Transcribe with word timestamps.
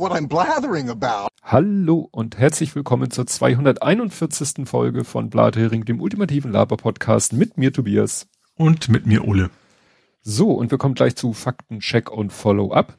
what 0.00 0.12
I'm 0.12 0.26
blathering 0.26 0.88
about. 0.88 1.28
Hallo 1.42 2.08
und 2.10 2.38
herzlich 2.38 2.74
willkommen 2.74 3.10
zur 3.10 3.26
241. 3.26 4.66
Folge 4.66 5.04
von 5.04 5.28
Blathering, 5.28 5.84
dem 5.84 6.00
ultimativen 6.00 6.50
Laber-Podcast 6.52 7.34
mit 7.34 7.58
mir 7.58 7.70
Tobias. 7.70 8.26
Und 8.56 8.88
mit 8.88 9.06
mir 9.06 9.26
Ole. 9.28 9.50
So, 10.22 10.52
und 10.52 10.70
wir 10.70 10.78
kommen 10.78 10.94
gleich 10.94 11.16
zu 11.16 11.34
Fakten, 11.34 11.80
Check 11.80 12.10
und 12.10 12.32
Follow-up 12.32 12.96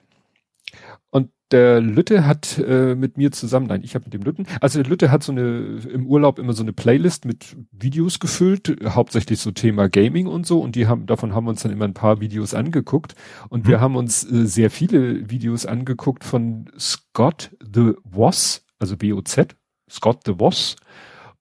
der 1.52 1.82
Lütte 1.82 2.26
hat 2.26 2.58
äh, 2.58 2.96
mit 2.96 3.18
mir 3.18 3.32
zusammen, 3.32 3.68
nein, 3.68 3.82
ich 3.84 3.96
habe 3.96 4.06
mit 4.06 4.14
dem 4.14 4.22
Lütten, 4.22 4.46
also 4.60 4.82
der 4.82 4.90
Lütte 4.90 5.12
hat 5.12 5.24
so 5.24 5.32
eine 5.32 5.80
im 5.92 6.08
Urlaub 6.08 6.40
immer 6.40 6.54
so 6.54 6.64
eine 6.64 6.74
Playlist 6.74 7.26
mit 7.26 7.56
Videos 7.72 8.20
gefüllt, 8.20 8.78
hauptsächlich 8.86 9.40
so 9.40 9.52
Thema 9.52 9.90
Gaming 9.90 10.28
und 10.28 10.46
so 10.46 10.60
und 10.60 10.76
die 10.76 10.88
haben 10.88 11.06
davon 11.06 11.34
haben 11.34 11.46
wir 11.46 11.52
uns 11.52 11.64
dann 11.64 11.72
immer 11.72 11.86
ein 11.86 11.94
paar 11.94 12.22
Videos 12.22 12.54
angeguckt 12.54 13.16
und 13.50 13.66
mhm. 13.66 13.70
wir 13.70 13.80
haben 13.82 13.96
uns 13.96 14.24
äh, 14.24 14.46
sehr 14.46 14.70
viele 14.70 15.30
Videos 15.30 15.66
angeguckt 15.66 16.24
von 16.24 16.70
Scott 16.80 17.52
the 17.62 17.94
Woss, 18.04 18.66
also 18.80 18.98
B 18.98 19.14
O 19.14 19.22
Z, 19.22 19.56
Scott 19.90 20.22
the 20.26 20.40
Woss 20.40 20.76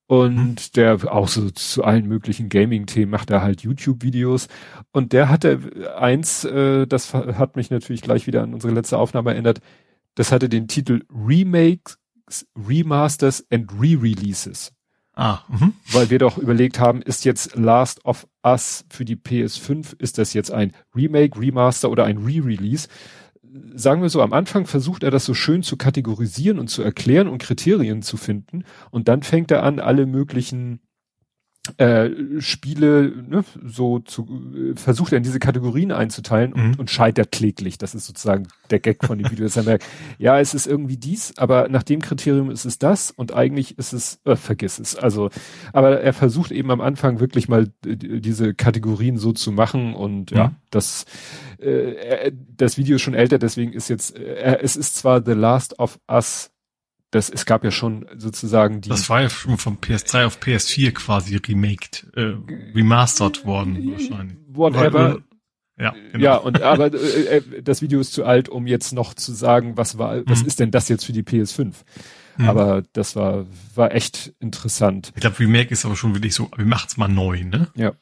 und 0.07 0.37
mhm. 0.37 0.57
der 0.75 1.15
auch 1.15 1.29
so 1.29 1.51
zu 1.51 1.85
allen 1.85 2.09
möglichen 2.09 2.49
Gaming-Themen 2.49 3.13
macht 3.13 3.31
er 3.31 3.43
halt 3.43 3.63
YouTube-Videos. 3.63 4.49
Und 4.91 5.13
der 5.13 5.29
hatte 5.29 5.61
eins, 5.97 6.45
äh, 6.45 6.89
das 6.89 7.15
hat 7.15 7.55
mich 7.55 7.71
natürlich 7.71 8.03
gleich 8.03 8.27
wieder 8.27 8.43
an 8.43 8.53
unsere 8.53 8.73
letzte 8.75 8.99
Aufnahme 8.99 9.31
erinnert. 9.31 9.61
Das 10.15 10.33
hatte 10.33 10.49
den 10.49 10.69
Titel 10.69 11.03
Remakes, 11.11 11.97
Remasters 12.57 13.45
and 13.51 13.71
Re-Releases. 13.73 14.73
Ah, 15.15 15.41
mh. 15.49 15.73
Weil 15.93 16.11
wir 16.11 16.19
doch 16.19 16.39
überlegt 16.39 16.79
haben, 16.79 17.03
ist 17.03 17.25
jetzt 17.25 17.57
Last 17.57 18.05
of 18.05 18.27
Us 18.45 18.85
für 18.89 19.05
die 19.05 19.17
PS5, 19.17 19.97
ist 19.99 20.19
das 20.19 20.33
jetzt 20.33 20.51
ein 20.51 20.73
Remake, 20.95 21.39
Remaster 21.39 21.91
oder 21.91 22.05
ein 22.05 22.19
Re-Release? 22.19 22.89
Sagen 23.75 24.01
wir 24.01 24.09
so, 24.09 24.23
am 24.23 24.33
Anfang 24.33 24.67
versucht 24.67 25.03
er 25.03 25.11
das 25.11 25.25
so 25.25 25.35
schön 25.35 25.63
zu 25.63 25.77
kategorisieren 25.77 26.59
und 26.59 26.69
zu 26.69 26.83
erklären 26.83 27.27
und 27.27 27.43
Kriterien 27.43 28.03
zu 28.03 28.17
finden. 28.17 28.65
Und 28.91 29.09
dann 29.09 29.23
fängt 29.23 29.51
er 29.51 29.65
an, 29.65 29.81
alle 29.81 30.07
möglichen 30.07 30.81
äh, 31.77 32.11
Spiele 32.39 33.13
ne, 33.29 33.45
so 33.63 33.99
zu 33.99 34.27
äh, 34.55 34.77
versucht 34.77 35.13
er 35.13 35.19
in 35.19 35.23
diese 35.23 35.39
Kategorien 35.39 35.93
einzuteilen 35.93 36.55
und, 36.55 36.69
mhm. 36.69 36.75
und 36.77 36.91
scheitert 36.91 37.33
kläglich. 37.33 37.77
Das 37.77 37.95
ist 37.95 38.07
sozusagen 38.07 38.49
der 38.71 38.81
Gag 38.81 39.05
von 39.05 39.19
dem 39.19 39.31
Video, 39.31 39.45
dass 39.45 39.59
er 39.59 39.65
merkt, 39.65 39.85
ja, 40.19 40.41
es 40.41 40.55
ist 40.55 40.67
irgendwie 40.67 40.97
dies, 40.97 41.35
aber 41.37 41.69
nach 41.69 41.83
dem 41.83 42.01
Kriterium 42.01 42.51
ist 42.51 42.65
es 42.65 42.79
das 42.79 43.11
und 43.11 43.35
eigentlich 43.35 43.79
ist 43.79 43.93
es, 43.93 44.21
äh, 44.25 44.37
vergiss 44.37 44.79
es. 44.79 44.97
Also, 44.97 45.29
aber 45.75 46.01
er 46.01 46.15
versucht 46.15 46.51
eben 46.51 46.71
am 46.71 46.81
Anfang 46.81 47.21
wirklich 47.21 47.49
mal 47.49 47.69
diese 47.85 48.55
Kategorien 48.55 49.19
so 49.19 49.33
zu 49.33 49.53
machen 49.53 49.95
und 49.95 50.31
mhm. 50.31 50.37
ja, 50.37 50.53
das 50.71 51.05
äh, 51.59 52.33
das 52.57 52.79
Video 52.79 52.97
ist 52.97 53.03
schon 53.03 53.15
älter, 53.15 53.39
deswegen 53.39 53.75
ist 53.75 53.89
jetzt, 53.89 54.17
äh, 54.17 54.59
es 54.63 54.77
ist 54.77 54.97
zwar 54.97 55.23
The 55.25 55.33
Last 55.33 55.79
of 55.79 56.01
Us 56.11 56.51
das, 57.11 57.29
es 57.29 57.45
gab 57.45 57.65
ja 57.65 57.71
schon 57.71 58.07
sozusagen 58.17 58.81
die. 58.81 58.89
Das 58.89 59.11
war 59.11 59.23
ja 59.23 59.31
schon 59.31 59.59
vom 59.59 59.77
PS3 59.79 60.27
auf 60.27 60.39
PS4 60.39 60.93
quasi 60.93 61.37
remaked, 61.37 62.07
äh, 62.15 62.35
remastered 62.75 63.45
worden 63.45 63.93
wahrscheinlich. 63.93 64.37
Whatever. 64.49 65.19
Ja, 65.79 65.95
genau. 66.13 66.25
ja, 66.25 66.37
und 66.37 66.61
aber 66.63 66.93
äh, 66.93 67.39
äh, 67.39 67.63
das 67.63 67.81
Video 67.81 68.01
ist 68.01 68.13
zu 68.13 68.25
alt, 68.25 68.49
um 68.49 68.67
jetzt 68.67 68.93
noch 68.93 69.15
zu 69.15 69.33
sagen, 69.33 69.77
was 69.77 69.97
war, 69.97 70.23
was 70.27 70.43
mhm. 70.43 70.47
ist 70.47 70.61
denn 70.61 70.71
das 70.71 70.89
jetzt 70.89 71.07
für 71.07 71.13
die 71.13 71.23
PS5? 71.23 71.73
Mhm. 72.37 72.49
Aber 72.49 72.83
das 72.93 73.17
war 73.17 73.47
war 73.75 73.95
echt 73.95 74.35
interessant. 74.41 75.13
Ich 75.15 75.23
glaube, 75.23 75.39
Remake 75.41 75.71
ist 75.71 75.85
aber 75.85 75.97
schon 75.97 76.15
wirklich 76.15 76.35
so, 76.35 76.51
wir 76.55 76.67
macht's 76.67 76.97
mal 76.97 77.09
neu, 77.09 77.43
ne? 77.45 77.69
Ja. 77.75 77.93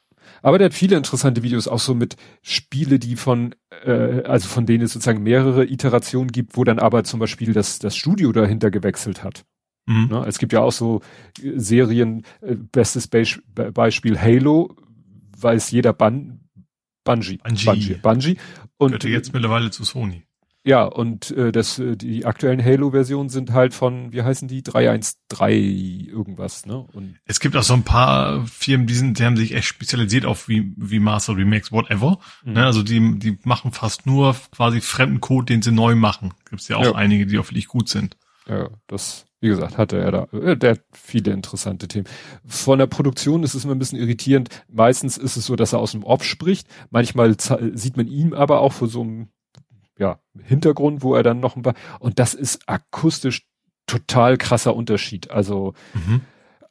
Aber 0.42 0.58
der 0.58 0.66
hat 0.66 0.74
viele 0.74 0.96
interessante 0.96 1.42
Videos, 1.42 1.68
auch 1.68 1.78
so 1.78 1.94
mit 1.94 2.16
Spiele, 2.42 2.98
die 2.98 3.16
von, 3.16 3.54
äh, 3.84 4.22
also 4.22 4.48
von 4.48 4.66
denen 4.66 4.84
es 4.84 4.92
sozusagen 4.92 5.22
mehrere 5.22 5.64
Iterationen 5.64 6.30
gibt, 6.30 6.56
wo 6.56 6.64
dann 6.64 6.78
aber 6.78 7.04
zum 7.04 7.20
Beispiel 7.20 7.52
das, 7.52 7.78
das 7.78 7.96
Studio 7.96 8.32
dahinter 8.32 8.70
gewechselt 8.70 9.24
hat. 9.24 9.44
Mhm. 9.86 10.08
Ne? 10.10 10.24
Es 10.26 10.38
gibt 10.38 10.52
ja 10.52 10.60
auch 10.60 10.72
so 10.72 11.00
äh, 11.42 11.52
Serien, 11.56 12.24
äh, 12.40 12.54
bestes 12.54 13.08
Be 13.08 13.24
Beispiel 13.72 14.18
Halo, 14.18 14.76
weiß 15.38 15.70
jeder 15.70 15.92
Ban 15.92 16.40
Bungie. 17.04 17.38
Bungie. 17.38 17.64
Bungie. 17.64 17.94
Bungie. 17.94 18.36
Und 18.76 18.88
Gehörte 18.88 19.08
jetzt 19.08 19.32
mittlerweile 19.32 19.70
zu 19.70 19.84
Sony. 19.84 20.24
Ja, 20.64 20.84
und 20.84 21.30
äh, 21.30 21.52
das, 21.52 21.78
äh, 21.78 21.96
die 21.96 22.26
aktuellen 22.26 22.62
Halo-Versionen 22.62 23.28
sind 23.28 23.52
halt 23.52 23.74
von, 23.74 24.12
wie 24.12 24.22
heißen 24.22 24.48
die? 24.48 24.62
313 24.62 26.08
irgendwas, 26.08 26.66
ne? 26.66 26.78
Und 26.92 27.16
es 27.24 27.40
gibt 27.40 27.56
auch 27.56 27.62
so 27.62 27.74
ein 27.74 27.84
paar 27.84 28.44
Firmen, 28.46 28.86
die 28.86 28.94
sind, 28.94 29.18
die 29.18 29.24
haben 29.24 29.36
sich 29.36 29.54
echt 29.54 29.66
spezialisiert 29.66 30.26
auf 30.26 30.48
wie, 30.48 30.74
wie 30.76 30.98
Master 30.98 31.36
Remakes, 31.36 31.72
whatever. 31.72 32.18
Mhm. 32.44 32.52
Ne? 32.54 32.66
Also 32.66 32.82
die, 32.82 33.18
die 33.18 33.38
machen 33.44 33.72
fast 33.72 34.06
nur 34.06 34.36
quasi 34.50 34.80
fremden 34.80 35.20
Code, 35.20 35.46
den 35.46 35.62
sie 35.62 35.72
neu 35.72 35.94
machen. 35.94 36.34
Gibt 36.50 36.60
es 36.60 36.68
ja 36.68 36.76
auch 36.76 36.84
ja. 36.84 36.94
einige, 36.94 37.26
die 37.26 37.38
auch 37.38 37.46
wirklich 37.46 37.68
gut 37.68 37.88
sind. 37.88 38.16
Ja, 38.48 38.68
das, 38.88 39.26
wie 39.40 39.48
gesagt, 39.48 39.78
hatte 39.78 39.98
er 39.98 40.10
da, 40.10 40.24
äh, 40.32 40.56
der 40.56 40.72
hat 40.72 40.80
viele 40.92 41.32
interessante 41.32 41.86
Themen. 41.86 42.06
Von 42.44 42.78
der 42.78 42.86
Produktion 42.86 43.42
ist 43.42 43.54
es 43.54 43.64
immer 43.64 43.74
ein 43.74 43.78
bisschen 43.78 43.98
irritierend. 43.98 44.48
Meistens 44.68 45.18
ist 45.18 45.36
es 45.36 45.46
so, 45.46 45.54
dass 45.54 45.72
er 45.72 45.78
aus 45.78 45.92
dem 45.92 46.02
Off 46.02 46.24
spricht. 46.24 46.66
Manchmal 46.90 47.36
sieht 47.38 47.96
man 47.96 48.08
ihm 48.08 48.34
aber 48.34 48.60
auch 48.60 48.72
vor 48.72 48.88
so 48.88 49.02
einem 49.02 49.28
ja, 49.98 50.20
Hintergrund, 50.42 51.02
wo 51.02 51.14
er 51.14 51.22
dann 51.22 51.40
noch 51.40 51.56
ein 51.56 51.62
paar, 51.62 51.74
und 52.00 52.18
das 52.18 52.34
ist 52.34 52.68
akustisch 52.68 53.46
total 53.86 54.36
krasser 54.36 54.76
Unterschied. 54.76 55.30
Also, 55.30 55.74
mhm. 55.94 56.20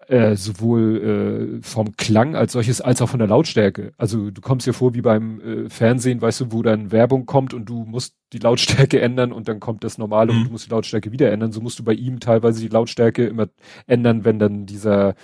äh, 0.08 0.36
sowohl 0.36 1.60
äh, 1.60 1.62
vom 1.62 1.98
Klang 1.98 2.36
als 2.36 2.54
solches, 2.54 2.80
als 2.80 3.02
auch 3.02 3.10
von 3.10 3.20
der 3.20 3.28
Lautstärke. 3.28 3.92
Also 3.98 4.32
du 4.32 4.42
kommst 4.42 4.66
dir 4.66 4.74
vor 4.74 4.94
wie 4.94 5.02
beim 5.02 5.42
äh, 5.42 5.70
Fernsehen, 5.70 6.22
weißt 6.22 6.42
du, 6.42 6.52
wo 6.52 6.64
dann 6.64 6.92
Werbung 6.92 7.26
kommt 7.26 7.54
und 7.54 7.66
du 7.66 7.84
musst 7.84 8.16
die 8.32 8.40
Lautstärke 8.40 9.02
ändern 9.02 9.34
und 9.34 9.48
dann 9.48 9.60
kommt 9.60 9.84
das 9.84 9.98
Normale 9.98 10.32
mhm. 10.32 10.40
und 10.40 10.46
du 10.46 10.52
musst 10.52 10.68
die 10.68 10.72
Lautstärke 10.72 11.12
wieder 11.12 11.32
ändern. 11.32 11.52
So 11.52 11.60
musst 11.60 11.80
du 11.80 11.84
bei 11.84 11.94
ihm 11.94 12.20
teilweise 12.20 12.62
die 12.62 12.70
Lautstärke 12.70 13.26
immer 13.26 13.48
ändern, 13.86 14.24
wenn 14.24 14.40
dann 14.40 14.66
dieser 14.66 15.16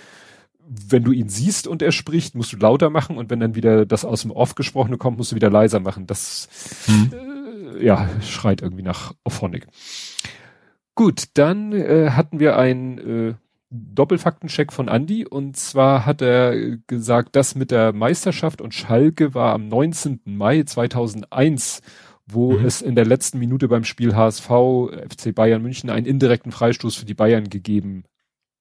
wenn 0.66 1.04
du 1.04 1.12
ihn 1.12 1.28
siehst 1.28 1.66
und 1.66 1.82
er 1.82 1.92
spricht, 1.92 2.34
musst 2.34 2.52
du 2.52 2.56
lauter 2.56 2.90
machen 2.90 3.18
und 3.18 3.30
wenn 3.30 3.40
dann 3.40 3.54
wieder 3.54 3.84
das 3.84 4.04
aus 4.04 4.22
dem 4.22 4.30
Off 4.30 4.54
gesprochene 4.54 4.96
kommt, 4.96 5.18
musst 5.18 5.32
du 5.32 5.36
wieder 5.36 5.50
leiser 5.50 5.80
machen. 5.80 6.06
Das 6.06 6.48
mhm. 6.86 7.12
Ja, 7.80 8.08
schreit 8.22 8.62
irgendwie 8.62 8.82
nach 8.82 9.14
Ophonic. 9.24 9.66
Gut, 10.94 11.24
dann 11.34 11.72
äh, 11.72 12.10
hatten 12.10 12.38
wir 12.38 12.56
einen 12.56 12.98
äh, 12.98 13.34
Doppelfaktencheck 13.70 14.72
von 14.72 14.88
Andy 14.88 15.26
und 15.26 15.56
zwar 15.56 16.06
hat 16.06 16.22
er 16.22 16.76
gesagt, 16.86 17.34
das 17.34 17.56
mit 17.56 17.72
der 17.72 17.92
Meisterschaft 17.92 18.60
und 18.60 18.72
Schalke 18.72 19.34
war 19.34 19.52
am 19.52 19.68
19. 19.68 20.20
Mai 20.24 20.62
2001, 20.62 21.82
wo 22.26 22.52
mhm. 22.52 22.64
es 22.64 22.82
in 22.82 22.94
der 22.94 23.04
letzten 23.04 23.38
Minute 23.40 23.66
beim 23.66 23.84
Spiel 23.84 24.14
HSV 24.14 24.46
FC 24.46 25.34
Bayern 25.34 25.62
München 25.62 25.90
einen 25.90 26.06
indirekten 26.06 26.52
Freistoß 26.52 26.94
für 26.94 27.04
die 27.04 27.14
Bayern 27.14 27.50
gegeben 27.50 28.04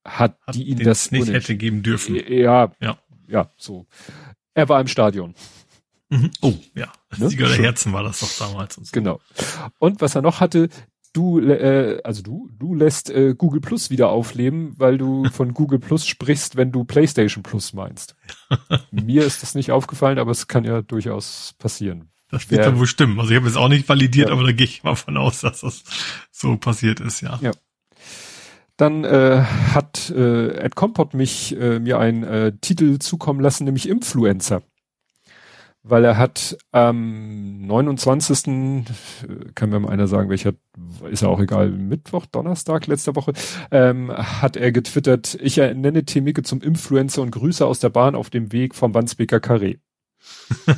hat, 0.04 0.38
hat 0.46 0.56
die 0.56 0.64
ihn 0.64 0.80
das 0.80 1.12
nicht 1.12 1.32
hätte 1.32 1.56
geben 1.56 1.84
dürfen. 1.84 2.16
Ja, 2.16 2.72
ja, 2.82 2.98
ja, 3.28 3.52
so. 3.56 3.86
Er 4.56 4.68
war 4.68 4.82
im 4.82 4.88
Stadion. 4.88 5.36
Mhm. 6.10 6.32
Oh, 6.42 6.54
ja. 6.76 6.92
Ne? 7.18 7.30
Sieger 7.30 7.48
der 7.48 7.58
Herzen 7.58 7.94
war 7.94 8.04
das 8.04 8.20
doch 8.20 8.48
damals. 8.48 8.78
Und 8.78 8.86
so. 8.86 8.92
Genau. 8.92 9.20
Und 9.80 10.02
was 10.02 10.16
er 10.16 10.22
noch 10.22 10.40
hatte, 10.40 10.70
du, 11.14 11.40
äh, 11.40 12.02
also 12.04 12.22
du, 12.22 12.50
du 12.58 12.76
lässt 12.76 13.10
äh, 13.10 13.36
Google 13.38 13.62
Plus 13.62 13.90
wieder 13.90 14.10
aufleben, 14.10 14.74
weil 14.78 14.98
du 14.98 15.26
von 15.32 15.54
Google 15.54 15.80
Plus 15.80 16.06
sprichst, 16.06 16.56
wenn 16.56 16.72
du 16.72 16.84
PlayStation 16.84 17.44
Plus 17.44 17.74
meinst. 17.74 18.16
Mir 18.92 19.24
ist 19.24 19.44
das 19.44 19.56
nicht 19.56 19.72
aufgefallen, 19.72 20.20
aber 20.20 20.32
es 20.32 20.48
kann 20.48 20.66
ja 20.66 20.82
durchaus 20.82 21.54
passieren. 21.58 22.10
Das 22.30 22.50
wird 22.50 22.66
dann 22.66 22.80
wohl 22.80 22.88
stimmen. 22.88 23.20
Also 23.20 23.32
ich 23.32 23.38
habe 23.38 23.48
es 23.48 23.56
auch 23.56 23.70
nicht 23.70 23.88
validiert, 23.88 24.30
ja. 24.30 24.34
aber 24.34 24.44
da 24.44 24.52
gehe 24.52 24.66
ich 24.66 24.84
mal 24.84 24.96
von 24.96 25.18
aus, 25.18 25.42
dass 25.42 25.62
das 25.62 25.84
so 26.32 26.58
passiert 26.58 27.00
ist, 27.00 27.22
ja. 27.22 27.38
Ja. 27.42 27.52
Dann 28.76 29.04
äh, 29.04 29.44
hat 29.44 30.10
äh, 30.10 30.48
Ed 30.58 30.76
Compot 30.76 31.14
mich 31.14 31.56
äh, 31.56 31.80
mir 31.80 32.00
einen 32.00 32.24
äh, 32.24 32.54
Titel 32.60 32.98
zukommen 32.98 33.40
lassen, 33.40 33.66
nämlich 33.66 33.88
Influencer 33.88 34.64
weil 35.84 36.06
er 36.06 36.18
hat 36.18 36.58
am 36.72 37.62
29. 37.68 38.48
Äh, 38.48 38.84
kann 39.54 39.70
mir 39.70 39.80
mal 39.80 39.92
einer 39.92 40.08
sagen, 40.08 40.30
welcher, 40.30 40.54
ist 41.12 41.22
ja 41.22 41.28
auch 41.28 41.40
egal, 41.40 41.70
Mittwoch, 41.70 42.26
Donnerstag, 42.26 42.88
letzter 42.88 43.16
Woche, 43.16 43.34
ähm, 43.70 44.12
hat 44.12 44.56
er 44.56 44.72
getwittert, 44.72 45.38
ich 45.42 45.58
nenne 45.58 46.06
Temike 46.06 46.44
zum 46.44 46.62
Influencer 46.62 47.22
und 47.22 47.32
Grüße 47.32 47.66
aus 47.66 47.80
der 47.80 47.90
Bahn 47.90 48.16
auf 48.16 48.30
dem 48.30 48.52
Weg 48.52 48.76
vom 48.76 48.94
Wandsbeker 48.94 49.38
Carré. 49.38 49.80
ne? 50.68 50.76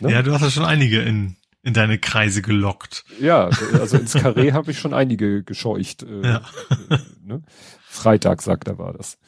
Ja, 0.12 0.22
du 0.22 0.32
hast 0.32 0.42
ja 0.42 0.50
schon 0.50 0.66
einige 0.66 1.00
in, 1.00 1.36
in 1.62 1.72
deine 1.72 1.98
Kreise 1.98 2.42
gelockt. 2.42 3.04
Ja, 3.20 3.48
also 3.72 3.96
ins 3.96 4.14
Carré 4.14 4.52
habe 4.52 4.70
ich 4.70 4.78
schon 4.78 4.92
einige 4.92 5.42
gescheucht. 5.42 6.02
Äh, 6.02 6.26
ja. 6.26 6.42
äh, 6.90 6.98
ne? 7.24 7.42
Freitag, 7.80 8.42
sagt 8.42 8.68
er, 8.68 8.78
war 8.78 8.92
das. 8.92 9.18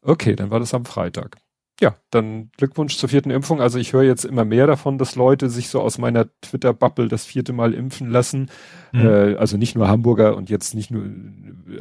Okay, 0.00 0.36
dann 0.36 0.50
war 0.50 0.60
das 0.60 0.74
am 0.74 0.84
Freitag 0.84 1.38
ja, 1.80 1.96
dann 2.10 2.50
Glückwunsch 2.58 2.98
zur 2.98 3.08
vierten 3.08 3.30
Impfung. 3.30 3.62
Also 3.62 3.78
ich 3.78 3.94
höre 3.94 4.02
jetzt 4.02 4.26
immer 4.26 4.44
mehr 4.44 4.66
davon, 4.66 4.98
dass 4.98 5.16
Leute 5.16 5.48
sich 5.48 5.70
so 5.70 5.80
aus 5.80 5.96
meiner 5.96 6.26
Twitter-Bubble 6.42 7.08
das 7.08 7.24
vierte 7.24 7.54
Mal 7.54 7.72
impfen 7.72 8.10
lassen. 8.10 8.50
Mhm. 8.92 9.00
Äh, 9.00 9.34
also 9.36 9.56
nicht 9.56 9.76
nur 9.76 9.88
Hamburger 9.88 10.36
und 10.36 10.50
jetzt 10.50 10.74
nicht 10.74 10.90
nur, 10.90 11.04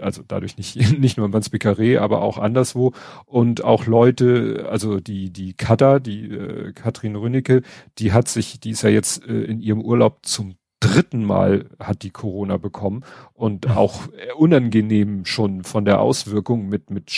also 0.01 0.23
dadurch 0.25 0.57
nicht, 0.57 0.75
nicht 0.99 1.17
nur 1.17 1.25
im 1.25 1.33
Wandsbekeré, 1.33 1.99
aber 1.99 2.21
auch 2.21 2.37
anderswo. 2.37 2.93
Und 3.25 3.65
auch 3.65 3.87
Leute, 3.87 4.67
also 4.71 5.01
die, 5.01 5.31
die 5.31 5.53
Kada, 5.53 5.99
die 5.99 6.31
äh, 6.31 6.71
Katrin 6.71 7.17
Rünnecke, 7.17 7.61
die 7.97 8.13
hat 8.13 8.29
sich, 8.29 8.61
die 8.61 8.71
ist 8.71 8.83
ja 8.83 8.89
jetzt 8.89 9.27
äh, 9.27 9.41
in 9.43 9.59
ihrem 9.59 9.81
Urlaub 9.81 10.19
zum 10.21 10.55
dritten 10.79 11.25
Mal 11.25 11.65
hat 11.77 12.03
die 12.03 12.09
Corona 12.09 12.55
bekommen 12.55 13.03
und 13.33 13.69
auch 13.69 14.03
unangenehm 14.37 15.25
schon 15.25 15.65
von 15.65 15.83
der 15.83 15.99
Auswirkung 15.99 16.69
mit, 16.69 16.89
mit 16.89 17.11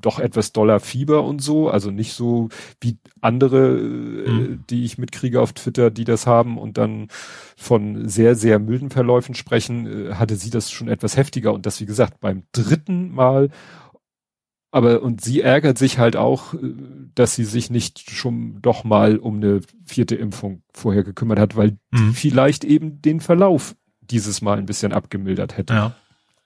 doch 0.00 0.18
etwas 0.18 0.52
doller 0.52 0.80
Fieber 0.80 1.24
und 1.24 1.42
so, 1.42 1.68
also 1.68 1.90
nicht 1.90 2.12
so 2.12 2.48
wie 2.80 2.98
andere, 3.20 3.78
äh, 3.78 4.30
mhm. 4.30 4.64
die 4.70 4.84
ich 4.84 4.98
mitkriege 4.98 5.40
auf 5.40 5.52
Twitter, 5.52 5.90
die 5.90 6.04
das 6.04 6.26
haben 6.26 6.58
und 6.58 6.78
dann 6.78 7.08
von 7.56 8.08
sehr, 8.08 8.34
sehr 8.34 8.58
milden 8.58 8.90
Verläufen 8.90 9.34
sprechen, 9.34 10.10
äh, 10.10 10.14
hatte 10.14 10.36
sie 10.36 10.50
das 10.50 10.70
schon 10.70 10.88
etwas 10.88 11.16
heftiger 11.16 11.52
und 11.52 11.66
das, 11.66 11.80
wie 11.80 11.86
gesagt, 11.86 12.20
beim 12.20 12.44
dritten 12.52 13.12
Mal 13.12 13.50
aber 14.72 15.02
und 15.02 15.20
sie 15.20 15.40
ärgert 15.40 15.78
sich 15.78 15.98
halt 15.98 16.16
auch, 16.16 16.54
äh, 16.54 16.58
dass 17.14 17.34
sie 17.34 17.44
sich 17.44 17.70
nicht 17.70 18.10
schon 18.10 18.60
doch 18.62 18.84
mal 18.84 19.18
um 19.18 19.36
eine 19.36 19.60
vierte 19.84 20.14
Impfung 20.14 20.62
vorher 20.72 21.02
gekümmert 21.02 21.38
hat, 21.38 21.56
weil 21.56 21.78
mhm. 21.90 22.14
vielleicht 22.14 22.64
eben 22.64 23.02
den 23.02 23.20
Verlauf 23.20 23.74
dieses 24.00 24.42
Mal 24.42 24.58
ein 24.58 24.66
bisschen 24.66 24.92
abgemildert 24.92 25.56
hätte. 25.56 25.74
Ja. 25.74 25.96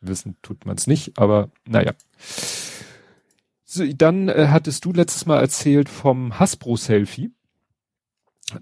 Wissen 0.01 0.37
tut 0.43 0.67
man 0.67 0.77
es 0.77 0.87
nicht, 0.87 1.19
aber 1.19 1.51
naja. 1.67 1.93
Dann 3.97 4.29
äh, 4.29 4.49
hattest 4.51 4.85
du 4.85 4.93
letztes 4.93 5.27
Mal 5.27 5.41
erzählt 5.41 5.89
vom 5.89 6.39
Hasbro-Selfie. 6.39 7.33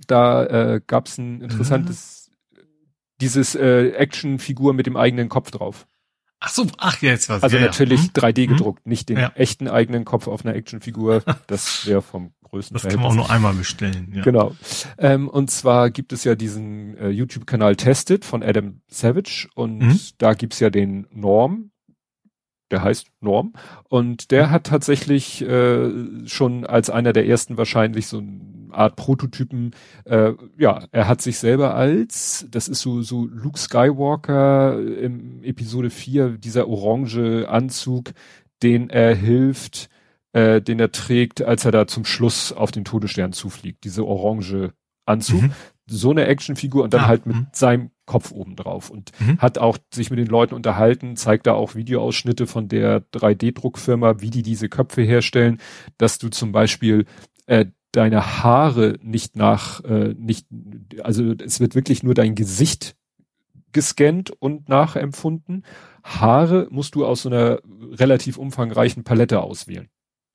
Da 0.06 0.44
äh, 0.46 0.80
gab 0.86 1.06
es 1.06 1.18
ein 1.18 1.40
interessantes, 1.40 2.30
mhm. 2.52 2.58
dieses 3.20 3.54
äh, 3.54 3.90
Actionfigur 3.90 4.74
mit 4.74 4.86
dem 4.86 4.96
eigenen 4.96 5.28
Kopf 5.28 5.50
drauf. 5.50 5.86
Ach 6.44 6.48
so, 6.48 6.66
ach 6.78 7.00
jetzt 7.02 7.28
was. 7.28 7.42
Also 7.42 7.56
ja, 7.56 7.62
natürlich 7.62 8.06
ja. 8.06 8.10
3D 8.10 8.42
hm? 8.42 8.56
gedruckt, 8.56 8.86
nicht 8.86 9.08
den 9.08 9.18
ja. 9.18 9.32
echten 9.36 9.68
eigenen 9.68 10.04
Kopf 10.04 10.26
auf 10.26 10.44
einer 10.44 10.54
Actionfigur. 10.54 11.22
Das 11.46 11.86
wäre 11.86 12.02
vom 12.02 12.32
größten 12.42 12.74
Das 12.74 12.88
kann 12.88 13.00
man 13.00 13.12
auch 13.12 13.14
nur 13.14 13.30
einmal 13.30 13.54
bestellen. 13.54 14.12
Ja. 14.14 14.22
Genau. 14.22 14.54
Ähm, 14.98 15.28
und 15.28 15.50
zwar 15.50 15.90
gibt 15.90 16.12
es 16.12 16.24
ja 16.24 16.34
diesen 16.34 16.96
äh, 16.98 17.08
YouTube-Kanal 17.10 17.76
Tested 17.76 18.24
von 18.24 18.42
Adam 18.42 18.80
Savage 18.88 19.48
und 19.54 19.78
mhm. 19.78 20.00
da 20.18 20.34
gibt's 20.34 20.60
ja 20.60 20.70
den 20.70 21.06
Norm, 21.10 21.70
der 22.72 22.82
heißt 22.82 23.06
Norm. 23.20 23.52
Und 23.88 24.30
der 24.30 24.50
hat 24.50 24.64
tatsächlich 24.64 25.42
äh, 25.42 26.26
schon 26.26 26.66
als 26.66 26.90
einer 26.90 27.12
der 27.12 27.26
ersten 27.26 27.56
wahrscheinlich 27.56 28.06
so 28.06 28.18
eine 28.18 28.40
Art 28.72 28.96
Prototypen, 28.96 29.72
äh, 30.04 30.32
ja, 30.58 30.84
er 30.90 31.06
hat 31.06 31.20
sich 31.20 31.38
selber 31.38 31.74
als, 31.74 32.46
das 32.50 32.68
ist 32.68 32.80
so, 32.80 33.02
so 33.02 33.26
Luke 33.26 33.58
Skywalker 33.58 34.80
im 34.80 35.44
Episode 35.44 35.90
4, 35.90 36.38
dieser 36.38 36.68
orange 36.68 37.46
Anzug, 37.48 38.12
den 38.62 38.88
er 38.88 39.14
hilft, 39.14 39.90
äh, 40.32 40.62
den 40.62 40.80
er 40.80 40.90
trägt, 40.90 41.42
als 41.42 41.64
er 41.66 41.72
da 41.72 41.86
zum 41.86 42.04
Schluss 42.04 42.52
auf 42.52 42.72
den 42.72 42.84
Todesstern 42.84 43.32
zufliegt, 43.32 43.84
diese 43.84 44.06
orange 44.06 44.72
Anzug. 45.04 45.42
Mhm 45.42 45.52
so 45.96 46.10
eine 46.10 46.26
Actionfigur 46.26 46.82
und 46.82 46.94
dann 46.94 47.02
ah, 47.02 47.08
halt 47.08 47.26
mit 47.26 47.36
mh. 47.36 47.46
seinem 47.52 47.90
Kopf 48.06 48.32
oben 48.32 48.56
drauf 48.56 48.90
und 48.90 49.12
mhm. 49.20 49.38
hat 49.38 49.58
auch 49.58 49.78
sich 49.92 50.10
mit 50.10 50.18
den 50.18 50.26
Leuten 50.26 50.54
unterhalten, 50.54 51.16
zeigt 51.16 51.46
da 51.46 51.54
auch 51.54 51.74
Videoausschnitte 51.74 52.46
von 52.46 52.68
der 52.68 53.02
3D-Druckfirma, 53.12 54.20
wie 54.20 54.30
die 54.30 54.42
diese 54.42 54.68
Köpfe 54.68 55.02
herstellen, 55.02 55.60
dass 55.98 56.18
du 56.18 56.28
zum 56.28 56.52
Beispiel 56.52 57.06
äh, 57.46 57.66
deine 57.92 58.42
Haare 58.42 58.98
nicht 59.02 59.36
nach, 59.36 59.84
äh, 59.84 60.14
nicht, 60.18 60.46
also 61.02 61.32
es 61.32 61.60
wird 61.60 61.74
wirklich 61.74 62.02
nur 62.02 62.14
dein 62.14 62.34
Gesicht 62.34 62.96
gescannt 63.72 64.30
und 64.30 64.68
nachempfunden. 64.68 65.64
Haare 66.02 66.66
musst 66.70 66.94
du 66.94 67.06
aus 67.06 67.22
so 67.22 67.28
einer 67.28 67.60
relativ 67.92 68.36
umfangreichen 68.36 69.04
Palette 69.04 69.40
auswählen. 69.40 69.88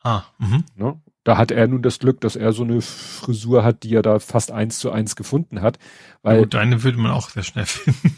Ah, 0.04 0.24
mhm. 0.38 0.64
Ne? 0.76 1.02
Da 1.28 1.38
hat 1.38 1.52
er 1.52 1.68
nun 1.68 1.82
das 1.82 2.00
Glück, 2.00 2.22
dass 2.22 2.38
er 2.38 2.54
so 2.54 2.64
eine 2.64 2.80
Frisur 2.80 3.66
hat, 3.66 3.84
die 3.84 3.94
er 3.94 4.02
da 4.02 4.20
fast 4.20 4.50
eins 4.50 4.80
zu 4.80 4.92
eins 4.92 5.18
gefunden 5.18 5.60
hat. 5.62 5.78
Weil 6.22 6.40
oh, 6.40 6.46
deine 6.46 6.84
würde 6.84 6.98
man 7.00 7.12
auch 7.12 7.30
sehr 7.30 7.44
schnell 7.44 7.66
finden. 7.66 8.16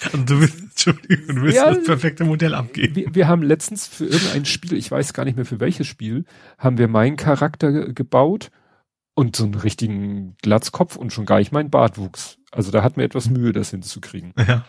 Also 0.00 0.24
du 0.24 0.40
willst, 0.40 0.58
Entschuldigung, 0.58 1.36
du 1.36 1.42
willst 1.42 1.56
ja, 1.58 1.74
das 1.74 1.84
perfekte 1.84 2.24
Modell 2.24 2.54
abgeben. 2.54 2.96
Wir, 2.96 3.14
wir, 3.14 3.28
haben 3.28 3.42
letztens 3.42 3.86
für 3.86 4.06
irgendein 4.06 4.46
Spiel, 4.46 4.72
ich 4.72 4.90
weiß 4.90 5.12
gar 5.12 5.26
nicht 5.26 5.36
mehr 5.36 5.44
für 5.44 5.60
welches 5.60 5.86
Spiel, 5.86 6.24
haben 6.56 6.78
wir 6.78 6.88
meinen 6.88 7.18
Charakter 7.18 7.92
gebaut 7.92 8.50
und 9.14 9.36
so 9.36 9.44
einen 9.44 9.56
richtigen 9.56 10.34
Glatzkopf 10.40 10.96
und 10.96 11.12
schon 11.12 11.26
gar 11.26 11.40
nicht 11.40 11.52
mein 11.52 11.68
Bartwuchs. 11.68 12.38
Also 12.52 12.70
da 12.70 12.82
hat 12.82 12.96
mir 12.96 13.04
etwas 13.04 13.28
Mühe, 13.28 13.52
das 13.52 13.68
hinzukriegen. 13.68 14.32
Ja. 14.38 14.64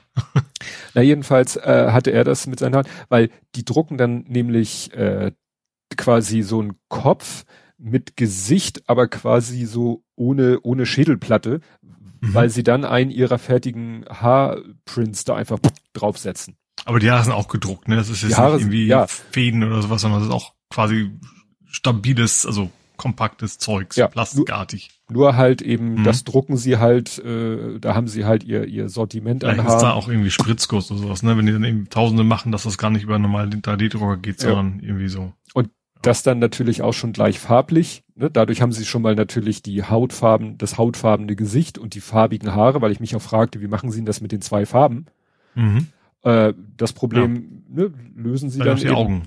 Na 0.94 1.02
jedenfalls 1.02 1.56
äh, 1.56 1.92
hatte 1.92 2.12
er 2.12 2.26
das 2.26 2.48
mit 2.48 2.60
seiner 2.60 2.80
Hand, 2.80 2.90
weil 3.08 3.30
die 3.56 3.64
drucken 3.64 3.98
dann 3.98 4.26
nämlich 4.28 4.94
äh, 4.94 5.32
quasi 5.98 6.42
so 6.42 6.62
ein 6.62 6.74
Kopf 6.90 7.46
mit 7.78 8.16
Gesicht, 8.16 8.84
aber 8.88 9.08
quasi 9.08 9.66
so 9.66 10.04
ohne, 10.16 10.60
ohne 10.62 10.86
Schädelplatte, 10.86 11.62
mhm. 11.82 12.34
weil 12.34 12.50
sie 12.50 12.64
dann 12.64 12.86
einen 12.86 13.12
ihrer 13.12 13.40
fertigen 13.40 14.06
Haarprints 14.08 15.26
da 15.26 15.36
einfach 15.36 15.60
draufsetzen. 15.94 16.56
Aber 16.86 17.00
die 17.00 17.12
Haare 17.12 17.24
sind 17.24 17.34
auch 17.34 17.48
gedruckt, 17.48 17.88
ne? 17.88 17.96
Das 17.96 18.10
ist 18.10 18.24
jetzt 18.24 18.38
Haare, 18.38 18.56
nicht 18.56 18.64
irgendwie 18.64 18.88
ja. 18.88 19.08
Fäden 19.08 19.64
oder 19.64 19.82
sowas, 19.82 20.02
sondern 20.02 20.22
das 20.22 20.30
ist 20.30 20.34
auch 20.34 20.54
quasi 20.70 21.12
stabiles, 21.66 22.46
also 22.46 22.72
kompaktes 22.98 23.58
Zeugs, 23.58 23.96
ja, 23.96 24.08
plastikartig. 24.08 24.92
Nur, 25.10 25.22
nur 25.22 25.36
halt 25.36 25.62
eben, 25.62 25.96
mhm. 25.96 26.04
das 26.04 26.24
drucken 26.24 26.58
sie 26.58 26.78
halt, 26.78 27.18
äh, 27.20 27.80
da 27.80 27.96
haben 27.96 28.08
sie 28.08 28.26
halt 28.26 28.44
ihr, 28.44 28.66
ihr 28.66 28.90
Sortiment 28.90 29.42
Vielleicht 29.42 29.60
an 29.60 29.66
Haaren. 29.66 29.78
ist 29.78 29.84
da 29.84 29.94
auch 29.94 30.08
irgendwie 30.08 30.30
Spritzguss 30.30 30.92
oder 30.92 31.00
sowas, 31.00 31.24
ne? 31.24 31.38
Wenn 31.38 31.46
die 31.46 31.52
dann 31.52 31.64
eben 31.64 31.90
Tausende 31.90 32.24
machen, 32.24 32.52
dass 32.52 32.64
das 32.64 32.78
gar 32.78 32.92
nicht 32.92 33.04
über 33.04 33.18
normalen 33.18 33.62
3D-Drucker 33.62 34.18
geht, 34.18 34.40
sondern 34.40 34.80
ja. 34.80 34.88
irgendwie 34.88 35.08
so. 35.08 35.34
Und 35.54 35.70
das 36.02 36.24
dann 36.24 36.40
natürlich 36.40 36.82
auch 36.82 36.94
schon 36.94 37.14
gleich 37.14 37.40
farblich. 37.40 38.04
Ne? 38.16 38.30
Dadurch 38.32 38.62
haben 38.62 38.72
sie 38.72 38.86
schon 38.86 39.02
mal 39.02 39.16
natürlich 39.16 39.62
die 39.62 39.84
Hautfarben, 39.84 40.58
das 40.58 40.78
hautfarbene 40.78 41.36
Gesicht 41.36 41.78
und 41.78 41.94
die 41.94 42.02
farbigen 42.02 42.56
Haare, 42.56 42.82
weil 42.82 42.92
ich 42.92 43.00
mich 43.00 43.16
auch 43.16 43.22
fragte, 43.22 43.62
wie 43.62 43.68
machen 43.68 43.92
sie 43.92 44.00
denn 44.00 44.06
das 44.06 44.22
mit 44.22 44.32
den 44.32 44.42
zwei 44.42 44.66
Farben? 44.66 45.06
Mhm. 45.56 45.88
Äh, 46.24 46.54
das 46.78 46.94
Problem 46.94 47.64
ja. 47.70 47.84
ne, 47.84 47.94
lösen 48.16 48.50
sie 48.50 48.60
dann. 48.60 48.68
dann 48.68 48.78
die 48.78 48.86
eben, 48.86 48.96
Augen. 48.96 49.24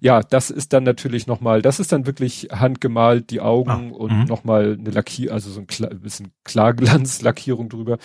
Ja, 0.00 0.22
das 0.22 0.50
ist 0.50 0.72
dann 0.72 0.84
natürlich 0.84 1.26
nochmal, 1.26 1.60
das 1.62 1.80
ist 1.80 1.92
dann 1.92 2.06
wirklich 2.06 2.48
handgemalt, 2.50 3.30
die 3.30 3.40
Augen 3.40 3.92
ah, 3.92 3.96
und 3.96 4.12
mhm. 4.12 4.24
nochmal 4.24 4.76
eine 4.78 4.90
Lackier, 4.90 5.32
also 5.32 5.50
so 5.50 5.60
ein 5.60 5.66
klar, 5.66 5.90
bisschen 5.90 6.32
Klarglanzlackierung 6.44 7.68
drüber. 7.68 7.98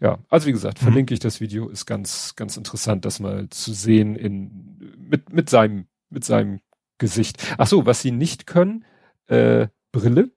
Ja, 0.00 0.18
also 0.28 0.46
wie 0.46 0.52
gesagt, 0.52 0.80
mhm. 0.80 0.84
verlinke 0.84 1.14
ich 1.14 1.20
das 1.20 1.40
Video, 1.40 1.68
ist 1.68 1.86
ganz, 1.86 2.36
ganz 2.36 2.56
interessant, 2.56 3.04
das 3.04 3.20
mal 3.20 3.48
zu 3.48 3.72
sehen 3.72 4.16
in, 4.16 4.96
mit, 4.98 5.32
mit 5.32 5.50
seinem, 5.50 5.86
mit 6.10 6.24
seinem 6.24 6.60
Gesicht. 6.98 7.54
Ach 7.58 7.66
so, 7.66 7.86
was 7.86 8.02
sie 8.02 8.10
nicht 8.10 8.46
können, 8.46 8.84
äh, 9.26 9.68
Brille. 9.92 10.30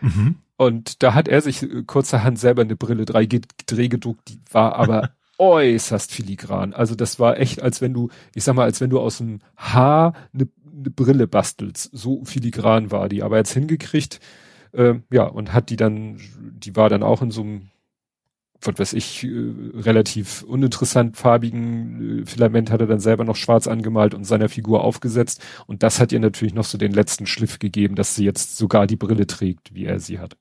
Mhm. 0.00 0.36
Und 0.56 1.02
da 1.02 1.14
hat 1.14 1.28
er 1.28 1.40
sich 1.40 1.62
äh, 1.62 1.82
kurzerhand 1.82 2.38
selber 2.38 2.62
eine 2.62 2.76
Brille 2.76 3.04
3D 3.04 3.88
gedruckt, 3.88 4.28
die 4.28 4.40
war 4.50 4.76
aber 4.76 5.10
äußerst 5.38 6.12
filigran. 6.12 6.72
Also 6.72 6.94
das 6.94 7.18
war 7.18 7.38
echt, 7.38 7.62
als 7.62 7.80
wenn 7.80 7.92
du, 7.92 8.10
ich 8.34 8.44
sag 8.44 8.54
mal, 8.54 8.64
als 8.64 8.80
wenn 8.80 8.90
du 8.90 9.00
aus 9.00 9.18
dem 9.18 9.40
Haar 9.56 10.14
eine, 10.32 10.48
eine 10.72 10.90
Brille 10.90 11.26
bastelst. 11.26 11.90
So 11.92 12.24
filigran 12.24 12.90
war 12.90 13.08
die. 13.08 13.22
Aber 13.22 13.36
jetzt 13.36 13.52
hingekriegt, 13.52 14.20
äh, 14.72 14.94
ja, 15.10 15.24
und 15.24 15.52
hat 15.52 15.70
die 15.70 15.76
dann, 15.76 16.20
die 16.38 16.76
war 16.76 16.88
dann 16.88 17.02
auch 17.02 17.22
in 17.22 17.30
so 17.30 17.42
einem 17.42 17.70
was 18.60 18.78
weiß 18.78 18.92
ich, 18.94 19.24
äh, 19.24 19.52
relativ 19.74 20.42
uninteressant 20.42 21.16
farbigen 21.16 22.22
äh, 22.22 22.26
Filament 22.26 22.70
hat 22.70 22.80
er 22.80 22.86
dann 22.86 23.00
selber 23.00 23.24
noch 23.24 23.36
schwarz 23.36 23.66
angemalt 23.66 24.14
und 24.14 24.24
seiner 24.24 24.48
Figur 24.48 24.82
aufgesetzt. 24.82 25.42
Und 25.66 25.82
das 25.82 26.00
hat 26.00 26.12
ihr 26.12 26.20
natürlich 26.20 26.54
noch 26.54 26.64
so 26.64 26.78
den 26.78 26.92
letzten 26.92 27.26
Schliff 27.26 27.58
gegeben, 27.58 27.94
dass 27.94 28.14
sie 28.14 28.24
jetzt 28.24 28.56
sogar 28.56 28.86
die 28.86 28.96
Brille 28.96 29.26
trägt, 29.26 29.74
wie 29.74 29.84
er 29.84 30.00
sie 30.00 30.18
hat. 30.18 30.36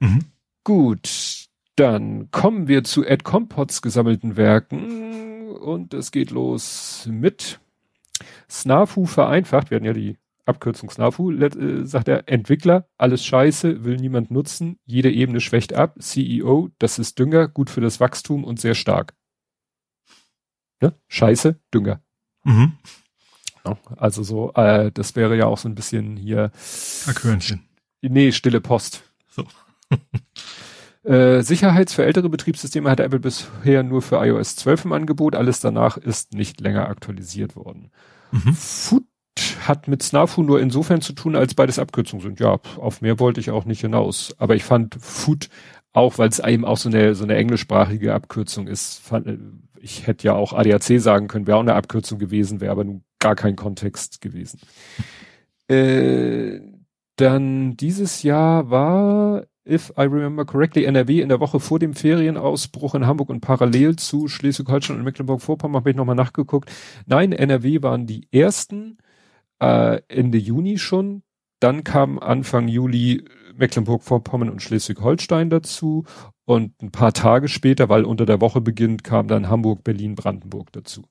Mhm. 0.00 0.24
Gut, 0.64 1.48
dann 1.76 2.30
kommen 2.30 2.68
wir 2.68 2.84
zu 2.84 3.04
Ed 3.04 3.24
Compots 3.24 3.82
gesammelten 3.82 4.36
Werken 4.36 5.50
und 5.52 5.94
es 5.94 6.10
geht 6.10 6.30
los 6.30 7.08
mit 7.10 7.60
Snafu 8.50 9.06
vereinfacht. 9.06 9.70
Wir 9.70 9.76
hatten 9.76 9.86
ja 9.86 9.92
die 9.92 10.16
Abkürzung 10.46 10.90
SNAFU, 10.90 11.32
äh, 11.32 11.86
sagt 11.86 12.08
er, 12.08 12.28
Entwickler, 12.28 12.88
alles 12.98 13.24
scheiße, 13.24 13.84
will 13.84 13.96
niemand 13.96 14.30
nutzen, 14.30 14.78
jede 14.84 15.10
Ebene 15.10 15.40
schwächt 15.40 15.74
ab, 15.74 15.96
CEO, 16.00 16.70
das 16.78 16.98
ist 16.98 17.18
Dünger, 17.18 17.48
gut 17.48 17.70
für 17.70 17.80
das 17.80 18.00
Wachstum 18.00 18.44
und 18.44 18.60
sehr 18.60 18.74
stark. 18.74 19.14
Ne? 20.80 20.94
Scheiße, 21.08 21.60
Dünger. 21.72 22.02
Mhm. 22.44 22.72
Also 23.96 24.22
so, 24.22 24.52
äh, 24.54 24.90
das 24.92 25.16
wäre 25.16 25.36
ja 25.36 25.46
auch 25.46 25.58
so 25.58 25.68
ein 25.68 25.74
bisschen 25.74 26.16
hier. 26.16 26.50
Erkörnchen. 27.06 27.68
Nee, 28.00 28.32
stille 28.32 28.60
Post. 28.60 29.02
So. 29.28 29.44
äh, 31.08 31.42
Sicherheits 31.42 31.92
für 31.92 32.04
ältere 32.04 32.30
Betriebssysteme 32.30 32.90
hat 32.90 33.00
Apple 33.00 33.20
bisher 33.20 33.82
nur 33.82 34.00
für 34.00 34.16
iOS 34.24 34.56
12 34.56 34.86
im 34.86 34.92
Angebot. 34.92 35.34
Alles 35.34 35.60
danach 35.60 35.98
ist 35.98 36.32
nicht 36.32 36.60
länger 36.60 36.88
aktualisiert 36.88 37.56
worden. 37.56 37.90
Mhm. 38.32 38.54
Food 38.54 39.04
hat 39.66 39.88
mit 39.88 40.02
Snafu 40.02 40.42
nur 40.42 40.60
insofern 40.60 41.00
zu 41.00 41.12
tun, 41.12 41.36
als 41.36 41.54
beides 41.54 41.78
Abkürzungen 41.78 42.22
sind. 42.22 42.40
Ja, 42.40 42.58
auf 42.78 43.00
mehr 43.00 43.18
wollte 43.18 43.40
ich 43.40 43.50
auch 43.50 43.64
nicht 43.64 43.80
hinaus. 43.80 44.34
Aber 44.38 44.54
ich 44.54 44.64
fand 44.64 44.96
Food 45.00 45.48
auch, 45.92 46.18
weil 46.18 46.28
es 46.28 46.38
eben 46.38 46.64
auch 46.64 46.76
so 46.76 46.88
eine, 46.88 47.14
so 47.14 47.24
eine 47.24 47.36
englischsprachige 47.36 48.14
Abkürzung 48.14 48.66
ist, 48.68 48.98
fand, 49.00 49.26
äh, 49.26 49.38
ich 49.80 50.06
hätte 50.06 50.26
ja 50.26 50.34
auch 50.34 50.52
ADAC 50.52 51.00
sagen 51.00 51.28
können, 51.28 51.46
wäre 51.46 51.56
auch 51.56 51.62
eine 51.62 51.74
Abkürzung 51.74 52.18
gewesen, 52.18 52.60
wäre 52.60 52.72
aber 52.72 52.84
nun 52.84 53.02
gar 53.18 53.34
kein 53.34 53.56
Kontext 53.56 54.20
gewesen. 54.20 54.60
äh, 55.68 56.60
dann 57.16 57.76
dieses 57.76 58.22
Jahr 58.22 58.70
war 58.70 59.44
if 59.70 59.92
I 59.96 60.02
remember 60.02 60.44
correctly, 60.44 60.84
NRW 60.84 61.20
in 61.20 61.28
der 61.28 61.40
Woche 61.40 61.60
vor 61.60 61.78
dem 61.78 61.94
Ferienausbruch 61.94 62.94
in 62.94 63.06
Hamburg 63.06 63.28
und 63.28 63.40
parallel 63.40 63.96
zu 63.96 64.26
Schleswig-Holstein 64.26 64.96
und 64.96 65.04
Mecklenburg-Vorpommern 65.04 65.80
habe 65.80 65.90
ich 65.90 65.96
nochmal 65.96 66.16
nachgeguckt. 66.16 66.70
Nein, 67.06 67.32
NRW 67.32 67.82
waren 67.82 68.06
die 68.06 68.26
ersten 68.32 68.98
äh, 69.60 70.00
Ende 70.08 70.38
Juni 70.38 70.78
schon. 70.78 71.22
Dann 71.60 71.84
kam 71.84 72.18
Anfang 72.18 72.68
Juli 72.68 73.24
Mecklenburg-Vorpommern 73.56 74.48
und 74.48 74.62
Schleswig-Holstein 74.62 75.50
dazu 75.50 76.04
und 76.44 76.80
ein 76.82 76.90
paar 76.90 77.12
Tage 77.12 77.48
später, 77.48 77.88
weil 77.88 78.04
unter 78.04 78.26
der 78.26 78.40
Woche 78.40 78.60
beginnt, 78.60 79.04
kam 79.04 79.28
dann 79.28 79.48
Hamburg, 79.48 79.84
Berlin, 79.84 80.14
Brandenburg 80.14 80.72
dazu. 80.72 81.04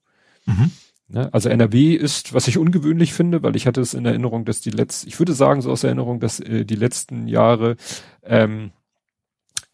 Mhm. 0.45 0.71
Ne? 1.07 1.33
Also 1.33 1.49
NRW 1.49 1.93
ist, 1.93 2.33
was 2.33 2.47
ich 2.47 2.57
ungewöhnlich 2.57 3.13
finde, 3.13 3.41
weil 3.41 3.55
ich 3.55 3.65
hatte 3.65 3.81
es 3.81 3.93
in 3.93 4.05
Erinnerung, 4.05 4.45
dass 4.45 4.61
die 4.61 4.69
letzten, 4.69 5.07
ich 5.07 5.17
würde 5.19 5.33
sagen 5.33 5.61
so 5.61 5.71
aus 5.71 5.83
Erinnerung, 5.83 6.19
dass 6.19 6.39
äh, 6.39 6.65
die 6.65 6.75
letzten 6.75 7.27
Jahre 7.27 7.77
ähm, 8.23 8.71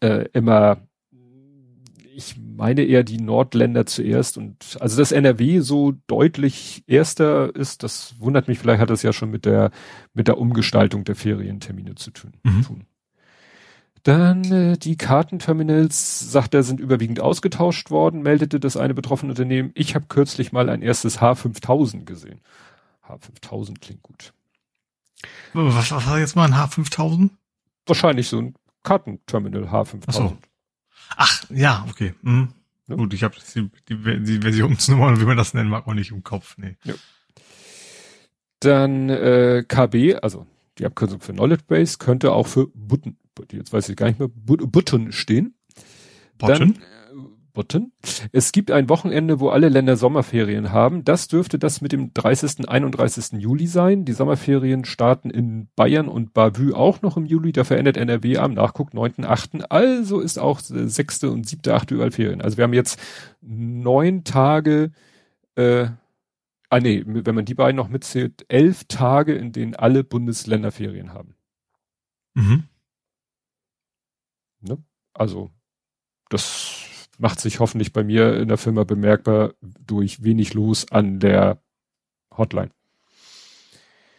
äh, 0.00 0.26
immer, 0.32 0.78
ich 2.16 2.36
meine 2.38 2.82
eher 2.82 3.04
die 3.04 3.18
Nordländer 3.18 3.84
zuerst 3.84 4.38
und 4.38 4.78
also 4.80 4.96
dass 4.96 5.12
NRW 5.12 5.60
so 5.60 5.92
deutlich 6.06 6.82
erster 6.86 7.54
ist, 7.54 7.82
das 7.82 8.14
wundert 8.18 8.48
mich, 8.48 8.58
vielleicht 8.58 8.80
hat 8.80 8.90
das 8.90 9.02
ja 9.02 9.12
schon 9.12 9.30
mit 9.30 9.44
der 9.44 9.70
mit 10.14 10.26
der 10.26 10.38
Umgestaltung 10.38 11.04
der 11.04 11.14
Ferientermine 11.14 11.94
zu 11.94 12.10
tun. 12.10 12.32
Mhm. 12.42 12.86
Dann 14.02 14.44
äh, 14.52 14.78
die 14.78 14.96
Kartenterminals, 14.96 16.30
sagt 16.30 16.54
er, 16.54 16.62
sind 16.62 16.80
überwiegend 16.80 17.20
ausgetauscht 17.20 17.90
worden, 17.90 18.22
meldete 18.22 18.60
das 18.60 18.76
eine 18.76 18.94
betroffene 18.94 19.32
Unternehmen. 19.32 19.72
Ich 19.74 19.94
habe 19.94 20.06
kürzlich 20.08 20.52
mal 20.52 20.68
ein 20.68 20.80
erstes 20.80 21.20
H5000 21.20 22.04
gesehen. 22.04 22.40
H5000 23.08 23.80
klingt 23.80 24.02
gut. 24.04 24.32
Was, 25.52 25.90
was 25.90 26.06
war 26.06 26.20
jetzt 26.20 26.36
mal 26.36 26.44
ein 26.44 26.54
H5000? 26.54 27.30
Wahrscheinlich 27.84 28.28
so 28.28 28.38
ein 28.38 28.54
Kartenterminal 28.84 29.64
H5000. 29.64 30.04
Ach, 30.06 30.12
so. 30.12 30.38
Ach 31.16 31.44
ja, 31.50 31.86
okay. 31.88 32.14
Mhm. 32.22 32.48
Ja. 32.88 32.96
Gut, 32.96 33.14
ich 33.14 33.22
habe 33.22 33.36
die, 33.54 33.70
die, 33.88 34.22
die 34.22 34.40
Versionsnummer, 34.40 35.20
wie 35.20 35.24
man 35.24 35.36
das 35.36 35.54
nennen 35.54 35.70
mag, 35.70 35.86
auch 35.86 35.94
nicht 35.94 36.12
im 36.12 36.22
Kopf. 36.22 36.56
Nee. 36.58 36.76
Ja. 36.84 36.94
Dann 38.60 39.08
äh, 39.08 39.64
KB, 39.66 40.16
also 40.22 40.46
die 40.78 40.86
Abkürzung 40.86 41.20
für 41.20 41.32
Knowledge 41.32 41.64
Base, 41.66 41.98
könnte 41.98 42.32
auch 42.32 42.46
für 42.46 42.68
Button, 42.68 43.16
jetzt 43.50 43.72
weiß 43.72 43.88
ich 43.88 43.96
gar 43.96 44.06
nicht 44.06 44.18
mehr, 44.18 44.28
Button 44.28 45.12
stehen. 45.12 45.54
Button? 46.38 46.74
Dann, 46.74 46.82
Button. 47.56 47.90
Es 48.32 48.52
gibt 48.52 48.70
ein 48.70 48.90
Wochenende, 48.90 49.40
wo 49.40 49.48
alle 49.48 49.70
Länder 49.70 49.96
Sommerferien 49.96 50.72
haben. 50.72 51.04
Das 51.04 51.26
dürfte 51.26 51.58
das 51.58 51.80
mit 51.80 51.90
dem 51.90 52.12
30. 52.12 52.68
31. 52.68 53.40
Juli 53.40 53.66
sein. 53.66 54.04
Die 54.04 54.12
Sommerferien 54.12 54.84
starten 54.84 55.30
in 55.30 55.68
Bayern 55.74 56.06
und 56.06 56.34
Bavü 56.34 56.74
auch 56.74 57.00
noch 57.00 57.16
im 57.16 57.24
Juli. 57.24 57.52
Da 57.52 57.64
verändert 57.64 57.96
NRW 57.96 58.36
am 58.36 58.52
Nachguck 58.52 58.92
9. 58.92 59.24
8. 59.24 59.72
Also 59.72 60.20
ist 60.20 60.38
auch 60.38 60.60
6. 60.60 61.24
und 61.24 61.48
7. 61.48 61.72
8. 61.72 61.90
überall 61.92 62.10
Ferien. 62.10 62.42
Also 62.42 62.58
wir 62.58 62.64
haben 62.64 62.74
jetzt 62.74 63.00
neun 63.40 64.24
Tage, 64.24 64.92
äh, 65.54 65.86
ah 66.68 66.80
nee, 66.80 67.04
wenn 67.06 67.34
man 67.34 67.46
die 67.46 67.54
beiden 67.54 67.76
noch 67.76 67.88
mitzählt, 67.88 68.44
elf 68.48 68.84
Tage, 68.84 69.34
in 69.34 69.52
denen 69.52 69.74
alle 69.74 70.04
Bundesländer 70.04 70.72
Ferien 70.72 71.14
haben. 71.14 71.34
Mhm. 72.34 72.64
Ne? 74.60 74.76
Also, 75.14 75.50
das 76.28 76.85
macht 77.18 77.40
sich 77.40 77.60
hoffentlich 77.60 77.92
bei 77.92 78.04
mir 78.04 78.36
in 78.36 78.48
der 78.48 78.58
Firma 78.58 78.84
bemerkbar 78.84 79.54
durch 79.60 80.22
wenig 80.22 80.54
los 80.54 80.90
an 80.90 81.18
der 81.20 81.60
Hotline. 82.36 82.70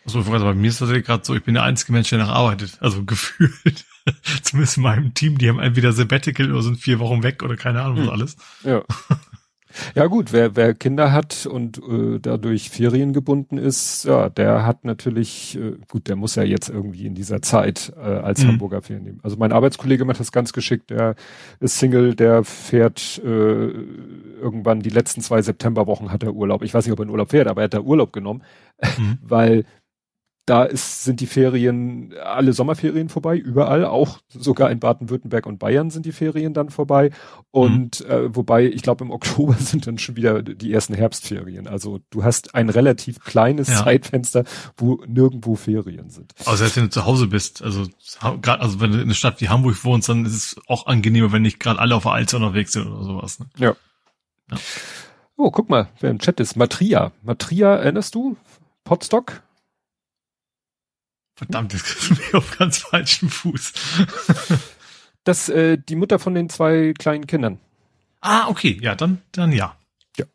Also 0.06 0.24
bei 0.24 0.54
mir 0.54 0.70
ist 0.70 0.80
das 0.80 0.90
gerade 0.90 1.26
so, 1.26 1.36
ich 1.36 1.44
bin 1.44 1.56
der 1.56 1.64
einzige 1.64 1.92
Mensch, 1.92 2.10
der 2.10 2.20
noch 2.20 2.30
arbeitet. 2.30 2.78
Also 2.82 3.04
gefühlt. 3.06 3.86
Zumindest 4.42 4.78
in 4.78 4.84
meinem 4.84 5.14
Team, 5.14 5.38
die 5.38 5.50
haben 5.50 5.60
entweder 5.60 5.92
Sabbatical 5.92 6.52
oder 6.52 6.64
sind 6.64 6.78
vier 6.78 7.00
Wochen 7.00 7.24
weg 7.24 7.44
oder 7.44 7.58
keine 7.58 7.82
Ahnung 7.82 7.98
was 7.98 8.06
hm. 8.06 8.10
alles. 8.10 8.38
Ja. 8.64 8.84
Ja 9.96 10.06
gut, 10.08 10.34
wer, 10.34 10.56
wer 10.56 10.74
Kinder 10.74 11.12
hat 11.12 11.46
und 11.46 11.78
äh, 11.78 12.20
dadurch 12.22 12.70
Ferien 12.70 13.14
gebunden 13.14 13.58
ist, 13.58 14.06
ja, 14.06 14.30
der 14.30 14.66
hat 14.66 14.86
natürlich, 14.86 15.58
äh, 15.58 15.74
gut, 15.90 16.08
der 16.08 16.16
muss 16.16 16.36
ja 16.36 16.44
jetzt 16.44 16.70
irgendwie 16.70 17.06
in 17.06 17.16
dieser 17.16 17.42
Zeit 17.42 17.94
äh, 17.98 18.02
als 18.02 18.44
mhm. 18.44 18.50
Hamburger 18.50 18.82
Ferien 18.82 19.04
nehmen. 19.04 19.20
Also 19.24 19.38
mein 19.38 19.52
Arbeitskollege 19.52 20.06
macht 20.06 20.20
das 20.20 20.32
ganz 20.32 20.54
geschickt, 20.54 20.90
der 20.90 21.16
ist 21.60 21.78
Single, 21.78 22.16
der 22.16 22.44
fährt 22.44 23.22
äh, 23.24 23.72
irgendwann 24.42 24.82
die 24.82 24.90
letzten 24.90 25.22
zwei 25.22 25.42
Septemberwochen 25.42 26.12
hat 26.12 26.24
er 26.24 26.34
Urlaub. 26.34 26.64
Ich 26.64 26.74
weiß 26.74 26.86
nicht, 26.86 26.94
ob 26.94 27.00
er 27.00 27.04
in 27.04 27.10
Urlaub 27.10 27.32
fährt, 27.32 27.48
aber 27.48 27.62
er 27.62 27.66
hat 27.66 27.74
da 27.74 27.82
Urlaub 27.82 28.14
genommen, 28.14 28.44
mhm. 28.98 29.18
weil 29.22 29.66
da 30.48 30.64
ist, 30.64 31.04
sind 31.04 31.20
die 31.20 31.28
Ferien, 31.28 32.14
alle 32.24 32.54
Sommerferien 32.54 33.10
vorbei, 33.10 33.36
überall, 33.36 33.84
auch 33.84 34.20
sogar 34.30 34.72
in 34.72 34.80
Baden-Württemberg 34.80 35.46
und 35.46 35.60
Bayern 35.60 35.90
sind 35.90 36.06
die 36.06 36.14
Ferien 36.14 36.54
dann 36.54 36.70
vorbei. 36.70 37.12
Und 37.52 38.00
mhm. 38.00 38.12
äh, 38.12 38.36
wobei, 38.36 38.66
ich 38.66 38.82
glaube, 38.82 39.04
im 39.04 39.12
Oktober 39.18 39.56
sind 39.56 39.88
dann 39.88 39.98
schon 39.98 40.16
wieder 40.16 40.42
die 40.42 40.72
ersten 40.72 40.94
Herbstferien. 40.94 41.68
Also 41.68 42.00
du 42.12 42.24
hast 42.24 42.56
ein 42.56 42.70
relativ 42.70 43.20
kleines 43.20 43.68
ja. 43.68 43.84
Zeitfenster, 43.84 44.46
wo 44.78 45.04
nirgendwo 45.06 45.56
Ferien 45.56 46.10
sind. 46.10 46.34
Also 46.46 46.56
selbst 46.56 46.78
wenn 46.78 46.84
du 46.84 46.90
zu 46.92 47.06
Hause 47.06 47.28
bist, 47.28 47.62
also 47.62 47.84
gerade, 48.42 48.62
also 48.62 48.80
wenn 48.80 48.92
du 48.92 49.00
in 49.00 49.04
einer 49.04 49.16
Stadt 49.16 49.42
wie 49.42 49.50
Hamburg 49.50 49.84
wohnst, 49.84 50.08
dann 50.08 50.26
ist 50.26 50.34
es 50.34 50.56
auch 50.68 50.88
angenehmer, 50.88 51.34
wenn 51.34 51.42
nicht 51.42 51.60
gerade 51.60 51.80
alle 51.80 51.94
auf 51.94 52.04
der 52.04 52.14
Alster 52.14 52.38
unterwegs 52.38 52.72
sind 52.72 52.88
oder 52.88 53.04
sowas. 53.04 53.40
Ne? 53.40 53.48
Ja. 53.58 53.76
ja. 54.50 54.58
Oh, 55.36 55.52
guck 55.52 55.70
mal, 55.70 55.90
wer 56.00 56.10
im 56.10 56.20
Chat 56.20 56.40
ist. 56.40 56.56
Matria. 56.56 57.12
Matria, 57.22 57.76
erinnerst 57.76 58.16
du? 58.16 58.38
Potstock? 58.86 59.44
Verdammt, 61.38 61.72
das 61.72 61.84
kriegst 61.84 62.10
du 62.10 62.14
mich 62.16 62.34
auf 62.34 62.58
ganz 62.58 62.80
falschem 62.80 63.30
Fuß. 63.30 63.74
das, 65.24 65.50
äh, 65.50 65.78
die 65.78 65.96
Mutter 65.96 66.18
von 66.18 66.34
den 66.34 66.50
zwei 66.50 66.94
kleinen 66.98 67.28
Kindern. 67.28 67.60
Ah, 68.22 68.48
okay, 68.48 68.80
ja, 68.82 68.96
dann, 68.96 69.22
dann 69.32 69.52
ja. 69.52 69.78
Ja. 70.18 70.26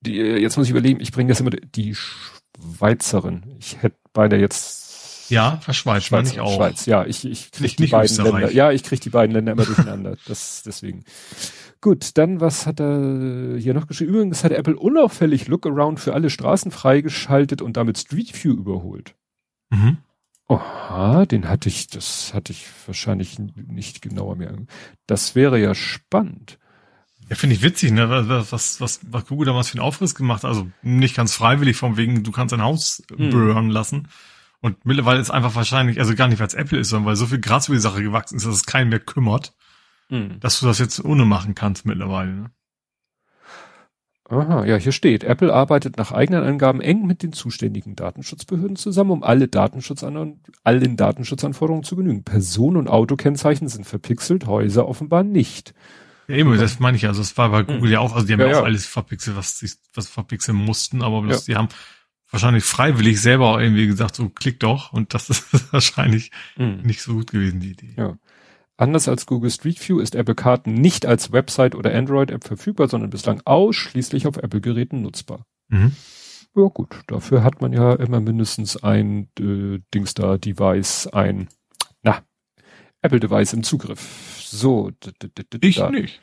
Die, 0.00 0.18
äh, 0.18 0.38
jetzt 0.38 0.56
muss 0.56 0.66
ich 0.66 0.70
überlegen, 0.70 0.98
ich 1.00 1.12
bringe 1.12 1.28
das 1.28 1.40
immer, 1.40 1.50
die 1.50 1.94
Schweizerin. 1.94 3.54
Ich 3.58 3.82
hätte 3.82 3.96
beide 4.14 4.36
jetzt. 4.36 5.28
Ja, 5.30 5.58
Verschweiz, 5.58 6.04
Schweiz, 6.04 6.28
meine 6.28 6.34
ich 6.34 6.40
auch. 6.40 6.56
Schweiz, 6.56 6.86
ja, 6.86 7.04
ich, 7.04 7.26
ich 7.26 7.52
krieg 7.52 7.60
nicht, 7.60 7.78
die 7.78 7.86
beiden 7.88 8.16
Länder. 8.16 8.50
Ja, 8.50 8.72
ich 8.72 8.82
krieg 8.82 9.00
die 9.02 9.10
beiden 9.10 9.34
Länder 9.34 9.52
immer 9.52 9.66
durcheinander. 9.66 10.16
Das, 10.26 10.62
deswegen. 10.64 11.04
Gut, 11.82 12.16
dann 12.16 12.40
was 12.40 12.66
hat 12.66 12.80
er 12.80 13.58
hier 13.58 13.74
noch 13.74 13.86
geschrieben? 13.86 14.14
Übrigens 14.14 14.42
hat 14.42 14.52
Apple 14.52 14.76
unauffällig 14.76 15.48
Lookaround 15.48 16.00
für 16.00 16.14
alle 16.14 16.30
Straßen 16.30 16.70
freigeschaltet 16.70 17.60
und 17.60 17.76
damit 17.76 17.98
Street 17.98 18.32
View 18.42 18.54
überholt. 18.54 19.14
Mhm. 19.68 19.98
Oha, 20.50 21.26
den 21.26 21.48
hatte 21.48 21.68
ich, 21.68 21.86
das 21.86 22.34
hatte 22.34 22.50
ich 22.50 22.66
wahrscheinlich 22.84 23.38
nicht 23.38 24.02
genauer 24.02 24.34
mehr. 24.34 24.52
Das 25.06 25.36
wäre 25.36 25.60
ja 25.60 25.76
spannend. 25.76 26.58
Ja, 27.28 27.36
finde 27.36 27.54
ich 27.54 27.62
witzig, 27.62 27.92
ne? 27.92 28.10
Was, 28.28 28.50
was, 28.50 28.80
was, 28.80 29.00
was 29.08 29.26
Google 29.26 29.46
damals 29.46 29.68
für 29.68 29.78
einen 29.78 29.86
Aufriss 29.86 30.16
gemacht 30.16 30.44
Also 30.44 30.68
nicht 30.82 31.14
ganz 31.14 31.34
freiwillig, 31.34 31.76
von 31.76 31.96
wegen, 31.96 32.24
du 32.24 32.32
kannst 32.32 32.52
ein 32.52 32.62
Haus 32.62 33.00
hm. 33.14 33.30
burnen 33.30 33.70
lassen. 33.70 34.08
Und 34.60 34.84
mittlerweile 34.84 35.20
ist 35.20 35.30
einfach 35.30 35.54
wahrscheinlich, 35.54 36.00
also 36.00 36.16
gar 36.16 36.26
nicht, 36.26 36.40
weil 36.40 36.48
es 36.48 36.54
Apple 36.54 36.80
ist, 36.80 36.88
sondern 36.88 37.06
weil 37.06 37.16
so 37.16 37.26
viel 37.26 37.40
Gras 37.40 37.68
über 37.68 37.76
die 37.76 37.82
Sache 37.82 38.02
gewachsen 38.02 38.34
ist, 38.34 38.44
dass 38.44 38.56
es 38.56 38.66
keinen 38.66 38.88
mehr 38.88 38.98
kümmert, 38.98 39.54
hm. 40.08 40.40
dass 40.40 40.58
du 40.58 40.66
das 40.66 40.80
jetzt 40.80 41.04
ohne 41.04 41.24
machen 41.26 41.54
kannst 41.54 41.86
mittlerweile. 41.86 42.32
Ne? 42.32 42.50
Aha, 44.30 44.64
ja, 44.64 44.76
hier 44.76 44.92
steht, 44.92 45.24
Apple 45.24 45.52
arbeitet 45.52 45.96
nach 45.96 46.12
eigenen 46.12 46.44
Angaben 46.44 46.80
eng 46.80 47.04
mit 47.04 47.24
den 47.24 47.32
zuständigen 47.32 47.96
Datenschutzbehörden 47.96 48.76
zusammen, 48.76 49.10
um 49.10 49.22
alle 49.24 49.48
Datenschutzan 49.48 50.40
allen 50.62 50.96
Datenschutzanforderungen 50.96 51.82
zu 51.82 51.96
genügen. 51.96 52.22
Personen- 52.22 52.76
und 52.76 52.86
Autokennzeichen 52.86 53.66
sind 53.66 53.86
verpixelt, 53.86 54.46
Häuser 54.46 54.86
offenbar 54.86 55.24
nicht. 55.24 55.74
Ja, 56.28 56.36
eben, 56.36 56.56
das 56.56 56.78
meine 56.78 56.96
ich, 56.96 57.08
also 57.08 57.22
es 57.22 57.36
war 57.36 57.48
bei 57.48 57.64
Google 57.64 57.82
hm. 57.82 57.90
ja 57.90 57.98
auch, 57.98 58.14
also 58.14 58.24
die 58.24 58.34
haben 58.34 58.40
ja, 58.40 58.50
ja 58.50 58.60
auch 58.60 58.64
alles 58.64 58.86
verpixelt, 58.86 59.36
was 59.36 59.58
sie 59.58 59.68
was 59.94 60.08
verpixeln 60.08 60.56
mussten, 60.56 61.02
aber 61.02 61.22
bloß, 61.22 61.48
ja. 61.48 61.54
die 61.54 61.58
haben 61.58 61.68
wahrscheinlich 62.30 62.62
freiwillig 62.62 63.20
selber 63.20 63.48
auch 63.48 63.58
irgendwie 63.58 63.88
gesagt, 63.88 64.14
so 64.14 64.28
klick 64.28 64.60
doch 64.60 64.92
und 64.92 65.12
das 65.12 65.28
ist 65.28 65.44
wahrscheinlich 65.72 66.30
hm. 66.54 66.82
nicht 66.82 67.02
so 67.02 67.14
gut 67.14 67.32
gewesen, 67.32 67.58
die 67.58 67.72
Idee. 67.72 67.94
Ja. 67.96 68.16
Anders 68.80 69.08
als 69.08 69.26
Google 69.26 69.50
Street 69.50 69.86
View 69.86 70.00
ist 70.00 70.14
Apple 70.14 70.34
Karten 70.34 70.72
nicht 70.72 71.04
als 71.04 71.32
Website 71.32 71.74
oder 71.74 71.94
Android-App 71.94 72.44
verfügbar, 72.44 72.88
sondern 72.88 73.10
bislang 73.10 73.42
ausschließlich 73.44 74.26
auf 74.26 74.38
Apple-Geräten 74.38 75.02
nutzbar. 75.02 75.44
Mhm. 75.68 75.94
Ja 76.56 76.62
gut, 76.64 77.02
dafür 77.06 77.44
hat 77.44 77.60
man 77.60 77.74
ja 77.74 77.92
immer 77.92 78.20
mindestens 78.20 78.82
ein 78.82 79.28
äh, 79.38 79.80
Dings 79.92 80.14
da 80.14 80.38
Device, 80.38 81.08
ein 81.08 81.48
na 82.02 82.22
Apple-Device 83.02 83.52
im 83.52 83.64
Zugriff. 83.64 84.40
So, 84.40 84.92
ich 85.60 85.78
nicht. 85.90 86.22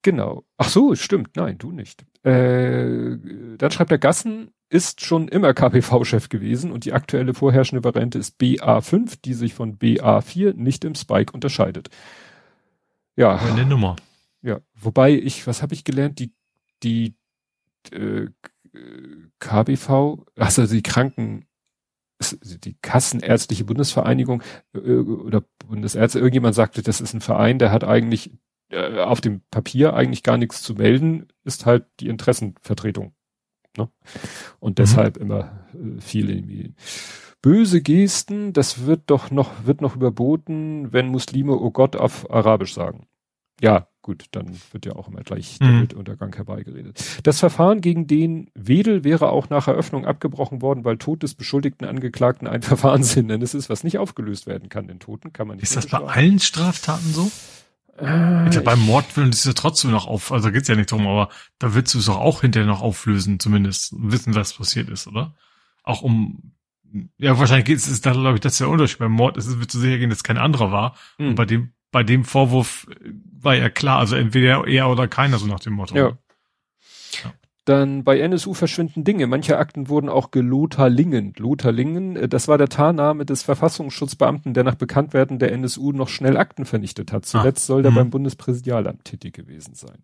Genau. 0.00 0.44
Ach 0.56 0.70
so, 0.70 0.94
stimmt. 0.94 1.36
Nein, 1.36 1.58
du 1.58 1.70
nicht. 1.70 2.06
Äh, 2.24 3.18
dann 3.58 3.70
schreibt 3.70 3.90
der 3.90 3.98
Gassen, 3.98 4.52
ist 4.72 5.04
schon 5.04 5.28
immer 5.28 5.52
KPV-Chef 5.52 6.30
gewesen 6.30 6.72
und 6.72 6.86
die 6.86 6.94
aktuelle 6.94 7.34
vorherrschende 7.34 7.84
Variante 7.84 8.18
ist 8.18 8.40
BA5, 8.40 9.18
die 9.22 9.34
sich 9.34 9.52
von 9.52 9.78
BA4 9.78 10.54
nicht 10.54 10.84
im 10.84 10.94
Spike 10.94 11.32
unterscheidet. 11.32 11.90
Ja. 13.14 13.36
Eine 13.36 13.66
Nummer. 13.66 13.96
Ja, 14.40 14.60
wobei 14.74 15.12
ich, 15.12 15.46
was 15.46 15.60
habe 15.60 15.74
ich 15.74 15.84
gelernt? 15.84 16.18
Die, 16.18 16.32
die 16.82 17.14
äh, 17.90 18.28
KBV, 19.38 20.24
also 20.36 20.66
die 20.66 20.82
Kranken, 20.82 21.44
die 22.42 22.76
Kassenärztliche 22.80 23.64
Bundesvereinigung 23.64 24.42
äh, 24.74 24.78
oder 24.78 25.44
Bundesärzte. 25.68 26.18
Irgendjemand 26.18 26.54
sagte, 26.54 26.82
das 26.82 27.02
ist 27.02 27.12
ein 27.12 27.20
Verein, 27.20 27.58
der 27.58 27.72
hat 27.72 27.84
eigentlich 27.84 28.30
äh, 28.70 29.00
auf 29.00 29.20
dem 29.20 29.42
Papier 29.50 29.92
eigentlich 29.92 30.22
gar 30.22 30.38
nichts 30.38 30.62
zu 30.62 30.74
melden, 30.74 31.28
ist 31.44 31.66
halt 31.66 31.84
die 32.00 32.08
Interessenvertretung. 32.08 33.14
Ne? 33.76 33.88
Und 34.60 34.72
mhm. 34.72 34.74
deshalb 34.82 35.16
immer 35.16 35.66
äh, 35.74 36.00
viel 36.00 36.30
in 36.30 36.36
den 36.38 36.46
Medien. 36.46 36.76
Böse 37.40 37.82
Gesten, 37.82 38.52
das 38.52 38.86
wird 38.86 39.02
doch 39.06 39.30
noch, 39.30 39.66
wird 39.66 39.80
noch 39.80 39.96
überboten, 39.96 40.92
wenn 40.92 41.08
Muslime 41.08 41.52
Oh 41.52 41.72
Gott 41.72 41.96
auf 41.96 42.30
Arabisch 42.30 42.74
sagen. 42.74 43.06
Ja, 43.60 43.86
gut, 44.00 44.26
dann 44.32 44.56
wird 44.72 44.86
ja 44.86 44.96
auch 44.96 45.08
immer 45.08 45.22
gleich 45.22 45.58
der 45.58 45.68
mhm. 45.68 45.80
Weltuntergang 45.80 46.34
herbeigeredet. 46.34 47.20
Das 47.22 47.40
Verfahren 47.40 47.80
gegen 47.80 48.06
den 48.06 48.50
Wedel 48.54 49.04
wäre 49.04 49.30
auch 49.30 49.50
nach 49.50 49.68
Eröffnung 49.68 50.04
abgebrochen 50.04 50.62
worden, 50.62 50.84
weil 50.84 50.98
Tod 50.98 51.22
des 51.22 51.34
beschuldigten 51.34 51.86
Angeklagten 51.86 52.48
ein 52.48 52.62
Verfahrenshindernis 52.62 53.54
ist, 53.54 53.70
was 53.70 53.84
nicht 53.84 53.98
aufgelöst 53.98 54.46
werden 54.46 54.68
kann. 54.68 54.88
Den 54.88 55.00
Toten 55.00 55.32
kann 55.32 55.48
man 55.48 55.56
nicht. 55.56 55.64
Ist 55.64 55.76
das 55.76 55.86
bei 55.86 55.98
allen 55.98 56.40
Straftaten 56.40 57.12
so? 57.12 57.30
Äh, 57.98 58.44
ich 58.46 58.50
glaube, 58.52 58.64
beim 58.64 58.80
Mord 58.80 59.16
will 59.16 59.28
es 59.28 59.44
ja 59.44 59.52
trotzdem 59.52 59.90
noch 59.90 60.06
auf, 60.06 60.32
also 60.32 60.50
geht's 60.50 60.68
ja 60.68 60.74
nicht 60.74 60.90
drum, 60.90 61.06
aber 61.06 61.28
da 61.58 61.74
willst 61.74 61.94
du 61.94 61.98
es 61.98 62.06
doch 62.06 62.18
auch 62.18 62.40
hinterher 62.40 62.66
noch 62.66 62.82
auflösen, 62.82 63.38
zumindest 63.38 63.94
wissen, 63.96 64.34
was 64.34 64.54
passiert 64.54 64.88
ist, 64.88 65.06
oder? 65.06 65.34
Auch 65.82 66.02
um, 66.02 66.52
ja, 67.18 67.38
wahrscheinlich 67.38 67.66
geht 67.66 67.78
es, 67.78 68.00
da 68.00 68.12
glaube 68.12 68.34
ich, 68.34 68.40
das 68.40 68.52
ist 68.52 68.60
der 68.60 68.68
Unterschied. 68.68 68.98
Beim 68.98 69.12
Mord 69.12 69.36
ist 69.36 69.46
es, 69.46 69.58
wird 69.58 69.70
zu 69.70 69.80
sicher 69.80 69.98
gehen, 69.98 70.10
dass 70.10 70.22
kein 70.22 70.38
anderer 70.38 70.72
war. 70.72 70.96
Mhm. 71.18 71.28
Und 71.28 71.34
bei 71.34 71.44
dem, 71.44 71.72
bei 71.90 72.02
dem 72.02 72.24
Vorwurf 72.24 72.86
war 73.40 73.54
ja 73.54 73.68
klar, 73.68 73.98
also 73.98 74.16
entweder 74.16 74.66
er 74.66 74.88
oder 74.88 75.08
keiner, 75.08 75.38
so 75.38 75.46
nach 75.46 75.60
dem 75.60 75.74
Motto. 75.74 75.96
Ja. 75.96 76.12
Dann 77.64 78.02
bei 78.02 78.18
NSU 78.18 78.54
verschwinden 78.54 79.04
Dinge. 79.04 79.28
Manche 79.28 79.56
Akten 79.56 79.88
wurden 79.88 80.08
auch 80.08 80.32
gelotharlingen. 80.32 81.32
Lotharlingen, 81.36 82.16
äh, 82.16 82.28
das 82.28 82.48
war 82.48 82.58
der 82.58 82.68
Tarnname 82.68 83.24
des 83.24 83.42
Verfassungsschutzbeamten, 83.42 84.52
der 84.52 84.64
nach 84.64 84.74
Bekanntwerden 84.74 85.38
der 85.38 85.52
NSU 85.52 85.92
noch 85.92 86.08
schnell 86.08 86.36
Akten 86.36 86.64
vernichtet 86.64 87.12
hat. 87.12 87.24
Zuletzt 87.24 87.64
ah. 87.64 87.66
soll 87.66 87.82
der 87.82 87.92
mhm. 87.92 87.96
beim 87.96 88.10
Bundespräsidialamt 88.10 89.04
tätig 89.04 89.34
gewesen 89.34 89.74
sein. 89.74 89.98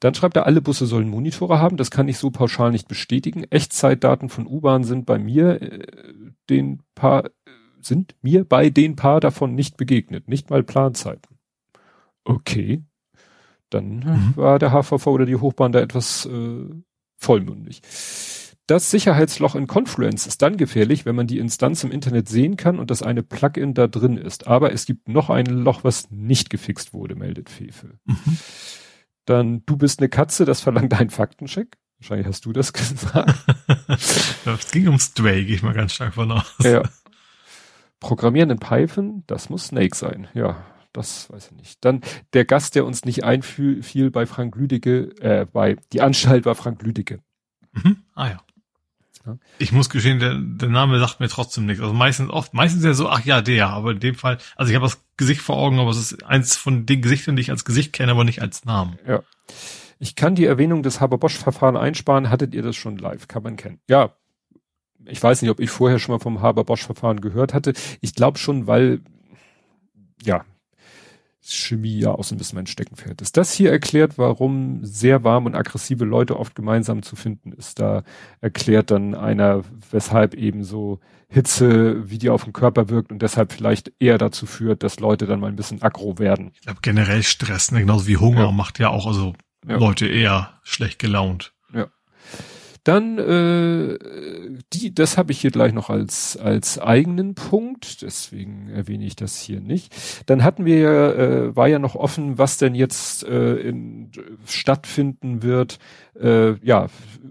Dann 0.00 0.14
schreibt 0.14 0.36
er, 0.36 0.46
alle 0.46 0.62
Busse 0.62 0.86
sollen 0.86 1.10
Monitore 1.10 1.58
haben. 1.58 1.76
Das 1.76 1.90
kann 1.90 2.08
ich 2.08 2.16
so 2.16 2.30
pauschal 2.30 2.70
nicht 2.70 2.88
bestätigen. 2.88 3.44
Echtzeitdaten 3.44 4.30
von 4.30 4.46
U-Bahn 4.46 4.84
sind 4.84 5.04
bei 5.04 5.18
mir 5.18 5.60
äh, 5.60 5.86
den 6.48 6.82
paar 6.94 7.24
sind 7.82 8.14
mir 8.22 8.44
bei 8.44 8.70
den 8.70 8.96
paar 8.96 9.20
davon 9.20 9.54
nicht 9.54 9.76
begegnet. 9.76 10.28
Nicht 10.28 10.50
mal 10.50 10.62
Planzeiten. 10.62 11.38
Okay. 12.24 12.82
Dann 13.70 14.00
mhm. 14.00 14.32
war 14.36 14.58
der 14.58 14.72
HVV 14.72 15.06
oder 15.06 15.26
die 15.26 15.36
Hochbahn 15.36 15.72
da 15.72 15.80
etwas 15.80 16.26
äh, 16.26 16.66
vollmündig. 17.16 17.82
Das 18.66 18.88
Sicherheitsloch 18.90 19.56
in 19.56 19.66
Confluence 19.66 20.28
ist 20.28 20.42
dann 20.42 20.56
gefährlich, 20.56 21.04
wenn 21.04 21.16
man 21.16 21.26
die 21.26 21.38
Instanz 21.38 21.82
im 21.82 21.90
Internet 21.90 22.28
sehen 22.28 22.56
kann 22.56 22.78
und 22.78 22.90
das 22.90 23.02
eine 23.02 23.24
Plugin 23.24 23.74
da 23.74 23.88
drin 23.88 24.16
ist. 24.16 24.46
Aber 24.46 24.72
es 24.72 24.86
gibt 24.86 25.08
noch 25.08 25.28
ein 25.28 25.46
Loch, 25.46 25.82
was 25.82 26.08
nicht 26.12 26.50
gefixt 26.50 26.92
wurde, 26.92 27.16
meldet 27.16 27.50
Fefe. 27.50 27.98
Mhm. 28.04 28.38
Dann, 29.24 29.62
du 29.66 29.76
bist 29.76 29.98
eine 29.98 30.08
Katze, 30.08 30.44
das 30.44 30.60
verlangt 30.60 30.94
einen 30.94 31.10
Faktencheck. 31.10 31.76
Wahrscheinlich 31.98 32.28
hast 32.28 32.44
du 32.46 32.52
das 32.52 32.72
gesagt. 32.72 33.34
es 34.46 34.70
ging 34.70 34.86
um 34.86 35.00
Stray, 35.00 35.44
gehe 35.44 35.56
ich 35.56 35.62
mal 35.62 35.74
ganz 35.74 35.94
stark 35.94 36.14
von 36.14 36.30
aus. 36.30 36.54
Ja. 36.62 36.82
Programmieren 37.98 38.50
in 38.50 38.58
Python, 38.60 39.24
das 39.26 39.50
muss 39.50 39.66
Snake 39.66 39.96
sein. 39.96 40.28
Ja, 40.32 40.64
das 40.92 41.30
weiß 41.30 41.50
ich 41.50 41.56
nicht. 41.56 41.84
Dann 41.84 42.00
der 42.32 42.44
Gast, 42.44 42.74
der 42.74 42.84
uns 42.84 43.04
nicht 43.04 43.24
einfiel 43.24 44.10
bei 44.10 44.26
Frank 44.26 44.56
Lüdecke, 44.56 45.14
äh, 45.20 45.46
bei 45.50 45.76
die 45.92 46.00
Anstalt 46.00 46.44
war 46.44 46.54
Frank 46.54 46.82
Lüdecke. 46.82 47.20
Mhm. 47.72 47.98
Ah 48.14 48.28
ja. 48.28 48.40
ja. 49.26 49.38
Ich 49.58 49.72
muss 49.72 49.90
gestehen, 49.90 50.18
der, 50.18 50.34
der 50.34 50.68
Name 50.68 50.98
sagt 50.98 51.20
mir 51.20 51.28
trotzdem 51.28 51.66
nichts. 51.66 51.82
Also 51.82 51.94
meistens 51.94 52.30
oft, 52.30 52.54
meistens 52.54 52.84
ja 52.84 52.94
so, 52.94 53.08
ach 53.08 53.24
ja, 53.24 53.40
der, 53.40 53.68
aber 53.68 53.92
in 53.92 54.00
dem 54.00 54.14
Fall, 54.14 54.38
also 54.56 54.70
ich 54.70 54.76
habe 54.76 54.86
das 54.86 55.04
Gesicht 55.16 55.40
vor 55.40 55.56
Augen, 55.56 55.78
aber 55.78 55.90
es 55.90 55.98
ist 55.98 56.24
eins 56.24 56.56
von 56.56 56.86
den 56.86 57.02
Gesichtern, 57.02 57.36
die 57.36 57.42
ich 57.42 57.50
als 57.50 57.64
Gesicht 57.64 57.92
kenne, 57.92 58.12
aber 58.12 58.24
nicht 58.24 58.42
als 58.42 58.64
Namen. 58.64 58.98
Ja. 59.06 59.22
Ich 60.00 60.16
kann 60.16 60.34
die 60.34 60.46
Erwähnung 60.46 60.82
des 60.82 61.00
Haber-Bosch-Verfahren 61.00 61.76
einsparen. 61.76 62.30
Hattet 62.30 62.54
ihr 62.54 62.62
das 62.62 62.74
schon 62.74 62.96
live? 62.96 63.28
Kann 63.28 63.42
man 63.42 63.56
kennen. 63.56 63.80
Ja. 63.86 64.14
Ich 65.04 65.22
weiß 65.22 65.42
nicht, 65.42 65.50
ob 65.50 65.60
ich 65.60 65.70
vorher 65.70 65.98
schon 65.98 66.14
mal 66.14 66.20
vom 66.20 66.40
Haber-Bosch-Verfahren 66.40 67.20
gehört 67.20 67.52
hatte. 67.52 67.74
Ich 68.00 68.14
glaube 68.14 68.38
schon, 68.38 68.66
weil, 68.66 69.00
ja, 70.22 70.44
Chemie 71.42 71.98
ja 71.98 72.12
auch 72.12 72.24
so 72.24 72.34
ein 72.34 72.38
bisschen 72.38 72.56
mein 72.56 72.66
Steckenpferd 72.66 73.22
ist. 73.22 73.36
Das 73.36 73.52
hier 73.52 73.70
erklärt, 73.70 74.18
warum 74.18 74.84
sehr 74.84 75.24
warm 75.24 75.46
und 75.46 75.54
aggressive 75.54 76.04
Leute 76.04 76.38
oft 76.38 76.54
gemeinsam 76.54 77.02
zu 77.02 77.16
finden 77.16 77.52
ist. 77.52 77.78
Da 77.78 78.02
erklärt 78.40 78.90
dann 78.90 79.14
einer, 79.14 79.62
weshalb 79.90 80.34
eben 80.34 80.64
so 80.64 81.00
Hitze, 81.28 82.10
wie 82.10 82.18
die 82.18 82.28
auf 82.28 82.44
den 82.44 82.52
Körper 82.52 82.88
wirkt 82.88 83.12
und 83.12 83.22
deshalb 83.22 83.52
vielleicht 83.52 83.92
eher 84.00 84.18
dazu 84.18 84.46
führt, 84.46 84.82
dass 84.82 85.00
Leute 85.00 85.26
dann 85.26 85.40
mal 85.40 85.46
ein 85.46 85.56
bisschen 85.56 85.80
aggro 85.80 86.18
werden. 86.18 86.50
Ich 86.54 86.62
glaube 86.62 86.80
generell 86.82 87.22
Stress, 87.22 87.70
ne? 87.70 87.80
genauso 87.80 88.06
wie 88.06 88.16
Hunger 88.16 88.46
ja. 88.46 88.52
macht 88.52 88.78
ja 88.78 88.88
auch 88.88 89.06
also 89.06 89.34
ja. 89.66 89.76
Leute 89.76 90.06
eher 90.06 90.60
schlecht 90.62 90.98
gelaunt. 90.98 91.52
Dann 92.84 93.18
äh, 93.18 93.98
die, 94.72 94.94
das 94.94 95.18
habe 95.18 95.32
ich 95.32 95.40
hier 95.40 95.50
gleich 95.50 95.72
noch 95.72 95.90
als 95.90 96.36
als 96.36 96.78
eigenen 96.78 97.34
Punkt, 97.34 98.02
deswegen 98.02 98.70
erwähne 98.70 99.04
ich 99.04 99.16
das 99.16 99.38
hier 99.38 99.60
nicht. 99.60 99.94
Dann 100.26 100.42
hatten 100.42 100.64
wir 100.64 100.78
ja, 100.78 101.12
äh, 101.12 101.56
war 101.56 101.68
ja 101.68 101.78
noch 101.78 101.94
offen, 101.94 102.38
was 102.38 102.56
denn 102.56 102.74
jetzt 102.74 103.24
äh, 103.24 103.56
in, 103.56 104.10
stattfinden 104.46 105.42
wird. 105.42 105.78
Äh, 106.18 106.54
ja, 106.64 106.86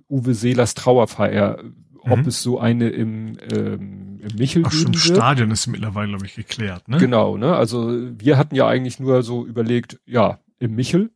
Uwe 0.07 0.35
Seelers 0.35 0.75
Trauerfeier, 0.75 1.63
ob 2.01 2.19
mhm. 2.19 2.27
es 2.27 2.43
so 2.43 2.59
eine 2.59 2.89
im 2.89 3.38
ähm, 3.51 4.19
im 4.19 4.38
Michel 4.38 4.63
Ach, 4.65 4.73
wird. 4.73 4.95
Stadion 4.97 5.51
ist 5.51 5.65
mittlerweile 5.67 6.09
glaube 6.09 6.25
ich 6.25 6.35
geklärt, 6.35 6.88
ne? 6.88 6.97
Genau, 6.97 7.38
ne? 7.38 7.55
Also 7.55 7.91
wir 8.19 8.38
hatten 8.38 8.55
ja 8.55 8.67
eigentlich 8.67 8.99
nur 8.99 9.23
so 9.23 9.45
überlegt, 9.45 9.99
ja 10.05 10.39
im 10.59 10.75
Michel 10.75 11.12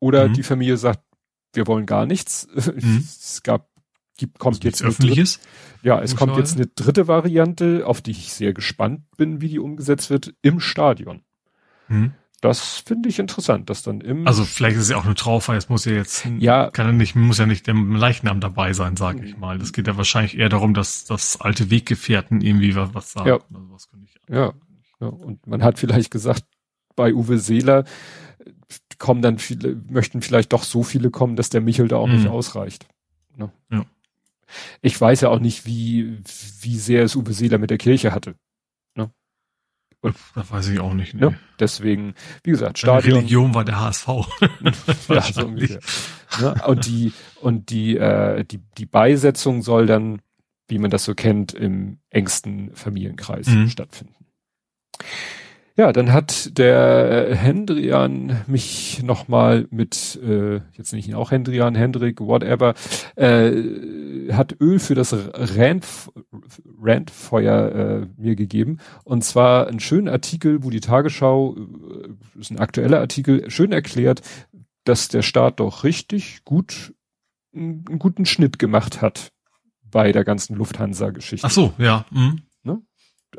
oder 0.00 0.28
mhm. 0.28 0.34
die 0.34 0.42
Familie 0.42 0.76
sagt 0.76 1.00
wir 1.52 1.66
wollen 1.66 1.86
gar 1.86 2.06
nichts. 2.06 2.48
Mhm. 2.56 3.04
Es 3.04 3.42
gab, 3.42 3.68
gibt, 4.16 4.38
kommt 4.38 4.64
jetzt 4.64 4.82
öffentliches. 4.82 5.40
ja, 5.82 6.00
es 6.00 6.16
kommt 6.16 6.36
jetzt 6.36 6.56
eine 6.56 6.66
dritte 6.66 7.08
Variante, 7.08 7.86
auf 7.86 8.00
die 8.00 8.12
ich 8.12 8.32
sehr 8.32 8.52
gespannt 8.52 9.02
bin, 9.16 9.40
wie 9.40 9.48
die 9.48 9.58
umgesetzt 9.58 10.10
wird, 10.10 10.34
im 10.42 10.60
Stadion. 10.60 11.22
Mhm. 11.88 12.12
Das 12.42 12.78
finde 12.78 13.08
ich 13.08 13.20
interessant, 13.20 13.70
dass 13.70 13.84
dann 13.84 14.00
im. 14.00 14.26
Also 14.26 14.44
vielleicht 14.44 14.76
ist 14.76 14.82
es 14.82 14.88
ja 14.90 14.96
auch 14.96 15.04
eine 15.04 15.14
Trauerfeier, 15.14 15.58
es 15.58 15.68
muss 15.68 15.84
ja 15.84 15.92
jetzt, 15.92 16.26
ja, 16.40 16.70
kann 16.70 16.86
ja 16.86 16.92
nicht, 16.92 17.14
muss 17.14 17.38
ja 17.38 17.46
nicht 17.46 17.68
der 17.68 17.74
Leichnam 17.74 18.40
dabei 18.40 18.72
sein, 18.72 18.96
sage 18.96 19.24
ich 19.24 19.36
mal. 19.36 19.58
Das 19.58 19.72
geht 19.72 19.86
ja 19.86 19.96
wahrscheinlich 19.96 20.36
eher 20.36 20.48
darum, 20.48 20.74
dass 20.74 21.04
das 21.04 21.40
alte 21.40 21.70
Weggefährten 21.70 22.40
irgendwie 22.40 22.74
was, 22.74 22.94
was 22.94 23.12
sagen. 23.12 23.28
Ja. 23.28 23.34
Also 23.34 23.88
ja. 24.28 24.52
ja. 25.00 25.06
Und 25.06 25.46
man 25.46 25.62
hat 25.62 25.78
vielleicht 25.78 26.10
gesagt, 26.10 26.44
bei 26.96 27.14
Uwe 27.14 27.38
Seeler, 27.38 27.84
kommen 29.02 29.20
dann 29.20 29.38
viele, 29.38 29.74
möchten 29.90 30.22
vielleicht 30.22 30.52
doch 30.52 30.62
so 30.62 30.84
viele 30.84 31.10
kommen, 31.10 31.34
dass 31.34 31.50
der 31.50 31.60
Michel 31.60 31.88
da 31.88 31.96
auch 31.96 32.06
mhm. 32.06 32.18
nicht 32.18 32.28
ausreicht. 32.28 32.86
Ne? 33.36 33.50
Ja. 33.68 33.84
Ich 34.80 34.98
weiß 34.98 35.22
ja 35.22 35.28
auch 35.30 35.40
nicht, 35.40 35.66
wie, 35.66 36.20
wie 36.60 36.78
sehr 36.78 37.02
es 37.02 37.16
Uwe 37.16 37.32
Seeler 37.32 37.58
mit 37.58 37.70
der 37.70 37.78
Kirche 37.78 38.12
hatte. 38.12 38.36
Ne? 38.94 39.10
Und, 40.02 40.14
das 40.36 40.52
weiß 40.52 40.68
ich 40.68 40.78
auch 40.78 40.94
nicht. 40.94 41.14
Ne? 41.14 41.32
Ne? 41.32 41.38
Deswegen, 41.58 42.14
wie 42.44 42.52
gesagt, 42.52 42.78
Stadion. 42.78 43.16
Religion 43.16 43.54
war 43.54 43.64
der 43.64 43.80
HSV. 43.80 44.06
ja, 45.08 45.22
so 45.22 45.46
ungefähr. 45.46 45.80
Ne? 46.40 46.62
Und 46.68 46.86
die, 46.86 47.12
und 47.40 47.70
die, 47.70 47.96
äh, 47.96 48.44
die, 48.44 48.60
die 48.78 48.86
Beisetzung 48.86 49.62
soll 49.62 49.86
dann, 49.86 50.20
wie 50.68 50.78
man 50.78 50.92
das 50.92 51.04
so 51.04 51.16
kennt, 51.16 51.52
im 51.52 51.98
engsten 52.08 52.72
Familienkreis 52.76 53.48
mhm. 53.48 53.68
stattfinden. 53.68 54.14
Ja, 55.76 55.92
dann 55.92 56.12
hat 56.12 56.58
der 56.58 57.28
äh, 57.30 57.34
Hendrian 57.34 58.42
mich 58.46 59.02
nochmal 59.02 59.66
mit, 59.70 60.20
äh, 60.22 60.60
jetzt 60.72 60.92
nicht 60.92 61.08
ihn 61.08 61.14
auch 61.14 61.30
Hendrian, 61.30 61.74
Hendrik, 61.74 62.20
whatever, 62.20 62.74
äh, 63.16 64.32
hat 64.32 64.60
Öl 64.60 64.78
für 64.78 64.94
das 64.94 65.14
Randf 65.34 66.10
Randfeuer 66.80 67.72
äh, 67.72 68.06
mir 68.20 68.36
gegeben. 68.36 68.78
Und 69.04 69.24
zwar 69.24 69.66
einen 69.66 69.80
schönen 69.80 70.08
Artikel, 70.08 70.62
wo 70.62 70.68
die 70.68 70.80
Tagesschau, 70.80 71.56
äh, 71.56 72.38
ist 72.38 72.50
ein 72.50 72.58
aktueller 72.58 73.00
Artikel, 73.00 73.50
schön 73.50 73.72
erklärt, 73.72 74.20
dass 74.84 75.08
der 75.08 75.22
Staat 75.22 75.60
doch 75.60 75.84
richtig 75.84 76.44
gut 76.44 76.94
einen 77.54 77.84
guten 77.98 78.26
Schnitt 78.26 78.58
gemacht 78.58 79.00
hat 79.00 79.32
bei 79.90 80.12
der 80.12 80.24
ganzen 80.24 80.56
Lufthansa-Geschichte. 80.56 81.46
Ach 81.46 81.50
so, 81.50 81.72
ja. 81.78 82.04
Mhm. 82.10 82.42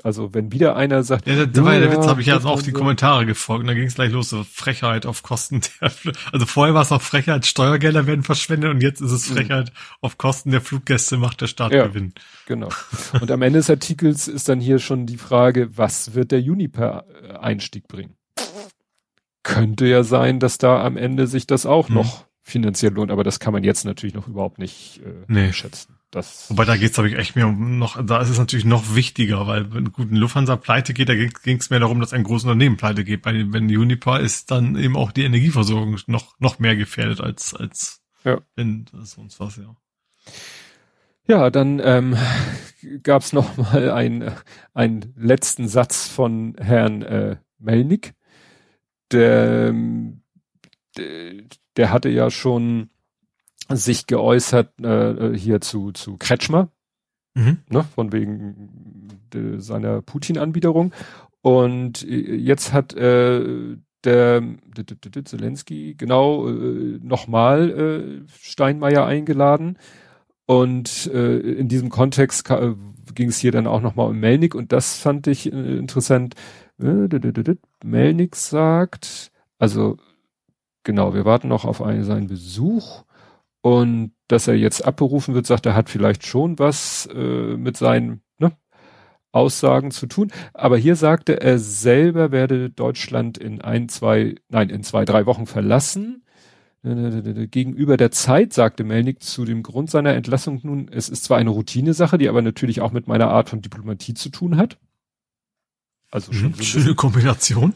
Also 0.02 0.34
wenn 0.34 0.52
wieder 0.52 0.76
einer 0.76 1.04
sagt, 1.04 1.28
ja, 1.28 1.46
da 1.46 1.64
war 1.64 1.76
ja 1.76 1.82
der 1.82 1.92
Witz, 1.92 2.08
habe 2.08 2.22
ich 2.22 2.28
ja 2.28 2.44
auch 2.44 2.62
die. 2.62 2.72
Kommentare 2.72 3.28
gefolgt 3.28 3.62
und 3.62 3.68
dann 3.68 3.76
ging 3.76 3.86
es 3.86 3.96
gleich 3.96 4.12
los, 4.12 4.30
so 4.30 4.44
Frechheit 4.44 5.06
auf 5.06 5.22
Kosten 5.22 5.62
der, 5.62 5.92
also 6.32 6.46
vorher 6.48 6.74
war 6.74 6.82
es 6.82 6.92
auch 6.92 7.02
Frechheit, 7.02 7.46
Steuergelder 7.46 8.08
werden 8.08 8.24
verschwendet 8.24 8.72
und 8.72 8.82
jetzt 8.82 9.02
ist 9.02 9.12
es 9.12 9.30
mhm. 9.30 9.36
Frechheit 9.36 9.70
mhm. 9.70 9.98
auf 10.02 10.18
Kosten 10.18 10.50
der 10.50 10.62
Fluggäste 10.62 11.18
macht 11.18 11.42
der 11.42 11.48
Staat 11.48 11.74
ja, 11.74 11.86
Gewinn. 11.86 12.14
Genau. 12.48 12.70
Und 13.22 13.30
am 13.30 13.42
Ende 13.44 13.60
des 13.60 13.70
Artikels 13.70 14.28
ist 14.28 14.50
dann 14.50 14.60
hier 14.60 14.80
schon 14.80 15.06
die 15.06 15.18
Frage, 15.18 15.78
was 15.78 16.16
wird 16.16 16.32
der 16.32 16.42
Juniper-Einstieg 16.42 17.88
bringen? 17.88 18.16
Könnte 19.44 19.86
ja 19.86 20.04
sein, 20.04 20.40
dass 20.40 20.58
da 20.58 20.84
am 20.84 20.98
Ende 20.98 21.28
sich 21.28 21.46
das 21.46 21.66
auch 21.66 21.90
mhm. 21.90 21.96
noch 21.96 22.26
finanziell 22.42 22.94
lohnt, 22.94 23.12
aber 23.12 23.24
das 23.24 23.40
kann 23.40 23.54
man 23.54 23.64
jetzt 23.64 23.86
natürlich 23.86 24.16
noch 24.16 24.28
überhaupt 24.28 24.58
nicht 24.58 25.02
äh, 25.06 25.26
nee. 25.28 25.54
schätzen. 25.54 25.98
Das 26.14 26.48
Wobei 26.50 26.64
da 26.66 26.78
geht's 26.78 26.94
glaube 26.94 27.10
ich 27.10 27.16
echt 27.16 27.36
mehr 27.36 27.48
um 27.48 27.80
noch, 27.80 28.00
da 28.06 28.22
ist 28.22 28.30
es 28.30 28.38
natürlich 28.38 28.66
noch 28.66 28.94
wichtiger, 28.94 29.48
weil 29.48 29.74
wenn 29.74 29.92
gut 29.92 30.12
ein 30.12 30.16
Lufthansa 30.16 30.56
pleite 30.58 30.94
geht, 30.94 31.10
da 31.10 31.16
ging 31.16 31.58
es 31.58 31.72
mehr 31.72 31.80
darum, 31.80 32.00
dass 32.00 32.14
ein 32.14 32.24
großes 32.24 32.46
Unternehmen 32.46 32.78
pleite 32.78 33.04
geht. 33.04 33.24
Bei, 33.24 33.34
wenn 33.52 33.66
Unipa 33.66 34.18
ist 34.18 34.52
dann 34.52 34.76
eben 34.76 34.96
auch 34.96 35.12
die 35.12 35.24
Energieversorgung 35.24 35.98
noch 36.06 36.40
noch 36.40 36.60
mehr 36.60 36.76
gefährdet 36.76 37.20
als 37.20 37.56
als 37.56 38.04
ja. 38.24 38.40
wenn 38.56 38.86
sonst 38.94 39.40
was 39.40 39.58
ja. 39.58 39.76
Ja, 41.26 41.50
dann 41.50 41.82
ähm, 41.84 42.16
gab 43.02 43.24
es 43.24 43.34
noch 43.34 43.58
mal 43.58 43.90
einen, 43.90 44.32
einen 44.74 45.14
letzten 45.18 45.68
Satz 45.68 46.08
von 46.08 46.56
Herrn 46.60 47.02
äh, 47.02 47.38
Melnick. 47.58 48.14
Der, 49.12 49.74
der, 50.98 51.34
der 51.78 51.92
hatte 51.92 52.10
ja 52.10 52.30
schon 52.30 52.90
sich 53.70 54.08
geäußert 54.08 54.80
äh, 54.82 55.38
hier 55.38 55.62
zu, 55.62 55.92
zu 55.92 56.18
Kretschmer, 56.18 56.70
mhm. 57.34 57.60
ne, 57.70 57.84
von 57.84 58.12
wegen 58.12 59.20
de, 59.34 59.60
seiner 59.60 60.02
Putin-Anbiederung. 60.02 60.94
Und 61.42 62.04
äh, 62.04 62.36
jetzt 62.36 62.74
hat 62.74 62.94
äh, 62.94 63.78
der, 64.04 64.42
der, 64.42 64.84
der, 64.84 65.12
der 65.12 65.26
Zelensky 65.26 65.96
genau 65.96 66.50
äh, 66.50 67.00
nochmal 67.02 67.70
äh, 67.70 68.32
Steinmeier 68.42 69.06
eingeladen. 69.06 69.78
Und 70.46 71.10
äh, 71.14 71.38
in 71.38 71.70
diesem 71.70 71.90
Kontext 71.90 72.50
äh, 72.50 72.76
ging 73.16 73.30
es 73.30 73.38
hier 73.38 73.52
dann 73.52 73.68
auch 73.68 73.82
nochmal 73.82 74.10
um 74.10 74.20
Melnik 74.20 74.56
und 74.56 74.72
das 74.72 74.98
fand 74.98 75.28
ich 75.28 75.52
äh, 75.52 75.78
interessant. 75.78 76.36
Äh, 76.82 77.08
Melnik 77.84 78.36
sagt, 78.36 79.32
also 79.58 79.98
genau, 80.84 81.14
wir 81.14 81.24
warten 81.24 81.48
noch 81.48 81.64
auf 81.66 81.82
einen, 81.82 82.04
seinen 82.04 82.28
Besuch 82.28 83.04
und 83.64 84.12
dass 84.28 84.50
er 84.50 84.56
jetzt 84.56 84.84
abberufen 84.84 85.36
wird, 85.36 85.48
sagt 85.48 85.66
er, 85.66 85.74
hat 85.74 85.90
vielleicht 85.90 86.26
schon 86.26 86.60
was 86.60 87.08
äh, 87.16 87.56
mit 87.56 87.78
seinen 87.78 88.22
ne, 88.38 88.52
Aussagen 89.32 89.90
zu 89.90 90.06
tun. 90.06 90.34
Aber 90.54 90.78
hier 90.78 90.98
sagte 90.98 91.40
er 91.40 91.58
selber 91.60 92.34
werde 92.34 92.70
Deutschland 92.70 93.38
in 93.38 93.62
ein, 93.62 93.88
zwei, 93.88 94.36
nein, 94.50 94.70
in 94.70 94.84
zwei, 94.84 95.06
drei 95.06 95.26
Wochen 95.26 95.46
verlassen. 95.46 96.26
Gegenüber 96.84 97.96
der 97.96 98.12
Zeit 98.12 98.52
sagte 98.52 98.84
Melnick 98.84 99.24
zu 99.24 99.46
dem 99.46 99.64
Grund 99.64 99.90
seiner 99.90 100.14
Entlassung 100.14 100.60
nun, 100.64 100.90
es 100.92 101.08
ist 101.08 101.24
zwar 101.24 101.38
eine 101.38 101.52
Routinesache, 101.52 102.18
die 102.18 102.28
aber 102.28 102.42
natürlich 102.42 102.82
auch 102.82 102.92
mit 102.92 103.08
meiner 103.08 103.30
Art 103.30 103.48
von 103.48 103.62
Diplomatie 103.62 104.14
zu 104.14 104.28
tun 104.28 104.58
hat. 104.58 104.78
Also 106.12 106.34
schon 106.34 106.54
so 106.54 106.64
schöne 106.64 106.96
Kombination. 106.96 107.74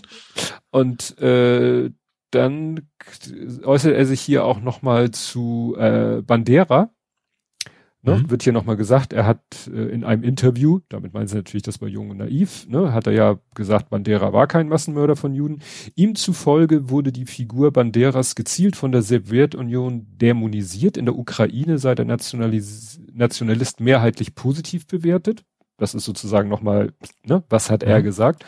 Und 0.69 1.17
äh, 1.19 1.91
dann 2.37 2.87
äußert 3.63 3.93
er 3.93 4.05
sich 4.05 4.21
hier 4.21 4.45
auch 4.45 4.61
nochmal 4.61 5.11
zu 5.11 5.75
äh, 5.77 6.21
Bandera. 6.21 6.91
Ne, 8.03 8.15
mhm. 8.15 8.29
Wird 8.29 8.43
hier 8.43 8.53
nochmal 8.53 8.77
gesagt, 8.77 9.11
er 9.11 9.25
hat 9.25 9.41
äh, 9.67 9.89
in 9.89 10.03
einem 10.03 10.23
Interview, 10.23 10.79
damit 10.87 11.13
meinen 11.13 11.27
sie 11.27 11.35
natürlich, 11.35 11.63
das 11.63 11.81
war 11.81 11.87
jung 11.87 12.11
und 12.11 12.17
naiv, 12.17 12.67
ne, 12.69 12.93
hat 12.93 13.07
er 13.07 13.13
ja 13.13 13.39
gesagt, 13.55 13.89
Bandera 13.89 14.31
war 14.31 14.45
kein 14.45 14.69
Massenmörder 14.69 15.15
von 15.15 15.33
Juden. 15.33 15.61
Ihm 15.95 16.13
zufolge 16.13 16.89
wurde 16.89 17.11
die 17.11 17.25
Figur 17.25 17.73
Banderas 17.73 18.35
gezielt 18.35 18.75
von 18.75 18.91
der 18.91 19.01
Sowjetunion 19.01 20.05
dämonisiert. 20.15 20.95
In 20.95 21.05
der 21.05 21.17
Ukraine 21.17 21.79
sei 21.79 21.95
der 21.95 22.05
Nationalis 22.05 23.01
Nationalist 23.11 23.81
mehrheitlich 23.81 24.35
positiv 24.35 24.85
bewertet. 24.85 25.43
Das 25.77 25.95
ist 25.95 26.05
sozusagen 26.05 26.49
nochmal, 26.49 26.93
ne, 27.25 27.43
was 27.49 27.71
hat 27.71 27.83
mhm. 27.83 27.89
er 27.89 28.03
gesagt? 28.03 28.45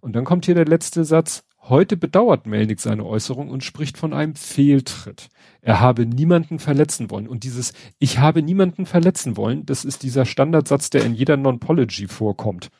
Und 0.00 0.14
dann 0.14 0.26
kommt 0.26 0.44
hier 0.44 0.54
der 0.54 0.66
letzte 0.66 1.04
Satz. 1.04 1.44
Heute 1.66 1.96
bedauert 1.96 2.46
Melnick 2.46 2.78
seine 2.80 3.06
Äußerung 3.06 3.48
und 3.48 3.64
spricht 3.64 3.96
von 3.96 4.12
einem 4.12 4.34
Fehltritt. 4.34 5.30
Er 5.62 5.80
habe 5.80 6.04
niemanden 6.04 6.58
verletzen 6.58 7.10
wollen. 7.10 7.26
Und 7.26 7.42
dieses 7.42 7.72
Ich 7.98 8.18
habe 8.18 8.42
niemanden 8.42 8.84
verletzen 8.84 9.38
wollen, 9.38 9.64
das 9.64 9.86
ist 9.86 10.02
dieser 10.02 10.26
Standardsatz, 10.26 10.90
der 10.90 11.04
in 11.04 11.14
jeder 11.14 11.38
Non-Pology 11.38 12.06
vorkommt. 12.08 12.70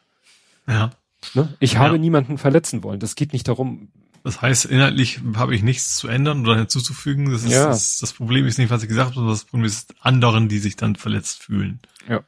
Ja. 0.68 0.90
Ne? 1.32 1.54
Ich 1.60 1.78
habe 1.78 1.94
ja. 1.94 1.98
niemanden 1.98 2.36
verletzen 2.36 2.82
wollen. 2.82 3.00
Das 3.00 3.14
geht 3.14 3.32
nicht 3.32 3.48
darum. 3.48 3.88
Das 4.22 4.42
heißt, 4.42 4.66
inhaltlich 4.66 5.20
habe 5.34 5.54
ich 5.54 5.62
nichts 5.62 5.96
zu 5.96 6.08
ändern 6.08 6.42
oder 6.42 6.56
hinzuzufügen. 6.56 7.30
Das, 7.30 7.44
ist, 7.44 7.52
ja. 7.52 7.68
das, 7.68 7.98
das 8.00 8.12
Problem 8.12 8.46
ist 8.46 8.58
nicht, 8.58 8.70
was 8.70 8.82
ich 8.82 8.88
gesagt 8.88 9.06
habe, 9.06 9.14
sondern 9.14 9.32
das 9.32 9.44
Problem 9.44 9.64
ist 9.64 9.94
anderen, 10.00 10.48
die 10.50 10.58
sich 10.58 10.76
dann 10.76 10.96
verletzt 10.96 11.42
fühlen. 11.42 11.80
Ja. 12.06 12.22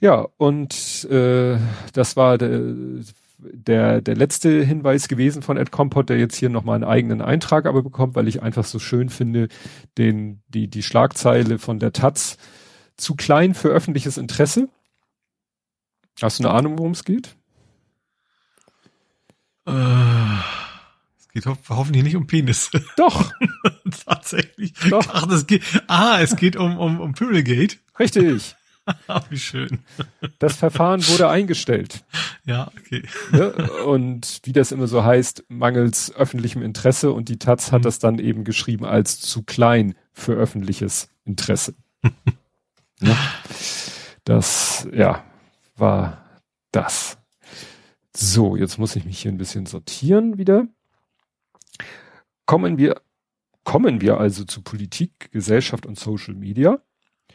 Ja, 0.00 0.26
und 0.38 1.04
äh, 1.10 1.58
das 1.92 2.16
war 2.16 2.36
der 2.36 2.74
der, 3.52 4.00
der 4.00 4.16
letzte 4.16 4.62
Hinweis 4.62 5.08
gewesen 5.08 5.42
von 5.42 5.56
Ed 5.56 5.70
Compot, 5.70 6.08
der 6.08 6.18
jetzt 6.18 6.36
hier 6.36 6.48
nochmal 6.48 6.76
einen 6.76 6.84
eigenen 6.84 7.22
Eintrag 7.22 7.66
aber 7.66 7.82
bekommt, 7.82 8.14
weil 8.14 8.28
ich 8.28 8.42
einfach 8.42 8.64
so 8.64 8.78
schön 8.78 9.08
finde, 9.08 9.48
den, 9.98 10.42
die, 10.48 10.68
die 10.68 10.82
Schlagzeile 10.82 11.58
von 11.58 11.78
der 11.78 11.92
Taz 11.92 12.36
zu 12.96 13.14
klein 13.14 13.54
für 13.54 13.68
öffentliches 13.68 14.18
Interesse. 14.18 14.68
Hast 16.22 16.38
du 16.38 16.44
eine 16.44 16.54
Ahnung, 16.54 16.78
worum 16.78 16.92
es 16.92 17.04
geht? 17.04 17.36
Äh, 19.66 19.72
es 21.18 21.28
geht 21.32 21.46
ho 21.46 21.56
hoffentlich 21.68 22.04
nicht 22.04 22.16
um 22.16 22.26
Penis. 22.26 22.70
Doch. 22.96 23.32
Tatsächlich. 24.06 24.74
Doch. 24.90 25.06
Ach, 25.12 25.26
das 25.26 25.46
geht, 25.46 25.62
ah, 25.88 26.18
es 26.20 26.36
geht 26.36 26.56
um, 26.56 26.78
um, 26.78 27.00
um 27.00 27.14
Pyrrhagate. 27.14 27.76
Richtig. 27.98 28.54
Wie 29.30 29.38
schön. 29.38 29.78
Das 30.38 30.56
Verfahren 30.56 31.06
wurde 31.08 31.28
eingestellt. 31.28 32.04
Ja, 32.44 32.70
okay. 32.78 33.02
Ne? 33.32 33.52
Und 33.84 34.40
wie 34.44 34.52
das 34.52 34.72
immer 34.72 34.86
so 34.86 35.04
heißt, 35.04 35.44
mangels 35.48 36.14
öffentlichem 36.14 36.62
Interesse 36.62 37.12
und 37.12 37.28
die 37.28 37.38
Taz 37.38 37.72
hat 37.72 37.80
mhm. 37.80 37.84
das 37.84 37.98
dann 37.98 38.18
eben 38.18 38.44
geschrieben 38.44 38.84
als 38.84 39.20
zu 39.20 39.42
klein 39.42 39.94
für 40.12 40.34
öffentliches 40.34 41.08
Interesse. 41.24 41.74
ne? 43.00 43.16
Das, 44.24 44.86
ja, 44.92 45.24
war 45.76 46.22
das. 46.72 47.18
So, 48.16 48.56
jetzt 48.56 48.78
muss 48.78 48.96
ich 48.96 49.04
mich 49.04 49.18
hier 49.18 49.32
ein 49.32 49.38
bisschen 49.38 49.66
sortieren 49.66 50.38
wieder. 50.38 50.66
Kommen 52.46 52.78
wir, 52.78 53.00
kommen 53.64 54.00
wir 54.00 54.18
also 54.18 54.44
zu 54.44 54.62
Politik, 54.62 55.30
Gesellschaft 55.32 55.86
und 55.86 55.98
Social 55.98 56.34
Media. 56.34 56.80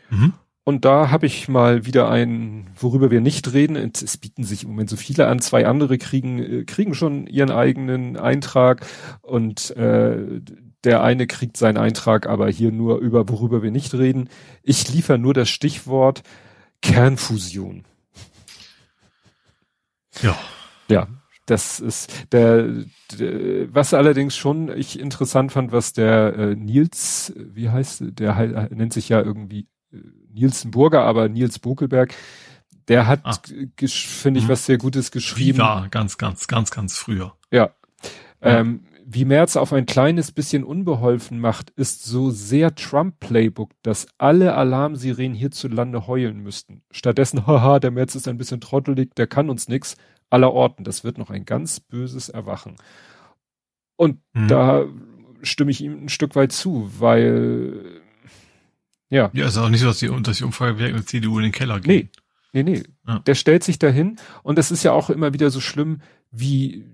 Mhm. 0.09 0.33
Und 0.63 0.85
da 0.85 1.09
habe 1.09 1.25
ich 1.25 1.47
mal 1.47 1.85
wieder 1.85 2.09
ein, 2.09 2.69
worüber 2.77 3.09
wir 3.09 3.21
nicht 3.21 3.53
reden. 3.53 3.75
Es 3.75 4.17
bieten 4.17 4.43
sich 4.43 4.63
im 4.63 4.69
Moment 4.69 4.89
so 4.89 4.97
viele 4.97 5.27
an. 5.27 5.39
Zwei 5.39 5.65
andere 5.65 5.97
kriegen, 5.97 6.39
äh, 6.39 6.63
kriegen 6.65 6.93
schon 6.93 7.27
ihren 7.27 7.51
eigenen 7.51 8.17
Eintrag 8.17 8.85
und 9.21 9.71
äh, 9.71 10.41
der 10.83 11.03
eine 11.03 11.27
kriegt 11.27 11.57
seinen 11.57 11.77
Eintrag, 11.77 12.27
aber 12.27 12.49
hier 12.49 12.71
nur 12.71 12.99
über, 12.99 13.27
worüber 13.27 13.63
wir 13.63 13.71
nicht 13.71 13.93
reden. 13.95 14.29
Ich 14.63 14.93
liefere 14.93 15.17
nur 15.17 15.33
das 15.33 15.49
Stichwort 15.49 16.23
Kernfusion. 16.81 17.83
Ja. 20.21 20.37
Ja, 20.89 21.07
das 21.45 21.79
ist 21.79 22.11
der, 22.31 22.83
der, 23.17 23.73
was 23.73 23.93
allerdings 23.93 24.35
schon 24.35 24.75
ich 24.75 24.99
interessant 24.99 25.51
fand, 25.51 25.71
was 25.71 25.93
der 25.93 26.35
äh, 26.35 26.55
Nils, 26.55 27.33
wie 27.35 27.69
heißt 27.69 28.03
der, 28.19 28.69
nennt 28.71 28.93
sich 28.93 29.09
ja 29.09 29.21
irgendwie 29.21 29.67
Nielsen 30.31 30.71
Burger, 30.71 31.03
aber 31.03 31.29
Nils 31.29 31.59
Bokelberg, 31.59 32.13
der 32.87 33.07
hat, 33.07 33.21
ah. 33.23 33.37
finde 33.77 34.39
ich, 34.39 34.45
mhm. 34.45 34.49
was 34.49 34.65
sehr 34.65 34.77
Gutes 34.77 35.11
geschrieben. 35.11 35.59
Ja, 35.59 35.87
ganz, 35.91 36.17
ganz, 36.17 36.47
ganz, 36.47 36.71
ganz 36.71 36.97
früher. 36.97 37.33
Ja. 37.51 37.69
ja. 38.41 38.59
Ähm, 38.59 38.81
wie 39.11 39.25
Merz 39.25 39.55
auf 39.55 39.73
ein 39.73 39.87
kleines 39.87 40.31
bisschen 40.31 40.63
unbeholfen 40.63 41.39
macht, 41.39 41.71
ist 41.71 42.05
so 42.05 42.29
sehr 42.29 42.75
Trump-Playbook, 42.75 43.71
dass 43.81 44.07
alle 44.19 44.53
Alarmsirenen 44.53 45.33
hierzulande 45.33 46.05
heulen 46.05 46.41
müssten. 46.41 46.83
Stattdessen, 46.91 47.47
haha, 47.47 47.79
der 47.79 47.89
Merz 47.89 48.13
ist 48.13 48.27
ein 48.27 48.37
bisschen 48.37 48.61
trottelig, 48.61 49.15
der 49.15 49.25
kann 49.25 49.49
uns 49.49 49.67
nix. 49.67 49.97
Aller 50.29 50.53
Orten, 50.53 50.83
das 50.83 51.03
wird 51.03 51.17
noch 51.17 51.31
ein 51.31 51.45
ganz 51.45 51.79
böses 51.79 52.29
Erwachen. 52.29 52.75
Und 53.95 54.19
mhm. 54.33 54.47
da 54.47 54.85
stimme 55.41 55.71
ich 55.71 55.81
ihm 55.81 56.05
ein 56.05 56.09
Stück 56.09 56.35
weit 56.35 56.51
zu, 56.51 56.91
weil 56.99 57.98
ja. 59.09 59.29
Ja, 59.33 59.47
ist 59.47 59.57
auch 59.57 59.69
nicht 59.69 59.81
so, 59.81 59.87
dass 59.87 59.99
die, 59.99 60.09
dass 60.21 60.37
die 60.37 60.43
Umfrage 60.43 60.91
der 60.91 61.05
CDU 61.05 61.37
in 61.37 61.43
den 61.43 61.51
Keller 61.51 61.79
geht. 61.79 62.11
Nee, 62.53 62.63
nee, 62.63 62.71
nee. 62.71 62.83
Ja. 63.07 63.19
Der 63.19 63.35
stellt 63.35 63.63
sich 63.63 63.79
dahin 63.79 64.17
und 64.43 64.57
das 64.57 64.71
ist 64.71 64.83
ja 64.83 64.91
auch 64.91 65.09
immer 65.09 65.33
wieder 65.33 65.49
so 65.49 65.59
schlimm, 65.59 66.01
wie, 66.31 66.85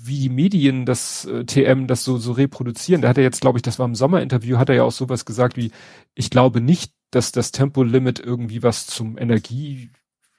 wie 0.00 0.20
die 0.20 0.28
Medien 0.28 0.86
das 0.86 1.24
äh, 1.24 1.44
TM 1.44 1.86
das 1.86 2.04
so, 2.04 2.18
so 2.18 2.32
reproduzieren. 2.32 3.02
Da 3.02 3.08
hat 3.08 3.18
er 3.18 3.24
jetzt, 3.24 3.40
glaube 3.40 3.58
ich, 3.58 3.62
das 3.62 3.78
war 3.78 3.86
im 3.86 3.94
Sommerinterview, 3.94 4.58
hat 4.58 4.68
er 4.68 4.76
ja 4.76 4.82
auch 4.84 4.92
sowas 4.92 5.24
gesagt 5.24 5.56
wie, 5.56 5.70
ich 6.14 6.30
glaube 6.30 6.60
nicht, 6.60 6.92
dass 7.10 7.32
das 7.32 7.52
Tempolimit 7.52 8.18
irgendwie 8.18 8.62
was 8.62 8.86
zum 8.86 9.18
Energie, 9.18 9.90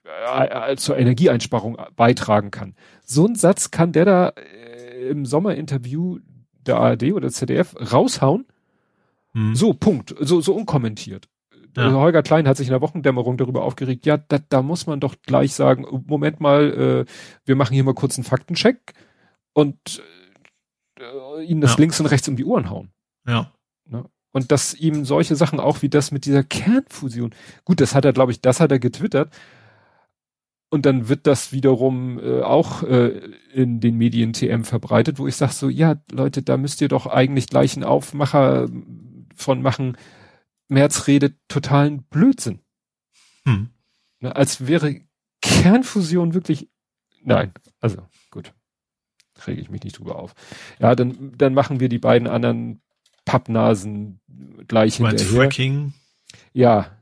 äh 0.03 0.75
zur 0.75 0.97
Energieeinsparung 0.97 1.77
beitragen 1.95 2.51
kann. 2.51 2.75
So 3.05 3.25
ein 3.25 3.35
Satz 3.35 3.71
kann 3.71 3.91
der 3.91 4.05
da 4.05 4.29
äh, 4.29 5.09
im 5.09 5.25
Sommerinterview 5.25 6.19
der 6.65 6.77
ARD 6.77 7.13
oder 7.13 7.29
ZDF 7.29 7.75
raushauen 7.93 8.45
hm. 9.37 9.55
So, 9.55 9.73
Punkt. 9.73 10.15
So, 10.19 10.41
so 10.41 10.55
unkommentiert. 10.55 11.29
Ja. 11.75 11.83
Also 11.83 11.99
Holger 11.99 12.23
Klein 12.23 12.47
hat 12.47 12.57
sich 12.57 12.67
in 12.67 12.71
der 12.71 12.81
Wochendämmerung 12.81 13.37
darüber 13.37 13.61
aufgeregt, 13.61 14.07
ja, 14.07 14.17
da, 14.17 14.39
da 14.49 14.63
muss 14.63 14.87
man 14.87 14.99
doch 14.99 15.15
gleich 15.21 15.53
sagen, 15.53 15.85
Moment 16.07 16.39
mal, 16.39 17.05
äh, 17.05 17.11
wir 17.45 17.55
machen 17.55 17.75
hier 17.75 17.83
mal 17.83 17.93
kurz 17.93 18.17
einen 18.17 18.23
Faktencheck 18.23 18.93
und 19.53 20.01
äh, 20.99 21.43
ihnen 21.43 21.61
das 21.61 21.73
ja. 21.73 21.81
links 21.81 21.99
und 21.99 22.07
rechts 22.07 22.27
um 22.27 22.35
die 22.35 22.45
Ohren 22.45 22.71
hauen. 22.71 22.89
Ja. 23.27 23.53
Ne? 23.85 24.05
Und 24.31 24.51
dass 24.51 24.73
ihm 24.73 25.05
solche 25.05 25.35
Sachen 25.35 25.59
auch 25.59 25.83
wie 25.83 25.89
das 25.89 26.11
mit 26.11 26.25
dieser 26.25 26.43
Kernfusion, 26.43 27.35
gut, 27.63 27.79
das 27.79 27.93
hat 27.93 28.05
er, 28.05 28.13
glaube 28.13 28.31
ich, 28.31 28.41
das 28.41 28.59
hat 28.59 28.71
er 28.71 28.79
getwittert. 28.79 29.31
Und 30.69 30.87
dann 30.87 31.09
wird 31.09 31.27
das 31.27 31.53
wiederum 31.53 32.19
äh, 32.19 32.41
auch 32.41 32.81
äh, 32.81 33.21
in 33.53 33.79
den 33.81 33.97
Medien 33.97 34.33
TM 34.33 34.63
verbreitet, 34.63 35.19
wo 35.19 35.27
ich 35.27 35.35
sage 35.35 35.53
so, 35.53 35.69
ja, 35.69 36.01
Leute, 36.11 36.41
da 36.41 36.57
müsst 36.57 36.81
ihr 36.81 36.87
doch 36.87 37.05
eigentlich 37.05 37.47
gleich 37.47 37.75
einen 37.75 37.85
Aufmacher 37.85 38.67
von 39.37 39.61
machen. 39.61 39.97
Merz 40.67 41.07
redet 41.07 41.37
totalen 41.47 42.03
Blödsinn. 42.03 42.59
Hm. 43.45 43.69
Ne, 44.19 44.35
als 44.35 44.67
wäre 44.67 45.01
Kernfusion 45.41 46.33
wirklich, 46.33 46.69
nein, 47.23 47.53
also 47.79 48.05
gut, 48.31 48.53
rege 49.45 49.61
ich 49.61 49.69
mich 49.69 49.83
nicht 49.83 49.99
drüber 49.99 50.17
auf. 50.17 50.33
Ja, 50.79 50.95
dann, 50.95 51.37
dann 51.37 51.53
machen 51.53 51.79
wir 51.79 51.87
die 51.87 51.99
beiden 51.99 52.27
anderen 52.27 52.81
Pappnasen 53.25 54.19
gleich 54.67 54.97
hinterher. 54.97 55.25
Fracking? 55.25 55.93
Ja, 56.53 56.97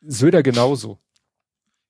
Söder 0.00 0.42
genauso. 0.42 1.00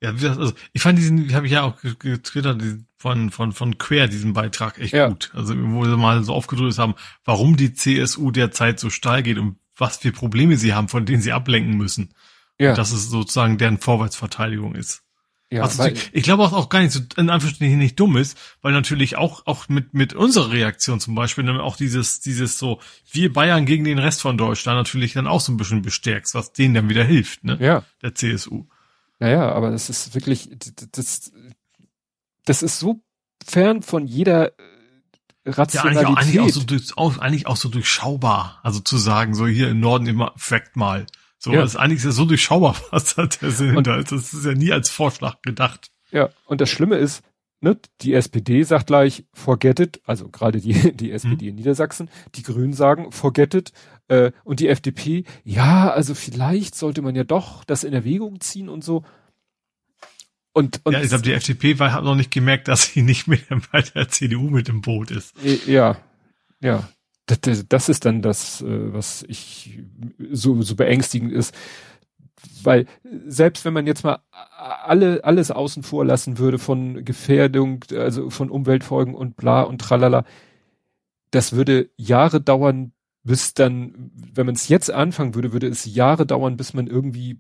Ja, 0.03 0.11
also 0.11 0.53
ich 0.73 0.83
fand 0.83 0.99
diesen, 0.99 1.35
habe 1.35 1.47
ich 1.47 1.53
ja 1.53 1.63
auch 1.63 1.81
getwittert, 1.81 2.63
von, 2.99 3.31
von, 3.31 3.53
von 3.53 3.79
Quer, 3.79 4.09
diesen 4.09 4.33
Beitrag 4.33 4.79
echt 4.79 4.95
ja. 4.95 5.09
gut. 5.09 5.31
Also 5.35 5.55
wo 5.57 5.85
sie 5.85 5.97
mal 5.97 6.23
so 6.23 6.33
aufgedrückt 6.33 6.79
haben, 6.79 6.95
warum 7.25 7.57
die 7.57 7.73
CSU 7.73 8.31
derzeit 8.31 8.81
so 8.81 8.91
steil 8.91 9.23
geht 9.23 9.39
und 9.39 9.59
was 9.77 9.99
für 9.99 10.13
Probleme 10.13 10.57
sie 10.57 10.75
haben, 10.75 10.89
von 10.89 11.07
denen 11.07 11.23
sie 11.23 11.33
ablenken 11.33 11.77
müssen. 11.77 12.15
Ja. 12.59 12.71
Und 12.71 12.79
dass 12.79 12.93
es 12.93 13.11
sozusagen 13.11 13.59
deren 13.59 13.79
Vorwärtsverteidigung 13.79 14.75
ist. 14.75 15.03
Ja, 15.49 15.63
also 15.63 15.85
ich 15.85 16.25
glaube 16.25 16.43
auch, 16.43 16.53
auch 16.53 16.69
gar 16.69 16.81
nicht 16.81 16.91
so, 16.91 17.01
in 17.17 17.31
Anführungsstrichen 17.31 17.79
nicht 17.79 18.01
dumm 18.01 18.17
ist, 18.17 18.37
weil 18.63 18.73
natürlich 18.73 19.17
auch, 19.17 19.47
auch 19.47 19.69
mit, 19.69 19.95
mit 19.95 20.13
unserer 20.13 20.51
Reaktion 20.51 20.99
zum 20.99 21.15
Beispiel, 21.15 21.45
dann 21.45 21.61
auch 21.61 21.77
dieses, 21.77 22.19
dieses 22.19 22.59
so, 22.59 22.81
wir 23.13 23.33
Bayern 23.33 23.65
gegen 23.65 23.85
den 23.85 24.01
Rest 24.01 24.23
von 24.23 24.37
Deutschland 24.37 24.77
natürlich 24.77 25.13
dann 25.13 25.29
auch 25.29 25.41
so 25.41 25.53
ein 25.53 25.57
bisschen 25.57 25.83
bestärkt, 25.83 26.35
was 26.35 26.53
denen 26.53 26.75
dann 26.75 26.89
wieder 26.89 27.05
hilft, 27.05 27.45
ne? 27.45 27.59
Ja. 27.61 27.85
Der 28.03 28.15
CSU. 28.17 28.67
Naja, 29.21 29.53
aber 29.53 29.71
das 29.71 29.89
ist 29.89 30.15
wirklich, 30.15 30.51
das, 30.91 31.33
das 32.45 32.63
ist 32.65 32.81
so 32.81 33.01
fern 33.45 33.83
von 33.83 34.07
jeder 34.07 34.53
Rationalität. 35.47 36.03
Ja, 36.03 36.09
eigentlich 36.09 36.17
auch, 36.17 36.17
eigentlich 36.17 36.41
auch 36.41 36.49
so 36.49 36.65
durch, 36.65 36.99
auch, 36.99 37.19
eigentlich 37.19 37.47
auch 37.47 37.57
so 37.57 37.69
durchschaubar. 37.69 38.61
Also 38.63 38.81
zu 38.81 38.97
sagen, 38.97 39.35
so 39.35 39.47
hier 39.47 39.71
im 39.71 39.81
Norden 39.81 40.07
immer 40.07 40.33
Fact 40.37 40.77
mal. 40.77 41.07
So, 41.39 41.53
ja. 41.53 41.61
das 41.61 41.75
ist 41.75 41.77
eigentlich 41.77 42.03
so 42.03 42.25
durchschaubar, 42.25 42.77
was 42.91 43.17
hat 43.17 43.41
der 43.43 43.51
Sinn 43.51 43.77
und, 43.77 43.87
Das 43.87 44.13
ist 44.13 44.45
ja 44.45 44.55
nie 44.55 44.73
als 44.73 44.91
Vorschlag 44.91 45.41
gedacht. 45.43 45.91
Ja, 46.11 46.31
und 46.47 46.61
das 46.61 46.71
Schlimme 46.71 46.97
ist, 46.97 47.23
ne, 47.61 47.79
die 48.01 48.15
SPD 48.15 48.63
sagt 48.63 48.89
gleich, 48.89 49.25
forget 49.33 49.81
it, 49.81 50.01
also 50.05 50.29
gerade 50.29 50.61
die, 50.61 50.93
die 50.97 51.13
SPD 51.13 51.47
hm. 51.47 51.51
in 51.51 51.55
Niedersachsen, 51.57 52.11
die 52.35 52.43
Grünen 52.43 52.73
sagen, 52.73 53.13
forget 53.13 53.55
it, 53.55 53.73
äh, 54.09 54.33
und 54.45 54.61
die 54.61 54.69
FDP, 54.69 55.25
ja, 55.45 55.91
also 55.91 56.15
vielleicht 56.15 56.75
sollte 56.75 57.03
man 57.03 57.15
ja 57.15 57.25
doch 57.25 57.65
das 57.65 57.85
in 57.85 57.93
Erwägung 57.93 58.41
ziehen 58.41 58.69
und 58.69 58.85
so. 58.85 59.05
Und, 60.57 60.81
und 60.85 60.95
ja, 60.95 61.03
ich 61.03 61.11
glaube, 61.11 61.23
die 61.23 61.35
FDP 61.35 61.79
war, 61.79 61.93
hat 61.93 62.03
noch 62.03 62.15
nicht 62.15 62.31
gemerkt, 62.31 62.67
dass 62.69 62.87
sie 62.87 63.03
nicht 63.03 63.29
mehr 63.29 63.39
bei 63.73 63.83
der 63.83 64.09
CDU 64.09 64.49
mit 64.49 64.71
im 64.71 64.81
Boot 64.81 65.11
ist. 65.11 65.35
Ja, 65.67 65.99
ja 66.63 66.89
das, 67.27 67.67
das 67.69 67.89
ist 67.91 68.07
dann 68.07 68.23
das, 68.23 68.63
äh, 68.63 68.95
was 68.95 69.23
ich 69.29 69.81
so, 70.31 70.63
so 70.63 70.75
beängstigend 70.75 71.31
ist. 71.31 71.55
Weil 72.63 72.87
selbst 73.27 73.67
wenn 73.67 73.75
man 73.75 73.87
jetzt 73.87 74.03
mal 74.03 74.21
alle, 74.57 75.23
alles 75.25 75.51
außen 75.51 75.83
vor 75.83 76.07
lassen 76.07 76.39
würde 76.39 76.59
von 76.59 77.05
Gefährdung, 77.05 77.85
also 77.93 78.31
von 78.31 78.49
Umweltfolgen 78.49 79.15
und 79.15 79.37
bla 79.37 79.61
und 79.61 79.83
tralala, 79.83 80.25
das 81.33 81.53
würde 81.53 81.91
Jahre 81.99 82.41
dauern, 82.41 82.93
bis 83.27 83.55
dann, 83.55 84.11
wenn 84.15 84.47
man 84.47 84.55
es 84.55 84.69
jetzt 84.69 84.91
anfangen 84.91 85.35
würde, 85.35 85.53
würde 85.53 85.67
es 85.67 85.85
Jahre 85.85 86.27
dauern, 86.27 86.57
bis 86.57 86.75
man 86.75 86.87
irgendwie 86.87 87.39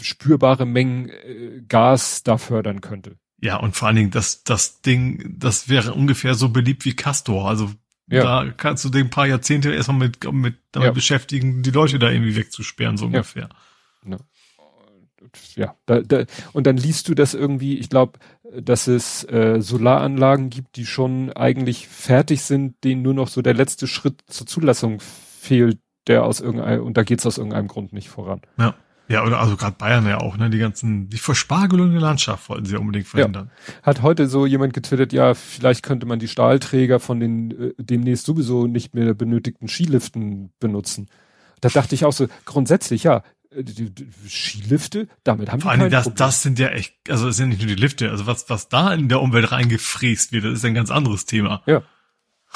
spürbare 0.00 0.66
Mengen 0.66 1.08
äh, 1.08 1.62
Gas 1.68 2.22
da 2.22 2.38
fördern 2.38 2.80
könnte. 2.80 3.16
Ja, 3.40 3.56
und 3.56 3.76
vor 3.76 3.88
allen 3.88 3.96
Dingen, 3.96 4.10
das, 4.10 4.44
das 4.44 4.80
Ding, 4.80 5.36
das 5.38 5.68
wäre 5.68 5.92
ungefähr 5.92 6.34
so 6.34 6.48
beliebt 6.48 6.84
wie 6.84 6.94
Castor. 6.94 7.48
Also 7.48 7.70
ja. 8.08 8.44
Da 8.44 8.52
kannst 8.52 8.84
du 8.84 8.88
den 8.88 9.10
paar 9.10 9.26
Jahrzehnte 9.26 9.74
erstmal 9.74 9.98
mit, 9.98 10.32
mit 10.32 10.54
damit 10.70 10.86
ja. 10.86 10.92
beschäftigen, 10.92 11.62
die 11.64 11.72
Leute 11.72 11.98
da 11.98 12.08
irgendwie 12.08 12.36
wegzusperren, 12.36 12.96
so 12.96 13.06
ungefähr. 13.06 13.48
Ja, 14.08 14.16
ja 15.54 15.74
da, 15.86 16.00
da, 16.00 16.24
und 16.52 16.66
dann 16.66 16.76
liest 16.76 17.08
du 17.08 17.14
das 17.14 17.34
irgendwie, 17.34 17.78
ich 17.78 17.88
glaube, 17.88 18.18
dass 18.58 18.86
es 18.86 19.24
äh, 19.24 19.60
Solaranlagen 19.60 20.50
gibt, 20.50 20.76
die 20.76 20.86
schon 20.86 21.32
eigentlich 21.32 21.88
fertig 21.88 22.42
sind, 22.42 22.82
denen 22.84 23.02
nur 23.02 23.14
noch 23.14 23.28
so 23.28 23.42
der 23.42 23.54
letzte 23.54 23.86
Schritt 23.86 24.22
zur 24.26 24.46
Zulassung 24.46 25.00
fehlt, 25.00 25.78
der 26.06 26.24
aus 26.24 26.40
irgendeinem, 26.40 26.84
und 26.84 26.96
da 26.96 27.02
geht's 27.02 27.26
aus 27.26 27.38
irgendeinem 27.38 27.68
Grund 27.68 27.92
nicht 27.92 28.08
voran. 28.08 28.40
Ja. 28.58 28.74
Ja, 29.08 29.24
oder 29.24 29.38
also 29.38 29.56
gerade 29.56 29.76
Bayern 29.78 30.04
ja 30.06 30.18
auch, 30.18 30.36
ne? 30.36 30.50
Die 30.50 30.58
ganzen, 30.58 31.08
die 31.08 31.18
verspargelung 31.18 31.92
Landschaft 31.92 32.48
wollten 32.48 32.64
sie 32.64 32.74
ja 32.74 32.80
unbedingt 32.80 33.06
verhindern. 33.06 33.50
Ja. 33.66 33.74
Hat 33.84 34.02
heute 34.02 34.26
so 34.26 34.46
jemand 34.46 34.74
getwittert, 34.74 35.12
ja, 35.12 35.34
vielleicht 35.34 35.84
könnte 35.84 36.06
man 36.06 36.18
die 36.18 36.26
Stahlträger 36.26 36.98
von 36.98 37.20
den 37.20 37.50
äh, 37.52 37.74
demnächst 37.78 38.26
sowieso 38.26 38.66
nicht 38.66 38.94
mehr 38.94 39.14
benötigten 39.14 39.68
Skiliften 39.68 40.50
benutzen. 40.58 41.08
Da 41.60 41.68
dachte 41.68 41.94
ich 41.94 42.04
auch 42.04 42.12
so, 42.12 42.26
grundsätzlich, 42.44 43.04
ja, 43.04 43.22
die, 43.62 43.90
die 43.90 44.08
Skilifte, 44.28 45.08
damit 45.24 45.50
haben 45.50 45.60
Vor 45.60 45.72
wir 45.72 45.82
allem 45.82 45.90
das, 45.90 46.04
Problem. 46.04 46.18
das 46.18 46.42
sind 46.42 46.58
ja 46.58 46.68
echt, 46.68 46.94
also 47.08 47.26
das 47.26 47.36
sind 47.36 47.50
nicht 47.50 47.60
nur 47.60 47.68
die 47.68 47.80
Lifte, 47.80 48.10
also 48.10 48.26
was, 48.26 48.48
was 48.50 48.68
da 48.68 48.92
in 48.94 49.08
der 49.08 49.20
Umwelt 49.20 49.50
reingefräst 49.50 50.32
wird, 50.32 50.44
das 50.44 50.54
ist 50.54 50.64
ein 50.64 50.74
ganz 50.74 50.90
anderes 50.90 51.24
Thema. 51.26 51.62
Ja. 51.66 51.82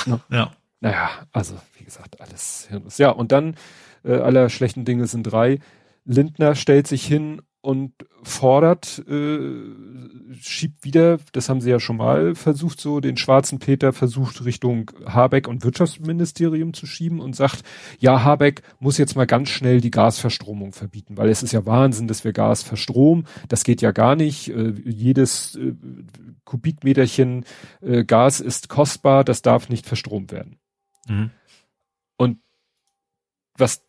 Ja. 0.06 0.20
ja. 0.30 0.52
Naja, 0.80 1.10
also 1.32 1.60
wie 1.78 1.84
gesagt, 1.84 2.20
alles 2.20 2.66
Hirnriss. 2.70 2.98
Ja, 2.98 3.10
und 3.10 3.32
dann 3.32 3.56
äh, 4.04 4.14
aller 4.14 4.48
schlechten 4.48 4.84
Dinge 4.84 5.06
sind 5.06 5.24
drei 5.24 5.58
Lindner 6.04 6.54
stellt 6.54 6.86
sich 6.86 7.06
hin 7.06 7.42
und 7.62 7.92
fordert, 8.22 9.02
äh, 9.06 9.38
schiebt 10.40 10.84
wieder, 10.84 11.18
das 11.32 11.48
haben 11.48 11.60
sie 11.60 11.70
ja 11.70 11.78
schon 11.78 11.98
mal 11.98 12.34
versucht, 12.34 12.80
so 12.80 13.00
den 13.00 13.18
schwarzen 13.18 13.58
Peter 13.58 13.92
versucht 13.92 14.44
Richtung 14.44 14.90
Habeck 15.06 15.46
und 15.46 15.62
Wirtschaftsministerium 15.62 16.72
zu 16.72 16.86
schieben 16.86 17.20
und 17.20 17.36
sagt, 17.36 17.62
ja, 17.98 18.22
Habeck 18.24 18.62
muss 18.78 18.96
jetzt 18.96 19.14
mal 19.14 19.26
ganz 19.26 19.50
schnell 19.50 19.80
die 19.82 19.90
Gasverstromung 19.90 20.72
verbieten, 20.72 21.18
weil 21.18 21.28
es 21.28 21.42
ist 21.42 21.52
ja 21.52 21.66
Wahnsinn, 21.66 22.08
dass 22.08 22.24
wir 22.24 22.32
Gas 22.32 22.62
verstromen, 22.62 23.26
das 23.48 23.64
geht 23.64 23.82
ja 23.82 23.92
gar 23.92 24.16
nicht, 24.16 24.48
äh, 24.48 24.72
jedes 24.84 25.56
äh, 25.56 25.74
Kubikmeterchen 26.44 27.44
äh, 27.82 28.04
Gas 28.04 28.40
ist 28.40 28.70
kostbar, 28.70 29.22
das 29.22 29.42
darf 29.42 29.68
nicht 29.68 29.86
verstromt 29.86 30.32
werden. 30.32 30.58
Mhm. 31.08 31.30
Und 32.16 32.38
was 33.56 33.82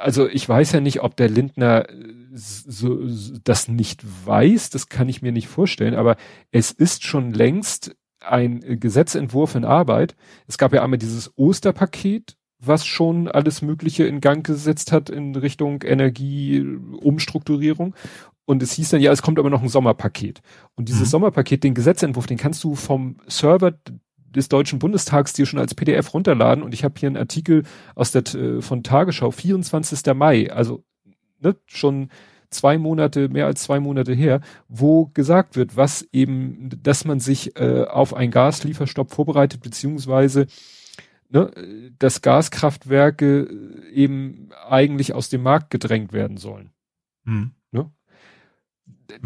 also 0.00 0.28
ich 0.28 0.48
weiß 0.48 0.72
ja 0.72 0.80
nicht, 0.80 1.02
ob 1.02 1.16
der 1.16 1.28
Lindner 1.28 1.88
äh, 1.88 2.19
so, 2.40 2.98
das 3.44 3.68
nicht 3.68 4.02
weiß, 4.26 4.70
das 4.70 4.88
kann 4.88 5.08
ich 5.08 5.22
mir 5.22 5.32
nicht 5.32 5.48
vorstellen, 5.48 5.94
aber 5.94 6.16
es 6.50 6.70
ist 6.70 7.04
schon 7.04 7.32
längst 7.32 7.96
ein 8.20 8.60
Gesetzentwurf 8.80 9.54
in 9.54 9.64
Arbeit. 9.64 10.14
Es 10.46 10.58
gab 10.58 10.74
ja 10.74 10.82
einmal 10.82 10.98
dieses 10.98 11.32
Osterpaket, 11.36 12.36
was 12.58 12.84
schon 12.86 13.28
alles 13.28 13.62
Mögliche 13.62 14.04
in 14.04 14.20
Gang 14.20 14.46
gesetzt 14.46 14.92
hat 14.92 15.08
in 15.08 15.34
Richtung 15.34 15.82
Energieumstrukturierung. 15.82 17.94
Und 18.44 18.62
es 18.62 18.72
hieß 18.72 18.90
dann, 18.90 19.00
ja, 19.00 19.10
es 19.12 19.22
kommt 19.22 19.38
aber 19.38 19.48
noch 19.48 19.62
ein 19.62 19.68
Sommerpaket. 19.68 20.42
Und 20.74 20.88
dieses 20.88 21.02
mhm. 21.02 21.12
Sommerpaket, 21.12 21.64
den 21.64 21.72
Gesetzentwurf, 21.74 22.26
den 22.26 22.36
kannst 22.36 22.62
du 22.64 22.74
vom 22.74 23.16
Server 23.26 23.72
des 24.34 24.48
Deutschen 24.48 24.78
Bundestags 24.78 25.32
dir 25.32 25.46
schon 25.46 25.58
als 25.58 25.74
PDF 25.74 26.14
runterladen 26.14 26.62
und 26.62 26.74
ich 26.74 26.84
habe 26.84 26.94
hier 26.98 27.08
einen 27.08 27.16
Artikel 27.16 27.64
aus 27.94 28.12
der 28.12 28.22
äh, 28.34 28.62
von 28.62 28.82
Tagesschau 28.82 29.30
24. 29.30 30.14
Mai, 30.14 30.52
also 30.52 30.84
ne, 31.40 31.56
schon 31.66 32.10
zwei 32.50 32.78
Monate, 32.78 33.28
mehr 33.28 33.46
als 33.46 33.62
zwei 33.62 33.80
Monate 33.80 34.12
her, 34.12 34.40
wo 34.68 35.06
gesagt 35.06 35.56
wird, 35.56 35.76
was 35.76 36.06
eben, 36.12 36.70
dass 36.82 37.04
man 37.04 37.20
sich 37.20 37.56
äh, 37.56 37.84
auf 37.84 38.14
einen 38.14 38.30
Gaslieferstopp 38.30 39.12
vorbereitet, 39.12 39.62
beziehungsweise 39.62 40.46
ne, 41.30 41.50
dass 41.98 42.22
Gaskraftwerke 42.22 43.48
eben 43.92 44.50
eigentlich 44.68 45.14
aus 45.14 45.28
dem 45.28 45.42
Markt 45.42 45.70
gedrängt 45.70 46.12
werden 46.12 46.36
sollen. 46.36 46.70
Hm. 47.24 47.52
Ne? 47.70 47.90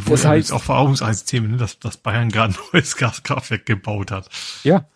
Das 0.06 0.24
heißt 0.24 0.52
auch 0.52 0.62
Verarbeitungsthemen, 0.62 1.52
ne, 1.52 1.56
dass, 1.56 1.78
dass 1.78 1.96
Bayern 1.96 2.30
gerade 2.30 2.54
ein 2.54 2.58
neues 2.72 2.96
Gaskraftwerk 2.96 3.66
gebaut 3.66 4.10
hat. 4.10 4.28
Ja. 4.62 4.88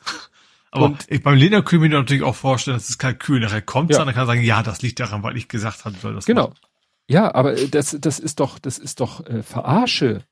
Aber 0.70 0.86
und, 0.86 1.06
ich, 1.08 1.22
beim 1.22 1.36
Lehner 1.36 1.62
können 1.62 1.82
wir 1.82 1.88
mir 1.88 1.98
natürlich 1.98 2.22
auch 2.22 2.34
vorstellen, 2.34 2.76
dass 2.76 2.88
das 2.88 2.98
Kalkül 2.98 3.40
nachher 3.40 3.62
kommt, 3.62 3.90
ja. 3.90 4.04
dann 4.04 4.12
kann 4.12 4.24
er 4.24 4.26
sagen, 4.26 4.42
ja, 4.42 4.62
das 4.62 4.82
liegt 4.82 5.00
daran, 5.00 5.22
weil 5.22 5.36
ich 5.36 5.48
gesagt 5.48 5.84
habe, 5.84 5.96
soll 5.96 6.14
das 6.14 6.26
Genau. 6.26 6.48
Machen. 6.48 6.58
Ja, 7.08 7.34
aber 7.34 7.54
das, 7.54 7.96
das 8.00 8.18
ist 8.18 8.40
doch, 8.40 8.58
das 8.58 8.78
ist 8.78 9.00
doch 9.00 9.26
äh, 9.26 9.42
Verarsche. 9.42 10.24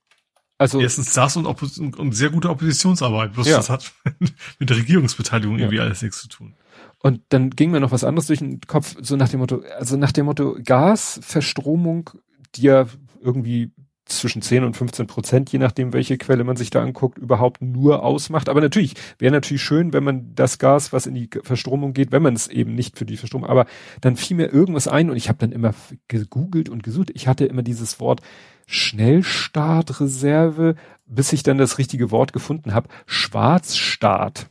Also 0.58 0.80
erstens 0.80 1.12
das 1.12 1.36
und, 1.36 1.46
Oppos 1.46 1.78
und 1.78 2.12
sehr 2.14 2.30
gute 2.30 2.48
Oppositionsarbeit. 2.48 3.32
Bloß 3.32 3.48
ja. 3.48 3.56
das 3.56 3.70
hat 3.70 3.92
mit 4.58 4.70
der 4.70 4.76
Regierungsbeteiligung 4.76 5.56
ja. 5.56 5.64
irgendwie 5.64 5.80
alles 5.80 6.02
nichts 6.02 6.20
zu 6.20 6.28
tun. 6.28 6.54
Und 7.02 7.20
dann 7.28 7.50
ging 7.50 7.70
mir 7.70 7.80
noch 7.80 7.92
was 7.92 8.04
anderes 8.04 8.26
durch 8.26 8.38
den 8.38 8.60
Kopf, 8.62 8.96
so 9.00 9.16
nach 9.16 9.28
dem 9.28 9.40
Motto, 9.40 9.62
also 9.78 9.96
nach 9.96 10.12
dem 10.12 10.26
Motto 10.26 10.56
Gasverstromung, 10.62 12.10
die 12.54 12.62
ja 12.62 12.86
irgendwie 13.20 13.70
zwischen 14.06 14.40
10 14.40 14.64
und 14.64 14.76
15 14.76 15.06
Prozent, 15.06 15.52
je 15.52 15.58
nachdem, 15.58 15.92
welche 15.92 16.16
Quelle 16.16 16.44
man 16.44 16.56
sich 16.56 16.70
da 16.70 16.80
anguckt, 16.80 17.18
überhaupt 17.18 17.60
nur 17.60 18.04
ausmacht. 18.04 18.48
Aber 18.48 18.60
natürlich, 18.60 18.94
wäre 19.18 19.32
natürlich 19.32 19.62
schön, 19.62 19.92
wenn 19.92 20.04
man 20.04 20.34
das 20.34 20.58
Gas, 20.58 20.92
was 20.92 21.06
in 21.06 21.14
die 21.14 21.28
Verstromung 21.42 21.92
geht, 21.92 22.12
wenn 22.12 22.22
man 22.22 22.34
es 22.34 22.46
eben 22.46 22.74
nicht 22.74 22.96
für 22.96 23.04
die 23.04 23.16
Verstromung, 23.16 23.50
aber 23.50 23.66
dann 24.00 24.16
fiel 24.16 24.36
mir 24.36 24.52
irgendwas 24.52 24.88
ein 24.88 25.10
und 25.10 25.16
ich 25.16 25.28
habe 25.28 25.38
dann 25.38 25.52
immer 25.52 25.74
gegoogelt 26.08 26.68
und 26.68 26.84
gesucht. 26.84 27.10
Ich 27.14 27.26
hatte 27.26 27.46
immer 27.46 27.62
dieses 27.62 27.98
Wort 27.98 28.20
Schnellstartreserve, 28.66 30.76
bis 31.06 31.32
ich 31.32 31.42
dann 31.42 31.58
das 31.58 31.78
richtige 31.78 32.12
Wort 32.12 32.32
gefunden 32.32 32.74
habe. 32.74 32.88
Schwarzstart. 33.06 34.48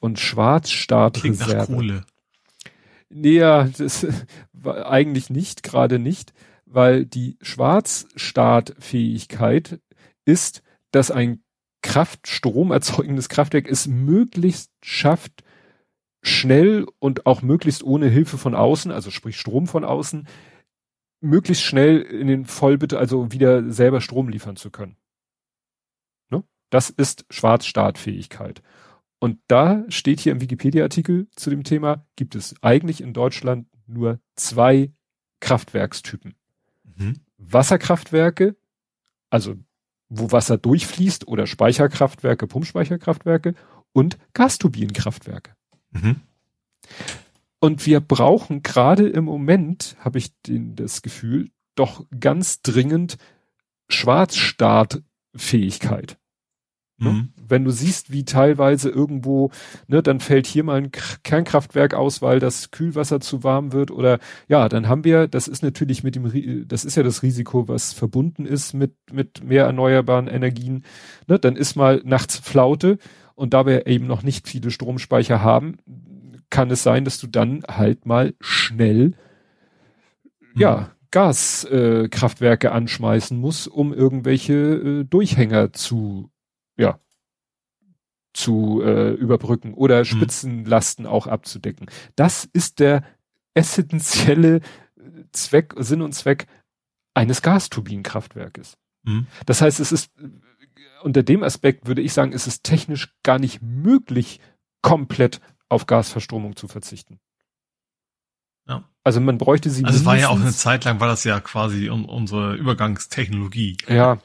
Und 0.00 0.18
Schwarzstartreserve. 0.18 2.02
Nee, 3.10 3.38
ja, 3.38 3.64
das 3.64 4.06
war 4.52 4.90
eigentlich 4.90 5.30
nicht, 5.30 5.62
gerade 5.62 5.98
nicht 5.98 6.32
weil 6.72 7.04
die 7.04 7.36
Schwarzstartfähigkeit 7.42 9.80
ist, 10.24 10.62
dass 10.92 11.10
ein 11.10 11.42
Kraftstrom 11.82 12.70
erzeugendes 12.70 13.28
Kraftwerk 13.28 13.68
es 13.68 13.88
möglichst 13.88 14.70
schafft, 14.82 15.42
schnell 16.22 16.86
und 16.98 17.26
auch 17.26 17.42
möglichst 17.42 17.82
ohne 17.82 18.08
Hilfe 18.08 18.38
von 18.38 18.54
außen, 18.54 18.92
also 18.92 19.10
sprich 19.10 19.38
Strom 19.38 19.66
von 19.66 19.84
außen, 19.84 20.28
möglichst 21.20 21.64
schnell 21.64 22.02
in 22.02 22.28
den 22.28 22.44
Vollbitte, 22.44 22.98
also 22.98 23.32
wieder 23.32 23.72
selber 23.72 24.00
Strom 24.00 24.28
liefern 24.28 24.56
zu 24.56 24.70
können. 24.70 24.96
Ne? 26.30 26.44
Das 26.70 26.90
ist 26.90 27.24
Schwarzstartfähigkeit. 27.30 28.62
Und 29.18 29.38
da 29.48 29.84
steht 29.88 30.20
hier 30.20 30.32
im 30.32 30.40
Wikipedia-Artikel 30.40 31.28
zu 31.34 31.50
dem 31.50 31.64
Thema, 31.64 32.06
gibt 32.16 32.34
es 32.34 32.54
eigentlich 32.62 33.00
in 33.00 33.12
Deutschland 33.12 33.66
nur 33.86 34.20
zwei 34.34 34.92
Kraftwerkstypen. 35.40 36.34
Mhm. 37.00 37.16
Wasserkraftwerke, 37.38 38.56
also 39.30 39.56
wo 40.08 40.30
Wasser 40.32 40.58
durchfließt 40.58 41.28
oder 41.28 41.46
Speicherkraftwerke, 41.46 42.46
Pumpspeicherkraftwerke 42.46 43.54
und 43.92 44.18
Gasturbinenkraftwerke. 44.34 45.54
Mhm. 45.92 46.16
Und 47.60 47.86
wir 47.86 48.00
brauchen 48.00 48.62
gerade 48.62 49.08
im 49.08 49.24
Moment, 49.24 49.96
habe 50.00 50.18
ich 50.18 50.38
den, 50.42 50.76
das 50.76 51.00
Gefühl, 51.02 51.50
doch 51.74 52.04
ganz 52.18 52.62
dringend 52.62 53.18
Schwarzstartfähigkeit. 53.88 56.19
Ne? 57.00 57.10
Mhm. 57.10 57.28
Wenn 57.48 57.64
du 57.64 57.70
siehst, 57.70 58.12
wie 58.12 58.24
teilweise 58.24 58.90
irgendwo, 58.90 59.50
ne, 59.88 60.02
dann 60.02 60.20
fällt 60.20 60.46
hier 60.46 60.64
mal 60.64 60.82
ein 60.82 60.90
Kernkraftwerk 61.24 61.94
aus, 61.94 62.20
weil 62.20 62.40
das 62.40 62.70
Kühlwasser 62.70 63.20
zu 63.20 63.42
warm 63.42 63.72
wird 63.72 63.90
oder 63.90 64.18
ja, 64.48 64.68
dann 64.68 64.88
haben 64.88 65.04
wir, 65.04 65.26
das 65.26 65.48
ist 65.48 65.62
natürlich 65.62 66.04
mit 66.04 66.14
dem, 66.14 66.66
das 66.68 66.84
ist 66.84 66.96
ja 66.96 67.02
das 67.02 67.22
Risiko, 67.22 67.68
was 67.68 67.92
verbunden 67.94 68.44
ist 68.44 68.74
mit, 68.74 68.94
mit 69.10 69.42
mehr 69.42 69.64
erneuerbaren 69.64 70.28
Energien, 70.28 70.84
ne, 71.26 71.38
dann 71.38 71.56
ist 71.56 71.74
mal 71.74 72.02
nachts 72.04 72.36
Flaute 72.36 72.98
und 73.34 73.54
da 73.54 73.64
wir 73.64 73.86
eben 73.86 74.06
noch 74.06 74.22
nicht 74.22 74.46
viele 74.46 74.70
Stromspeicher 74.70 75.42
haben, 75.42 75.78
kann 76.50 76.70
es 76.70 76.82
sein, 76.82 77.06
dass 77.06 77.18
du 77.18 77.26
dann 77.26 77.62
halt 77.66 78.04
mal 78.04 78.34
schnell, 78.40 79.14
mhm. 80.54 80.60
ja, 80.60 80.90
Gaskraftwerke 81.10 82.68
äh, 82.68 82.70
anschmeißen 82.70 83.36
musst, 83.38 83.66
um 83.66 83.92
irgendwelche 83.92 84.54
äh, 84.54 85.04
Durchhänger 85.04 85.72
zu 85.72 86.30
ja, 86.80 86.98
zu 88.32 88.80
äh, 88.82 89.12
überbrücken 89.12 89.74
oder 89.74 90.00
mhm. 90.00 90.04
Spitzenlasten 90.04 91.06
auch 91.06 91.26
abzudecken. 91.26 91.90
Das 92.16 92.48
ist 92.52 92.78
der 92.78 93.02
essentielle 93.54 94.56
äh, 94.56 94.60
Zweck, 95.32 95.74
Sinn 95.78 96.02
und 96.02 96.14
Zweck 96.14 96.46
eines 97.14 97.42
Gasturbinenkraftwerkes. 97.42 98.76
Mhm. 99.02 99.26
Das 99.46 99.60
heißt, 99.60 99.80
es 99.80 99.92
ist 99.92 100.10
äh, 100.18 100.28
unter 101.02 101.22
dem 101.22 101.42
Aspekt 101.42 101.86
würde 101.86 102.02
ich 102.02 102.12
sagen, 102.12 102.32
ist 102.32 102.46
es 102.46 102.62
technisch 102.62 103.14
gar 103.22 103.38
nicht 103.38 103.62
möglich, 103.62 104.40
komplett 104.82 105.40
auf 105.68 105.86
Gasverstromung 105.86 106.56
zu 106.56 106.68
verzichten. 106.68 107.20
Ja. 108.68 108.84
Also 109.02 109.20
man 109.20 109.38
bräuchte 109.38 109.70
sie. 109.70 109.84
Also 109.84 109.98
es 109.98 110.04
war 110.04 110.16
ja 110.16 110.28
auch 110.28 110.40
eine 110.40 110.52
Zeit 110.52 110.84
lang, 110.84 111.00
war 111.00 111.08
das 111.08 111.24
ja 111.24 111.40
quasi 111.40 111.90
un 111.90 112.04
unsere 112.04 112.54
Übergangstechnologie. 112.54 113.78
Ja 113.88 114.18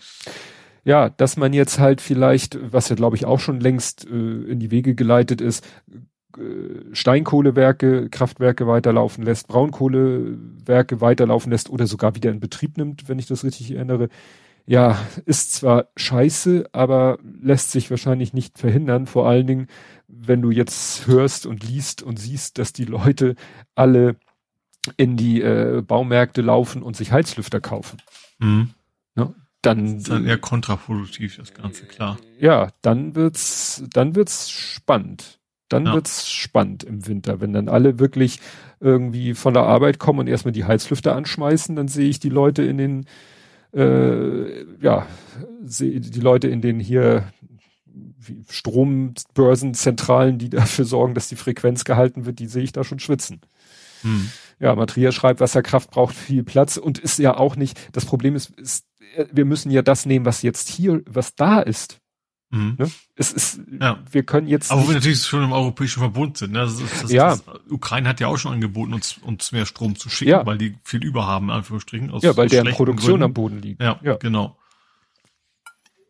ja, 0.85 1.09
dass 1.09 1.35
man 1.35 1.51
jetzt 1.51 1.79
halt 1.79 1.99
vielleicht, 1.99 2.57
was 2.71 2.89
ja 2.89 2.95
glaube 2.95 3.17
ich 3.17 3.25
auch 3.25 3.39
schon 3.39 3.59
längst 3.59 4.05
äh, 4.05 4.09
in 4.09 4.59
die 4.59 4.71
Wege 4.71 4.95
geleitet 4.95 5.41
ist, 5.41 5.65
äh, 6.37 6.93
Steinkohlewerke, 6.93 8.09
Kraftwerke 8.09 8.67
weiterlaufen 8.67 9.23
lässt, 9.25 9.47
Braunkohlewerke 9.47 11.01
weiterlaufen 11.01 11.51
lässt 11.51 11.69
oder 11.71 11.87
sogar 11.87 12.15
wieder 12.15 12.31
in 12.31 12.39
Betrieb 12.39 12.77
nimmt, 12.77 13.09
wenn 13.09 13.19
ich 13.19 13.25
das 13.25 13.43
richtig 13.43 13.71
erinnere. 13.71 14.09
Ja, 14.67 14.97
ist 15.25 15.53
zwar 15.53 15.89
scheiße, 15.95 16.69
aber 16.71 17.17
lässt 17.41 17.71
sich 17.71 17.89
wahrscheinlich 17.89 18.33
nicht 18.33 18.57
verhindern. 18.57 19.07
Vor 19.07 19.27
allen 19.27 19.47
Dingen, 19.47 19.67
wenn 20.07 20.41
du 20.41 20.51
jetzt 20.51 21.07
hörst 21.07 21.45
und 21.47 21.63
liest 21.67 22.03
und 22.03 22.19
siehst, 22.19 22.57
dass 22.59 22.73
die 22.73 22.85
Leute 22.85 23.35
alle 23.73 24.15
in 24.97 25.17
die 25.17 25.41
äh, 25.41 25.81
Baumärkte 25.81 26.41
laufen 26.41 26.83
und 26.83 26.95
sich 26.95 27.11
Heizlüfter 27.11 27.59
kaufen. 27.59 28.01
Mhm. 28.39 28.69
Dann, 29.65 29.85
das 29.85 29.93
ist 29.95 30.09
dann 30.09 30.25
eher 30.25 30.37
kontraproduktiv, 30.37 31.37
das 31.37 31.53
Ganze, 31.53 31.85
klar. 31.85 32.17
Ja, 32.39 32.69
dann 32.81 33.15
wird's, 33.15 33.83
dann 33.91 34.15
wird's 34.15 34.49
spannend. 34.49 35.39
Dann 35.69 35.87
ja. 35.87 35.93
wird's 35.93 36.29
spannend 36.29 36.83
im 36.83 37.07
Winter, 37.07 37.41
wenn 37.41 37.53
dann 37.53 37.69
alle 37.69 37.97
wirklich 37.97 38.39
irgendwie 38.79 39.33
von 39.33 39.53
der 39.53 39.63
Arbeit 39.63 39.97
kommen 39.97 40.19
und 40.19 40.27
erstmal 40.27 40.51
die 40.51 40.65
Heizlüfter 40.65 41.15
anschmeißen, 41.15 41.75
dann 41.75 41.87
sehe 41.87 42.07
ich 42.07 42.19
die 42.19 42.29
Leute 42.29 42.61
in 42.61 42.77
den, 42.77 43.05
äh, 43.73 44.63
ja, 44.81 45.07
sehe 45.63 45.99
die 45.99 46.19
Leute 46.19 46.47
in 46.47 46.61
den 46.61 46.79
hier 46.79 47.25
Strombörsenzentralen, 48.49 50.37
die 50.37 50.49
dafür 50.49 50.85
sorgen, 50.85 51.15
dass 51.15 51.29
die 51.29 51.35
Frequenz 51.35 51.83
gehalten 51.83 52.25
wird, 52.25 52.39
die 52.39 52.47
sehe 52.47 52.63
ich 52.63 52.73
da 52.73 52.83
schon 52.83 52.99
schwitzen. 52.99 53.41
Hm. 54.01 54.29
Ja, 54.59 54.75
Matthias 54.75 55.15
schreibt, 55.15 55.41
Wasserkraft 55.41 55.91
braucht 55.91 56.15
viel 56.15 56.43
Platz 56.43 56.77
und 56.77 56.99
ist 56.99 57.19
ja 57.19 57.35
auch 57.35 57.55
nicht, 57.55 57.77
das 57.91 58.05
Problem 58.05 58.35
ist, 58.35 58.51
ist 58.51 58.85
wir 59.31 59.45
müssen 59.45 59.71
ja 59.71 59.81
das 59.81 60.05
nehmen, 60.05 60.25
was 60.25 60.41
jetzt 60.41 60.69
hier, 60.69 61.01
was 61.05 61.35
da 61.35 61.59
ist. 61.59 61.99
Mhm. 62.51 62.75
Ne? 62.77 62.91
Es 63.15 63.33
ist, 63.33 63.59
ja. 63.79 63.99
wir 64.09 64.23
können 64.23 64.47
jetzt. 64.47 64.71
Aber 64.71 64.83
wo 64.83 64.87
wir 64.87 64.95
natürlich 64.95 65.21
schon 65.23 65.43
im 65.43 65.51
europäischen 65.51 65.99
Verbund 65.99 66.37
sind. 66.37 66.53
Ne? 66.53 66.59
Das, 66.59 66.77
das, 67.01 67.11
ja. 67.11 67.29
Das, 67.29 67.43
Ukraine 67.69 68.07
hat 68.07 68.19
ja 68.19 68.27
auch 68.27 68.37
schon 68.37 68.53
angeboten, 68.53 68.93
uns, 68.93 69.17
uns 69.17 69.51
mehr 69.51 69.65
Strom 69.65 69.95
zu 69.95 70.09
schicken, 70.09 70.31
ja. 70.31 70.45
weil 70.45 70.57
die 70.57 70.77
viel 70.83 71.03
überhaben, 71.03 71.47
in 71.47 71.55
Anführungsstrichen. 71.55 72.11
Aus, 72.11 72.23
ja, 72.23 72.37
weil 72.37 72.47
deren 72.47 72.71
Produktion 72.71 73.11
Gründen. 73.11 73.23
am 73.23 73.33
Boden 73.33 73.61
liegt. 73.61 73.81
Ja, 73.81 73.99
ja, 74.03 74.15
genau. 74.15 74.57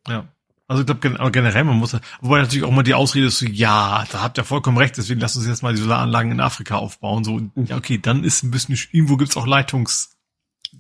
Ja. 0.08 0.28
Also 0.68 0.82
ich 0.82 0.88
glaube, 0.88 1.20
aber 1.20 1.32
generell, 1.32 1.64
man 1.64 1.78
muss, 1.78 1.96
wobei 2.22 2.42
natürlich 2.42 2.64
auch 2.64 2.72
mal 2.72 2.82
die 2.82 2.96
Ausrede 2.96 3.28
ist 3.28 3.38
so, 3.38 3.46
ja, 3.46 4.04
da 4.12 4.24
habt 4.24 4.40
ihr 4.40 4.44
vollkommen 4.44 4.78
recht, 4.80 4.98
deswegen 4.98 5.20
lasst 5.20 5.38
uns 5.38 5.46
jetzt 5.46 5.62
mal 5.62 5.76
die 5.76 5.82
Solaranlagen 5.82 6.32
in 6.32 6.40
Afrika 6.40 6.76
aufbauen. 6.78 7.24
So, 7.24 7.38
mhm. 7.38 7.52
ja, 7.68 7.78
okay, 7.78 8.00
dann 8.00 8.24
ist 8.24 8.44
ein 8.44 8.50
bisschen, 8.50 8.76
irgendwo 8.92 9.16
gibt's 9.16 9.38
auch 9.38 9.46
Leitungs, 9.46 10.15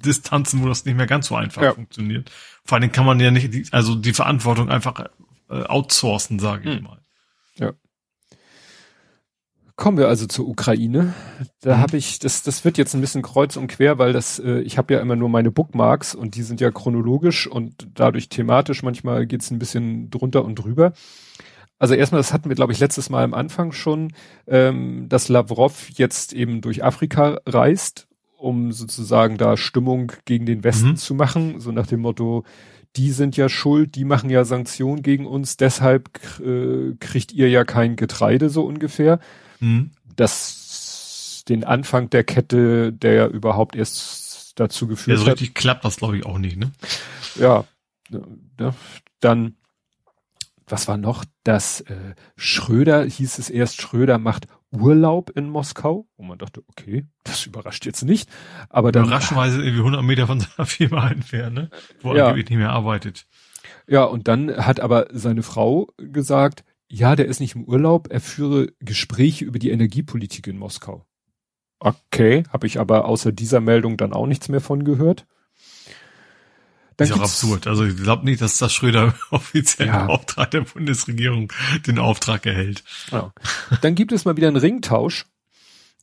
Distanzen, 0.03 0.63
wo 0.63 0.67
das 0.67 0.85
nicht 0.85 0.95
mehr 0.95 1.07
ganz 1.07 1.27
so 1.27 1.35
einfach 1.35 1.61
ja. 1.61 1.73
funktioniert. 1.73 2.31
Vor 2.63 2.77
allem 2.77 2.91
kann 2.91 3.05
man 3.05 3.19
ja 3.19 3.31
nicht, 3.31 3.53
die, 3.53 3.67
also 3.71 3.95
die 3.95 4.13
Verantwortung 4.13 4.69
einfach 4.69 5.05
äh, 5.49 5.63
outsourcen, 5.63 6.39
sage 6.39 6.69
ich 6.69 6.77
hm. 6.77 6.83
mal. 6.83 6.99
Ja. 7.57 7.73
Kommen 9.75 9.97
wir 9.97 10.07
also 10.07 10.25
zur 10.25 10.47
Ukraine. 10.47 11.13
Da 11.61 11.77
mhm. 11.77 11.81
habe 11.81 11.97
ich, 11.97 12.19
das, 12.19 12.43
das 12.43 12.63
wird 12.63 12.77
jetzt 12.77 12.93
ein 12.93 13.01
bisschen 13.01 13.21
kreuz 13.21 13.57
und 13.57 13.67
quer, 13.67 13.97
weil 13.97 14.13
das, 14.13 14.39
äh, 14.39 14.59
ich 14.61 14.77
habe 14.77 14.93
ja 14.93 15.01
immer 15.01 15.17
nur 15.17 15.27
meine 15.27 15.51
Bookmarks 15.51 16.15
und 16.15 16.35
die 16.35 16.43
sind 16.43 16.61
ja 16.61 16.71
chronologisch 16.71 17.45
und 17.45 17.87
dadurch 17.93 18.29
thematisch. 18.29 18.83
Manchmal 18.83 19.25
geht's 19.27 19.51
ein 19.51 19.59
bisschen 19.59 20.09
drunter 20.09 20.45
und 20.45 20.55
drüber. 20.55 20.93
Also 21.77 21.93
erstmal, 21.93 22.19
das 22.19 22.31
hatten 22.31 22.47
wir, 22.47 22.55
glaube 22.55 22.71
ich, 22.71 22.79
letztes 22.79 23.09
Mal 23.09 23.25
am 23.25 23.33
Anfang 23.33 23.73
schon, 23.73 24.13
ähm, 24.47 25.09
dass 25.09 25.27
Lavrov 25.27 25.89
jetzt 25.89 26.31
eben 26.31 26.61
durch 26.61 26.83
Afrika 26.83 27.41
reist 27.45 28.07
um 28.45 28.71
sozusagen 28.71 29.37
da 29.37 29.57
Stimmung 29.57 30.11
gegen 30.25 30.45
den 30.45 30.63
Westen 30.63 30.89
mhm. 30.89 30.97
zu 30.97 31.15
machen, 31.15 31.59
so 31.59 31.71
nach 31.71 31.87
dem 31.87 32.01
Motto, 32.01 32.45
die 32.95 33.11
sind 33.11 33.35
ja 33.35 33.49
schuld, 33.49 33.95
die 33.95 34.05
machen 34.05 34.29
ja 34.29 34.45
Sanktionen 34.45 35.01
gegen 35.01 35.25
uns, 35.25 35.57
deshalb 35.57 36.09
äh, 36.39 36.93
kriegt 36.99 37.33
ihr 37.33 37.49
ja 37.49 37.65
kein 37.65 37.95
Getreide 37.95 38.49
so 38.49 38.63
ungefähr. 38.63 39.19
Mhm. 39.59 39.91
Das 40.15 41.43
den 41.49 41.63
Anfang 41.63 42.09
der 42.09 42.23
Kette, 42.23 42.93
der 42.93 43.13
ja 43.13 43.27
überhaupt 43.27 43.75
erst 43.75 44.59
dazu 44.59 44.87
geführt 44.87 45.17
ja, 45.17 45.23
so 45.23 45.29
hat. 45.29 45.33
richtig 45.33 45.53
klappt 45.53 45.83
das 45.83 45.97
glaube 45.97 46.17
ich 46.17 46.25
auch 46.25 46.37
nicht, 46.37 46.57
ne? 46.57 46.71
Ja, 47.35 47.65
ja 48.59 48.73
dann 49.19 49.55
was 50.67 50.87
war 50.87 50.97
noch? 50.97 51.25
Das 51.43 51.81
äh, 51.81 52.15
Schröder 52.35 53.05
hieß 53.05 53.37
es 53.37 53.49
erst, 53.49 53.81
Schröder 53.81 54.17
macht 54.17 54.47
Urlaub 54.75 55.31
in 55.31 55.49
Moskau, 55.49 56.07
wo 56.17 56.23
man 56.23 56.37
dachte, 56.37 56.63
okay, 56.67 57.05
das 57.23 57.45
überrascht 57.45 57.85
jetzt 57.85 58.03
nicht. 58.03 58.29
Aber 58.69 58.91
dann 58.91 59.05
überraschenweise 59.05 59.57
irgendwie 59.61 59.79
100 59.79 60.03
Meter 60.03 60.27
von 60.27 60.39
seiner 60.57 60.65
Firma 60.65 61.09
entfernt, 61.09 61.55
ne? 61.55 61.69
wo 62.01 62.13
er 62.13 62.29
ja. 62.29 62.33
nicht 62.33 62.49
mehr 62.51 62.71
arbeitet. 62.71 63.25
Ja, 63.87 64.03
und 64.03 64.27
dann 64.27 64.55
hat 64.57 64.79
aber 64.79 65.07
seine 65.11 65.43
Frau 65.43 65.87
gesagt, 65.97 66.63
ja, 66.87 67.15
der 67.15 67.25
ist 67.25 67.39
nicht 67.39 67.55
im 67.55 67.65
Urlaub, 67.65 68.07
er 68.11 68.21
führe 68.21 68.67
Gespräche 68.79 69.45
über 69.45 69.59
die 69.59 69.71
Energiepolitik 69.71 70.47
in 70.47 70.57
Moskau. 70.57 71.05
Okay, 71.79 72.43
habe 72.49 72.67
ich 72.67 72.79
aber 72.79 73.05
außer 73.05 73.31
dieser 73.31 73.59
Meldung 73.59 73.97
dann 73.97 74.13
auch 74.13 74.27
nichts 74.27 74.49
mehr 74.49 74.61
von 74.61 74.83
gehört. 74.83 75.25
Dann 76.97 77.07
ist 77.07 77.13
auch 77.13 77.21
absurd. 77.21 77.67
Also 77.67 77.85
ich 77.85 77.97
glaube 77.97 78.25
nicht, 78.25 78.41
dass 78.41 78.57
das 78.57 78.73
Schröder 78.73 79.13
offiziell 79.31 79.87
ja. 79.87 80.05
Auftrag 80.07 80.51
der 80.51 80.61
Bundesregierung 80.61 81.51
den 81.85 81.99
Auftrag 81.99 82.45
erhält. 82.45 82.83
Ja. 83.11 83.33
Dann 83.81 83.95
gibt 83.95 84.11
es 84.11 84.25
mal 84.25 84.37
wieder 84.37 84.47
einen 84.47 84.57
Ringtausch. 84.57 85.25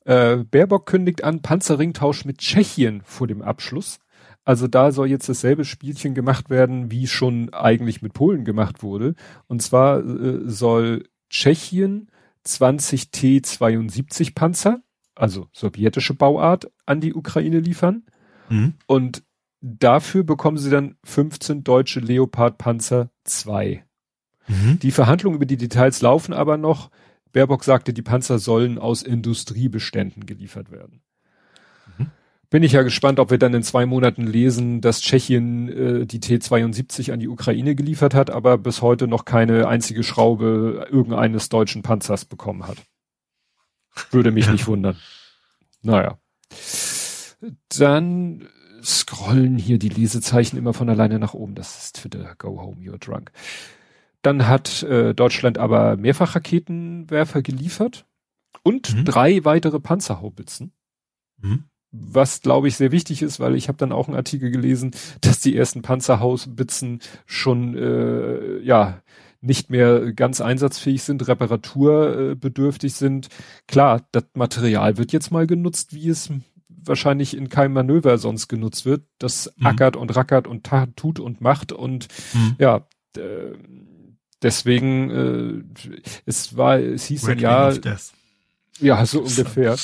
Äh, 0.04 0.38
Baerbock 0.38 0.86
kündigt 0.86 1.24
an 1.24 1.42
Panzerringtausch 1.42 2.24
mit 2.24 2.38
Tschechien 2.38 3.02
vor 3.04 3.26
dem 3.26 3.40
Abschluss. 3.40 4.00
Also 4.44 4.66
da 4.66 4.90
soll 4.90 5.08
jetzt 5.08 5.28
dasselbe 5.28 5.64
Spielchen 5.64 6.14
gemacht 6.14 6.50
werden, 6.50 6.90
wie 6.90 7.06
schon 7.06 7.54
eigentlich 7.54 8.02
mit 8.02 8.12
Polen 8.12 8.44
gemacht 8.44 8.82
wurde. 8.82 9.14
Und 9.46 9.62
zwar 9.62 10.00
äh, 10.00 10.40
soll 10.44 11.08
Tschechien 11.30 12.10
20 12.44 13.12
T-72 13.12 14.34
Panzer, 14.34 14.82
also 15.14 15.48
sowjetische 15.52 16.14
Bauart, 16.14 16.72
an 16.86 17.00
die 17.00 17.14
Ukraine 17.14 17.60
liefern. 17.60 18.04
Mhm. 18.48 18.74
Und 18.86 19.22
dafür 19.62 20.24
bekommen 20.24 20.58
sie 20.58 20.70
dann 20.70 20.96
15 21.04 21.64
deutsche 21.64 22.00
Leopard 22.00 22.58
Panzer 22.58 23.10
2. 23.24 23.84
Mhm. 24.48 24.78
Die 24.80 24.90
Verhandlungen 24.90 25.36
über 25.36 25.46
die 25.46 25.56
Details 25.56 26.02
laufen 26.02 26.34
aber 26.34 26.58
noch. 26.58 26.90
Baerbock 27.32 27.64
sagte, 27.64 27.94
die 27.94 28.02
Panzer 28.02 28.38
sollen 28.38 28.78
aus 28.78 29.02
Industriebeständen 29.02 30.26
geliefert 30.26 30.70
werden. 30.70 31.00
Mhm. 31.96 32.10
Bin 32.50 32.62
ich 32.62 32.72
ja 32.72 32.82
gespannt, 32.82 33.20
ob 33.20 33.30
wir 33.30 33.38
dann 33.38 33.54
in 33.54 33.62
zwei 33.62 33.86
Monaten 33.86 34.26
lesen, 34.26 34.82
dass 34.82 35.00
Tschechien 35.00 35.68
äh, 35.68 36.06
die 36.06 36.20
T-72 36.20 37.12
an 37.12 37.20
die 37.20 37.28
Ukraine 37.28 37.74
geliefert 37.74 38.14
hat, 38.14 38.30
aber 38.30 38.58
bis 38.58 38.82
heute 38.82 39.06
noch 39.06 39.24
keine 39.24 39.68
einzige 39.68 40.02
Schraube 40.02 40.86
irgendeines 40.90 41.48
deutschen 41.48 41.82
Panzers 41.82 42.26
bekommen 42.26 42.66
hat. 42.66 42.78
Würde 44.10 44.32
mich 44.32 44.50
nicht 44.50 44.66
wundern. 44.66 44.96
Naja. 45.82 46.18
Dann 47.68 48.48
scrollen 48.82 49.56
hier 49.56 49.78
die 49.78 49.88
Lesezeichen 49.88 50.56
immer 50.56 50.74
von 50.74 50.88
alleine 50.88 51.18
nach 51.18 51.34
oben. 51.34 51.54
Das 51.54 51.84
ist 51.84 51.96
Twitter. 51.96 52.34
Go 52.38 52.60
home, 52.60 52.80
you're 52.80 52.98
drunk. 52.98 53.30
Dann 54.22 54.46
hat 54.46 54.82
äh, 54.84 55.14
Deutschland 55.14 55.58
aber 55.58 55.96
Mehrfachraketenwerfer 55.96 57.42
geliefert 57.42 58.06
und 58.62 58.94
mhm. 58.94 59.04
drei 59.04 59.44
weitere 59.44 59.80
Panzerhaubitzen. 59.80 60.72
Mhm. 61.40 61.64
Was, 61.90 62.40
glaube 62.40 62.68
ich, 62.68 62.76
sehr 62.76 62.90
wichtig 62.90 63.20
ist, 63.20 63.38
weil 63.38 63.54
ich 63.54 63.68
habe 63.68 63.76
dann 63.76 63.92
auch 63.92 64.08
einen 64.08 64.16
Artikel 64.16 64.50
gelesen, 64.50 64.92
dass 65.20 65.40
die 65.40 65.54
ersten 65.54 65.82
Panzerhausbitzen 65.82 67.00
schon 67.26 67.76
äh, 67.76 68.58
ja 68.60 69.02
nicht 69.42 69.70
mehr 69.70 70.12
ganz 70.12 70.40
einsatzfähig 70.40 71.02
sind, 71.02 71.26
reparaturbedürftig 71.26 72.94
sind. 72.94 73.28
Klar, 73.66 74.06
das 74.12 74.24
Material 74.34 74.96
wird 74.96 75.12
jetzt 75.12 75.32
mal 75.32 75.48
genutzt, 75.48 75.92
wie 75.92 76.08
es 76.08 76.30
wahrscheinlich 76.84 77.36
in 77.36 77.48
keinem 77.48 77.74
Manöver 77.74 78.18
sonst 78.18 78.48
genutzt 78.48 78.84
wird. 78.84 79.04
Das 79.18 79.52
mhm. 79.56 79.66
ackert 79.66 79.96
und 79.96 80.14
rackert 80.14 80.46
und 80.46 80.68
tut 80.96 81.20
und 81.20 81.40
macht 81.40 81.72
und 81.72 82.08
mhm. 82.34 82.56
ja, 82.58 82.86
äh, 83.16 83.52
deswegen 84.42 85.10
äh, 85.10 86.00
es 86.26 86.56
war 86.56 86.78
es 86.78 87.06
hieß 87.06 87.28
Red 87.28 87.40
ja 87.40 87.72
ja 88.86 89.04
so 89.06 89.20
ungefähr. 89.20 89.76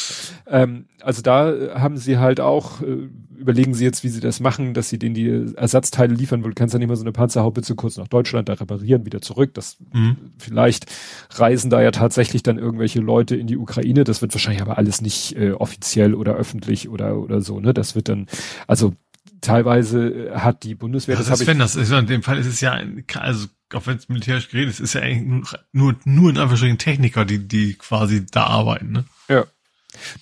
Ähm, 0.47 0.87
also 1.03 1.23
da 1.23 1.53
äh, 1.53 1.71
haben 1.75 1.97
sie 1.97 2.19
halt 2.19 2.41
auch 2.41 2.83
äh, 2.83 3.09
überlegen 3.37 3.75
sie 3.75 3.85
jetzt 3.85 4.03
wie 4.03 4.09
sie 4.09 4.21
das 4.21 4.41
machen 4.41 4.75
dass 4.75 4.89
sie 4.89 4.99
denen 4.99 5.15
die 5.15 5.55
Ersatzteile 5.57 6.13
liefern 6.13 6.43
weil 6.43 6.51
du 6.51 6.55
kannst 6.55 6.73
ja 6.75 6.79
nicht 6.79 6.89
mal 6.89 6.97
so 6.97 7.05
eine 7.05 7.13
Panzerhaubitze 7.13 7.77
kurz 7.77 7.97
nach 7.97 8.09
Deutschland 8.09 8.49
da 8.49 8.55
reparieren 8.55 9.07
wieder 9.07 9.21
zurück. 9.21 9.55
Das 9.55 9.79
mhm. 9.93 10.17
vielleicht 10.39 10.87
reisen 11.31 11.71
da 11.71 11.81
ja 11.81 11.91
tatsächlich 11.91 12.43
dann 12.43 12.59
irgendwelche 12.59 13.01
Leute 13.01 13.37
in 13.37 13.47
die 13.47 13.57
Ukraine. 13.57 14.05
Das 14.05 14.23
wird 14.23 14.35
wahrscheinlich 14.35 14.63
aber 14.63 14.79
alles 14.79 15.01
nicht 15.01 15.37
äh, 15.37 15.53
offiziell 15.53 16.15
oder 16.15 16.35
öffentlich 16.35 16.89
oder 16.89 17.19
oder 17.19 17.41
so 17.41 17.61
ne? 17.61 17.73
Das 17.73 17.95
wird 17.95 18.09
dann 18.09 18.27
also 18.67 18.95
teilweise 19.41 20.33
hat 20.35 20.65
die 20.65 20.75
Bundeswehr 20.75 21.17
das, 21.17 21.27
das 21.27 21.41
ist, 21.41 21.47
wenn 21.47 21.59
das 21.59 21.77
ist? 21.77 21.93
In 21.93 22.07
dem 22.07 22.23
Fall 22.23 22.39
ist 22.39 22.47
es 22.47 22.61
ja 22.61 22.79
also 23.15 23.47
auch 23.75 23.87
wenn 23.87 23.97
es 23.97 24.09
militärisch 24.09 24.49
geredet 24.49 24.71
ist, 24.71 24.81
ist 24.81 24.95
ja 24.95 25.03
eigentlich 25.03 25.55
nur, 25.73 25.97
nur 26.05 26.31
in 26.31 26.39
Anführungsstrichen 26.39 26.79
Techniker, 26.79 27.25
die, 27.25 27.47
die 27.47 27.75
quasi 27.75 28.25
da 28.27 28.45
arbeiten, 28.45 28.93
ne? 28.93 29.05
Ja. 29.29 29.45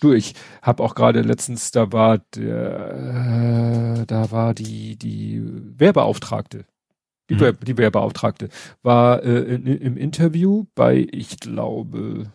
Du, 0.00 0.12
ich 0.12 0.34
habe 0.62 0.82
auch 0.82 0.94
gerade 0.94 1.22
letztens, 1.22 1.70
da 1.70 1.92
war 1.92 2.18
der, 2.18 4.00
äh, 4.00 4.06
da 4.06 4.30
war 4.30 4.54
die, 4.54 4.96
die 4.96 5.42
Wehrbeauftragte, 5.44 6.64
die, 7.28 7.34
mhm. 7.34 7.56
Die 7.62 7.76
Wehrbeauftragte, 7.76 8.48
war 8.82 9.22
äh, 9.22 9.54
in, 9.54 9.66
im 9.66 9.96
Interview 9.96 10.66
bei, 10.74 11.06
ich 11.10 11.40
glaube, 11.40 12.30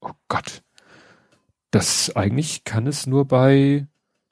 oh 0.00 0.12
Gott, 0.28 0.62
das 1.72 2.14
eigentlich 2.14 2.64
kann 2.64 2.86
es 2.86 3.06
nur 3.06 3.26
bei 3.26 3.86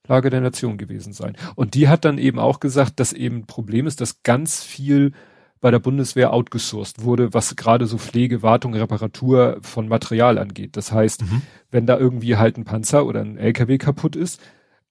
Lage 0.06 0.30
der 0.30 0.40
Nation 0.40 0.78
gewesen 0.78 1.12
sein. 1.12 1.36
Und 1.54 1.74
die 1.74 1.88
hat 1.88 2.04
dann 2.04 2.18
eben 2.18 2.38
auch 2.38 2.60
gesagt, 2.60 2.98
dass 3.00 3.12
eben 3.12 3.38
ein 3.38 3.46
Problem 3.46 3.86
ist, 3.86 4.00
dass 4.00 4.22
ganz 4.22 4.62
viel 4.62 5.12
bei 5.60 5.70
der 5.70 5.78
Bundeswehr 5.78 6.32
outgesourced 6.32 7.02
wurde, 7.02 7.34
was 7.34 7.56
gerade 7.56 7.86
so 7.86 7.98
Pflege, 7.98 8.42
Wartung, 8.42 8.74
Reparatur 8.74 9.58
von 9.62 9.88
Material 9.88 10.38
angeht. 10.38 10.76
Das 10.76 10.92
heißt, 10.92 11.22
mhm. 11.22 11.42
wenn 11.70 11.86
da 11.86 11.98
irgendwie 11.98 12.36
halt 12.36 12.56
ein 12.56 12.64
Panzer 12.64 13.06
oder 13.06 13.20
ein 13.20 13.36
LKW 13.36 13.78
kaputt 13.78 14.16
ist, 14.16 14.40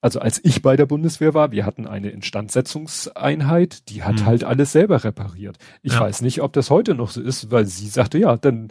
also 0.02 0.20
als 0.20 0.40
ich 0.44 0.62
bei 0.62 0.76
der 0.76 0.86
Bundeswehr 0.86 1.34
war, 1.34 1.52
wir 1.52 1.66
hatten 1.66 1.88
eine 1.88 2.10
Instandsetzungseinheit, 2.10 3.90
die 3.90 4.04
hat 4.04 4.22
mhm. 4.22 4.26
halt 4.26 4.44
alles 4.44 4.72
selber 4.72 5.04
repariert. 5.04 5.58
Ich 5.82 5.94
ja. 5.94 6.02
weiß 6.02 6.22
nicht, 6.22 6.42
ob 6.42 6.54
das 6.54 6.70
heute 6.70 6.94
noch 6.94 7.10
so 7.10 7.22
ist, 7.22 7.50
weil 7.52 7.66
sie 7.66 7.88
sagte, 7.88 8.18
ja, 8.18 8.38
dann 8.38 8.70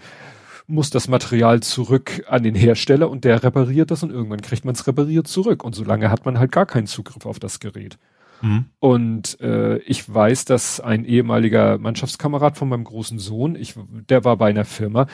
muss 0.69 0.91
das 0.91 1.09
Material 1.09 1.61
zurück 1.61 2.25
an 2.29 2.43
den 2.43 2.55
Hersteller 2.55 3.09
und 3.09 3.25
der 3.25 3.43
repariert 3.43 3.91
das 3.91 4.03
und 4.03 4.11
irgendwann 4.11 4.41
kriegt 4.41 4.65
man 4.65 4.75
es 4.75 4.87
repariert 4.87 5.29
zurück. 5.29 5.65
Und 5.65 5.75
solange 5.75 6.11
hat 6.11 6.25
man 6.25 6.39
halt 6.39 6.53
gar 6.53 6.67
keinen 6.67 6.87
Zugriff 6.87 7.27
auf 7.27 7.39
das 7.39 7.61
Gerät. 7.61 7.99
Mhm. 8.43 8.67
Und 8.79 9.41
äh, 9.41 9.79
ich 9.79 10.13
weiß, 10.13 10.45
dass 10.45 10.81
ein 10.81 11.05
ehemaliger 11.05 11.79
Mannschaftskamerad 11.79 12.57
von 12.57 12.69
meinem 12.69 12.85
großen 12.85 13.19
Sohn, 13.19 13.57
ich, 13.57 13.75
der 14.09 14.25
war 14.25 14.37
bei 14.37 14.51
einer 14.51 14.65
Firma, 14.65 15.07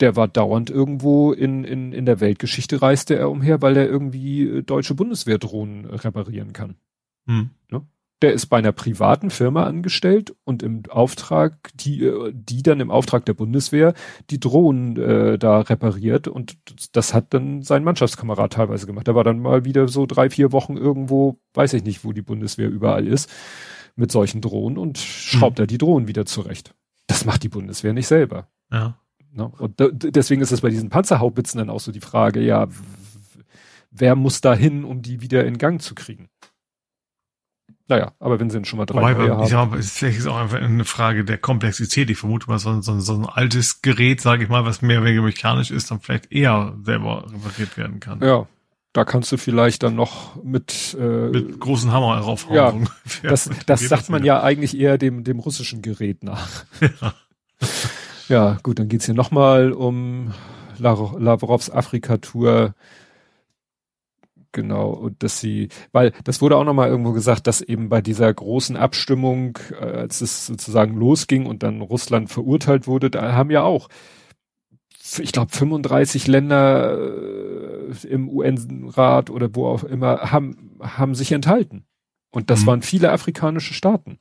der 0.00 0.16
war 0.16 0.28
dauernd 0.28 0.70
irgendwo 0.70 1.32
in, 1.32 1.64
in, 1.64 1.92
in 1.92 2.06
der 2.06 2.20
Weltgeschichte 2.20 2.80
reiste 2.80 3.16
er 3.16 3.30
umher, 3.30 3.62
weil 3.62 3.76
er 3.76 3.88
irgendwie 3.88 4.42
äh, 4.42 4.62
deutsche 4.62 4.94
Bundeswehrdrohnen 4.94 5.86
reparieren 5.86 6.52
kann. 6.52 6.76
Mhm. 7.26 7.50
Ne? 7.70 7.86
Der 8.22 8.32
ist 8.32 8.46
bei 8.46 8.58
einer 8.58 8.72
privaten 8.72 9.30
Firma 9.30 9.64
angestellt 9.64 10.34
und 10.44 10.62
im 10.62 10.82
Auftrag, 10.88 11.70
die, 11.74 12.04
äh, 12.04 12.32
die 12.34 12.62
dann 12.62 12.80
im 12.80 12.90
Auftrag 12.90 13.24
der 13.26 13.34
Bundeswehr 13.34 13.94
die 14.30 14.40
Drohnen 14.40 14.96
äh, 14.96 15.38
da 15.38 15.60
repariert 15.60 16.26
und 16.26 16.58
das 16.92 17.14
hat 17.14 17.32
dann 17.34 17.62
sein 17.62 17.84
Mannschaftskamerad 17.84 18.52
teilweise 18.52 18.86
gemacht. 18.86 19.06
Der 19.06 19.14
war 19.14 19.24
dann 19.24 19.38
mal 19.38 19.64
wieder 19.64 19.88
so 19.88 20.06
drei, 20.06 20.30
vier 20.30 20.52
Wochen 20.52 20.76
irgendwo, 20.76 21.38
weiß 21.54 21.74
ich 21.74 21.84
nicht, 21.84 22.04
wo 22.04 22.12
die 22.12 22.22
Bundeswehr 22.22 22.68
überall 22.68 23.06
ist, 23.06 23.30
mit 23.94 24.10
solchen 24.10 24.40
Drohnen 24.40 24.78
und 24.78 24.98
schraubt 24.98 25.58
mhm. 25.58 25.64
er 25.64 25.66
die 25.66 25.78
Drohnen 25.78 26.08
wieder 26.08 26.26
zurecht. 26.26 26.74
Das 27.06 27.24
macht 27.24 27.42
die 27.42 27.48
Bundeswehr 27.48 27.92
nicht 27.92 28.06
selber. 28.06 28.48
Ja. 28.70 28.98
Ne? 29.32 29.50
Und 29.58 29.74
deswegen 29.78 30.42
ist 30.42 30.52
es 30.52 30.60
bei 30.60 30.70
diesen 30.70 30.90
Panzerhaubitzen 30.90 31.58
dann 31.58 31.70
auch 31.70 31.80
so 31.80 31.92
die 31.92 32.00
Frage, 32.00 32.40
ja, 32.40 32.66
wer 33.90 34.16
muss 34.16 34.40
da 34.40 34.54
hin, 34.54 34.84
um 34.84 35.02
die 35.02 35.20
wieder 35.20 35.44
in 35.44 35.58
Gang 35.58 35.80
zu 35.80 35.94
kriegen? 35.94 36.28
Naja, 37.88 38.12
aber 38.20 38.38
wenn 38.38 38.50
sie 38.50 38.62
schon 38.66 38.78
mal 38.78 38.84
drei 38.84 38.98
Wobei, 38.98 39.30
haben. 39.30 39.42
Ich 39.42 39.48
sag 39.48 39.70
mal, 39.70 39.78
ist 39.78 39.96
vielleicht 39.98 40.26
auch 40.26 40.36
einfach 40.36 40.60
eine 40.60 40.84
Frage 40.84 41.24
der 41.24 41.38
Komplexität. 41.38 42.10
Ich 42.10 42.18
vermute 42.18 42.46
mal, 42.46 42.58
so, 42.58 42.80
so, 42.82 43.00
so 43.00 43.14
ein 43.14 43.24
altes 43.24 43.80
Gerät, 43.80 44.20
sage 44.20 44.44
ich 44.44 44.50
mal, 44.50 44.66
was 44.66 44.82
mehr 44.82 44.98
oder 44.98 45.06
weniger 45.06 45.22
mechanisch 45.22 45.70
ist, 45.70 45.90
dann 45.90 46.00
vielleicht 46.00 46.30
eher 46.30 46.76
selber 46.82 47.24
repariert 47.32 47.78
werden 47.78 47.98
kann. 47.98 48.20
Ja, 48.20 48.46
da 48.92 49.06
kannst 49.06 49.32
du 49.32 49.38
vielleicht 49.38 49.82
dann 49.82 49.94
noch 49.94 50.42
mit 50.42 50.96
äh, 51.00 51.28
mit 51.30 51.58
großen 51.60 51.90
Hammer 51.90 52.18
raufhauen. 52.18 52.88
Ja, 53.22 53.30
das, 53.30 53.48
das 53.64 53.80
sagt 53.80 54.10
man 54.10 54.22
ja 54.22 54.42
eigentlich 54.42 54.78
eher 54.78 54.98
dem 54.98 55.24
dem 55.24 55.38
russischen 55.38 55.80
Gerät 55.80 56.22
nach. 56.22 56.64
Ja, 56.80 57.14
ja 58.28 58.58
gut, 58.62 58.78
dann 58.78 58.88
geht's 58.88 59.06
hier 59.06 59.14
nochmal 59.14 59.72
um 59.72 60.34
Lavrovs 60.78 61.70
Afrika-Tour 61.70 62.74
genau, 64.52 64.90
und 64.90 65.22
dass 65.22 65.40
sie, 65.40 65.68
weil 65.92 66.12
das 66.24 66.40
wurde 66.40 66.56
auch 66.56 66.64
nochmal 66.64 66.88
irgendwo 66.88 67.12
gesagt, 67.12 67.46
dass 67.46 67.60
eben 67.60 67.88
bei 67.88 68.00
dieser 68.00 68.32
großen 68.32 68.76
Abstimmung, 68.76 69.58
äh, 69.80 69.84
als 69.84 70.20
es 70.20 70.46
sozusagen 70.46 70.96
losging 70.96 71.46
und 71.46 71.62
dann 71.62 71.80
Russland 71.80 72.30
verurteilt 72.30 72.86
wurde, 72.86 73.10
da 73.10 73.32
haben 73.32 73.50
ja 73.50 73.62
auch, 73.62 73.88
ich 75.18 75.32
glaube, 75.32 75.52
35 75.52 76.26
Länder 76.26 76.98
äh, 76.98 78.06
im 78.06 78.28
UN-Rat 78.28 79.30
oder 79.30 79.54
wo 79.54 79.66
auch 79.66 79.84
immer, 79.84 80.30
haben, 80.32 80.76
haben 80.80 81.14
sich 81.14 81.32
enthalten. 81.32 81.84
Und 82.30 82.50
das 82.50 82.62
mhm. 82.62 82.66
waren 82.66 82.82
viele 82.82 83.10
afrikanische 83.10 83.74
Staaten. 83.74 84.18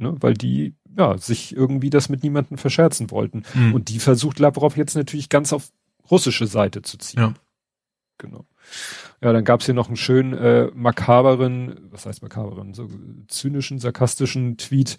Ne, 0.00 0.14
weil 0.20 0.34
die 0.34 0.76
ja 0.96 1.18
sich 1.18 1.54
irgendwie 1.56 1.90
das 1.90 2.08
mit 2.08 2.22
niemandem 2.22 2.56
verscherzen 2.56 3.10
wollten. 3.10 3.42
Mhm. 3.54 3.74
Und 3.74 3.88
die 3.88 3.98
versucht 3.98 4.38
Lavrov 4.38 4.76
jetzt 4.76 4.94
natürlich 4.94 5.28
ganz 5.28 5.52
auf 5.52 5.72
russische 6.08 6.46
Seite 6.46 6.82
zu 6.82 6.98
ziehen. 6.98 7.20
Ja. 7.20 7.34
Genau. 8.18 8.46
Ja, 9.20 9.32
dann 9.32 9.44
gab's 9.44 9.66
hier 9.66 9.74
noch 9.74 9.88
einen 9.88 9.96
schönen 9.96 10.32
äh, 10.32 10.70
makaberen, 10.74 11.88
was 11.90 12.06
heißt 12.06 12.22
makaberen, 12.22 12.72
so 12.72 12.88
zynischen, 13.26 13.78
sarkastischen 13.80 14.56
Tweet, 14.58 14.96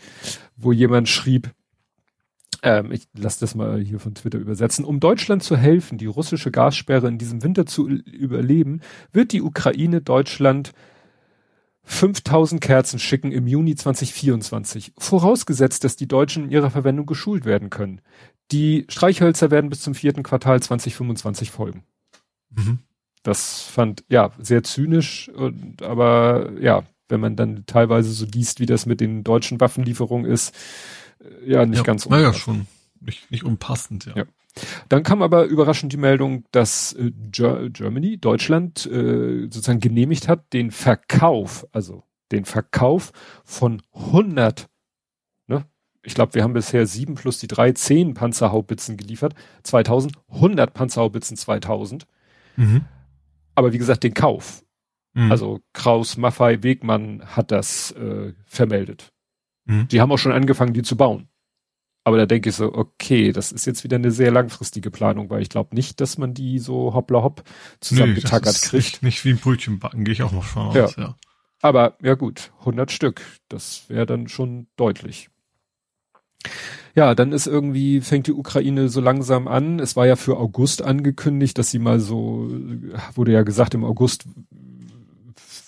wo 0.58 0.74
jemand 0.74 1.08
schrieb, 1.08 1.52
ähm, 2.62 2.92
ich 2.92 3.08
lasse 3.18 3.40
das 3.40 3.56
mal 3.56 3.80
hier 3.80 4.00
von 4.00 4.16
Twitter 4.16 4.38
übersetzen. 4.38 4.84
Um 4.84 5.00
Deutschland 5.00 5.44
zu 5.44 5.56
helfen, 5.56 5.98
die 5.98 6.06
russische 6.06 6.52
Gassperre 6.52 7.08
in 7.08 7.18
diesem 7.18 7.44
Winter 7.44 7.66
zu 7.66 7.88
überleben, 7.88 8.82
wird 9.12 9.32
die 9.32 9.42
Ukraine 9.42 10.02
Deutschland 10.02 10.74
5000 11.84 12.62
Kerzen 12.62 13.00
schicken 13.00 13.32
im 13.32 13.48
Juni 13.48 13.76
2024, 13.76 14.94
vorausgesetzt, 14.98 15.84
dass 15.84 15.96
die 15.96 16.08
Deutschen 16.08 16.46
in 16.46 16.52
ihrer 16.52 16.70
Verwendung 16.70 17.06
geschult 17.06 17.46
werden 17.46 17.70
können. 17.70 18.02
Die 18.52 18.86
Streichhölzer 18.90 19.50
werden 19.50 19.70
bis 19.70 19.82
zum 19.82 19.96
vierten 19.96 20.24
Quartal 20.24 20.62
2025 20.62 21.50
folgen. 21.52 21.84
Mhm. 22.52 22.80
Das 23.24 23.64
fand, 23.64 24.04
ja, 24.10 24.32
sehr 24.40 24.64
zynisch 24.64 25.30
und, 25.30 25.82
aber 25.82 26.52
ja, 26.60 26.84
wenn 27.10 27.20
man 27.20 27.36
dann 27.36 27.66
teilweise 27.66 28.12
so 28.12 28.26
liest, 28.26 28.60
wie 28.60 28.66
das 28.66 28.86
mit 28.86 29.02
den 29.02 29.24
deutschen 29.24 29.60
Waffenlieferungen 29.60 30.30
ist, 30.30 30.56
äh, 31.20 31.52
ja, 31.52 31.66
nicht 31.66 31.80
ja, 31.80 31.84
ganz 31.84 32.08
Naja, 32.08 32.34
schon. 32.34 32.68
Nicht, 33.02 33.32
nicht 33.32 33.44
unpassend, 33.44 34.06
ja. 34.06 34.16
ja. 34.16 34.24
Dann 34.90 35.04
kam 35.04 35.22
aber 35.22 35.46
überraschend 35.46 35.94
die 35.94 35.98
Meldung, 35.98 36.44
dass 36.52 36.94
äh, 36.94 37.12
Germany, 37.32 38.18
Deutschland, 38.18 38.86
äh, 38.86 39.44
sozusagen 39.44 39.80
genehmigt 39.80 40.28
hat, 40.28 40.52
den 40.54 40.72
Verkauf, 40.72 41.68
also 41.72 42.04
den 42.32 42.46
Verkauf 42.46 43.12
von 43.44 43.82
100, 43.94 44.68
ne? 45.48 45.66
Ich 46.04 46.14
glaube, 46.14 46.34
wir 46.34 46.44
haben 46.44 46.54
bisher 46.54 46.88
sieben 46.88 47.16
plus 47.16 47.40
die 47.40 47.48
drei, 47.48 47.72
zehn 47.74 48.14
Panzerhaubitzen 48.14 48.98
geliefert. 48.98 49.34
2000, 49.64 50.14
100 50.30 50.74
Panzerhaubitzen 50.74 51.38
2000. 51.38 52.06
Mhm. 52.56 52.86
Aber 53.60 53.74
wie 53.74 53.78
gesagt, 53.78 54.06
den 54.06 54.14
Kauf. 54.14 54.64
Mhm. 55.14 55.30
Also 55.34 55.60
Kraus, 55.74 56.16
Maffei, 56.16 56.64
Wegmann 56.64 57.26
hat 57.26 57.52
das 57.52 57.92
äh, 57.92 58.32
vermeldet. 58.46 59.12
Mhm. 59.66 59.90
Die 59.90 60.00
haben 60.00 60.14
auch 60.14 60.18
schon 60.18 60.32
angefangen, 60.32 60.72
die 60.72 60.82
zu 60.82 60.96
bauen. 60.96 61.28
Aber 62.06 62.16
da 62.16 62.26
denke 62.26 62.50
ich 62.50 62.56
so, 62.56 62.74
okay, 62.74 63.34
das 63.34 63.52
ist 63.52 63.66
jetzt 63.66 63.84
wieder 63.84 63.98
eine 63.98 64.12
sehr 64.12 64.32
langfristige 64.32 64.92
Planung, 64.92 65.30
weil 65.30 65.42
ich 65.42 65.50
glaube 65.50 65.76
nicht, 65.76 66.00
dass 66.00 66.18
man 66.18 66.34
die 66.34 66.58
so 66.58 66.94
hoppla 66.94 67.22
hopp 67.22 67.44
zusammengetackert 67.82 68.54
nee, 68.54 68.70
kriegt. 68.70 68.74
Nicht, 68.74 69.04
nicht 69.04 69.26
wie 69.26 69.32
ein 69.32 69.40
Brötchen 69.40 69.80
backen, 69.80 70.06
gehe 70.06 70.14
ich 70.14 70.24
auch 70.24 70.32
noch 70.32 70.46
von 70.46 70.68
aus, 70.68 70.76
ja. 70.76 70.88
ja. 70.98 71.16
Aber 71.62 71.98
ja 72.02 72.16
gut, 72.16 72.54
100 72.60 72.94
Stück, 72.94 73.22
das 73.50 73.90
wäre 73.90 74.06
dann 74.06 74.30
schon 74.30 74.68
deutlich. 74.78 75.30
Ja, 76.96 77.16
dann 77.16 77.32
ist 77.32 77.48
irgendwie, 77.48 78.02
fängt 78.02 78.28
die 78.28 78.34
Ukraine 78.34 78.90
so 78.90 79.02
langsam 79.02 79.48
an. 79.48 79.80
Es 79.80 79.96
war 79.96 80.08
ja 80.08 80.16
für 80.16 80.38
August 80.38 80.82
angekündigt, 80.82 81.58
dass 81.58 81.72
sie 81.72 81.80
mal 81.80 82.00
so, 82.00 82.50
wurde 83.14 83.32
ja 83.32 83.44
gesagt, 83.44 83.74
im 83.74 83.86
August 83.86 84.26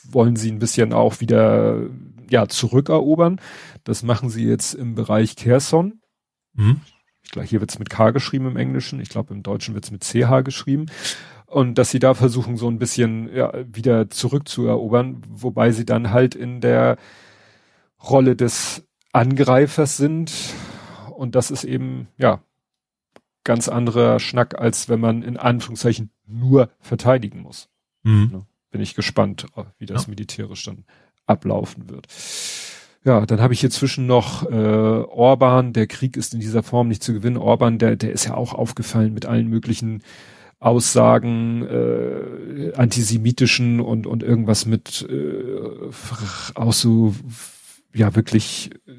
wollen 0.09 0.35
sie 0.35 0.51
ein 0.51 0.59
bisschen 0.59 0.93
auch 0.93 1.21
wieder, 1.21 1.89
ja, 2.29 2.47
zurückerobern. 2.47 3.39
Das 3.83 4.03
machen 4.03 4.29
sie 4.29 4.45
jetzt 4.45 4.73
im 4.73 4.95
Bereich 4.95 5.35
Kherson. 5.35 6.01
Mhm. 6.53 6.81
Ich 7.23 7.31
glaube, 7.31 7.47
hier 7.47 7.61
wird's 7.61 7.79
mit 7.79 7.89
K 7.89 8.11
geschrieben 8.11 8.47
im 8.47 8.57
Englischen. 8.57 8.99
Ich 8.99 9.09
glaube, 9.09 9.33
im 9.33 9.43
Deutschen 9.43 9.73
wird's 9.73 9.91
mit 9.91 10.03
CH 10.03 10.43
geschrieben. 10.43 10.87
Und 11.45 11.77
dass 11.77 11.91
sie 11.91 11.99
da 11.99 12.13
versuchen, 12.13 12.57
so 12.57 12.67
ein 12.69 12.79
bisschen 12.79 13.33
ja, 13.33 13.53
wieder 13.65 14.09
zurückzuerobern, 14.09 15.21
wobei 15.29 15.71
sie 15.71 15.85
dann 15.85 16.11
halt 16.11 16.33
in 16.33 16.61
der 16.61 16.97
Rolle 18.01 18.35
des 18.35 18.87
Angreifers 19.13 19.97
sind. 19.97 20.31
Und 21.15 21.35
das 21.35 21.51
ist 21.51 21.63
eben, 21.63 22.07
ja, 22.17 22.41
ganz 23.43 23.67
anderer 23.67 24.19
Schnack, 24.19 24.59
als 24.59 24.89
wenn 24.89 24.99
man 24.99 25.23
in 25.23 25.37
Anführungszeichen 25.37 26.11
nur 26.27 26.69
verteidigen 26.79 27.41
muss. 27.41 27.69
Mhm. 28.03 28.43
Bin 28.71 28.81
ich 28.81 28.95
gespannt, 28.95 29.47
wie 29.79 29.85
das 29.85 30.03
ja. 30.03 30.09
militärisch 30.09 30.63
dann 30.63 30.85
ablaufen 31.25 31.89
wird. 31.89 32.07
Ja, 33.03 33.25
dann 33.25 33.41
habe 33.41 33.53
ich 33.53 33.59
hier 33.59 33.71
zwischen 33.71 34.05
noch 34.05 34.49
äh, 34.49 34.55
Orban, 34.55 35.73
der 35.73 35.87
Krieg 35.87 36.17
ist 36.17 36.33
in 36.33 36.39
dieser 36.39 36.61
Form 36.61 36.87
nicht 36.87 37.01
zu 37.03 37.13
gewinnen. 37.13 37.37
Orban, 37.37 37.79
der, 37.79 37.95
der 37.95 38.11
ist 38.11 38.25
ja 38.25 38.35
auch 38.35 38.53
aufgefallen 38.53 39.13
mit 39.13 39.25
allen 39.25 39.47
möglichen 39.47 40.03
Aussagen, 40.59 41.63
äh, 41.63 42.73
antisemitischen 42.75 43.79
und, 43.79 44.05
und 44.05 44.21
irgendwas 44.21 44.67
mit 44.67 45.07
äh, 45.09 45.89
auch 46.53 46.73
so, 46.73 47.15
ja, 47.93 48.15
wirklich 48.15 48.71
äh, 48.87 48.91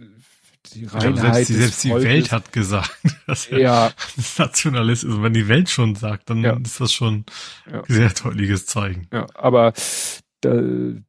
die 0.74 0.84
Reinheit. 0.86 1.47
Selbst, 1.47 1.49
die, 1.49 1.55
selbst 1.55 1.84
die 1.84 1.90
Welt 1.90 2.32
hat 2.32 2.53
gesagt, 2.53 2.97
dass 3.26 3.47
er 3.47 3.61
ja. 3.61 3.93
Nationalist 4.38 5.05
ist. 5.05 5.11
Und 5.12 5.22
wenn 5.22 5.34
die 5.34 5.49
Welt 5.49 5.68
schon 5.68 5.95
sagt, 5.95 6.30
dann 6.30 6.43
ja. 6.43 6.57
ist 6.57 6.80
das 6.80 6.93
schon 6.93 7.24
ja. 7.70 7.82
sehr 7.88 8.11
deutliches 8.11 8.66
Zeichen. 8.66 9.07
Ja, 9.12 9.26
aber 9.34 9.72
da, 10.40 10.61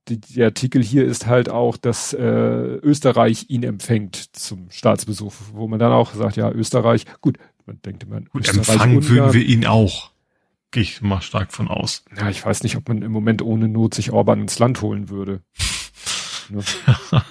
die, 0.08 0.20
der 0.20 0.48
Artikel 0.48 0.84
hier 0.84 1.06
ist 1.06 1.26
halt 1.26 1.50
auch, 1.50 1.78
dass 1.78 2.14
äh, 2.14 2.20
Österreich 2.22 3.46
ihn 3.50 3.64
empfängt 3.64 4.36
zum 4.36 4.70
Staatsbesuch, 4.70 5.34
wo 5.54 5.68
man 5.68 5.80
dann 5.80 5.92
auch 5.92 6.14
sagt, 6.14 6.38
ja, 6.38 6.52
Österreich, 6.52 7.06
gut, 7.22 7.38
man 7.66 7.82
denkt 7.82 8.04
immer, 8.04 8.22
gut, 8.22 8.48
empfangen 8.48 8.98
Ungarn, 8.98 9.10
würden 9.10 9.34
wir 9.34 9.46
ihn 9.46 9.66
auch. 9.66 10.12
Gehe 10.72 10.84
ich 10.84 11.02
mal 11.02 11.22
stark 11.22 11.54
von 11.54 11.68
aus. 11.68 12.04
Ja, 12.18 12.30
ich 12.30 12.44
weiß 12.44 12.64
nicht, 12.64 12.78
ob 12.78 12.88
man 12.88 13.02
im 13.02 13.12
Moment 13.12 13.42
ohne 13.42 13.68
Not 13.68 13.94
sich 13.94 14.12
Orban 14.12 14.42
ins 14.42 14.58
Land 14.60 14.82
holen 14.82 15.10
würde. 15.10 15.42
ne? 16.50 16.64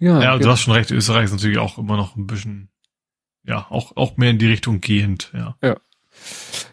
ja, 0.00 0.22
ja, 0.22 0.38
du 0.38 0.48
hast 0.48 0.62
schon 0.62 0.74
recht, 0.74 0.90
Österreich 0.90 1.26
ist 1.26 1.32
natürlich 1.32 1.58
auch 1.58 1.78
immer 1.78 1.96
noch 1.96 2.16
ein 2.16 2.26
bisschen, 2.26 2.70
ja, 3.44 3.66
auch, 3.70 3.96
auch 3.96 4.16
mehr 4.16 4.30
in 4.30 4.38
die 4.38 4.48
Richtung 4.48 4.80
gehend, 4.80 5.30
ja. 5.34 5.56
Ja. 5.62 5.76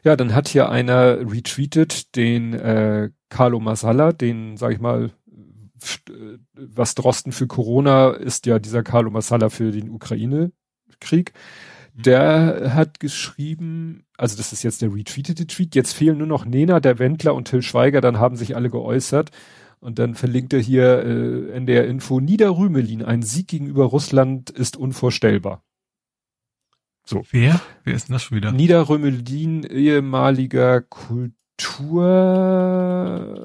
Ja, 0.03 0.15
dann 0.15 0.33
hat 0.33 0.47
hier 0.47 0.69
einer 0.69 1.19
retweetet 1.19 2.15
den 2.15 2.53
äh, 2.53 3.11
Carlo 3.29 3.59
Masala, 3.59 4.11
den, 4.11 4.57
sag 4.57 4.73
ich 4.73 4.79
mal, 4.79 5.11
was 6.53 6.95
Drosten 6.95 7.31
für 7.31 7.47
Corona 7.47 8.11
ist 8.11 8.45
ja 8.45 8.59
dieser 8.59 8.83
Carlo 8.83 9.11
Masala 9.11 9.49
für 9.49 9.71
den 9.71 9.89
Ukraine-Krieg. 9.89 11.33
Mhm. 11.93 12.01
Der 12.01 12.73
hat 12.73 12.99
geschrieben, 12.99 14.05
also 14.17 14.37
das 14.37 14.53
ist 14.53 14.63
jetzt 14.63 14.81
der 14.81 14.93
retweetete 14.93 15.47
Tweet, 15.47 15.75
jetzt 15.75 15.93
fehlen 15.93 16.17
nur 16.17 16.27
noch 16.27 16.45
Nena, 16.45 16.79
der 16.79 16.99
Wendler 16.99 17.35
und 17.35 17.47
Till 17.47 17.61
Schweiger, 17.61 18.01
dann 18.01 18.19
haben 18.19 18.35
sich 18.35 18.55
alle 18.55 18.69
geäußert. 18.69 19.31
Und 19.79 19.99
dann 19.99 20.15
verlinkt 20.15 20.53
er 20.53 20.59
hier 20.59 21.03
äh, 21.03 21.55
in 21.55 21.65
der 21.67 21.87
Info, 21.87 22.19
Niederrümelin, 22.19 23.03
ein 23.03 23.21
Sieg 23.21 23.47
gegenüber 23.47 23.85
Russland 23.85 24.49
ist 24.49 24.75
unvorstellbar. 24.75 25.63
So. 27.05 27.23
Wer? 27.31 27.61
Wer 27.83 27.93
ist 27.93 28.09
denn 28.09 28.13
das 28.13 28.23
schon 28.23 28.37
wieder? 28.37 28.51
Niederrömelin, 28.51 29.63
ehemaliger 29.63 30.81
Kultur, 31.57 33.41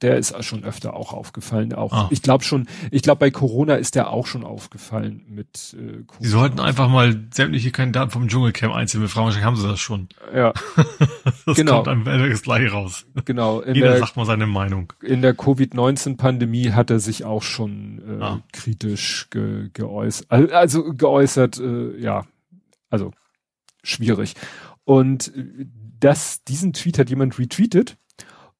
der 0.00 0.16
ist 0.16 0.42
schon 0.44 0.64
öfter 0.64 0.94
auch 0.94 1.12
aufgefallen. 1.12 1.74
Auch 1.74 1.92
ah. 1.92 2.08
ich 2.10 2.22
glaube 2.22 2.42
schon, 2.42 2.66
ich 2.90 3.02
glaube 3.02 3.18
bei 3.18 3.30
Corona 3.30 3.74
ist 3.74 3.94
der 3.94 4.10
auch 4.10 4.26
schon 4.26 4.44
aufgefallen 4.44 5.24
mit 5.28 5.76
äh, 5.78 6.02
Corona. 6.06 6.20
Sie 6.20 6.28
sollten 6.28 6.60
einfach 6.60 6.88
mal 6.88 7.22
sämtliche 7.32 7.70
Kandidaten 7.70 8.10
vom 8.10 8.28
Dschungelcamp 8.28 8.74
einzeln 8.74 9.02
befragen, 9.02 9.26
wahrscheinlich 9.26 9.46
haben 9.46 9.56
sie 9.56 9.68
das 9.68 9.80
schon. 9.80 10.08
Ja. 10.34 10.54
das 11.46 11.56
genau. 11.56 11.76
kommt 11.76 11.88
am 11.88 12.06
Ende 12.06 12.30
das 12.30 12.42
gleiche 12.42 12.70
raus. 12.70 13.04
Genau. 13.26 13.60
In 13.60 13.74
Jeder 13.74 13.90
der, 13.90 13.98
sagt 13.98 14.16
mal 14.16 14.24
seine 14.24 14.46
Meinung. 14.46 14.92
In 15.02 15.20
der 15.20 15.34
Covid-19-Pandemie 15.34 16.70
hat 16.72 16.90
er 16.90 16.98
sich 16.98 17.24
auch 17.24 17.42
schon 17.42 18.00
äh, 18.20 18.22
ah. 18.22 18.40
kritisch 18.52 19.28
ge 19.30 19.68
geäußert. 19.72 20.30
Also 20.30 20.94
geäußert, 20.94 21.58
äh, 21.58 21.98
ja 21.98 22.24
also 22.90 23.12
schwierig. 23.82 24.34
Und 24.84 25.32
das, 26.00 26.44
diesen 26.44 26.72
Tweet 26.72 26.98
hat 26.98 27.10
jemand 27.10 27.38
retweetet 27.38 27.98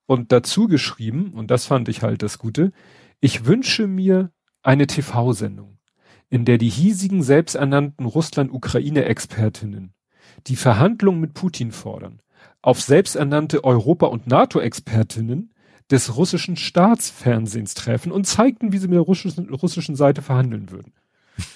und 0.07 0.32
dazu 0.32 0.66
geschrieben, 0.66 1.32
und 1.34 1.51
das 1.51 1.66
fand 1.66 1.88
ich 1.88 2.03
halt 2.03 2.22
das 2.22 2.38
Gute, 2.38 2.72
ich 3.20 3.47
wünsche 3.47 3.86
mir 3.86 4.32
eine 4.62 4.86
TV-Sendung, 4.86 5.78
in 6.28 6.45
der 6.45 6.59
die 6.59 6.68
hiesigen 6.68 7.22
selbsternannten 7.22 8.07
Russland-Ukraine-Expertinnen 8.07 9.95
die 10.47 10.57
Verhandlungen 10.57 11.20
mit 11.20 11.34
Putin 11.34 11.72
fordern, 11.72 12.22
auf 12.62 12.80
selbsternannte 12.80 13.64
Europa- 13.64 14.07
und 14.07 14.26
NATO-Expertinnen 14.26 15.53
des 15.91 16.16
russischen 16.16 16.57
Staatsfernsehens 16.57 17.74
treffen 17.74 18.12
und 18.12 18.26
zeigten, 18.26 18.72
wie 18.72 18.78
sie 18.78 18.88
mit 18.88 18.95
der 18.95 19.03
russischen, 19.03 19.53
russischen 19.53 19.97
Seite 19.97 20.22
verhandeln 20.22 20.70
würden. 20.70 20.93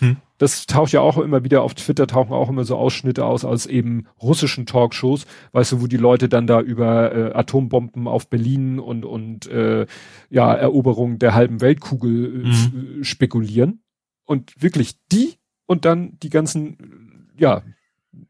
Hm. 0.00 0.16
Das 0.38 0.66
taucht 0.66 0.92
ja 0.92 1.00
auch 1.00 1.18
immer 1.18 1.44
wieder 1.44 1.62
auf 1.62 1.74
Twitter, 1.74 2.06
tauchen 2.06 2.32
auch 2.32 2.48
immer 2.48 2.64
so 2.64 2.76
Ausschnitte 2.76 3.24
aus 3.24 3.44
aus 3.44 3.66
eben 3.66 4.06
russischen 4.20 4.66
Talkshows, 4.66 5.26
weißt 5.52 5.72
du, 5.72 5.82
wo 5.82 5.86
die 5.86 5.96
Leute 5.96 6.28
dann 6.28 6.46
da 6.46 6.60
über 6.60 7.14
äh, 7.14 7.32
Atombomben 7.34 8.08
auf 8.08 8.28
Berlin 8.28 8.80
und, 8.80 9.04
und 9.04 9.46
äh, 9.46 9.86
ja, 10.30 10.52
Eroberung 10.52 11.18
der 11.18 11.34
halben 11.34 11.60
Weltkugel 11.60 12.42
äh, 12.42 12.46
mhm. 12.46 13.04
spekulieren. 13.04 13.82
Und 14.24 14.60
wirklich 14.60 14.96
die 15.12 15.34
und 15.66 15.84
dann 15.84 16.18
die 16.22 16.30
ganzen, 16.30 17.28
ja, 17.38 17.62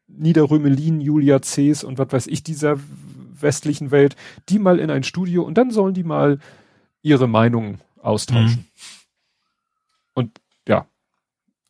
Niederrömelin, 0.07 1.00
Julia 1.00 1.40
Cs 1.40 1.84
und 1.84 1.98
was 1.98 2.12
weiß 2.12 2.26
ich 2.26 2.42
dieser 2.42 2.78
westlichen 3.40 3.90
Welt, 3.90 4.16
die 4.48 4.59
mal 4.59 4.78
in 4.78 4.90
ein 4.90 5.05
Studio 5.05 5.42
und 5.42 5.59
dann 5.59 5.70
sollen 5.70 5.94
die 5.94 6.05
mal 6.05 6.38
ihre 7.02 7.28
Meinung 7.28 7.78
austauschen. 8.00 8.61
Mhm. 8.61 8.84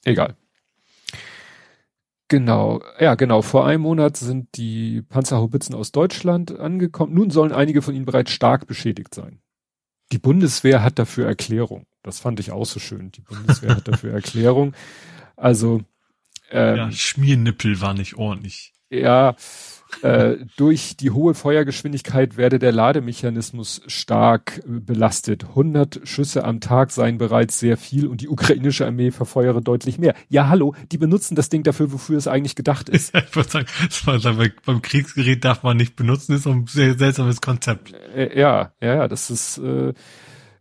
Egal. 0.04 0.36
Genau, 2.28 2.82
ja 2.98 3.14
genau. 3.14 3.42
Vor 3.42 3.66
einem 3.66 3.82
Monat 3.82 4.16
sind 4.16 4.56
die 4.56 5.02
Panzerhaubitzen 5.02 5.74
aus 5.74 5.92
Deutschland 5.92 6.58
angekommen. 6.58 7.14
Nun 7.14 7.30
sollen 7.30 7.52
einige 7.52 7.82
von 7.82 7.94
ihnen 7.94 8.06
bereits 8.06 8.32
stark 8.32 8.66
beschädigt 8.66 9.14
sein. 9.14 9.40
Die 10.12 10.18
Bundeswehr 10.18 10.82
hat 10.82 10.98
dafür 10.98 11.26
Erklärung. 11.26 11.86
Das 12.02 12.20
fand 12.20 12.40
ich 12.40 12.50
auch 12.50 12.66
so 12.66 12.80
schön. 12.80 13.10
Die 13.12 13.20
Bundeswehr 13.20 13.76
hat 13.76 13.88
dafür 13.88 14.12
Erklärung. 14.14 14.74
Also 15.36 15.82
ähm, 16.50 16.76
ja, 16.76 16.92
Schmiernippel 16.92 17.80
war 17.80 17.94
nicht 17.94 18.16
ordentlich. 18.16 18.72
Ja, 18.90 19.34
äh, 20.02 20.36
durch 20.56 20.96
die 20.96 21.10
hohe 21.10 21.34
Feuergeschwindigkeit 21.34 22.36
werde 22.36 22.58
der 22.58 22.72
Lademechanismus 22.72 23.82
stark 23.86 24.58
äh, 24.58 24.80
belastet. 24.80 25.44
100 25.44 26.00
Schüsse 26.04 26.44
am 26.44 26.60
Tag 26.60 26.90
seien 26.90 27.18
bereits 27.18 27.58
sehr 27.58 27.76
viel 27.76 28.06
und 28.06 28.20
die 28.20 28.28
ukrainische 28.28 28.86
Armee 28.86 29.10
verfeuere 29.10 29.60
deutlich 29.60 29.98
mehr. 29.98 30.14
Ja, 30.28 30.48
hallo, 30.48 30.74
die 30.92 30.98
benutzen 30.98 31.34
das 31.34 31.48
Ding 31.48 31.62
dafür, 31.62 31.92
wofür 31.92 32.18
es 32.18 32.26
eigentlich 32.26 32.54
gedacht 32.54 32.88
ist. 32.88 33.14
ich 33.28 33.36
würde 33.36 33.48
sagen, 33.48 33.66
sagen 34.20 34.52
beim 34.64 34.82
Kriegsgerät 34.82 35.44
darf 35.44 35.62
man 35.62 35.76
nicht 35.76 35.96
benutzen, 35.96 36.34
ist 36.34 36.46
ein 36.46 36.66
sehr 36.66 36.96
seltsames 36.98 37.40
Konzept. 37.40 37.92
Äh, 38.14 38.38
ja, 38.38 38.72
ja, 38.80 39.08
das 39.08 39.30
ist 39.30 39.58
äh, 39.58 39.92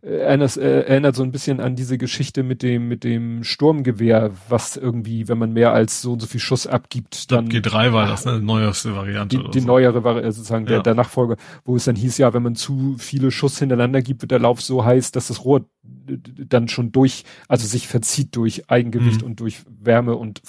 erinnert, 0.04 0.56
äh, 0.56 0.82
erinnert 0.82 1.16
so 1.16 1.22
ein 1.22 1.32
bisschen 1.32 1.60
an 1.60 1.76
diese 1.76 1.98
Geschichte 1.98 2.42
mit 2.42 2.62
dem 2.62 2.88
mit 2.88 3.04
dem 3.04 3.42
Sturmgewehr, 3.42 4.32
was 4.48 4.76
irgendwie, 4.76 5.28
wenn 5.28 5.38
man 5.38 5.52
mehr 5.52 5.72
als 5.72 6.02
so 6.02 6.12
und 6.12 6.20
so 6.20 6.26
viel 6.26 6.40
Schuss 6.40 6.66
abgibt, 6.66 7.32
dann 7.32 7.48
G3 7.48 7.92
war 7.92 8.06
das 8.06 8.26
eine 8.26 8.40
neueste 8.40 8.94
Variante. 8.94 9.38
Die, 9.38 9.50
die 9.50 9.60
so. 9.60 9.66
neuere 9.66 10.04
war 10.04 10.22
sozusagen 10.32 10.66
ja. 10.66 10.72
der, 10.72 10.82
der 10.82 10.94
Nachfolger, 10.94 11.36
wo 11.64 11.76
es 11.76 11.84
dann 11.84 11.96
hieß, 11.96 12.18
ja, 12.18 12.34
wenn 12.34 12.42
man 12.42 12.54
zu 12.54 12.96
viele 12.98 13.30
Schuss 13.30 13.58
hintereinander 13.58 14.02
gibt, 14.02 14.22
wird 14.22 14.30
der 14.30 14.40
Lauf 14.40 14.60
so 14.60 14.84
heiß, 14.84 15.12
dass 15.12 15.28
das 15.28 15.44
Rohr 15.44 15.64
dann 15.82 16.68
schon 16.68 16.92
durch, 16.92 17.24
also 17.48 17.66
sich 17.66 17.88
verzieht 17.88 18.36
durch 18.36 18.70
Eigengewicht 18.70 19.22
mhm. 19.22 19.28
und 19.28 19.40
durch 19.40 19.62
Wärme 19.68 20.16
und 20.16 20.42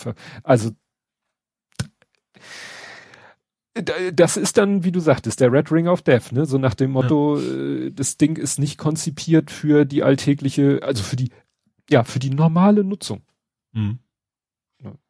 also 0.43 0.71
das 4.13 4.37
ist 4.37 4.57
dann, 4.57 4.83
wie 4.83 4.91
du 4.91 4.99
sagtest, 4.99 5.41
der 5.41 5.51
Red 5.51 5.71
Ring 5.71 5.87
of 5.87 6.01
Death, 6.01 6.31
ne? 6.31 6.45
So 6.45 6.57
nach 6.57 6.75
dem 6.75 6.91
Motto, 6.91 7.37
ja. 7.37 7.85
äh, 7.85 7.91
das 7.91 8.17
Ding 8.17 8.37
ist 8.37 8.57
nicht 8.57 8.77
konzipiert 8.77 9.51
für 9.51 9.85
die 9.85 10.03
alltägliche, 10.03 10.79
also 10.81 11.03
für 11.03 11.15
die, 11.15 11.31
ja, 11.89 12.03
für 12.03 12.19
die 12.19 12.29
normale 12.29 12.83
Nutzung. 12.83 13.21
Mhm. 13.73 13.99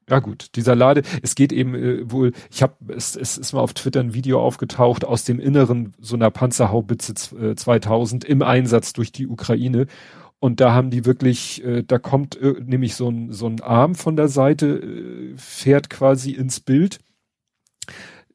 Ja 0.08 0.20
gut, 0.20 0.56
dieser 0.56 0.76
Lade, 0.76 1.02
es 1.24 1.34
geht 1.34 1.52
eben 1.52 1.74
äh, 1.74 2.12
wohl, 2.12 2.32
ich 2.52 2.62
habe, 2.62 2.94
es, 2.94 3.16
es 3.16 3.40
ist 3.40 3.54
mal 3.54 3.62
auf 3.62 3.74
Twitter 3.74 4.02
ein 4.02 4.14
Video 4.14 4.40
aufgetaucht 4.40 5.04
aus 5.04 5.24
dem 5.24 5.40
Inneren 5.40 5.94
so 6.00 6.16
einer 6.16 6.30
Panzerhaubitze 6.30 7.14
äh, 7.36 7.56
2000 7.56 8.24
im 8.24 8.44
Einsatz 8.44 8.94
durch 8.94 9.12
die 9.12 9.26
Ukraine 9.26 9.88
und 10.40 10.60
da 10.60 10.74
haben 10.74 10.92
die 10.92 11.06
wirklich, 11.06 11.64
äh, 11.64 11.82
da 11.82 11.98
kommt 11.98 12.40
äh, 12.40 12.54
nämlich 12.64 12.94
so 12.94 13.10
ein, 13.10 13.32
so 13.32 13.48
ein 13.48 13.62
Arm 13.62 13.96
von 13.96 14.16
der 14.16 14.28
Seite, 14.28 14.68
äh, 14.68 15.38
fährt 15.38 15.90
quasi 15.90 16.32
ins 16.32 16.60
Bild 16.60 17.00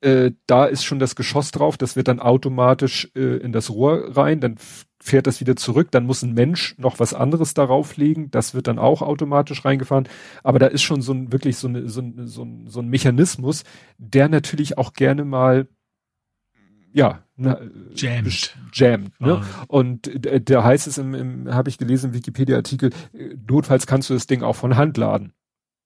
äh, 0.01 0.33
da 0.47 0.65
ist 0.65 0.85
schon 0.85 0.99
das 0.99 1.17
Geschoss 1.17 1.51
drauf, 1.51 1.77
das 1.77 1.97
wird 1.97 2.09
dann 2.09 2.21
automatisch 2.21 3.11
äh, 3.15 3.37
in 3.37 3.53
das 3.53 3.71
Rohr 3.71 4.17
rein, 4.17 4.41
dann 4.41 4.57
fährt 5.03 5.27
das 5.27 5.41
wieder 5.41 5.57
zurück, 5.57 5.91
dann 5.91 6.05
muss 6.05 6.23
ein 6.23 6.35
Mensch 6.35 6.75
noch 6.79 6.99
was 6.99 7.15
anderes 7.15 7.55
darauf 7.55 7.97
legen, 7.97 8.31
das 8.31 8.55
wird 8.55 8.67
dann 8.67 8.79
auch 8.79 9.03
automatisch 9.03 9.65
reingefahren, 9.65 10.09
aber 10.43 10.59
da 10.59 10.67
ist 10.67 10.83
schon 10.83 11.03
so 11.03 11.13
ein 11.13 11.33
wirklich 11.33 11.57
so, 11.57 11.69
eine, 11.69 11.89
so, 11.89 12.01
ein, 12.01 12.27
so, 12.27 12.45
ein, 12.45 12.67
so 12.67 12.81
ein 12.81 12.89
Mechanismus, 12.89 13.65
der 13.99 14.29
natürlich 14.29 14.79
auch 14.79 14.93
gerne 14.93 15.25
mal 15.25 15.69
ja, 16.93 17.23
na, 17.37 17.61
jammed. 17.95 18.57
jammed 18.73 19.21
ne? 19.21 19.43
Oh. 19.69 19.79
Und 19.79 20.11
da 20.51 20.65
heißt 20.65 20.89
es 20.89 20.99
im, 20.99 21.15
im 21.15 21.55
habe 21.55 21.69
ich 21.69 21.79
gelesen 21.79 22.11
im 22.11 22.15
Wikipedia-Artikel, 22.15 22.91
äh, 23.13 23.37
notfalls 23.49 23.87
kannst 23.87 24.11
du 24.11 24.15
das 24.15 24.27
Ding 24.27 24.43
auch 24.43 24.57
von 24.57 24.77
Hand 24.77 24.97
laden. 24.97 25.33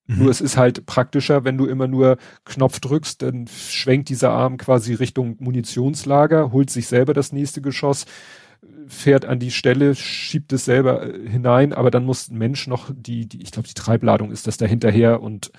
Mhm. 0.06 0.18
Nur 0.18 0.30
es 0.30 0.40
ist 0.40 0.56
halt 0.56 0.86
praktischer, 0.86 1.44
wenn 1.44 1.56
du 1.56 1.66
immer 1.66 1.88
nur 1.88 2.18
Knopf 2.44 2.80
drückst, 2.80 3.22
dann 3.22 3.46
schwenkt 3.48 4.08
dieser 4.08 4.30
Arm 4.30 4.58
quasi 4.58 4.94
Richtung 4.94 5.36
Munitionslager, 5.40 6.52
holt 6.52 6.70
sich 6.70 6.86
selber 6.88 7.14
das 7.14 7.32
nächste 7.32 7.62
Geschoss, 7.62 8.04
fährt 8.86 9.24
an 9.24 9.38
die 9.38 9.50
Stelle, 9.50 9.94
schiebt 9.94 10.52
es 10.52 10.64
selber 10.64 11.02
äh, 11.02 11.28
hinein, 11.28 11.72
aber 11.72 11.90
dann 11.90 12.04
muss 12.04 12.28
ein 12.28 12.38
Mensch 12.38 12.66
noch 12.66 12.90
die, 12.94 13.26
die 13.26 13.42
ich 13.42 13.50
glaube, 13.50 13.68
die 13.68 13.74
Treibladung 13.74 14.30
ist 14.30 14.46
das 14.46 14.56
da 14.56 14.66
hinterher 14.66 15.22
und 15.22 15.50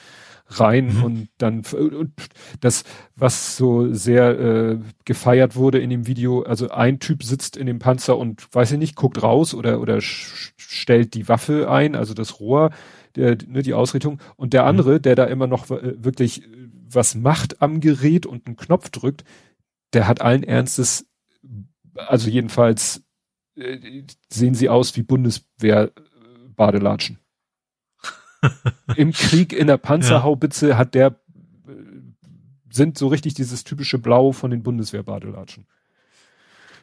rein 0.47 0.97
mhm. 0.97 1.03
und 1.03 1.29
dann 1.39 1.63
und 1.73 2.11
das, 2.59 2.83
was 3.15 3.57
so 3.57 3.91
sehr 3.91 4.39
äh, 4.39 4.79
gefeiert 5.03 5.55
wurde 5.55 5.79
in 5.79 5.89
dem 5.89 6.05
Video, 6.05 6.43
also 6.43 6.69
ein 6.69 6.99
Typ 6.99 7.23
sitzt 7.23 7.57
in 7.57 7.65
dem 7.65 7.79
Panzer 7.79 8.17
und 8.17 8.47
weiß 8.53 8.73
ich 8.73 8.77
nicht, 8.77 8.95
guckt 8.95 9.23
raus 9.23 9.55
oder 9.55 9.81
oder 9.81 9.97
stellt 10.01 11.15
die 11.15 11.27
Waffe 11.27 11.69
ein, 11.69 11.95
also 11.95 12.13
das 12.13 12.39
Rohr 12.39 12.69
der, 13.15 13.37
ne, 13.47 13.61
die 13.61 13.73
Ausrichtung. 13.73 14.19
Und 14.35 14.51
der 14.53 14.63
mhm. 14.63 14.69
andere, 14.69 14.99
der 14.99 15.15
da 15.15 15.23
immer 15.25 15.47
noch 15.47 15.71
äh, 15.71 16.03
wirklich 16.03 16.43
äh, 16.43 16.47
was 16.89 17.15
macht 17.15 17.61
am 17.61 17.79
Gerät 17.79 18.25
und 18.25 18.47
einen 18.47 18.57
Knopf 18.57 18.89
drückt, 18.89 19.23
der 19.93 20.07
hat 20.07 20.21
allen 20.21 20.41
Ernstes, 20.43 21.07
also 21.95 22.29
jedenfalls 22.29 23.03
äh, 23.55 24.03
sehen 24.29 24.55
sie 24.55 24.69
aus 24.69 24.95
wie 24.95 25.03
Bundeswehr-Badelatschen. 25.03 27.19
Im 28.95 29.11
Krieg 29.11 29.51
in 29.53 29.67
der 29.67 29.77
Panzerhaubitze 29.77 30.69
ja. 30.69 30.77
hat 30.77 30.93
der, 30.93 31.19
sind 32.69 32.97
so 32.97 33.07
richtig 33.07 33.33
dieses 33.33 33.63
typische 33.63 33.97
Blau 33.97 34.33
von 34.33 34.51
den 34.51 34.63
Bundeswehr-Badelatschen. 34.63 35.65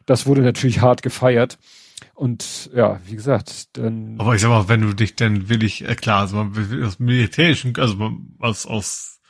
Das 0.06 0.26
wurde 0.26 0.40
natürlich 0.42 0.80
hart 0.80 1.02
gefeiert. 1.02 1.58
Und 2.14 2.70
ja, 2.74 3.00
wie 3.06 3.14
gesagt, 3.14 3.76
dann. 3.76 4.16
Aber 4.18 4.34
ich 4.34 4.40
sag 4.40 4.48
mal, 4.48 4.68
wenn 4.68 4.82
du 4.82 4.92
dich 4.94 5.16
dann 5.16 5.48
willig, 5.48 5.88
äh, 5.88 5.94
klar, 5.94 6.20
also 6.20 6.46
aus 6.84 6.98
militärischen, 6.98 7.74
also 7.76 8.12
aus, 8.38 8.66
aus 8.66 9.20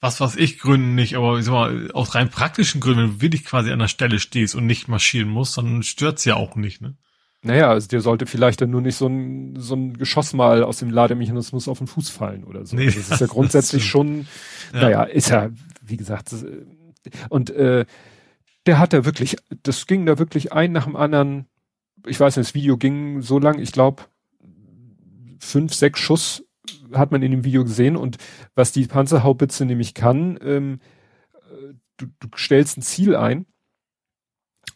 was 0.00 0.20
was 0.20 0.36
ich 0.36 0.58
Gründen 0.58 0.94
nicht, 0.94 1.14
aber 1.16 1.38
ich 1.38 1.44
sag 1.44 1.52
mal, 1.52 1.90
aus 1.92 2.14
rein 2.14 2.30
praktischen 2.30 2.80
Gründen, 2.80 3.02
wenn 3.02 3.10
du 3.10 3.20
wirklich 3.20 3.44
quasi 3.44 3.70
an 3.70 3.78
der 3.78 3.88
Stelle 3.88 4.18
stehst 4.18 4.54
und 4.54 4.66
nicht 4.66 4.88
marschieren 4.88 5.28
musst, 5.28 5.58
dann 5.58 5.82
stört's 5.82 6.24
ja 6.24 6.36
auch 6.36 6.56
nicht, 6.56 6.80
ne? 6.80 6.96
Naja, 7.42 7.70
also 7.70 7.88
dir 7.88 8.02
sollte 8.02 8.26
vielleicht 8.26 8.60
dann 8.60 8.70
nur 8.70 8.82
nicht 8.82 8.96
so 8.96 9.06
ein, 9.06 9.54
so 9.56 9.74
ein 9.74 9.96
Geschoss 9.96 10.34
mal 10.34 10.62
aus 10.62 10.78
dem 10.78 10.90
Lademechanismus 10.90 11.68
auf 11.68 11.78
den 11.78 11.86
Fuß 11.86 12.10
fallen 12.10 12.44
oder 12.44 12.66
so. 12.66 12.76
Nee, 12.76 12.86
also 12.86 12.98
das 12.98 13.10
ist 13.10 13.20
ja 13.20 13.26
grundsätzlich 13.28 13.86
schon, 13.86 14.26
ja. 14.74 14.80
naja, 14.82 15.02
ist 15.04 15.30
ja, 15.30 15.48
wie 15.80 15.96
gesagt, 15.96 16.34
und 17.30 17.50
äh, 17.50 17.86
der 18.66 18.78
hat 18.78 18.92
da 18.92 19.06
wirklich, 19.06 19.36
das 19.62 19.86
ging 19.86 20.04
da 20.04 20.18
wirklich 20.18 20.52
ein 20.52 20.72
nach 20.72 20.84
dem 20.84 20.96
anderen 20.96 21.46
ich 22.06 22.18
weiß 22.18 22.36
nicht, 22.36 22.48
das 22.48 22.54
Video 22.54 22.76
ging 22.76 23.22
so 23.22 23.38
lang, 23.38 23.58
ich 23.58 23.72
glaube, 23.72 24.04
fünf, 25.38 25.74
sechs 25.74 26.00
Schuss 26.00 26.44
hat 26.92 27.12
man 27.12 27.22
in 27.22 27.30
dem 27.30 27.44
Video 27.44 27.64
gesehen 27.64 27.96
und 27.96 28.18
was 28.54 28.72
die 28.72 28.86
Panzerhaubitze 28.86 29.64
nämlich 29.64 29.94
kann, 29.94 30.38
ähm, 30.42 30.80
du, 31.96 32.06
du 32.18 32.28
stellst 32.36 32.78
ein 32.78 32.82
Ziel 32.82 33.16
ein 33.16 33.46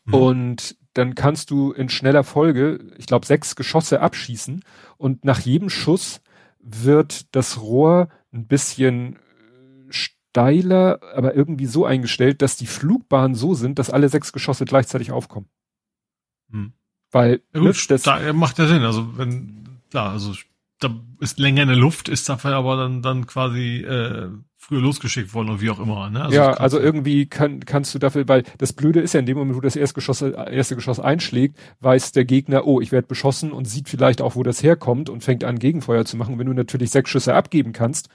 mhm. 0.04 0.14
und 0.14 0.76
dann 0.94 1.14
kannst 1.14 1.50
du 1.50 1.72
in 1.72 1.88
schneller 1.88 2.24
Folge, 2.24 2.92
ich 2.98 3.06
glaube, 3.06 3.26
sechs 3.26 3.56
Geschosse 3.56 4.00
abschießen 4.00 4.62
und 4.96 5.24
nach 5.24 5.40
jedem 5.40 5.70
Schuss 5.70 6.20
wird 6.60 7.34
das 7.34 7.60
Rohr 7.60 8.08
ein 8.32 8.46
bisschen 8.46 9.18
steiler, 9.88 11.00
aber 11.14 11.34
irgendwie 11.34 11.66
so 11.66 11.84
eingestellt, 11.84 12.42
dass 12.42 12.56
die 12.56 12.66
Flugbahnen 12.66 13.34
so 13.34 13.54
sind, 13.54 13.78
dass 13.78 13.90
alle 13.90 14.08
sechs 14.08 14.32
Geschosse 14.32 14.64
gleichzeitig 14.64 15.12
aufkommen. 15.12 15.48
Mhm. 16.48 16.72
Weil 17.14 17.40
ja, 17.54 17.60
gut, 17.60 17.90
das 17.90 18.02
da 18.02 18.32
macht 18.32 18.58
ja 18.58 18.66
Sinn. 18.66 18.82
Also 18.82 19.16
wenn 19.16 19.78
klar, 19.90 20.10
also 20.10 20.32
da 20.80 20.90
ist 21.20 21.38
länger 21.38 21.62
in 21.62 21.68
der 21.68 21.76
Luft, 21.76 22.08
ist 22.08 22.28
dafür 22.28 22.56
aber 22.56 22.76
dann 22.76 23.02
dann 23.02 23.26
quasi 23.26 23.78
äh, 23.78 24.28
früher 24.58 24.80
losgeschickt 24.80 25.32
worden 25.34 25.50
oder 25.50 25.60
wie 25.60 25.70
auch 25.70 25.78
immer. 25.78 26.10
Ne? 26.10 26.22
Also 26.22 26.36
ja, 26.36 26.54
also 26.54 26.80
irgendwie 26.80 27.26
kann, 27.26 27.60
kannst 27.60 27.94
du 27.94 27.98
dafür, 27.98 28.26
weil 28.28 28.44
das 28.58 28.72
Blöde 28.72 29.00
ist 29.00 29.12
ja 29.12 29.20
in 29.20 29.26
dem 29.26 29.36
Moment, 29.36 29.56
wo 29.56 29.60
das 29.60 29.76
erste 29.76 29.94
Geschoss, 29.94 30.22
erste 30.22 30.74
Geschoss 30.74 30.98
einschlägt, 30.98 31.58
weiß 31.80 32.12
der 32.12 32.24
Gegner, 32.24 32.66
oh, 32.66 32.80
ich 32.80 32.90
werde 32.90 33.06
beschossen 33.06 33.52
und 33.52 33.66
sieht 33.66 33.88
vielleicht 33.88 34.22
auch, 34.22 34.36
wo 34.36 34.42
das 34.42 34.62
herkommt 34.62 35.10
und 35.10 35.22
fängt 35.22 35.44
an, 35.44 35.58
Gegenfeuer 35.58 36.04
zu 36.04 36.16
machen. 36.16 36.38
Wenn 36.38 36.46
du 36.46 36.54
natürlich 36.54 36.90
sechs 36.90 37.10
Schüsse 37.10 37.34
abgeben 37.34 37.72
kannst, 37.72 38.08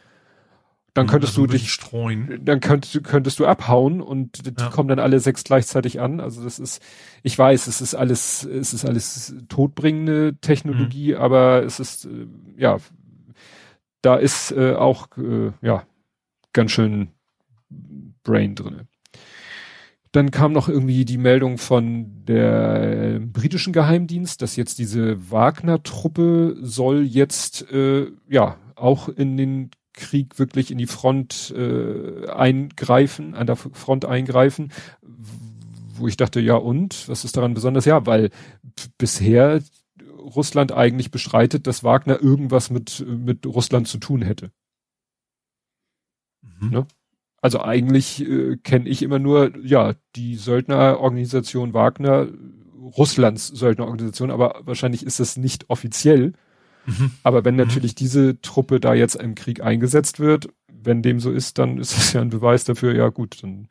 dann 0.99 1.07
könntest 1.07 1.33
also 1.33 1.47
du 1.47 1.53
dich 1.53 1.71
streuen. 1.71 2.41
Dann 2.43 2.59
könntest, 2.59 3.03
könntest 3.03 3.39
du 3.39 3.45
abhauen 3.45 4.01
und 4.01 4.45
die 4.45 4.61
ja. 4.61 4.69
kommen 4.69 4.89
dann 4.89 4.99
alle 4.99 5.19
sechs 5.19 5.43
gleichzeitig 5.43 5.99
an. 5.99 6.19
Also 6.19 6.43
das 6.43 6.59
ist, 6.59 6.81
ich 7.23 7.37
weiß, 7.37 7.67
es 7.67 7.81
ist 7.81 7.95
alles, 7.95 8.43
es 8.43 8.73
ist 8.73 8.85
alles 8.85 9.33
todbringende 9.47 10.35
Technologie, 10.41 11.13
mhm. 11.13 11.21
aber 11.21 11.63
es 11.63 11.79
ist, 11.79 12.05
äh, 12.05 12.27
ja, 12.57 12.77
da 14.01 14.15
ist 14.15 14.51
äh, 14.51 14.73
auch, 14.73 15.07
äh, 15.17 15.51
ja, 15.61 15.83
ganz 16.53 16.71
schön 16.71 17.09
Brain 18.23 18.55
drinne. 18.55 18.87
Dann 20.11 20.31
kam 20.31 20.53
noch 20.53 20.67
irgendwie 20.67 21.05
die 21.05 21.19
Meldung 21.19 21.59
von 21.59 22.25
der 22.25 23.19
britischen 23.21 23.73
Geheimdienst, 23.73 24.41
dass 24.41 24.55
jetzt 24.55 24.79
diese 24.79 25.31
Wagner-Truppe 25.31 26.57
soll 26.61 27.03
jetzt 27.03 27.71
äh, 27.71 28.07
ja 28.27 28.57
auch 28.75 29.07
in 29.07 29.37
den 29.37 29.69
Krieg 29.99 30.39
wirklich 30.39 30.71
in 30.71 30.77
die 30.77 30.87
Front 30.87 31.53
äh, 31.55 32.27
eingreifen, 32.29 33.35
an 33.35 33.47
der 33.47 33.55
Front 33.55 34.05
eingreifen, 34.05 34.71
wo 35.93 36.07
ich 36.07 36.17
dachte, 36.17 36.39
ja 36.39 36.55
und, 36.55 37.07
was 37.09 37.25
ist 37.25 37.37
daran 37.37 37.53
besonders? 37.53 37.85
Ja, 37.85 38.05
weil 38.05 38.29
bisher 38.97 39.61
Russland 40.17 40.71
eigentlich 40.71 41.11
bestreitet, 41.11 41.67
dass 41.67 41.83
Wagner 41.83 42.21
irgendwas 42.21 42.69
mit, 42.69 43.05
mit 43.07 43.45
Russland 43.45 43.87
zu 43.87 43.97
tun 43.97 44.21
hätte. 44.21 44.51
Mhm. 46.41 46.69
Ne? 46.69 46.87
Also 47.41 47.61
eigentlich 47.61 48.21
äh, 48.27 48.57
kenne 48.57 48.89
ich 48.89 49.01
immer 49.01 49.19
nur, 49.19 49.51
ja, 49.63 49.93
die 50.15 50.35
Söldnerorganisation 50.35 51.73
Wagner, 51.73 52.27
Russlands 52.97 53.47
Söldnerorganisation, 53.47 54.31
aber 54.31 54.61
wahrscheinlich 54.63 55.05
ist 55.05 55.19
das 55.19 55.37
nicht 55.37 55.69
offiziell. 55.69 56.33
Mhm. 56.89 57.11
Aber 57.23 57.45
wenn 57.45 57.55
mhm. 57.55 57.61
natürlich 57.61 57.95
diese 57.95 58.41
Truppe 58.41 58.79
da 58.79 58.93
jetzt 58.93 59.15
im 59.15 59.35
Krieg 59.35 59.61
eingesetzt 59.61 60.19
wird, 60.19 60.49
wenn 60.67 61.01
dem 61.01 61.19
so 61.19 61.31
ist, 61.31 61.57
dann 61.57 61.77
ist 61.77 61.93
das 61.97 62.13
ja 62.13 62.21
ein 62.21 62.29
Beweis 62.29 62.63
dafür, 62.63 62.95
ja 62.95 63.09
gut, 63.09 63.43
dann 63.43 63.67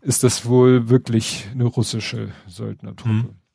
ist 0.00 0.22
das 0.22 0.46
wohl 0.46 0.88
wirklich 0.88 1.48
eine 1.52 1.64
russische 1.64 2.30
Söldnertruppe. 2.46 3.14
Mhm. 3.14 3.45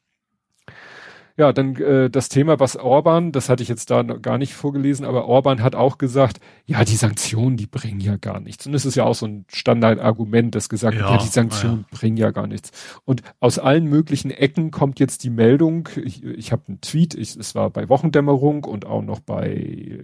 Ja, 1.37 1.53
dann 1.53 1.75
äh, 1.75 2.09
das 2.09 2.29
Thema, 2.29 2.59
was 2.59 2.75
Orban, 2.75 3.31
das 3.31 3.49
hatte 3.49 3.63
ich 3.63 3.69
jetzt 3.69 3.89
da 3.89 4.03
noch 4.03 4.21
gar 4.21 4.37
nicht 4.37 4.53
vorgelesen, 4.53 5.05
aber 5.05 5.25
Orban 5.25 5.63
hat 5.63 5.75
auch 5.75 5.97
gesagt, 5.97 6.39
ja, 6.65 6.83
die 6.83 6.95
Sanktionen, 6.95 7.57
die 7.57 7.67
bringen 7.67 7.99
ja 7.99 8.17
gar 8.17 8.39
nichts. 8.39 8.67
Und 8.67 8.73
es 8.73 8.85
ist 8.85 8.95
ja 8.95 9.05
auch 9.05 9.15
so 9.15 9.25
ein 9.25 9.45
Standardargument, 9.51 10.55
das 10.55 10.69
gesagt 10.69 10.97
wird, 10.97 11.09
ja, 11.09 11.17
die 11.17 11.27
Sanktionen 11.27 11.85
ja. 11.89 11.97
bringen 11.97 12.17
ja 12.17 12.31
gar 12.31 12.47
nichts. 12.47 12.71
Und 13.05 13.21
aus 13.39 13.59
allen 13.59 13.85
möglichen 13.85 14.31
Ecken 14.31 14.71
kommt 14.71 14.99
jetzt 14.99 15.23
die 15.23 15.29
Meldung, 15.29 15.89
ich, 16.03 16.23
ich 16.23 16.51
habe 16.51 16.63
einen 16.67 16.81
Tweet, 16.81 17.13
ich, 17.13 17.35
es 17.35 17.55
war 17.55 17.69
bei 17.69 17.89
Wochendämmerung 17.89 18.63
und 18.63 18.85
auch 18.85 19.01
noch 19.01 19.19
bei 19.19 19.99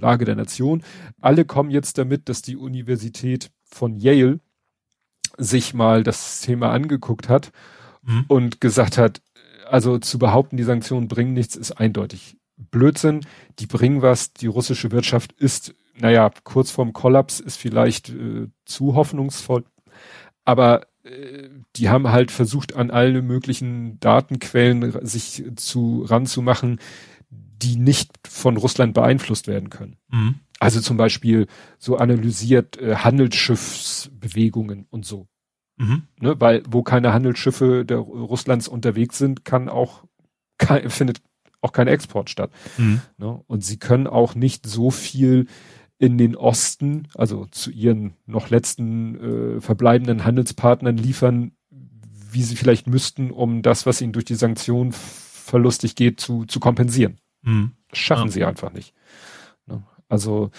Lage 0.00 0.24
der 0.24 0.36
Nation. 0.36 0.82
Alle 1.20 1.44
kommen 1.44 1.70
jetzt 1.70 1.98
damit, 1.98 2.28
dass 2.28 2.42
die 2.42 2.56
Universität 2.56 3.50
von 3.64 3.96
Yale 3.96 4.40
sich 5.36 5.74
mal 5.74 6.02
das 6.02 6.40
Thema 6.40 6.70
angeguckt 6.70 7.28
hat 7.28 7.52
mhm. 8.02 8.24
und 8.28 8.60
gesagt 8.60 8.98
hat, 8.98 9.20
also 9.68 9.98
zu 9.98 10.18
behaupten, 10.18 10.56
die 10.56 10.62
Sanktionen 10.62 11.08
bringen 11.08 11.32
nichts, 11.32 11.56
ist 11.56 11.72
eindeutig 11.72 12.36
Blödsinn. 12.56 13.20
Die 13.58 13.66
bringen 13.66 14.02
was. 14.02 14.32
Die 14.32 14.46
russische 14.46 14.92
Wirtschaft 14.92 15.32
ist, 15.32 15.74
naja, 15.98 16.30
kurz 16.44 16.70
vorm 16.70 16.92
Kollaps 16.92 17.40
ist 17.40 17.56
vielleicht 17.56 18.10
äh, 18.10 18.48
zu 18.64 18.94
hoffnungsvoll. 18.94 19.64
Aber 20.44 20.86
äh, 21.04 21.48
die 21.76 21.88
haben 21.88 22.08
halt 22.10 22.30
versucht, 22.30 22.76
an 22.76 22.90
alle 22.90 23.22
möglichen 23.22 23.98
Datenquellen 24.00 25.06
sich 25.06 25.44
zu 25.56 26.04
ranzumachen, 26.08 26.78
die 27.30 27.76
nicht 27.76 28.10
von 28.28 28.56
Russland 28.56 28.94
beeinflusst 28.94 29.46
werden 29.46 29.70
können. 29.70 29.96
Mhm. 30.10 30.36
Also 30.60 30.80
zum 30.80 30.96
Beispiel 30.96 31.46
so 31.78 31.96
analysiert 31.96 32.80
äh, 32.80 32.96
Handelsschiffsbewegungen 32.96 34.86
und 34.90 35.04
so. 35.04 35.26
Mhm. 35.76 36.02
Ne, 36.20 36.40
weil 36.40 36.62
wo 36.68 36.82
keine 36.82 37.12
Handelsschiffe 37.12 37.84
der 37.84 37.98
Russlands 37.98 38.68
unterwegs 38.68 39.18
sind, 39.18 39.44
kann 39.44 39.68
auch 39.68 40.04
kein, 40.58 40.88
findet 40.90 41.20
auch 41.60 41.72
kein 41.72 41.88
Export 41.88 42.30
statt. 42.30 42.50
Mhm. 42.78 43.00
Ne, 43.16 43.42
und 43.46 43.64
sie 43.64 43.78
können 43.78 44.06
auch 44.06 44.34
nicht 44.34 44.66
so 44.66 44.90
viel 44.90 45.46
in 45.98 46.18
den 46.18 46.36
Osten, 46.36 47.08
also 47.14 47.46
zu 47.46 47.70
ihren 47.70 48.14
noch 48.26 48.50
letzten 48.50 49.56
äh, 49.56 49.60
verbleibenden 49.60 50.24
Handelspartnern 50.24 50.96
liefern, 50.96 51.52
wie 52.30 52.42
sie 52.42 52.56
vielleicht 52.56 52.86
müssten, 52.86 53.30
um 53.30 53.62
das, 53.62 53.86
was 53.86 54.00
ihnen 54.00 54.12
durch 54.12 54.24
die 54.24 54.34
Sanktionen 54.34 54.92
verlustig 54.92 55.94
geht, 55.94 56.20
zu, 56.20 56.44
zu 56.46 56.60
kompensieren. 56.60 57.18
Mhm. 57.42 57.72
Das 57.90 57.98
schaffen 57.98 58.26
ja. 58.26 58.32
sie 58.32 58.44
einfach 58.44 58.72
nicht. 58.72 58.92
Ne? 59.66 59.82
Also 60.08 60.50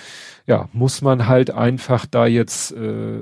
ja, 0.48 0.70
muss 0.74 1.02
man 1.02 1.28
halt 1.28 1.52
einfach 1.52 2.06
da 2.06 2.28
jetzt 2.28 2.72
äh, 2.72 3.20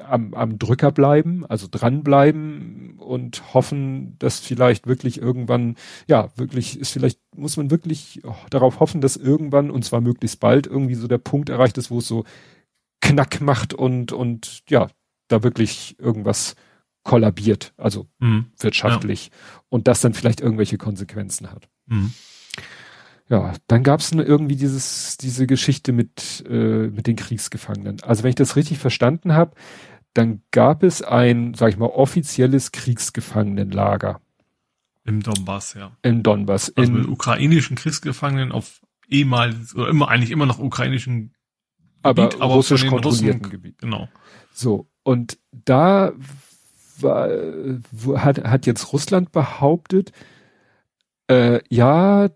am, 0.00 0.34
am 0.34 0.58
Drücker 0.58 0.92
bleiben, 0.92 1.44
also 1.46 1.68
dranbleiben 1.70 2.98
und 2.98 3.54
hoffen, 3.54 4.16
dass 4.18 4.40
vielleicht 4.40 4.86
wirklich 4.86 5.20
irgendwann, 5.20 5.76
ja, 6.06 6.28
wirklich 6.36 6.78
ist 6.78 6.92
vielleicht, 6.92 7.20
muss 7.34 7.56
man 7.56 7.70
wirklich 7.70 8.22
darauf 8.50 8.80
hoffen, 8.80 9.00
dass 9.00 9.16
irgendwann, 9.16 9.70
und 9.70 9.84
zwar 9.84 10.00
möglichst 10.00 10.40
bald, 10.40 10.66
irgendwie 10.66 10.94
so 10.94 11.08
der 11.08 11.18
Punkt 11.18 11.48
erreicht 11.48 11.78
ist, 11.78 11.90
wo 11.90 11.98
es 11.98 12.08
so 12.08 12.24
Knack 13.00 13.40
macht 13.40 13.74
und, 13.74 14.12
und 14.12 14.62
ja, 14.68 14.88
da 15.28 15.42
wirklich 15.42 15.96
irgendwas 15.98 16.54
kollabiert, 17.02 17.72
also 17.76 18.06
mhm. 18.18 18.46
wirtschaftlich 18.58 19.26
ja. 19.26 19.62
und 19.70 19.88
das 19.88 20.00
dann 20.00 20.14
vielleicht 20.14 20.40
irgendwelche 20.40 20.78
Konsequenzen 20.78 21.50
hat. 21.50 21.68
Mhm. 21.86 22.12
Ja, 23.30 23.52
dann 23.68 23.84
gab 23.84 24.00
es 24.00 24.10
irgendwie 24.10 24.56
dieses, 24.56 25.16
diese 25.16 25.46
Geschichte 25.46 25.92
mit, 25.92 26.44
äh, 26.48 26.88
mit 26.88 27.06
den 27.06 27.14
Kriegsgefangenen. 27.14 28.02
Also 28.02 28.24
wenn 28.24 28.30
ich 28.30 28.34
das 28.34 28.56
richtig 28.56 28.78
verstanden 28.78 29.34
habe, 29.34 29.52
dann 30.14 30.42
gab 30.50 30.82
es 30.82 31.02
ein, 31.02 31.54
sag 31.54 31.70
ich 31.70 31.76
mal, 31.76 31.86
offizielles 31.86 32.72
Kriegsgefangenenlager. 32.72 34.20
Im 35.04 35.22
Donbass, 35.22 35.74
ja. 35.74 35.92
Im 36.02 36.22
Donbass. 36.22 36.72
Also 36.76 36.92
in, 36.92 36.98
mit 36.98 37.08
ukrainischen 37.08 37.76
Kriegsgefangenen 37.76 38.52
auf 38.52 38.80
ehemals, 39.08 39.74
oder 39.74 39.88
immer, 39.88 40.08
eigentlich 40.08 40.30
immer 40.30 40.46
noch 40.46 40.58
ukrainischen 40.58 41.34
aber, 42.02 42.28
Gebiet, 42.28 42.40
aber 42.42 42.54
russisch 42.54 42.86
kontrollierten 42.86 43.40
Russen, 43.40 43.50
Gebiet. 43.50 43.78
Genau. 43.78 44.08
So. 44.52 44.88
Und 45.02 45.38
da 45.52 46.12
war, 47.00 47.28
hat, 48.22 48.44
hat 48.44 48.66
jetzt 48.66 48.92
Russland 48.92 49.32
behauptet, 49.32 50.12
äh, 51.28 51.60
ja, 51.68 52.30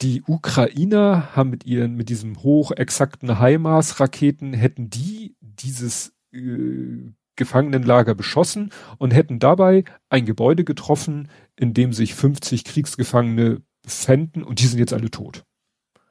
die 0.00 0.22
Ukrainer 0.22 1.34
haben 1.34 1.50
mit 1.50 1.66
ihren, 1.66 1.94
mit 1.94 2.08
diesem 2.08 2.42
hochexakten 2.42 3.40
HIMARS-Raketen, 3.40 4.52
hätten 4.52 4.90
die 4.90 5.36
dieses 5.40 6.14
äh, 6.38 7.12
Gefangenenlager 7.36 8.14
beschossen 8.14 8.70
und 8.98 9.14
hätten 9.14 9.38
dabei 9.38 9.84
ein 10.10 10.26
Gebäude 10.26 10.64
getroffen, 10.64 11.28
in 11.56 11.72
dem 11.72 11.92
sich 11.92 12.14
50 12.14 12.64
Kriegsgefangene 12.64 13.62
befänden 13.82 14.42
und 14.42 14.60
die 14.60 14.66
sind 14.66 14.78
jetzt 14.78 14.92
alle 14.92 15.10
tot. 15.10 15.44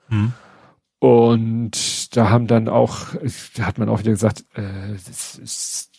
Hm. 0.07 0.34
Und 0.99 2.15
da 2.15 2.30
haben 2.30 2.47
dann 2.47 2.67
auch, 2.67 3.13
da 3.55 3.65
hat 3.65 3.78
man 3.78 3.89
auch 3.89 3.99
wieder 3.99 4.11
gesagt, 4.11 4.45
äh, 4.55 4.93
das, 5.05 5.36
ist, 5.36 5.91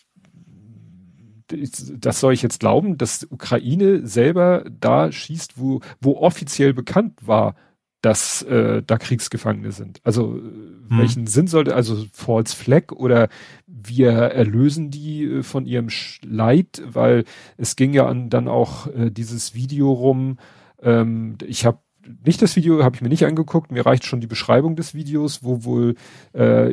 das 1.46 2.20
soll 2.20 2.32
ich 2.32 2.42
jetzt 2.42 2.58
glauben, 2.58 2.98
dass 2.98 3.26
Ukraine 3.30 4.06
selber 4.06 4.64
da 4.68 5.12
schießt, 5.12 5.52
wo, 5.56 5.80
wo 6.00 6.16
offiziell 6.16 6.74
bekannt 6.74 7.26
war, 7.26 7.54
dass 8.00 8.42
äh, 8.42 8.82
da 8.86 8.96
Kriegsgefangene 8.96 9.72
sind. 9.72 10.00
Also 10.04 10.36
äh, 10.36 10.40
hm. 10.40 10.86
welchen 10.90 11.26
Sinn 11.26 11.46
sollte, 11.48 11.74
also 11.74 12.04
False 12.12 12.54
Flag 12.54 12.92
oder 12.92 13.28
wir 13.66 14.10
erlösen 14.10 14.90
die 14.90 15.24
äh, 15.24 15.42
von 15.42 15.66
ihrem 15.66 15.88
Leid, 16.24 16.82
weil 16.86 17.24
es 17.56 17.76
ging 17.76 17.92
ja 17.92 18.06
an, 18.06 18.30
dann 18.30 18.48
auch 18.48 18.86
äh, 18.88 19.10
dieses 19.10 19.54
Video 19.54 19.90
rum. 19.90 20.38
Ähm, 20.80 21.38
ich 21.46 21.66
habe 21.66 21.80
nicht 22.24 22.40
das 22.40 22.56
Video 22.56 22.82
habe 22.84 22.96
ich 22.96 23.02
mir 23.02 23.08
nicht 23.08 23.26
angeguckt, 23.26 23.70
mir 23.70 23.84
reicht 23.84 24.06
schon 24.06 24.20
die 24.20 24.26
Beschreibung 24.26 24.76
des 24.76 24.94
Videos, 24.94 25.42
wo 25.42 25.64
wohl 25.64 25.94
äh, 26.32 26.72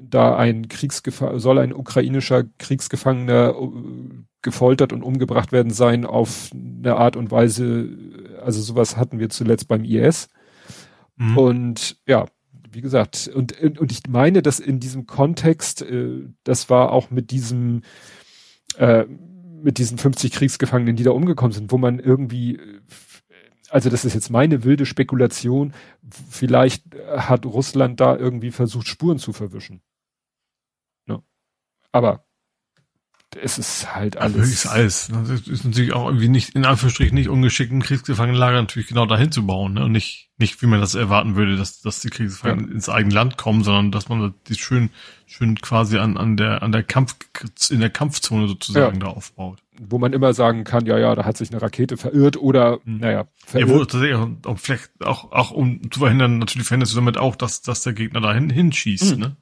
da 0.00 0.36
ein 0.36 0.68
Kriegsgefangener, 0.68 1.38
soll 1.38 1.58
ein 1.58 1.72
ukrainischer 1.72 2.44
Kriegsgefangener 2.58 3.54
äh, 3.54 3.68
gefoltert 4.42 4.92
und 4.92 5.02
umgebracht 5.02 5.52
werden 5.52 5.72
sein 5.72 6.04
auf 6.04 6.50
eine 6.52 6.96
Art 6.96 7.16
und 7.16 7.30
Weise, 7.30 7.88
also 8.42 8.60
sowas 8.60 8.96
hatten 8.96 9.18
wir 9.18 9.28
zuletzt 9.28 9.68
beim 9.68 9.84
IS. 9.84 10.28
Mhm. 11.16 11.38
Und 11.38 11.96
ja, 12.06 12.26
wie 12.70 12.80
gesagt, 12.80 13.28
und, 13.34 13.58
und 13.78 13.90
ich 13.90 14.02
meine, 14.08 14.42
dass 14.42 14.60
in 14.60 14.80
diesem 14.80 15.06
Kontext, 15.06 15.82
äh, 15.82 16.28
das 16.44 16.68
war 16.70 16.92
auch 16.92 17.10
mit 17.10 17.30
diesem, 17.30 17.82
äh, 18.76 19.04
mit 19.04 19.78
diesen 19.78 19.98
50 19.98 20.32
Kriegsgefangenen, 20.32 20.96
die 20.96 21.02
da 21.02 21.10
umgekommen 21.12 21.52
sind, 21.52 21.72
wo 21.72 21.78
man 21.78 21.98
irgendwie, 21.98 22.60
also 23.70 23.88
das 23.88 24.04
ist 24.04 24.14
jetzt 24.14 24.30
meine 24.30 24.62
wilde 24.64 24.86
Spekulation, 24.86 25.72
vielleicht 26.30 26.84
hat 27.08 27.46
Russland 27.46 27.98
da 27.98 28.16
irgendwie 28.16 28.50
versucht, 28.50 28.86
Spuren 28.86 29.18
zu 29.18 29.32
verwischen. 29.32 29.80
Ne? 31.06 31.22
Aber 31.92 32.25
es 33.42 33.58
ist 33.58 33.94
halt 33.94 34.16
alles. 34.16 34.36
Also 34.36 34.52
ist 34.52 34.66
alles. 34.66 35.10
Das 35.28 35.48
ist 35.48 35.64
natürlich 35.64 35.92
auch 35.92 36.06
irgendwie 36.06 36.28
nicht, 36.28 36.54
in 36.54 36.64
Anführungsstrichen 36.64 37.14
nicht 37.14 37.28
ungeschickt, 37.28 37.72
ein 37.72 37.82
Kriegsgefangenenlager 37.82 38.60
natürlich 38.60 38.88
genau 38.88 39.06
dahin 39.06 39.32
zu 39.32 39.46
bauen, 39.46 39.74
ne? 39.74 39.84
Und 39.84 39.92
nicht, 39.92 40.30
nicht, 40.38 40.60
wie 40.62 40.66
man 40.66 40.80
das 40.80 40.94
erwarten 40.94 41.36
würde, 41.36 41.56
dass, 41.56 41.80
dass 41.80 42.00
die 42.00 42.10
Kriegsgefangenen 42.10 42.68
ja. 42.68 42.74
ins 42.74 42.88
eigene 42.88 43.14
Land 43.14 43.36
kommen, 43.36 43.64
sondern 43.64 43.92
dass 43.92 44.08
man 44.08 44.34
die 44.48 44.54
schön, 44.54 44.90
schön 45.26 45.60
quasi 45.60 45.98
an, 45.98 46.16
an 46.16 46.36
der, 46.36 46.62
an 46.62 46.72
der 46.72 46.82
Kampf, 46.82 47.16
in 47.70 47.80
der 47.80 47.90
Kampfzone 47.90 48.48
sozusagen 48.48 49.00
ja. 49.00 49.06
da 49.06 49.12
aufbaut. 49.12 49.62
Wo 49.78 49.98
man 49.98 50.12
immer 50.12 50.32
sagen 50.32 50.64
kann, 50.64 50.86
ja, 50.86 50.98
ja, 50.98 51.14
da 51.14 51.24
hat 51.24 51.36
sich 51.36 51.50
eine 51.50 51.60
Rakete 51.60 51.96
verirrt 51.96 52.36
oder, 52.36 52.78
mhm. 52.84 52.98
naja, 52.98 53.26
verirrt. 53.44 53.68
Ja, 53.68 53.74
wo 53.74 53.84
tatsächlich 53.84 54.16
auch, 54.16 54.58
vielleicht 54.58 54.90
auch, 55.04 55.32
auch 55.32 55.50
um 55.50 55.90
zu 55.90 56.00
verhindern, 56.00 56.38
natürlich 56.38 56.66
verhinderst 56.66 56.92
du 56.92 56.96
damit 56.96 57.18
auch, 57.18 57.36
dass, 57.36 57.62
dass 57.62 57.82
der 57.82 57.92
Gegner 57.92 58.20
dahin 58.20 58.50
hinschießt, 58.50 59.16
mhm. 59.16 59.20
ne? 59.20 59.36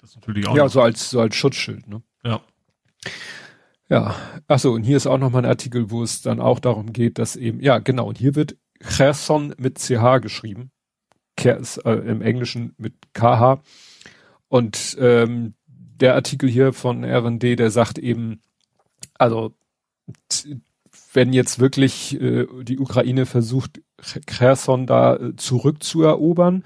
Das 0.00 0.10
ist 0.10 0.16
natürlich 0.16 0.46
auch. 0.46 0.56
Ja, 0.56 0.68
so 0.68 0.82
als, 0.82 1.10
so 1.10 1.20
als 1.20 1.34
Schutzschild, 1.34 1.88
ne? 1.88 2.02
Ja. 2.24 2.40
Ja, 3.88 4.14
ach 4.48 4.58
so, 4.58 4.72
und 4.72 4.82
hier 4.82 4.96
ist 4.96 5.06
auch 5.06 5.18
nochmal 5.18 5.42
ein 5.42 5.48
Artikel, 5.48 5.90
wo 5.90 6.02
es 6.02 6.22
dann 6.22 6.40
auch 6.40 6.58
darum 6.58 6.92
geht, 6.92 7.18
dass 7.18 7.36
eben, 7.36 7.60
ja, 7.60 7.78
genau, 7.78 8.08
und 8.08 8.18
hier 8.18 8.34
wird 8.34 8.56
Cherson 8.80 9.54
mit 9.58 9.78
CH 9.78 10.20
geschrieben, 10.20 10.70
Kers, 11.36 11.78
äh, 11.78 11.92
im 11.92 12.22
Englischen 12.22 12.74
mit 12.78 12.94
KH. 13.12 13.62
Und 14.48 14.96
ähm, 15.00 15.54
der 15.66 16.14
Artikel 16.14 16.48
hier 16.48 16.72
von 16.72 17.04
RD, 17.04 17.58
der 17.58 17.70
sagt 17.70 17.98
eben, 17.98 18.40
also 19.14 19.54
wenn 21.12 21.32
jetzt 21.32 21.58
wirklich 21.58 22.20
äh, 22.20 22.46
die 22.62 22.78
Ukraine 22.78 23.26
versucht, 23.26 23.80
Cherson 24.26 24.86
da 24.86 25.16
äh, 25.16 25.36
zurückzuerobern, 25.36 26.64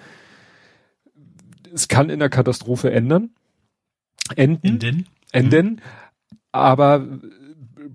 es 1.72 1.88
kann 1.88 2.10
in 2.10 2.18
der 2.20 2.30
Katastrophe 2.30 2.90
ändern. 2.90 3.30
Enden. 4.36 4.80
Enden. 4.80 5.06
Enden. 5.32 5.66
Mhm 5.66 5.80
aber 6.52 7.06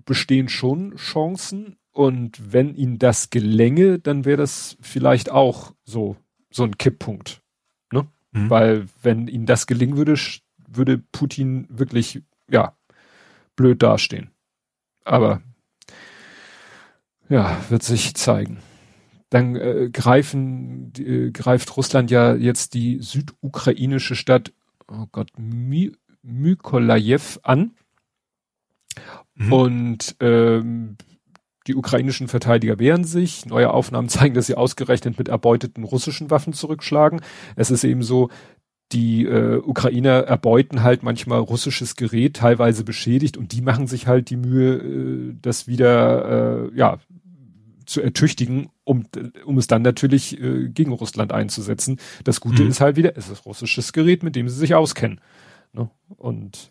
bestehen 0.04 0.48
schon 0.48 0.96
Chancen 0.96 1.76
und 1.92 2.52
wenn 2.52 2.74
ihnen 2.74 2.98
das 2.98 3.30
gelänge, 3.30 3.98
dann 3.98 4.24
wäre 4.24 4.38
das 4.38 4.76
vielleicht 4.80 5.30
auch 5.30 5.74
so 5.84 6.16
so 6.54 6.62
ein 6.62 6.78
Kipppunkt. 6.78 7.42
Ne? 7.92 8.06
Mhm. 8.32 8.50
Weil 8.50 8.86
wenn 9.02 9.28
ihnen 9.28 9.46
das 9.46 9.66
gelingen 9.66 9.96
würde, 9.96 10.14
würde 10.68 10.98
Putin 10.98 11.66
wirklich, 11.68 12.22
ja, 12.48 12.76
blöd 13.56 13.82
dastehen. 13.82 14.30
Aber 15.04 15.42
ja, 17.28 17.60
wird 17.68 17.82
sich 17.82 18.14
zeigen. 18.14 18.58
Dann 19.30 19.56
äh, 19.56 19.90
greifen, 19.92 20.92
äh, 20.96 21.30
greift 21.32 21.76
Russland 21.76 22.10
ja 22.10 22.34
jetzt 22.34 22.74
die 22.74 22.98
südukrainische 23.00 24.14
Stadt, 24.14 24.52
oh 24.86 25.06
Gott, 25.10 25.30
My 25.36 25.92
Mykolajew 26.22 27.38
an. 27.42 27.72
Mhm. 29.36 29.52
Und 29.52 30.16
ähm, 30.20 30.96
die 31.66 31.74
ukrainischen 31.74 32.28
Verteidiger 32.28 32.78
wehren 32.78 33.04
sich. 33.04 33.46
Neue 33.46 33.70
Aufnahmen 33.70 34.08
zeigen, 34.10 34.34
dass 34.34 34.46
sie 34.46 34.56
ausgerechnet 34.56 35.18
mit 35.18 35.28
erbeuteten 35.28 35.84
russischen 35.84 36.30
Waffen 36.30 36.52
zurückschlagen. 36.52 37.20
Es 37.56 37.70
ist 37.70 37.84
eben 37.84 38.02
so, 38.02 38.30
die 38.92 39.24
äh, 39.24 39.56
Ukrainer 39.56 40.20
erbeuten 40.24 40.82
halt 40.82 41.02
manchmal 41.02 41.40
russisches 41.40 41.96
Gerät, 41.96 42.36
teilweise 42.36 42.84
beschädigt, 42.84 43.36
und 43.36 43.52
die 43.52 43.62
machen 43.62 43.86
sich 43.86 44.06
halt 44.06 44.30
die 44.30 44.36
Mühe, 44.36 44.74
äh, 44.74 45.34
das 45.40 45.66
wieder 45.66 46.70
äh, 46.70 46.76
ja 46.76 46.98
zu 47.86 48.00
ertüchtigen, 48.00 48.70
um, 48.84 49.04
um 49.44 49.58
es 49.58 49.66
dann 49.66 49.82
natürlich 49.82 50.40
äh, 50.40 50.68
gegen 50.68 50.92
Russland 50.92 51.32
einzusetzen. 51.32 51.98
Das 52.24 52.40
Gute 52.40 52.62
mhm. 52.62 52.70
ist 52.70 52.80
halt 52.80 52.96
wieder, 52.96 53.16
es 53.16 53.28
ist 53.28 53.44
russisches 53.44 53.92
Gerät, 53.92 54.22
mit 54.22 54.36
dem 54.36 54.48
sie 54.48 54.56
sich 54.56 54.74
auskennen. 54.74 55.20
Ne? 55.72 55.90
Und 56.16 56.70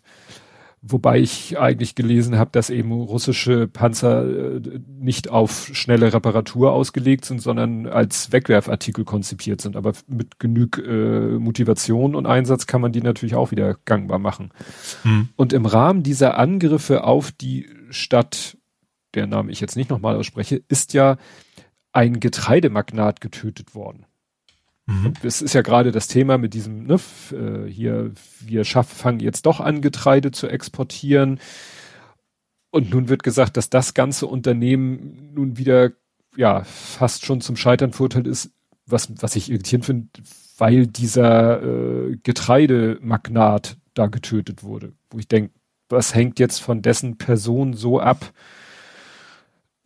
Wobei 0.86 1.18
ich 1.18 1.58
eigentlich 1.58 1.94
gelesen 1.94 2.36
habe, 2.36 2.50
dass 2.52 2.68
eben 2.68 2.92
russische 2.92 3.66
Panzer 3.66 4.56
äh, 4.56 4.60
nicht 4.86 5.30
auf 5.30 5.70
schnelle 5.72 6.12
Reparatur 6.12 6.72
ausgelegt 6.72 7.24
sind, 7.24 7.40
sondern 7.40 7.86
als 7.86 8.32
Wegwerfartikel 8.32 9.06
konzipiert 9.06 9.62
sind. 9.62 9.76
Aber 9.76 9.94
mit 10.08 10.38
genug 10.38 10.76
äh, 10.76 11.38
Motivation 11.38 12.14
und 12.14 12.26
Einsatz 12.26 12.66
kann 12.66 12.82
man 12.82 12.92
die 12.92 13.00
natürlich 13.00 13.34
auch 13.34 13.50
wieder 13.50 13.76
gangbar 13.86 14.18
machen. 14.18 14.50
Hm. 15.04 15.30
Und 15.36 15.54
im 15.54 15.64
Rahmen 15.64 16.02
dieser 16.02 16.36
Angriffe 16.36 17.04
auf 17.04 17.32
die 17.32 17.66
Stadt, 17.88 18.58
der 19.14 19.26
Name 19.26 19.52
ich 19.52 19.60
jetzt 19.60 19.76
nicht 19.76 19.88
nochmal 19.88 20.16
ausspreche, 20.16 20.62
ist 20.68 20.92
ja 20.92 21.16
ein 21.92 22.20
Getreidemagnat 22.20 23.22
getötet 23.22 23.74
worden. 23.74 24.04
Mhm. 24.86 25.14
Das 25.22 25.40
ist 25.40 25.54
ja 25.54 25.62
gerade 25.62 25.92
das 25.92 26.08
Thema 26.08 26.36
mit 26.38 26.54
diesem, 26.54 26.84
ne, 26.84 27.00
äh, 27.32 27.68
hier, 27.68 28.12
wir 28.40 28.64
schaffen, 28.64 28.94
fangen 28.94 29.20
jetzt 29.20 29.46
doch 29.46 29.60
an, 29.60 29.80
Getreide 29.80 30.30
zu 30.30 30.48
exportieren. 30.48 31.40
Und 32.70 32.90
nun 32.90 33.08
wird 33.08 33.22
gesagt, 33.22 33.56
dass 33.56 33.70
das 33.70 33.94
ganze 33.94 34.26
Unternehmen 34.26 35.32
nun 35.34 35.56
wieder, 35.56 35.92
ja, 36.36 36.64
fast 36.64 37.24
schon 37.24 37.40
zum 37.40 37.56
Scheitern 37.56 37.92
verurteilt 37.92 38.26
ist, 38.26 38.50
was, 38.86 39.08
was 39.22 39.36
ich 39.36 39.50
irritierend 39.50 39.86
finde, 39.86 40.08
weil 40.58 40.86
dieser 40.86 41.62
äh, 41.62 42.16
Getreidemagnat 42.22 43.76
da 43.94 44.06
getötet 44.08 44.62
wurde. 44.62 44.92
Wo 45.10 45.18
ich 45.18 45.28
denke, 45.28 45.52
was 45.88 46.14
hängt 46.14 46.38
jetzt 46.38 46.60
von 46.60 46.82
dessen 46.82 47.16
Person 47.16 47.74
so 47.74 48.00
ab? 48.00 48.32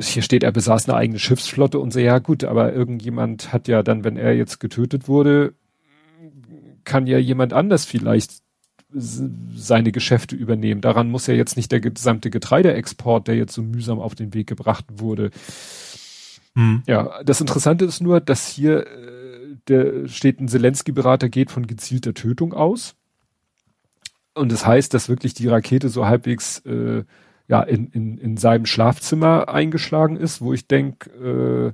Hier 0.06 0.22
steht, 0.22 0.44
er 0.44 0.52
besaß 0.52 0.88
eine 0.88 0.96
eigene 0.96 1.18
Schiffsflotte 1.18 1.78
und 1.78 1.92
so, 1.92 1.98
ja 1.98 2.18
gut, 2.20 2.44
aber 2.44 2.72
irgendjemand 2.72 3.52
hat 3.52 3.66
ja 3.66 3.82
dann, 3.82 4.04
wenn 4.04 4.16
er 4.16 4.34
jetzt 4.36 4.60
getötet 4.60 5.08
wurde, 5.08 5.54
kann 6.84 7.06
ja 7.06 7.18
jemand 7.18 7.52
anders 7.52 7.84
vielleicht 7.84 8.40
seine 8.90 9.92
Geschäfte 9.92 10.36
übernehmen. 10.36 10.80
Daran 10.80 11.10
muss 11.10 11.26
ja 11.26 11.34
jetzt 11.34 11.56
nicht 11.56 11.72
der 11.72 11.80
gesamte 11.80 12.30
Getreideexport, 12.30 13.28
der 13.28 13.36
jetzt 13.36 13.52
so 13.52 13.62
mühsam 13.62 13.98
auf 13.98 14.14
den 14.14 14.32
Weg 14.32 14.46
gebracht 14.46 14.86
wurde. 14.90 15.30
Hm. 16.54 16.82
Ja, 16.86 17.22
das 17.24 17.40
Interessante 17.40 17.84
ist 17.84 18.00
nur, 18.00 18.20
dass 18.20 18.48
hier 18.48 18.86
äh, 18.86 19.56
der 19.68 20.08
steht 20.08 20.40
ein 20.40 20.48
Zelensky-Berater 20.48 21.28
geht 21.28 21.50
von 21.50 21.66
gezielter 21.66 22.14
Tötung 22.14 22.54
aus. 22.54 22.94
Und 24.34 24.52
das 24.52 24.66
heißt, 24.66 24.94
dass 24.94 25.08
wirklich 25.08 25.34
die 25.34 25.48
Rakete 25.48 25.88
so 25.88 26.06
halbwegs 26.06 26.60
äh, 26.60 27.04
ja 27.48 27.62
in, 27.62 27.88
in, 27.88 28.18
in 28.18 28.36
seinem 28.36 28.66
Schlafzimmer 28.66 29.48
eingeschlagen 29.48 30.16
ist, 30.16 30.40
wo 30.40 30.52
ich 30.52 30.68
denke, 30.68 31.10
äh, 31.10 31.72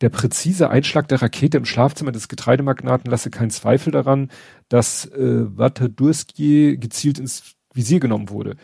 der 0.00 0.10
präzise 0.10 0.70
Einschlag 0.70 1.08
der 1.08 1.20
Rakete 1.20 1.58
im 1.58 1.64
Schlafzimmer 1.64 2.12
des 2.12 2.28
Getreidemagnaten 2.28 3.10
lasse 3.10 3.30
keinen 3.30 3.50
Zweifel 3.50 3.90
daran, 3.90 4.30
dass 4.68 5.06
äh, 5.06 5.58
Watadurski 5.58 6.76
gezielt 6.78 7.18
ins 7.18 7.56
Visier 7.74 7.98
genommen 8.00 8.30
wurde. 8.30 8.54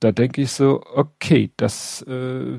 Da 0.00 0.10
denke 0.10 0.42
ich 0.42 0.50
so, 0.50 0.82
okay, 0.92 1.52
das, 1.56 2.02
äh, 2.02 2.58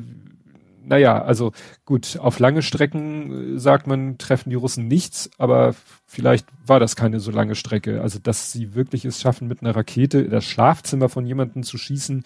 naja, 0.84 1.22
also 1.22 1.52
gut, 1.84 2.18
auf 2.18 2.40
lange 2.40 2.62
Strecken, 2.62 3.56
äh, 3.56 3.60
sagt 3.60 3.88
man, 3.88 4.18
treffen 4.18 4.52
die 4.52 4.56
Russen 4.56 4.88
nichts, 4.88 5.30
aber 5.38 5.76
vielleicht 6.06 6.48
war 6.66 6.80
das 6.80 6.96
keine 6.96 7.20
so 7.20 7.30
lange 7.30 7.56
Strecke. 7.56 8.02
Also, 8.02 8.20
dass 8.20 8.54
sie 8.54 8.74
wirklich 8.74 9.04
es 9.04 9.20
schaffen, 9.22 9.50
mit 9.50 9.62
einer 9.62 9.76
Rakete 9.76 10.30
das 10.30 10.46
Schlafzimmer 10.46 11.10
von 11.10 11.26
jemandem 11.26 11.64
zu 11.64 11.78
schießen, 11.78 12.24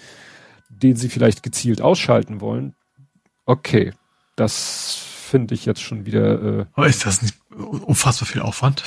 den 0.69 0.95
sie 0.95 1.09
vielleicht 1.09 1.43
gezielt 1.43 1.81
ausschalten 1.81 2.41
wollen, 2.41 2.75
okay, 3.45 3.93
das 4.35 5.03
finde 5.29 5.53
ich 5.53 5.65
jetzt 5.65 5.81
schon 5.81 6.05
wieder. 6.05 6.67
Äh, 6.77 6.89
ist 6.89 7.05
das 7.05 7.21
nicht 7.21 7.35
unfassbar 7.51 8.27
viel 8.27 8.41
Aufwand? 8.41 8.83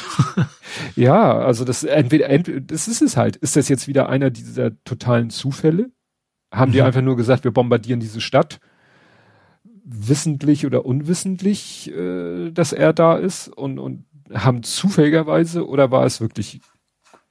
ja, 0.96 1.38
also 1.38 1.64
das 1.64 1.84
entweder, 1.84 2.28
entweder, 2.28 2.60
das 2.60 2.88
ist 2.88 3.02
es 3.02 3.16
halt. 3.16 3.36
Ist 3.36 3.56
das 3.56 3.68
jetzt 3.68 3.86
wieder 3.86 4.08
einer 4.08 4.30
dieser 4.30 4.72
totalen 4.84 5.30
Zufälle? 5.30 5.90
Haben 6.52 6.70
mhm. 6.70 6.74
die 6.74 6.82
einfach 6.82 7.02
nur 7.02 7.16
gesagt, 7.16 7.44
wir 7.44 7.52
bombardieren 7.52 8.00
diese 8.00 8.20
Stadt? 8.20 8.60
Wissentlich 9.84 10.66
oder 10.66 10.84
unwissentlich, 10.84 11.90
äh, 11.92 12.50
dass 12.50 12.72
er 12.72 12.92
da 12.92 13.16
ist 13.16 13.48
und, 13.48 13.78
und 13.78 14.04
haben 14.32 14.62
zufälligerweise 14.62 15.66
oder 15.66 15.90
war 15.90 16.06
es 16.06 16.20
wirklich 16.20 16.60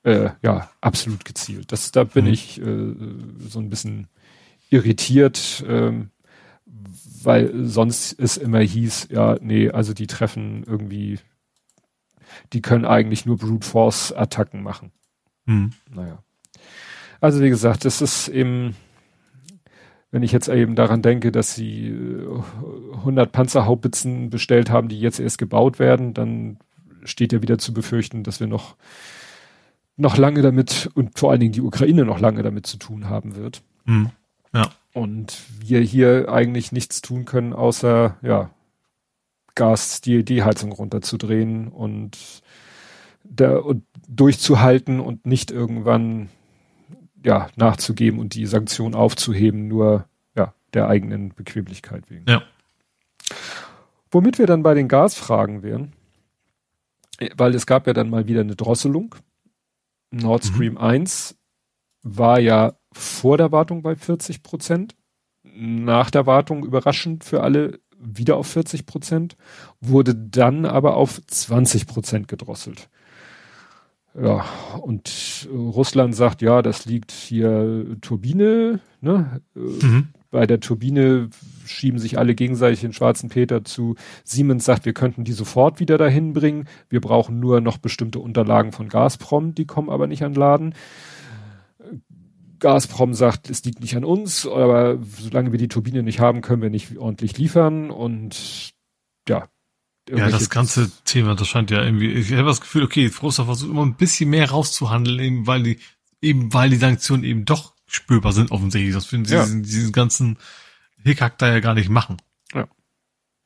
äh, 0.03 0.29
ja 0.41 0.69
absolut 0.81 1.25
gezielt? 1.25 1.71
Das 1.71 1.91
da 1.91 2.03
bin 2.03 2.25
mhm. 2.25 2.33
ich 2.33 2.61
äh, 2.61 2.93
so 3.39 3.59
ein 3.59 3.69
bisschen 3.69 4.07
irritiert, 4.71 5.63
ähm, 5.67 6.09
weil 7.23 7.67
sonst 7.67 8.19
es 8.19 8.37
immer 8.37 8.59
hieß, 8.59 9.09
ja, 9.11 9.37
nee, 9.39 9.69
also 9.69 9.93
die 9.93 10.07
treffen 10.07 10.63
irgendwie, 10.65 11.19
die 12.53 12.61
können 12.61 12.85
eigentlich 12.85 13.27
nur 13.27 13.37
Brute 13.37 13.67
Force 13.67 14.11
Attacken 14.11 14.63
machen. 14.63 14.91
Hm. 15.45 15.71
Naja. 15.93 16.23
Also 17.19 17.41
wie 17.41 17.49
gesagt, 17.49 17.85
das 17.85 18.01
ist 18.01 18.29
eben, 18.29 18.75
wenn 20.09 20.23
ich 20.23 20.31
jetzt 20.31 20.47
eben 20.47 20.75
daran 20.75 21.03
denke, 21.03 21.31
dass 21.31 21.53
sie 21.53 21.95
100 22.93 23.27
äh, 23.27 23.31
Panzerhaubitzen 23.31 24.31
bestellt 24.31 24.71
haben, 24.71 24.87
die 24.87 24.99
jetzt 24.99 25.19
erst 25.19 25.37
gebaut 25.37 25.77
werden, 25.77 26.15
dann 26.15 26.57
steht 27.03 27.33
ja 27.33 27.41
wieder 27.41 27.59
zu 27.59 27.73
befürchten, 27.73 28.23
dass 28.23 28.39
wir 28.39 28.47
noch 28.47 28.75
noch 29.97 30.17
lange 30.17 30.41
damit 30.41 30.89
und 30.95 31.19
vor 31.19 31.29
allen 31.29 31.41
Dingen 31.41 31.51
die 31.51 31.61
Ukraine 31.61 32.05
noch 32.05 32.19
lange 32.19 32.41
damit 32.41 32.65
zu 32.65 32.77
tun 32.77 33.09
haben 33.09 33.35
wird. 33.35 33.61
Hm. 33.85 34.09
Ja. 34.53 34.69
Und 34.93 35.37
wir 35.59 35.79
hier 35.79 36.29
eigentlich 36.29 36.71
nichts 36.71 37.01
tun 37.01 37.25
können, 37.25 37.53
außer, 37.53 38.17
ja, 38.21 38.49
Gas, 39.55 40.01
die, 40.01 40.23
die 40.23 40.43
Heizung 40.43 40.71
runterzudrehen 40.71 41.67
und, 41.67 42.41
da, 43.23 43.57
und 43.57 43.83
durchzuhalten 44.07 44.99
und 44.99 45.25
nicht 45.25 45.51
irgendwann, 45.51 46.29
ja, 47.23 47.49
nachzugeben 47.55 48.19
und 48.19 48.33
die 48.33 48.45
Sanktion 48.45 48.95
aufzuheben, 48.95 49.67
nur, 49.67 50.05
ja, 50.35 50.53
der 50.73 50.87
eigenen 50.87 51.33
Bequemlichkeit 51.33 52.09
wegen. 52.09 52.25
Ja. 52.27 52.43
Womit 54.09 54.39
wir 54.39 54.47
dann 54.47 54.63
bei 54.63 54.73
den 54.73 54.87
Gasfragen 54.87 55.63
wären, 55.63 55.93
weil 57.35 57.55
es 57.55 57.65
gab 57.65 57.87
ja 57.87 57.93
dann 57.93 58.09
mal 58.09 58.27
wieder 58.27 58.41
eine 58.41 58.55
Drosselung. 58.55 59.15
Nord 60.11 60.43
Stream 60.43 60.73
mhm. 60.73 60.79
1 60.79 61.37
war 62.03 62.39
ja 62.39 62.73
vor 62.93 63.37
der 63.37 63.51
Wartung 63.51 63.81
bei 63.81 63.95
40 63.95 64.43
Prozent, 64.43 64.95
nach 65.43 66.11
der 66.11 66.25
Wartung 66.25 66.65
überraschend 66.65 67.23
für 67.23 67.41
alle 67.41 67.79
wieder 67.97 68.37
auf 68.37 68.47
40 68.47 68.85
Prozent, 68.85 69.37
wurde 69.79 70.15
dann 70.15 70.65
aber 70.65 70.95
auf 70.95 71.21
20 71.25 71.87
Prozent 71.87 72.27
gedrosselt. 72.27 72.89
Ja, 74.19 74.43
und 74.81 75.47
Russland 75.51 76.15
sagt, 76.15 76.41
ja, 76.41 76.61
das 76.61 76.85
liegt 76.85 77.11
hier 77.11 77.85
Turbine, 78.01 78.81
ne? 78.99 79.41
Mhm. 79.53 80.09
Bei 80.31 80.47
der 80.47 80.61
Turbine 80.61 81.29
schieben 81.65 81.99
sich 81.99 82.17
alle 82.17 82.35
gegenseitig 82.35 82.81
den 82.81 82.93
schwarzen 82.93 83.29
Peter 83.29 83.65
zu. 83.65 83.95
Siemens 84.23 84.63
sagt, 84.63 84.85
wir 84.85 84.93
könnten 84.93 85.25
die 85.25 85.33
sofort 85.33 85.81
wieder 85.81 85.97
dahin 85.97 86.31
bringen. 86.31 86.67
Wir 86.89 87.01
brauchen 87.01 87.41
nur 87.41 87.59
noch 87.59 87.77
bestimmte 87.77 88.19
Unterlagen 88.19 88.71
von 88.71 88.87
Gazprom, 88.87 89.55
die 89.55 89.65
kommen 89.65 89.89
aber 89.89 90.07
nicht 90.07 90.23
an 90.23 90.33
Laden. 90.33 90.73
Gazprom 92.61 93.13
sagt, 93.13 93.49
es 93.49 93.63
liegt 93.65 93.81
nicht 93.81 93.97
an 93.97 94.05
uns, 94.05 94.47
aber 94.47 94.99
solange 95.19 95.51
wir 95.51 95.59
die 95.59 95.67
Turbine 95.67 96.03
nicht 96.03 96.19
haben, 96.19 96.41
können 96.41 96.61
wir 96.61 96.69
nicht 96.69 96.97
ordentlich 96.97 97.37
liefern 97.37 97.91
und 97.91 98.71
ja. 99.27 99.49
Ja, 100.09 100.29
das 100.29 100.49
ganze 100.49 100.91
Thema, 101.05 101.35
das 101.35 101.47
scheint 101.47 101.71
ja 101.71 101.83
irgendwie, 101.83 102.11
ich 102.11 102.31
habe 102.33 102.47
das 102.47 102.61
Gefühl, 102.61 102.83
okay, 102.83 103.09
Froster 103.09 103.45
versucht 103.45 103.71
immer 103.71 103.85
ein 103.85 103.95
bisschen 103.95 104.29
mehr 104.29 104.49
rauszuhandeln, 104.49 105.19
eben 105.19 105.47
weil 105.47 105.63
die, 105.63 105.79
eben 106.21 106.53
weil 106.53 106.69
die 106.69 106.77
Sanktionen 106.77 107.23
eben 107.23 107.45
doch 107.45 107.73
spürbar 107.85 108.33
sind 108.33 108.51
offensichtlich. 108.51 108.93
Das 108.93 109.05
finden 109.05 109.25
sie 109.25 109.35
ja. 109.35 109.43
diesen, 109.43 109.63
diesen 109.63 109.91
ganzen 109.91 110.37
Hickhack 111.03 111.37
da 111.37 111.51
ja 111.51 111.59
gar 111.59 111.73
nicht 111.73 111.89
machen. 111.89 112.17
Ja. 112.53 112.67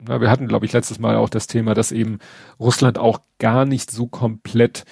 ja 0.08 0.20
wir 0.20 0.30
hatten, 0.30 0.48
glaube 0.48 0.66
ich, 0.66 0.72
letztes 0.72 0.98
Mal 0.98 1.16
auch 1.16 1.28
das 1.28 1.46
Thema, 1.46 1.74
dass 1.74 1.92
eben 1.92 2.18
Russland 2.58 2.98
auch 2.98 3.20
gar 3.38 3.64
nicht 3.64 3.90
so 3.90 4.06
komplett 4.06 4.84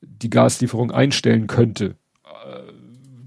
die 0.00 0.30
Gaslieferung 0.30 0.92
einstellen 0.92 1.46
könnte. 1.46 1.96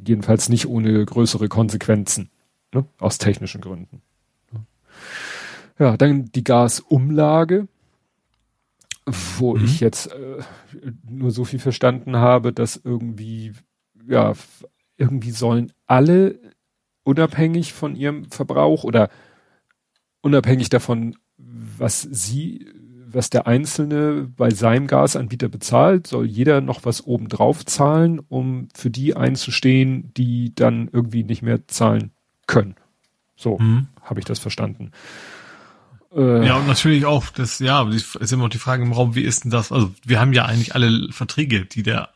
Jedenfalls 0.05 0.49
nicht 0.49 0.67
ohne 0.67 1.05
größere 1.05 1.47
Konsequenzen, 1.47 2.29
ne? 2.73 2.85
aus 2.99 3.17
technischen 3.17 3.61
Gründen. 3.61 4.01
Ja, 5.79 5.97
dann 5.97 6.31
die 6.31 6.43
Gasumlage, 6.43 7.67
wo 9.37 9.55
mhm. 9.55 9.65
ich 9.65 9.79
jetzt 9.79 10.07
äh, 10.11 10.43
nur 11.09 11.31
so 11.31 11.45
viel 11.45 11.59
verstanden 11.59 12.17
habe, 12.17 12.53
dass 12.53 12.79
irgendwie, 12.83 13.53
ja, 14.07 14.33
irgendwie 14.97 15.31
sollen 15.31 15.71
alle 15.87 16.39
unabhängig 17.03 17.73
von 17.73 17.95
ihrem 17.95 18.25
Verbrauch 18.25 18.83
oder 18.83 19.09
unabhängig 20.21 20.69
davon, 20.69 21.15
was 21.37 22.01
sie, 22.01 22.67
was 23.13 23.29
der 23.29 23.47
Einzelne 23.47 24.29
bei 24.35 24.49
seinem 24.49 24.87
Gasanbieter 24.87 25.49
bezahlt, 25.49 26.07
soll 26.07 26.25
jeder 26.25 26.61
noch 26.61 26.85
was 26.85 27.05
obendrauf 27.05 27.65
zahlen, 27.65 28.19
um 28.29 28.67
für 28.73 28.89
die 28.89 29.15
einzustehen, 29.15 30.13
die 30.15 30.53
dann 30.55 30.89
irgendwie 30.91 31.23
nicht 31.23 31.41
mehr 31.41 31.67
zahlen 31.67 32.11
können. 32.47 32.75
So 33.35 33.57
mhm. 33.57 33.87
habe 34.01 34.19
ich 34.19 34.25
das 34.25 34.39
verstanden. 34.39 34.91
Äh, 36.15 36.45
ja, 36.45 36.57
und 36.57 36.67
natürlich 36.67 37.05
auch, 37.05 37.29
das, 37.29 37.59
ja, 37.59 37.87
ist 37.89 38.33
immer 38.33 38.43
noch 38.43 38.49
die 38.49 38.57
Frage 38.57 38.83
im 38.83 38.91
Raum, 38.91 39.15
wie 39.15 39.23
ist 39.23 39.43
denn 39.43 39.51
das? 39.51 39.71
Also, 39.71 39.93
wir 40.05 40.19
haben 40.19 40.33
ja 40.33 40.45
eigentlich 40.45 40.75
alle 40.75 41.07
Verträge, 41.11 41.65
die 41.65 41.83
der 41.83 42.09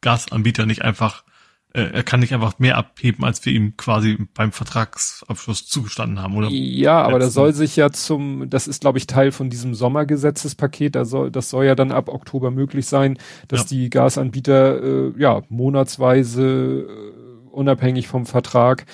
Gasanbieter 0.00 0.66
nicht 0.66 0.82
einfach 0.82 1.22
äh, 1.22 1.35
er 1.76 2.02
kann 2.02 2.20
nicht 2.20 2.32
einfach 2.32 2.58
mehr 2.58 2.78
abheben, 2.78 3.24
als 3.24 3.44
wir 3.44 3.52
ihm 3.52 3.76
quasi 3.76 4.16
beim 4.34 4.50
Vertragsabschluss 4.50 5.66
zugestanden 5.66 6.22
haben, 6.22 6.36
oder? 6.36 6.48
Ja, 6.48 7.02
aber 7.02 7.18
das 7.18 7.34
soll 7.34 7.52
sich 7.52 7.76
ja 7.76 7.90
zum, 7.90 8.48
das 8.48 8.66
ist 8.66 8.80
glaube 8.80 8.98
ich 8.98 9.06
Teil 9.06 9.30
von 9.30 9.50
diesem 9.50 9.74
Sommergesetzespaket, 9.74 10.94
da 10.94 11.04
soll, 11.04 11.30
das 11.30 11.50
soll 11.50 11.66
ja 11.66 11.74
dann 11.74 11.92
ab 11.92 12.08
Oktober 12.08 12.50
möglich 12.50 12.86
sein, 12.86 13.18
dass 13.48 13.62
ja. 13.62 13.66
die 13.76 13.90
Gasanbieter 13.90 14.82
äh, 14.82 15.12
ja 15.18 15.42
monatsweise 15.50 16.86
äh, 16.88 17.48
unabhängig 17.50 18.08
vom 18.08 18.24
Vertrag 18.24 18.86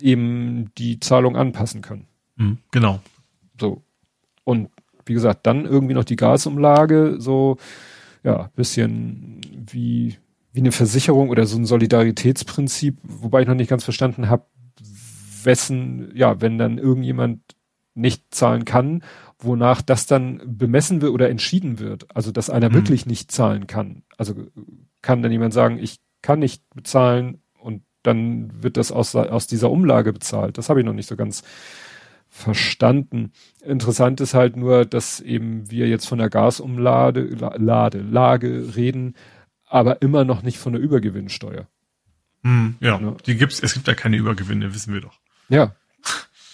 eben 0.00 0.70
die 0.78 0.98
Zahlung 0.98 1.36
anpassen 1.36 1.82
können. 1.82 2.06
Mhm, 2.36 2.58
genau. 2.70 3.00
So. 3.60 3.82
Und 4.44 4.70
wie 5.04 5.12
gesagt, 5.12 5.46
dann 5.46 5.66
irgendwie 5.66 5.94
noch 5.94 6.04
die 6.04 6.16
Gasumlage, 6.16 7.16
so 7.18 7.58
ja, 8.22 8.50
bisschen 8.54 9.40
wie 9.70 10.16
wie 10.52 10.60
eine 10.60 10.72
Versicherung 10.72 11.28
oder 11.30 11.46
so 11.46 11.56
ein 11.56 11.66
Solidaritätsprinzip, 11.66 12.98
wobei 13.02 13.42
ich 13.42 13.48
noch 13.48 13.54
nicht 13.54 13.70
ganz 13.70 13.84
verstanden 13.84 14.28
habe, 14.28 14.46
wessen, 15.44 16.10
ja, 16.14 16.40
wenn 16.40 16.58
dann 16.58 16.78
irgendjemand 16.78 17.40
nicht 17.94 18.34
zahlen 18.34 18.64
kann, 18.64 19.02
wonach 19.38 19.82
das 19.82 20.06
dann 20.06 20.40
bemessen 20.44 21.00
wird 21.00 21.12
oder 21.12 21.30
entschieden 21.30 21.78
wird. 21.78 22.14
Also, 22.14 22.32
dass 22.32 22.50
einer 22.50 22.70
mhm. 22.70 22.74
wirklich 22.74 23.06
nicht 23.06 23.32
zahlen 23.32 23.66
kann. 23.66 24.02
Also 24.16 24.34
kann 25.02 25.22
dann 25.22 25.32
jemand 25.32 25.54
sagen, 25.54 25.78
ich 25.78 26.00
kann 26.22 26.40
nicht 26.40 26.62
bezahlen 26.74 27.42
und 27.58 27.82
dann 28.02 28.62
wird 28.62 28.76
das 28.76 28.92
aus, 28.92 29.14
aus 29.14 29.46
dieser 29.46 29.70
Umlage 29.70 30.12
bezahlt. 30.12 30.58
Das 30.58 30.68
habe 30.68 30.80
ich 30.80 30.86
noch 30.86 30.92
nicht 30.92 31.08
so 31.08 31.16
ganz 31.16 31.42
verstanden. 32.28 33.32
Interessant 33.64 34.20
ist 34.20 34.34
halt 34.34 34.56
nur, 34.56 34.84
dass 34.84 35.20
eben 35.20 35.70
wir 35.70 35.88
jetzt 35.88 36.06
von 36.06 36.18
der 36.18 36.30
Gasumlade, 36.30 37.22
Lade, 37.56 38.00
Lage 38.00 38.76
reden, 38.76 39.14
aber 39.70 40.02
immer 40.02 40.24
noch 40.24 40.42
nicht 40.42 40.58
von 40.58 40.72
der 40.72 40.82
Übergewinnsteuer. 40.82 41.66
Hm, 42.42 42.76
ja, 42.80 43.00
ja, 43.00 43.16
die 43.26 43.36
gibt's, 43.36 43.60
es 43.62 43.74
gibt 43.74 43.86
ja 43.86 43.94
keine 43.94 44.16
Übergewinne, 44.16 44.74
wissen 44.74 44.92
wir 44.92 45.00
doch. 45.00 45.18
Ja. 45.48 45.74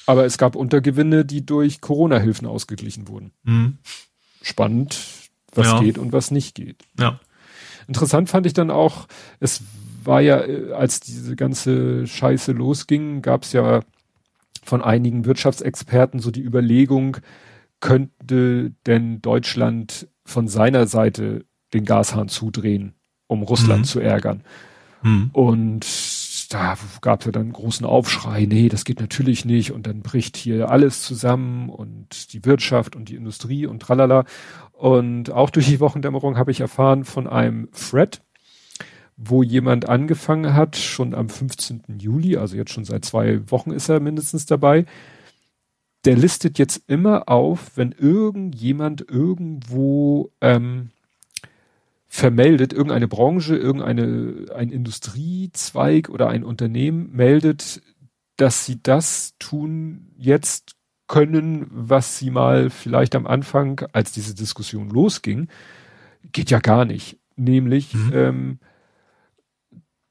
Aber 0.06 0.24
es 0.24 0.38
gab 0.38 0.54
Untergewinne, 0.54 1.24
die 1.24 1.44
durch 1.44 1.80
Corona-Hilfen 1.80 2.46
ausgeglichen 2.46 3.08
wurden. 3.08 3.32
Hm. 3.44 3.78
Spannend, 4.42 4.98
was 5.52 5.66
ja. 5.66 5.80
geht 5.80 5.98
und 5.98 6.12
was 6.12 6.30
nicht 6.30 6.54
geht. 6.54 6.84
Ja. 6.98 7.18
Interessant 7.88 8.28
fand 8.28 8.46
ich 8.46 8.52
dann 8.52 8.70
auch, 8.70 9.08
es 9.40 9.62
war 10.04 10.20
ja, 10.20 10.44
äh, 10.44 10.72
als 10.72 11.00
diese 11.00 11.36
ganze 11.36 12.06
Scheiße 12.06 12.52
losging, 12.52 13.22
gab 13.22 13.44
es 13.44 13.52
ja 13.52 13.80
von 14.62 14.82
einigen 14.82 15.24
Wirtschaftsexperten 15.24 16.20
so 16.20 16.30
die 16.30 16.42
Überlegung, 16.42 17.18
könnte 17.80 18.72
denn 18.86 19.22
Deutschland 19.22 20.08
von 20.24 20.48
seiner 20.48 20.86
Seite 20.86 21.44
den 21.72 21.84
Gashahn 21.84 22.28
zudrehen? 22.28 22.95
Um 23.26 23.42
Russland 23.42 23.80
mhm. 23.80 23.84
zu 23.84 24.00
ärgern. 24.00 24.42
Mhm. 25.02 25.30
Und 25.32 25.86
da 26.52 26.76
gab 27.00 27.20
es 27.20 27.26
ja 27.26 27.32
dann 27.32 27.42
einen 27.42 27.52
großen 27.52 27.86
Aufschrei, 27.86 28.46
nee, 28.46 28.68
das 28.68 28.84
geht 28.84 29.00
natürlich 29.00 29.44
nicht 29.44 29.72
und 29.72 29.86
dann 29.86 30.02
bricht 30.02 30.36
hier 30.36 30.70
alles 30.70 31.02
zusammen 31.02 31.68
und 31.68 32.32
die 32.32 32.44
Wirtschaft 32.44 32.94
und 32.94 33.08
die 33.08 33.16
Industrie 33.16 33.66
und 33.66 33.80
tralala. 33.80 34.24
Und 34.72 35.30
auch 35.30 35.50
durch 35.50 35.66
die 35.66 35.80
Wochendämmerung 35.80 36.36
habe 36.36 36.50
ich 36.50 36.60
erfahren 36.60 37.04
von 37.04 37.26
einem 37.26 37.68
Thread, 37.72 38.22
wo 39.16 39.42
jemand 39.42 39.88
angefangen 39.88 40.54
hat, 40.54 40.76
schon 40.76 41.14
am 41.14 41.28
15. 41.28 41.82
Juli, 41.98 42.36
also 42.36 42.56
jetzt 42.56 42.72
schon 42.72 42.84
seit 42.84 43.04
zwei 43.04 43.50
Wochen 43.50 43.70
ist 43.70 43.88
er 43.88 44.00
mindestens 44.00 44.46
dabei, 44.46 44.84
der 46.04 46.16
listet 46.16 46.58
jetzt 46.58 46.82
immer 46.86 47.28
auf, 47.28 47.72
wenn 47.76 47.92
irgendjemand 47.92 49.04
irgendwo 49.10 50.30
ähm, 50.40 50.90
vermeldet, 52.16 52.72
irgendeine 52.72 53.08
Branche, 53.08 53.56
irgendeine, 53.56 54.46
ein 54.54 54.70
Industriezweig 54.70 56.08
oder 56.08 56.28
ein 56.28 56.44
Unternehmen 56.44 57.12
meldet, 57.12 57.82
dass 58.36 58.64
sie 58.64 58.82
das 58.82 59.34
tun 59.38 60.12
jetzt 60.16 60.76
können, 61.08 61.66
was 61.70 62.18
sie 62.18 62.30
mal 62.30 62.70
vielleicht 62.70 63.14
am 63.14 63.26
Anfang, 63.26 63.86
als 63.92 64.12
diese 64.12 64.34
Diskussion 64.34 64.88
losging, 64.88 65.48
geht 66.32 66.50
ja 66.50 66.58
gar 66.58 66.86
nicht. 66.86 67.18
Nämlich, 67.36 67.92
mhm. 67.92 68.12
ähm, 68.14 68.58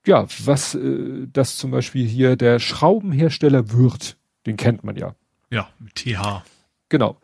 ja, 0.06 0.28
was 0.45 0.76
äh, 0.76 1.28
das 1.34 1.58
zum 1.58 1.72
Beispiel 1.72 2.08
hier 2.08 2.36
der 2.36 2.60
Schraubenhersteller 2.60 3.72
wird, 3.72 4.16
den 4.45 4.58
kennt 4.58 4.84
man 4.84 4.95
ja. 4.95 5.16
Ja, 5.49 5.70
mit 5.80 5.95
TH. 5.95 6.43
Genau 6.89 7.18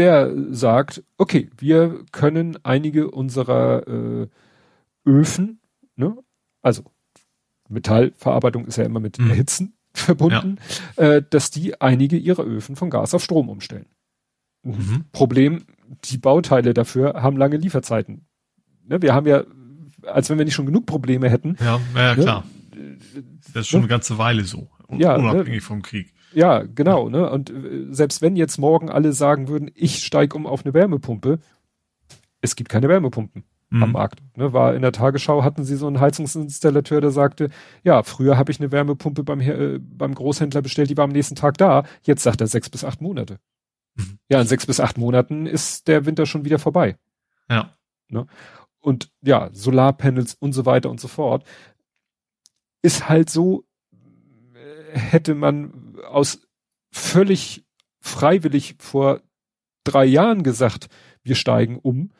der 0.00 0.32
sagt, 0.50 1.02
okay, 1.18 1.50
wir 1.58 2.04
können 2.10 2.58
einige 2.62 3.10
unserer 3.10 3.86
äh, 3.86 4.28
Öfen, 5.06 5.60
ne, 5.96 6.16
also 6.62 6.84
Metallverarbeitung 7.68 8.64
ist 8.64 8.78
ja 8.78 8.84
immer 8.84 9.00
mit 9.00 9.18
mhm. 9.18 9.30
Erhitzen 9.30 9.74
verbunden, 9.92 10.56
ja. 10.96 11.04
äh, 11.04 11.24
dass 11.28 11.50
die 11.50 11.80
einige 11.80 12.16
ihrer 12.16 12.44
Öfen 12.44 12.76
von 12.76 12.88
Gas 12.88 13.12
auf 13.14 13.22
Strom 13.22 13.48
umstellen. 13.48 13.86
Mhm. 14.62 15.04
Problem, 15.12 15.64
die 16.04 16.18
Bauteile 16.18 16.74
dafür 16.74 17.22
haben 17.22 17.36
lange 17.36 17.56
Lieferzeiten. 17.56 18.26
Ne, 18.86 19.02
wir 19.02 19.14
haben 19.14 19.26
ja, 19.26 19.44
als 20.06 20.30
wenn 20.30 20.38
wir 20.38 20.46
nicht 20.46 20.54
schon 20.54 20.66
genug 20.66 20.86
Probleme 20.86 21.28
hätten. 21.28 21.56
Ja, 21.60 21.78
ja 21.94 22.14
ne, 22.14 22.22
klar. 22.22 22.44
Das 23.52 23.62
ist 23.62 23.68
schon 23.68 23.80
ne? 23.80 23.84
eine 23.84 23.90
ganze 23.90 24.16
Weile 24.16 24.44
so. 24.44 24.70
Ja, 24.90 25.18
ne? 25.18 25.24
unabhängig 25.24 25.60
ne, 25.60 25.66
vom 25.66 25.82
Krieg. 25.82 26.12
Ja, 26.32 26.62
genau, 26.62 27.08
ne? 27.08 27.28
Und 27.30 27.50
äh, 27.50 27.86
selbst 27.90 28.22
wenn 28.22 28.36
jetzt 28.36 28.58
morgen 28.58 28.90
alle 28.90 29.12
sagen 29.12 29.48
würden, 29.48 29.70
ich 29.74 30.04
steige 30.04 30.36
um 30.36 30.46
auf 30.46 30.64
eine 30.64 30.74
Wärmepumpe, 30.74 31.40
es 32.40 32.56
gibt 32.56 32.70
keine 32.70 32.88
Wärmepumpen 32.88 33.44
mhm. 33.70 33.82
am 33.82 33.92
Markt. 33.92 34.20
Ne? 34.36 34.52
War 34.52 34.74
in 34.74 34.82
der 34.82 34.92
Tagesschau 34.92 35.42
hatten 35.42 35.64
sie 35.64 35.76
so 35.76 35.86
einen 35.86 36.00
Heizungsinstallateur, 36.00 37.00
der 37.00 37.10
sagte, 37.10 37.50
ja, 37.82 38.02
früher 38.02 38.36
habe 38.36 38.52
ich 38.52 38.60
eine 38.60 38.72
Wärmepumpe 38.72 39.24
beim, 39.24 39.40
äh, 39.40 39.78
beim 39.78 40.14
Großhändler 40.14 40.62
bestellt, 40.62 40.90
die 40.90 40.96
war 40.96 41.04
am 41.04 41.10
nächsten 41.10 41.36
Tag 41.36 41.58
da. 41.58 41.84
Jetzt 42.02 42.22
sagt 42.22 42.40
er 42.40 42.46
sechs 42.46 42.68
bis 42.68 42.84
acht 42.84 43.00
Monate. 43.00 43.38
Mhm. 43.94 44.18
Ja, 44.28 44.40
in 44.40 44.46
sechs 44.46 44.66
bis 44.66 44.80
acht 44.80 44.98
Monaten 44.98 45.46
ist 45.46 45.88
der 45.88 46.06
Winter 46.06 46.26
schon 46.26 46.44
wieder 46.44 46.58
vorbei. 46.58 46.96
Ja. 47.48 47.74
Ne? 48.08 48.26
Und 48.80 49.10
ja, 49.22 49.50
Solarpanels 49.52 50.34
und 50.34 50.52
so 50.52 50.66
weiter 50.66 50.90
und 50.90 51.00
so 51.00 51.08
fort. 51.08 51.44
Ist 52.82 53.08
halt 53.08 53.28
so, 53.28 53.64
äh, 54.54 54.98
hätte 54.98 55.34
man 55.34 55.89
aus 56.04 56.40
völlig 56.92 57.64
freiwillig 58.00 58.76
vor 58.78 59.20
drei 59.84 60.04
Jahren 60.04 60.42
gesagt, 60.42 60.88
wir 61.22 61.34
steigen 61.34 61.78
um, 61.78 62.10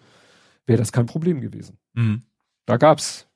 wäre 0.67 0.79
das 0.79 0.93
kein 0.93 1.07
Problem 1.07 1.41
gewesen. 1.41 1.79
Mhm. 1.95 2.23
Da 2.67 2.77
gab's 2.77 3.27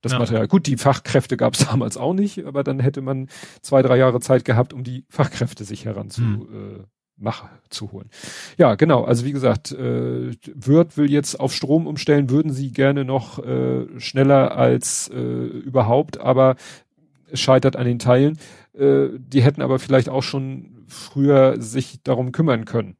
das 0.00 0.12
ja. 0.12 0.18
Material. 0.18 0.48
Gut, 0.48 0.66
die 0.66 0.76
Fachkräfte 0.76 1.36
gab's 1.36 1.58
damals 1.70 1.96
auch 1.96 2.14
nicht, 2.14 2.44
aber 2.44 2.64
dann 2.64 2.80
hätte 2.80 3.02
man 3.02 3.28
zwei, 3.62 3.82
drei 3.82 3.96
Jahre 3.96 4.20
Zeit 4.20 4.44
gehabt, 4.44 4.72
um 4.72 4.84
die 4.84 5.04
Fachkräfte 5.08 5.64
sich 5.64 5.84
heranzu 5.84 6.22
mhm. 6.22 6.80
äh, 6.80 6.84
mach, 7.20 7.48
zu 7.68 7.92
holen. 7.92 8.08
Ja, 8.56 8.74
genau. 8.74 9.04
Also 9.04 9.24
wie 9.24 9.32
gesagt, 9.32 9.72
äh, 9.72 10.32
Wirt 10.54 10.96
will 10.96 11.10
jetzt 11.10 11.38
auf 11.38 11.54
Strom 11.54 11.86
umstellen, 11.86 12.30
würden 12.30 12.52
sie 12.52 12.72
gerne 12.72 13.04
noch 13.04 13.38
äh, 13.44 13.86
schneller 14.00 14.56
als 14.56 15.08
äh, 15.08 15.18
überhaupt, 15.18 16.18
aber 16.18 16.56
es 16.88 16.89
scheitert 17.34 17.76
an 17.76 17.86
den 17.86 17.98
Teilen. 17.98 18.38
Äh, 18.72 19.08
die 19.18 19.42
hätten 19.42 19.62
aber 19.62 19.78
vielleicht 19.78 20.08
auch 20.08 20.22
schon 20.22 20.84
früher 20.88 21.60
sich 21.60 22.02
darum 22.02 22.32
kümmern 22.32 22.64
können. 22.64 22.96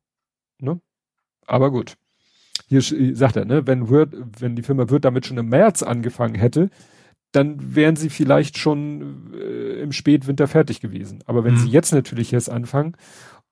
Ne? 0.59 0.81
Aber 1.47 1.71
gut. 1.71 1.97
Hier 2.69 2.83
sagt 2.83 3.37
er, 3.37 3.45
ne, 3.45 3.67
wenn 3.67 3.89
Word, 3.89 4.15
wenn 4.39 4.55
die 4.55 4.63
Firma 4.63 4.89
Word 4.91 5.05
damit 5.05 5.27
schon 5.27 5.39
im 5.39 5.49
März 5.49 5.83
angefangen 5.83 6.37
hätte, 6.37 6.71
dann 7.33 7.75
wären 7.75 7.97
sie 7.97 8.11
vielleicht 8.11 8.59
schon 8.59 9.33
äh, 9.35 9.81
im 9.81 9.93
Spätwinter 9.93 10.47
fertig 10.47 10.81
gewesen. 10.81 11.23
Aber 11.27 11.45
wenn 11.45 11.55
mhm. 11.55 11.59
sie 11.59 11.69
jetzt 11.69 11.93
natürlich 11.93 12.33
erst 12.33 12.51
anfangen 12.51 12.97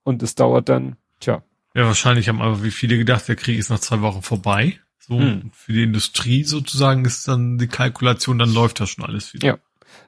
und 0.04 0.22
es 0.22 0.34
dauert 0.34 0.68
dann, 0.68 0.96
tja. 1.20 1.42
Ja, 1.74 1.84
wahrscheinlich 1.84 2.28
haben 2.28 2.40
aber 2.40 2.62
wie 2.64 2.70
viele 2.70 2.98
gedacht, 2.98 3.28
der 3.28 3.36
Krieg 3.36 3.58
ist 3.58 3.70
nach 3.70 3.78
zwei 3.78 4.00
Wochen 4.00 4.22
vorbei. 4.22 4.78
So 4.98 5.18
hm. 5.18 5.50
für 5.54 5.72
die 5.72 5.84
Industrie 5.84 6.44
sozusagen 6.44 7.04
ist 7.06 7.26
dann 7.28 7.56
die 7.56 7.66
Kalkulation, 7.66 8.38
dann 8.38 8.52
läuft 8.52 8.80
das 8.80 8.90
schon 8.90 9.04
alles 9.04 9.32
wieder. 9.32 9.46
Ja. 9.46 9.58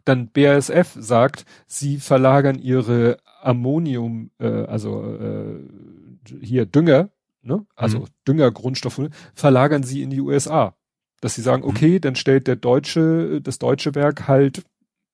Dann 0.05 0.28
BASF 0.28 0.96
sagt, 0.98 1.44
sie 1.66 1.98
verlagern 1.98 2.59
ihre 2.59 3.18
Ammonium, 3.42 4.30
äh, 4.38 4.46
also 4.46 5.05
äh, 5.05 5.61
hier 6.40 6.66
Dünger, 6.66 7.11
ne? 7.42 7.66
also 7.76 8.01
mhm. 8.01 8.07
Düngergrundstoffe, 8.26 9.09
verlagern 9.34 9.82
sie 9.82 10.03
in 10.03 10.11
die 10.11 10.20
USA. 10.20 10.74
Dass 11.20 11.34
sie 11.34 11.42
sagen, 11.42 11.62
mhm. 11.62 11.68
okay, 11.68 11.94
mhm. 11.94 12.01
dann 12.01 12.14
stellt 12.16 12.46
der 12.46 12.57
deutsche, 12.57 13.40
das 13.40 13.59
deutsche 13.59 13.94
Werk 13.94 14.28
halt 14.28 14.62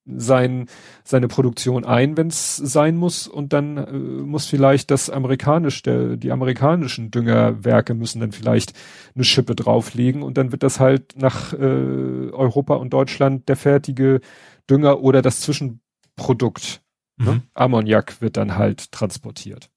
sein, 0.07 0.66
seine 1.05 1.28
Produktion 1.28 1.84
ein, 1.84 2.16
wenn 2.16 2.28
es 2.28 2.57
sein 2.57 2.97
muss, 2.97 3.26
und 3.26 3.53
dann 3.53 3.76
äh, 3.76 3.91
muss 3.93 4.47
vielleicht 4.47 4.91
das 4.91 5.11
amerikanische, 5.11 5.82
der, 5.82 6.16
die 6.16 6.30
amerikanischen 6.30 7.11
Düngerwerke 7.11 7.95
müssen 7.95 8.20
dann 8.20 8.32
vielleicht 8.32 8.72
eine 9.14 9.24
Schippe 9.24 9.55
drauflegen 9.55 10.22
und 10.22 10.39
dann 10.39 10.53
wird 10.53 10.62
das 10.62 10.78
halt 10.78 11.14
nach 11.16 11.53
äh, 11.53 11.57
Europa 11.57 12.74
und 12.74 12.93
Deutschland 12.93 13.49
der 13.49 13.57
fertige 13.57 14.20
Dünger 14.69 15.01
oder 15.01 15.23
das 15.23 15.41
Zwischenprodukt, 15.41 16.83
ne? 17.17 17.25
mhm. 17.25 17.37
ne? 17.37 17.43
Ammoniak 17.55 18.21
wird 18.21 18.37
dann 18.37 18.57
halt 18.57 18.93
transportiert. 18.93 19.71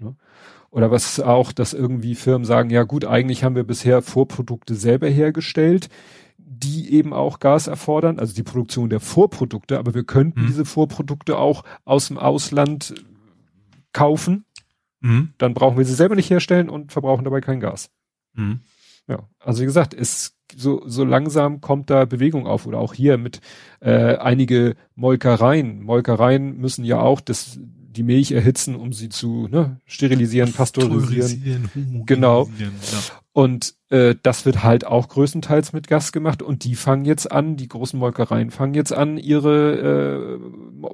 Ne? 0.00 0.16
Oder 0.70 0.90
was 0.90 1.20
auch, 1.20 1.52
dass 1.52 1.72
irgendwie 1.72 2.14
Firmen 2.16 2.44
sagen, 2.44 2.70
ja 2.70 2.82
gut, 2.82 3.04
eigentlich 3.04 3.44
haben 3.44 3.54
wir 3.54 3.62
bisher 3.62 4.02
Vorprodukte 4.02 4.74
selber 4.74 5.08
hergestellt, 5.08 5.88
die 6.36 6.92
eben 6.92 7.12
auch 7.12 7.38
Gas 7.38 7.66
erfordern, 7.68 8.18
also 8.18 8.34
die 8.34 8.42
Produktion 8.42 8.90
der 8.90 9.00
Vorprodukte, 9.00 9.78
aber 9.78 9.94
wir 9.94 10.04
könnten 10.04 10.42
mhm. 10.42 10.46
diese 10.46 10.64
Vorprodukte 10.64 11.38
auch 11.38 11.64
aus 11.84 12.08
dem 12.08 12.18
Ausland 12.18 12.94
kaufen. 13.92 14.44
Mhm. 15.00 15.32
Dann 15.38 15.54
brauchen 15.54 15.78
wir 15.78 15.84
sie 15.84 15.94
selber 15.94 16.16
nicht 16.16 16.30
herstellen 16.30 16.68
und 16.68 16.92
verbrauchen 16.92 17.24
dabei 17.24 17.40
kein 17.40 17.60
Gas. 17.60 17.90
Mhm. 18.34 18.60
Ja, 19.06 19.28
also 19.38 19.62
wie 19.62 19.66
gesagt, 19.66 19.94
es 19.94 20.33
so, 20.56 20.82
so 20.86 21.04
langsam 21.04 21.60
kommt 21.60 21.90
da 21.90 22.04
Bewegung 22.04 22.46
auf 22.46 22.66
oder 22.66 22.78
auch 22.78 22.94
hier 22.94 23.18
mit 23.18 23.40
äh, 23.80 24.16
einige 24.16 24.74
Molkereien. 24.94 25.82
Molkereien 25.82 26.58
müssen 26.58 26.84
ja 26.84 27.00
auch 27.00 27.20
das 27.20 27.58
die 27.62 28.02
Milch 28.02 28.32
erhitzen, 28.32 28.74
um 28.74 28.92
sie 28.92 29.08
zu 29.08 29.48
ne, 29.48 29.80
sterilisieren, 29.86 30.52
pasteurisieren. 30.52 31.70
Genau. 32.06 32.48
Ja. 32.58 32.68
Und 33.34 33.74
äh, 33.90 34.14
das 34.22 34.46
wird 34.46 34.62
halt 34.62 34.86
auch 34.86 35.08
größtenteils 35.08 35.72
mit 35.72 35.88
Gas 35.88 36.12
gemacht 36.12 36.40
und 36.40 36.62
die 36.62 36.76
fangen 36.76 37.04
jetzt 37.04 37.32
an, 37.32 37.56
die 37.56 37.66
großen 37.66 37.98
Molkereien 37.98 38.52
fangen 38.52 38.74
jetzt 38.74 38.92
an, 38.92 39.18
ihre 39.18 40.38
äh, 40.38 40.38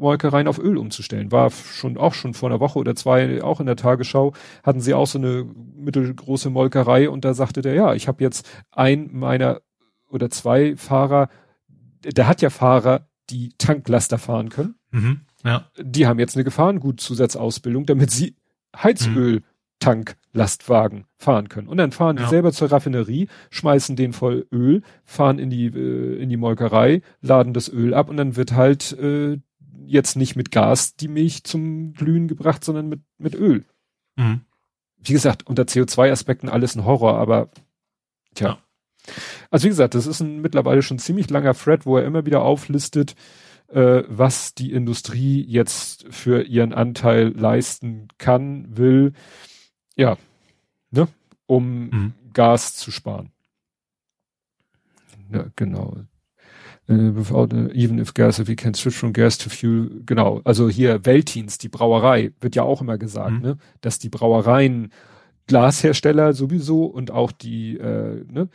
Molkereien 0.01 0.49
auf 0.49 0.59
Öl 0.59 0.78
umzustellen. 0.78 1.32
War 1.32 1.51
schon 1.51 1.99
auch 1.99 2.14
schon 2.14 2.32
vor 2.32 2.49
einer 2.49 2.59
Woche 2.59 2.78
oder 2.78 2.97
zwei 2.97 3.43
auch 3.43 3.61
in 3.61 3.66
der 3.66 3.76
Tagesschau 3.76 4.32
hatten 4.62 4.80
sie 4.80 4.95
auch 4.95 5.07
so 5.07 5.18
eine 5.18 5.45
mittelgroße 5.76 6.49
Molkerei 6.49 7.11
und 7.11 7.26
da 7.26 7.34
sagte 7.34 7.61
der, 7.61 7.74
ja, 7.74 7.93
ich 7.93 8.09
habe 8.09 8.24
jetzt 8.24 8.49
ein 8.70 9.11
meiner 9.12 9.61
oder 10.09 10.30
zwei 10.30 10.76
Fahrer, 10.76 11.28
der 12.03 12.26
hat 12.26 12.41
ja 12.41 12.49
Fahrer, 12.49 13.07
die 13.28 13.53
Tanklaster 13.59 14.16
fahren 14.16 14.49
können. 14.49 14.76
Mhm. 14.93 15.20
Ja. 15.45 15.70
Die 15.78 16.07
haben 16.07 16.18
jetzt 16.18 16.36
eine 16.36 16.45
Gefahrengutzusatzausbildung, 16.45 17.84
damit 17.84 18.11
sie 18.11 18.34
Heizöl 18.74 19.43
Tanklastwagen 20.33 21.05
fahren 21.16 21.49
können. 21.49 21.68
Und 21.68 21.76
dann 21.76 21.93
fahren 21.93 22.16
ja. 22.16 22.24
die 22.24 22.28
selber 22.28 22.53
zur 22.53 22.70
Raffinerie, 22.70 23.28
schmeißen 23.51 23.97
den 23.97 24.12
voll 24.12 24.47
Öl, 24.53 24.83
fahren 25.05 25.39
in 25.39 25.51
die, 25.51 25.66
äh, 25.66 26.22
in 26.22 26.28
die 26.28 26.37
Molkerei, 26.37 27.03
laden 27.20 27.53
das 27.53 27.68
Öl 27.68 27.95
ab 27.95 28.09
und 28.09 28.16
dann 28.16 28.37
wird 28.37 28.53
halt 28.53 28.93
äh, 28.99 29.39
jetzt 29.85 30.16
nicht 30.16 30.37
mit 30.37 30.51
Gas 30.51 30.97
die 30.97 31.09
Milch 31.09 31.45
zum 31.45 31.93
Glühen 31.95 32.28
gebracht, 32.28 32.64
sondern 32.64 32.89
mit, 32.89 33.01
mit 33.18 33.35
Öl. 33.35 33.64
Mhm. 34.16 34.43
Wie 35.03 35.12
gesagt, 35.12 35.47
unter 35.47 35.64
CO2-Aspekten 35.64 36.49
alles 36.49 36.76
ein 36.76 36.85
Horror, 36.85 37.18
aber 37.18 37.51
tja. 38.35 38.49
Ja. 38.49 38.59
Also 39.51 39.64
wie 39.64 39.70
gesagt, 39.70 39.95
das 39.95 40.07
ist 40.07 40.20
ein 40.20 40.43
mittlerweile 40.43 40.83
schon 40.83 40.99
ziemlich 40.99 41.31
langer 41.31 41.55
Thread, 41.55 41.87
wo 41.87 41.97
er 41.97 42.05
immer 42.05 42.26
wieder 42.26 42.43
auflistet, 42.43 43.16
äh, 43.68 44.03
was 44.09 44.55
die 44.55 44.72
Industrie 44.72 45.43
jetzt 45.43 46.07
für 46.11 46.43
ihren 46.43 46.74
Anteil 46.74 47.28
leisten 47.28 48.09
kann, 48.18 48.76
will, 48.76 49.14
ja, 50.01 50.17
ne, 50.91 51.09
um 51.47 51.91
mhm. 51.91 52.13
Gas 52.33 52.75
zu 52.75 52.91
sparen. 52.91 53.31
Ja, 55.33 55.47
genau. 55.57 55.97
Uh, 56.89 57.15
without, 57.15 57.55
uh, 57.55 57.69
even 57.73 57.99
if 57.99 58.15
gas, 58.15 58.39
if 58.39 58.49
we 58.49 58.57
can 58.57 58.75
switch 58.75 58.97
from 58.97 59.13
gas 59.13 59.39
to 59.39 59.49
fuel, 59.51 59.91
genau. 60.07 60.41
Also 60.45 60.69
hier 60.69 61.05
Weltins, 61.05 61.59
die 61.59 61.69
Brauerei, 61.69 62.33
wird 62.41 62.57
ja 62.57 62.63
auch 62.63 62.81
immer 62.81 62.99
gesagt, 62.99 63.33
mhm. 63.33 63.41
ne, 63.43 63.57
dass 63.81 63.99
die 63.99 64.09
Brauereien 64.09 64.91
Glashersteller 65.47 66.33
sowieso 66.33 66.87
und 66.87 67.11
auch 67.11 67.31
die, 67.31 67.77
äh, 67.77 68.25
ne, 68.27 68.49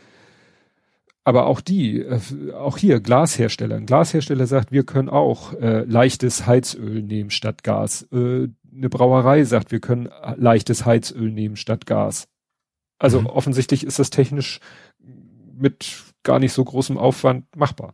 aber 1.23 1.45
auch 1.45 1.61
die, 1.61 2.01
äh, 2.01 2.19
auch 2.53 2.77
hier 2.77 2.99
Glashersteller. 2.99 3.75
Ein 3.75 3.85
Glashersteller 3.85 4.47
sagt, 4.47 4.71
wir 4.71 4.83
können 4.83 5.09
auch 5.09 5.53
äh, 5.53 5.83
leichtes 5.85 6.45
Heizöl 6.45 7.03
nehmen 7.03 7.29
statt 7.29 7.63
Gas. 7.63 8.07
Äh, 8.11 8.49
eine 8.75 8.89
Brauerei 8.89 9.43
sagt, 9.43 9.71
wir 9.71 9.79
können 9.79 10.09
leichtes 10.35 10.85
Heizöl 10.85 11.31
nehmen 11.31 11.55
statt 11.55 11.85
Gas. 11.85 12.27
Also 12.97 13.21
mhm. 13.21 13.27
offensichtlich 13.27 13.85
ist 13.85 13.99
das 13.99 14.09
technisch 14.09 14.59
mit 15.53 16.03
gar 16.23 16.39
nicht 16.39 16.53
so 16.53 16.63
großem 16.63 16.97
Aufwand 16.97 17.55
machbar. 17.55 17.93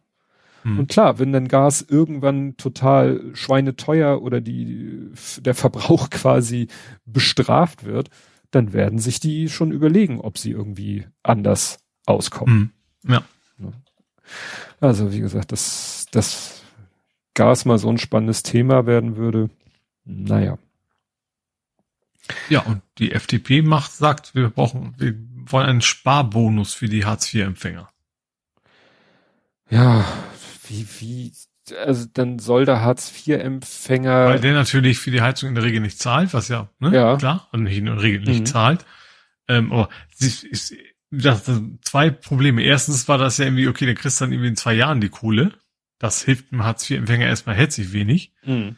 Mhm. 0.63 0.79
Und 0.79 0.89
klar, 0.89 1.19
wenn 1.19 1.33
dann 1.33 1.47
Gas 1.47 1.81
irgendwann 1.87 2.55
total 2.57 3.21
schweineteuer 3.33 4.21
oder 4.21 4.41
die, 4.41 5.11
der 5.39 5.55
Verbrauch 5.55 6.09
quasi 6.11 6.67
bestraft 7.05 7.83
wird, 7.83 8.09
dann 8.51 8.73
werden 8.73 8.99
sich 8.99 9.19
die 9.19 9.49
schon 9.49 9.71
überlegen, 9.71 10.19
ob 10.19 10.37
sie 10.37 10.51
irgendwie 10.51 11.05
anders 11.23 11.79
auskommen. 12.05 12.73
Mhm. 13.03 13.11
Ja. 13.11 13.23
Also 14.79 15.11
wie 15.13 15.19
gesagt, 15.19 15.51
dass 15.51 16.05
das 16.11 16.63
Gas 17.33 17.65
mal 17.65 17.77
so 17.77 17.89
ein 17.89 17.97
spannendes 17.97 18.43
Thema 18.43 18.85
werden 18.85 19.15
würde, 19.15 19.49
naja. 20.03 20.57
Ja, 22.49 22.61
und 22.61 22.81
die 22.97 23.11
FDP 23.11 23.61
macht, 23.61 23.91
sagt, 23.91 24.35
wir 24.35 24.49
brauchen, 24.49 24.95
wir 24.97 25.15
wollen 25.51 25.67
einen 25.67 25.81
Sparbonus 25.81 26.73
für 26.73 26.87
die 26.87 27.05
Hartz-IV-Empfänger. 27.05 27.89
Ja, 29.69 30.05
wie, 30.67 30.87
wie, 30.99 31.33
also 31.77 32.07
dann 32.13 32.39
soll 32.39 32.65
der 32.65 32.81
Hartz-IV-Empfänger. 32.81 34.25
Weil 34.25 34.39
der 34.39 34.53
natürlich 34.53 34.99
für 34.99 35.11
die 35.11 35.21
Heizung 35.21 35.49
in 35.49 35.55
der 35.55 35.63
Regel 35.63 35.81
nicht 35.81 35.99
zahlt, 35.99 36.33
was 36.33 36.47
ja, 36.47 36.69
ne, 36.79 36.93
ja. 36.93 37.17
klar, 37.17 37.47
und 37.51 37.63
nicht 37.63 37.77
in 37.77 37.85
der 37.85 38.01
Regel 38.01 38.21
nicht 38.21 38.41
mhm. 38.41 38.45
zahlt. 38.45 38.85
Ähm, 39.47 39.71
aber 39.71 39.89
sie 40.13 40.47
ist, 40.47 40.73
das, 41.11 41.43
das, 41.43 41.61
zwei 41.81 42.09
Probleme. 42.09 42.63
Erstens 42.63 43.07
war 43.07 43.17
das 43.17 43.37
ja 43.37 43.45
irgendwie, 43.45 43.67
okay, 43.67 43.85
dann 43.85 43.95
kriegst 43.95 44.21
dann 44.21 44.31
irgendwie 44.31 44.49
in 44.49 44.55
zwei 44.55 44.73
Jahren 44.73 45.01
die 45.01 45.09
Kohle. 45.09 45.53
Das 45.99 46.23
hilft 46.23 46.51
dem 46.51 46.63
Hartz-IV-Empfänger 46.63 47.27
erstmal 47.27 47.55
herzlich 47.55 47.93
wenig. 47.93 48.33
Mhm. 48.43 48.77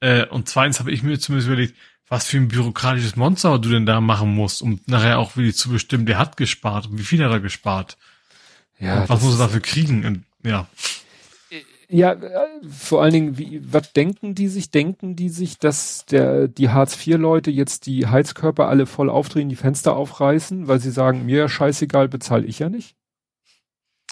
Äh, 0.00 0.26
und 0.26 0.48
zweitens 0.48 0.80
habe 0.80 0.90
ich 0.90 1.02
mir 1.02 1.18
zumindest 1.18 1.48
überlegt, 1.48 1.76
was 2.08 2.26
für 2.26 2.36
ein 2.36 2.48
bürokratisches 2.48 3.16
Monster 3.16 3.58
du 3.58 3.70
denn 3.70 3.86
da 3.86 4.00
machen 4.00 4.34
musst, 4.34 4.62
um 4.62 4.80
nachher 4.86 5.18
auch 5.18 5.36
wirklich 5.36 5.56
zu 5.56 5.70
bestimmen, 5.70 6.06
der 6.06 6.18
hat 6.18 6.36
gespart 6.36 6.86
und 6.86 6.98
wie 6.98 7.02
viel 7.02 7.24
hat 7.24 7.32
er 7.32 7.40
gespart. 7.40 7.96
Ja. 8.78 9.02
Und 9.02 9.08
was 9.08 9.22
muss 9.22 9.34
er 9.34 9.46
dafür 9.46 9.60
kriegen? 9.60 10.04
Und, 10.04 10.24
ja. 10.44 10.68
Ja, 11.88 12.12
äh, 12.12 12.46
vor 12.68 13.02
allen 13.02 13.12
Dingen, 13.12 13.38
wie, 13.38 13.60
was 13.64 13.92
denken 13.92 14.34
die 14.34 14.48
sich? 14.48 14.70
Denken 14.70 15.16
die 15.16 15.28
sich, 15.28 15.58
dass 15.58 16.06
der, 16.06 16.48
die 16.48 16.70
Hartz-IV-Leute 16.70 17.50
jetzt 17.50 17.86
die 17.86 18.06
Heizkörper 18.06 18.68
alle 18.68 18.86
voll 18.86 19.10
aufdrehen, 19.10 19.48
die 19.48 19.56
Fenster 19.56 19.94
aufreißen, 19.94 20.66
weil 20.66 20.80
sie 20.80 20.90
sagen, 20.90 21.26
mir 21.26 21.48
scheißegal, 21.48 22.08
bezahle 22.08 22.46
ich 22.46 22.58
ja 22.58 22.68
nicht? 22.68 22.96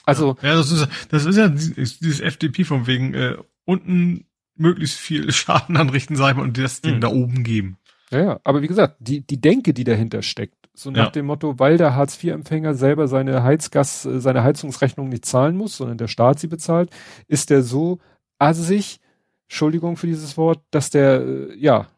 Also. 0.04 0.36
Ja, 0.42 0.54
das 0.54 0.70
ist, 0.70 0.88
das 1.08 1.24
ist 1.24 1.36
ja 1.36 1.48
dieses 1.48 2.20
FDP 2.20 2.64
von 2.64 2.86
wegen, 2.86 3.14
äh, 3.14 3.36
unten 3.64 4.26
möglichst 4.54 4.98
viel 4.98 5.32
Schaden 5.32 5.76
anrichten, 5.76 6.16
sagen 6.16 6.38
wir, 6.38 6.44
und 6.44 6.58
das 6.58 6.80
Ding 6.82 6.96
mhm. 6.96 7.00
da 7.00 7.08
oben 7.08 7.44
geben. 7.44 7.78
Ja, 8.12 8.20
ja, 8.20 8.40
aber 8.44 8.60
wie 8.60 8.68
gesagt, 8.68 8.96
die, 9.00 9.26
die 9.26 9.40
Denke, 9.40 9.72
die 9.72 9.84
dahinter 9.84 10.20
steckt, 10.20 10.68
so 10.74 10.90
nach 10.90 11.06
ja. 11.06 11.10
dem 11.10 11.26
Motto, 11.26 11.58
weil 11.58 11.78
der 11.78 11.94
Hartz-IV-Empfänger 11.94 12.74
selber 12.74 13.08
seine 13.08 13.42
Heizgas, 13.42 14.04
äh, 14.04 14.20
seine 14.20 14.42
Heizungsrechnung 14.42 15.08
nicht 15.08 15.24
zahlen 15.24 15.56
muss, 15.56 15.78
sondern 15.78 15.96
der 15.96 16.08
Staat 16.08 16.38
sie 16.38 16.46
bezahlt, 16.46 16.90
ist 17.26 17.48
der 17.48 17.62
so 17.62 18.00
assig, 18.38 19.00
Entschuldigung 19.48 19.96
für 19.96 20.06
dieses 20.06 20.36
Wort, 20.36 20.62
dass 20.70 20.90
der, 20.90 21.22
äh, 21.22 21.56
ja, 21.56 21.88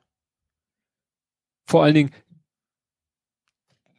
vor 1.66 1.82
allen 1.82 1.94
Dingen, 1.94 2.10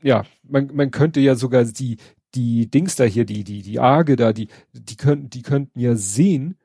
ja, 0.02 0.24
man, 0.44 0.72
man 0.74 0.92
könnte 0.92 1.20
ja 1.20 1.36
sogar 1.36 1.66
die, 1.66 1.98
die 2.34 2.70
Dings 2.70 2.96
da 2.96 3.04
hier, 3.04 3.26
die, 3.26 3.44
die, 3.44 3.62
die 3.62 3.80
Arge 3.80 4.16
da, 4.16 4.32
die, 4.32 4.48
die 4.72 4.96
könnten, 4.96 5.30
die 5.30 5.42
könnten 5.42 5.80
ja 5.80 5.96
sehen, 5.96 6.58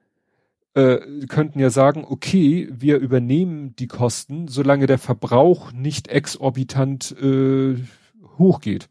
äh, 0.74 1.26
könnten 1.26 1.59
ja 1.59 1.70
sagen, 1.70 2.05
okay, 2.06 2.68
wir 2.72 2.98
übernehmen 2.98 3.74
die 3.76 3.88
Kosten, 3.88 4.48
solange 4.48 4.86
der 4.86 4.98
Verbrauch 4.98 5.72
nicht 5.72 6.09
exorbitant 6.09 7.12
äh, 7.20 7.76
hochgeht. 8.38 8.88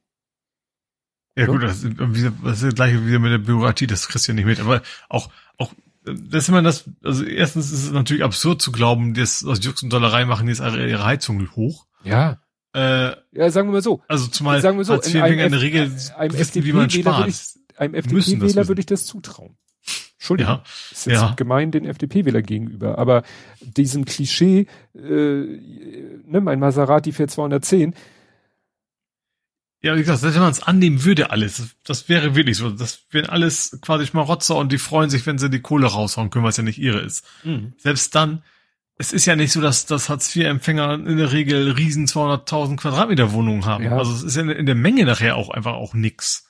Ja 1.38 1.46
so? 1.46 1.54
gut, 1.54 1.64
das, 1.64 1.82
das 1.82 2.56
ist 2.56 2.64
das 2.64 2.76
gleiche 2.76 3.06
wieder 3.06 3.20
mit 3.20 3.32
der 3.32 3.38
Bürokratie, 3.38 3.88
das 3.88 4.08
kriegst 4.08 4.28
du 4.28 4.34
ja 4.34 4.36
nicht 4.36 4.46
mit, 4.46 4.60
aber 4.60 4.82
auch, 5.08 5.30
auch, 5.58 5.74
das 6.04 6.44
ist 6.44 6.50
immer 6.50 6.62
das, 6.62 6.90
also 7.04 7.24
erstens 7.24 7.72
ist 7.72 7.86
es 7.86 7.92
natürlich 7.92 8.24
absurd 8.24 8.62
zu 8.62 8.72
glauben, 8.72 9.14
dass 9.14 9.46
aus 9.46 9.64
Jux 9.64 9.82
und 9.82 9.94
Dollerei 9.94 10.26
machen 10.26 10.48
die 10.48 10.54
jetzt 10.54 10.62
ihre 10.62 11.06
Heizung 11.06 11.50
hoch. 11.56 11.86
Ja. 12.04 12.42
Äh, 12.74 13.16
ja, 13.32 13.50
sagen 13.50 13.70
wir 13.70 13.74
mal 13.74 13.82
so. 13.82 14.02
Also 14.08 14.28
zumal 14.28 14.62
sagen 14.62 14.78
wir 14.78 14.86
so, 14.86 14.96
IV-Empfänger 14.96 15.46
in 15.46 15.52
der 15.52 15.62
Regel 15.62 15.92
einem 16.18 16.38
wissen, 16.38 16.64
wie 16.64 16.74
man 16.74 16.92
würde 16.92 17.02
spart. 17.02 17.28
ich, 17.28 17.40
einem 17.78 17.96
FDP-Wähler 17.96 18.68
würde 18.68 18.82
ich 18.82 18.86
das 18.86 19.06
zutrauen. 19.06 19.58
Entschuldigung. 20.20 20.56
Ja, 20.56 20.64
ist 20.92 21.06
jetzt 21.06 21.22
ja. 21.22 21.34
gemein 21.38 21.72
den 21.72 21.86
FDP-Wähler 21.86 22.42
gegenüber, 22.42 22.98
aber 22.98 23.24
diesem 23.62 24.04
Klischee, 24.04 24.68
äh, 24.94 25.00
ne, 25.00 26.42
mein 26.42 26.60
Maserati 26.60 27.14
fährt 27.14 27.32
210, 27.32 27.96
Ja, 29.82 29.96
wie 29.96 30.02
gesagt, 30.02 30.20
selbst 30.20 30.36
wenn 30.36 30.42
man 30.42 30.52
es 30.52 30.62
annehmen 30.62 31.06
würde, 31.06 31.32
alles, 31.32 31.74
das, 31.86 32.10
wäre 32.10 32.36
wirklich 32.36 32.58
so. 32.58 32.70
Das 32.70 33.06
wären 33.12 33.30
alles 33.30 33.80
quasi 33.82 34.08
Schmarotzer 34.08 34.58
und 34.58 34.74
die 34.74 34.78
freuen 34.78 35.10
sich, 35.10 35.26
wenn 35.26 35.38
sie 35.38 35.50
die 35.50 35.62
Kohle 35.62 35.88
raushauen 35.88 36.30
können, 36.32 36.44
was 36.44 36.58
ja 36.58 36.64
nicht 36.64 36.80
ihre 36.80 37.00
ist. 37.00 37.26
Selbst 37.78 38.14
dann, 38.14 38.44
es 38.98 39.14
ist 39.14 39.26
ja 39.26 39.38
nicht 39.38 39.54
so, 39.54 39.62
dass, 39.62 39.86
dass 39.86 40.10
Hartz-IV-Empfänger 40.10 40.96
in 40.96 41.16
der 41.16 41.32
Regel 41.32 41.72
riesen 41.72 42.08
200.000 42.08 42.76
Quadratmeter 42.76 43.32
Wohnungen 43.32 43.64
haben. 43.64 43.86
Ja. 43.86 43.98
Also 43.98 44.12
es 44.12 44.24
ist 44.24 44.36
in, 44.36 44.50
in 44.50 44.66
der 44.66 44.76
Menge 44.76 45.06
nachher 45.06 45.38
auch 45.38 45.50
einfach 45.50 45.76
auch 45.76 45.94
nix. 45.94 46.50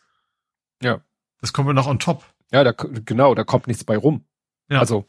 Ja. 0.82 1.02
Das 1.40 1.54
kommt 1.54 1.68
ja 1.68 1.74
noch 1.74 1.86
on 1.86 2.00
top. 2.00 2.26
Ja, 2.52 2.64
da, 2.64 2.72
genau, 2.72 3.36
da 3.36 3.44
kommt 3.44 3.68
nichts 3.68 3.84
bei 3.84 3.98
rum. 3.98 4.26
Ja. 4.70 4.80
Also, 4.80 5.06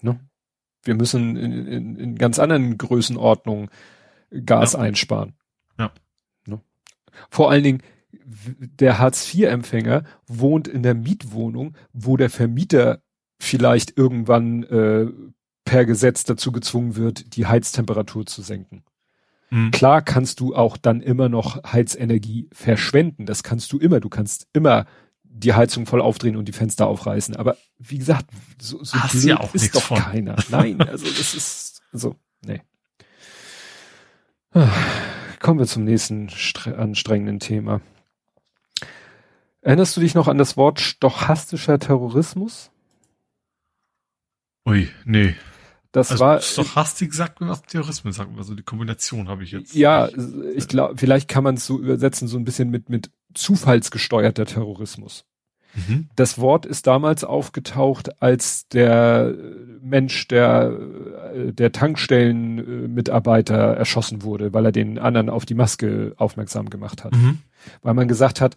ne, 0.00 0.20
wir 0.84 0.94
müssen 0.94 1.36
in, 1.36 1.66
in, 1.66 1.96
in 1.96 2.14
ganz 2.16 2.38
anderen 2.38 2.78
Größenordnungen 2.78 3.70
Gas 4.44 4.72
Ja. 4.72 4.80
einsparen. 4.80 5.34
Ja. 5.78 5.92
Ne? 6.46 6.60
Vor 7.30 7.50
allen 7.50 7.62
Dingen, 7.62 7.82
der 8.24 8.98
Hartz-IV-Empfänger 8.98 10.04
wohnt 10.26 10.68
in 10.68 10.82
der 10.82 10.94
Mietwohnung, 10.94 11.76
wo 11.92 12.16
der 12.16 12.30
Vermieter 12.30 13.02
vielleicht 13.38 13.96
irgendwann 13.96 14.62
äh, 14.64 15.06
per 15.64 15.84
Gesetz 15.84 16.24
dazu 16.24 16.52
gezwungen 16.52 16.96
wird, 16.96 17.36
die 17.36 17.46
Heiztemperatur 17.46 18.26
zu 18.26 18.42
senken. 18.42 18.84
Mhm. 19.50 19.70
Klar 19.70 20.02
kannst 20.02 20.40
du 20.40 20.54
auch 20.54 20.76
dann 20.76 21.00
immer 21.00 21.28
noch 21.28 21.62
Heizenergie 21.72 22.48
verschwenden. 22.52 23.26
Das 23.26 23.42
kannst 23.42 23.72
du 23.72 23.78
immer. 23.78 24.00
Du 24.00 24.08
kannst 24.08 24.48
immer 24.52 24.86
die 25.34 25.54
Heizung 25.54 25.86
voll 25.86 26.00
aufdrehen 26.00 26.36
und 26.36 26.46
die 26.46 26.52
Fenster 26.52 26.86
aufreißen. 26.86 27.36
Aber 27.36 27.56
wie 27.78 27.98
gesagt, 27.98 28.26
so, 28.60 28.82
so 28.84 28.96
Hast 28.98 29.12
blöd 29.12 29.24
ja 29.24 29.40
auch 29.40 29.54
ist 29.54 29.74
doch 29.74 29.82
von. 29.82 29.98
keiner. 29.98 30.36
Nein, 30.50 30.80
also 30.80 31.04
das 31.06 31.34
ist 31.34 31.82
so, 31.92 32.16
nee. 32.44 32.60
Ah, 34.52 34.68
Kommen 35.40 35.58
wir 35.58 35.66
zum 35.66 35.84
nächsten 35.84 36.28
stre- 36.28 36.74
anstrengenden 36.74 37.40
Thema. 37.40 37.80
Erinnerst 39.62 39.96
du 39.96 40.00
dich 40.00 40.14
noch 40.14 40.28
an 40.28 40.38
das 40.38 40.56
Wort 40.56 40.80
stochastischer 40.80 41.78
Terrorismus? 41.78 42.70
Ui, 44.66 44.88
nee. 45.04 45.34
Das 45.92 46.10
Also 46.10 46.24
war 46.24 46.40
Stochastik 46.40 47.12
sagt 47.12 47.40
mir 47.40 47.48
was, 47.48 47.62
Terrorismus 47.62 48.16
sagt 48.16 48.30
was. 48.32 48.38
Also 48.40 48.54
die 48.54 48.62
Kombination 48.62 49.28
habe 49.28 49.42
ich 49.44 49.50
jetzt. 49.52 49.74
Ja, 49.74 50.06
nicht. 50.14 50.56
ich 50.56 50.68
glaube, 50.68 50.96
vielleicht 50.96 51.28
kann 51.28 51.44
man 51.44 51.56
es 51.56 51.66
so 51.66 51.78
übersetzen, 51.78 52.28
so 52.28 52.38
ein 52.38 52.44
bisschen 52.44 52.70
mit, 52.70 52.88
mit 52.88 53.10
zufallsgesteuerter 53.34 54.46
Terrorismus. 54.46 55.24
Mhm. 55.74 56.08
Das 56.16 56.38
Wort 56.38 56.66
ist 56.66 56.86
damals 56.86 57.24
aufgetaucht, 57.24 58.22
als 58.22 58.68
der 58.68 59.34
Mensch, 59.80 60.28
der, 60.28 60.78
äh, 61.34 61.52
der 61.52 61.72
Tankstellenmitarbeiter 61.72 63.56
erschossen 63.56 64.22
wurde, 64.22 64.52
weil 64.52 64.66
er 64.66 64.72
den 64.72 64.98
anderen 64.98 65.30
auf 65.30 65.46
die 65.46 65.54
Maske 65.54 66.14
aufmerksam 66.16 66.68
gemacht 66.70 67.04
hat. 67.04 67.12
Mhm. 67.14 67.38
Weil 67.82 67.94
man 67.94 68.08
gesagt 68.08 68.40
hat, 68.40 68.56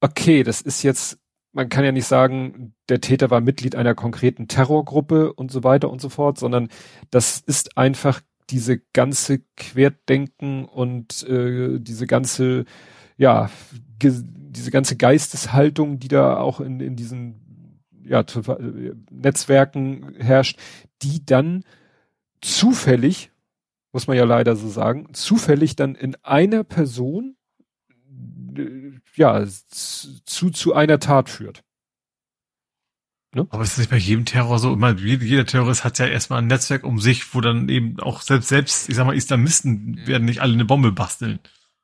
okay, 0.00 0.42
das 0.42 0.60
ist 0.60 0.82
jetzt, 0.82 1.18
man 1.52 1.68
kann 1.68 1.84
ja 1.84 1.92
nicht 1.92 2.06
sagen, 2.06 2.74
der 2.88 3.00
Täter 3.00 3.30
war 3.30 3.40
Mitglied 3.40 3.76
einer 3.76 3.94
konkreten 3.94 4.48
Terrorgruppe 4.48 5.32
und 5.32 5.50
so 5.50 5.64
weiter 5.64 5.90
und 5.90 6.00
so 6.00 6.08
fort, 6.08 6.38
sondern 6.38 6.68
das 7.10 7.40
ist 7.40 7.76
einfach 7.78 8.20
diese 8.50 8.78
ganze 8.92 9.40
Querdenken 9.56 10.64
und 10.64 11.22
äh, 11.28 11.78
diese 11.80 12.06
ganze, 12.06 12.64
ja, 13.16 13.50
ge 13.98 14.12
diese 14.56 14.70
ganze 14.70 14.96
Geisteshaltung, 14.96 15.98
die 15.98 16.08
da 16.08 16.38
auch 16.38 16.60
in, 16.60 16.80
in 16.80 16.96
diesen 16.96 17.82
ja, 18.02 18.26
zu, 18.26 18.40
äh, 18.40 18.94
Netzwerken 19.10 20.14
herrscht, 20.18 20.58
die 21.02 21.26
dann 21.26 21.62
zufällig, 22.40 23.30
muss 23.92 24.06
man 24.06 24.16
ja 24.16 24.24
leider 24.24 24.56
so 24.56 24.68
sagen, 24.68 25.12
zufällig 25.12 25.76
dann 25.76 25.94
in 25.94 26.16
einer 26.22 26.64
Person 26.64 27.36
äh, 28.56 28.92
ja 29.14 29.44
zu, 29.46 30.50
zu 30.50 30.74
einer 30.74 31.00
Tat 31.00 31.28
führt. 31.28 31.62
Aber 33.50 33.62
ist 33.62 33.72
das 33.72 33.78
nicht 33.78 33.90
bei 33.90 33.98
jedem 33.98 34.24
Terror 34.24 34.58
so? 34.58 34.74
Jeder 34.74 35.24
jeder 35.24 35.44
Terrorist 35.44 35.84
hat 35.84 35.98
ja 35.98 36.06
erstmal 36.06 36.38
ein 36.40 36.46
Netzwerk 36.46 36.84
um 36.84 36.98
sich, 36.98 37.34
wo 37.34 37.42
dann 37.42 37.68
eben 37.68 38.00
auch 38.00 38.22
selbst, 38.22 38.48
selbst, 38.48 38.88
ich 38.88 38.96
sag 38.96 39.06
mal, 39.06 39.16
Islamisten 39.16 40.06
werden 40.06 40.24
nicht 40.24 40.40
alle 40.40 40.54
eine 40.54 40.64
Bombe 40.64 40.92
basteln. 40.92 41.38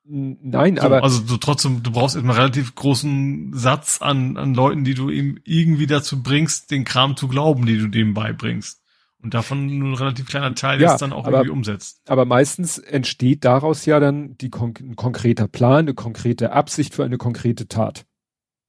Nein, 0.04 0.76
So, 0.76 0.82
aber 0.82 1.02
also 1.04 1.22
du 1.22 1.36
trotzdem, 1.36 1.82
du 1.82 1.92
brauchst 1.92 2.16
erstmal 2.16 2.34
einen 2.34 2.42
relativ 2.42 2.74
großen 2.74 3.52
Satz 3.54 4.02
an, 4.02 4.36
an 4.36 4.52
Leuten, 4.54 4.82
die 4.84 4.94
du 4.94 5.10
ihm 5.10 5.38
irgendwie 5.44 5.86
dazu 5.86 6.22
bringst, 6.22 6.70
den 6.72 6.84
Kram 6.84 7.16
zu 7.16 7.28
glauben, 7.28 7.66
die 7.66 7.78
du 7.78 7.86
dem 7.86 8.12
beibringst. 8.14 8.80
Und 9.22 9.34
davon 9.34 9.66
nur 9.78 9.90
ein 9.90 9.94
relativ 9.94 10.26
kleiner 10.26 10.52
Teil, 10.56 10.80
Ja, 10.82 10.96
dann 10.96 11.12
auch 11.12 11.26
aber- 11.26 11.38
irgendwie 11.38 11.50
umsetzt. 11.52 12.00
aber 12.08 12.24
meistens 12.24 12.78
entsteht 12.78 13.44
daraus 13.44 13.86
ja 13.86 14.00
dann 14.00 14.36
die 14.38 14.50
kon 14.50 14.74
ein 14.80 14.96
konkreter 14.96 15.46
Plan, 15.46 15.78
eine 15.80 15.94
konkrete 15.94 16.50
Absicht 16.50 16.94
für 16.94 17.04
eine 17.04 17.18
konkrete 17.18 17.68
Tat. 17.68 18.04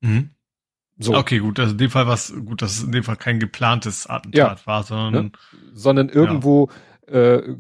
Mhm. 0.02 0.30
So, 1.00 1.16
Okay, 1.18 1.40
gut, 1.40 1.60
also 1.60 1.72
in 1.72 1.80
dem 1.80 1.90
Fall 1.90 2.06
was, 2.06 2.32
gut, 2.46 2.62
dass 2.62 2.78
es 2.78 2.84
in 2.84 2.92
dem 2.92 3.04
Fall 3.04 3.16
kein 3.18 3.40
geplantes 3.40 4.06
Attentat 4.06 4.68
war, 4.68 4.84
sondern 4.84 5.32
sondern 5.74 6.10
irgendwo 6.10 6.70
äh, 7.08 7.50
ja, 7.50 7.56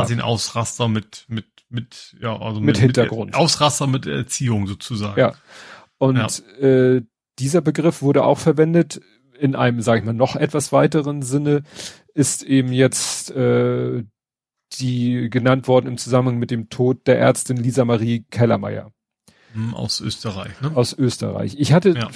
quasi 0.00 0.14
ein 0.14 0.20
Ausraster 0.20 0.88
mit, 0.88 1.26
mit, 1.28 1.46
mit, 1.68 2.16
ja, 2.20 2.38
also 2.38 2.60
Mit 2.60 2.78
Hintergrund. 2.78 3.34
Ausraster 3.34 3.86
mit 3.86 4.06
Erziehung 4.06 4.66
sozusagen. 4.66 5.18
Ja. 5.18 5.34
Und 5.98 6.44
äh, 6.60 7.02
dieser 7.38 7.60
Begriff 7.60 8.02
wurde 8.02 8.24
auch 8.24 8.38
verwendet 8.38 9.00
in 9.38 9.54
einem, 9.54 9.80
sage 9.82 10.00
ich 10.00 10.04
mal, 10.06 10.12
noch 10.14 10.36
etwas 10.36 10.72
weiteren 10.72 11.22
Sinne, 11.22 11.62
ist 12.14 12.42
eben 12.42 12.72
jetzt 12.72 13.30
äh, 13.32 14.04
die 14.80 15.28
genannt 15.30 15.68
worden 15.68 15.86
im 15.86 15.98
Zusammenhang 15.98 16.38
mit 16.38 16.50
dem 16.50 16.68
Tod 16.68 17.06
der 17.06 17.18
Ärztin 17.18 17.56
Lisa 17.56 17.84
Marie 17.84 18.24
Kellermeier 18.30 18.92
Hm, 19.52 19.74
Aus 19.74 20.00
Österreich, 20.00 20.60
ne? 20.60 20.72
aus 20.74 20.92
Österreich. 20.92 21.56
Ich 21.58 21.72
hatte 21.72 21.90
Ja. 21.90 22.08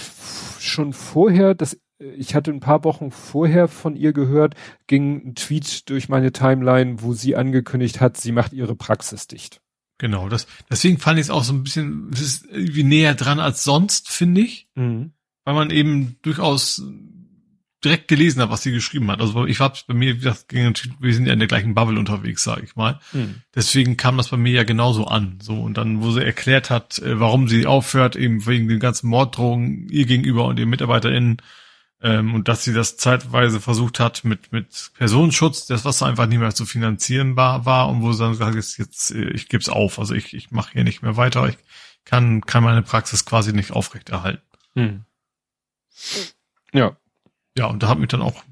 schon 0.59 0.93
vorher, 0.93 1.55
das, 1.55 1.79
ich 2.17 2.35
hatte 2.35 2.51
ein 2.51 2.61
paar 2.61 2.83
Wochen 2.85 3.11
vorher 3.11 3.69
von 3.69 3.95
ihr 3.97 4.13
gehört, 4.13 4.55
ging 4.87 5.29
ein 5.29 5.35
Tweet 5.35 5.89
durch 5.91 6.09
meine 6.09 6.33
Timeline, 6.33 7.03
wo 7.03 7.13
sie 7.13 7.37
angekündigt 7.37 8.01
hat, 8.01 8.17
sie 8.17 8.33
macht 8.33 8.53
ihre 8.53 8.75
Praxis 8.75 9.27
dicht. 9.27 9.61
Genau, 9.99 10.29
das, 10.31 10.47
deswegen 10.71 10.97
fand 10.99 11.19
ich 11.19 11.27
es 11.27 11.31
auch 11.31 11.45
so 11.45 11.53
ein 11.53 11.63
bisschen, 11.63 12.09
es 12.13 12.23
ist 12.23 12.47
irgendwie 12.51 12.85
näher 12.85 13.15
dran 13.15 13.39
als 13.39 13.65
sonst, 13.65 14.09
finde 14.09 14.41
ich, 14.41 14.67
weil 15.45 15.55
man 15.55 15.69
eben 15.71 16.17
durchaus 16.23 16.83
direkt 17.85 18.09
gelesen 18.09 18.43
hat, 18.43 18.51
was 18.51 18.63
sie 18.63 18.73
geschrieben 18.73 19.11
hat. 19.11 19.21
Also 19.23 19.47
ich 19.47 19.59
war 19.61 19.73
bei 19.87 19.95
mir, 19.95 20.15
wie 20.15 20.19
gesagt, 20.19 20.49
ging- 20.49 20.75
wir 21.01 21.15
sind 21.15 21.27
ja 21.27 21.33
in 21.33 21.39
der 21.39 21.49
gleichen 21.49 21.75
Bubble 21.75 21.99
unterwegs, 21.99 22.45
sage 22.45 22.63
ich 22.65 22.77
mal. 22.77 22.99
Deswegen 23.55 23.97
kam 23.97 24.19
das 24.19 24.29
bei 24.29 24.37
mir 24.37 24.53
ja 24.53 24.65
genauso 24.65 25.07
an. 25.07 25.39
So 25.43 25.55
und 25.61 25.79
dann, 25.79 26.03
wo 26.03 26.11
sie 26.11 26.23
erklärt 26.25 26.69
hat, 26.69 26.99
äh, 26.99 27.19
warum 27.21 27.49
sie 27.49 27.65
aufhört, 27.67 28.17
eben 28.17 28.47
wegen 28.47 28.69
den 28.69 28.81
ganzen 28.81 29.09
Morddrohungen 29.09 29.89
ihr 29.89 30.05
gegenüber 30.05 30.45
und 30.47 30.59
ihren 30.59 30.69
MitarbeiterInnen 30.69 31.39
ähm, 32.03 32.35
und 32.35 32.49
dass 32.49 32.65
sie 32.65 32.73
das 32.73 32.97
zeitweise 32.97 33.61
versucht 33.61 34.01
hat 34.01 34.25
mit 34.25 34.53
mit 34.53 34.91
Personenschutz, 34.97 35.67
das 35.67 35.85
was 35.85 36.03
einfach 36.03 36.27
nicht 36.27 36.39
mehr 36.39 36.55
zu 36.55 36.67
finanzieren 36.67 37.37
war, 37.37 37.67
war 37.67 37.89
und 37.89 38.03
wo 38.03 38.13
sie 38.13 38.21
dann 38.23 38.33
gesagt 38.33 38.57
hat, 38.57 38.79
jetzt, 38.79 39.11
äh, 39.11 39.31
ich 39.31 39.49
gebe 39.49 39.61
es 39.61 39.69
auf, 39.69 39.99
also 39.99 40.15
ich 40.15 40.35
ich 40.35 40.51
mache 40.51 40.73
hier 40.73 40.85
nicht 40.85 41.03
mehr 41.03 41.17
weiter, 41.17 41.49
ich 41.49 41.59
kann 42.05 42.41
kann 42.43 42.65
meine 42.65 42.83
Praxis 42.83 43.25
quasi 43.25 43.53
nicht 43.53 43.73
aufrechterhalten. 43.73 44.43
Ja. 46.73 46.97
Ja, 47.57 47.67
und 47.67 47.83
da 47.83 47.89
hat 47.89 47.99
mich 47.99 48.09
dann 48.09 48.23
auch 48.23 48.43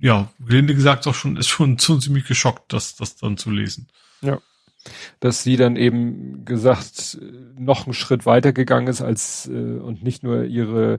ja, 0.00 0.28
gelinde 0.40 0.74
gesagt, 0.74 1.06
auch 1.06 1.14
schon 1.14 1.36
ist 1.36 1.48
schon, 1.48 1.78
schon 1.80 2.00
ziemlich 2.00 2.26
geschockt, 2.26 2.72
das 2.72 2.96
das 2.96 3.16
dann 3.16 3.36
zu 3.36 3.50
lesen. 3.50 3.88
dass 5.20 5.42
sie 5.42 5.56
dann 5.56 5.76
eben 5.76 6.44
gesagt 6.44 7.18
äh, 7.20 7.60
noch 7.60 7.86
einen 7.86 7.94
Schritt 7.94 8.26
weiter 8.26 8.52
gegangen 8.52 8.88
ist 8.88 9.00
als 9.00 9.48
äh, 9.48 9.78
und 9.78 10.02
nicht 10.02 10.22
nur 10.22 10.44
ihre 10.44 10.98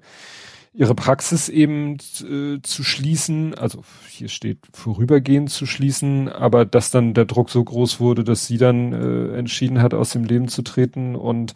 ihre 0.73 0.95
Praxis 0.95 1.49
eben 1.49 1.97
äh, 2.21 2.59
zu 2.61 2.83
schließen, 2.83 3.53
also 3.53 3.83
hier 4.09 4.27
steht 4.27 4.59
vorübergehend 4.73 5.51
zu 5.51 5.65
schließen, 5.65 6.29
aber 6.29 6.65
dass 6.65 6.89
dann 6.91 7.13
der 7.13 7.25
Druck 7.25 7.49
so 7.51 7.63
groß 7.63 7.99
wurde, 7.99 8.23
dass 8.23 8.47
sie 8.47 8.57
dann 8.57 8.91
äh, 8.93 9.37
entschieden 9.37 9.81
hat, 9.81 9.93
aus 9.93 10.11
dem 10.11 10.23
Leben 10.23 10.47
zu 10.47 10.63
treten 10.63 11.15
und 11.15 11.53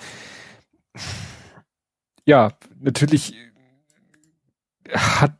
ja, 2.25 2.53
natürlich 2.79 3.33
hat 4.91 5.37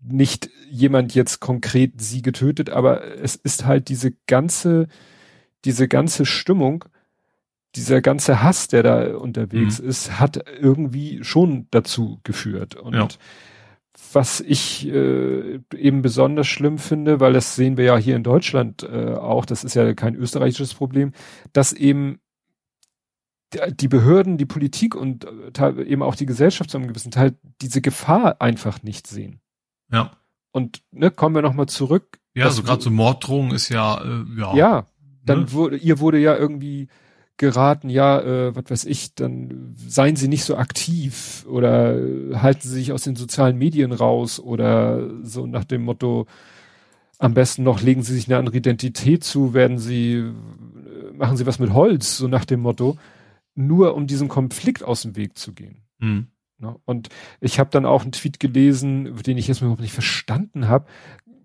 nicht 0.00 0.50
jemand 0.70 1.14
jetzt 1.14 1.40
konkret 1.40 2.00
sie 2.00 2.22
getötet, 2.22 2.70
aber 2.70 3.18
es 3.18 3.34
ist 3.36 3.64
halt 3.64 3.88
diese 3.88 4.12
ganze 4.26 4.88
diese 5.64 5.88
ganze 5.88 6.26
Stimmung, 6.26 6.84
dieser 7.76 8.00
ganze 8.02 8.42
Hass, 8.42 8.68
der 8.68 8.82
da 8.82 9.16
unterwegs 9.16 9.78
ist, 9.78 10.20
hat 10.20 10.44
irgendwie 10.60 11.22
schon 11.24 11.66
dazu 11.70 12.20
geführt. 12.22 12.76
Und 12.76 12.94
Ja. 12.94 13.08
was 14.12 14.40
ich 14.40 14.86
äh, 14.86 15.60
eben 15.76 16.02
besonders 16.02 16.46
schlimm 16.46 16.78
finde, 16.78 17.20
weil 17.20 17.32
das 17.32 17.56
sehen 17.56 17.76
wir 17.76 17.84
ja 17.84 17.96
hier 17.96 18.16
in 18.16 18.22
Deutschland 18.22 18.82
äh, 18.82 19.14
auch, 19.14 19.44
das 19.44 19.64
ist 19.64 19.74
ja 19.74 19.94
kein 19.94 20.14
österreichisches 20.14 20.74
Problem, 20.74 21.12
dass 21.52 21.72
eben 21.72 22.20
die 23.70 23.88
Behörden, 23.88 24.36
die 24.36 24.46
Politik 24.46 24.94
und 24.94 25.26
äh, 25.58 25.82
eben 25.84 26.02
auch 26.02 26.16
die 26.16 26.26
Gesellschaft 26.26 26.70
zu 26.70 26.76
einem 26.76 26.88
gewissen 26.88 27.10
Teil 27.10 27.36
diese 27.60 27.80
Gefahr 27.80 28.40
einfach 28.40 28.82
nicht 28.82 29.06
sehen. 29.06 29.40
Ja. 29.92 30.16
Und 30.50 30.82
ne, 30.90 31.10
kommen 31.10 31.34
wir 31.34 31.42
nochmal 31.42 31.66
zurück. 31.66 32.18
Ja, 32.34 32.50
so 32.50 32.62
gerade 32.62 32.82
so 32.82 32.90
Morddrohungen 32.90 33.52
ist 33.52 33.68
ja, 33.68 34.02
äh, 34.02 34.24
ja. 34.38 34.56
Ja, 34.56 34.86
dann 35.24 35.40
ne? 35.40 35.52
wurde, 35.52 35.76
ihr 35.76 36.00
wurde 36.00 36.18
ja 36.18 36.36
irgendwie 36.36 36.88
geraten, 37.36 37.88
ja, 37.88 38.20
äh, 38.20 38.56
was 38.56 38.64
weiß 38.68 38.84
ich, 38.84 39.14
dann 39.14 39.74
seien 39.76 40.16
sie 40.16 40.28
nicht 40.28 40.44
so 40.44 40.56
aktiv 40.56 41.44
oder 41.48 41.98
halten 42.34 42.60
sie 42.62 42.74
sich 42.74 42.92
aus 42.92 43.02
den 43.02 43.16
sozialen 43.16 43.58
Medien 43.58 43.92
raus 43.92 44.38
oder 44.38 45.10
so 45.22 45.46
nach 45.46 45.64
dem 45.64 45.82
Motto, 45.82 46.26
am 47.18 47.34
besten 47.34 47.62
noch 47.62 47.80
legen 47.80 48.02
sie 48.02 48.14
sich 48.14 48.28
eine 48.28 48.38
andere 48.38 48.56
Identität 48.56 49.24
zu, 49.24 49.54
werden 49.54 49.78
sie, 49.78 50.14
äh, 50.14 50.32
machen 51.14 51.36
sie 51.36 51.46
was 51.46 51.58
mit 51.58 51.72
Holz, 51.72 52.16
so 52.18 52.28
nach 52.28 52.44
dem 52.44 52.60
Motto, 52.60 52.96
nur 53.54 53.94
um 53.94 54.06
diesen 54.06 54.28
Konflikt 54.28 54.82
aus 54.82 55.02
dem 55.02 55.16
Weg 55.16 55.38
zu 55.38 55.52
gehen. 55.52 55.82
Mhm. 55.98 56.28
Und 56.84 57.08
ich 57.40 57.58
habe 57.58 57.70
dann 57.70 57.84
auch 57.84 58.02
einen 58.02 58.12
Tweet 58.12 58.40
gelesen, 58.40 59.16
den 59.22 59.36
ich 59.36 59.48
jetzt 59.48 59.60
überhaupt 59.60 59.80
nicht 59.80 59.92
verstanden 59.92 60.68
habe, 60.68 60.86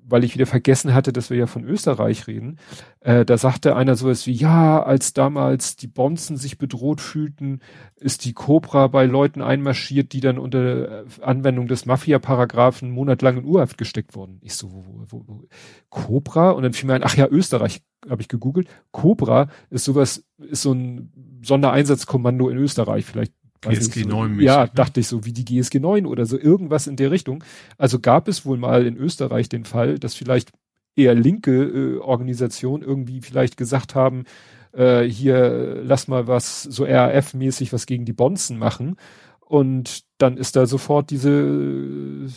weil 0.09 0.23
ich 0.23 0.33
wieder 0.33 0.45
vergessen 0.45 0.93
hatte, 0.93 1.13
dass 1.13 1.29
wir 1.29 1.37
ja 1.37 1.47
von 1.47 1.63
Österreich 1.63 2.27
reden. 2.27 2.57
Äh, 3.01 3.25
da 3.25 3.37
sagte 3.37 3.75
einer 3.75 3.95
sowas 3.95 4.27
wie, 4.27 4.33
ja, 4.33 4.81
als 4.81 5.13
damals 5.13 5.75
die 5.75 5.87
Bonzen 5.87 6.37
sich 6.37 6.57
bedroht 6.57 7.01
fühlten, 7.01 7.59
ist 7.95 8.25
die 8.25 8.33
Cobra 8.33 8.87
bei 8.87 9.05
Leuten 9.05 9.41
einmarschiert, 9.41 10.13
die 10.13 10.19
dann 10.19 10.37
unter 10.37 11.05
Anwendung 11.21 11.67
des 11.67 11.85
Mafia-Paragraphen 11.85 12.91
monatelang 12.91 13.37
in 13.37 13.45
Urhaft 13.45 13.77
gesteckt 13.77 14.15
wurden. 14.15 14.39
Ich 14.41 14.55
so, 14.55 14.71
wo, 14.71 14.83
wo, 14.85 15.05
wo, 15.09 15.23
wo? 15.27 15.47
Cobra? 15.89 16.51
Und 16.51 16.63
dann 16.63 16.73
fiel 16.73 16.87
mir 16.87 16.95
ein, 16.95 17.03
ach 17.03 17.15
ja, 17.15 17.27
Österreich, 17.27 17.81
habe 18.09 18.21
ich 18.21 18.27
gegoogelt. 18.27 18.67
Cobra 18.91 19.47
ist 19.69 19.85
sowas, 19.85 20.25
ist 20.37 20.61
so 20.61 20.73
ein 20.73 21.11
Sondereinsatzkommando 21.43 22.49
in 22.49 22.57
Österreich. 22.57 23.05
Vielleicht 23.05 23.33
GSG 23.61 24.05
9 24.05 24.31
mäßig, 24.31 24.45
Ja, 24.45 24.65
ne? 24.65 24.71
dachte 24.73 24.99
ich 24.99 25.07
so, 25.07 25.25
wie 25.25 25.33
die 25.33 25.45
GSG 25.45 25.79
9 25.79 26.05
oder 26.05 26.25
so, 26.25 26.39
irgendwas 26.39 26.87
in 26.87 26.95
der 26.95 27.11
Richtung. 27.11 27.43
Also 27.77 27.99
gab 27.99 28.27
es 28.27 28.45
wohl 28.45 28.57
mal 28.57 28.85
in 28.85 28.97
Österreich 28.97 29.49
den 29.49 29.65
Fall, 29.65 29.99
dass 29.99 30.15
vielleicht 30.15 30.51
eher 30.95 31.15
linke 31.15 31.63
äh, 31.63 31.97
Organisationen 31.97 32.83
irgendwie 32.83 33.21
vielleicht 33.21 33.57
gesagt 33.57 33.95
haben, 33.95 34.25
äh, 34.73 35.03
hier 35.03 35.81
lass 35.83 36.07
mal 36.07 36.27
was 36.27 36.63
so 36.63 36.85
RAF-mäßig 36.85 37.73
was 37.73 37.85
gegen 37.85 38.05
die 38.05 38.13
Bonzen 38.13 38.57
machen. 38.57 38.95
Und 39.39 40.03
dann 40.19 40.37
ist 40.37 40.55
da 40.55 40.67
sofort 40.67 41.09
diese 41.09 41.31
äh, 41.31 42.29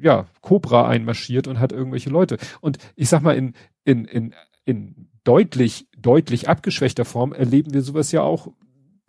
ja, 0.00 0.26
Cobra 0.42 0.88
einmarschiert 0.88 1.48
und 1.48 1.58
hat 1.58 1.72
irgendwelche 1.72 2.10
Leute. 2.10 2.38
Und 2.60 2.78
ich 2.94 3.08
sag 3.08 3.22
mal, 3.22 3.36
in, 3.36 3.54
in, 3.84 4.04
in, 4.04 4.34
in 4.64 5.08
deutlich, 5.24 5.88
deutlich 5.98 6.48
abgeschwächter 6.48 7.04
Form 7.04 7.32
erleben 7.32 7.74
wir 7.74 7.82
sowas 7.82 8.12
ja 8.12 8.22
auch 8.22 8.48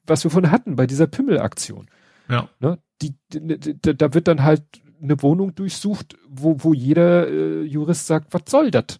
was 0.05 0.23
wir 0.23 0.31
von 0.31 0.51
hatten 0.51 0.75
bei 0.75 0.87
dieser 0.87 1.07
Pimmelaktion. 1.07 1.87
Ja. 2.29 2.49
Ne? 2.59 2.79
Die, 3.01 3.15
die, 3.33 3.59
die, 3.59 3.97
da 3.97 4.13
wird 4.13 4.27
dann 4.27 4.43
halt 4.43 4.63
eine 5.01 5.21
Wohnung 5.21 5.55
durchsucht, 5.55 6.15
wo, 6.29 6.57
wo 6.59 6.73
jeder 6.73 7.27
äh, 7.27 7.63
Jurist 7.63 8.07
sagt, 8.07 8.33
was 8.33 8.43
soll 8.47 8.71
das? 8.71 8.99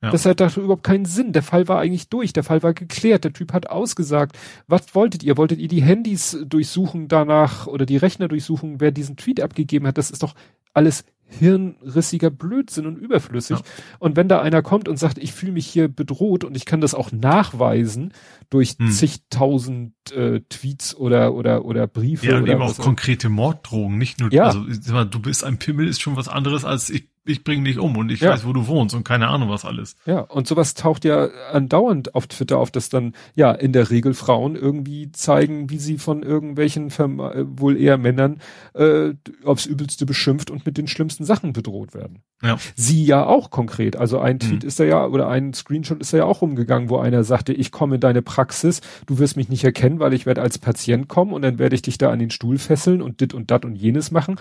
Ja. 0.00 0.10
Das 0.10 0.26
hat 0.26 0.38
doch 0.40 0.56
überhaupt 0.56 0.84
keinen 0.84 1.06
Sinn. 1.06 1.32
Der 1.32 1.42
Fall 1.42 1.66
war 1.66 1.80
eigentlich 1.80 2.08
durch. 2.08 2.32
Der 2.32 2.44
Fall 2.44 2.62
war 2.62 2.72
geklärt. 2.72 3.24
Der 3.24 3.32
Typ 3.32 3.52
hat 3.52 3.68
ausgesagt. 3.68 4.38
Was 4.68 4.94
wolltet 4.94 5.24
ihr? 5.24 5.36
Wolltet 5.36 5.58
ihr 5.58 5.66
die 5.66 5.82
Handys 5.82 6.38
durchsuchen 6.46 7.08
danach 7.08 7.66
oder 7.66 7.84
die 7.84 7.96
Rechner 7.96 8.28
durchsuchen, 8.28 8.80
wer 8.80 8.92
diesen 8.92 9.16
Tweet 9.16 9.40
abgegeben 9.40 9.88
hat? 9.88 9.98
Das 9.98 10.12
ist 10.12 10.22
doch 10.22 10.34
alles 10.78 11.04
hirnrissiger 11.30 12.30
Blödsinn 12.30 12.86
und 12.86 12.96
überflüssig. 12.96 13.58
Ja. 13.58 13.64
Und 13.98 14.16
wenn 14.16 14.28
da 14.28 14.40
einer 14.40 14.62
kommt 14.62 14.88
und 14.88 14.98
sagt, 14.98 15.18
ich 15.18 15.32
fühle 15.32 15.52
mich 15.52 15.66
hier 15.66 15.88
bedroht 15.88 16.42
und 16.42 16.56
ich 16.56 16.64
kann 16.64 16.80
das 16.80 16.94
auch 16.94 17.12
nachweisen 17.12 18.14
durch 18.48 18.76
hm. 18.78 18.90
zigtausend 18.90 19.92
äh, 20.10 20.40
Tweets 20.48 20.96
oder 20.96 21.34
oder 21.34 21.66
oder 21.66 21.86
Briefe. 21.86 22.26
Ja, 22.26 22.36
und 22.36 22.44
oder 22.44 22.52
eben 22.52 22.62
auch 22.62 22.76
konkrete 22.78 23.28
Morddrohungen, 23.28 23.98
nicht 23.98 24.20
nur, 24.20 24.32
ja. 24.32 24.44
also 24.44 24.64
du 25.04 25.20
bist 25.20 25.44
ein 25.44 25.58
Pimmel 25.58 25.86
ist 25.86 26.00
schon 26.00 26.16
was 26.16 26.28
anderes 26.28 26.64
als 26.64 26.88
ich 26.88 27.08
ich 27.28 27.44
bringe 27.44 27.64
dich 27.64 27.78
um 27.78 27.96
und 27.96 28.10
ich 28.10 28.20
ja. 28.20 28.30
weiß, 28.30 28.46
wo 28.46 28.52
du 28.52 28.66
wohnst 28.66 28.94
und 28.94 29.04
keine 29.04 29.28
Ahnung 29.28 29.50
was 29.50 29.64
alles. 29.64 29.96
Ja, 30.06 30.20
und 30.20 30.46
sowas 30.46 30.74
taucht 30.74 31.04
ja 31.04 31.28
andauernd 31.52 32.14
auf 32.14 32.26
Twitter 32.26 32.58
auf, 32.58 32.70
dass 32.70 32.88
dann 32.88 33.14
ja 33.34 33.52
in 33.52 33.72
der 33.72 33.90
Regel 33.90 34.14
Frauen 34.14 34.56
irgendwie 34.56 35.12
zeigen, 35.12 35.68
wie 35.68 35.78
sie 35.78 35.98
von 35.98 36.22
irgendwelchen 36.22 36.88
äh, 36.88 37.44
wohl 37.46 37.76
eher 37.76 37.98
Männern 37.98 38.40
äh, 38.74 39.10
aufs 39.44 39.66
Übelste 39.66 40.06
beschimpft 40.06 40.50
und 40.50 40.64
mit 40.64 40.78
den 40.78 40.88
schlimmsten 40.88 41.24
Sachen 41.24 41.52
bedroht 41.52 41.92
werden. 41.92 42.22
Ja. 42.42 42.56
Sie 42.74 43.04
ja 43.04 43.26
auch 43.26 43.50
konkret. 43.50 43.96
Also 43.96 44.20
ein 44.20 44.38
Tweet 44.38 44.62
mhm. 44.62 44.68
ist 44.68 44.80
da 44.80 44.84
ja 44.84 45.06
oder 45.06 45.28
ein 45.28 45.52
Screenshot 45.52 46.00
ist 46.00 46.14
da 46.14 46.18
ja 46.18 46.24
auch 46.24 46.40
rumgegangen, 46.40 46.88
wo 46.88 46.96
einer 46.96 47.24
sagte, 47.24 47.52
ich 47.52 47.72
komme 47.72 47.96
in 47.96 48.00
deine 48.00 48.22
Praxis, 48.22 48.80
du 49.06 49.18
wirst 49.18 49.36
mich 49.36 49.50
nicht 49.50 49.64
erkennen, 49.64 50.00
weil 50.00 50.14
ich 50.14 50.24
werde 50.24 50.40
als 50.40 50.58
Patient 50.58 51.08
kommen 51.08 51.32
und 51.34 51.42
dann 51.42 51.58
werde 51.58 51.74
ich 51.74 51.82
dich 51.82 51.98
da 51.98 52.10
an 52.10 52.20
den 52.20 52.30
Stuhl 52.30 52.56
fesseln 52.58 53.02
und 53.02 53.20
dit 53.20 53.34
und 53.34 53.50
dat 53.50 53.66
und 53.66 53.76
jenes 53.76 54.10
machen. 54.10 54.36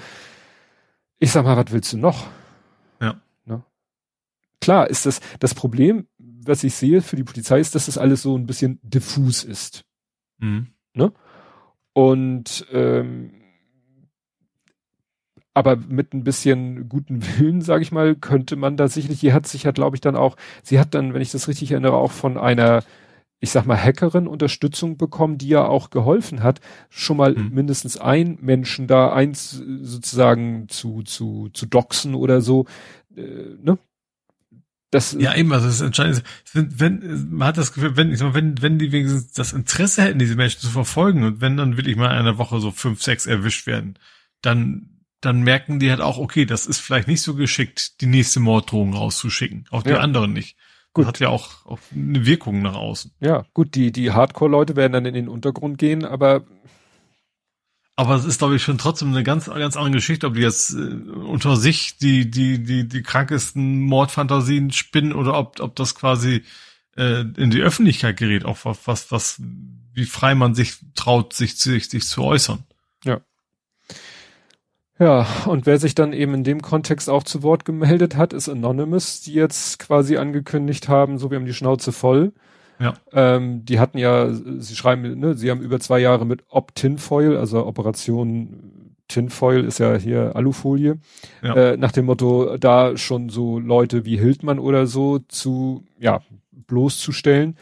Ich 1.19 1.31
sag 1.31 1.43
mal, 1.43 1.57
was 1.57 1.71
willst 1.71 1.91
du 1.91 1.97
noch? 1.97 2.27
Ja. 3.01 3.21
Ne? 3.45 3.63
Klar 4.61 4.89
ist 4.89 5.05
das, 5.05 5.19
das 5.39 5.53
Problem, 5.53 6.07
was 6.17 6.63
ich 6.63 6.75
sehe 6.75 7.01
für 7.01 7.15
die 7.15 7.23
Polizei 7.23 7.59
ist, 7.59 7.75
dass 7.75 7.87
das 7.87 7.97
alles 7.97 8.21
so 8.21 8.37
ein 8.37 8.45
bisschen 8.45 8.79
diffus 8.81 9.43
ist. 9.43 9.83
Mhm. 10.39 10.67
Ne? 10.93 11.11
Und 11.93 12.65
ähm, 12.71 13.31
aber 15.57 15.75
mit 15.75 16.13
ein 16.13 16.23
bisschen 16.23 16.87
guten 16.87 17.23
Willen, 17.39 17.61
sage 17.61 17.81
ich 17.81 17.91
mal, 17.91 18.15
könnte 18.15 18.55
man 18.55 18.77
da 18.77 18.87
sicherlich, 18.87 19.19
hier 19.19 19.33
hat 19.33 19.47
sich 19.47 19.63
ja, 19.63 19.71
glaube 19.71 19.95
ich, 19.95 20.01
dann 20.01 20.15
auch, 20.15 20.35
sie 20.61 20.79
hat 20.79 20.93
dann, 20.93 21.15
wenn 21.15 21.21
ich 21.21 21.31
das 21.31 21.47
richtig 21.47 21.71
erinnere, 21.71 21.95
auch 21.95 22.11
von 22.11 22.37
einer, 22.37 22.83
ich 23.39 23.51
sag 23.51 23.65
mal, 23.65 23.77
Hackerin 23.77 24.27
Unterstützung 24.27 24.97
bekommen, 24.97 25.37
die 25.37 25.49
ja 25.49 25.65
auch 25.65 25.89
geholfen 25.89 26.41
hat, 26.41 26.59
schon 26.89 27.17
mal 27.17 27.35
mhm. 27.35 27.53
mindestens 27.53 27.97
ein 27.97 28.37
Menschen 28.41 28.87
da 28.87 29.13
eins 29.13 29.51
sozusagen 29.51 30.69
zu, 30.69 31.03
zu, 31.03 31.49
zu 31.53 31.65
doxen 31.67 32.15
oder 32.15 32.41
so, 32.41 32.65
äh, 33.15 33.21
ne? 33.61 33.77
Das, 34.89 35.17
ja, 35.19 35.35
eben, 35.35 35.51
also 35.51 35.67
das 35.67 35.81
Entscheidende 35.81 36.19
ist, 36.19 36.55
wenn, 36.55 36.79
wenn, 36.79 37.29
man 37.29 37.49
hat 37.49 37.57
das 37.57 37.73
Gefühl, 37.73 37.97
wenn, 37.97 38.09
ich 38.09 38.19
sag 38.19 38.27
mal, 38.27 38.33
wenn, 38.35 38.61
wenn 38.61 38.79
die 38.79 38.93
wenigstens 38.93 39.33
das 39.33 39.51
Interesse 39.51 40.01
hätten, 40.01 40.17
diese 40.17 40.37
Menschen 40.37 40.61
zu 40.61 40.69
verfolgen 40.69 41.23
und 41.23 41.41
wenn 41.41 41.57
dann 41.57 41.75
will 41.75 41.89
ich 41.89 41.97
mal 41.97 42.05
in 42.05 42.19
einer 42.19 42.37
Woche 42.37 42.61
so 42.61 42.71
fünf, 42.71 43.03
sechs 43.03 43.25
erwischt 43.25 43.67
werden, 43.67 43.99
dann, 44.41 45.03
dann 45.19 45.41
merken 45.41 45.79
die 45.79 45.89
halt 45.89 45.99
auch, 45.99 46.17
okay, 46.17 46.45
das 46.45 46.65
ist 46.65 46.79
vielleicht 46.79 47.09
nicht 47.09 47.21
so 47.21 47.35
geschickt, 47.35 47.99
die 47.99 48.05
nächste 48.05 48.39
Morddrohung 48.39 48.93
rauszuschicken. 48.93 49.65
Auch 49.71 49.83
die 49.83 49.89
ja. 49.89 49.99
anderen 49.99 50.31
nicht. 50.31 50.55
Gut. 50.97 51.05
Hat 51.05 51.19
ja 51.19 51.29
auch, 51.29 51.63
auch 51.67 51.77
eine 51.93 52.25
Wirkung 52.25 52.63
nach 52.63 52.73
außen. 52.73 53.11
Ja, 53.19 53.45
gut, 53.53 53.75
die, 53.75 53.91
die 53.91 54.11
Hardcore-Leute 54.11 54.75
werden 54.75 54.93
dann 54.93 55.05
in 55.05 55.13
den 55.13 55.29
Untergrund 55.29 55.77
gehen, 55.77 56.03
aber 56.03 56.43
aber 57.95 58.15
es 58.15 58.25
ist, 58.25 58.39
glaube 58.39 58.55
ich, 58.55 58.63
schon 58.63 58.79
trotzdem 58.79 59.09
eine 59.09 59.23
ganz, 59.23 59.45
ganz 59.45 59.75
andere 59.75 59.91
Geschichte, 59.91 60.25
ob 60.25 60.33
die 60.33 60.41
jetzt 60.41 60.73
äh, 60.73 60.77
unter 60.77 61.55
sich 61.55 61.97
die, 61.97 62.31
die, 62.31 62.63
die, 62.63 62.87
die 62.87 63.03
krankesten 63.03 63.81
Mordfantasien 63.81 64.71
spinnen 64.71 65.13
oder 65.13 65.37
ob, 65.37 65.59
ob 65.59 65.75
das 65.75 65.93
quasi 65.93 66.43
äh, 66.95 67.21
in 67.37 67.51
die 67.51 67.61
Öffentlichkeit 67.61 68.17
gerät, 68.17 68.43
auch 68.43 68.57
was, 68.63 68.87
was, 68.87 69.11
was, 69.11 69.41
wie 69.93 70.05
frei 70.05 70.33
man 70.33 70.55
sich 70.55 70.77
traut, 70.95 71.33
sich, 71.33 71.57
sich, 71.57 71.89
sich 71.89 72.07
zu 72.07 72.23
äußern. 72.23 72.63
Ja. 74.99 75.27
Und 75.45 75.65
wer 75.65 75.79
sich 75.79 75.95
dann 75.95 76.13
eben 76.13 76.33
in 76.33 76.43
dem 76.43 76.61
Kontext 76.61 77.09
auch 77.09 77.23
zu 77.23 77.43
Wort 77.43 77.65
gemeldet 77.65 78.15
hat, 78.15 78.33
ist 78.33 78.49
Anonymous, 78.49 79.21
die 79.21 79.33
jetzt 79.33 79.79
quasi 79.79 80.17
angekündigt 80.17 80.89
haben, 80.89 81.17
so 81.17 81.29
wir 81.29 81.37
haben 81.37 81.45
die 81.45 81.53
Schnauze 81.53 81.91
voll. 81.91 82.33
Ja. 82.79 82.93
Ähm, 83.11 83.65
die 83.65 83.79
hatten 83.79 83.97
ja, 83.97 84.31
sie 84.31 84.75
schreiben, 84.75 85.19
ne, 85.19 85.35
sie 85.35 85.49
haben 85.49 85.61
über 85.61 85.79
zwei 85.79 85.99
Jahre 85.99 86.25
mit 86.25 86.43
Op-Tinfoil, 86.49 87.35
also 87.37 87.65
Operation 87.65 88.87
Tinfoil 89.07 89.63
ist 89.63 89.79
ja 89.79 89.95
hier 89.95 90.35
Alufolie, 90.35 90.97
ja. 91.41 91.55
äh, 91.55 91.77
nach 91.77 91.91
dem 91.91 92.05
Motto, 92.05 92.57
da 92.57 92.97
schon 92.97 93.29
so 93.29 93.57
Leute 93.57 94.05
wie 94.05 94.17
Hildmann 94.17 94.59
oder 94.59 94.85
so 94.85 95.19
zu, 95.19 95.85
ja, 95.97 96.21
bloßzustellen. 96.51 97.57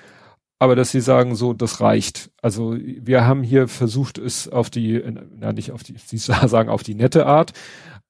Aber 0.57 0.75
dass 0.75 0.91
sie 0.91 1.01
sagen, 1.01 1.35
so, 1.35 1.53
das 1.53 1.81
reicht. 1.81 2.31
Also 2.41 2.75
wir 2.77 3.25
haben 3.25 3.43
hier 3.43 3.67
versucht, 3.67 4.17
es 4.17 4.47
auf 4.47 4.69
die, 4.69 5.03
na 5.37 5.51
nicht 5.51 5.71
auf 5.71 5.83
die, 5.83 5.95
sie 6.05 6.17
sagen 6.17 6.69
auf 6.69 6.83
die 6.83 6.95
nette 6.95 7.25
Art, 7.25 7.53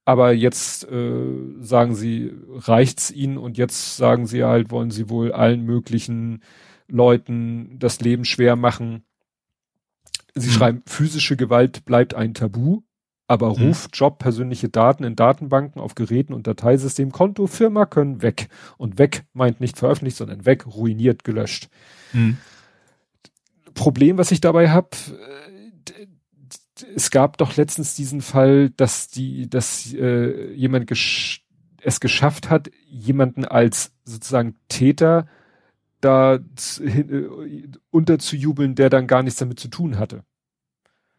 aber 0.06 0.34
jetzt 0.34 0.88
äh, 0.90 1.26
sagen 1.60 1.96
sie, 1.96 2.32
reicht's 2.50 3.10
ihnen 3.10 3.38
und 3.38 3.58
jetzt 3.58 3.98
sagen 3.98 4.28
sie 4.28 4.44
halt, 4.44 4.70
wollen 4.70 4.92
sie 4.92 5.10
wohl 5.10 5.32
allen 5.32 5.64
möglichen 5.64 6.44
Leuten 6.88 7.80
das 7.80 8.00
Leben 8.02 8.26
schwer 8.26 8.56
machen. 8.56 9.04
Sie 10.36 10.50
mhm. 10.50 10.54
schreiben, 10.54 10.84
physische 10.86 11.36
Gewalt 11.36 11.86
bleibt 11.86 12.14
ein 12.14 12.36
Tabu, 12.36 12.82
aber 13.28 13.58
mhm. 13.58 13.68
Ruf, 13.68 13.90
Job, 13.94 14.20
persönliche 14.20 14.70
Daten 14.70 15.04
in 15.04 15.16
Datenbanken 15.16 15.82
auf 15.82 15.96
Geräten 15.96 16.34
und 16.34 16.48
Dateisystem, 16.48 17.12
Konto, 17.12 17.48
Firma 17.48 17.86
können 17.86 18.22
weg. 18.22 18.50
Und 18.78 19.00
weg 19.00 19.26
meint 19.34 19.62
nicht 19.62 19.78
veröffentlicht, 19.78 20.18
sondern 20.18 20.46
weg, 20.46 20.66
ruiniert, 20.68 21.24
gelöscht. 21.24 21.70
Mhm. 22.14 22.38
Problem, 23.74 24.18
was 24.18 24.32
ich 24.32 24.42
dabei 24.42 24.70
habe, 24.70 24.90
es 26.96 27.10
gab 27.10 27.38
doch 27.38 27.56
letztens 27.56 27.96
diesen 27.96 28.22
Fall, 28.22 28.70
dass 28.70 29.08
die, 29.08 29.50
dass 29.50 29.94
äh, 29.94 30.52
jemand 30.54 30.88
gesch 30.88 31.42
es 31.82 32.00
geschafft 32.00 32.50
hat, 32.50 32.72
jemanden 32.88 33.46
als 33.46 33.94
sozusagen 34.06 34.56
Täter 34.70 35.28
da 36.02 36.36
äh, 36.80 37.28
unterzujubeln, 37.92 38.74
der 38.74 38.90
dann 38.90 39.06
gar 39.06 39.22
nichts 39.22 39.40
damit 39.40 39.60
zu 39.60 39.68
tun 39.68 40.00
hatte. 40.00 40.24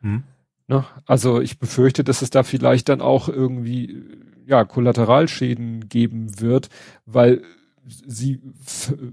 Hm. 0.00 0.24
Ne? 0.68 0.84
Also 1.05 1.40
ich 1.40 1.59
befürchte, 1.59 2.05
dass 2.05 2.22
es 2.22 2.30
da 2.30 2.43
vielleicht 2.43 2.88
dann 2.88 3.01
auch 3.01 3.28
irgendwie 3.28 4.05
ja 4.47 4.64
Kollateralschäden 4.64 5.88
geben 5.88 6.40
wird, 6.40 6.68
weil 7.05 7.43
sie 7.88 8.40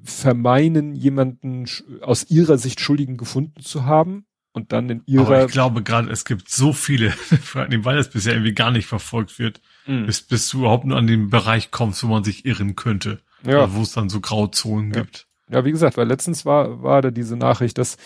vermeinen, 0.03 0.95
jemanden 0.95 1.65
aus 2.01 2.29
ihrer 2.29 2.57
Sicht 2.57 2.79
Schuldigen 2.79 3.17
gefunden 3.17 3.61
zu 3.61 3.85
haben 3.85 4.25
und 4.51 4.71
dann 4.71 4.89
in 4.89 5.03
ihrer. 5.05 5.27
Aber 5.27 5.45
ich 5.45 5.51
glaube 5.51 5.83
gerade, 5.83 6.09
es 6.09 6.25
gibt 6.25 6.49
so 6.49 6.73
viele, 6.73 7.11
weil 7.53 7.95
das 7.97 8.09
bisher 8.09 8.33
irgendwie 8.33 8.53
gar 8.53 8.71
nicht 8.71 8.87
verfolgt 8.87 9.37
wird, 9.37 9.61
mhm. 9.85 10.05
bis, 10.05 10.21
bis 10.21 10.49
du 10.49 10.59
überhaupt 10.59 10.85
nur 10.85 10.97
an 10.97 11.07
den 11.07 11.29
Bereich 11.29 11.71
kommst, 11.71 12.03
wo 12.03 12.07
man 12.07 12.23
sich 12.23 12.45
irren 12.45 12.75
könnte. 12.75 13.21
Ja. 13.45 13.73
Wo 13.73 13.81
es 13.81 13.91
dann 13.91 14.09
so 14.09 14.21
Grauzonen 14.21 14.93
ja. 14.93 15.01
gibt. 15.01 15.27
Ja, 15.49 15.65
wie 15.65 15.71
gesagt, 15.71 15.97
weil 15.97 16.07
letztens 16.07 16.45
war, 16.45 16.81
war 16.81 17.01
da 17.01 17.11
diese 17.11 17.35
Nachricht, 17.35 17.77
dass 17.77 17.97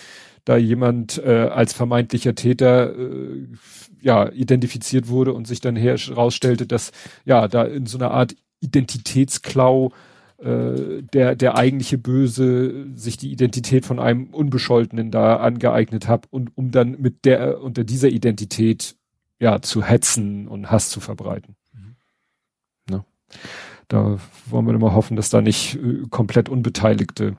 da 0.48 0.56
jemand 0.56 1.22
äh, 1.26 1.50
als 1.52 1.74
vermeintlicher 1.74 2.34
Täter 2.34 2.98
äh, 2.98 3.48
ja 4.00 4.32
identifiziert 4.32 5.10
wurde 5.10 5.34
und 5.34 5.46
sich 5.46 5.60
dann 5.60 5.76
herausstellte, 5.76 6.66
dass 6.66 6.94
ja 7.26 7.50
da 7.50 7.64
in 7.64 7.86
so 7.86 7.98
einer 7.98 8.12
Art 8.12 8.34
Identitätsklau 8.62 9.92
äh, 10.38 11.04
der, 11.14 11.36
der 11.36 11.58
eigentliche 11.58 11.98
Böse 11.98 12.88
sich 12.96 13.18
die 13.18 13.34
Identität 13.34 13.86
von 13.86 14.00
einem 14.00 14.28
Unbescholtenen 14.28 15.12
da 15.12 15.36
angeeignet 15.36 16.08
hat 16.08 16.28
und 16.30 16.56
um 16.56 16.72
dann 16.72 16.96
mit 16.98 17.26
der, 17.26 17.62
unter 17.62 17.84
dieser 17.84 18.08
Identität 18.08 18.96
ja 19.40 19.62
zu 19.62 19.84
hetzen 19.84 20.48
und 20.48 20.72
Hass 20.72 20.90
zu 20.90 21.02
verbreiten. 21.02 21.58
Mhm. 21.74 21.96
Ne? 22.90 23.06
Da 23.90 24.18
wollen 24.46 24.66
wir 24.66 24.74
immer 24.74 24.94
hoffen, 24.94 25.18
dass 25.18 25.30
da 25.30 25.42
nicht 25.42 25.76
äh, 25.76 26.04
komplett 26.10 26.48
Unbeteiligte 26.48 27.36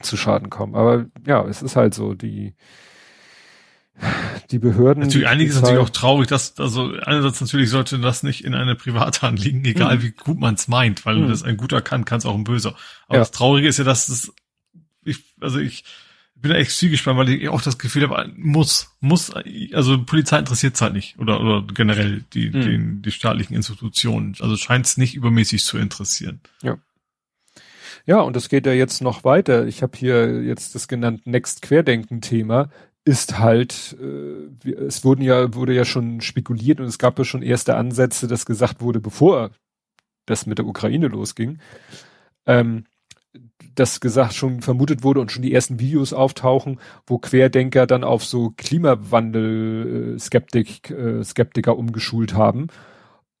zu 0.00 0.16
Schaden 0.16 0.50
kommen. 0.50 0.74
Aber 0.74 1.06
ja, 1.26 1.44
es 1.46 1.62
ist 1.62 1.76
halt 1.76 1.94
so, 1.94 2.14
die, 2.14 2.54
die 4.50 4.58
Behörden. 4.58 5.02
Natürlich, 5.02 5.28
einiges 5.28 5.56
ist 5.56 5.62
natürlich 5.62 5.82
auch 5.82 5.90
traurig, 5.90 6.28
dass, 6.28 6.58
also 6.58 6.92
einerseits 7.02 7.40
natürlich 7.40 7.70
sollte 7.70 7.98
das 7.98 8.22
nicht 8.22 8.44
in 8.44 8.54
eine 8.54 8.74
Privathand 8.74 9.42
liegen, 9.42 9.64
egal 9.64 9.98
mhm. 9.98 10.02
wie 10.02 10.10
gut 10.12 10.38
man 10.38 10.54
es 10.54 10.68
meint, 10.68 11.04
weil 11.04 11.16
mhm. 11.16 11.28
das 11.28 11.42
ein 11.42 11.56
guter 11.56 11.80
kann, 11.82 12.04
kann 12.04 12.18
es 12.18 12.26
auch 12.26 12.34
ein 12.34 12.44
böser. 12.44 12.74
Aber 13.06 13.16
ja. 13.16 13.20
das 13.20 13.30
Traurige 13.30 13.68
ist 13.68 13.78
ja, 13.78 13.84
dass 13.84 14.06
das, 14.06 14.32
ich, 15.04 15.24
also 15.40 15.58
ich 15.58 15.84
bin 16.34 16.50
da 16.50 16.56
echt 16.56 16.72
viel 16.72 16.90
gespannt, 16.90 17.18
weil 17.18 17.28
ich 17.28 17.48
auch 17.48 17.60
das 17.60 17.78
Gefühl 17.78 18.08
habe, 18.08 18.32
muss, 18.36 18.96
muss, 19.00 19.30
also 19.74 20.02
Polizei 20.04 20.38
interessiert 20.38 20.74
es 20.74 20.80
halt 20.80 20.94
nicht 20.94 21.18
oder, 21.18 21.40
oder 21.40 21.62
generell 21.74 22.24
die, 22.32 22.48
mhm. 22.48 22.60
den, 22.62 23.02
die 23.02 23.10
staatlichen 23.10 23.54
Institutionen. 23.54 24.34
Also 24.40 24.56
scheint 24.56 24.86
es 24.86 24.96
nicht 24.96 25.14
übermäßig 25.14 25.64
zu 25.64 25.76
interessieren. 25.76 26.40
Ja. 26.62 26.78
Ja, 28.06 28.20
und 28.20 28.36
es 28.36 28.48
geht 28.48 28.66
ja 28.66 28.72
jetzt 28.72 29.02
noch 29.02 29.24
weiter. 29.24 29.66
Ich 29.66 29.82
habe 29.82 29.96
hier 29.96 30.42
jetzt 30.42 30.74
das 30.74 30.88
genannt 30.88 31.26
Next 31.26 31.62
Querdenken-Thema 31.62 32.70
ist 33.04 33.38
halt, 33.38 33.96
äh, 34.00 34.70
es 34.70 35.04
wurden 35.04 35.22
ja, 35.22 35.54
wurde 35.54 35.74
ja 35.74 35.84
schon 35.84 36.20
spekuliert 36.20 36.80
und 36.80 36.86
es 36.86 36.98
gab 36.98 37.18
ja 37.18 37.24
schon 37.24 37.42
erste 37.42 37.74
Ansätze, 37.76 38.28
dass 38.28 38.46
gesagt 38.46 38.80
wurde, 38.80 39.00
bevor 39.00 39.50
das 40.26 40.46
mit 40.46 40.58
der 40.58 40.66
Ukraine 40.66 41.08
losging, 41.08 41.58
ähm, 42.46 42.84
dass 43.74 44.00
gesagt 44.00 44.34
schon 44.34 44.60
vermutet 44.60 45.02
wurde 45.02 45.20
und 45.20 45.32
schon 45.32 45.42
die 45.42 45.54
ersten 45.54 45.80
Videos 45.80 46.12
auftauchen, 46.12 46.80
wo 47.06 47.18
Querdenker 47.18 47.86
dann 47.86 48.04
auf 48.04 48.24
so 48.24 48.52
Klimawandel 48.56 50.16
äh, 50.16 50.18
äh, 50.90 51.70
umgeschult 51.70 52.34
haben. 52.34 52.68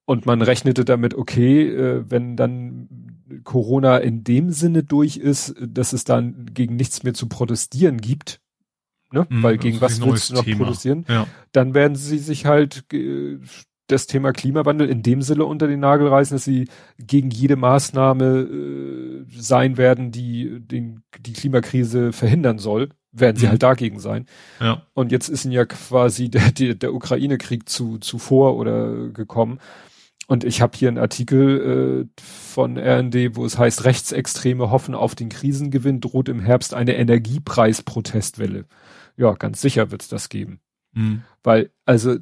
Und 0.06 0.26
man 0.26 0.42
rechnete 0.42 0.84
damit, 0.84 1.14
okay, 1.14 1.68
äh, 1.68 2.04
wenn 2.08 2.36
dann 2.36 2.88
Corona 3.44 3.98
in 3.98 4.24
dem 4.24 4.50
Sinne 4.50 4.82
durch 4.82 5.16
ist, 5.16 5.54
dass 5.60 5.92
es 5.92 6.04
dann 6.04 6.46
gegen 6.52 6.76
nichts 6.76 7.02
mehr 7.02 7.14
zu 7.14 7.28
protestieren 7.28 7.98
gibt, 7.98 8.40
ne? 9.12 9.26
Mhm, 9.28 9.42
weil 9.42 9.58
gegen 9.58 9.80
was 9.80 10.00
willst 10.00 10.30
du 10.30 10.34
noch 10.34 10.44
Thema. 10.44 10.64
produzieren? 10.64 11.04
Ja. 11.08 11.26
Dann 11.52 11.74
werden 11.74 11.96
sie 11.96 12.18
sich 12.18 12.46
halt 12.46 12.84
äh, 12.92 13.38
das 13.90 14.06
Thema 14.06 14.32
Klimawandel 14.32 14.88
in 14.88 15.02
dem 15.02 15.22
Sinne 15.22 15.44
unter 15.44 15.66
den 15.66 15.80
Nagel 15.80 16.08
reißen, 16.08 16.36
dass 16.36 16.44
sie 16.44 16.68
gegen 16.98 17.30
jede 17.30 17.56
Maßnahme 17.56 18.24
äh, 18.24 19.24
sein 19.36 19.76
werden, 19.76 20.12
die 20.12 20.60
den, 20.60 21.02
die 21.18 21.32
Klimakrise 21.32 22.12
verhindern 22.12 22.58
soll, 22.58 22.90
werden 23.12 23.36
sie 23.36 23.46
mhm. 23.46 23.50
halt 23.50 23.62
dagegen 23.62 23.98
sein. 23.98 24.26
Ja. 24.60 24.82
Und 24.94 25.12
jetzt 25.12 25.28
ist 25.28 25.44
ihnen 25.44 25.54
ja 25.54 25.64
quasi 25.64 26.28
der, 26.30 26.52
der, 26.52 26.74
der 26.74 26.94
Ukraine-Krieg 26.94 27.68
zu, 27.68 27.98
zuvor 27.98 28.56
oder 28.56 29.08
gekommen. 29.08 29.58
Und 30.30 30.44
ich 30.44 30.60
habe 30.62 30.78
hier 30.78 30.88
einen 30.88 30.98
Artikel 30.98 32.06
äh, 32.18 32.22
von 32.22 32.78
RND, 32.78 33.34
wo 33.34 33.44
es 33.44 33.58
heißt, 33.58 33.84
Rechtsextreme 33.84 34.70
hoffen 34.70 34.94
auf 34.94 35.14
den 35.14 35.28
Krisengewinn, 35.28 36.00
droht 36.00 36.28
im 36.28 36.40
Herbst 36.40 36.72
eine 36.72 36.94
Energiepreisprotestwelle 36.94 38.66
ja, 39.20 39.34
ganz 39.34 39.60
sicher 39.60 39.90
wird's 39.90 40.08
das 40.08 40.30
geben. 40.30 40.60
Mhm. 40.92 41.22
Weil, 41.42 41.70
also 41.84 42.16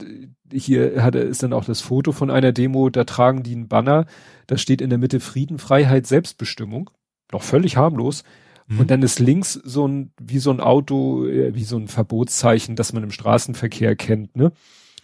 hier 0.52 1.02
hat 1.02 1.14
ist 1.14 1.42
dann 1.42 1.52
auch 1.52 1.64
das 1.64 1.80
Foto 1.80 2.12
von 2.12 2.30
einer 2.30 2.52
Demo, 2.52 2.90
da 2.90 3.04
tragen 3.04 3.42
die 3.42 3.54
einen 3.54 3.68
Banner, 3.68 4.06
da 4.46 4.58
steht 4.58 4.80
in 4.80 4.90
der 4.90 4.98
Mitte 4.98 5.20
Frieden, 5.20 5.58
Freiheit, 5.58 6.06
Selbstbestimmung. 6.06 6.90
Noch 7.30 7.42
völlig 7.42 7.76
harmlos. 7.76 8.24
Mhm. 8.66 8.80
Und 8.80 8.90
dann 8.90 9.02
ist 9.02 9.20
links 9.20 9.52
so 9.52 9.86
ein, 9.86 10.12
wie 10.20 10.38
so 10.38 10.50
ein 10.50 10.60
Auto, 10.60 11.24
äh, 11.26 11.54
wie 11.54 11.64
so 11.64 11.76
ein 11.76 11.88
Verbotszeichen, 11.88 12.74
das 12.74 12.92
man 12.92 13.04
im 13.04 13.10
Straßenverkehr 13.10 13.94
kennt, 13.96 14.36
ne? 14.36 14.52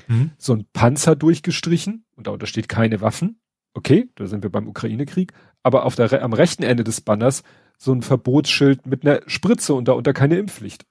Mhm. 0.09 0.33
So 0.39 0.55
ein 0.55 0.67
Panzer 0.73 1.17
durchgestrichen 1.17 2.05
und 2.17 2.27
da 2.27 2.47
steht 2.47 2.69
keine 2.69 3.01
Waffen. 3.01 3.41
Okay, 3.75 4.09
da 4.15 4.27
sind 4.27 4.43
wir 4.43 4.51
beim 4.51 4.69
Ukraine-Krieg. 4.69 5.33
Aber 5.63 5.85
auf 5.85 5.97
der, 5.97 6.23
am 6.23 6.33
rechten 6.33 6.63
Ende 6.63 6.85
des 6.85 7.01
Banners 7.01 7.43
so 7.77 7.93
ein 7.93 8.03
Verbotsschild 8.03 8.87
mit 8.87 9.05
einer 9.05 9.21
Spritze 9.27 9.75
und 9.75 9.89
da 9.89 9.93
unter 9.93 10.13
keine 10.13 10.39
Impfpflicht. 10.39 10.87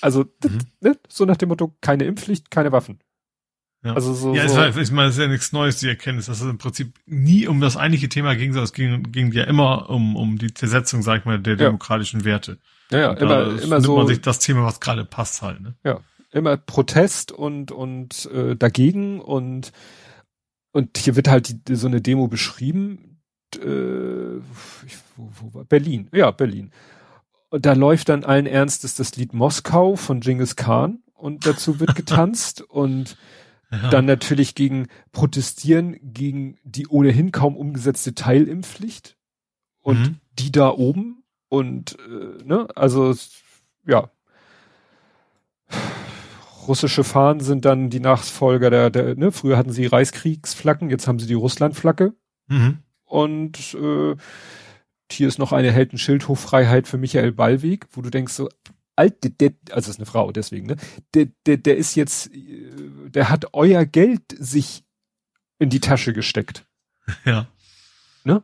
Also, 0.00 0.24
mhm. 0.42 0.60
ne? 0.80 0.98
so 1.08 1.24
nach 1.24 1.36
dem 1.36 1.50
Motto, 1.50 1.76
keine 1.80 2.04
Impfpflicht, 2.04 2.50
keine 2.50 2.72
Waffen. 2.72 2.98
Ja. 3.84 3.92
Also 3.92 4.14
so, 4.14 4.34
ja, 4.34 4.44
es 4.44 4.56
war, 4.56 4.74
ich 4.74 4.90
meine, 4.90 5.08
es 5.08 5.16
ist 5.16 5.20
ja 5.20 5.28
nichts 5.28 5.52
Neues, 5.52 5.78
die 5.78 5.88
Erkenntnis, 5.88 6.24
dass 6.26 6.40
es 6.40 6.48
im 6.48 6.56
Prinzip 6.56 6.94
nie 7.04 7.46
um 7.46 7.60
das 7.60 7.76
eigentliche 7.76 8.08
Thema 8.08 8.34
ging, 8.34 8.52
sondern 8.52 8.64
es 8.64 8.72
ging, 8.72 9.12
ging 9.12 9.30
ja 9.32 9.44
immer 9.44 9.90
um, 9.90 10.16
um 10.16 10.38
die 10.38 10.54
Zersetzung, 10.54 11.02
sag 11.02 11.20
ich 11.20 11.24
mal, 11.26 11.38
der 11.38 11.52
ja. 11.52 11.66
demokratischen 11.66 12.24
Werte. 12.24 12.58
Ja, 12.90 12.98
ja, 12.98 13.12
immer, 13.12 13.62
immer 13.62 13.76
nimmt 13.76 13.84
so. 13.84 13.96
man 13.96 14.06
sich 14.06 14.22
das 14.22 14.38
Thema, 14.38 14.64
was 14.64 14.80
gerade 14.80 15.04
passt 15.04 15.42
halt, 15.42 15.60
ne? 15.60 15.74
Ja, 15.84 16.00
immer 16.34 16.56
Protest 16.56 17.32
und, 17.32 17.70
und 17.72 18.26
äh, 18.26 18.56
dagegen 18.56 19.20
und, 19.20 19.72
und 20.72 20.98
hier 20.98 21.16
wird 21.16 21.28
halt 21.28 21.68
die, 21.68 21.76
so 21.76 21.86
eine 21.86 22.00
Demo 22.00 22.28
beschrieben, 22.28 23.20
äh, 23.56 24.36
ich, 24.86 24.98
wo, 25.16 25.30
wo 25.40 25.54
war 25.54 25.64
Berlin, 25.64 26.08
ja, 26.12 26.30
Berlin. 26.30 26.72
Und 27.50 27.66
da 27.66 27.74
läuft 27.74 28.08
dann 28.08 28.24
allen 28.24 28.46
Ernstes 28.46 28.96
das 28.96 29.16
Lied 29.16 29.32
Moskau 29.32 29.94
von 29.94 30.20
Genghis 30.20 30.56
Khan 30.56 31.02
und 31.14 31.46
dazu 31.46 31.78
wird 31.78 31.94
getanzt 31.96 32.62
und 32.62 33.16
ja. 33.70 33.90
dann 33.90 34.04
natürlich 34.04 34.56
gegen 34.56 34.88
protestieren 35.12 35.96
gegen 36.02 36.58
die 36.64 36.88
ohnehin 36.88 37.30
kaum 37.30 37.56
umgesetzte 37.56 38.14
Teilimpfpflicht 38.14 39.16
und 39.80 40.00
mhm. 40.00 40.20
die 40.32 40.50
da 40.50 40.70
oben 40.70 41.22
und 41.48 41.96
äh, 42.00 42.44
ne, 42.44 42.66
also 42.74 43.14
ja. 43.86 44.10
Russische 46.66 47.04
Fahnen 47.04 47.40
sind 47.40 47.64
dann 47.64 47.90
die 47.90 48.00
Nachfolger 48.00 48.70
der, 48.70 48.90
der 48.90 49.14
ne, 49.16 49.32
früher 49.32 49.56
hatten 49.56 49.72
sie 49.72 49.86
Reichskriegsflaggen, 49.86 50.90
jetzt 50.90 51.06
haben 51.06 51.18
sie 51.18 51.26
die 51.26 51.34
Russlandflagge. 51.34 52.14
Mhm. 52.48 52.78
Und 53.04 53.74
äh, 53.74 54.16
hier 55.10 55.28
ist 55.28 55.38
noch 55.38 55.52
eine 55.52 55.70
Heldenschildhoffreiheit 55.70 56.88
für 56.88 56.98
Michael 56.98 57.32
Ballweg, 57.32 57.86
wo 57.92 58.02
du 58.02 58.10
denkst 58.10 58.32
so, 58.32 58.48
alt, 58.96 59.22
der, 59.24 59.30
der, 59.30 59.52
also 59.70 59.90
ist 59.90 59.98
eine 59.98 60.06
Frau, 60.06 60.32
deswegen, 60.32 60.66
ne? 60.66 60.76
Der, 61.14 61.28
der, 61.46 61.56
der 61.56 61.76
ist 61.76 61.94
jetzt, 61.94 62.30
der 62.32 63.28
hat 63.28 63.46
euer 63.52 63.84
Geld 63.84 64.22
sich 64.38 64.84
in 65.58 65.70
die 65.70 65.80
Tasche 65.80 66.12
gesteckt. 66.12 66.66
Ja. 67.26 67.48
Ne? 68.24 68.42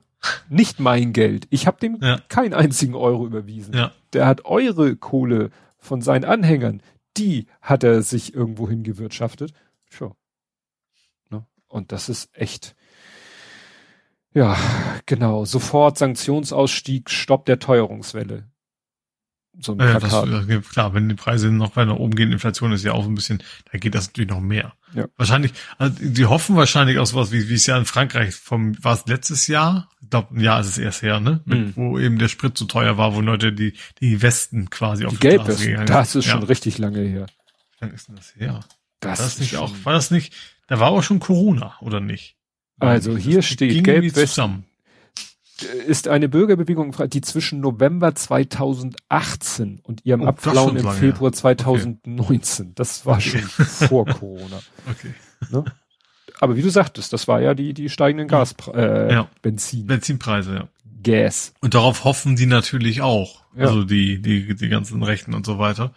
Nicht 0.50 0.80
mein 0.80 1.14
Geld. 1.14 1.46
Ich 1.48 1.66
habe 1.66 1.80
dem 1.80 1.98
ja. 2.02 2.20
keinen 2.28 2.52
einzigen 2.52 2.94
Euro 2.94 3.24
überwiesen. 3.24 3.72
Ja. 3.72 3.92
Der 4.12 4.26
hat 4.26 4.44
eure 4.44 4.96
Kohle 4.96 5.50
von 5.78 6.02
seinen 6.02 6.26
Anhängern, 6.26 6.82
die 7.20 7.46
hat 7.60 7.84
er 7.84 8.02
sich 8.02 8.34
irgendwo 8.34 8.68
hingewirtschaftet. 8.68 9.52
Sure. 9.90 10.16
Ne? 11.28 11.46
Und 11.68 11.92
das 11.92 12.08
ist 12.08 12.30
echt, 12.32 12.74
ja, 14.32 14.56
genau. 15.06 15.44
Sofort 15.44 15.98
Sanktionsausstieg, 15.98 17.10
Stopp 17.10 17.44
der 17.46 17.58
Teuerungswelle. 17.58 18.49
So 19.62 19.72
ein 19.72 19.80
ja, 19.80 20.00
das, 20.00 20.10
klar, 20.70 20.94
wenn 20.94 21.08
die 21.08 21.14
Preise 21.14 21.50
noch 21.50 21.76
weiter 21.76 22.00
oben 22.00 22.14
gehen, 22.14 22.32
Inflation 22.32 22.72
ist 22.72 22.84
ja 22.84 22.92
auch 22.92 23.04
ein 23.04 23.14
bisschen, 23.14 23.42
da 23.70 23.78
geht 23.78 23.94
das 23.94 24.08
natürlich 24.08 24.30
noch 24.30 24.40
mehr. 24.40 24.72
Ja. 24.94 25.06
Wahrscheinlich, 25.16 25.52
also 25.76 25.94
die 26.00 26.24
hoffen 26.24 26.56
wahrscheinlich 26.56 26.98
auf 26.98 27.08
sowas, 27.08 27.30
wie, 27.30 27.48
wie 27.48 27.54
es 27.54 27.66
ja 27.66 27.76
in 27.76 27.84
Frankreich 27.84 28.34
vom, 28.34 28.82
war 28.82 28.94
es 28.94 29.06
letztes 29.06 29.46
Jahr? 29.48 29.88
Ich 30.00 30.10
glaube, 30.10 30.34
ein 30.34 30.40
Jahr 30.40 30.60
ist 30.60 30.68
es 30.68 30.78
erst 30.78 31.02
her, 31.02 31.20
ne? 31.20 31.42
Mit, 31.44 31.58
mhm. 31.58 31.72
Wo 31.76 31.98
eben 31.98 32.18
der 32.18 32.28
Sprit 32.28 32.56
zu 32.56 32.64
teuer 32.64 32.96
war, 32.96 33.14
wo 33.14 33.20
Leute 33.20 33.52
die, 33.52 33.74
die 34.00 34.22
Westen 34.22 34.70
quasi 34.70 35.04
auf 35.04 35.12
die, 35.12 35.18
die 35.18 35.28
Gelbwesten, 35.28 35.86
das 35.86 36.14
ist 36.14 36.26
ja. 36.26 36.32
schon 36.32 36.44
richtig 36.44 36.78
lange 36.78 37.00
her. 37.00 37.26
Dann 37.80 37.92
ist 37.92 38.08
denn 38.08 38.16
das 38.16 38.34
her? 38.36 38.60
Das 39.00 39.18
war 39.18 39.26
das 39.26 39.38
nicht 39.40 39.56
auch, 39.56 39.72
war 39.84 39.92
das 39.92 40.10
nicht, 40.10 40.34
da 40.68 40.80
war 40.80 40.88
auch 40.88 41.02
schon 41.02 41.20
Corona, 41.20 41.76
oder 41.80 42.00
nicht? 42.00 42.36
Also 42.78 43.16
hier 43.16 43.42
steht 43.42 43.84
gelb 43.84 44.14
zusammen 44.14 44.64
ist 45.62 46.08
eine 46.08 46.28
Bürgerbewegung, 46.28 46.94
die 47.08 47.20
zwischen 47.20 47.60
November 47.60 48.14
2018 48.14 49.80
und 49.82 50.04
ihrem 50.04 50.22
oh, 50.22 50.26
Abflauen 50.26 50.76
im 50.76 50.90
Februar 50.90 51.32
2019, 51.32 52.66
okay. 52.66 52.72
das 52.74 53.06
war 53.06 53.16
okay. 53.16 53.40
schon 53.40 53.66
vor 53.66 54.06
Corona. 54.06 54.60
Okay. 54.90 55.14
Ne? 55.50 55.64
Aber 56.40 56.56
wie 56.56 56.62
du 56.62 56.70
sagtest, 56.70 57.12
das 57.12 57.28
war 57.28 57.40
ja 57.40 57.54
die, 57.54 57.74
die 57.74 57.90
steigenden 57.90 58.26
Gas, 58.26 58.54
äh, 58.72 59.12
ja. 59.12 59.28
Benzin. 59.42 59.86
Benzinpreise, 59.86 60.54
ja. 60.54 60.68
Gas. 61.02 61.52
Und 61.60 61.74
darauf 61.74 62.04
hoffen 62.04 62.34
die 62.36 62.46
natürlich 62.46 63.02
auch. 63.02 63.44
Ja. 63.54 63.66
Also 63.66 63.84
die, 63.84 64.20
die, 64.20 64.54
die 64.54 64.68
ganzen 64.68 65.02
Rechten 65.02 65.34
und 65.34 65.44
so 65.44 65.58
weiter. 65.58 65.92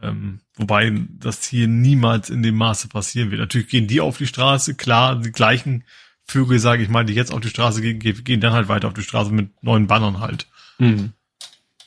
Ähm, 0.00 0.40
wobei 0.56 0.92
das 1.18 1.44
hier 1.44 1.68
niemals 1.68 2.30
in 2.30 2.42
dem 2.42 2.56
Maße 2.56 2.88
passieren 2.88 3.30
wird. 3.30 3.40
Natürlich 3.40 3.68
gehen 3.68 3.88
die 3.88 4.00
auf 4.00 4.18
die 4.18 4.26
Straße, 4.26 4.74
klar, 4.74 5.16
die 5.16 5.32
gleichen 5.32 5.84
Vögel, 6.28 6.58
sage 6.58 6.82
ich 6.82 6.88
mal, 6.90 7.04
die 7.04 7.14
jetzt 7.14 7.32
auf 7.32 7.40
die 7.40 7.48
Straße 7.48 7.80
gehen, 7.80 7.98
gehen 7.98 8.40
dann 8.40 8.52
halt 8.52 8.68
weiter 8.68 8.88
auf 8.88 8.94
die 8.94 9.02
Straße 9.02 9.32
mit 9.32 9.62
neuen 9.62 9.86
Bannern 9.86 10.20
halt. 10.20 10.46
Mhm. 10.78 11.12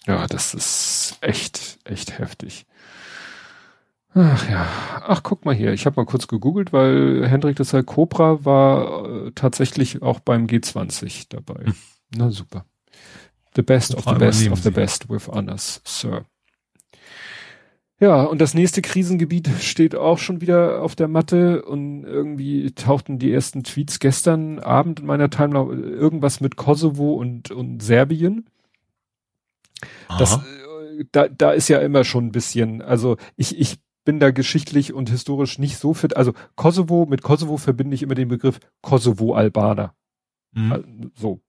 Ja, 0.08 0.26
das 0.26 0.56
ist 0.56 1.18
echt, 1.22 1.80
echt 1.86 2.18
heftig. 2.18 2.66
Ach 4.14 4.50
ja, 4.50 4.68
ach 5.06 5.24
guck 5.24 5.46
mal 5.46 5.56
hier, 5.56 5.72
ich 5.72 5.86
habe 5.86 5.96
mal 5.96 6.06
kurz 6.06 6.28
gegoogelt, 6.28 6.74
weil 6.74 7.26
Hendrik 7.28 7.56
de 7.56 7.66
Sal 7.66 7.84
Cobra 7.84 8.44
war 8.44 9.06
äh, 9.06 9.32
tatsächlich 9.32 10.02
auch 10.02 10.20
beim 10.20 10.48
G20 10.48 11.28
dabei. 11.30 11.66
Hm. 11.66 11.76
Na 12.18 12.32
super. 12.32 12.66
The 13.56 13.62
best 13.62 13.96
of 13.96 14.06
the 14.06 14.16
best 14.16 14.50
of 14.50 14.64
the 14.64 14.72
best 14.72 15.10
with 15.10 15.30
honors, 15.30 15.82
Sir. 15.86 16.26
Ja, 18.02 18.24
und 18.24 18.42
das 18.42 18.56
nächste 18.56 18.82
Krisengebiet 18.82 19.48
steht 19.62 19.96
auch 19.96 20.18
schon 20.18 20.42
wieder 20.42 20.82
auf 20.82 20.96
der 20.96 21.08
Matte 21.08 21.64
und 21.64 22.04
irgendwie 22.04 22.72
tauchten 22.72 23.20
die 23.20 23.32
ersten 23.32 23.64
Tweets 23.64 24.00
gestern 24.00 24.58
Abend 24.58 25.02
in 25.02 25.06
meiner 25.06 25.30
Timeline 25.30 25.72
irgendwas 25.72 26.42
mit 26.42 26.56
Kosovo 26.56 27.14
und, 27.14 27.52
und 27.52 27.82
Serbien. 27.84 28.50
Aha. 30.08 30.18
Das, 30.18 30.38
äh, 30.38 31.06
da, 31.12 31.28
da 31.28 31.52
ist 31.52 31.68
ja 31.68 31.78
immer 31.80 32.04
schon 32.04 32.26
ein 32.26 32.32
bisschen, 32.32 32.82
also 32.82 33.18
ich, 33.36 33.60
ich 33.60 33.78
bin 34.04 34.20
da 34.20 34.32
geschichtlich 34.32 34.94
und 34.94 35.12
historisch 35.12 35.60
nicht 35.60 35.78
so 35.78 35.94
fit. 35.94 36.18
Also 36.18 36.34
Kosovo, 36.56 37.06
mit 37.06 37.22
Kosovo 37.22 37.58
verbinde 37.58 37.94
ich 37.94 38.02
immer 38.02 38.16
den 38.16 38.30
Begriff 38.30 38.60
Kosovo-Albaner. 38.82 39.94
Mhm. 40.54 40.72
Also, 40.72 40.88
so. 41.14 41.42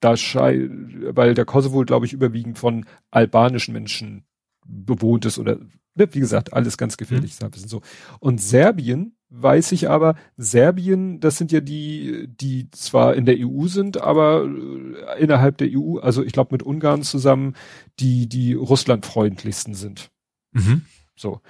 Da 0.00 0.14
weil 0.14 1.34
der 1.34 1.44
Kosovo, 1.44 1.84
glaube 1.84 2.06
ich, 2.06 2.12
überwiegend 2.12 2.56
von 2.58 2.84
albanischen 3.10 3.72
Menschen 3.72 4.27
bewohnt 4.68 5.24
ist 5.24 5.38
oder 5.38 5.58
ne, 5.94 6.08
wie 6.12 6.20
gesagt, 6.20 6.52
alles 6.52 6.78
ganz 6.78 6.96
gefährlich, 6.96 7.36
mhm. 7.40 7.50
so. 7.54 7.82
Und 8.20 8.40
Serbien 8.40 9.16
weiß 9.30 9.72
ich 9.72 9.90
aber, 9.90 10.14
Serbien, 10.36 11.20
das 11.20 11.36
sind 11.36 11.52
ja 11.52 11.60
die, 11.60 12.28
die 12.28 12.70
zwar 12.70 13.14
in 13.14 13.26
der 13.26 13.36
EU 13.38 13.66
sind, 13.66 14.00
aber 14.00 14.44
äh, 14.44 15.22
innerhalb 15.22 15.58
der 15.58 15.68
EU, 15.70 15.98
also 15.98 16.22
ich 16.22 16.32
glaube 16.32 16.54
mit 16.54 16.62
Ungarn 16.62 17.02
zusammen, 17.02 17.54
die, 17.98 18.28
die 18.28 18.54
russlandfreundlichsten 18.54 19.74
sind. 19.74 20.10
Mhm. 20.52 20.82
So. 21.14 21.40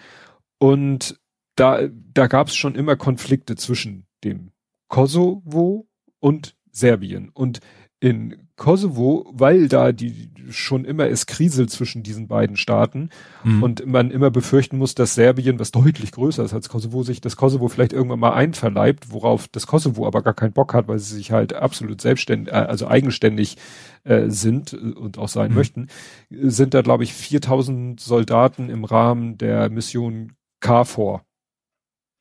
Und 0.59 1.21
da, 1.55 1.89
da 1.89 2.27
gab 2.27 2.49
es 2.49 2.57
schon 2.57 2.75
immer 2.75 2.97
Konflikte 2.97 3.55
zwischen 3.57 4.07
dem 4.25 4.51
Kosovo 4.89 5.89
und 6.21 6.57
Serbien. 6.71 7.31
Und 7.31 7.61
in 8.01 8.49
Kosovo, 8.57 9.31
weil 9.33 9.69
da 9.69 9.93
die 9.93 10.31
schon 10.51 10.85
immer 10.85 11.09
es 11.09 11.27
kriselt 11.27 11.71
zwischen 11.71 12.03
diesen 12.03 12.27
beiden 12.29 12.57
Staaten 12.57 13.11
mhm. 13.45 13.63
und 13.63 13.87
man 13.87 14.11
immer 14.11 14.31
befürchten 14.31 14.79
muss, 14.79 14.95
dass 14.95 15.15
Serbien, 15.15 15.59
was 15.59 15.71
deutlich 15.71 16.13
größer 16.13 16.45
ist 16.45 16.55
als 16.55 16.69
Kosovo, 16.69 17.03
sich 17.03 17.21
das 17.21 17.37
Kosovo 17.37 17.69
vielleicht 17.69 17.93
irgendwann 17.93 18.21
mal 18.21 18.33
einverleibt, 18.33 19.13
worauf 19.13 19.49
das 19.49 19.67
Kosovo 19.67 20.07
aber 20.07 20.23
gar 20.23 20.35
keinen 20.35 20.53
Bock 20.53 20.75
hat, 20.75 20.89
weil 20.89 20.99
sie 20.99 21.15
sich 21.15 21.33
halt 21.33 21.53
absolut 21.55 22.01
selbstständig, 22.01 22.53
äh, 22.53 22.57
also 22.57 22.89
eigenständig 22.89 23.57
äh, 24.05 24.29
sind 24.29 24.75
und 24.75 25.19
auch 25.19 25.29
sein 25.29 25.51
mhm. 25.51 25.57
möchten, 25.57 25.89
sind 26.31 26.75
da 26.75 26.83
glaube 26.83 27.05
ich 27.05 27.13
4000 27.13 28.01
Soldaten 28.01 28.71
im 28.71 28.85
Rahmen 28.85 29.39
der 29.39 29.71
Mission 29.71 30.33
KFOR. 30.61 31.25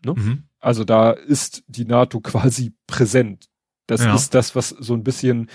Ne? 0.06 0.14
Mhm. 0.16 0.44
Also 0.60 0.84
da 0.84 1.12
ist 1.12 1.64
die 1.68 1.86
NATO 1.86 2.20
quasi 2.20 2.74
präsent. 2.88 3.48
Das 3.88 4.04
ja. 4.04 4.14
ist 4.14 4.34
das, 4.34 4.56
was 4.56 4.70
so 4.70 4.94
ein 4.94 5.04
bisschen 5.04 5.50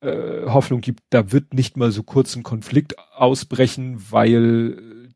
äh, 0.00 0.46
Hoffnung 0.46 0.80
gibt, 0.80 1.00
da 1.10 1.32
wird 1.32 1.54
nicht 1.54 1.76
mal 1.76 1.90
so 1.92 2.02
kurz 2.02 2.36
ein 2.36 2.42
Konflikt 2.42 2.96
ausbrechen, 3.14 4.04
weil 4.10 5.10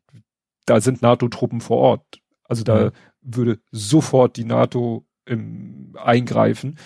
da 0.65 0.81
sind 0.81 1.01
NATO-Truppen 1.01 1.61
vor 1.61 1.77
Ort. 1.77 2.21
Also 2.43 2.63
da 2.63 2.85
mhm. 2.85 2.91
würde 3.21 3.59
sofort 3.71 4.37
die 4.37 4.45
NATO 4.45 5.05
im, 5.25 5.93
eingreifen. 6.01 6.77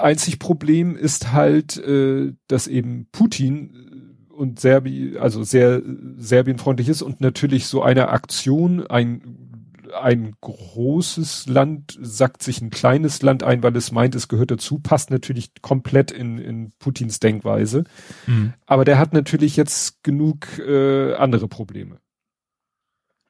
Einzig 0.00 0.38
Problem 0.38 0.96
ist 0.96 1.32
halt, 1.32 1.76
äh, 1.78 2.32
dass 2.46 2.66
eben 2.66 3.08
Putin 3.10 4.26
und 4.30 4.60
Serbi, 4.60 5.18
also 5.18 5.42
sehr 5.42 5.82
serbienfreundlich 6.16 6.88
ist 6.88 7.02
und 7.02 7.20
natürlich 7.20 7.66
so 7.66 7.82
eine 7.82 8.08
Aktion, 8.10 8.86
ein 8.86 9.47
ein 9.92 10.34
großes 10.40 11.46
Land 11.46 11.98
sackt 12.00 12.42
sich 12.42 12.60
ein 12.60 12.70
kleines 12.70 13.22
Land 13.22 13.42
ein, 13.42 13.62
weil 13.62 13.76
es 13.76 13.92
meint, 13.92 14.14
es 14.14 14.28
gehört 14.28 14.50
dazu, 14.50 14.78
passt 14.78 15.10
natürlich 15.10 15.50
komplett 15.62 16.10
in, 16.10 16.38
in 16.38 16.72
Putins 16.78 17.20
Denkweise. 17.20 17.84
Mhm. 18.26 18.54
Aber 18.66 18.84
der 18.84 18.98
hat 18.98 19.12
natürlich 19.12 19.56
jetzt 19.56 20.02
genug 20.02 20.58
äh, 20.58 21.14
andere 21.14 21.48
Probleme. 21.48 21.98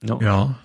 No. 0.02 0.20
Ja. 0.20 0.58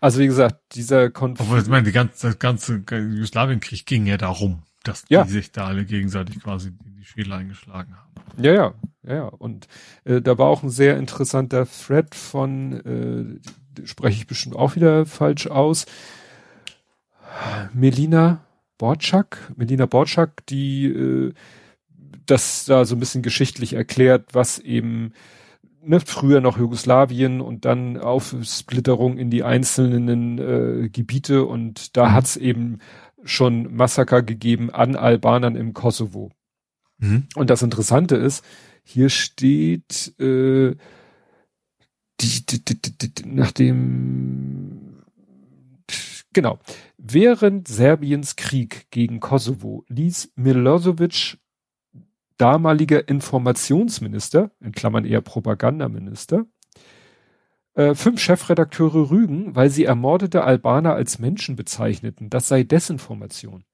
Also 0.00 0.20
wie 0.20 0.26
gesagt, 0.26 0.60
dieser 0.74 1.10
Konflikt. 1.10 1.48
Obwohl, 1.48 1.62
ich 1.62 1.68
meine, 1.68 1.84
die 1.84 1.92
ganze, 1.92 2.28
das 2.28 2.38
ganze 2.38 2.84
Jugoslawienkrieg 2.88 3.86
ging 3.86 4.06
ja 4.06 4.16
darum, 4.16 4.62
dass 4.86 5.04
ja. 5.08 5.24
die 5.24 5.30
sich 5.30 5.52
da 5.52 5.66
alle 5.66 5.84
gegenseitig 5.84 6.42
quasi 6.42 6.72
die 6.72 7.04
Schädel 7.04 7.32
eingeschlagen 7.32 7.94
haben. 7.96 8.42
Ja, 8.42 8.52
ja, 8.52 8.74
ja, 9.04 9.14
ja. 9.14 9.24
Und 9.26 9.68
äh, 10.04 10.20
da 10.20 10.38
war 10.38 10.46
auch 10.46 10.62
ein 10.62 10.70
sehr 10.70 10.96
interessanter 10.98 11.66
Thread 11.66 12.14
von 12.14 13.40
äh, 13.82 13.84
spreche 13.84 14.18
ich 14.18 14.26
bestimmt 14.26 14.56
auch 14.56 14.76
wieder 14.76 15.06
falsch 15.06 15.46
aus. 15.48 15.86
Melina 17.74 18.44
Borczak, 18.78 19.52
Melina 19.56 19.86
Borczak, 19.86 20.46
die 20.46 20.86
äh, 20.86 21.32
das 22.26 22.64
da 22.64 22.84
so 22.84 22.96
ein 22.96 23.00
bisschen 23.00 23.22
geschichtlich 23.22 23.74
erklärt, 23.74 24.30
was 24.32 24.58
eben 24.58 25.12
ne, 25.82 26.00
früher 26.00 26.40
noch 26.40 26.58
Jugoslawien 26.58 27.40
und 27.40 27.64
dann 27.64 27.98
Aufsplitterung 27.98 29.18
in 29.18 29.30
die 29.30 29.44
einzelnen 29.44 30.38
äh, 30.38 30.88
Gebiete 30.88 31.44
und 31.44 31.96
da 31.96 32.08
mhm. 32.08 32.12
hat's 32.12 32.36
eben 32.36 32.78
schon 33.26 33.74
Massaker 33.74 34.22
gegeben 34.22 34.70
an 34.70 34.96
Albanern 34.96 35.56
im 35.56 35.74
Kosovo. 35.74 36.30
Mhm. 36.98 37.28
Und 37.34 37.50
das 37.50 37.62
Interessante 37.62 38.16
ist, 38.16 38.44
hier 38.82 39.08
steht 39.10 40.14
äh, 40.18 40.74
die, 42.20 42.46
die, 42.46 42.64
die, 42.64 43.28
nach 43.28 43.52
dem 43.52 45.02
genau 46.32 46.58
während 46.96 47.68
Serbiens 47.68 48.36
Krieg 48.36 48.86
gegen 48.90 49.20
Kosovo 49.20 49.84
ließ 49.88 50.32
Milosevic 50.36 51.38
damaliger 52.36 53.08
Informationsminister 53.08 54.50
in 54.60 54.72
Klammern 54.72 55.04
eher 55.04 55.20
Propagandaminister 55.20 56.46
äh, 57.76 57.94
fünf 57.94 58.20
Chefredakteure 58.20 59.10
rügen, 59.10 59.54
weil 59.54 59.70
sie 59.70 59.84
ermordete 59.84 60.44
Albaner 60.44 60.94
als 60.94 61.18
Menschen 61.18 61.56
bezeichneten. 61.56 62.30
Das 62.30 62.48
sei 62.48 62.62
Desinformation. 62.62 63.64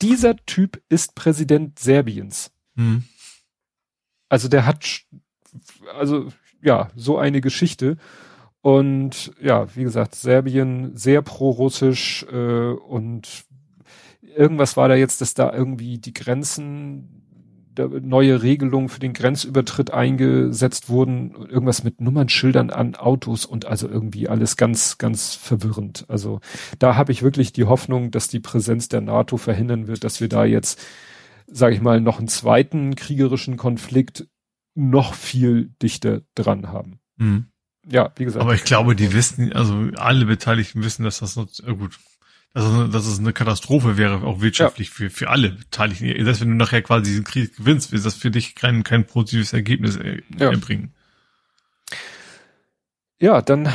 Dieser 0.00 0.36
Typ 0.46 0.80
ist 0.88 1.14
Präsident 1.14 1.78
Serbiens. 1.78 2.52
Hm. 2.76 3.04
Also 4.28 4.48
der 4.48 4.64
hat, 4.64 5.02
also 5.98 6.28
ja, 6.62 6.90
so 6.94 7.18
eine 7.18 7.40
Geschichte. 7.40 7.96
Und 8.62 9.32
ja, 9.40 9.74
wie 9.74 9.82
gesagt, 9.82 10.14
Serbien 10.14 10.96
sehr 10.96 11.20
pro-russisch 11.20 12.24
äh, 12.30 12.70
und 12.72 13.44
irgendwas 14.22 14.76
war 14.76 14.88
da 14.88 14.94
jetzt, 14.94 15.20
dass 15.20 15.34
da 15.34 15.52
irgendwie 15.52 15.98
die 15.98 16.14
Grenzen, 16.14 17.19
neue 17.88 18.42
Regelungen 18.42 18.88
für 18.88 19.00
den 19.00 19.12
Grenzübertritt 19.12 19.90
eingesetzt 19.92 20.88
wurden, 20.88 21.34
irgendwas 21.48 21.84
mit 21.84 22.00
Nummernschildern 22.00 22.70
an 22.70 22.94
Autos 22.94 23.44
und 23.44 23.66
also 23.66 23.88
irgendwie 23.88 24.28
alles 24.28 24.56
ganz, 24.56 24.98
ganz 24.98 25.34
verwirrend. 25.34 26.04
Also 26.08 26.40
da 26.78 26.96
habe 26.96 27.12
ich 27.12 27.22
wirklich 27.22 27.52
die 27.52 27.64
Hoffnung, 27.64 28.10
dass 28.10 28.28
die 28.28 28.40
Präsenz 28.40 28.88
der 28.88 29.00
NATO 29.00 29.36
verhindern 29.36 29.86
wird, 29.86 30.04
dass 30.04 30.20
wir 30.20 30.28
da 30.28 30.44
jetzt, 30.44 30.80
sage 31.46 31.74
ich 31.74 31.80
mal, 31.80 32.00
noch 32.00 32.18
einen 32.18 32.28
zweiten 32.28 32.94
kriegerischen 32.96 33.56
Konflikt 33.56 34.26
noch 34.74 35.14
viel 35.14 35.74
dichter 35.82 36.22
dran 36.34 36.68
haben. 36.68 37.00
Mhm. 37.16 37.46
Ja, 37.86 38.12
wie 38.16 38.24
gesagt. 38.24 38.42
Aber 38.42 38.54
ich 38.54 38.64
glaube, 38.64 38.94
die 38.94 39.12
wissen, 39.12 39.52
also 39.52 39.74
alle 39.96 40.26
Beteiligten 40.26 40.82
wissen, 40.82 41.04
dass 41.04 41.20
das 41.20 41.36
noch, 41.36 41.48
äh 41.66 41.74
gut, 41.74 41.98
dass 42.52 42.64
es, 42.64 42.90
dass 42.90 43.06
es 43.06 43.18
eine 43.18 43.32
Katastrophe 43.32 43.96
wäre, 43.96 44.22
auch 44.22 44.40
wirtschaftlich 44.40 44.88
ja. 44.88 44.94
für, 44.94 45.10
für 45.10 45.30
alle 45.30 45.50
Beteiligten. 45.50 46.24
Selbst 46.24 46.40
wenn 46.40 46.50
du 46.50 46.56
nachher 46.56 46.82
quasi 46.82 47.10
diesen 47.10 47.24
Krieg 47.24 47.56
gewinnst, 47.56 47.92
wird 47.92 48.04
das 48.04 48.14
für 48.14 48.30
dich 48.30 48.54
kein, 48.54 48.82
kein 48.82 49.06
positives 49.06 49.52
Ergebnis 49.52 49.96
äh, 49.96 50.22
ja. 50.36 50.50
erbringen. 50.50 50.92
Ja, 53.20 53.42
dann 53.42 53.68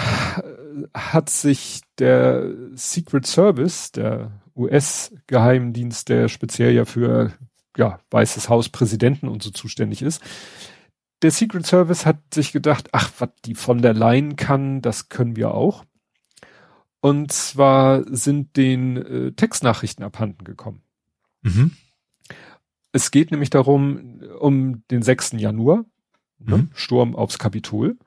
hat 0.93 1.30
sich 1.30 1.81
der 1.99 2.52
Secret 2.73 3.26
Service, 3.27 3.91
der 3.91 4.31
US-Geheimdienst, 4.56 6.10
der 6.10 6.27
speziell 6.30 6.73
ja 6.73 6.85
für 6.85 7.34
ja, 7.77 7.99
Weißes 8.10 8.49
Haus 8.49 8.69
Präsidenten 8.69 9.27
und 9.27 9.43
so 9.43 9.52
zuständig 9.52 10.02
ist, 10.02 10.22
der 11.22 11.31
Secret 11.31 11.65
Service 11.65 12.06
hat 12.06 12.34
sich 12.34 12.52
gedacht, 12.52 12.89
ach, 12.91 13.11
was 13.19 13.30
die 13.45 13.56
von 13.56 13.81
der 13.81 13.93
Leyen 13.93 14.35
kann, 14.35 14.81
das 14.81 15.10
können 15.10 15.35
wir 15.35 15.53
auch. 15.53 15.85
Und 17.01 17.31
zwar 17.31 18.03
sind 18.13 18.57
den 18.57 18.97
äh, 18.97 19.31
Textnachrichten 19.34 20.03
abhanden 20.03 20.43
gekommen. 20.43 20.81
Mhm. 21.41 21.72
Es 22.91 23.11
geht 23.11 23.31
nämlich 23.31 23.49
darum, 23.49 24.22
um 24.39 24.84
den 24.89 25.01
6. 25.01 25.34
Januar, 25.34 25.85
ne, 26.39 26.57
mhm. 26.57 26.69
Sturm 26.73 27.15
aufs 27.15 27.38
Kapitol. 27.38 27.97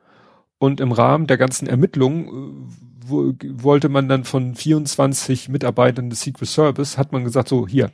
Und 0.59 0.81
im 0.81 0.91
Rahmen 0.91 1.29
der 1.29 1.39
ganzen 1.39 1.69
Ermittlungen 1.69 2.27
äh, 2.27 2.89
wo, 3.09 3.33
wollte 3.43 3.89
man 3.89 4.09
dann 4.09 4.25
von 4.25 4.55
24 4.55 5.49
Mitarbeitern 5.49 6.11
des 6.11 6.21
Secret 6.21 6.49
Service, 6.49 6.99
hat 6.99 7.13
man 7.13 7.25
gesagt, 7.25 7.49
so 7.49 7.67
hier, 7.67 7.93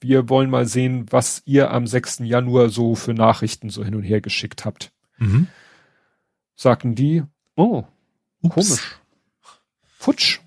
wir 0.00 0.28
wollen 0.28 0.50
mal 0.50 0.66
sehen, 0.66 1.06
was 1.10 1.42
ihr 1.44 1.70
am 1.70 1.86
6. 1.86 2.20
Januar 2.20 2.68
so 2.68 2.94
für 2.94 3.14
Nachrichten 3.14 3.70
so 3.70 3.84
hin 3.84 3.94
und 3.94 4.02
her 4.02 4.20
geschickt 4.20 4.64
habt. 4.64 4.92
Mhm. 5.18 5.48
Sagten 6.54 6.94
die, 6.94 7.22
oh, 7.56 7.84
Ups. 8.42 8.54
komisch. 8.54 8.97
Futsch. 9.98 10.40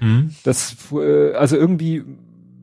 Mhm. 0.00 0.34
Das, 0.44 0.76
äh, 0.92 1.32
also 1.34 1.56
irgendwie, 1.56 2.04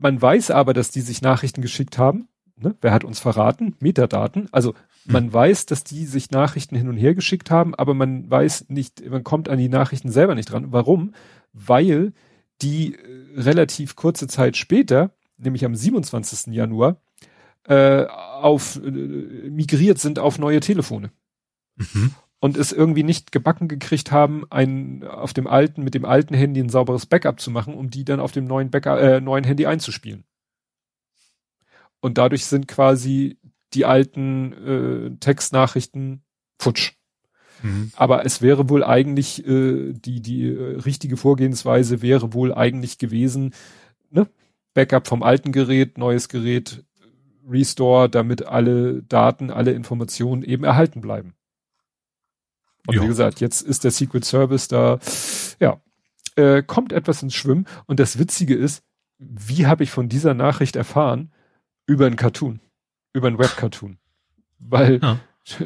man 0.00 0.20
weiß 0.20 0.50
aber, 0.50 0.72
dass 0.72 0.90
die 0.90 1.00
sich 1.00 1.22
Nachrichten 1.22 1.62
geschickt 1.62 1.98
haben. 1.98 2.28
Ne? 2.56 2.74
Wer 2.80 2.92
hat 2.92 3.04
uns 3.04 3.20
verraten? 3.20 3.76
Metadaten. 3.80 4.48
Also 4.52 4.74
mhm. 5.04 5.12
man 5.12 5.32
weiß, 5.32 5.66
dass 5.66 5.84
die 5.84 6.06
sich 6.06 6.30
Nachrichten 6.30 6.76
hin 6.76 6.88
und 6.88 6.96
her 6.96 7.14
geschickt 7.14 7.50
haben, 7.50 7.74
aber 7.74 7.94
man 7.94 8.30
weiß 8.30 8.66
nicht, 8.68 9.08
man 9.08 9.24
kommt 9.24 9.48
an 9.48 9.58
die 9.58 9.68
Nachrichten 9.68 10.10
selber 10.10 10.34
nicht 10.34 10.50
dran. 10.50 10.66
Warum? 10.70 11.12
Weil 11.52 12.12
die 12.62 12.94
äh, 12.94 13.40
relativ 13.40 13.96
kurze 13.96 14.26
Zeit 14.26 14.56
später 14.56 15.12
nämlich 15.38 15.64
am 15.64 15.74
27. 15.74 16.52
Januar, 16.52 17.00
äh, 17.64 18.04
auf 18.04 18.76
äh, 18.76 18.90
migriert 18.90 19.98
sind 19.98 20.18
auf 20.18 20.38
neue 20.38 20.60
Telefone. 20.60 21.10
Mhm. 21.76 22.14
Und 22.40 22.56
es 22.56 22.72
irgendwie 22.72 23.02
nicht 23.02 23.32
gebacken 23.32 23.66
gekriegt 23.66 24.12
haben, 24.12 24.44
ein 24.50 25.04
auf 25.04 25.32
dem 25.32 25.48
alten, 25.48 25.82
mit 25.82 25.94
dem 25.94 26.04
alten 26.04 26.34
Handy 26.34 26.60
ein 26.60 26.68
sauberes 26.68 27.06
Backup 27.06 27.40
zu 27.40 27.50
machen, 27.50 27.74
um 27.74 27.90
die 27.90 28.04
dann 28.04 28.20
auf 28.20 28.30
dem 28.30 28.44
neuen 28.44 28.70
Backup, 28.70 29.00
äh, 29.00 29.20
neuen 29.20 29.44
Handy 29.44 29.66
einzuspielen. 29.66 30.24
Und 32.00 32.16
dadurch 32.16 32.46
sind 32.46 32.68
quasi 32.68 33.38
die 33.74 33.84
alten 33.84 34.52
äh, 34.52 35.16
Textnachrichten 35.18 36.22
futsch. 36.58 36.92
Mhm. 37.62 37.90
Aber 37.96 38.24
es 38.24 38.40
wäre 38.40 38.68
wohl 38.68 38.84
eigentlich, 38.84 39.46
äh, 39.46 39.92
die, 39.92 40.20
die 40.20 40.46
äh, 40.46 40.76
richtige 40.78 41.16
Vorgehensweise 41.16 42.02
wäre 42.02 42.32
wohl 42.32 42.54
eigentlich 42.54 42.98
gewesen, 42.98 43.52
ne? 44.10 44.28
Backup 44.74 45.08
vom 45.08 45.24
alten 45.24 45.50
Gerät, 45.50 45.98
neues 45.98 46.28
Gerät, 46.28 46.84
Restore, 47.48 48.08
damit 48.08 48.46
alle 48.46 49.02
Daten, 49.02 49.50
alle 49.50 49.72
Informationen 49.72 50.42
eben 50.42 50.62
erhalten 50.62 51.00
bleiben. 51.00 51.34
Und 52.88 52.94
jo. 52.94 53.02
wie 53.02 53.06
gesagt, 53.06 53.40
jetzt 53.40 53.60
ist 53.60 53.84
der 53.84 53.90
Secret 53.90 54.24
Service 54.24 54.66
da, 54.66 54.98
ja, 55.60 55.78
äh, 56.36 56.62
kommt 56.62 56.90
etwas 56.94 57.22
ins 57.22 57.34
Schwimmen. 57.34 57.66
Und 57.84 58.00
das 58.00 58.18
Witzige 58.18 58.54
ist, 58.54 58.82
wie 59.18 59.66
habe 59.66 59.84
ich 59.84 59.90
von 59.90 60.08
dieser 60.08 60.32
Nachricht 60.32 60.74
erfahren? 60.74 61.30
Über 61.86 62.06
ein 62.06 62.16
Cartoon, 62.16 62.60
über 63.12 63.28
ein 63.28 63.38
Web-Cartoon. 63.38 63.98
Weil 64.58 65.00
ja. 65.02 65.20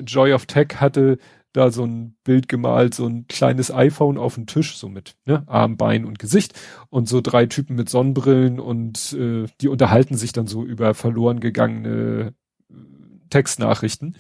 Joy 0.05 0.33
of 0.33 0.47
Tech 0.47 0.81
hatte 0.81 1.19
da 1.53 1.71
so 1.71 1.85
ein 1.85 2.17
Bild 2.25 2.49
gemalt, 2.49 2.93
so 2.93 3.07
ein 3.07 3.29
kleines 3.29 3.73
iPhone 3.73 4.19
auf 4.19 4.35
dem 4.35 4.47
Tisch, 4.47 4.77
so 4.77 4.89
mit 4.89 5.15
ne, 5.25 5.45
Arm, 5.47 5.77
Bein 5.77 6.05
und 6.05 6.19
Gesicht 6.19 6.59
und 6.91 7.09
so 7.09 7.21
drei 7.21 7.47
Typen 7.47 7.77
mit 7.77 7.89
Sonnenbrillen 7.89 8.59
und 8.59 9.13
äh, 9.13 9.47
die 9.61 9.69
unterhalten 9.69 10.17
sich 10.17 10.33
dann 10.33 10.49
so 10.49 10.65
über 10.65 10.95
verloren 10.95 11.39
gegangene 11.39 12.35
Textnachrichten. 13.31 14.17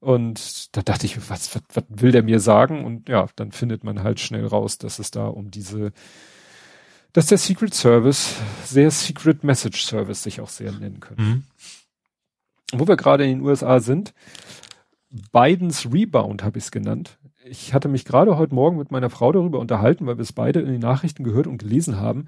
Und 0.00 0.76
da 0.76 0.82
dachte 0.82 1.06
ich, 1.06 1.16
was, 1.28 1.54
was, 1.54 1.62
was 1.74 1.84
will 1.88 2.12
der 2.12 2.22
mir 2.22 2.40
sagen? 2.40 2.84
Und 2.84 3.08
ja, 3.08 3.26
dann 3.36 3.52
findet 3.52 3.82
man 3.84 4.02
halt 4.02 4.20
schnell 4.20 4.46
raus, 4.46 4.78
dass 4.78 4.98
es 4.98 5.10
da 5.10 5.26
um 5.26 5.50
diese, 5.50 5.92
dass 7.12 7.26
der 7.26 7.38
Secret 7.38 7.74
Service, 7.74 8.36
sehr 8.64 8.90
Secret 8.90 9.42
Message 9.42 9.84
Service 9.84 10.22
sich 10.22 10.40
auch 10.40 10.48
sehr 10.48 10.72
nennen 10.72 11.00
können. 11.00 11.28
Mhm. 11.28 11.42
Wo 12.78 12.86
wir 12.86 12.96
gerade 12.96 13.24
in 13.24 13.38
den 13.38 13.46
USA 13.46 13.80
sind, 13.80 14.14
Bidens 15.32 15.90
Rebound 15.92 16.42
habe 16.42 16.58
ich 16.58 16.64
es 16.64 16.70
genannt. 16.70 17.18
Ich 17.44 17.72
hatte 17.72 17.88
mich 17.88 18.04
gerade 18.04 18.36
heute 18.36 18.54
Morgen 18.54 18.76
mit 18.76 18.90
meiner 18.90 19.10
Frau 19.10 19.32
darüber 19.32 19.58
unterhalten, 19.58 20.06
weil 20.06 20.18
wir 20.18 20.22
es 20.22 20.34
beide 20.34 20.60
in 20.60 20.68
den 20.68 20.80
Nachrichten 20.80 21.24
gehört 21.24 21.46
und 21.46 21.58
gelesen 21.58 21.98
haben. 21.98 22.26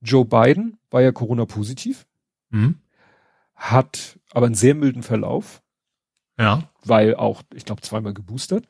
Joe 0.00 0.24
Biden 0.24 0.78
war 0.90 1.02
ja 1.02 1.12
Corona-positiv, 1.12 2.06
mhm. 2.50 2.80
hat 3.54 4.18
aber 4.32 4.46
einen 4.46 4.54
sehr 4.54 4.74
milden 4.74 5.02
Verlauf. 5.02 5.62
Ja. 6.42 6.68
Weil 6.84 7.14
auch, 7.14 7.42
ich 7.54 7.64
glaube, 7.64 7.82
zweimal 7.82 8.12
geboostert. 8.12 8.66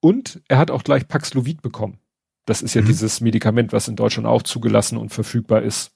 Und 0.00 0.40
er 0.48 0.58
hat 0.58 0.70
auch 0.70 0.82
gleich 0.82 1.06
Paxlovid 1.06 1.60
bekommen. 1.62 1.98
Das 2.46 2.62
ist 2.62 2.74
ja 2.74 2.82
mhm. 2.82 2.86
dieses 2.86 3.20
Medikament, 3.20 3.72
was 3.72 3.86
in 3.86 3.96
Deutschland 3.96 4.26
auch 4.26 4.42
zugelassen 4.42 4.96
und 4.96 5.10
verfügbar 5.10 5.62
ist. 5.62 5.92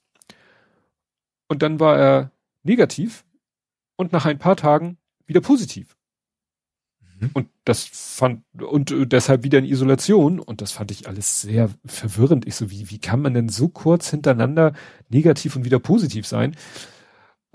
Und 1.48 1.62
dann 1.62 1.80
war 1.80 1.98
er 1.98 2.30
negativ 2.62 3.24
und 3.96 4.12
nach 4.12 4.26
ein 4.26 4.38
paar 4.38 4.56
Tagen 4.56 4.98
wieder 5.26 5.40
positiv. 5.40 5.96
Mhm. 7.18 7.30
Und 7.32 7.48
das 7.64 7.84
fand, 7.84 8.42
und 8.60 8.90
äh, 8.90 9.06
deshalb 9.06 9.42
wieder 9.42 9.58
in 9.58 9.64
Isolation. 9.64 10.38
Und 10.38 10.60
das 10.60 10.72
fand 10.72 10.90
ich 10.90 11.08
alles 11.08 11.40
sehr 11.40 11.70
verwirrend. 11.84 12.46
Ich 12.46 12.56
so, 12.56 12.70
wie, 12.70 12.90
wie 12.90 12.98
kann 12.98 13.22
man 13.22 13.34
denn 13.34 13.48
so 13.48 13.68
kurz 13.68 14.10
hintereinander 14.10 14.74
negativ 15.08 15.56
und 15.56 15.64
wieder 15.64 15.78
positiv 15.78 16.26
sein? 16.26 16.54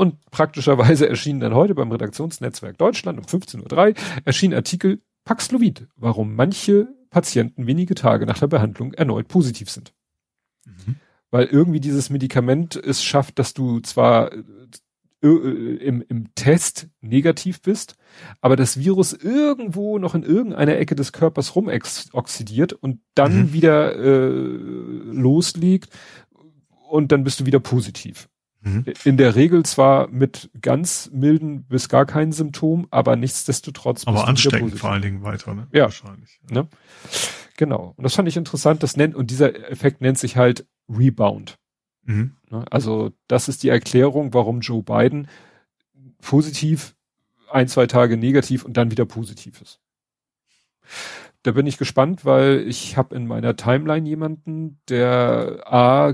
Und 0.01 0.31
praktischerweise 0.31 1.07
erschien 1.07 1.39
dann 1.39 1.53
heute 1.53 1.75
beim 1.75 1.91
Redaktionsnetzwerk 1.91 2.75
Deutschland 2.79 3.19
um 3.19 3.25
15.03 3.25 3.89
Uhr 3.89 3.93
erschien 4.25 4.51
Artikel 4.51 4.99
Paxlovid, 5.25 5.89
warum 5.95 6.33
manche 6.33 6.87
Patienten 7.11 7.67
wenige 7.67 7.93
Tage 7.93 8.25
nach 8.25 8.39
der 8.39 8.47
Behandlung 8.47 8.93
erneut 8.93 9.27
positiv 9.27 9.69
sind. 9.69 9.93
Mhm. 10.65 10.95
Weil 11.29 11.45
irgendwie 11.45 11.79
dieses 11.79 12.09
Medikament 12.09 12.75
es 12.75 13.03
schafft, 13.03 13.37
dass 13.37 13.53
du 13.53 13.79
zwar 13.81 14.31
äh, 14.33 15.27
im, 15.27 16.03
im 16.09 16.33
Test 16.33 16.87
negativ 17.01 17.61
bist, 17.61 17.93
aber 18.41 18.55
das 18.55 18.79
Virus 18.79 19.13
irgendwo 19.13 19.99
noch 19.99 20.15
in 20.15 20.23
irgendeiner 20.23 20.79
Ecke 20.79 20.95
des 20.95 21.11
Körpers 21.11 21.55
rumoxidiert 21.55 22.73
und 22.73 23.01
dann 23.13 23.37
mhm. 23.37 23.53
wieder 23.53 23.95
äh, 23.95 24.29
losliegt 24.31 25.95
und 26.89 27.11
dann 27.11 27.23
bist 27.23 27.39
du 27.39 27.45
wieder 27.45 27.59
positiv. 27.59 28.30
Mhm. 28.61 28.85
In 29.03 29.17
der 29.17 29.35
Regel 29.35 29.63
zwar 29.63 30.07
mit 30.07 30.51
ganz 30.61 31.09
milden 31.11 31.63
bis 31.63 31.89
gar 31.89 32.05
keinen 32.05 32.31
Symptom, 32.31 32.87
aber 32.91 33.15
nichtsdestotrotz. 33.15 34.05
Aber 34.05 34.27
ansteckend 34.27 34.77
vor 34.77 34.91
allen 34.91 35.01
Dingen 35.01 35.23
weiter, 35.23 35.53
ne? 35.53 35.67
Ja. 35.71 35.83
Wahrscheinlich. 35.83 36.39
Ja. 36.49 36.61
Ne? 36.61 36.67
Genau. 37.57 37.93
Und 37.97 38.03
das 38.03 38.15
fand 38.15 38.27
ich 38.27 38.37
interessant. 38.37 38.83
Das 38.83 38.97
nennt, 38.97 39.15
und 39.15 39.31
dieser 39.31 39.71
Effekt 39.71 40.01
nennt 40.01 40.19
sich 40.19 40.37
halt 40.37 40.67
Rebound. 40.87 41.57
Mhm. 42.03 42.35
Ne? 42.49 42.65
Also 42.69 43.11
das 43.27 43.47
ist 43.47 43.63
die 43.63 43.69
Erklärung, 43.69 44.33
warum 44.33 44.61
Joe 44.61 44.83
Biden 44.83 45.27
positiv, 46.21 46.95
ein, 47.51 47.67
zwei 47.67 47.87
Tage 47.87 48.15
negativ 48.15 48.63
und 48.63 48.77
dann 48.77 48.91
wieder 48.91 49.05
positiv 49.05 49.61
ist. 49.61 49.79
Da 51.43 51.51
bin 51.53 51.65
ich 51.65 51.79
gespannt, 51.79 52.23
weil 52.23 52.67
ich 52.67 52.97
habe 52.97 53.15
in 53.15 53.25
meiner 53.25 53.55
Timeline 53.55 54.07
jemanden, 54.07 54.79
der 54.89 55.63
A 55.65 56.13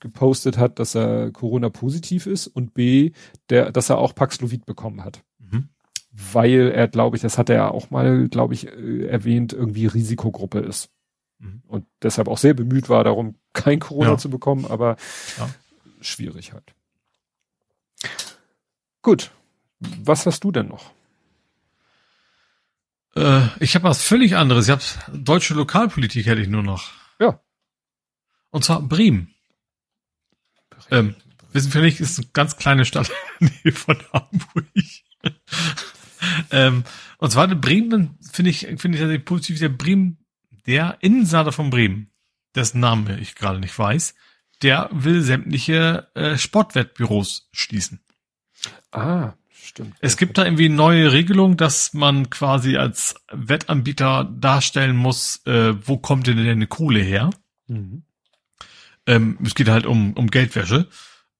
gepostet 0.00 0.58
hat, 0.58 0.80
dass 0.80 0.96
er 0.96 1.30
Corona 1.30 1.68
positiv 1.68 2.26
ist 2.26 2.48
und 2.48 2.74
B, 2.74 3.12
der, 3.50 3.70
dass 3.70 3.90
er 3.90 3.98
auch 3.98 4.14
Paxlovid 4.16 4.66
bekommen 4.66 5.04
hat. 5.04 5.22
Mhm. 5.38 5.68
Weil 6.10 6.72
er, 6.74 6.88
glaube 6.88 7.16
ich, 7.16 7.22
das 7.22 7.38
hat 7.38 7.50
er 7.50 7.72
auch 7.72 7.90
mal, 7.90 8.28
glaube 8.28 8.54
ich, 8.54 8.66
äh, 8.66 9.06
erwähnt, 9.06 9.52
irgendwie 9.52 9.86
Risikogruppe 9.86 10.58
ist. 10.58 10.90
Mhm. 11.38 11.62
Und 11.68 11.86
deshalb 12.02 12.26
auch 12.26 12.38
sehr 12.38 12.54
bemüht 12.54 12.88
war, 12.88 13.04
darum 13.04 13.36
kein 13.52 13.78
Corona 13.78 14.10
ja. 14.10 14.18
zu 14.18 14.28
bekommen, 14.28 14.66
aber 14.66 14.96
ja. 15.38 15.48
schwierig 16.00 16.52
halt. 16.52 16.74
Gut. 19.02 19.30
Was 19.78 20.26
hast 20.26 20.42
du 20.42 20.50
denn 20.50 20.68
noch? 20.68 20.92
Äh, 23.16 23.46
ich 23.60 23.74
habe 23.74 23.84
was 23.84 24.02
völlig 24.02 24.36
anderes. 24.36 24.66
Ich 24.66 24.72
habe 24.72 24.82
deutsche 25.12 25.54
Lokalpolitik 25.54 26.26
hätte 26.26 26.40
ich 26.40 26.48
nur 26.48 26.62
noch. 26.62 26.90
Ja. 27.18 27.40
Und 28.50 28.64
zwar 28.64 28.82
Bremen. 28.82 29.34
Bremen. 30.88 31.08
Ähm, 31.08 31.16
wissen 31.52 31.72
wir 31.72 31.82
nicht, 31.82 32.00
ist 32.00 32.18
eine 32.18 32.28
ganz 32.32 32.56
kleine 32.56 32.84
Stadt 32.84 33.10
von 33.72 33.98
Hamburg. 34.12 34.66
ähm, 36.50 36.84
und 37.18 37.30
zwar 37.30 37.48
Bremen, 37.48 38.18
finde 38.32 38.50
ich, 38.50 38.66
finde 38.76 38.98
ich 38.98 39.04
also 39.04 39.18
positiv, 39.20 39.58
der 39.58 39.68
Bremen 39.68 40.18
der 40.66 40.98
Innenseiter 41.00 41.52
von 41.52 41.70
Bremen, 41.70 42.10
dessen 42.54 42.80
Name 42.80 43.18
ich 43.20 43.34
gerade 43.34 43.60
nicht 43.60 43.78
weiß, 43.78 44.14
der 44.62 44.88
will 44.92 45.20
sämtliche 45.22 46.08
äh, 46.14 46.38
Sportwettbüros 46.38 47.48
schließen. 47.52 48.00
Ah, 48.92 49.34
stimmt. 49.64 49.94
Es 50.00 50.16
gibt 50.16 50.38
da 50.38 50.44
irgendwie 50.44 50.68
neue 50.68 51.12
Regelung, 51.12 51.56
dass 51.56 51.94
man 51.94 52.30
quasi 52.30 52.76
als 52.76 53.14
Wettanbieter 53.32 54.24
darstellen 54.24 54.96
muss, 54.96 55.44
äh, 55.46 55.74
wo 55.86 55.98
kommt 55.98 56.26
denn 56.26 56.36
denn 56.36 56.48
eine 56.48 56.66
Kohle 56.66 57.00
her? 57.00 57.30
Mhm. 57.66 58.04
Ähm, 59.06 59.38
es 59.44 59.54
geht 59.54 59.68
halt 59.68 59.86
um, 59.86 60.12
um 60.14 60.30
Geldwäsche. 60.30 60.88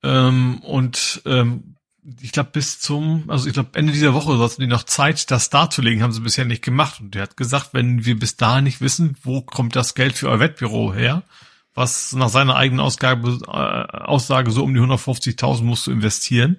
Ähm, 0.03 0.61
und 0.61 1.23
ähm, 1.25 1.77
ich 2.21 2.33
glaube, 2.33 2.51
bis 2.53 2.81
zum, 2.81 3.31
also 3.31 3.47
ich 3.47 3.55
glaube, 3.55 3.71
Ende 3.79 3.93
dieser 3.93 4.13
Woche 4.13 4.37
sollten 4.37 4.61
die 4.61 4.67
noch 4.67 4.83
Zeit, 4.83 5.31
das 5.31 5.49
darzulegen, 5.49 6.03
haben 6.03 6.13
sie 6.13 6.21
bisher 6.21 6.45
nicht 6.45 6.63
gemacht. 6.63 7.01
Und 7.01 7.15
der 7.15 7.23
hat 7.23 7.37
gesagt, 7.37 7.71
wenn 7.73 8.05
wir 8.05 8.19
bis 8.19 8.37
dahin 8.37 8.65
nicht 8.65 8.83
wissen, 8.83 9.17
wo 9.23 9.41
kommt 9.41 9.75
das 9.75 9.95
Geld 9.95 10.15
für 10.15 10.29
euer 10.29 10.41
Wettbüro 10.41 10.93
her, 10.93 11.23
was 11.75 12.13
nach 12.13 12.29
seiner 12.29 12.57
eigenen 12.57 12.81
Ausgabe, 12.81 13.39
äh, 13.47 13.51
Aussage 13.51 14.51
so 14.51 14.63
um 14.63 14.75
die 14.75 14.81
150.000 14.81 15.63
musst 15.63 15.87
du 15.87 15.93
investieren, 15.93 16.59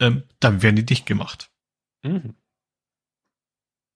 ähm, 0.00 0.24
dann 0.40 0.62
werden 0.62 0.76
die 0.76 0.86
dicht 0.86 1.06
gemacht. 1.06 1.50
Mhm. 2.02 2.34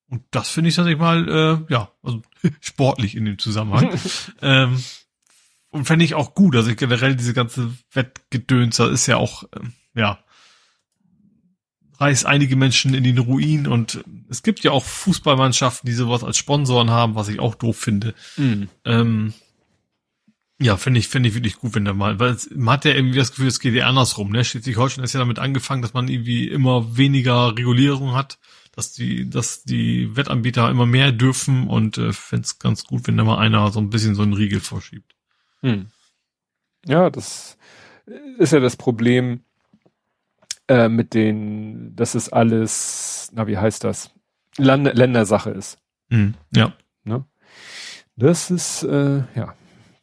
Und 0.08 0.22
das 0.30 0.50
finde 0.50 0.68
ich 0.68 0.76
tatsächlich 0.76 1.00
mal, 1.00 1.28
äh, 1.28 1.72
ja, 1.72 1.90
also 2.02 2.22
sportlich 2.60 3.16
in 3.16 3.24
dem 3.24 3.38
Zusammenhang. 3.38 3.98
ähm, 4.42 4.82
und 5.70 5.86
fände 5.86 6.04
ich 6.04 6.14
auch 6.14 6.34
gut. 6.34 6.54
Also 6.54 6.72
generell 6.76 7.16
diese 7.16 7.34
ganze 7.34 7.74
Wettgedöns, 7.92 8.76
da 8.76 8.88
ist 8.88 9.06
ja 9.06 9.16
auch, 9.16 9.44
ähm, 9.56 9.72
ja, 9.94 10.20
reißt 11.98 12.26
einige 12.26 12.54
Menschen 12.56 12.94
in 12.94 13.04
den 13.04 13.18
Ruin 13.18 13.66
und 13.66 14.04
es 14.28 14.42
gibt 14.42 14.64
ja 14.64 14.72
auch 14.72 14.84
Fußballmannschaften, 14.84 15.86
die 15.86 15.94
sowas 15.94 16.24
als 16.24 16.36
Sponsoren 16.36 16.90
haben, 16.90 17.14
was 17.14 17.28
ich 17.28 17.38
auch 17.38 17.54
doof 17.54 17.78
finde. 17.78 18.14
Mhm. 18.36 18.68
Ähm, 18.84 19.34
ja, 20.60 20.76
finde 20.76 21.00
ich, 21.00 21.08
finde 21.08 21.28
ich 21.28 21.34
wirklich 21.34 21.56
gut, 21.56 21.74
wenn 21.74 21.84
da 21.84 21.92
mal, 21.92 22.20
weil 22.20 22.30
es, 22.30 22.48
man 22.54 22.74
hat 22.74 22.84
ja 22.84 22.92
irgendwie 22.92 23.18
das 23.18 23.30
Gefühl, 23.30 23.48
es 23.48 23.58
geht 23.58 23.74
ja 23.74 23.86
andersrum, 23.86 24.30
ne? 24.30 24.44
Schleswig-Holstein 24.44 25.04
ist 25.04 25.12
ja 25.12 25.20
damit 25.20 25.38
angefangen, 25.38 25.82
dass 25.82 25.94
man 25.94 26.08
irgendwie 26.08 26.48
immer 26.48 26.96
weniger 26.96 27.56
Regulierung 27.56 28.14
hat, 28.14 28.38
dass 28.74 28.92
die, 28.92 29.28
dass 29.28 29.64
die 29.64 30.16
Wettanbieter 30.16 30.70
immer 30.70 30.86
mehr 30.86 31.10
dürfen 31.10 31.68
und 31.68 31.98
äh, 31.98 32.12
finde 32.12 32.44
es 32.44 32.58
ganz 32.58 32.84
gut, 32.84 33.06
wenn 33.06 33.16
da 33.16 33.24
mal 33.24 33.38
einer 33.38 33.70
so 33.72 33.80
ein 33.80 33.90
bisschen 33.90 34.14
so 34.14 34.22
einen 34.22 34.32
Riegel 34.32 34.60
vorschiebt. 34.60 35.14
Hm. 35.60 35.86
Ja, 36.86 37.10
das 37.10 37.58
ist 38.38 38.52
ja 38.52 38.60
das 38.60 38.76
Problem 38.76 39.40
äh, 40.68 40.88
mit 40.88 41.14
den, 41.14 41.96
dass 41.96 42.14
es 42.14 42.28
alles, 42.28 43.30
na 43.34 43.46
wie 43.46 43.58
heißt 43.58 43.82
das, 43.82 44.12
Land 44.56 44.94
Ländersache 44.94 45.50
ist. 45.50 45.78
Hm. 46.10 46.34
Ja. 46.54 46.72
Ne? 47.02 47.24
Das 48.16 48.50
ist, 48.50 48.84
äh, 48.84 49.24
ja, 49.34 49.54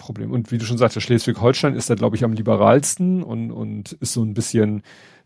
Problem. 0.01 0.31
Und 0.31 0.51
wie 0.51 0.57
du 0.57 0.65
schon 0.65 0.77
sagtest, 0.77 1.05
Schleswig-Holstein 1.05 1.75
ist 1.75 1.89
da, 1.89 1.95
glaube 1.95 2.15
ich, 2.15 2.23
am 2.23 2.33
liberalsten 2.33 3.23
und, 3.23 3.51
und 3.51 3.93
ist 3.93 4.13
so 4.13 4.23
ein 4.23 4.33
bisschen 4.33 4.83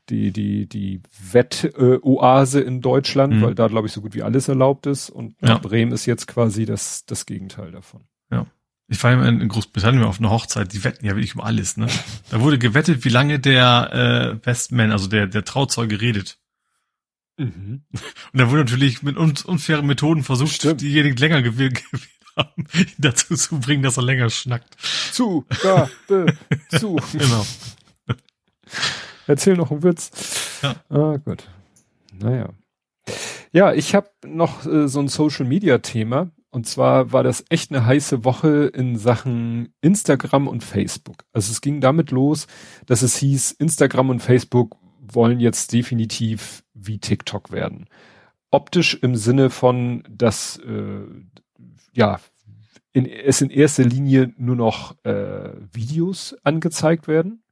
die, 0.10 0.32
die, 0.32 0.68
die 0.68 1.02
Wettoase 1.32 2.62
in 2.62 2.82
Deutschland, 2.82 3.34
mhm. 3.34 3.42
weil 3.42 3.56
da, 3.56 3.68
glaube 3.68 3.88
ich, 3.88 3.94
so 3.94 4.02
gut 4.02 4.14
wie 4.14 4.24
alles 4.24 4.48
erlaubt 4.48 4.86
ist. 4.86 5.10
Und 5.10 5.36
ja. 5.42 5.58
Bremen 5.58 5.92
ist 5.92 6.06
jetzt 6.06 6.28
quasi 6.28 6.66
das, 6.66 7.06
das 7.06 7.26
Gegenteil 7.26 7.72
davon. 7.72 8.02
Ja. 8.32 8.46
Ich 8.88 9.04
war 9.04 9.14
immer 9.14 9.28
in 9.28 9.48
Großbritannien 9.48 10.04
auf 10.04 10.20
einer 10.20 10.30
Hochzeit, 10.30 10.72
die 10.74 10.84
wetten 10.84 11.06
ja 11.06 11.16
wirklich 11.16 11.36
um 11.36 11.42
alles, 11.42 11.76
ne? 11.78 11.88
Da 12.30 12.42
wurde 12.42 12.60
gewettet, 12.60 13.04
wie 13.04 13.10
lange 13.10 13.40
der 13.40 14.38
äh, 14.44 14.46
Westman, 14.46 14.92
also 14.92 15.08
der, 15.08 15.26
der 15.26 15.44
Trauzeuge 15.44 16.02
redet. 16.02 16.38
Mhm. 17.38 17.84
Und 17.92 18.40
da 18.40 18.50
wurde 18.50 18.62
natürlich 18.62 19.02
mit 19.02 19.18
un 19.18 19.34
unfairen 19.46 19.86
Methoden 19.86 20.24
versucht, 20.24 20.54
Stimmt. 20.54 20.82
diejenigen 20.82 21.18
länger 21.18 21.42
gewählt 21.42 21.84
haben, 22.36 22.66
dazu 22.98 23.36
zu 23.36 23.60
bringen, 23.60 23.84
dass 23.84 23.98
er 23.98 24.04
länger 24.04 24.30
schnackt. 24.30 24.76
Zu, 25.12 25.46
da, 25.64 25.90
zu. 26.70 26.98
genau. 27.14 27.46
Erzähl 29.28 29.56
noch 29.56 29.72
einen 29.72 29.84
Witz. 29.84 30.60
Ja. 30.62 30.76
Ah, 30.90 31.18
gut. 31.18 31.48
Naja. 32.20 32.50
Ja, 33.52 33.74
ich 33.74 33.96
habe 33.96 34.10
noch 34.26 34.66
äh, 34.66 34.88
so 34.88 35.00
ein 35.00 35.08
Social 35.08 35.46
Media 35.46 35.78
Thema. 35.80 36.32
Und 36.52 36.68
zwar 36.68 37.12
war 37.12 37.24
das 37.24 37.44
echt 37.50 37.72
eine 37.72 37.86
heiße 37.86 38.24
Woche 38.24 38.72
in 38.74 38.98
Sachen 38.98 39.74
Instagram 39.82 40.48
und 40.48 40.64
Facebook. 40.64 41.26
Also 41.34 41.52
es 41.52 41.60
ging 41.60 41.82
damit 41.82 42.12
los, 42.12 42.48
dass 42.86 43.02
es 43.02 43.18
hieß, 43.18 43.52
Instagram 43.52 44.10
und 44.10 44.22
Facebook 44.22 44.78
wollen 45.02 45.40
jetzt 45.40 45.74
definitiv 45.74 46.64
wie 46.74 46.98
TikTok 46.98 47.52
werden. 47.52 47.88
Optisch 48.52 48.98
im 49.02 49.16
Sinne 49.16 49.50
von, 49.50 50.04
dass 50.10 50.58
äh, 50.60 51.06
ja 51.94 52.20
in, 52.94 53.06
es 53.06 53.42
in 53.42 53.50
erster 53.50 53.84
Linie 53.84 54.34
nur 54.38 54.56
noch 54.56 54.96
äh, 55.04 55.50
Videos 55.74 56.36
angezeigt 56.44 57.08
werden 57.08 57.44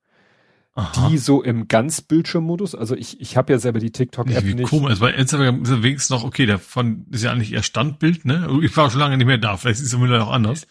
Aha. 0.76 1.08
die 1.08 1.20
so 1.20 1.44
im 1.44 1.68
Ganzbildschirmmodus, 1.68 2.74
also 2.74 2.96
ich, 2.96 3.22
ich 3.22 3.38
habe 3.38 3.54
ja 3.54 3.60
selber 3.60 3.80
die 3.80 3.92
TikTok-App 3.92 4.44
nicht. 4.44 4.64
Komisch, 4.64 5.00
bei 5.00 5.14
Instagram 5.14 5.62
ist 5.62 5.70
ja 5.70 5.84
wenigstens 5.84 6.10
noch, 6.10 6.24
okay, 6.24 6.48
davon 6.48 7.06
ist 7.12 7.24
ja 7.24 7.32
eigentlich 7.32 7.54
eher 7.54 7.62
Standbild, 7.62 8.26
ne? 8.26 8.60
Ich 8.64 8.76
war 8.76 8.90
schon 8.90 9.00
lange 9.00 9.18
nicht 9.18 9.28
mehr 9.28 9.38
da, 9.38 9.56
vielleicht 9.56 9.82
ist 9.82 9.88
es 9.88 9.94
immer 9.94 10.08
noch 10.08 10.32
anders. 10.32 10.66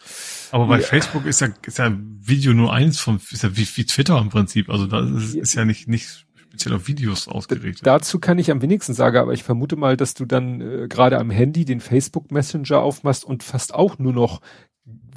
Aber 0.51 0.67
bei 0.67 0.81
ja. 0.81 0.85
Facebook 0.85 1.25
ist 1.25 1.39
ja, 1.39 1.49
ist 1.65 1.77
ja 1.77 1.97
Video 2.19 2.53
nur 2.53 2.73
eins 2.73 2.99
vom, 2.99 3.21
ist 3.31 3.43
ja 3.43 3.55
wie, 3.55 3.65
wie 3.75 3.85
Twitter 3.85 4.19
im 4.19 4.27
Prinzip, 4.27 4.69
also 4.69 4.87
da 4.87 4.99
ist, 4.99 5.35
ist 5.35 5.53
ja 5.53 5.63
nicht, 5.63 5.87
nicht 5.87 6.22
speziell 6.53 6.75
auf 6.75 6.87
Videos 6.87 7.27
ausgerichtet. 7.27 7.85
Dazu 7.85 8.19
kann 8.19 8.37
ich 8.37 8.51
am 8.51 8.61
wenigsten 8.61 8.93
sagen, 8.93 9.17
aber 9.17 9.33
ich 9.33 9.43
vermute 9.43 9.75
mal, 9.75 9.97
dass 9.97 10.13
du 10.13 10.25
dann 10.25 10.61
äh, 10.61 10.87
gerade 10.87 11.17
am 11.17 11.31
Handy 11.31 11.65
den 11.65 11.79
Facebook 11.79 12.31
Messenger 12.31 12.79
aufmachst 12.79 13.25
und 13.25 13.41
fast 13.41 13.73
auch 13.73 13.97
nur 13.97 14.13
noch 14.13 14.39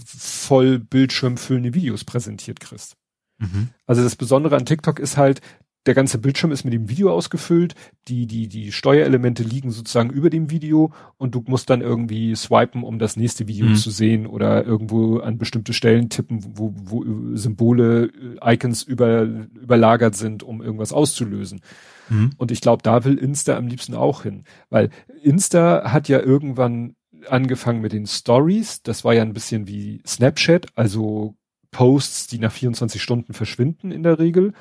voll 0.07 0.79
bildschirmfüllende 0.79 1.75
Videos 1.75 2.05
präsentiert 2.05 2.61
kriegst. 2.61 2.97
Mhm. 3.39 3.69
Also 3.85 4.03
das 4.03 4.17
Besondere 4.17 4.57
an 4.57 4.65
TikTok 4.65 4.99
ist 4.99 5.19
halt, 5.19 5.43
der 5.87 5.95
ganze 5.95 6.19
Bildschirm 6.19 6.53
ist 6.53 6.65
mit 6.65 6.75
dem 6.75 6.89
Video 6.89 7.13
ausgefüllt, 7.13 7.75
die, 8.09 8.27
die, 8.27 8.49
die 8.49 8.73
Steuerelemente 8.73 9.43
liegen 9.43 9.71
sozusagen 9.71 10.11
über 10.11 10.31
dem 10.31 10.51
Video 10.51 10.93
und 11.17 11.35
du 11.35 11.43
musst 11.47 11.71
dann 11.71 11.81
irgendwie 11.81 12.35
swipen, 12.35 12.83
um 12.83 12.99
das 12.99 13.17
nächste 13.17 13.47
Video 13.47 13.67
mhm. 13.67 13.77
zu 13.77 13.91
sehen 13.91 14.27
oder 14.27 14.65
irgendwo 14.65 15.19
an 15.19 15.39
bestimmte 15.39 15.73
Stellen 15.73 16.09
tippen, 16.09 16.45
wo, 16.55 16.75
wo 16.77 17.05
Symbole, 17.37 18.11
äh, 18.43 18.55
Icons 18.55 18.83
über, 18.83 19.23
überlagert 19.23 20.17
sind, 20.17 20.43
um 20.43 20.61
irgendwas 20.61 20.93
auszulösen. 20.93 21.61
Mhm. 22.09 22.31
Und 22.37 22.51
ich 22.51 22.61
glaube, 22.61 22.83
da 22.83 23.05
will 23.05 23.17
Insta 23.17 23.57
am 23.57 23.69
liebsten 23.69 23.95
auch 23.95 24.23
hin, 24.23 24.45
weil 24.71 24.91
Insta 25.23 25.93
hat 25.93 26.09
ja 26.09 26.21
irgendwann 26.21 26.97
angefangen 27.29 27.81
mit 27.81 27.93
den 27.93 28.07
Stories, 28.07 28.83
das 28.83 29.05
war 29.05 29.15
ja 29.15 29.23
ein 29.23 29.33
bisschen 29.33 29.67
wie 29.67 30.03
Snapchat, 30.07 30.67
also 30.75 31.35
Posts, 31.71 32.29
die 32.29 32.39
nach 32.39 32.53
24 32.53 33.03
Stunden 33.03 33.35
verschwinden 33.35 33.91
in 33.91 34.03
der 34.03 34.19
Regel. 34.19 34.53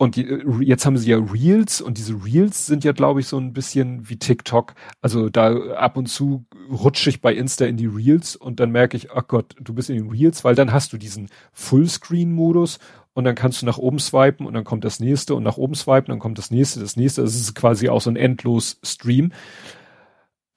Und 0.00 0.16
äh, 0.16 0.42
jetzt 0.62 0.86
haben 0.86 0.96
sie 0.96 1.10
ja 1.10 1.18
Reels 1.18 1.82
und 1.82 1.98
diese 1.98 2.24
Reels 2.24 2.64
sind 2.66 2.84
ja, 2.84 2.92
glaube 2.92 3.20
ich, 3.20 3.26
so 3.26 3.36
ein 3.36 3.52
bisschen 3.52 4.08
wie 4.08 4.16
TikTok. 4.16 4.72
Also 5.02 5.28
da 5.28 5.74
ab 5.74 5.98
und 5.98 6.06
zu 6.06 6.46
rutsche 6.70 7.10
ich 7.10 7.20
bei 7.20 7.34
Insta 7.34 7.66
in 7.66 7.76
die 7.76 7.84
Reels 7.84 8.34
und 8.34 8.60
dann 8.60 8.70
merke 8.70 8.96
ich, 8.96 9.12
ach 9.12 9.28
Gott, 9.28 9.54
du 9.60 9.74
bist 9.74 9.90
in 9.90 9.96
den 9.96 10.08
Reels, 10.08 10.42
weil 10.42 10.54
dann 10.54 10.72
hast 10.72 10.94
du 10.94 10.96
diesen 10.96 11.28
Fullscreen-Modus 11.52 12.78
und 13.12 13.24
dann 13.24 13.34
kannst 13.34 13.60
du 13.60 13.66
nach 13.66 13.76
oben 13.76 13.98
swipen 13.98 14.46
und 14.46 14.54
dann 14.54 14.64
kommt 14.64 14.84
das 14.84 15.00
nächste 15.00 15.34
und 15.34 15.42
nach 15.42 15.58
oben 15.58 15.74
swipen, 15.74 16.06
dann 16.06 16.18
kommt 16.18 16.38
das 16.38 16.50
nächste, 16.50 16.80
das 16.80 16.96
nächste. 16.96 17.20
Das 17.20 17.34
ist 17.34 17.54
quasi 17.54 17.90
auch 17.90 18.00
so 18.00 18.08
ein 18.08 18.16
endlos 18.16 18.80
Stream. 18.82 19.32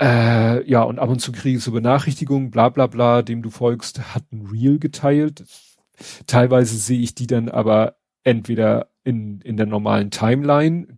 Äh, 0.02 0.66
ja, 0.70 0.84
und 0.84 1.00
ab 1.00 1.10
und 1.10 1.20
zu 1.20 1.34
kriegst 1.34 1.68
du 1.68 1.74
Benachrichtigungen, 1.74 2.50
bla 2.50 2.70
bla 2.70 2.88
bla, 2.88 3.22
dem 3.22 3.42
du 3.42 3.50
folgst, 3.50 4.16
hat 4.16 4.24
ein 4.32 4.48
Reel 4.50 4.80
geteilt. 4.80 5.44
Teilweise 6.28 6.78
sehe 6.78 7.02
ich 7.02 7.14
die 7.14 7.28
dann 7.28 7.50
aber 7.50 7.98
entweder 8.24 8.90
in, 9.04 9.42
in 9.42 9.58
der 9.58 9.66
normalen 9.66 10.12
Timeline, 10.12 10.98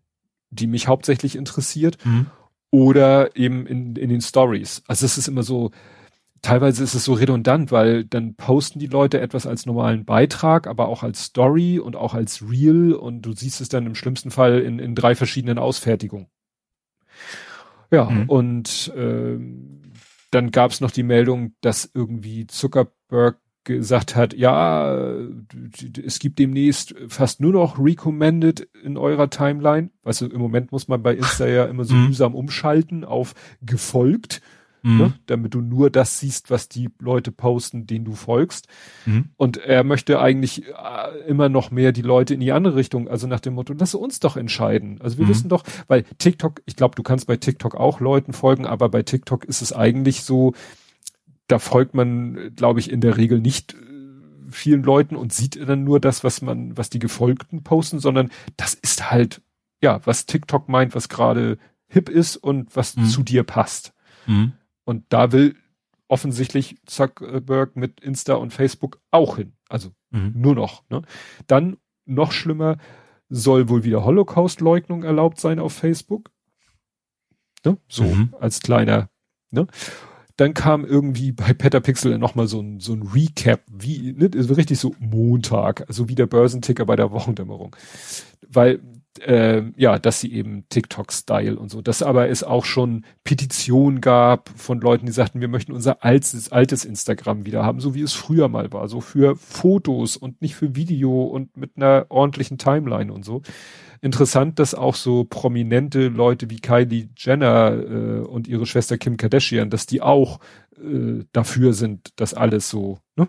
die 0.50 0.68
mich 0.68 0.88
hauptsächlich 0.88 1.36
interessiert, 1.36 1.98
mhm. 2.06 2.28
oder 2.72 3.36
eben 3.36 3.66
in, 3.66 3.96
in 3.96 4.10
den 4.10 4.22
Stories. 4.22 4.84
Also 4.88 5.06
es 5.06 5.18
ist 5.18 5.28
immer 5.28 5.44
so, 5.44 5.72
teilweise 6.42 6.84
ist 6.84 6.94
es 6.94 7.06
so 7.06 7.14
redundant, 7.14 7.72
weil 7.72 8.06
dann 8.06 8.36
posten 8.36 8.80
die 8.80 8.88
Leute 8.88 9.20
etwas 9.20 9.48
als 9.48 9.66
normalen 9.66 10.06
Beitrag, 10.06 10.68
aber 10.68 10.88
auch 10.88 11.04
als 11.04 11.26
Story 11.26 11.80
und 11.80 11.96
auch 11.96 12.14
als 12.14 12.50
Reel 12.50 12.94
und 12.94 13.24
du 13.24 13.34
siehst 13.34 13.62
es 13.62 13.70
dann 13.70 13.86
im 13.86 13.96
schlimmsten 13.96 14.32
Fall 14.32 14.60
in, 14.60 14.80
in 14.80 14.96
drei 14.96 15.16
verschiedenen 15.16 15.58
Ausfertigungen. 15.58 16.28
Ja, 17.92 18.10
mhm. 18.10 18.30
und 18.30 18.94
äh, 18.96 19.38
dann 20.32 20.52
gab 20.52 20.72
es 20.72 20.82
noch 20.82 20.92
die 20.92 21.04
Meldung, 21.04 21.54
dass 21.62 21.90
irgendwie 21.94 22.46
Zuckerberg 22.46 23.40
gesagt 23.66 24.16
hat, 24.16 24.34
ja, 24.34 24.96
es 26.04 26.20
gibt 26.20 26.40
demnächst 26.40 26.96
fast 27.08 27.42
nur 27.42 27.52
noch 27.52 27.78
recommended 27.78 28.68
in 28.84 28.98
eurer 28.98 29.30
Timeline. 29.30 29.90
Weißt 30.04 30.22
du, 30.22 30.28
im 30.28 30.40
Moment 30.40 30.72
muss 30.72 30.88
man 30.88 31.04
bei 31.04 31.16
Insta 31.16 31.48
ja 31.48 31.66
immer 31.66 31.84
so 31.84 31.96
mhm. 31.96 32.08
mühsam 32.08 32.36
umschalten 32.36 33.04
auf 33.04 33.34
gefolgt, 33.62 34.42
mhm. 34.84 34.98
ne, 34.98 35.14
damit 35.26 35.54
du 35.56 35.62
nur 35.62 35.90
das 35.90 36.20
siehst, 36.20 36.52
was 36.52 36.70
die 36.70 36.90
Leute 37.00 37.32
posten, 37.32 37.88
denen 37.88 38.06
du 38.06 38.14
folgst. 38.14 38.68
Mhm. 39.06 39.26
Und 39.36 39.58
er 39.58 39.84
möchte 39.84 40.20
eigentlich 40.20 40.68
äh, 40.68 41.28
immer 41.28 41.50
noch 41.50 41.72
mehr 41.72 41.92
die 41.92 42.04
Leute 42.04 42.36
in 42.36 42.40
die 42.40 42.52
andere 42.52 42.76
Richtung, 42.76 43.08
also 43.08 43.26
nach 43.28 43.40
dem 43.40 43.56
Motto, 43.56 43.74
lass 43.78 43.96
uns 43.96 44.20
doch 44.20 44.38
entscheiden. 44.38 45.02
Also 45.02 45.18
wir 45.18 45.26
mhm. 45.26 45.30
wissen 45.30 45.50
doch, 45.50 45.64
weil 45.88 46.04
TikTok, 46.20 46.62
ich 46.66 46.76
glaube, 46.76 46.96
du 46.96 47.04
kannst 47.04 47.28
bei 47.28 47.36
TikTok 47.36 47.76
auch 47.76 48.00
Leuten 48.00 48.32
folgen, 48.32 48.66
aber 48.66 48.90
bei 48.90 49.02
TikTok 49.02 49.44
ist 49.44 49.62
es 49.62 49.74
eigentlich 49.74 50.22
so, 50.22 50.54
da 51.48 51.60
folgt 51.60 51.94
man, 51.94 52.54
glaube 52.56 52.80
ich, 52.80 52.92
in 52.92 53.02
der 53.02 53.18
Regel 53.18 53.40
nicht 53.40 53.74
äh, 53.74 53.78
vielen 54.50 54.84
Leuten 54.84 55.16
und 55.16 55.34
sieht 55.34 55.60
dann 55.68 55.84
nur 55.84 56.00
das, 56.00 56.24
was 56.24 56.42
man, 56.42 56.78
was 56.78 56.90
die 56.90 57.00
Gefolgten 57.00 57.64
posten, 57.64 58.00
sondern 58.00 58.32
das 58.58 58.74
ist 58.74 59.12
halt, 59.12 59.42
ja, 59.82 60.00
was 60.06 60.26
TikTok 60.26 60.70
meint, 60.70 60.96
was 60.96 61.10
gerade 61.10 61.58
hip 61.88 62.10
ist 62.10 62.38
und 62.38 62.76
was 62.76 62.96
mhm. 62.96 63.06
zu 63.06 63.24
dir 63.24 63.44
passt. 63.44 63.94
Mhm. 64.26 64.54
Und 64.84 65.06
da 65.10 65.32
will 65.32 65.56
offensichtlich 66.08 66.78
Zuckerberg 66.86 67.76
mit 67.76 68.00
Insta 68.00 68.36
und 68.36 68.54
Facebook 68.54 69.00
auch 69.12 69.38
hin. 69.38 69.54
Also 69.70 69.92
mhm. 70.12 70.34
nur 70.36 70.56
noch. 70.56 70.88
Ne? 70.90 71.02
Dann 71.48 71.78
noch 72.06 72.32
schlimmer, 72.32 72.78
soll 73.30 73.70
wohl 73.70 73.84
wieder 73.84 74.06
Holocaust-Leugnung 74.06 75.04
erlaubt 75.04 75.40
sein 75.40 75.60
auf 75.60 75.74
Facebook. 75.74 76.30
Ne? 77.66 77.78
So 77.88 78.04
mhm. 78.04 78.36
als 78.40 78.62
kleiner. 78.62 79.10
Ne? 79.50 79.68
Dann 80.38 80.54
kam 80.54 80.86
irgendwie 80.86 81.32
bei 81.32 81.54
Petapixel 81.54 82.18
nochmal 82.18 82.48
so 82.48 82.60
ein, 82.60 82.80
so 82.80 82.94
ein 82.94 83.04
Recap, 83.04 83.62
wie, 83.72 84.14
ne, 84.14 84.30
richtig 84.34 84.80
so 84.80 84.96
Montag, 85.00 85.86
also 85.88 86.10
wie 86.10 86.16
der 86.16 86.28
Börsenticker 86.28 86.86
bei 86.86 86.96
der 86.96 87.12
Wochendämmerung. 87.12 87.76
Weil 88.48 88.82
äh, 89.22 89.64
ja, 89.78 89.98
dass 89.98 90.20
sie 90.20 90.34
eben 90.34 90.66
TikTok-Style 90.70 91.58
und 91.58 91.70
so. 91.70 91.82
Dass 91.82 92.04
aber 92.04 92.30
es 92.30 92.44
auch 92.44 92.66
schon 92.66 93.06
Petitionen 93.24 94.02
gab 94.02 94.50
von 94.58 94.82
Leuten, 94.82 95.06
die 95.06 95.12
sagten, 95.12 95.42
wir 95.42 95.48
möchten 95.48 95.72
unser 95.72 96.04
altes, 96.04 96.52
altes 96.52 96.86
Instagram 96.86 97.46
wieder 97.46 97.64
haben, 97.64 97.80
so 97.80 97.96
wie 97.96 98.02
es 98.02 98.14
früher 98.14 98.50
mal 98.50 98.72
war, 98.74 98.88
so 98.88 99.02
für 99.02 99.36
Fotos 99.36 100.18
und 100.18 100.42
nicht 100.42 100.56
für 100.56 100.76
Video 100.76 101.24
und 101.24 101.56
mit 101.56 101.72
einer 101.76 102.08
ordentlichen 102.10 102.58
Timeline 102.58 103.12
und 103.12 103.24
so. 103.24 103.42
Interessant, 104.02 104.60
dass 104.60 104.76
auch 104.76 104.96
so 104.96 105.24
prominente 105.24 106.08
Leute 106.08 106.50
wie 106.50 106.60
Kylie 106.60 107.10
Jenner 107.18 107.74
äh, 107.74 108.20
und 108.22 108.48
ihre 108.48 108.66
Schwester 108.66 108.98
Kim 108.98 109.18
Kardashian, 109.18 109.70
dass 109.70 109.86
die 109.86 110.02
auch 110.02 110.40
äh, 110.78 111.24
dafür 111.32 111.74
sind, 111.74 112.20
dass 112.20 112.34
alles 112.34 112.70
so 112.70 113.00
ne, 113.16 113.28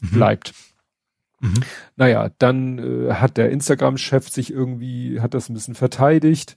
mhm. 0.00 0.10
bleibt. 0.10 0.54
Mhm. 1.40 1.62
Naja, 1.96 2.30
dann 2.38 2.78
äh, 2.78 3.12
hat 3.14 3.36
der 3.36 3.50
Instagram-Chef 3.50 4.28
sich 4.28 4.52
irgendwie, 4.52 5.20
hat 5.20 5.34
das 5.34 5.48
ein 5.48 5.54
bisschen 5.54 5.74
verteidigt. 5.74 6.56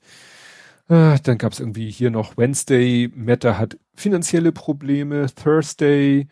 Äh, 0.87 1.19
dann 1.21 1.37
gab 1.37 1.53
es 1.53 1.59
irgendwie 1.59 1.91
hier 1.91 2.11
noch 2.11 2.37
Wednesday, 2.37 3.11
Meta 3.13 3.57
hat 3.57 3.77
finanzielle 3.95 4.51
Probleme, 4.51 5.27
Thursday, 5.35 6.27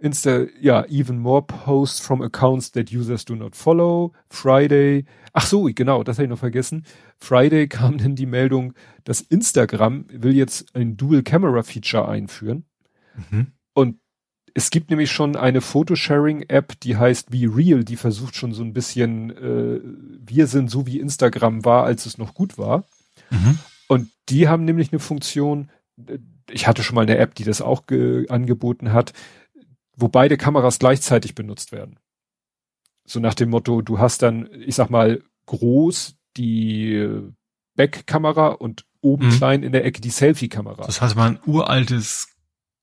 Insta, 0.00 0.46
ja, 0.60 0.84
even 0.86 1.18
more 1.18 1.42
posts 1.42 2.00
from 2.00 2.22
accounts 2.22 2.72
that 2.72 2.90
users 2.90 3.24
do 3.24 3.34
not 3.36 3.54
follow. 3.54 4.12
Friday, 4.30 5.04
ach 5.32 5.46
so, 5.46 5.64
genau, 5.74 6.02
das 6.02 6.16
habe 6.16 6.24
ich 6.24 6.30
noch 6.30 6.38
vergessen. 6.38 6.84
Friday 7.18 7.68
kam 7.68 7.98
dann 7.98 8.16
die 8.16 8.26
Meldung, 8.26 8.72
dass 9.04 9.20
Instagram 9.20 10.06
will 10.10 10.34
jetzt 10.34 10.74
ein 10.74 10.96
Dual 10.96 11.22
Camera 11.22 11.62
Feature 11.62 12.08
einführen. 12.08 12.64
Mhm. 13.30 13.48
Und 13.74 13.98
es 14.54 14.70
gibt 14.70 14.90
nämlich 14.90 15.10
schon 15.10 15.36
eine 15.36 15.60
Photosharing-App, 15.60 16.80
die 16.80 16.96
heißt 16.96 17.30
Be 17.30 17.50
Real, 17.54 17.84
die 17.84 17.96
versucht 17.96 18.34
schon 18.34 18.52
so 18.52 18.62
ein 18.62 18.72
bisschen, 18.72 19.30
äh, 19.30 19.80
wir 20.26 20.46
sind 20.46 20.70
so 20.70 20.86
wie 20.86 20.98
Instagram 20.98 21.64
war, 21.64 21.84
als 21.84 22.06
es 22.06 22.18
noch 22.18 22.34
gut 22.34 22.58
war. 22.58 22.84
Mhm. 23.30 23.58
Und 23.86 24.10
die 24.28 24.48
haben 24.48 24.64
nämlich 24.64 24.92
eine 24.92 24.98
Funktion, 24.98 25.70
äh, 26.06 26.18
ich 26.50 26.66
hatte 26.66 26.82
schon 26.82 26.96
mal 26.96 27.02
eine 27.02 27.18
App, 27.18 27.34
die 27.34 27.44
das 27.44 27.62
auch 27.62 27.84
angeboten 28.28 28.92
hat, 28.92 29.12
wo 30.00 30.08
beide 30.08 30.36
Kameras 30.36 30.78
gleichzeitig 30.78 31.34
benutzt 31.34 31.72
werden. 31.72 31.98
So 33.04 33.20
nach 33.20 33.34
dem 33.34 33.50
Motto, 33.50 33.82
du 33.82 33.98
hast 33.98 34.22
dann, 34.22 34.48
ich 34.52 34.74
sag 34.74 34.90
mal, 34.90 35.22
groß 35.46 36.16
die 36.36 37.08
Backkamera 37.76 38.48
und 38.48 38.84
oben 39.00 39.26
mhm. 39.26 39.32
klein 39.32 39.62
in 39.62 39.72
der 39.72 39.84
Ecke 39.84 40.00
die 40.00 40.10
Selfie-Kamera. 40.10 40.84
Das 40.84 41.00
heißt, 41.00 41.16
mal 41.16 41.30
ein 41.30 41.40
uraltes 41.46 42.28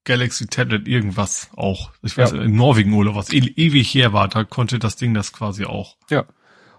Galaxy 0.04 0.48
Tablet 0.48 0.88
irgendwas 0.88 1.50
auch. 1.56 1.92
Ich 2.02 2.18
weiß, 2.18 2.32
ja. 2.32 2.42
in 2.42 2.56
Norwegen 2.56 2.94
oder 2.94 3.14
was 3.14 3.32
e 3.32 3.38
ewig 3.38 3.94
her 3.94 4.14
war, 4.14 4.28
da 4.28 4.44
konnte 4.44 4.80
das 4.80 4.96
Ding 4.96 5.14
das 5.14 5.34
quasi 5.34 5.66
auch. 5.66 5.98
Ja. 6.10 6.26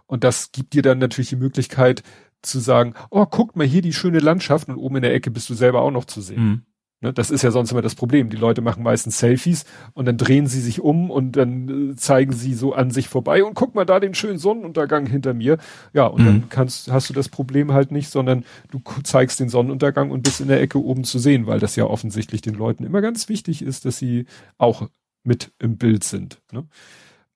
Und 0.06 0.24
das 0.24 0.52
gibt 0.52 0.72
dir 0.72 0.82
dann 0.82 0.98
natürlich 0.98 1.28
die 1.28 1.36
Möglichkeit 1.36 2.02
zu 2.40 2.58
sagen, 2.58 2.94
oh, 3.10 3.26
guck 3.26 3.56
mal 3.56 3.66
hier 3.66 3.82
die 3.82 3.92
schöne 3.92 4.20
Landschaft 4.20 4.68
und 4.68 4.76
oben 4.76 4.96
in 4.96 5.02
der 5.02 5.14
Ecke 5.14 5.30
bist 5.30 5.50
du 5.50 5.54
selber 5.54 5.82
auch 5.82 5.90
noch 5.90 6.06
zu 6.06 6.20
sehen. 6.22 6.42
Mhm. 6.42 6.62
Ne, 7.00 7.12
das 7.12 7.30
ist 7.30 7.42
ja 7.42 7.52
sonst 7.52 7.70
immer 7.70 7.82
das 7.82 7.94
Problem. 7.94 8.28
Die 8.28 8.36
Leute 8.36 8.60
machen 8.60 8.82
meistens 8.82 9.20
Selfies 9.20 9.64
und 9.94 10.06
dann 10.06 10.16
drehen 10.16 10.48
sie 10.48 10.60
sich 10.60 10.80
um 10.80 11.12
und 11.12 11.32
dann 11.32 11.92
äh, 11.92 11.96
zeigen 11.96 12.32
sie 12.32 12.54
so 12.54 12.72
an 12.72 12.90
sich 12.90 13.08
vorbei 13.08 13.44
und 13.44 13.54
guck 13.54 13.76
mal 13.76 13.84
da 13.84 14.00
den 14.00 14.14
schönen 14.14 14.38
Sonnenuntergang 14.38 15.06
hinter 15.06 15.32
mir. 15.32 15.58
Ja, 15.92 16.06
und 16.06 16.22
mhm. 16.22 16.26
dann 16.26 16.48
kannst, 16.48 16.90
hast 16.90 17.08
du 17.08 17.14
das 17.14 17.28
Problem 17.28 17.72
halt 17.72 17.92
nicht, 17.92 18.10
sondern 18.10 18.44
du 18.72 18.82
zeigst 19.04 19.38
den 19.38 19.48
Sonnenuntergang 19.48 20.10
und 20.10 20.22
bist 20.22 20.40
in 20.40 20.48
der 20.48 20.60
Ecke 20.60 20.82
oben 20.82 21.04
zu 21.04 21.20
sehen, 21.20 21.46
weil 21.46 21.60
das 21.60 21.76
ja 21.76 21.84
offensichtlich 21.84 22.40
den 22.40 22.54
Leuten 22.54 22.82
immer 22.82 23.00
ganz 23.00 23.28
wichtig 23.28 23.62
ist, 23.62 23.84
dass 23.84 23.98
sie 23.98 24.26
auch 24.56 24.88
mit 25.22 25.52
im 25.60 25.76
Bild 25.76 26.02
sind. 26.02 26.40
Ne? 26.50 26.66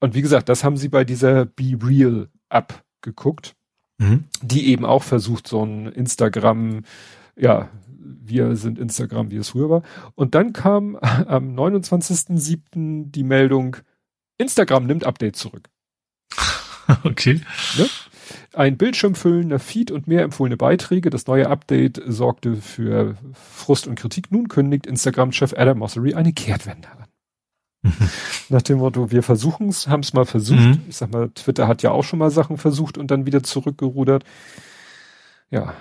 Und 0.01 0.17
wie 0.17 0.23
gesagt, 0.23 0.49
das 0.49 0.65
haben 0.65 0.77
sie 0.77 0.89
bei 0.89 1.05
dieser 1.05 1.45
Be 1.45 1.79
Real 1.81 2.29
App 2.49 2.83
geguckt, 3.01 3.55
mhm. 3.99 4.25
die 4.43 4.67
eben 4.71 4.85
auch 4.85 5.05
versucht, 5.05 5.47
so 5.47 5.65
ein 5.65 5.87
Instagram, 5.87 6.83
ja, 7.37 7.69
wir 8.05 8.57
sind 8.57 8.79
Instagram, 8.79 9.31
wie 9.31 9.37
es 9.37 9.51
früher 9.51 9.71
war. 9.71 9.83
Und 10.15 10.35
dann 10.35 10.53
kam 10.53 10.97
am 11.27 11.55
29.07. 11.55 13.11
die 13.11 13.25
Meldung, 13.25 13.77
Instagram 14.39 14.87
nimmt 14.87 15.05
Update 15.05 15.37
zurück. 15.37 15.69
Okay. 17.05 17.41
Ne? 17.79 17.87
Ein 18.55 18.77
bildschirmfüllender 18.77 19.61
Feed 19.61 19.93
und 19.93 20.09
mehr 20.09 20.23
empfohlene 20.23 20.57
Beiträge. 20.57 21.11
Das 21.11 21.27
neue 21.27 21.49
Update 21.49 22.03
sorgte 22.05 22.57
für 22.57 23.17
Frust 23.33 23.87
und 23.87 23.95
Kritik. 23.95 24.33
Nun 24.33 24.49
kündigt 24.49 24.87
Instagram-Chef 24.87 25.55
Adam 25.57 25.79
Mosseri 25.79 26.15
eine 26.15 26.33
Kehrtwende 26.33 26.89
an. 26.91 27.03
Nach 28.49 28.63
dem 28.63 28.79
Motto, 28.79 29.11
wir 29.11 29.23
versuchen 29.23 29.69
es, 29.69 29.89
haben 29.89 30.01
es 30.01 30.13
mal 30.13 30.27
versucht. 30.27 30.61
Mhm. 30.61 30.83
Ich 30.89 30.97
sag 30.97 31.13
mal, 31.13 31.31
Twitter 31.31 31.67
hat 31.67 31.83
ja 31.83 31.91
auch 31.91 32.05
schon 32.05 32.19
mal 32.19 32.31
Sachen 32.31 32.59
versucht 32.59 32.99
und 32.99 33.11
dann 33.11 33.27
wieder 33.27 33.43
zurückgerudert. 33.43 34.25
Ja, 35.51 35.75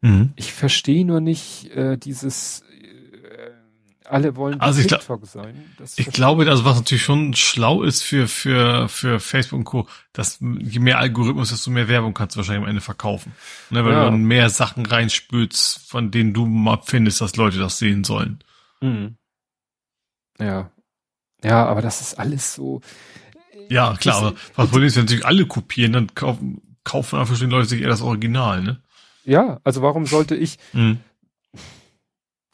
Mhm. 0.00 0.32
Ich 0.36 0.52
verstehe 0.52 1.04
nur 1.04 1.20
nicht 1.20 1.70
äh, 1.74 1.96
dieses 1.96 2.62
äh, 2.62 3.50
alle 4.04 4.36
wollen 4.36 4.60
also 4.60 4.80
ich 4.80 4.86
TikTok 4.86 5.26
sein. 5.26 5.74
Das 5.78 5.98
ich 5.98 6.06
glaube, 6.06 6.48
also 6.48 6.64
was 6.64 6.76
natürlich 6.76 7.02
schon 7.02 7.34
schlau 7.34 7.82
ist 7.82 8.02
für 8.02 8.28
für 8.28 8.88
für 8.88 9.20
Facebook 9.20 9.58
und 9.58 9.64
Co, 9.64 9.88
dass 10.12 10.38
je 10.40 10.78
mehr 10.78 10.98
Algorithmus, 10.98 11.50
desto 11.50 11.70
mehr 11.70 11.88
Werbung 11.88 12.14
kannst 12.14 12.36
du 12.36 12.38
wahrscheinlich 12.38 12.62
am 12.62 12.68
Ende 12.68 12.82
verkaufen. 12.82 13.32
Ne, 13.70 13.84
weil 13.84 13.92
ja. 13.92 14.04
du 14.04 14.10
dann 14.10 14.22
mehr 14.22 14.50
Sachen 14.50 14.86
reinspülst, 14.86 15.88
von 15.88 16.10
denen 16.10 16.34
du 16.34 16.46
mal 16.46 16.80
findest, 16.84 17.20
dass 17.20 17.36
Leute 17.36 17.58
das 17.58 17.78
sehen 17.78 18.04
sollen. 18.04 18.38
Mhm. 18.80 19.16
Ja. 20.38 20.70
Ja, 21.42 21.66
aber 21.66 21.82
das 21.82 22.00
ist 22.00 22.18
alles 22.18 22.54
so. 22.54 22.80
Ja, 23.68 23.96
klar, 23.96 24.18
aber 24.18 24.34
was 24.54 24.68
Problem 24.68 24.86
ist, 24.86 24.96
wenn 24.96 25.04
natürlich 25.04 25.26
alle 25.26 25.46
kopieren, 25.46 25.92
dann 25.92 26.14
kaufen, 26.14 26.76
kaufen 26.84 27.18
einfach 27.18 27.36
die 27.38 27.46
Leute 27.46 27.68
sich 27.68 27.82
eher 27.82 27.88
das 27.88 28.02
Original, 28.02 28.62
ne? 28.62 28.80
Ja, 29.26 29.60
also 29.64 29.82
warum 29.82 30.06
sollte 30.06 30.34
ich. 30.34 30.58
Mhm. 30.72 30.98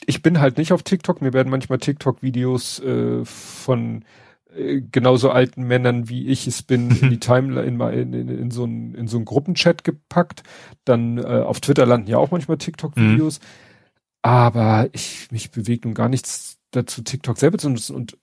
Ich 0.05 0.21
bin 0.21 0.41
halt 0.41 0.59
nicht 0.59 0.73
auf 0.73 0.83
TikTok. 0.83 1.23
Mir 1.23 1.33
werden 1.33 1.49
manchmal 1.49 1.79
TikTok-Videos 1.79 2.81
äh, 2.81 3.25
von 3.25 4.05
äh, 4.53 4.81
genauso 4.81 5.31
alten 5.31 5.63
Männern 5.63 6.09
wie 6.09 6.27
ich 6.27 6.49
es 6.49 6.65
bin 6.65 6.91
in 6.91 7.11
die 7.11 7.21
Timeline 7.21 7.93
in, 7.93 8.13
in, 8.13 8.29
in, 8.29 8.51
so 8.51 8.65
in 8.65 9.07
so 9.07 9.17
einen 9.17 9.25
Gruppenchat 9.25 9.85
gepackt. 9.85 10.43
Dann 10.85 11.19
äh, 11.19 11.45
auf 11.47 11.61
Twitter 11.61 11.87
landen 11.87 12.09
ja 12.09 12.19
auch 12.19 12.33
manchmal 12.33 12.59
TikTok-Videos. 12.59 13.39
Mhm. 13.39 13.45
Aber 14.23 14.89
ich 14.91 15.31
mich 15.31 15.53
bewegt 15.53 15.85
nun 15.85 15.95
gar 15.95 16.09
nichts 16.09 16.59
dazu, 16.73 17.03
TikTok 17.03 17.39
selber 17.39 17.59
zu 17.59 17.71
nutzen. 17.71 17.95
Und 17.95 18.19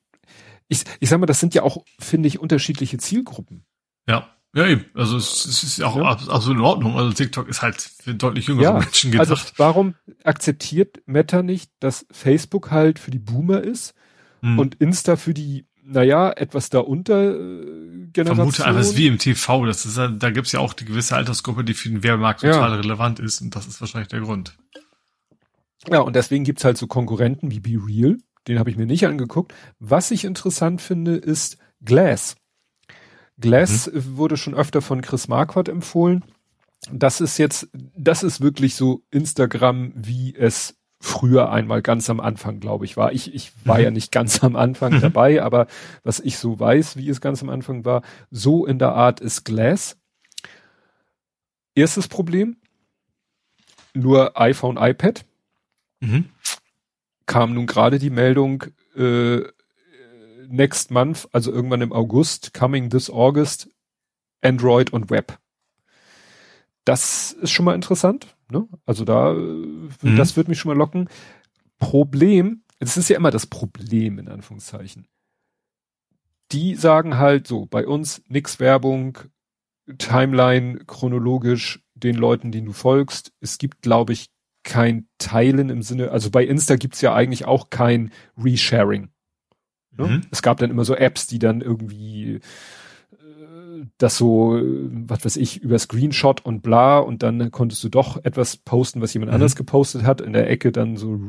ich, 0.68 0.84
ich 1.00 1.08
sag 1.08 1.18
mal, 1.18 1.26
das 1.26 1.40
sind 1.40 1.54
ja 1.54 1.62
auch, 1.62 1.84
finde 1.98 2.28
ich, 2.28 2.38
unterschiedliche 2.38 2.98
Zielgruppen. 2.98 3.64
Ja. 4.06 4.28
Ja, 4.52 4.66
eben. 4.66 4.84
Also 4.94 5.16
es, 5.16 5.44
es 5.44 5.62
ist 5.62 5.82
auch 5.82 5.96
ja. 5.96 6.02
absolut 6.02 6.58
in 6.58 6.64
Ordnung. 6.64 6.96
Also 6.96 7.12
TikTok 7.12 7.48
ist 7.48 7.62
halt 7.62 7.80
für 7.80 8.14
deutlich 8.14 8.48
jüngere 8.48 8.64
ja, 8.64 8.72
Menschen 8.72 9.12
gedacht. 9.12 9.30
Also 9.30 9.44
warum 9.56 9.94
akzeptiert 10.24 11.00
Meta 11.06 11.42
nicht, 11.42 11.70
dass 11.78 12.06
Facebook 12.10 12.70
halt 12.70 12.98
für 12.98 13.12
die 13.12 13.20
Boomer 13.20 13.60
ist 13.62 13.94
hm. 14.40 14.58
und 14.58 14.74
Insta 14.76 15.14
für 15.14 15.34
die, 15.34 15.66
naja, 15.84 16.32
etwas 16.32 16.68
darunter 16.68 17.36
äh, 17.36 18.08
Generation? 18.12 18.36
Vermute 18.36 18.66
einfach, 18.66 18.80
es 18.80 18.88
ist 18.88 18.96
wie 18.96 19.06
im 19.06 19.18
TV. 19.18 19.66
Das 19.66 19.86
ist, 19.86 19.96
da 19.96 20.30
gibt's 20.30 20.50
ja 20.50 20.58
auch 20.58 20.72
die 20.72 20.84
gewisse 20.84 21.14
Altersgruppe, 21.14 21.62
die 21.62 21.74
für 21.74 21.88
den 21.88 22.02
Werbemarkt 22.02 22.40
total 22.40 22.70
ja. 22.70 22.76
relevant 22.76 23.20
ist 23.20 23.40
und 23.40 23.54
das 23.54 23.68
ist 23.68 23.80
wahrscheinlich 23.80 24.08
der 24.08 24.20
Grund. 24.20 24.56
Ja, 25.88 26.00
und 26.00 26.16
deswegen 26.16 26.42
gibt's 26.42 26.64
halt 26.64 26.76
so 26.76 26.88
Konkurrenten 26.88 27.52
wie 27.52 27.60
Be 27.60 27.78
Real. 27.86 28.18
Den 28.48 28.58
habe 28.58 28.70
ich 28.70 28.76
mir 28.76 28.86
nicht 28.86 29.06
angeguckt. 29.06 29.54
Was 29.78 30.10
ich 30.10 30.24
interessant 30.24 30.82
finde, 30.82 31.14
ist 31.14 31.56
Glass. 31.82 32.36
Glass 33.40 33.90
mhm. 33.92 34.16
wurde 34.16 34.36
schon 34.36 34.54
öfter 34.54 34.82
von 34.82 35.02
Chris 35.02 35.28
Marquardt 35.28 35.68
empfohlen. 35.68 36.24
Das 36.90 37.20
ist 37.20 37.38
jetzt, 37.38 37.68
das 37.96 38.22
ist 38.22 38.40
wirklich 38.40 38.74
so 38.74 39.02
Instagram, 39.10 39.92
wie 39.94 40.34
es 40.34 40.76
früher 41.00 41.50
einmal 41.50 41.80
ganz 41.82 42.10
am 42.10 42.20
Anfang, 42.20 42.60
glaube 42.60 42.84
ich, 42.84 42.96
war. 42.96 43.12
Ich, 43.12 43.34
ich 43.34 43.52
war 43.64 43.78
mhm. 43.78 43.84
ja 43.84 43.90
nicht 43.90 44.12
ganz 44.12 44.44
am 44.44 44.54
Anfang 44.54 44.94
mhm. 44.94 45.00
dabei, 45.00 45.42
aber 45.42 45.66
was 46.04 46.20
ich 46.20 46.38
so 46.38 46.60
weiß, 46.60 46.96
wie 46.96 47.08
es 47.08 47.20
ganz 47.20 47.42
am 47.42 47.48
Anfang 47.48 47.84
war, 47.84 48.02
so 48.30 48.66
in 48.66 48.78
der 48.78 48.92
Art 48.92 49.20
ist 49.20 49.44
Glass. 49.44 49.96
Erstes 51.74 52.08
Problem, 52.08 52.56
nur 53.94 54.38
iPhone, 54.38 54.76
iPad. 54.76 55.24
Mhm. 56.00 56.26
Kam 57.26 57.54
nun 57.54 57.66
gerade 57.66 57.98
die 57.98 58.10
Meldung, 58.10 58.64
äh, 58.96 59.42
next 60.50 60.90
month, 60.90 61.28
also 61.32 61.52
irgendwann 61.52 61.80
im 61.80 61.92
August, 61.92 62.52
coming 62.52 62.90
this 62.90 63.08
August, 63.08 63.70
Android 64.42 64.92
und 64.92 65.10
Web. 65.10 65.38
Das 66.84 67.32
ist 67.32 67.50
schon 67.50 67.64
mal 67.64 67.74
interessant. 67.74 68.36
Ne? 68.50 68.66
Also 68.84 69.04
da, 69.04 69.32
mhm. 69.32 70.16
das 70.16 70.36
wird 70.36 70.48
mich 70.48 70.58
schon 70.58 70.70
mal 70.72 70.78
locken. 70.78 71.08
Problem, 71.78 72.62
es 72.78 72.96
ist 72.96 73.08
ja 73.08 73.16
immer 73.16 73.30
das 73.30 73.46
Problem, 73.46 74.18
in 74.18 74.28
Anführungszeichen. 74.28 75.06
Die 76.52 76.74
sagen 76.74 77.16
halt 77.16 77.46
so, 77.46 77.66
bei 77.66 77.86
uns 77.86 78.22
nix 78.28 78.58
Werbung, 78.58 79.18
Timeline 79.98 80.80
chronologisch 80.86 81.84
den 81.94 82.16
Leuten, 82.16 82.50
denen 82.50 82.66
du 82.66 82.72
folgst. 82.72 83.32
Es 83.40 83.58
gibt, 83.58 83.82
glaube 83.82 84.12
ich, 84.12 84.30
kein 84.62 85.08
Teilen 85.18 85.70
im 85.70 85.82
Sinne, 85.82 86.10
also 86.10 86.30
bei 86.30 86.44
Insta 86.44 86.76
gibt's 86.76 87.00
ja 87.00 87.14
eigentlich 87.14 87.44
auch 87.46 87.70
kein 87.70 88.12
Resharing. 88.36 89.10
Ne? 90.00 90.08
Mhm. 90.08 90.20
Es 90.30 90.42
gab 90.42 90.58
dann 90.58 90.70
immer 90.70 90.84
so 90.84 90.94
Apps, 90.94 91.26
die 91.26 91.38
dann 91.38 91.60
irgendwie 91.60 92.40
äh, 93.12 93.84
das 93.98 94.16
so, 94.16 94.60
was 94.60 95.24
weiß 95.24 95.36
ich, 95.36 95.62
über 95.62 95.78
Screenshot 95.78 96.44
und 96.44 96.62
bla 96.62 96.98
und 96.98 97.22
dann 97.22 97.50
konntest 97.50 97.84
du 97.84 97.88
doch 97.88 98.24
etwas 98.24 98.56
posten, 98.56 99.00
was 99.00 99.14
jemand 99.14 99.30
mhm. 99.30 99.34
anders 99.34 99.56
gepostet 99.56 100.04
hat. 100.04 100.20
In 100.20 100.32
der 100.32 100.48
Ecke 100.48 100.72
dann 100.72 100.96
so 100.96 101.20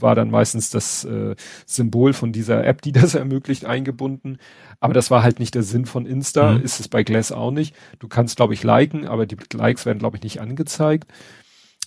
war 0.00 0.14
dann 0.14 0.30
meistens 0.30 0.70
das 0.70 1.04
äh, 1.04 1.34
Symbol 1.66 2.12
von 2.12 2.32
dieser 2.32 2.64
App, 2.64 2.82
die 2.82 2.92
das 2.92 3.14
ermöglicht, 3.14 3.64
eingebunden. 3.64 4.38
Aber 4.80 4.94
das 4.94 5.10
war 5.10 5.22
halt 5.22 5.40
nicht 5.40 5.54
der 5.54 5.62
Sinn 5.62 5.86
von 5.86 6.06
Insta, 6.06 6.52
mhm. 6.52 6.62
ist 6.62 6.80
es 6.80 6.88
bei 6.88 7.02
Glass 7.02 7.32
auch 7.32 7.50
nicht. 7.50 7.74
Du 7.98 8.08
kannst, 8.08 8.36
glaube 8.36 8.54
ich, 8.54 8.62
liken, 8.62 9.06
aber 9.06 9.26
die 9.26 9.36
Likes 9.52 9.86
werden, 9.86 9.98
glaube 9.98 10.16
ich, 10.16 10.22
nicht 10.22 10.40
angezeigt. 10.40 11.10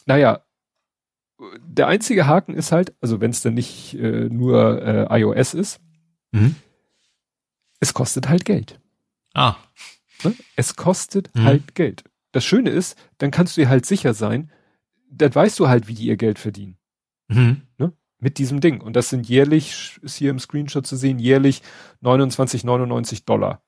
Naja, 0.05 0.41
der 1.65 1.87
einzige 1.87 2.27
Haken 2.27 2.53
ist 2.53 2.71
halt, 2.71 2.93
also 3.01 3.21
wenn 3.21 3.31
es 3.31 3.41
dann 3.41 3.53
nicht 3.53 3.95
äh, 3.95 4.29
nur 4.29 4.81
äh, 4.81 5.21
iOS 5.21 5.53
ist, 5.53 5.79
mhm. 6.31 6.55
es 7.79 7.93
kostet 7.93 8.29
halt 8.29 8.45
Geld. 8.45 8.79
Ah. 9.33 9.55
Ne? 10.23 10.35
Es 10.55 10.75
kostet 10.75 11.33
mhm. 11.35 11.43
halt 11.43 11.75
Geld. 11.75 12.03
Das 12.31 12.45
Schöne 12.45 12.69
ist, 12.69 12.97
dann 13.17 13.31
kannst 13.31 13.57
du 13.57 13.61
dir 13.61 13.69
halt 13.69 13.85
sicher 13.85 14.13
sein, 14.13 14.51
dann 15.09 15.33
weißt 15.33 15.59
du 15.59 15.67
halt, 15.67 15.87
wie 15.87 15.93
die 15.93 16.05
ihr 16.05 16.17
Geld 16.17 16.39
verdienen. 16.39 16.77
Mhm. 17.27 17.63
Ne? 17.77 17.93
Mit 18.19 18.37
diesem 18.37 18.61
Ding. 18.61 18.81
Und 18.81 18.95
das 18.95 19.09
sind 19.09 19.27
jährlich, 19.27 19.99
ist 20.01 20.15
hier 20.15 20.29
im 20.29 20.39
Screenshot 20.39 20.85
zu 20.85 20.95
sehen, 20.95 21.19
jährlich 21.19 21.61
29,99 22.01 23.25
Dollar 23.25 23.61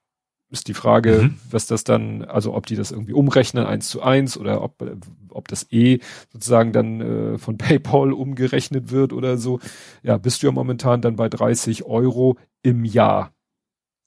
ist 0.53 0.67
die 0.67 0.75
Frage, 0.75 1.23
mhm. 1.23 1.39
was 1.49 1.65
das 1.65 1.83
dann, 1.83 2.23
also 2.23 2.53
ob 2.53 2.67
die 2.67 2.75
das 2.75 2.91
irgendwie 2.91 3.13
umrechnen, 3.13 3.65
eins 3.65 3.89
zu 3.89 4.03
eins, 4.03 4.37
oder 4.37 4.61
ob, 4.61 4.81
ob 5.29 5.47
das 5.47 5.71
eh 5.71 5.99
sozusagen 6.31 6.71
dann 6.71 7.01
äh, 7.01 7.37
von 7.39 7.57
PayPal 7.57 8.13
umgerechnet 8.13 8.91
wird 8.91 9.11
oder 9.11 9.37
so. 9.37 9.59
Ja, 10.03 10.17
bist 10.17 10.41
du 10.41 10.47
ja 10.47 10.53
momentan 10.53 11.01
dann 11.01 11.15
bei 11.15 11.27
30 11.27 11.83
Euro 11.85 12.37
im 12.61 12.85
Jahr. 12.85 13.33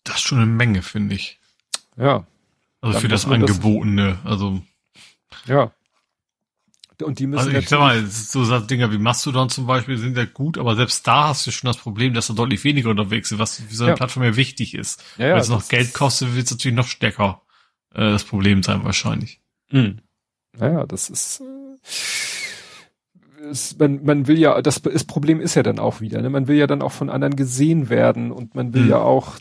Das 0.05 0.17
ist 0.17 0.23
schon 0.23 0.39
eine 0.39 0.47
Menge, 0.47 0.83
finde 0.83 1.17
ich. 1.17 1.41
Ja. 1.97 2.27
Also 2.81 3.01
für 3.01 3.09
das 3.09 3.27
Angebotene, 3.27 4.19
das, 4.23 4.33
also. 4.33 4.63
Ja. 5.47 5.73
Und 7.03 7.19
die 7.19 7.27
müssen 7.27 7.49
also 7.49 7.59
ich 7.59 7.69
sag 7.69 7.79
mal, 7.81 8.07
so 8.07 8.59
Dinger 8.61 8.91
wie 8.91 8.99
Mastodon 8.99 9.51
zum 9.51 9.67
Beispiel 9.67 9.99
sind 9.99 10.17
ja 10.17 10.25
gut, 10.25 10.57
aber 10.57 10.77
selbst 10.77 11.07
da 11.07 11.29
hast 11.29 11.47
du 11.47 11.51
schon 11.51 11.69
das 11.69 11.77
Problem, 11.77 12.15
dass 12.15 12.29
da 12.29 12.35
deutlich 12.35 12.65
weniger 12.65 12.91
unterwegs 12.91 13.31
ist, 13.31 13.39
was 13.39 13.57
für 13.57 13.75
so 13.75 13.85
eine 13.85 13.93
ja. 13.93 13.97
Plattform 13.97 14.25
ja 14.25 14.37
wichtig 14.37 14.75
ist. 14.75 15.03
Ja, 15.19 15.29
ja, 15.29 15.35
Wenn 15.35 15.41
es 15.41 15.49
noch 15.49 15.69
Geld 15.69 15.93
kostet, 15.93 16.35
wird 16.35 16.47
es 16.47 16.53
natürlich 16.53 16.77
noch 16.77 16.87
stärker 16.87 17.43
äh, 17.95 18.01
das 18.01 18.25
Problem 18.25 18.63
sein 18.63 18.85
wahrscheinlich. 18.85 19.41
Mhm. 19.71 20.01
Naja, 20.59 20.87
das 20.87 21.11
ist, 21.11 21.41
äh, 21.41 21.77
ist 23.47 23.79
man, 23.79 24.05
man 24.05 24.27
will 24.27 24.39
ja, 24.39 24.61
das, 24.61 24.83
das 24.83 25.05
Problem 25.05 25.41
ist 25.41 25.55
ja 25.55 25.63
dann 25.63 25.79
auch 25.79 26.01
wieder, 26.01 26.21
ne? 26.21 26.31
man 26.31 26.49
will 26.49 26.57
ja 26.57 26.67
dann 26.67 26.83
auch 26.83 26.93
von 26.93 27.11
anderen 27.11 27.37
gesehen 27.37 27.89
werden 27.89 28.31
und 28.33 28.55
man 28.55 28.75
will 28.75 28.83
mhm. 28.83 28.91
ja 28.91 28.99
auch 28.99 29.39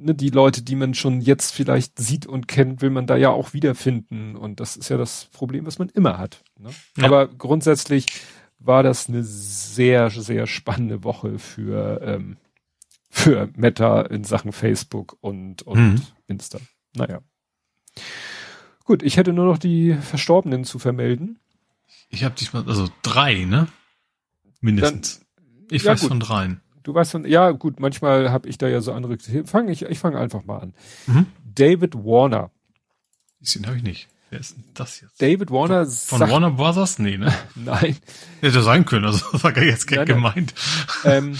ne, 0.00 0.14
die 0.14 0.30
Leute, 0.30 0.62
die 0.62 0.76
man 0.76 0.94
schon 0.94 1.20
jetzt 1.20 1.52
vielleicht 1.52 1.98
sieht 1.98 2.26
und 2.26 2.48
kennt, 2.48 2.82
will 2.82 2.90
man 2.90 3.06
da 3.06 3.16
ja 3.16 3.30
auch 3.30 3.52
wiederfinden. 3.52 4.36
Und 4.36 4.60
das 4.60 4.76
ist 4.76 4.88
ja 4.88 4.96
das 4.96 5.26
Problem, 5.32 5.66
was 5.66 5.78
man 5.78 5.88
immer 5.88 6.18
hat. 6.18 6.42
Ne? 6.58 6.70
Ja. 6.96 7.04
Aber 7.04 7.28
grundsätzlich 7.28 8.06
war 8.58 8.82
das 8.82 9.08
eine 9.08 9.22
sehr, 9.22 10.10
sehr 10.10 10.46
spannende 10.46 11.04
Woche 11.04 11.38
für, 11.38 12.00
ähm, 12.02 12.36
für 13.08 13.48
Meta 13.56 14.02
in 14.02 14.24
Sachen 14.24 14.52
Facebook 14.52 15.16
und, 15.20 15.62
und 15.62 15.78
mhm. 15.78 16.02
Insta. 16.26 16.58
Naja. 16.96 17.20
Gut, 18.84 19.02
ich 19.02 19.16
hätte 19.16 19.32
nur 19.32 19.44
noch 19.44 19.58
die 19.58 19.94
Verstorbenen 19.94 20.64
zu 20.64 20.78
vermelden. 20.78 21.38
Ich 22.08 22.24
habe 22.24 22.34
diesmal, 22.34 22.66
also 22.66 22.88
drei, 23.02 23.44
ne? 23.44 23.68
Mindestens. 24.60 25.20
Dann, 25.20 25.44
ich 25.70 25.82
ja 25.84 25.92
weiß 25.92 26.00
gut. 26.00 26.08
von 26.08 26.20
dreien. 26.20 26.60
Du 26.82 26.94
weißt 26.94 27.12
schon, 27.12 27.26
ja 27.26 27.50
gut, 27.50 27.80
manchmal 27.80 28.30
habe 28.30 28.48
ich 28.48 28.56
da 28.56 28.66
ja 28.66 28.80
so 28.80 28.92
andere. 28.92 29.18
Fang 29.44 29.68
ich, 29.68 29.82
ich 29.82 29.98
fange 29.98 30.18
einfach 30.18 30.44
mal 30.44 30.58
an. 30.58 30.74
Mhm. 31.06 31.26
David 31.44 31.94
Warner. 31.94 32.50
Den 33.40 33.66
habe 33.66 33.76
ich 33.76 33.82
nicht. 33.82 34.08
Wer 34.30 34.40
ist 34.40 34.56
denn 34.56 34.64
das 34.74 35.00
jetzt? 35.00 35.20
David 35.20 35.50
Warner 35.50 35.86
von, 35.86 36.18
von 36.18 36.30
Warner 36.30 36.50
Brothers? 36.50 36.98
Nee, 36.98 37.16
ne? 37.16 37.32
nein. 37.54 37.96
Hätte 38.40 38.62
sein 38.62 38.84
können, 38.84 39.06
also 39.06 39.24
das 39.32 39.44
war 39.44 39.52
gar 39.52 39.64
jetzt 39.64 39.90
nein, 39.90 40.06
gemeint. 40.06 40.54
Ähm, 41.04 41.38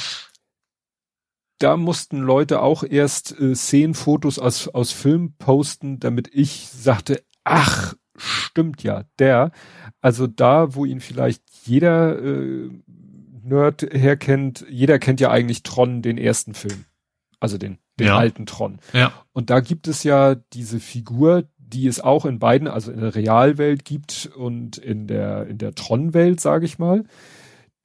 da 1.58 1.76
mussten 1.76 2.18
Leute 2.18 2.62
auch 2.62 2.82
erst 2.84 3.38
äh, 3.38 3.54
Szenenfotos 3.54 4.38
aus, 4.38 4.68
aus 4.68 4.92
Film 4.92 5.34
posten, 5.38 5.98
damit 5.98 6.30
ich 6.32 6.68
sagte, 6.68 7.24
ach, 7.44 7.94
stimmt 8.18 8.82
ja, 8.82 9.04
der. 9.18 9.52
Also 10.00 10.26
da, 10.26 10.74
wo 10.74 10.84
ihn 10.84 11.00
vielleicht 11.00 11.42
jeder 11.64 12.18
äh, 12.18 12.70
Nerd 13.42 13.82
herkennt, 13.82 14.66
jeder 14.68 14.98
kennt 14.98 15.20
ja 15.20 15.30
eigentlich 15.30 15.62
Tron, 15.62 16.02
den 16.02 16.18
ersten 16.18 16.54
Film. 16.54 16.84
Also 17.40 17.56
den, 17.56 17.78
den 17.98 18.08
ja. 18.08 18.18
alten 18.18 18.46
Tron. 18.46 18.78
Ja. 18.92 19.12
Und 19.32 19.50
da 19.50 19.60
gibt 19.60 19.88
es 19.88 20.02
ja 20.02 20.34
diese 20.34 20.80
Figur, 20.80 21.48
die 21.56 21.86
es 21.86 22.00
auch 22.00 22.24
in 22.24 22.38
beiden, 22.38 22.68
also 22.68 22.90
in 22.90 23.00
der 23.00 23.14
Realwelt 23.14 23.84
gibt 23.84 24.30
und 24.36 24.78
in 24.78 25.06
der, 25.06 25.46
in 25.46 25.58
der 25.58 25.74
Tron-Welt, 25.74 26.40
sage 26.40 26.64
ich 26.64 26.78
mal. 26.78 27.04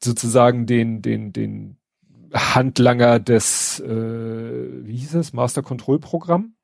Sozusagen 0.04 0.66
den, 0.66 1.02
den, 1.02 1.34
den 1.34 1.78
Handlanger 2.34 3.20
des, 3.20 3.80
äh, 3.80 4.86
wie 4.86 4.98
hieß 4.98 5.16
es, 5.16 5.34
Master 5.34 5.62
Control 5.62 6.00
Programm. 6.00 6.56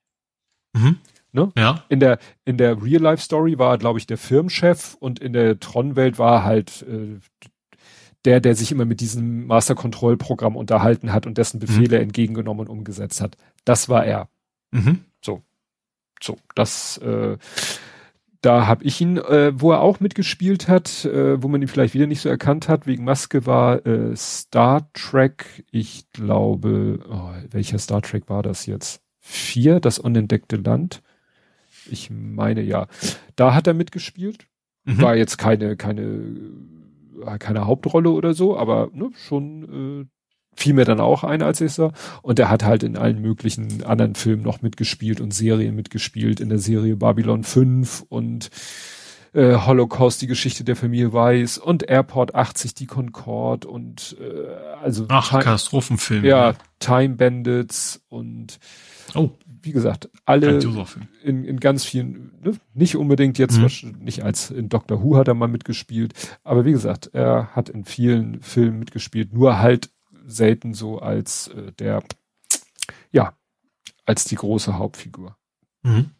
Mhm. 0.73 0.97
Ne? 1.31 1.51
Ja. 1.57 1.83
In 1.89 1.99
der, 1.99 2.19
in 2.45 2.57
der 2.57 2.81
Real-Life-Story 2.81 3.59
war, 3.59 3.77
glaube 3.77 3.99
ich, 3.99 4.07
der 4.07 4.17
Firmenchef 4.17 4.95
und 4.99 5.19
in 5.19 5.33
der 5.33 5.59
Tron-Welt 5.59 6.17
war 6.17 6.43
halt 6.43 6.83
äh, 6.89 7.19
der, 8.25 8.39
der 8.41 8.55
sich 8.55 8.71
immer 8.71 8.85
mit 8.85 8.99
diesem 8.99 9.47
Master 9.47 9.75
Control 9.75 10.17
Programm 10.17 10.55
unterhalten 10.55 11.13
hat 11.13 11.25
und 11.25 11.37
dessen 11.37 11.59
Befehle 11.59 11.97
mhm. 11.97 12.03
entgegengenommen 12.03 12.67
und 12.67 12.69
umgesetzt 12.71 13.21
hat. 13.21 13.37
Das 13.65 13.89
war 13.89 14.05
er. 14.05 14.29
Mhm. 14.71 15.05
So. 15.21 15.41
So, 16.21 16.37
das, 16.53 16.97
äh, 16.97 17.37
da 18.41 18.67
habe 18.67 18.83
ich 18.83 18.99
ihn, 18.99 19.17
äh, 19.17 19.53
wo 19.55 19.71
er 19.71 19.79
auch 19.79 20.01
mitgespielt 20.01 20.67
hat, 20.67 21.05
äh, 21.05 21.41
wo 21.41 21.47
man 21.47 21.61
ihn 21.61 21.69
vielleicht 21.69 21.93
wieder 21.93 22.07
nicht 22.07 22.21
so 22.21 22.27
erkannt 22.27 22.67
hat, 22.67 22.87
wegen 22.87 23.05
Maske 23.05 23.45
war 23.45 23.85
äh, 23.85 24.15
Star 24.17 24.89
Trek, 24.93 25.63
ich 25.71 26.09
glaube, 26.11 26.99
oh, 27.09 27.31
welcher 27.51 27.79
Star 27.79 28.01
Trek 28.01 28.29
war 28.29 28.43
das 28.43 28.65
jetzt? 28.65 29.01
Vier, 29.19 29.79
das 29.79 29.97
unentdeckte 29.97 30.57
Land. 30.57 31.01
Ich 31.91 32.09
meine 32.09 32.61
ja. 32.61 32.87
Da 33.35 33.53
hat 33.53 33.67
er 33.67 33.73
mitgespielt. 33.73 34.47
Mhm. 34.85 35.01
War 35.01 35.15
jetzt 35.15 35.37
keine, 35.37 35.75
keine 35.75 36.35
keine 37.39 37.65
Hauptrolle 37.65 38.11
oder 38.11 38.33
so, 38.33 38.57
aber 38.57 38.89
ne, 38.93 39.09
schon 39.27 40.01
äh, 40.01 40.59
fiel 40.59 40.73
mir 40.73 40.85
dann 40.85 40.99
auch 40.99 41.23
ein, 41.23 41.41
als 41.41 41.61
ich 41.61 41.73
sah. 41.73 41.91
Und 42.21 42.39
er 42.39 42.49
hat 42.49 42.63
halt 42.63 42.83
in 42.83 42.97
allen 42.97 43.21
möglichen 43.21 43.83
anderen 43.83 44.15
Filmen 44.15 44.43
noch 44.43 44.61
mitgespielt 44.61 45.21
und 45.21 45.33
Serien 45.33 45.75
mitgespielt, 45.75 46.39
in 46.39 46.49
der 46.49 46.59
Serie 46.59 46.95
Babylon 46.95 47.43
5 47.43 48.05
und 48.09 48.49
äh, 49.33 49.55
Holocaust, 49.55 50.21
die 50.21 50.27
Geschichte 50.27 50.63
der 50.63 50.75
Familie 50.75 51.13
Weiß 51.13 51.57
und 51.57 51.87
Airport 51.87 52.35
80, 52.35 52.73
die 52.73 52.87
Concorde 52.87 53.67
und 53.67 54.17
äh, 54.19 54.47
also 54.81 55.05
Ach, 55.09 55.29
Katastrophenfilm. 55.29 56.25
Ja, 56.25 56.51
ja, 56.51 56.55
Time 56.79 57.15
Bandits 57.15 58.01
und 58.09 58.59
oh 59.15 59.29
wie 59.61 59.71
gesagt, 59.71 60.09
alle 60.25 60.59
in, 61.23 61.43
in 61.43 61.59
ganz 61.59 61.85
vielen, 61.85 62.31
ne, 62.41 62.53
nicht 62.73 62.95
unbedingt 62.95 63.37
jetzt, 63.37 63.57
mhm. 63.57 63.99
nicht 63.99 64.23
als 64.23 64.51
in 64.51 64.69
Doctor 64.69 65.03
Who 65.03 65.17
hat 65.17 65.27
er 65.27 65.33
mal 65.33 65.47
mitgespielt, 65.47 66.13
aber 66.43 66.65
wie 66.65 66.71
gesagt, 66.71 67.11
er 67.13 67.55
hat 67.55 67.69
in 67.69 67.85
vielen 67.85 68.41
Filmen 68.41 68.79
mitgespielt, 68.79 69.33
nur 69.33 69.59
halt 69.59 69.89
selten 70.25 70.73
so 70.73 70.99
als 70.99 71.47
äh, 71.49 71.71
der, 71.73 72.03
ja, 73.11 73.33
als 74.05 74.25
die 74.25 74.35
große 74.35 74.77
Hauptfigur. 74.77 75.37
Mhm. 75.83 76.11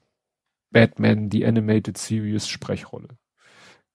Batman, 0.72 1.30
die 1.30 1.46
Animated 1.46 1.98
Series 1.98 2.48
Sprechrolle. 2.48 3.10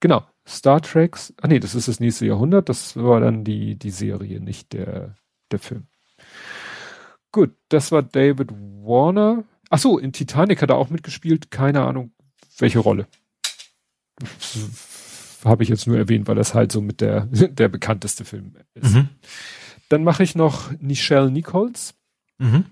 Genau. 0.01 0.27
Star 0.47 0.83
Treks, 0.83 1.33
ah 1.41 1.49
nee, 1.49 1.61
das 1.61 1.75
ist 1.75 1.89
das 1.89 2.01
nächste 2.01 2.27
Jahrhundert, 2.27 2.69
das 2.69 2.97
war 2.97 3.21
dann 3.21 3.45
die, 3.45 3.77
die 3.79 3.91
Serie, 3.91 4.41
nicht 4.41 4.75
der, 4.75 5.15
der 5.51 5.59
Film. 5.59 5.87
Gut, 7.35 7.51
das 7.69 7.91
war 7.91 8.05
David 8.05 8.53
Warner. 8.53 9.43
Ach 9.69 9.79
so, 9.79 9.99
in 9.99 10.13
Titanic 10.13 10.63
hat 10.63 10.71
er 10.71 10.77
auch 10.77 10.89
mitgespielt. 10.89 11.51
Keine 11.51 11.83
Ahnung, 11.83 12.13
welche 12.59 12.79
Rolle. 12.79 13.09
Habe 15.45 15.65
ich 15.65 15.69
jetzt 15.69 15.89
nur 15.89 15.99
erwähnt, 15.99 16.29
weil 16.29 16.37
das 16.37 16.55
halt 16.55 16.71
so 16.71 16.81
mit 16.81 17.01
der, 17.01 17.23
der 17.33 17.69
bekannteste 17.69 18.25
Film 18.25 18.55
ist. 18.75 18.95
Mhm. 18.95 19.09
Dann 19.89 20.05
mache 20.05 20.23
ich 20.23 20.37
noch 20.37 20.71
Nichelle 20.79 21.29
Nichols. 21.29 21.97
Mhm. 22.39 22.67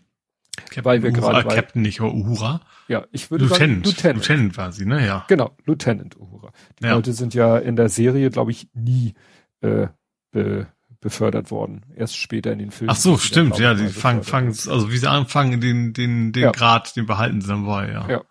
weil 0.80 1.02
wir 1.02 1.10
gerade 1.10 1.42
Captain 1.42 1.82
nicht 1.82 2.00
Uhura. 2.00 2.60
Ja, 2.86 3.04
ich 3.10 3.32
würde 3.32 3.46
Lieutenant, 3.46 3.84
sagen 3.84 3.96
Lieutenant. 3.96 4.28
Lieutenant 4.28 4.56
war 4.58 4.70
sie, 4.70 4.86
ne? 4.86 5.04
Ja. 5.04 5.24
Genau, 5.26 5.56
Lieutenant 5.64 6.16
Uhura. 6.16 6.52
Die 6.78 6.84
ja. 6.84 6.92
Leute 6.92 7.14
sind 7.14 7.34
ja 7.34 7.58
in 7.58 7.74
der 7.74 7.88
Serie, 7.88 8.30
glaube 8.30 8.52
ich, 8.52 8.68
nie 8.74 9.14
äh, 9.60 9.88
be, 10.30 10.68
befördert 11.02 11.50
worden. 11.50 11.82
Erst 11.94 12.16
später 12.16 12.52
in 12.52 12.60
den 12.60 12.70
Filmen. 12.70 12.90
Ach 12.90 12.96
so, 12.96 13.18
stimmt, 13.18 13.58
ja, 13.58 13.74
die 13.74 13.88
fangen, 13.88 14.22
fangen, 14.22 14.48
also 14.48 14.90
wie 14.90 14.96
sie 14.96 15.10
anfangen, 15.10 15.60
den, 15.60 15.92
den, 15.92 16.32
den 16.32 16.44
ja. 16.44 16.50
Grad, 16.52 16.96
den 16.96 17.04
behalten 17.04 17.42
sie 17.42 17.48
dann 17.48 17.66
bei, 17.66 17.92
ja. 17.92 18.08
Ja. 18.08 18.22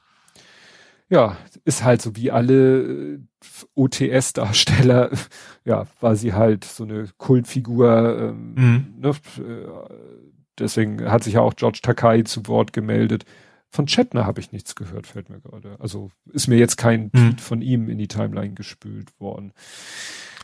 Ja, 1.10 1.36
ist 1.66 1.84
halt 1.84 2.02
so 2.02 2.16
wie 2.16 2.32
alle 2.32 2.84
äh, 2.84 3.20
OTS-Darsteller, 3.76 5.12
ja, 5.66 5.86
war 6.00 6.16
sie 6.16 6.34
halt 6.34 6.64
so 6.64 6.86
eine 6.86 7.10
Kultfigur, 7.18 8.30
ähm, 8.30 8.54
mhm. 8.56 8.94
ne, 8.98 9.10
äh, 9.10 9.94
deswegen 10.58 11.12
hat 11.12 11.26
sich 11.26 11.34
ja 11.34 11.42
auch 11.42 11.56
George 11.56 11.80
Takai 11.82 12.22
zu 12.22 12.48
Wort 12.48 12.72
gemeldet. 12.72 13.26
Von 13.70 13.88
Chetner 13.88 14.26
habe 14.26 14.40
ich 14.40 14.54
nichts 14.54 14.76
gehört, 14.76 15.06
fällt 15.06 15.30
mir 15.30 15.42
gerade. 15.42 15.76
Also 15.80 16.12
ist 16.32 16.48
mir 16.48 16.58
jetzt 16.58 16.78
kein 16.78 17.04
mhm. 17.04 17.12
Tweet 17.12 17.42
von 17.42 17.62
ihm 17.62 17.90
in 17.90 17.98
die 17.98 18.08
Timeline 18.08 18.54
gespült 18.54 19.10
worden. 19.20 19.52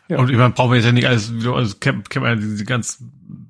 Ja. 0.10 0.20
Und 0.20 0.30
ich 0.30 0.38
meine, 0.38 0.52
brauchen 0.52 0.72
wir 0.72 0.78
jetzt 0.78 0.86
ja 0.86 0.92
nicht 0.92 1.08
alles, 1.08 1.32
also 1.46 1.76
kennt, 1.80 2.10
kennt 2.10 2.24
man 2.24 2.36
ja 2.36 2.42
diese 2.42 2.64
ganz, 2.64 3.04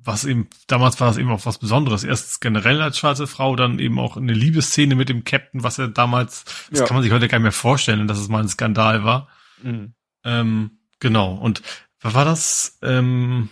was 0.04 0.24
eben, 0.24 0.48
damals 0.66 1.00
war 1.00 1.08
das 1.08 1.16
eben 1.16 1.30
auch 1.30 1.46
was 1.46 1.58
Besonderes. 1.58 2.04
Erstens 2.04 2.40
generell 2.40 2.82
als 2.82 2.98
schwarze 2.98 3.26
Frau, 3.26 3.54
dann 3.56 3.78
eben 3.78 3.98
auch 3.98 4.16
eine 4.16 4.32
Liebesszene 4.32 4.94
mit 4.94 5.08
dem 5.08 5.24
Captain, 5.24 5.62
was 5.62 5.78
er 5.78 5.88
damals, 5.88 6.44
das 6.70 6.80
ja. 6.80 6.86
kann 6.86 6.96
man 6.96 7.02
sich 7.02 7.12
heute 7.12 7.28
gar 7.28 7.38
nicht 7.38 7.44
mehr 7.44 7.52
vorstellen, 7.52 8.08
dass 8.08 8.18
es 8.18 8.28
mal 8.28 8.42
ein 8.42 8.48
Skandal 8.48 9.04
war. 9.04 9.28
Mhm. 9.62 9.92
Ähm, 10.24 10.70
genau. 11.00 11.34
Und 11.34 11.62
was 12.00 12.14
war 12.14 12.24
das? 12.24 12.78
Ähm, 12.82 13.48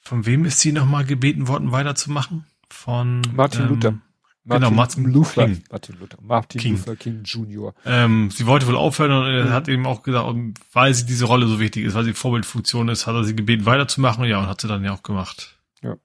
von 0.00 0.26
wem 0.26 0.44
ist 0.44 0.60
sie 0.60 0.72
nochmal 0.72 1.04
gebeten 1.04 1.48
worden, 1.48 1.72
weiterzumachen? 1.72 2.46
Von 2.68 3.22
Martin 3.34 3.62
ähm, 3.62 3.68
Luther. 3.68 3.94
Martin 4.42 4.64
genau, 4.64 4.76
Martin 4.76 5.04
Luther 5.04 5.46
King. 5.46 5.64
Martin 5.70 5.96
Luther, 6.00 6.18
Martin 6.22 6.60
King. 6.60 6.76
Luther 6.76 6.96
King 6.96 7.22
Jr. 7.24 7.74
Ähm, 7.84 8.30
sie 8.30 8.46
wollte 8.46 8.66
wohl 8.66 8.76
aufhören 8.76 9.12
und 9.12 9.26
er 9.26 9.44
mhm. 9.46 9.50
hat 9.50 9.68
eben 9.68 9.86
auch 9.86 10.02
gesagt, 10.02 10.34
weil 10.72 10.94
sie 10.94 11.04
diese 11.04 11.26
Rolle 11.26 11.46
so 11.46 11.60
wichtig 11.60 11.84
ist, 11.84 11.94
weil 11.94 12.04
sie 12.04 12.14
Vorbildfunktion 12.14 12.88
ist, 12.88 13.06
hat 13.06 13.14
er 13.14 13.24
sie 13.24 13.36
gebeten 13.36 13.66
weiterzumachen 13.66 14.24
ja, 14.24 14.38
und 14.38 14.46
hat 14.46 14.60
sie 14.60 14.68
dann 14.68 14.82
ja 14.82 14.92
auch 14.92 15.02
gemacht. 15.02 15.58
Ja. 15.82 15.96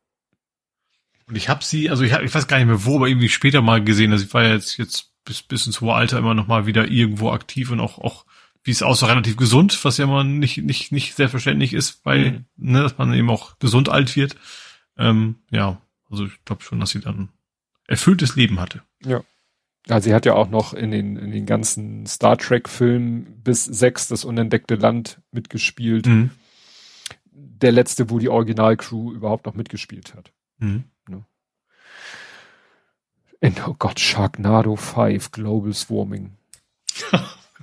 Und 1.28 1.36
ich 1.36 1.48
habe 1.48 1.64
sie, 1.64 1.90
also 1.90 2.04
ich, 2.04 2.12
hab, 2.12 2.24
ich 2.24 2.36
weiß 2.36 2.48
gar 2.48 2.58
nicht 2.58 2.68
mehr 2.68 2.84
wo, 2.84 2.98
aber 2.98 3.08
irgendwie 3.08 3.30
später 3.30 3.62
mal 3.62 3.82
gesehen, 3.82 4.12
also 4.12 4.26
ich 4.26 4.34
war 4.34 4.44
ja 4.44 4.54
jetzt, 4.54 4.78
jetzt 4.78 5.14
bis, 5.24 5.42
bis 5.42 5.66
ins 5.66 5.80
hohe 5.80 5.94
Alter 5.94 6.18
immer 6.18 6.34
noch 6.34 6.48
mal 6.48 6.66
wieder 6.66 6.90
irgendwo 6.90 7.32
aktiv 7.32 7.72
und 7.72 7.80
auch, 7.80 8.00
auch 8.00 8.26
wie 8.64 8.72
es 8.72 8.84
aussah, 8.84 9.08
relativ 9.08 9.38
gesund, 9.38 9.80
was 9.86 9.98
ja 9.98 10.08
mal 10.08 10.26
nicht, 10.26 10.58
nicht, 10.58 10.92
nicht 10.92 11.16
selbstverständlich 11.16 11.74
ist, 11.74 12.02
weil, 12.04 12.32
mhm. 12.32 12.46
ne, 12.58 12.82
dass 12.84 12.98
man 12.98 13.14
eben 13.14 13.30
auch 13.30 13.58
gesund 13.60 13.88
alt 13.88 14.16
wird. 14.18 14.36
Ähm, 14.98 15.36
ja, 15.52 15.82
also 16.10 16.26
ich 16.26 16.44
glaube 16.44 16.64
schon, 16.64 16.80
dass 16.80 16.90
sie 16.90 17.00
dann 17.00 17.30
erfülltes 17.88 18.36
Leben 18.36 18.60
hatte. 18.60 18.82
Ja. 19.04 19.22
Ja, 19.88 20.02
sie 20.02 20.16
hat 20.16 20.26
ja 20.26 20.34
auch 20.34 20.50
noch 20.50 20.74
in 20.74 20.90
den, 20.90 21.16
in 21.16 21.32
den 21.32 21.46
ganzen 21.46 22.08
Star 22.08 22.38
Trek-Filmen 22.38 23.44
bis 23.44 23.66
sechs 23.66 24.08
das 24.08 24.26
unentdeckte 24.26 24.76
Land 24.76 25.22
mitgespielt. 25.32 26.08
Mhm. 26.08 26.32
Der 27.32 27.72
letzte, 27.72 28.10
wo 28.10 28.18
die 28.18 28.30
Originalcrew 28.30 29.14
überhaupt 29.14 29.46
noch 29.46 29.54
mitgespielt 29.54 30.16
hat. 30.16 30.32
Mhm. 30.58 30.86
Ne? 31.08 31.24
In, 33.42 33.56
oh 33.68 33.76
Gott, 33.78 34.00
Sharknado 34.00 34.76
5, 34.76 35.32
Global 35.32 35.74
Swarming. 35.74 36.32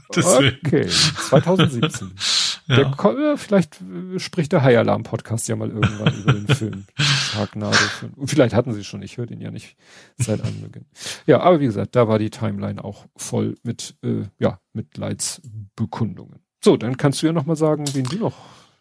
okay, 0.09 0.87
2017. 0.87 2.13
Ja. 2.69 2.95
Der, 2.95 3.37
vielleicht 3.39 3.81
äh, 3.81 4.21
spricht 4.21 4.53
der 4.53 4.63
High 4.63 4.79
Alarm 4.79 5.03
Podcast 5.03 5.49
ja 5.49 5.57
mal 5.57 5.69
irgendwann 5.69 6.15
über 6.15 6.33
den 6.33 6.47
Film. 6.47 6.85
Sharknado. 7.33 7.77
Und 8.17 8.29
vielleicht 8.29 8.55
hatten 8.55 8.73
sie 8.73 8.85
schon, 8.85 9.03
ich 9.03 9.17
höre 9.17 9.27
den 9.27 9.41
ja 9.41 9.51
nicht 9.51 9.77
seit 10.17 10.43
Anbeginn. 10.43 10.87
Ja, 11.27 11.41
aber 11.41 11.61
wie 11.61 11.67
gesagt, 11.67 11.97
da 11.97 12.09
war 12.09 12.19
die 12.19 12.31
Timeline 12.31 12.83
auch 12.83 13.07
voll 13.17 13.57
mit, 13.63 13.97
äh, 14.03 14.25
ja, 14.39 14.61
Mitleidsbekundungen. 14.73 16.41
So, 16.65 16.77
dann 16.77 16.97
kannst 16.97 17.23
du 17.23 17.27
ja 17.27 17.33
noch 17.33 17.47
mal 17.47 17.57
sagen, 17.57 17.85
wen 17.93 18.05
du 18.05 18.19
noch. 18.19 18.35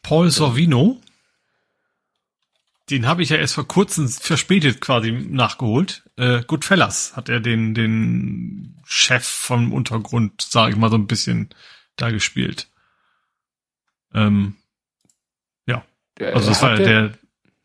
Paul 0.03 0.29
Sorvino. 0.29 0.99
Den 2.89 3.07
habe 3.07 3.23
ich 3.23 3.29
ja 3.29 3.37
erst 3.37 3.53
vor 3.53 3.67
kurzem 3.67 4.09
verspätet 4.09 4.81
quasi 4.81 5.11
nachgeholt. 5.11 6.03
Äh, 6.17 6.43
Goodfellas 6.45 7.15
hat 7.15 7.29
er 7.29 7.39
den, 7.39 7.73
den 7.73 8.81
Chef 8.85 9.25
vom 9.25 9.71
Untergrund, 9.71 10.41
sage 10.41 10.73
ich 10.73 10.77
mal, 10.77 10.89
so 10.89 10.97
ein 10.97 11.07
bisschen 11.07 11.49
da 11.95 12.09
gespielt. 12.09 12.69
Ähm, 14.13 14.55
ja. 15.65 15.85
Also 16.19 16.49
das 16.49 16.61
war 16.61 16.75
der, 16.75 17.09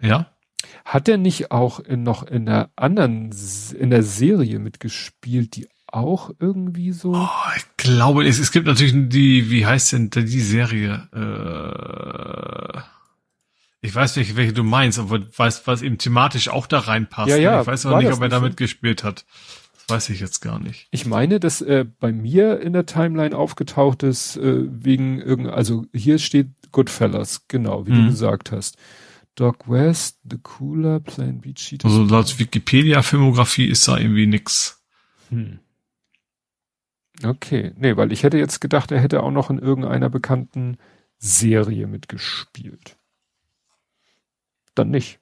der, 0.01 0.09
ja. 0.09 0.36
Hat 0.85 1.09
er 1.09 1.17
nicht 1.17 1.51
auch 1.51 1.81
in, 1.81 2.03
noch 2.03 2.23
in 2.23 2.47
der 2.47 2.71
anderen, 2.77 3.31
in 3.79 3.91
der 3.91 4.03
Serie 4.03 4.59
mitgespielt, 4.59 5.57
die 5.57 5.69
auch 5.87 6.31
irgendwie 6.39 6.93
so? 6.93 7.15
Oh, 7.15 7.29
ich 7.57 7.65
glaube, 7.77 8.27
es, 8.27 8.39
es 8.39 8.53
gibt 8.53 8.67
natürlich 8.67 8.95
die, 9.09 9.51
wie 9.51 9.67
heißt 9.67 9.93
denn 9.93 10.11
die 10.11 10.41
Serie? 10.41 11.09
Äh, 11.15 12.81
ich 13.81 13.95
weiß 13.95 14.17
nicht, 14.17 14.37
welche 14.37 14.53
du 14.53 14.65
meinst, 14.65 14.99
aber 14.99 15.21
weißt, 15.37 15.67
was 15.67 15.83
eben 15.83 15.99
thematisch 15.99 16.49
auch 16.49 16.67
da 16.67 16.81
reinpasst. 16.81 17.29
Ja, 17.29 17.37
ja, 17.37 17.61
ich 17.61 17.67
weiß 17.67 17.87
aber 17.87 17.99
nicht, 18.03 18.13
ob 18.13 18.21
er 18.21 18.29
damit 18.29 18.53
so? 18.53 18.57
gespielt 18.57 19.05
hat. 19.05 19.25
Weiß 19.89 20.09
ich 20.11 20.19
jetzt 20.19 20.41
gar 20.41 20.59
nicht. 20.59 20.89
Ich 20.91 21.07
meine, 21.07 21.39
dass 21.39 21.61
äh, 21.61 21.85
bei 22.01 22.11
mir 22.13 22.61
in 22.61 22.73
der 22.73 22.87
Timeline 22.87 23.37
aufgetaucht 23.37 24.03
ist, 24.03 24.37
äh, 24.37 24.65
wegen 24.67 25.21
irgend, 25.21 25.49
also 25.49 25.85
hier 25.93 26.19
steht 26.19 26.49
Goodfellas, 26.73 27.47
genau, 27.47 27.87
wie 27.87 27.93
mhm. 27.93 28.05
du 28.07 28.11
gesagt 28.11 28.51
hast. 28.51 28.77
Doc 29.37 29.69
West, 29.69 30.19
The 30.29 30.39
Cooler, 30.43 30.99
Plain 30.99 31.41
Beach 31.41 31.59
Sheet. 31.59 31.85
Also 31.85 32.03
laut 32.03 32.39
Wikipedia-Filmografie 32.39 33.67
ist 33.67 33.87
da 33.87 33.99
irgendwie 33.99 34.27
nix. 34.27 34.83
Hm. 35.29 35.61
Okay, 37.23 37.73
nee, 37.77 37.97
weil 37.97 38.13
ich 38.13 38.23
hätte 38.23 38.39
jetzt 38.39 38.61
gedacht, 38.61 38.91
er 38.91 39.01
hätte 39.01 39.23
auch 39.23 39.31
noch 39.31 39.51
in 39.51 39.59
irgendeiner 39.59 40.11
bekannten 40.11 40.79
Serie 41.19 41.87
mitgespielt. 41.87 42.97
Dann 44.75 44.91
nicht. 44.91 45.21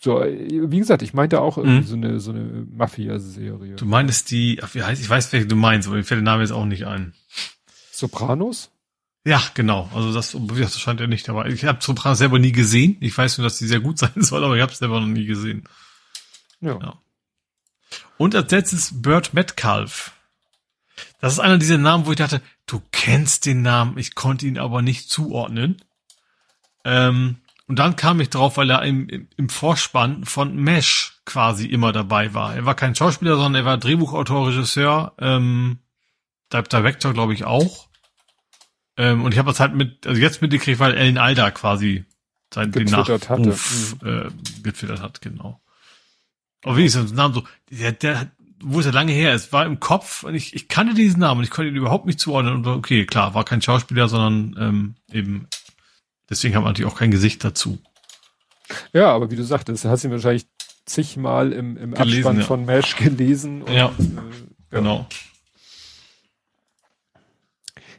So, 0.00 0.20
wie 0.20 0.78
gesagt, 0.78 1.02
ich 1.02 1.12
meinte 1.12 1.40
auch 1.40 1.58
irgendwie 1.58 1.80
mhm. 1.80 1.84
so 1.84 1.96
eine, 1.96 2.20
so 2.20 2.30
eine 2.30 2.66
Mafia-Serie. 2.70 3.74
Du 3.76 3.84
meinst 3.84 4.30
die, 4.30 4.60
ach, 4.62 4.74
wie 4.74 4.82
heißt, 4.82 5.02
ich 5.02 5.10
weiß, 5.10 5.32
welche 5.32 5.46
du 5.46 5.56
meinst, 5.56 5.88
aber 5.88 5.96
mir 5.96 6.04
fällt 6.04 6.20
der 6.20 6.24
Name 6.24 6.42
jetzt 6.42 6.52
auch 6.52 6.64
nicht 6.64 6.86
ein. 6.86 7.14
Sopranos? 7.90 8.70
Ja, 9.24 9.42
genau. 9.54 9.90
Also 9.94 10.12
das, 10.12 10.36
das 10.58 10.80
scheint 10.80 11.00
ja 11.00 11.06
nicht 11.06 11.28
dabei. 11.28 11.48
Ich 11.48 11.64
habe 11.64 11.82
Sopranos 11.82 12.18
selber 12.18 12.38
nie 12.38 12.52
gesehen. 12.52 12.96
Ich 13.00 13.16
weiß 13.16 13.38
nur, 13.38 13.46
dass 13.46 13.58
die 13.58 13.66
sehr 13.66 13.80
gut 13.80 13.98
sein 13.98 14.12
soll, 14.16 14.44
aber 14.44 14.56
ich 14.56 14.62
habe 14.62 14.72
es 14.72 14.78
selber 14.78 15.00
noch 15.00 15.06
nie 15.06 15.26
gesehen. 15.26 15.64
Ja. 16.60 16.78
ja. 16.80 16.98
Und 18.16 18.34
als 18.34 18.50
letztes 18.50 19.02
Burt 19.02 19.34
Metcalf. 19.34 20.12
Das 21.20 21.32
ist 21.32 21.38
einer 21.38 21.58
dieser 21.58 21.78
Namen, 21.78 22.06
wo 22.06 22.12
ich 22.12 22.18
dachte, 22.18 22.40
du 22.66 22.82
kennst 22.90 23.46
den 23.46 23.62
Namen, 23.62 23.98
ich 23.98 24.14
konnte 24.14 24.46
ihn 24.46 24.58
aber 24.58 24.82
nicht 24.82 25.10
zuordnen. 25.10 25.82
Ähm, 26.84 27.38
und 27.66 27.78
dann 27.78 27.96
kam 27.96 28.20
ich 28.20 28.30
drauf, 28.30 28.56
weil 28.56 28.70
er 28.70 28.82
im, 28.82 29.28
im 29.36 29.48
Vorspann 29.48 30.24
von 30.24 30.56
Mesh 30.56 31.20
quasi 31.26 31.66
immer 31.66 31.92
dabei 31.92 32.32
war. 32.34 32.54
Er 32.54 32.64
war 32.64 32.74
kein 32.74 32.94
Schauspieler, 32.94 33.36
sondern 33.36 33.56
er 33.56 33.64
war 33.66 33.78
Drehbuchautor, 33.78 34.48
Regisseur, 34.48 35.12
ähm, 35.18 35.80
Director, 36.50 37.12
glaube 37.12 37.34
ich, 37.34 37.44
auch. 37.44 37.87
Ähm, 38.98 39.24
und 39.24 39.32
ich 39.32 39.38
habe 39.38 39.48
das 39.48 39.60
halt 39.60 39.74
mit, 39.74 40.06
also 40.06 40.20
jetzt 40.20 40.42
mitgekriegt, 40.42 40.78
weil 40.78 40.94
Ellen 40.94 41.16
Alda 41.16 41.50
quasi 41.50 42.04
sein 42.52 42.72
den 42.72 42.88
Nachruf 42.88 43.28
hatte. 43.28 43.56
Mhm. 44.02 44.08
äh, 44.08 44.62
getwittert 44.62 45.00
hat, 45.00 45.22
genau. 45.22 45.60
Aber 46.64 46.76
wie 46.76 46.84
ist 46.84 46.96
das 46.96 47.12
Name 47.12 47.32
so, 47.32 47.44
der, 47.70 47.92
der, 47.92 48.30
wo 48.62 48.80
ist 48.80 48.86
er 48.86 48.92
lange 48.92 49.12
her? 49.12 49.32
Es 49.32 49.52
war 49.52 49.64
im 49.64 49.80
Kopf 49.80 50.24
und 50.24 50.34
ich, 50.34 50.54
ich 50.54 50.68
kannte 50.68 50.94
diesen 50.94 51.20
Namen 51.20 51.38
und 51.38 51.44
ich 51.44 51.50
konnte 51.50 51.70
ihn 51.70 51.76
überhaupt 51.76 52.04
nicht 52.04 52.20
zuordnen. 52.20 52.54
Und 52.54 52.66
okay, 52.66 53.06
klar, 53.06 53.32
war 53.32 53.44
kein 53.44 53.62
Schauspieler, 53.62 54.08
sondern 54.08 54.56
ähm, 54.58 54.94
eben 55.12 55.46
Deswegen 56.30 56.54
haben 56.54 56.64
wir 56.64 56.68
natürlich 56.68 56.90
auch 56.90 56.98
kein 56.98 57.10
Gesicht 57.10 57.42
dazu. 57.42 57.78
Ja, 58.92 59.10
aber 59.12 59.30
wie 59.30 59.36
du 59.36 59.44
sagtest, 59.44 59.84
hast 59.84 60.04
du 60.04 60.10
wahrscheinlich 60.10 60.46
zigmal 60.84 61.52
im, 61.52 61.76
im 61.76 61.94
gelesen, 61.94 62.18
Abspann 62.18 62.38
ja. 62.38 62.44
von 62.44 62.64
Mesh 62.66 62.96
gelesen. 62.96 63.62
Und, 63.62 63.72
ja, 63.72 63.86
äh, 63.86 64.70
genau. 64.70 65.06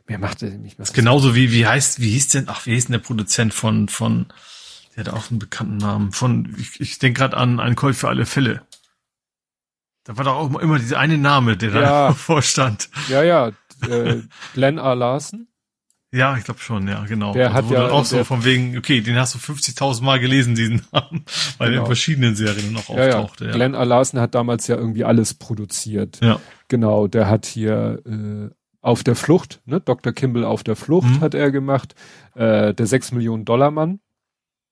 Mir 0.09 0.17
macht 0.17 0.41
mich 0.41 0.79
was. 0.79 0.91
Genauso 0.91 1.35
wie, 1.35 1.51
wie 1.51 1.67
heißt, 1.67 1.99
wie 1.99 2.09
hieß 2.09 2.29
denn, 2.29 2.45
ach, 2.47 2.65
wie 2.65 2.73
hieß 2.73 2.85
denn 2.85 2.93
der 2.93 2.99
Produzent 2.99 3.53
von, 3.53 3.89
von, 3.89 4.25
der 4.95 5.05
hat 5.05 5.13
auch 5.13 5.29
einen 5.29 5.37
bekannten 5.37 5.77
Namen, 5.77 6.11
von, 6.11 6.55
ich, 6.57 6.81
ich 6.81 6.97
denke 6.97 7.19
gerade 7.19 7.37
an 7.37 7.59
einen 7.59 7.75
Colt 7.75 7.95
für 7.95 8.09
alle 8.09 8.25
Fälle. 8.25 8.63
Da 10.05 10.17
war 10.17 10.23
doch 10.23 10.33
auch 10.33 10.59
immer 10.59 10.79
dieser 10.79 10.97
eine 10.97 11.19
Name, 11.19 11.57
der 11.57 11.69
ja. 11.69 11.81
da 11.81 12.13
vorstand. 12.15 12.89
Ja, 13.07 13.21
ja, 13.21 13.51
äh, 13.87 14.23
Glenn 14.55 14.79
A. 14.79 14.93
Larson. 14.93 15.47
Ja, 16.11 16.35
ich 16.35 16.43
glaube 16.43 16.59
schon, 16.59 16.87
ja, 16.87 17.05
genau. 17.05 17.33
Der 17.33 17.53
also 17.53 17.67
hat 17.69 17.71
ja 17.71 17.91
auch 17.91 18.03
so 18.03 18.23
von 18.23 18.43
wegen, 18.43 18.75
okay, 18.79 19.01
den 19.01 19.15
hast 19.15 19.35
du 19.35 19.37
50.000 19.37 20.01
Mal 20.01 20.19
gelesen, 20.19 20.55
diesen 20.55 20.81
Namen, 20.91 21.23
weil 21.59 21.69
genau. 21.69 21.81
er 21.81 21.81
in 21.81 21.85
verschiedenen 21.85 22.35
Serien 22.35 22.73
noch 22.73 22.89
ja, 22.89 23.19
auftauchte. 23.19 23.45
Ja. 23.45 23.51
Glenn 23.51 23.73
Larson 23.73 24.19
hat 24.19 24.33
damals 24.33 24.65
ja 24.65 24.75
irgendwie 24.75 25.03
alles 25.03 25.35
produziert. 25.35 26.17
Ja. 26.23 26.39
Genau, 26.67 27.07
der 27.07 27.29
hat 27.29 27.45
hier 27.45 28.01
äh, 28.07 28.49
auf 28.81 29.03
der 29.03 29.15
Flucht, 29.15 29.61
ne, 29.65 29.79
Dr. 29.79 30.13
Kimball 30.13 30.45
auf 30.45 30.63
der 30.63 30.75
Flucht 30.75 31.09
mhm. 31.09 31.21
hat 31.21 31.33
er 31.33 31.51
gemacht, 31.51 31.95
äh, 32.35 32.73
der 32.73 32.87
6 32.87 33.11
Millionen 33.11 33.45
Dollar 33.45 33.71
Mann. 33.71 33.99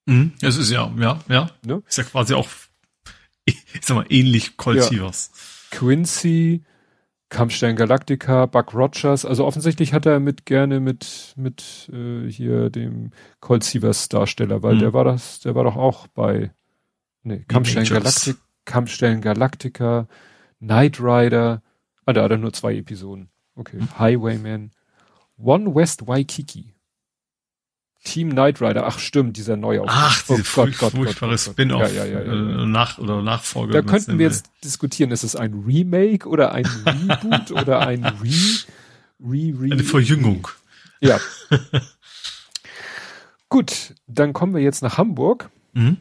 Mhm. 0.06 0.34
Es 0.42 0.58
ist 0.58 0.72
ja, 0.72 0.92
ja, 0.98 1.20
ja. 1.28 1.50
Ne? 1.66 1.84
Ist 1.88 1.98
ja 1.98 2.04
quasi 2.04 2.34
auch, 2.34 2.48
ich 3.46 3.58
sag 3.82 3.96
mal, 3.96 4.06
ähnlich 4.10 4.58
Colt 4.58 4.92
ja. 4.92 5.12
Quincy, 5.72 6.64
Kampfstern 7.30 7.76
Galactica, 7.76 8.46
Buck 8.46 8.74
Rogers, 8.74 9.26
also 9.26 9.46
offensichtlich 9.46 9.94
hat 9.94 10.06
er 10.06 10.22
mit 10.22 10.46
gerne 10.46 10.80
mit 10.80 11.34
mit 11.36 11.90
äh, 11.92 12.30
hier 12.30 12.70
dem 12.70 13.12
Colt 13.42 13.66
Sievers 13.66 14.08
Darsteller, 14.08 14.64
weil 14.64 14.76
mhm. 14.76 14.80
der 14.80 14.94
war 14.94 15.04
das, 15.04 15.42
der 15.42 15.54
war 15.54 15.66
doch 15.66 15.76
auch 15.76 16.08
bei 16.08 16.52
nee, 17.24 17.44
Kampfstern 17.50 17.84
Galactica, 17.84 18.40
Kampfstern 18.64 19.20
Galactica, 19.20 20.08
Knight 20.60 21.02
Rider, 21.02 21.62
ah, 22.06 22.14
da 22.14 22.24
hat 22.24 22.32
er 22.32 22.38
nur 22.38 22.54
zwei 22.54 22.76
Episoden. 22.76 23.30
Okay. 23.58 23.80
Highwayman, 23.98 24.72
One 25.38 25.76
West 25.76 26.08
Waikiki. 26.08 26.74
Team 28.04 28.30
Knight 28.30 28.62
Rider, 28.62 28.86
ach 28.88 29.00
stimmt, 29.00 29.36
dieser 29.36 29.58
neue 29.58 29.84
Ach, 29.86 30.22
diese 30.22 30.42
oh, 30.42 30.56
Gott, 30.56 30.78
Gott, 30.78 30.94
furchtbare 30.94 31.38
Spin-off 31.38 31.94
ja, 31.94 32.06
ja, 32.06 32.22
ja, 32.22 32.62
äh, 32.62 32.66
nach 32.66 33.00
oder 33.00 33.22
Nachfolge. 33.22 33.74
Da 33.74 33.82
könnten 33.82 34.18
wir 34.18 34.28
jetzt 34.28 34.50
diskutieren, 34.64 35.12
ist 35.12 35.24
es 35.24 35.36
ein 35.36 35.54
Remake 35.66 36.30
oder 36.30 36.54
ein 36.54 36.66
Reboot 36.66 37.52
oder 37.52 37.86
ein 37.86 38.06
Re, 38.06 38.64
Re, 39.20 39.54
Re 39.60 39.72
Eine 39.74 39.84
Verjüngung. 39.84 40.48
Ja. 41.02 41.20
Gut, 43.50 43.94
dann 44.08 44.32
kommen 44.32 44.54
wir 44.54 44.62
jetzt 44.62 44.84
nach 44.84 44.98
Hamburg. 44.98 45.50
Mhm. 45.74 45.98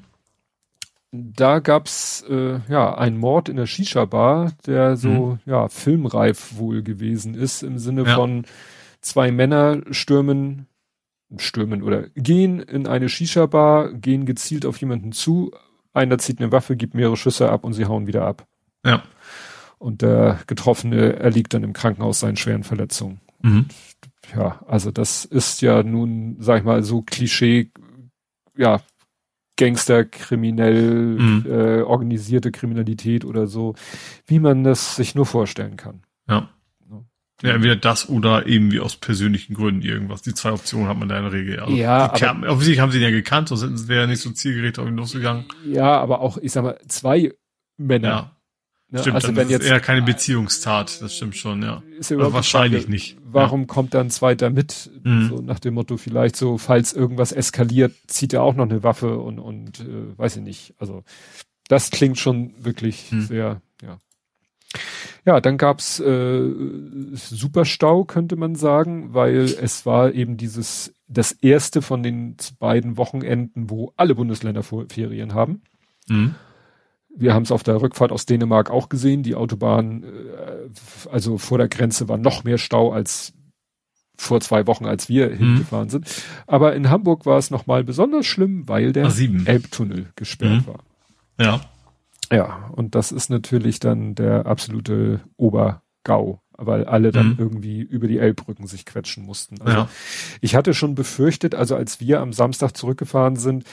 Da 1.35 1.61
gab's 1.61 2.25
äh, 2.29 2.61
ja 2.69 2.97
einen 2.97 3.19
Mord 3.19 3.49
in 3.49 3.57
der 3.57 3.67
Shisha-Bar, 3.67 4.53
der 4.67 4.97
so 4.97 5.09
mhm. 5.09 5.39
ja 5.47 5.69
filmreif 5.69 6.57
wohl 6.57 6.83
gewesen 6.83 7.35
ist 7.35 7.63
im 7.63 7.79
Sinne 7.79 8.07
von 8.07 8.45
zwei 9.01 9.31
Männer 9.31 9.83
stürmen 9.91 10.67
stürmen 11.39 11.83
oder 11.83 12.09
gehen 12.15 12.61
in 12.61 12.87
eine 12.87 13.09
Shisha-Bar, 13.09 13.93
gehen 13.93 14.27
gezielt 14.27 14.65
auf 14.65 14.79
jemanden 14.79 15.13
zu, 15.13 15.53
einer 15.93 16.19
zieht 16.19 16.41
eine 16.41 16.53
Waffe, 16.53 16.77
gibt 16.77 16.95
mehrere 16.95 17.17
Schüsse 17.17 17.51
ab 17.51 17.65
und 17.65 17.73
sie 17.73 17.87
hauen 17.87 18.07
wieder 18.07 18.25
ab. 18.25 18.47
Ja. 18.85 19.03
Und 19.79 20.03
der 20.03 20.41
Getroffene 20.47 21.15
erliegt 21.17 21.55
dann 21.55 21.65
im 21.65 21.73
Krankenhaus 21.73 22.21
seinen 22.21 22.37
schweren 22.37 22.65
Verletzungen. 22.65 23.21
Mhm. 23.43 23.67
Ja, 24.35 24.61
also 24.67 24.91
das 24.91 25.25
ist 25.25 25.63
ja 25.63 25.83
nun, 25.83 26.37
sag 26.41 26.59
ich 26.59 26.65
mal, 26.65 26.83
so 26.83 27.03
Klischee, 27.03 27.71
ja, 28.57 28.81
Gangster, 29.57 30.05
kriminell, 30.05 31.19
mhm. 31.19 31.47
äh, 31.49 31.83
organisierte 31.83 32.53
Kriminalität 32.53 33.25
oder 33.25 33.47
so, 33.47 33.75
wie 34.27 34.39
man 34.39 34.65
das 34.65 34.97
sich 34.97 35.15
nur 35.15 35.27
vorstellen 35.27 35.77
kann. 35.77 36.03
Ja. 36.29 36.51
Ja, 37.43 37.53
entweder 37.53 37.77
das 37.77 38.09
oder 38.09 38.47
eben 38.47 38.73
wie 38.73 38.81
aus 38.81 38.97
persönlichen 38.97 39.53
Gründen 39.53 39.83
irgendwas. 39.83 40.23
Die 40.23 40.33
zwei 40.33 40.53
Optionen 40.53 40.89
hat 40.89 40.97
man 40.97 41.11
da 41.11 41.19
in 41.19 41.25
der 41.25 41.33
Regel. 41.33 41.61
Also 41.61 41.75
ja, 41.75 42.07
aber, 42.07 42.19
kam, 42.19 42.43
offensichtlich 42.45 42.81
haben 42.81 42.93
sie 42.93 42.99
ihn 42.99 43.05
ja 43.05 43.11
gekannt, 43.11 43.49
sonst 43.49 43.89
wäre 43.89 44.03
er 44.03 44.07
nicht 44.07 44.23
so 44.23 44.31
zielgerichtet 44.31 44.83
auf 44.83 44.89
ihn 44.89 44.97
losgegangen. 44.97 45.45
Ja, 45.67 46.01
aber 46.01 46.21
auch, 46.21 46.39
ich 46.39 46.53
sag 46.53 46.65
mal, 46.65 46.79
zwei 46.89 47.35
Männer. 47.77 48.09
Ja. 48.09 48.36
Ne? 48.89 49.01
Stimmt, 49.01 49.17
also 49.17 49.35
wenn 49.35 49.49
jetzt 49.49 49.67
eher 49.67 49.81
keine 49.81 50.03
Beziehungstat, 50.03 51.03
das 51.03 51.17
stimmt 51.17 51.37
schon, 51.37 51.63
ja. 51.63 51.83
Ist 51.99 52.11
ja 52.11 52.33
wahrscheinlich 52.33 52.83
Frage, 52.83 52.93
nicht. 52.93 53.17
Warum 53.25 53.63
ja. 53.63 53.67
kommt 53.67 53.95
dann 53.95 54.11
zweiter 54.11 54.51
mit? 54.51 54.91
Mhm. 55.03 55.29
So 55.29 55.37
nach 55.41 55.59
dem 55.59 55.75
Motto, 55.75 55.97
vielleicht 55.97 56.37
so, 56.37 56.57
falls 56.57 56.93
irgendwas 56.93 57.33
eskaliert, 57.33 57.95
zieht 58.07 58.33
er 58.33 58.43
auch 58.43 58.55
noch 58.55 58.65
eine 58.65 58.85
Waffe 58.85 59.19
und, 59.19 59.41
und 59.41 59.81
äh, 59.81 60.17
weiß 60.17 60.37
ich 60.37 60.43
nicht. 60.43 60.75
Also 60.79 61.03
das 61.69 61.91
klingt 61.91 62.19
schon 62.19 62.55
wirklich 62.63 63.11
mhm. 63.11 63.23
sehr, 63.23 63.63
ja. 63.83 63.99
Ja, 65.25 65.41
dann 65.41 65.59
gab's 65.59 65.99
äh, 65.99 66.49
Superstau, 67.15 68.05
könnte 68.05 68.37
man 68.37 68.55
sagen, 68.55 69.15
weil 69.15 69.45
es 69.45 69.85
war 69.85 70.13
eben 70.13 70.37
dieses 70.37 70.95
das 71.09 71.33
erste 71.33 71.83
von 71.83 72.03
den 72.03 72.37
beiden 72.59 72.97
Wochenenden, 72.97 73.71
wo 73.71 73.93
alle 73.97 74.15
Bundesländer 74.15 74.63
Ferien 74.63 75.35
haben. 75.35 75.63
Mhm. 76.09 76.37
Wir 77.19 77.35
haben 77.35 77.43
es 77.43 77.53
auf 77.53 77.63
der 77.63 77.81
Rückfahrt 77.81 78.13
aus 78.13 78.27
Dänemark 78.27 78.71
auch 78.71 78.89
gesehen. 78.89 79.23
Die 79.23 79.35
Autobahn, 79.35 80.05
äh, 80.05 81.09
also 81.11 81.39
vor 81.39 81.59
der 81.59 81.69
Grenze 81.69 82.09
war 82.09 82.19
noch 82.19 82.45
mehr 82.45 82.59
Stau 82.59 82.93
als 82.93 83.33
vor 84.19 84.41
zwei 84.41 84.67
Wochen, 84.67 84.87
als 84.87 85.09
wir 85.09 85.31
mhm. 85.31 85.37
hingefahren 85.37 85.89
sind. 85.89 86.07
Aber 86.47 86.75
in 86.75 86.91
Hamburg 86.91 87.27
war 87.27 87.39
es 87.39 87.51
nochmal 87.51 87.85
besonders 87.85 88.27
schlimm, 88.27 88.69
weil 88.69 88.93
der 88.93 89.13
Elbtunnel 89.47 90.11
gesperrt 90.17 90.63
mhm. 90.63 90.67
war. 90.67 90.81
Ja. 91.39 91.61
Ja, 92.33 92.71
und 92.73 92.95
das 92.97 93.13
ist 93.13 93.31
natürlich 93.31 93.79
dann 93.79 94.17
der 94.17 94.47
absolute 94.47 95.21
Obergau, 95.37 96.41
weil 96.59 96.85
alle 96.85 97.13
dann 97.13 97.31
mhm. 97.31 97.37
irgendwie 97.39 97.81
über 97.81 98.09
die 98.09 98.19
Elbbrücken 98.19 98.67
sich 98.67 98.87
quetschen 98.87 99.25
mussten. 99.25 99.61
Also 99.61 99.79
ja. 99.79 99.89
ich 100.41 100.55
hatte 100.55 100.75
schon 100.75 100.95
befürchtet, 100.95 101.55
also 101.55 101.77
als 101.77 102.01
wir 102.01 102.21
am 102.21 102.33
Samstag 102.33 102.77
zurückgefahren 102.77 103.37
sind, 103.37 103.65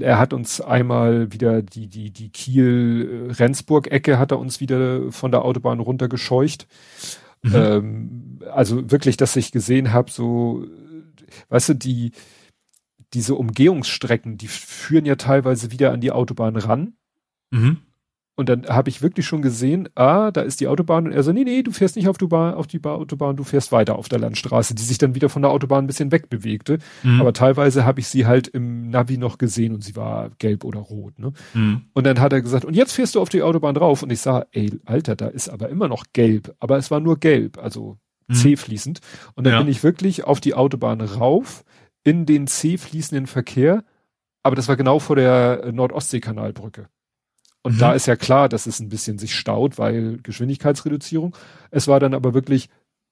er 0.00 0.18
hat 0.18 0.32
uns 0.32 0.60
einmal 0.60 1.32
wieder 1.32 1.62
die, 1.62 1.88
die, 1.88 2.10
die 2.10 2.28
Kiel-Rendsburg-Ecke 2.28 4.18
hat 4.18 4.32
er 4.32 4.38
uns 4.38 4.60
wieder 4.60 5.10
von 5.12 5.30
der 5.30 5.44
Autobahn 5.44 5.80
runtergescheucht. 5.80 6.66
Mhm. 7.42 7.54
Ähm, 7.54 8.38
also 8.52 8.90
wirklich, 8.90 9.16
dass 9.16 9.36
ich 9.36 9.52
gesehen 9.52 9.92
habe, 9.92 10.10
so, 10.10 10.66
weißt 11.48 11.70
du, 11.70 11.74
die, 11.74 12.12
diese 13.14 13.34
Umgehungsstrecken, 13.34 14.36
die 14.36 14.48
führen 14.48 15.06
ja 15.06 15.16
teilweise 15.16 15.70
wieder 15.70 15.92
an 15.92 16.00
die 16.00 16.12
Autobahn 16.12 16.56
ran. 16.56 16.94
Mhm. 17.50 17.78
Und 18.38 18.50
dann 18.50 18.66
habe 18.66 18.90
ich 18.90 19.00
wirklich 19.00 19.26
schon 19.26 19.40
gesehen, 19.40 19.88
ah, 19.94 20.30
da 20.30 20.42
ist 20.42 20.60
die 20.60 20.68
Autobahn 20.68 21.06
und 21.06 21.12
er 21.12 21.22
so, 21.22 21.32
nee, 21.32 21.44
nee, 21.44 21.62
du 21.62 21.70
fährst 21.70 21.96
nicht 21.96 22.06
auf, 22.06 22.18
die, 22.18 22.26
Bahn, 22.26 22.52
auf 22.52 22.66
die 22.66 22.84
Autobahn, 22.84 23.34
du 23.34 23.44
fährst 23.44 23.72
weiter 23.72 23.96
auf 23.96 24.10
der 24.10 24.18
Landstraße, 24.18 24.74
die 24.74 24.82
sich 24.82 24.98
dann 24.98 25.14
wieder 25.14 25.30
von 25.30 25.40
der 25.40 25.50
Autobahn 25.50 25.84
ein 25.84 25.86
bisschen 25.86 26.12
wegbewegte. 26.12 26.78
Mhm. 27.02 27.18
Aber 27.22 27.32
teilweise 27.32 27.86
habe 27.86 28.00
ich 28.00 28.08
sie 28.08 28.26
halt 28.26 28.46
im 28.48 28.90
Navi 28.90 29.16
noch 29.16 29.38
gesehen 29.38 29.72
und 29.74 29.82
sie 29.82 29.96
war 29.96 30.30
gelb 30.38 30.64
oder 30.64 30.80
rot. 30.80 31.18
Ne? 31.18 31.32
Mhm. 31.54 31.86
Und 31.94 32.04
dann 32.04 32.20
hat 32.20 32.34
er 32.34 32.42
gesagt, 32.42 32.66
und 32.66 32.76
jetzt 32.76 32.92
fährst 32.92 33.14
du 33.14 33.22
auf 33.22 33.30
die 33.30 33.42
Autobahn 33.42 33.74
drauf. 33.74 34.02
Und 34.02 34.12
ich 34.12 34.20
sah, 34.20 34.44
ey, 34.52 34.70
Alter, 34.84 35.16
da 35.16 35.28
ist 35.28 35.48
aber 35.48 35.70
immer 35.70 35.88
noch 35.88 36.04
gelb. 36.12 36.54
Aber 36.60 36.76
es 36.76 36.90
war 36.90 37.00
nur 37.00 37.18
gelb, 37.18 37.56
also 37.56 37.96
mhm. 38.28 38.34
C 38.34 38.56
fließend. 38.56 39.00
Und 39.34 39.44
dann 39.44 39.54
ja. 39.54 39.60
bin 39.60 39.68
ich 39.68 39.82
wirklich 39.82 40.24
auf 40.24 40.40
die 40.40 40.52
Autobahn 40.52 41.00
rauf, 41.00 41.64
in 42.04 42.26
den 42.26 42.48
C 42.48 42.76
fließenden 42.76 43.26
Verkehr. 43.26 43.82
Aber 44.42 44.56
das 44.56 44.68
war 44.68 44.76
genau 44.76 44.98
vor 44.98 45.16
der 45.16 45.72
Nordostseekanalbrücke. 45.72 46.88
Und 47.66 47.74
mhm. 47.74 47.78
da 47.78 47.94
ist 47.94 48.06
ja 48.06 48.14
klar, 48.14 48.48
dass 48.48 48.66
es 48.66 48.78
ein 48.78 48.88
bisschen 48.88 49.18
sich 49.18 49.34
staut, 49.34 49.76
weil 49.76 50.18
Geschwindigkeitsreduzierung. 50.22 51.34
Es 51.72 51.88
war 51.88 51.98
dann 51.98 52.14
aber 52.14 52.32
wirklich 52.32 52.68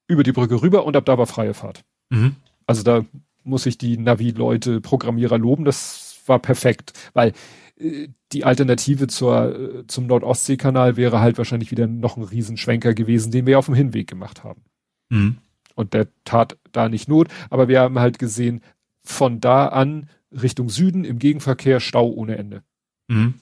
über 0.06 0.22
die 0.22 0.30
Brücke 0.30 0.62
rüber 0.62 0.86
und 0.86 0.96
ab 0.96 1.04
da 1.06 1.18
war 1.18 1.26
freie 1.26 1.54
Fahrt. 1.54 1.82
Mhm. 2.08 2.36
Also 2.64 2.84
da 2.84 3.04
muss 3.42 3.66
ich 3.66 3.78
die 3.78 3.98
Navi-Leute, 3.98 4.80
Programmierer 4.80 5.38
loben, 5.38 5.64
das 5.64 6.20
war 6.26 6.38
perfekt, 6.38 6.92
weil 7.14 7.32
äh, 7.80 8.06
die 8.30 8.44
Alternative 8.44 9.08
zur, 9.08 9.58
äh, 9.58 9.86
zum 9.88 10.06
Nordostseekanal 10.06 10.96
wäre 10.96 11.18
halt 11.18 11.36
wahrscheinlich 11.36 11.72
wieder 11.72 11.88
noch 11.88 12.16
ein 12.16 12.22
Riesenschwenker 12.22 12.94
gewesen, 12.94 13.32
den 13.32 13.46
wir 13.46 13.58
auf 13.58 13.66
dem 13.66 13.74
Hinweg 13.74 14.06
gemacht 14.06 14.44
haben. 14.44 14.62
Mhm. 15.08 15.38
Und 15.74 15.94
der 15.94 16.06
tat 16.24 16.56
da 16.70 16.88
nicht 16.88 17.08
Not, 17.08 17.26
aber 17.50 17.66
wir 17.66 17.80
haben 17.80 17.98
halt 17.98 18.20
gesehen, 18.20 18.62
von 19.02 19.40
da 19.40 19.66
an 19.66 20.08
Richtung 20.30 20.68
Süden 20.68 21.04
im 21.04 21.18
Gegenverkehr 21.18 21.80
Stau 21.80 22.08
ohne 22.08 22.36
Ende. 22.36 22.62
Mhm. 23.08 23.34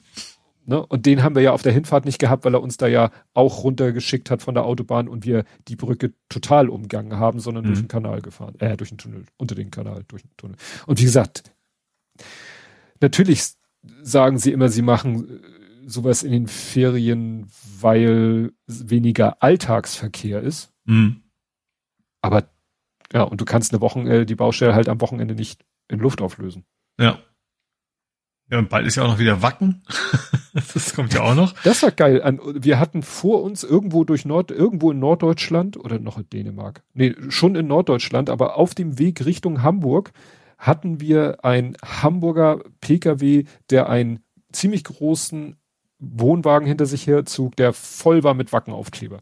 Ne? 0.65 0.85
Und 0.85 1.07
den 1.07 1.23
haben 1.23 1.35
wir 1.35 1.43
ja 1.43 1.53
auf 1.53 1.63
der 1.63 1.73
Hinfahrt 1.73 2.05
nicht 2.05 2.19
gehabt, 2.19 2.45
weil 2.45 2.55
er 2.55 2.63
uns 2.63 2.77
da 2.77 2.87
ja 2.87 3.11
auch 3.35 3.65
runtergeschickt 3.65 4.31
hat 4.31 4.43
von 4.43 4.55
der 4.55 4.65
Autobahn 4.65 5.09
und 5.09 5.25
wir 5.25 5.45
die 5.69 5.77
Brücke 5.77 6.15
total 6.29 6.69
umgangen 6.69 7.19
haben, 7.19 7.41
sondern 7.41 7.65
mhm. 7.65 7.69
durch 7.69 7.81
den 7.81 7.89
Kanal 7.89 8.23
gefahren, 8.23 8.55
äh, 8.61 8.77
durch 8.77 8.91
den 8.91 8.99
Tunnel, 8.99 9.25
unter 9.37 9.55
den 9.55 9.71
Kanal, 9.71 10.05
durch 10.07 10.23
den 10.23 10.37
Tunnel. 10.37 10.57
Und 10.87 11.01
wie 11.01 11.05
gesagt, 11.05 11.43
natürlich 13.01 13.43
sagen 14.03 14.39
sie 14.39 14.53
immer, 14.53 14.69
sie 14.69 14.83
machen 14.83 15.29
äh, 15.29 15.89
sowas 15.89 16.23
in 16.23 16.31
den 16.31 16.47
Ferien, 16.47 17.49
weil 17.81 18.53
weniger 18.67 19.43
Alltagsverkehr 19.43 20.43
ist. 20.43 20.73
Mhm. 20.85 21.23
Aber 22.21 22.49
ja, 23.13 23.23
und 23.25 23.41
du 23.41 23.45
kannst 23.45 23.73
eine 23.73 23.81
Wochen, 23.81 24.07
äh, 24.07 24.25
die 24.25 24.37
Baustelle 24.37 24.75
halt 24.75 24.89
am 24.89 25.01
Wochenende 25.01 25.35
nicht 25.35 25.65
in 25.89 25.99
Luft 25.99 26.23
auflösen. 26.23 26.65
Ja. 27.01 27.19
Ja, 28.53 28.59
und 28.59 28.69
bald 28.69 28.87
ist 28.87 28.97
ja 28.97 29.05
auch 29.05 29.09
noch 29.09 29.19
wieder 29.19 29.41
Wacken. 29.41 29.83
das 30.53 30.93
kommt 30.95 31.15
ja 31.15 31.23
auch 31.23 31.35
noch. 31.35 31.55
Das 31.65 31.83
war 31.83 31.91
geil. 31.91 32.39
Wir 32.55 32.79
hatten 32.79 33.03
vor 33.03 33.43
uns 33.43 33.65
irgendwo 33.65 34.05
durch 34.05 34.27
Nord, 34.27 34.51
irgendwo 34.51 34.91
in 34.91 34.99
Norddeutschland 34.99 35.79
oder 35.79 35.99
noch 35.99 36.19
in 36.19 36.29
Dänemark. 36.29 36.83
Nee, 36.93 37.15
schon 37.31 37.55
in 37.55 37.67
Norddeutschland, 37.67 38.29
aber 38.29 38.59
auf 38.59 38.75
dem 38.75 38.99
Weg 38.99 39.25
Richtung 39.25 39.63
Hamburg 39.63 40.13
hatten 40.59 41.01
wir 41.01 41.43
ein 41.47 41.79
Hamburger 41.83 42.61
Pkw, 42.83 43.45
der 43.71 43.89
einen 43.89 44.21
ziemlich 44.53 44.85
großen 44.85 45.57
Wohnwagen 45.99 46.69
hinter 46.69 46.85
sich 46.85 47.07
herzog, 47.07 47.57
der 47.57 47.73
voll 47.73 48.23
war 48.23 48.35
mit 48.35 48.53
Wackenaufkleber. 48.53 49.21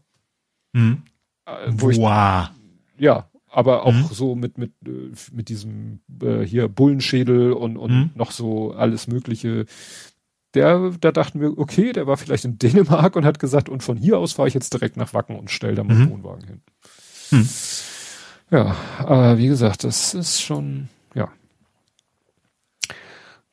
Hm. 0.75 1.03
Äh, 1.45 1.51
wo 1.69 1.87
wow. 1.87 2.49
Ich, 2.97 3.01
ja, 3.01 3.30
aber 3.51 3.85
auch 3.85 3.93
mhm. 3.93 4.07
so 4.11 4.35
mit 4.35 4.57
mit 4.57 4.71
äh, 4.85 5.11
mit 5.31 5.49
diesem 5.49 5.99
äh, 6.21 6.41
hier 6.41 6.67
Bullenschädel 6.67 7.53
und 7.53 7.77
und 7.77 7.91
mhm. 7.91 8.09
noch 8.15 8.31
so 8.31 8.73
alles 8.73 9.07
mögliche. 9.07 9.65
Der, 10.53 10.91
da 10.99 11.13
dachten 11.13 11.39
wir, 11.39 11.57
okay, 11.57 11.93
der 11.93 12.07
war 12.07 12.17
vielleicht 12.17 12.43
in 12.43 12.57
Dänemark 12.57 13.15
und 13.15 13.23
hat 13.23 13.39
gesagt, 13.39 13.69
und 13.69 13.83
von 13.83 13.95
hier 13.95 14.17
aus 14.17 14.33
fahre 14.33 14.49
ich 14.49 14.53
jetzt 14.53 14.73
direkt 14.73 14.97
nach 14.97 15.13
Wacken 15.13 15.37
und 15.37 15.49
stell 15.49 15.75
da 15.75 15.83
meinen 15.85 16.05
mhm. 16.05 16.09
Wohnwagen 16.09 16.45
hin. 16.45 16.61
Mhm. 17.31 17.49
Ja, 18.51 18.75
aber 18.97 19.37
wie 19.37 19.47
gesagt, 19.47 19.85
das 19.85 20.13
ist 20.13 20.41
schon, 20.41 20.89
ja. 21.15 21.31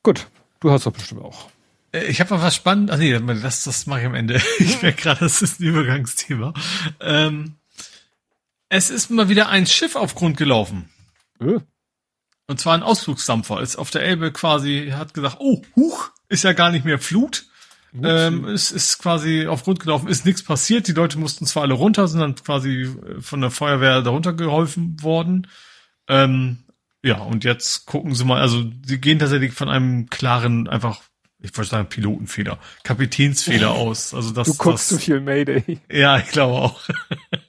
Gut, 0.03 0.27
du 0.59 0.73
hast 0.73 0.87
doch 0.87 0.93
bestimmt 0.93 1.23
auch. 1.23 1.49
Äh, 1.93 2.07
ich 2.07 2.20
habe 2.20 2.35
noch 2.35 2.43
was 2.43 2.57
spannend. 2.57 2.91
Ach 2.91 2.99
nee, 2.99 3.12
das, 3.12 3.65
das 3.65 3.87
mache 3.87 4.01
ich 4.01 4.07
am 4.07 4.15
Ende. 4.15 4.41
Ich 4.59 4.83
merke 4.83 5.03
gerade, 5.03 5.20
das 5.20 5.43
ist 5.43 5.61
ein 5.61 5.65
Übergangsthema. 5.65 6.53
Ähm, 7.01 7.55
Es 8.69 8.90
ist 8.90 9.11
mal 9.11 9.28
wieder 9.28 9.49
ein 9.49 9.66
Schiff 9.66 9.97
auf 9.97 10.15
Grund 10.15 10.36
gelaufen. 10.36 10.89
Äh, 11.40 11.59
Und 12.47 12.61
zwar 12.61 12.74
ein 12.74 12.82
Ausflugsdampfer. 12.82 13.61
Ist 13.61 13.77
auf 13.77 13.90
der 13.90 14.03
Elbe 14.03 14.32
quasi, 14.32 14.93
hat 14.95 15.15
gesagt, 15.15 15.36
oh, 15.40 15.62
huch, 15.77 16.11
ist 16.28 16.45
ja 16.45 16.53
gar 16.53 16.70
nicht 16.70 16.85
mehr 16.85 16.99
Flut. 16.99 17.47
Ähm, 18.03 18.45
es 18.45 18.70
ist 18.70 18.99
quasi 18.99 19.47
auf 19.47 19.65
Grund 19.65 19.81
gelaufen, 19.81 20.09
ist 20.09 20.27
nichts 20.27 20.43
passiert. 20.43 20.86
Die 20.89 20.93
Leute 20.93 21.19
mussten 21.19 21.47
zwar 21.47 21.62
alle 21.62 21.73
runter, 21.73 22.07
sind 22.07 22.20
dann 22.20 22.35
quasi 22.35 22.82
äh, 22.82 23.20
von 23.20 23.40
der 23.40 23.51
Feuerwehr 23.51 24.03
darunter 24.03 24.35
geholfen 24.35 25.03
worden. 25.03 25.47
Ähm, 26.07 26.65
ja, 27.03 27.19
und 27.20 27.45
jetzt 27.45 27.86
gucken 27.86 28.15
sie 28.15 28.24
mal, 28.24 28.43
also 28.43 28.65
sie 28.85 29.01
gehen 29.01 29.19
tatsächlich 29.19 29.53
von 29.55 29.70
einem 29.70 30.11
klaren, 30.11 30.69
einfach, 30.69 31.01
ich 31.39 31.57
wollte 31.57 31.70
sagen 31.70 31.89
Pilotenfehler, 31.89 32.59
Kapitänsfehler 32.82 33.70
aus. 33.74 34.12
Also 34.12 34.32
das, 34.32 34.49
du 34.49 34.55
guckst 34.55 34.93
das, 34.93 34.99
zu 34.99 35.05
viel 35.05 35.20
Mayday. 35.20 35.81
Ja, 35.90 36.19
ich 36.19 36.28
glaube 36.28 36.55
auch. 36.55 36.81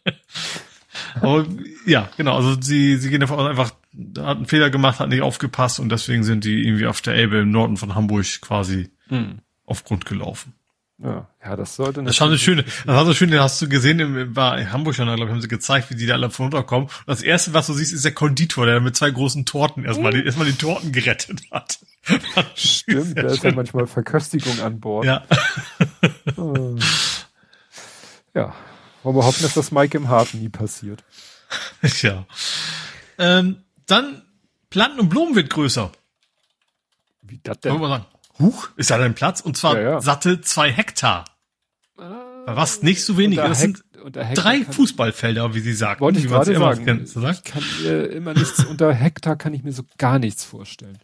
Aber 1.22 1.46
ja, 1.86 2.10
genau, 2.18 2.36
also 2.36 2.56
sie, 2.62 2.98
sie 2.98 3.10
gehen 3.10 3.22
davon 3.22 3.40
aus, 3.40 3.50
einfach, 3.50 3.72
hat 4.18 4.38
einen 4.38 4.46
Fehler 4.46 4.70
gemacht, 4.70 5.00
hat 5.00 5.10
nicht 5.10 5.22
aufgepasst 5.22 5.80
und 5.80 5.90
deswegen 5.90 6.24
sind 6.24 6.44
die 6.44 6.66
irgendwie 6.66 6.88
auf 6.88 7.02
der 7.02 7.16
Elbe 7.16 7.38
im 7.40 7.52
Norden 7.52 7.78
von 7.78 7.96
Hamburg 7.96 8.26
quasi 8.42 8.90
auf 9.66 9.84
Grund 9.84 10.06
gelaufen. 10.06 10.54
Ja, 11.02 11.30
ja, 11.44 11.56
das 11.56 11.78
sollte 11.78 12.04
Das 12.04 12.12
ist 12.12 12.18
schon 12.18 12.28
eine 12.28 12.38
schöne, 12.38 12.64
das 12.64 12.86
war 12.86 13.06
so 13.06 13.14
schön, 13.14 13.32
den 13.32 13.40
hast 13.40 13.62
du 13.62 13.70
gesehen, 13.70 14.00
im, 14.02 14.36
war 14.36 14.58
in 14.58 14.74
Hamburg 14.74 14.96
schon, 14.96 15.06
glaube 15.06 15.24
ich, 15.24 15.30
haben 15.30 15.42
sie 15.42 15.48
gezeigt, 15.48 15.90
wie 15.90 15.96
die 15.96 16.06
da 16.06 16.16
alle 16.16 16.30
von 16.30 16.48
runterkommen. 16.48 16.90
Und 16.90 17.08
das 17.08 17.22
erste, 17.22 17.54
was 17.54 17.68
du 17.68 17.74
siehst, 17.74 17.94
ist 17.94 18.04
der 18.04 18.12
Konditor, 18.12 18.66
der 18.66 18.82
mit 18.82 18.98
zwei 18.98 19.10
großen 19.10 19.46
Torten 19.46 19.86
erstmal, 19.86 20.12
die, 20.12 20.26
erstmal 20.26 20.48
die 20.48 20.58
Torten 20.58 20.92
gerettet 20.92 21.42
hat. 21.52 21.80
Stimmt, 22.56 23.18
da 23.18 23.28
ist 23.28 23.44
ja 23.44 23.54
manchmal 23.54 23.88
Verköstigung 23.88 24.60
an 24.60 24.80
Bord. 24.80 25.06
Ja. 25.06 25.24
Ja. 28.36 28.54
Wollen 29.04 29.16
wir 29.16 29.26
hoffen, 29.26 29.44
dass 29.44 29.54
das 29.54 29.72
Mike 29.72 29.98
im 29.98 30.10
Hafen 30.10 30.42
nie 30.42 30.50
passiert. 30.50 31.04
ja. 32.02 32.26
Ähm, 33.18 33.64
dann, 33.86 34.22
Planten 34.70 35.00
und 35.00 35.10
Blumen 35.10 35.36
wird 35.36 35.50
größer. 35.50 35.92
Wie 37.22 37.40
das 37.44 37.58
Wollen 37.64 37.74
denn? 37.74 37.82
wir 37.82 37.88
sagen, 37.90 38.06
huch, 38.40 38.70
ist 38.76 38.92
da 38.92 38.98
dein 38.98 39.16
Platz? 39.16 39.42
Und 39.42 39.58
zwar 39.58 39.76
Ja, 39.76 39.82
ja. 39.82 40.02
satte 40.02 40.42
zwei 40.42 40.72
Hektar. 40.72 41.26
Was 42.46 42.82
nicht 42.82 43.04
so 43.04 43.18
wenig. 43.18 43.38
Das 43.38 43.60
sind 43.60 43.84
drei 44.14 44.64
Fußballfelder, 44.64 45.54
wie 45.54 45.60
sie 45.60 45.74
sagen. 45.74 46.00
Wollte 46.00 46.20
ich 46.20 46.28
gerade 46.28 46.56
sagen. 46.58 46.86
kennt, 46.86 47.10
so 47.10 47.22
sagt. 47.22 47.42
Ich 47.46 47.54
kann 47.54 47.64
mir 47.82 48.06
immer 48.08 48.34
nichts, 48.34 48.64
unter 48.66 48.94
Hektar 48.94 49.36
kann 49.36 49.54
ich 49.54 49.64
mir 49.64 49.74
so 49.74 49.84
gar 49.98 50.20
nichts 50.20 50.44
vorstellen. 50.44 50.98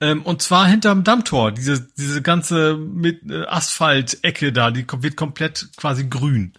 Ähm, 0.00 0.22
und 0.22 0.42
zwar 0.42 0.66
hinterm 0.66 1.04
Dammtor, 1.04 1.52
diese, 1.52 1.88
diese 1.96 2.22
ganze 2.22 2.76
mit 2.76 3.30
äh, 3.30 3.44
Asphalt-Ecke 3.46 4.52
da, 4.52 4.70
die 4.70 4.84
wird 4.98 5.16
komplett 5.16 5.68
quasi 5.76 6.08
grün. 6.08 6.52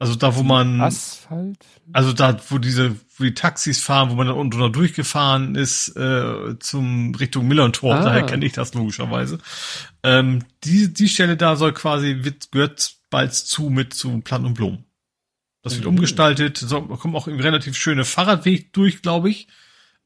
Also 0.00 0.14
da, 0.14 0.36
wo 0.36 0.44
man, 0.44 0.80
Asphalt? 0.80 1.58
also 1.92 2.12
da, 2.12 2.38
wo 2.50 2.58
diese, 2.58 2.94
wo 3.16 3.24
die 3.24 3.34
Taxis 3.34 3.80
fahren, 3.80 4.10
wo 4.10 4.14
man 4.14 4.28
dann 4.28 4.36
unten 4.36 4.52
drunter 4.52 4.70
durchgefahren 4.70 5.56
ist, 5.56 5.88
äh, 5.96 6.56
zum 6.60 7.14
Richtung 7.16 7.48
Millern-Tor, 7.48 7.96
Ah. 7.96 8.04
daher 8.04 8.22
kenne 8.24 8.46
ich 8.46 8.52
das 8.52 8.74
logischerweise. 8.74 9.38
Ähm, 10.04 10.44
die, 10.62 10.92
die 10.92 11.08
Stelle 11.08 11.36
da 11.36 11.56
soll 11.56 11.72
quasi, 11.72 12.18
wird, 12.22 12.52
gehört 12.52 12.94
bald 13.10 13.34
zu 13.34 13.70
mit 13.70 13.92
zu 13.92 14.20
Planten 14.20 14.46
und 14.46 14.54
Blumen. 14.54 14.84
Das 15.62 15.74
wird 15.74 15.84
Mhm. 15.84 15.90
umgestaltet, 15.96 16.58
so, 16.58 16.80
da 16.80 16.94
kommt 16.96 17.16
auch 17.16 17.26
relativ 17.26 17.76
schöner 17.76 18.04
Fahrradweg 18.04 18.72
durch, 18.72 19.02
glaube 19.02 19.30
ich. 19.30 19.48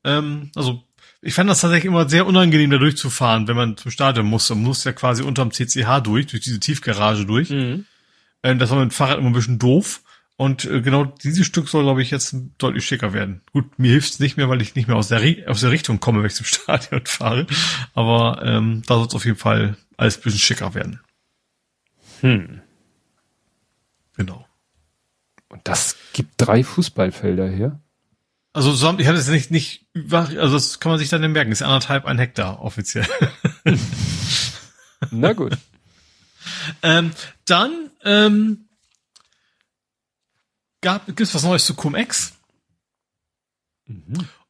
Ähm, 0.04 0.50
also 0.56 0.82
ich 1.20 1.34
fand 1.34 1.50
das 1.50 1.60
tatsächlich 1.60 1.84
immer 1.88 2.08
sehr 2.08 2.26
unangenehm, 2.26 2.70
da 2.70 2.78
durchzufahren, 2.78 3.46
wenn 3.46 3.56
man 3.56 3.76
zum 3.76 3.90
Stadion 3.90 4.24
musste. 4.26 4.54
Man 4.54 4.64
musste 4.64 4.88
ja 4.88 4.92
quasi 4.94 5.22
unterm 5.22 5.50
CCH 5.52 6.00
durch, 6.00 6.28
durch 6.28 6.42
diese 6.42 6.58
Tiefgarage 6.60 7.26
durch. 7.26 7.50
Mhm. 7.50 7.84
Ähm, 8.42 8.58
das 8.58 8.70
war 8.70 8.78
mit 8.78 8.90
dem 8.90 8.94
Fahrrad 8.94 9.18
immer 9.18 9.30
ein 9.30 9.34
bisschen 9.34 9.58
doof. 9.58 10.02
Und 10.36 10.64
äh, 10.64 10.80
genau 10.80 11.04
dieses 11.04 11.46
Stück 11.46 11.68
soll, 11.68 11.84
glaube 11.84 12.02
ich, 12.02 12.10
jetzt 12.10 12.34
deutlich 12.58 12.84
schicker 12.84 13.12
werden. 13.12 13.42
Gut, 13.52 13.78
mir 13.78 13.92
hilft's 13.92 14.18
nicht 14.18 14.36
mehr, 14.36 14.48
weil 14.48 14.62
ich 14.62 14.74
nicht 14.74 14.88
mehr 14.88 14.96
aus 14.96 15.08
der, 15.08 15.22
aus 15.46 15.60
der 15.60 15.70
Richtung 15.70 16.00
komme, 16.00 16.20
wenn 16.20 16.26
ich 16.26 16.34
zum 16.34 16.46
Stadion 16.46 17.06
fahre. 17.06 17.46
Aber 17.94 18.42
ähm, 18.44 18.82
da 18.86 18.96
soll 18.96 19.06
es 19.06 19.14
auf 19.14 19.24
jeden 19.24 19.38
Fall 19.38 19.76
alles 19.96 20.18
ein 20.18 20.22
bisschen 20.22 20.40
schicker 20.40 20.74
werden. 20.74 21.00
Hm. 22.20 22.60
Genau. 24.16 24.46
Und 25.48 25.60
das 25.64 25.96
gibt 26.12 26.32
drei 26.38 26.64
Fußballfelder 26.64 27.48
her. 27.48 27.80
Also 28.54 28.72
so, 28.72 28.94
ich 28.98 29.06
hatte 29.06 29.18
es 29.18 29.28
nicht, 29.28 29.50
nicht, 29.50 29.86
also 30.10 30.54
das 30.54 30.78
kann 30.78 30.90
man 30.90 30.98
sich 30.98 31.08
dann 31.08 31.20
merken. 31.32 31.50
Das 31.50 31.60
ist 31.60 31.66
anderthalb 31.66 32.04
ein 32.04 32.18
Hektar 32.18 32.60
offiziell. 32.60 33.06
Na 35.10 35.32
gut. 35.32 35.56
Ähm, 36.82 37.12
dann 37.44 37.90
ähm, 38.04 38.68
gab 40.80 41.06
gibt's 41.06 41.34
was 41.34 41.42
Neues 41.42 41.64
zu 41.64 41.74
Cum-Ex. 41.74 42.34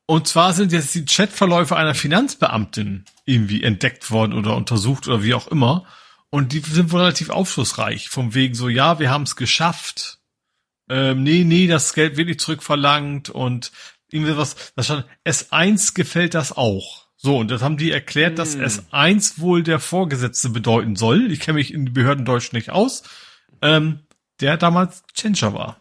Und 0.06 0.28
zwar 0.28 0.52
sind 0.52 0.73
jetzt 0.73 0.94
die 0.94 1.05
Chatverläufe 1.05 1.77
einer 1.77 1.94
Finanzbeamtin 1.94 3.05
irgendwie 3.24 3.62
entdeckt 3.62 4.10
worden 4.10 4.35
oder 4.35 4.56
untersucht 4.56 5.06
oder 5.09 5.23
wie 5.23 5.35
auch 5.35 5.48
immer. 5.48 5.86
Und 6.31 6.52
die 6.52 6.60
sind 6.60 6.93
wohl 6.93 7.01
relativ 7.01 7.31
aufschlussreich. 7.31 8.09
Vom 8.09 8.35
wegen 8.35 8.55
so, 8.55 8.69
ja, 8.69 8.98
wir 8.98 9.10
haben 9.10 9.23
es 9.23 9.36
geschafft. 9.36 10.19
Ähm, 10.89 11.23
nee, 11.23 11.44
nee, 11.44 11.66
das 11.66 11.94
Geld 11.94 12.16
wird 12.16 12.28
nicht 12.28 12.40
zurückverlangt 12.40 13.31
und 13.31 13.70
irgendwie 14.10 14.36
was, 14.36 14.73
das 14.74 14.86
stand, 14.86 15.06
S1 15.24 15.94
gefällt 15.94 16.35
das 16.35 16.52
auch. 16.56 17.01
So, 17.24 17.39
und 17.39 17.53
das 17.53 17.62
haben 17.62 17.77
die 17.77 17.93
erklärt, 17.93 18.40
dass 18.40 18.59
S1 18.59 19.39
wohl 19.39 19.62
der 19.62 19.78
Vorgesetzte 19.78 20.49
bedeuten 20.49 20.97
soll. 20.97 21.31
Ich 21.31 21.39
kenne 21.39 21.59
mich 21.59 21.73
in 21.73 21.93
Behördendeutsch 21.93 22.53
nicht 22.53 22.70
aus. 22.70 23.05
Ähm, 23.61 24.01
der 24.40 24.57
damals 24.57 25.05
Tschentscher 25.15 25.55
war. 25.55 25.78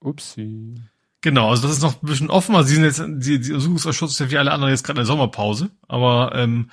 Upsi. 0.00 0.76
Genau, 1.20 1.50
also 1.50 1.68
das 1.68 1.76
ist 1.76 1.82
noch 1.82 2.02
ein 2.02 2.06
bisschen 2.06 2.30
offen. 2.30 2.56
Also 2.56 2.70
die 2.70 2.76
sind 2.76 2.84
jetzt, 2.84 3.26
die, 3.26 3.40
die 3.40 3.52
Untersuchungsausschuss 3.52 4.12
ist 4.12 4.20
ja 4.20 4.30
wie 4.30 4.38
alle 4.38 4.52
anderen 4.52 4.72
jetzt 4.72 4.84
gerade 4.84 4.98
in 4.98 5.04
der 5.04 5.06
Sommerpause. 5.06 5.70
Aber 5.86 6.34
ähm, 6.34 6.70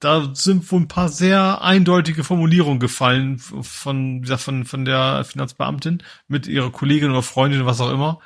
da 0.00 0.34
sind 0.34 0.70
wohl 0.72 0.80
ein 0.80 0.88
paar 0.88 1.08
sehr 1.08 1.62
eindeutige 1.62 2.24
Formulierungen 2.24 2.80
gefallen 2.80 3.38
von, 3.38 4.16
wie 4.16 4.20
gesagt, 4.22 4.42
von, 4.42 4.64
von 4.64 4.84
der 4.84 5.24
Finanzbeamtin 5.24 6.02
mit 6.26 6.48
ihrer 6.48 6.72
Kollegin 6.72 7.10
oder 7.10 7.22
Freundin, 7.22 7.66
was 7.66 7.80
auch 7.80 7.92
immer. 7.92 8.18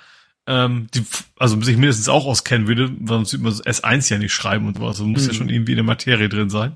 Ähm, 0.52 0.88
die 0.92 1.04
also 1.38 1.60
sich 1.62 1.76
mindestens 1.76 2.08
auch 2.08 2.26
auskennen 2.26 2.66
würde, 2.66 2.90
weil 2.98 3.18
sonst 3.18 3.32
würde 3.34 3.44
man 3.44 3.52
das 3.52 3.64
S1 3.64 4.10
ja 4.10 4.18
nicht 4.18 4.32
schreiben 4.32 4.66
und 4.66 4.78
sowas. 4.78 4.88
Also 4.98 5.06
muss 5.06 5.24
ja 5.26 5.32
Mhm. 5.32 5.36
schon 5.36 5.48
irgendwie 5.48 5.72
in 5.72 5.76
der 5.76 5.84
Materie 5.84 6.28
drin 6.28 6.50
sein. 6.50 6.74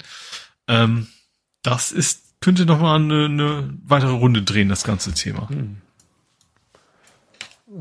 Ähm, 0.68 1.08
das 1.62 1.90
ist, 1.90 2.22
könnte 2.40 2.66
noch 2.66 2.80
mal 2.80 2.94
eine, 2.94 3.24
eine 3.24 3.74
weitere 3.84 4.12
Runde 4.12 4.42
drehen, 4.42 4.68
das 4.68 4.84
ganze 4.84 5.12
Thema. 5.12 5.48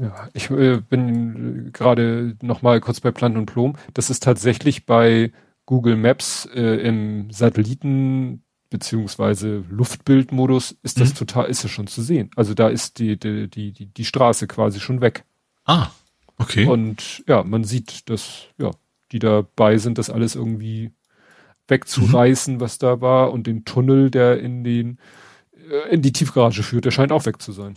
Ja, 0.01 0.29
ich 0.33 0.49
äh, 0.49 0.77
bin 0.81 1.71
gerade 1.73 2.35
noch 2.41 2.61
mal 2.63 2.79
kurz 2.81 2.99
bei 2.99 3.11
Planten 3.11 3.37
und 3.37 3.45
Blumen. 3.53 3.77
Das 3.93 4.09
ist 4.09 4.23
tatsächlich 4.23 4.85
bei 4.85 5.31
Google 5.65 5.95
Maps 5.97 6.47
äh, 6.55 6.77
im 6.87 7.29
Satelliten 7.31 8.41
beziehungsweise 8.69 9.63
Luftbildmodus 9.69 10.75
ist 10.81 10.99
das 10.99 11.11
Mhm. 11.11 11.15
total, 11.17 11.45
ist 11.45 11.63
das 11.63 11.69
schon 11.69 11.85
zu 11.85 12.01
sehen. 12.01 12.31
Also 12.35 12.55
da 12.55 12.69
ist 12.69 12.97
die, 12.97 13.19
die, 13.19 13.47
die, 13.47 13.71
die, 13.71 13.85
die 13.85 14.05
Straße 14.05 14.47
quasi 14.47 14.79
schon 14.79 14.99
weg. 15.01 15.25
Ah, 15.65 15.87
okay. 16.37 16.65
Und 16.67 17.23
ja, 17.27 17.43
man 17.43 17.63
sieht, 17.63 18.09
dass, 18.09 18.43
ja, 18.57 18.71
die 19.11 19.19
dabei 19.19 19.77
sind, 19.77 19.97
das 19.97 20.09
alles 20.09 20.35
irgendwie 20.35 20.91
wegzureißen, 21.67 22.59
was 22.59 22.77
da 22.77 23.01
war. 23.01 23.31
Und 23.31 23.47
den 23.47 23.65
Tunnel, 23.65 24.09
der 24.11 24.39
in 24.39 24.63
den, 24.63 24.97
äh, 25.69 25.93
in 25.93 26.01
die 26.01 26.11
Tiefgarage 26.11 26.63
führt, 26.63 26.85
der 26.85 26.91
scheint 26.91 27.11
auch 27.11 27.25
weg 27.25 27.41
zu 27.41 27.51
sein. 27.51 27.75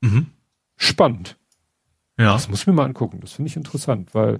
mhm. 0.00 0.26
Spannend. 0.80 1.36
Ja. 2.18 2.32
Das 2.34 2.48
muss 2.48 2.60
ich 2.60 2.66
mir 2.68 2.72
mal 2.72 2.84
angucken. 2.84 3.18
Das 3.20 3.32
finde 3.32 3.48
ich 3.48 3.56
interessant, 3.56 4.14
weil 4.14 4.38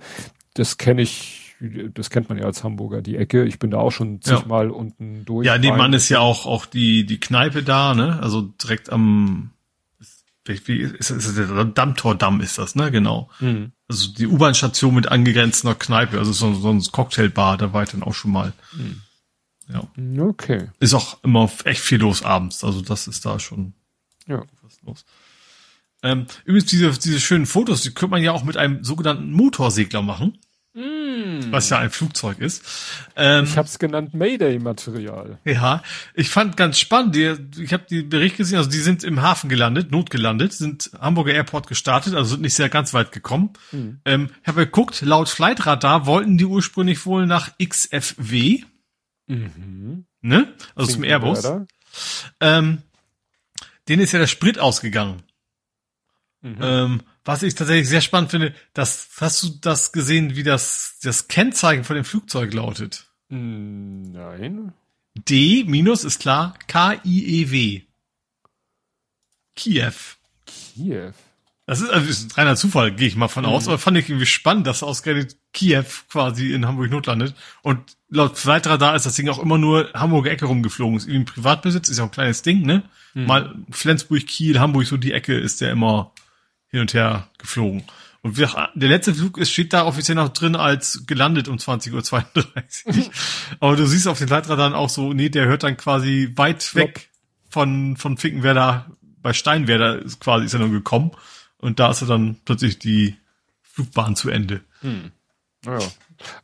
das 0.55 0.79
kenne 0.79 1.03
ich, 1.03 1.57
das 1.95 2.11
kennt 2.11 2.29
man 2.29 2.39
ja 2.39 2.45
als 2.45 2.63
Hamburger, 2.63 3.03
die 3.03 3.17
Ecke. 3.17 3.45
Ich 3.45 3.59
bin 3.59 3.73
da 3.73 3.79
auch 3.79 3.91
schon 3.91 4.21
Ja. 4.25 4.37
zigmal 4.39 4.71
unten 4.71 5.25
durch. 5.25 5.45
Ja, 5.47 5.59
nebenan 5.59 5.93
ist 5.95 6.09
ja 6.11 6.21
auch, 6.21 6.47
auch 6.47 6.65
die, 6.67 7.07
die 7.07 7.19
Kneipe 7.19 7.65
da, 7.65 7.93
ne? 7.95 8.21
Also 8.23 8.43
direkt 8.43 8.91
am, 8.91 9.51
wie, 10.45 10.61
wie 10.67 10.79
ist, 10.81 11.11
ist, 11.11 11.27
ist 11.27 11.37
der 11.39 11.65
Dammtordamm 11.65 12.41
ist 12.41 12.59
das, 12.59 12.75
ne? 12.75 12.91
Genau. 12.91 13.31
Mhm. 13.41 13.73
Also 13.89 14.13
die 14.13 14.27
U-Bahn-Station 14.27 14.95
mit 14.95 15.09
angegrenzender 15.09 15.75
Kneipe, 15.75 16.19
also 16.19 16.33
so, 16.33 16.55
so 16.55 16.71
ein 16.71 16.83
Cocktailbar, 16.83 17.57
da 17.59 17.73
war 17.73 17.83
ich 17.83 17.91
dann 17.91 18.03
auch 18.03 18.15
schon 18.15 18.33
mal. 18.33 18.53
Ja. 19.69 19.83
Okay. 20.23 20.71
Ist 20.81 20.95
auch 20.95 21.23
immer 21.23 21.51
echt 21.65 21.81
viel 21.81 21.99
los 21.99 22.23
abends, 22.23 22.65
also 22.65 22.81
das 22.81 23.07
ist 23.07 23.25
da 23.27 23.39
schon 23.39 23.75
Ja. 24.27 24.45
was 24.63 24.81
los. 24.83 25.05
Ähm, 26.03 26.27
übrigens, 26.45 26.71
diese, 26.71 26.91
diese 26.99 27.21
schönen 27.21 27.45
Fotos, 27.47 27.83
die 27.83 27.91
könnte 27.91 28.13
man 28.13 28.23
ja 28.23 28.33
auch 28.33 28.45
mit 28.45 28.57
einem 28.57 28.85
sogenannten 28.85 29.33
Motorsegler 29.33 30.01
machen, 30.01 30.39
was 31.51 31.71
ja 31.71 31.79
ein 31.79 31.91
Flugzeug 31.91 32.39
ist. 32.39 32.63
Ähm, 33.17 33.45
Ich 33.45 33.57
habe 33.57 33.67
es 33.67 33.79
genannt 33.79 34.15
Mayday-Material. 34.15 35.39
Ja, 35.45 35.83
ich 36.15 36.29
fand 36.31 36.57
ganz 36.57 36.79
spannend, 36.79 37.15
die, 37.15 37.37
ich 37.63 37.73
habe 37.73 37.85
die 37.89 38.03
Bericht 38.03 38.37
gesehen, 38.37 38.59
also 38.59 38.71
die 38.71 38.79
sind 38.79 39.05
im 39.05 39.21
Hafen 39.23 39.49
gelandet, 39.49 39.91
notgelandet, 39.91 40.53
sind 40.53 40.91
Hamburger 41.01 41.33
Airport 41.35 41.67
gestartet, 41.67 42.15
also 42.15 42.31
sind 42.31 42.43
nicht 42.43 42.55
sehr 42.55 42.69
ganz 42.69 42.95
weit 42.95 43.13
gekommen. 43.13 43.51
Ähm, 44.05 44.31
ich 44.43 44.49
habe 44.49 44.65
geguckt, 44.67 45.01
laut 45.03 45.29
Flightradar 45.29 46.07
wollten 46.07 46.39
die 46.39 46.45
ursprünglich 46.45 47.05
wohl 47.07 47.27
nach 47.27 47.51
XFW, 47.59 48.63
Mhm. 49.27 50.07
ne? 50.23 50.55
Also 50.75 50.93
zum 50.93 51.05
Airbus. 51.05 51.47
Ähm, 52.41 52.83
denen 53.89 54.03
ist 54.03 54.13
ja 54.13 54.19
der 54.19 54.27
Sprit 54.27 54.59
ausgegangen. 54.59 55.23
Mhm. 56.41 56.57
Ähm, 56.63 57.03
Was 57.29 57.43
ich 57.43 57.55
tatsächlich 57.55 57.91
sehr 57.91 58.01
spannend 58.01 58.31
finde, 58.31 58.55
das, 58.73 59.11
hast 59.21 59.43
du 59.43 59.49
das 59.61 59.93
gesehen, 59.93 60.35
wie 60.35 60.45
das, 60.45 60.97
das 61.03 61.29
Kennzeichen 61.29 61.85
von 61.85 61.95
dem 61.95 62.07
Flugzeug 62.07 62.55
lautet? 62.55 63.05
Nein. 63.29 64.73
D 65.29 65.65
minus 65.67 66.05
ist 66.05 66.21
klar, 66.21 66.55
K-I-E-W. 66.69 67.83
Kiew. 69.57 69.93
Kiew. 70.47 71.13
Das 71.67 71.83
ist, 71.83 71.91
also 71.91 72.09
ist 72.09 72.31
ein 72.31 72.35
reiner 72.35 72.57
Zufall, 72.57 72.93
gehe 72.93 73.09
ich 73.09 73.17
mal 73.17 73.29
von 73.29 73.45
mhm. 73.45 73.51
aus, 73.51 73.69
aber 73.69 73.77
fand 73.77 73.99
ich 73.99 74.09
irgendwie 74.09 74.25
spannend, 74.25 74.67
dass 74.67 74.83
ausgerechnet 74.83 75.37
Kiew 75.53 75.85
quasi 76.09 76.55
in 76.55 76.67
Hamburg 76.67 76.91
Not 76.91 77.09
landet. 77.09 77.35
Und 77.61 77.99
laut 78.09 78.39
Flightradar 78.39 78.97
ist 78.97 79.05
das 79.05 79.17
Ding 79.17 79.29
auch 79.29 79.39
immer 79.39 79.59
nur 79.59 79.93
Hamburger 79.93 80.31
Ecke 80.31 80.47
rumgeflogen. 80.47 80.97
Ist 80.97 81.05
irgendwie 81.05 81.21
ein 81.21 81.35
Privatbesitz, 81.35 81.91
ist 81.91 81.99
ja 81.99 82.05
auch 82.05 82.09
ein 82.09 82.13
kleines 82.13 82.41
Ding, 82.41 82.63
ne? 82.63 82.85
Mhm. 83.13 83.27
Mal 83.27 83.55
Flensburg, 83.71 84.27
Kiel, 84.27 84.59
Hamburg, 84.59 84.87
so 84.87 84.97
die 84.97 85.13
Ecke 85.13 85.39
ist 85.39 85.61
der 85.61 85.73
immer 85.73 86.15
hin 86.71 86.81
und 86.81 86.95
her 86.95 87.29
geflogen. 87.39 87.85
Und 88.21 88.37
wir, 88.37 88.71
der 88.75 88.89
letzte 88.89 89.15
Flug 89.15 89.39
ist, 89.39 89.51
steht 89.51 89.73
da 89.73 89.87
offiziell 89.87 90.17
noch 90.17 90.31
drin 90.31 90.57
als 90.57 91.05
gelandet 91.07 91.49
um 91.49 91.57
20.32 91.57 92.87
Uhr. 92.87 93.11
Aber 93.61 93.77
du 93.77 93.87
siehst 93.87 94.09
auf 94.09 94.19
den 94.19 94.29
Leitradaren 94.29 94.75
auch 94.75 94.89
so, 94.89 95.13
nee, 95.13 95.29
der 95.29 95.47
hört 95.47 95.63
dann 95.63 95.77
quasi 95.77 96.33
weit 96.35 96.75
weg 96.75 97.11
von, 97.49 97.97
von 97.97 98.19
Finkenwerder, 98.19 98.91
bei 99.23 99.33
Steinwerder 99.33 100.01
ist 100.01 100.21
quasi, 100.21 100.47
ist 100.47 100.55
er 100.55 100.61
nur 100.61 100.71
gekommen. 100.71 101.13
Und 101.59 101.81
da 101.81 101.91
ist 101.91 102.03
er 102.03 102.09
dann 102.09 102.37
plötzlich 102.45 102.79
die 102.79 103.17
Flugbahn 103.63 104.17
zu 104.17 104.31
Ende. 104.31 104.63
Hm. 104.81 105.13
Ja. 105.65 105.79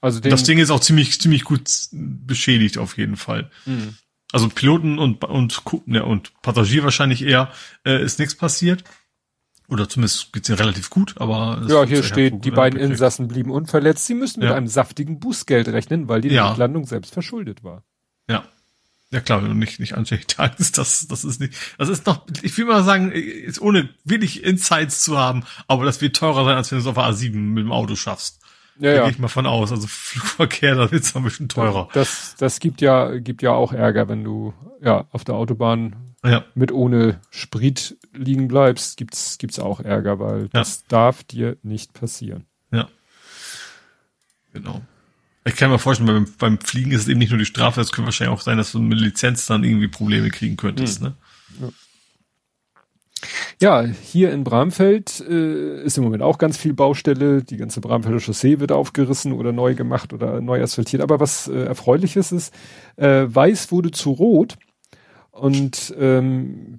Also 0.01 0.21
das 0.21 0.45
Ding 0.45 0.59
ist 0.59 0.71
auch 0.71 0.81
ziemlich, 0.81 1.21
ziemlich 1.21 1.45
gut 1.45 1.69
beschädigt 1.93 2.79
auf 2.79 2.97
jeden 2.97 3.17
Fall. 3.17 3.51
Hm. 3.65 3.95
Also 4.33 4.49
Piloten 4.49 4.99
und, 4.99 5.25
und, 5.25 5.63
ja, 5.87 6.03
und 6.03 6.33
Passagier 6.43 6.85
wahrscheinlich 6.85 7.23
eher, 7.23 7.53
äh, 7.85 8.03
ist 8.03 8.19
nichts 8.19 8.35
passiert. 8.35 8.85
Oder 9.69 9.89
zumindest 9.89 10.33
geht's 10.33 10.49
ihnen 10.49 10.59
relativ 10.59 10.91
gut, 10.91 11.15
aber. 11.17 11.63
Ja, 11.69 11.85
hier 11.85 12.03
steht, 12.03 12.45
die 12.45 12.51
beiden 12.51 12.79
Insassen 12.79 13.29
blieben 13.29 13.51
unverletzt. 13.51 14.07
Sie 14.07 14.15
müssen 14.15 14.41
mit 14.41 14.51
ja. 14.51 14.55
einem 14.55 14.67
saftigen 14.67 15.21
Bußgeld 15.21 15.69
rechnen, 15.69 16.09
weil 16.09 16.21
die 16.21 16.29
ja. 16.29 16.55
Landung 16.55 16.85
selbst 16.85 17.15
verschuldet 17.15 17.65
war. 17.65 17.83
Ja. 18.29 18.45
Ja 19.11 19.21
klar, 19.21 19.41
nicht, 19.41 19.79
nicht 19.79 19.95
anständig 19.97 20.27
ist 20.59 20.77
das, 20.77 21.07
das 21.07 21.25
ist 21.25 21.41
nicht, 21.41 21.55
das 21.79 21.89
ist 21.89 22.05
noch, 22.05 22.27
ich 22.43 22.59
will 22.59 22.65
mal 22.65 22.83
sagen, 22.83 23.13
ist 23.13 23.61
ohne 23.61 23.89
wirklich 24.03 24.43
Insights 24.43 25.05
zu 25.05 25.17
haben, 25.17 25.45
aber 25.69 25.85
das 25.85 26.01
wird 26.01 26.17
teurer 26.17 26.45
sein, 26.45 26.57
als 26.57 26.73
wenn 26.73 26.79
du 26.79 26.83
es 26.83 26.89
auf 26.89 26.99
A7 26.99 27.37
mit 27.37 27.63
dem 27.63 27.71
Auto 27.71 27.95
schaffst. 27.95 28.41
Ja, 28.81 28.91
da 28.91 28.97
ja. 28.97 29.03
gehe 29.03 29.13
ich 29.13 29.19
mal 29.21 29.29
von 29.29 29.47
aus. 29.47 29.71
Also 29.71 29.87
Flugverkehr, 29.87 30.75
da 30.75 30.91
wird's 30.91 31.15
noch 31.15 31.23
ein 31.23 31.25
bisschen 31.25 31.49
teurer. 31.49 31.89
Das, 31.93 32.35
das 32.39 32.59
gibt 32.59 32.81
ja, 32.81 33.19
gibt 33.19 33.43
ja 33.43 33.53
auch 33.53 33.73
Ärger, 33.73 34.09
wenn 34.09 34.25
du, 34.25 34.53
ja, 34.83 35.07
auf 35.13 35.23
der 35.23 35.37
Autobahn 35.37 36.04
ja. 36.25 36.45
mit 36.55 36.73
ohne 36.73 37.21
Sprit 37.31 37.97
liegen 38.13 38.49
bleibst, 38.49 38.97
gibt's, 38.97 39.39
gibt's 39.39 39.59
auch 39.59 39.81
Ärger, 39.81 40.19
weil 40.19 40.43
ja. 40.43 40.49
das 40.53 40.85
darf 40.87 41.23
dir 41.25 41.57
nicht 41.63 41.93
passieren. 41.93 42.45
Ja. 42.71 42.89
Genau. 44.53 44.83
Ich 45.45 45.57
kann 45.57 45.71
mir 45.71 45.79
vorstellen, 45.79 46.07
beim, 46.07 46.27
beim 46.39 46.59
Fliegen 46.59 46.93
ist 46.93 47.03
es 47.03 47.09
eben 47.09 47.19
nicht 47.19 47.31
nur 47.31 47.39
die 47.39 47.45
Strafe, 47.45 47.81
es 47.81 47.93
könnte 47.93 48.07
wahrscheinlich 48.07 48.35
auch 48.35 48.41
sein, 48.41 48.57
dass 48.57 48.73
du 48.73 48.81
mit 48.81 48.99
Lizenz 48.99 49.47
dann 49.47 49.63
irgendwie 49.63 49.89
Probleme 49.89 50.31
kriegen 50.31 50.57
könntest, 50.57 51.01
hm. 51.01 51.09
ne? 51.09 51.15
Ja. 51.61 51.69
Ja, 53.61 53.83
hier 53.83 54.33
in 54.33 54.45
Bramfeld 54.45 55.21
äh, 55.21 55.83
ist 55.83 55.97
im 55.97 56.05
Moment 56.05 56.23
auch 56.23 56.39
ganz 56.39 56.57
viel 56.57 56.75
Baustelle. 56.75 57.43
Die 57.43 57.57
ganze 57.57 57.81
Bramfelder 57.81 58.21
Chaussee 58.21 58.61
wird 58.61 58.73
aufgerissen 58.73 59.33
oder 59.33 59.53
neu 59.53 59.75
gemacht 59.75 60.13
oder 60.13 60.41
neu 60.41 60.63
asphaltiert. 60.63 61.03
Aber 61.03 61.21
was 61.21 61.49
äh, 61.49 61.65
erfreuliches 61.65 62.33
ist, 62.33 62.55
äh, 62.97 63.25
Weiß 63.27 63.73
wurde 63.73 63.91
zu 63.91 64.11
Rot. 64.11 64.57
Und 65.35 65.93
ähm, 65.99 66.79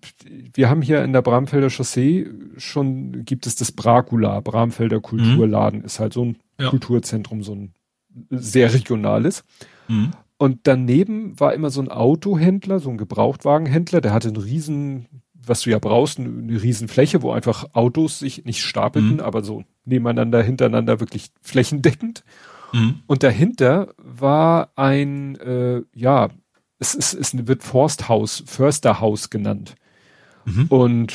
wir 0.54 0.70
haben 0.70 0.82
hier 0.82 1.04
in 1.04 1.12
der 1.12 1.22
Bramfelder 1.22 1.70
Chaussee 1.70 2.28
schon, 2.56 3.26
gibt 3.26 3.48
es 3.48 3.58
das 3.58 3.74
Bracula, 3.74 4.40
Bramfelder 4.40 5.02
Kulturladen, 5.02 5.80
mhm. 5.80 5.86
ist 5.86 6.00
halt 6.00 6.14
so 6.14 6.24
ein 6.24 6.38
ja. 6.58 6.70
Kulturzentrum, 6.70 7.44
so 7.44 7.54
ein 7.54 7.74
sehr 8.30 8.74
regionales. 8.74 9.44
Mhm. 9.90 10.12
Und 10.38 10.60
daneben 10.64 11.38
war 11.38 11.54
immer 11.54 11.70
so 11.70 11.82
ein 11.82 11.90
Autohändler, 11.90 12.80
so 12.80 12.90
ein 12.90 12.98
Gebrauchtwagenhändler, 12.98 14.00
der 14.00 14.14
hatte 14.14 14.30
einen 14.30 14.38
riesen, 14.38 15.08
was 15.34 15.62
du 15.62 15.72
ja 15.72 15.80
brauchst, 15.80 16.20
eine, 16.20 16.30
eine 16.30 16.64
riesen 16.64 16.88
Fläche, 16.88 17.22
wo 17.22 17.32
einfach 17.32 17.66
Autos 17.74 18.20
sich 18.20 18.46
nicht 18.46 18.62
stapelten, 18.62 19.16
mhm. 19.16 19.20
aber 19.20 19.44
so 19.44 19.66
nebeneinander, 19.84 20.42
hintereinander 20.42 21.02
wirklich 21.02 21.32
flächendeckend. 21.42 22.24
Mhm. 22.72 23.02
Und 23.06 23.24
dahinter 23.24 23.94
war 23.98 24.72
ein, 24.78 25.36
äh, 25.36 25.82
ja, 25.94 26.30
es, 26.94 27.14
ist, 27.14 27.14
es 27.14 27.48
wird 27.48 27.64
Forsthaus, 27.64 28.44
Försterhaus 28.46 29.30
genannt. 29.30 29.76
Mhm. 30.46 30.66
Und 30.68 31.14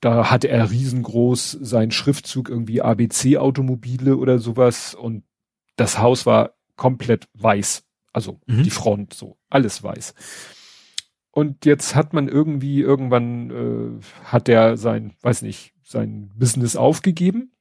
da 0.00 0.30
hatte 0.30 0.48
er 0.48 0.70
riesengroß 0.70 1.58
seinen 1.60 1.92
Schriftzug 1.92 2.48
irgendwie 2.48 2.82
ABC 2.82 3.38
Automobile 3.38 4.16
oder 4.16 4.38
sowas 4.38 4.94
und 4.94 5.22
das 5.76 5.98
Haus 5.98 6.26
war 6.26 6.54
komplett 6.76 7.28
weiß. 7.34 7.84
Also 8.12 8.40
mhm. 8.46 8.64
die 8.64 8.70
Front 8.70 9.14
so, 9.14 9.38
alles 9.48 9.82
weiß. 9.82 10.14
Und 11.30 11.64
jetzt 11.64 11.94
hat 11.94 12.12
man 12.12 12.28
irgendwie, 12.28 12.80
irgendwann 12.80 13.50
äh, 13.50 14.04
hat 14.24 14.48
er 14.48 14.76
sein, 14.76 15.14
weiß 15.22 15.42
nicht, 15.42 15.72
sein 15.82 16.30
Business 16.34 16.76
aufgegeben 16.76 17.51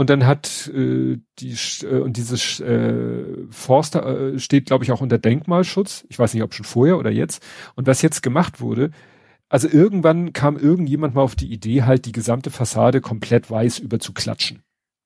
und 0.00 0.08
dann 0.08 0.24
hat 0.24 0.66
äh, 0.68 1.18
die 1.40 1.56
äh, 1.82 1.98
und 1.98 2.16
dieses 2.16 2.58
äh, 2.58 3.22
Forster 3.50 4.32
äh, 4.32 4.38
steht, 4.38 4.64
glaube 4.64 4.82
ich, 4.82 4.92
auch 4.92 5.02
unter 5.02 5.18
Denkmalschutz. 5.18 6.06
Ich 6.08 6.18
weiß 6.18 6.32
nicht, 6.32 6.42
ob 6.42 6.54
schon 6.54 6.64
vorher 6.64 6.96
oder 6.96 7.10
jetzt. 7.10 7.46
Und 7.74 7.86
was 7.86 8.00
jetzt 8.00 8.22
gemacht 8.22 8.62
wurde, 8.62 8.92
also 9.50 9.68
irgendwann 9.68 10.32
kam 10.32 10.56
irgendjemand 10.56 11.14
mal 11.14 11.20
auf 11.20 11.36
die 11.36 11.52
Idee, 11.52 11.82
halt 11.82 12.06
die 12.06 12.12
gesamte 12.12 12.50
Fassade 12.50 13.02
komplett 13.02 13.50
weiß 13.50 13.78
überzuklatschen. 13.78 14.62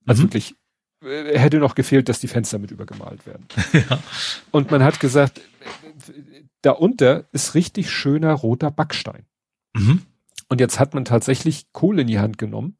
Also 0.06 0.22
mhm. 0.22 0.26
wirklich 0.26 0.54
äh, 1.02 1.40
hätte 1.40 1.58
noch 1.58 1.74
gefehlt, 1.74 2.08
dass 2.08 2.20
die 2.20 2.28
Fenster 2.28 2.60
mit 2.60 2.70
übergemalt 2.70 3.26
werden. 3.26 3.48
ja. 3.72 3.98
Und 4.52 4.70
man 4.70 4.84
hat 4.84 5.00
gesagt, 5.00 5.40
da 6.62 6.70
unter 6.70 7.24
ist 7.32 7.56
richtig 7.56 7.90
schöner 7.90 8.32
roter 8.32 8.70
Backstein. 8.70 9.26
Mhm. 9.74 10.02
Und 10.48 10.60
jetzt 10.60 10.78
hat 10.78 10.94
man 10.94 11.04
tatsächlich 11.04 11.72
Kohle 11.72 12.02
in 12.02 12.06
die 12.06 12.20
Hand 12.20 12.38
genommen 12.38 12.76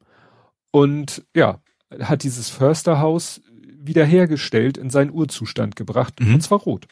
und 0.71 1.25
ja, 1.33 1.61
hat 1.99 2.23
dieses 2.23 2.49
Försterhaus 2.49 3.41
wiederhergestellt, 3.77 4.77
in 4.77 4.89
seinen 4.89 5.11
Urzustand 5.11 5.75
gebracht, 5.75 6.19
mhm. 6.19 6.35
und 6.35 6.41
zwar 6.41 6.59
rot. 6.59 6.87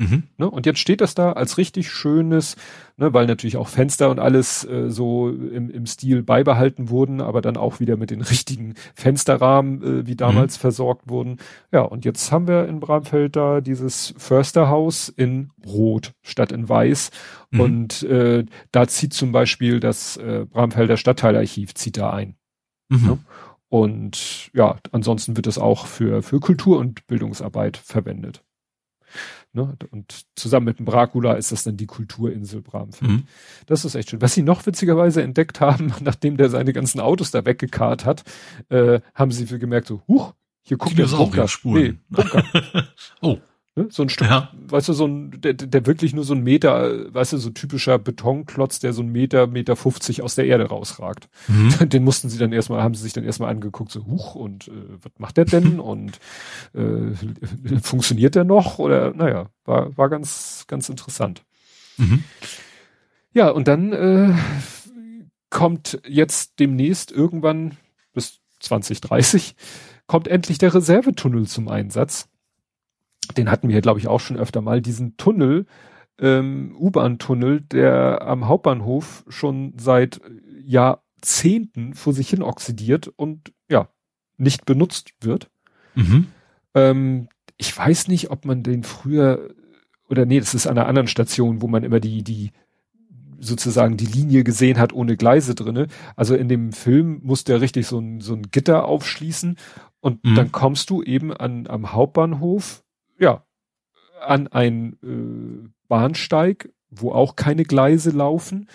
Mhm. 0.00 0.24
Ne? 0.36 0.48
Und 0.48 0.64
jetzt 0.64 0.78
steht 0.78 1.00
das 1.00 1.14
da 1.14 1.32
als 1.32 1.58
richtig 1.58 1.90
schönes, 1.90 2.54
ne, 2.96 3.12
weil 3.12 3.26
natürlich 3.26 3.56
auch 3.56 3.66
Fenster 3.66 4.10
und 4.10 4.20
alles 4.20 4.64
äh, 4.64 4.90
so 4.90 5.28
im, 5.28 5.70
im 5.70 5.86
Stil 5.86 6.22
beibehalten 6.22 6.88
wurden, 6.88 7.20
aber 7.20 7.40
dann 7.40 7.56
auch 7.56 7.80
wieder 7.80 7.96
mit 7.96 8.10
den 8.10 8.20
richtigen 8.22 8.74
Fensterrahmen 8.94 9.82
äh, 9.82 10.06
wie 10.06 10.14
damals 10.14 10.56
mhm. 10.56 10.60
versorgt 10.60 11.08
wurden. 11.08 11.38
Ja, 11.72 11.80
und 11.80 12.04
jetzt 12.04 12.30
haben 12.30 12.46
wir 12.46 12.68
in 12.68 12.78
Bramfeld 12.78 13.34
da 13.34 13.60
dieses 13.60 14.14
Försterhaus 14.16 15.08
in 15.08 15.50
Rot 15.66 16.12
statt 16.22 16.52
in 16.52 16.68
Weiß. 16.68 17.10
Mhm. 17.50 17.60
Und 17.60 18.02
äh, 18.04 18.44
da 18.70 18.86
zieht 18.86 19.14
zum 19.14 19.32
Beispiel 19.32 19.80
das 19.80 20.16
äh, 20.16 20.46
Bramfelder 20.48 20.96
Stadtteilarchiv 20.96 21.74
zieht 21.74 21.96
da 21.96 22.10
ein. 22.10 22.36
Mhm. 22.88 23.06
Ne? 23.06 23.18
Und 23.68 24.50
ja, 24.54 24.78
ansonsten 24.92 25.36
wird 25.36 25.46
es 25.46 25.58
auch 25.58 25.86
für, 25.86 26.22
für 26.22 26.40
Kultur- 26.40 26.78
und 26.78 27.06
Bildungsarbeit 27.06 27.76
verwendet. 27.76 28.42
Ne? 29.52 29.76
Und 29.90 30.26
zusammen 30.36 30.66
mit 30.66 30.78
dem 30.78 30.84
Bracula 30.84 31.34
ist 31.34 31.52
das 31.52 31.64
dann 31.64 31.76
die 31.76 31.86
Kulturinsel 31.86 32.60
Bramfeld. 32.60 33.10
Mhm. 33.10 33.24
Das 33.66 33.84
ist 33.84 33.94
echt 33.94 34.10
schön. 34.10 34.20
Was 34.20 34.34
sie 34.34 34.42
noch 34.42 34.66
witzigerweise 34.66 35.22
entdeckt 35.22 35.60
haben, 35.60 35.92
nachdem 36.00 36.36
der 36.36 36.50
seine 36.50 36.72
ganzen 36.72 37.00
Autos 37.00 37.30
da 37.30 37.44
weggekarrt 37.44 38.04
hat, 38.04 38.24
äh, 38.68 39.00
haben 39.14 39.32
sie 39.32 39.46
gemerkt 39.58 39.86
so, 39.86 40.02
huch, 40.06 40.34
hier 40.62 40.76
guckt 40.76 40.98
der 40.98 41.06
Bunker. 41.06 41.46
Nee, 41.64 41.94
Bunker. 42.08 42.44
oh. 43.22 43.38
Ne? 43.78 43.86
So 43.90 44.02
ein 44.02 44.08
Stück, 44.08 44.28
ja. 44.28 44.50
weißt 44.68 44.88
du, 44.88 44.92
so 44.92 45.06
ein, 45.06 45.40
der, 45.40 45.54
der 45.54 45.86
wirklich 45.86 46.12
nur 46.12 46.24
so 46.24 46.34
ein 46.34 46.42
Meter, 46.42 47.14
weißt 47.14 47.34
du, 47.34 47.38
so 47.38 47.50
typischer 47.50 47.96
Betonklotz, 47.98 48.80
der 48.80 48.92
so 48.92 49.02
ein 49.02 49.12
Meter, 49.12 49.46
Meter 49.46 49.76
50 49.76 50.22
aus 50.22 50.34
der 50.34 50.46
Erde 50.46 50.64
rausragt. 50.64 51.28
Mhm. 51.46 51.88
Den 51.88 52.02
mussten 52.02 52.28
sie 52.28 52.38
dann 52.38 52.52
erstmal, 52.52 52.82
haben 52.82 52.94
sie 52.94 53.04
sich 53.04 53.12
dann 53.12 53.22
erstmal 53.22 53.50
angeguckt, 53.50 53.92
so, 53.92 54.04
huch, 54.04 54.34
und 54.34 54.66
äh, 54.66 54.72
was 55.00 55.12
macht 55.18 55.36
der 55.36 55.44
denn? 55.44 55.78
und 55.80 56.18
äh, 56.74 57.80
funktioniert 57.80 58.34
der 58.34 58.42
noch? 58.42 58.80
Oder 58.80 59.14
naja, 59.14 59.46
war, 59.64 59.96
war 59.96 60.08
ganz, 60.08 60.64
ganz 60.66 60.88
interessant. 60.88 61.44
Mhm. 61.98 62.24
Ja, 63.32 63.50
und 63.50 63.68
dann 63.68 63.92
äh, 63.92 64.34
kommt 65.50 66.00
jetzt 66.04 66.58
demnächst 66.58 67.12
irgendwann 67.12 67.76
bis 68.12 68.40
2030 68.58 69.54
kommt 70.08 70.26
endlich 70.26 70.58
der 70.58 70.74
Reservetunnel 70.74 71.46
zum 71.46 71.68
Einsatz 71.68 72.28
den 73.36 73.50
hatten 73.50 73.68
wir 73.68 73.80
glaube 73.80 74.00
ich, 74.00 74.08
auch 74.08 74.20
schon 74.20 74.36
öfter 74.36 74.60
mal, 74.60 74.80
diesen 74.80 75.16
Tunnel, 75.16 75.66
ähm, 76.20 76.74
U-Bahn-Tunnel, 76.78 77.60
der 77.60 78.22
am 78.22 78.48
Hauptbahnhof 78.48 79.24
schon 79.28 79.74
seit 79.76 80.20
Jahrzehnten 80.64 81.94
vor 81.94 82.12
sich 82.12 82.30
hin 82.30 82.42
oxidiert 82.42 83.08
und 83.08 83.52
ja, 83.68 83.88
nicht 84.36 84.64
benutzt 84.64 85.12
wird. 85.20 85.50
Mhm. 85.94 86.28
Ähm, 86.74 87.28
ich 87.56 87.76
weiß 87.76 88.08
nicht, 88.08 88.30
ob 88.30 88.44
man 88.44 88.62
den 88.62 88.84
früher 88.84 89.54
oder 90.08 90.26
nee, 90.26 90.40
das 90.40 90.54
ist 90.54 90.66
an 90.66 90.78
einer 90.78 90.88
anderen 90.88 91.08
Station, 91.08 91.62
wo 91.62 91.68
man 91.68 91.84
immer 91.84 92.00
die, 92.00 92.22
die 92.22 92.50
sozusagen 93.40 93.96
die 93.96 94.06
Linie 94.06 94.42
gesehen 94.42 94.78
hat 94.78 94.92
ohne 94.92 95.16
Gleise 95.16 95.54
drinne. 95.54 95.86
Also 96.16 96.34
in 96.34 96.48
dem 96.48 96.72
Film 96.72 97.20
musste 97.22 97.52
er 97.52 97.60
richtig 97.60 97.86
so 97.86 97.98
ein, 97.98 98.20
so 98.20 98.34
ein 98.34 98.50
Gitter 98.50 98.86
aufschließen 98.86 99.56
und 100.00 100.24
mhm. 100.24 100.34
dann 100.34 100.52
kommst 100.52 100.90
du 100.90 101.02
eben 101.02 101.32
an, 101.32 101.66
am 101.68 101.92
Hauptbahnhof, 101.92 102.84
ja, 103.18 103.44
an 104.20 104.48
ein 104.48 104.98
äh, 105.02 105.68
Bahnsteig, 105.88 106.70
wo 106.90 107.12
auch 107.12 107.36
keine 107.36 107.64
Gleise 107.64 108.10
laufen. 108.10 108.68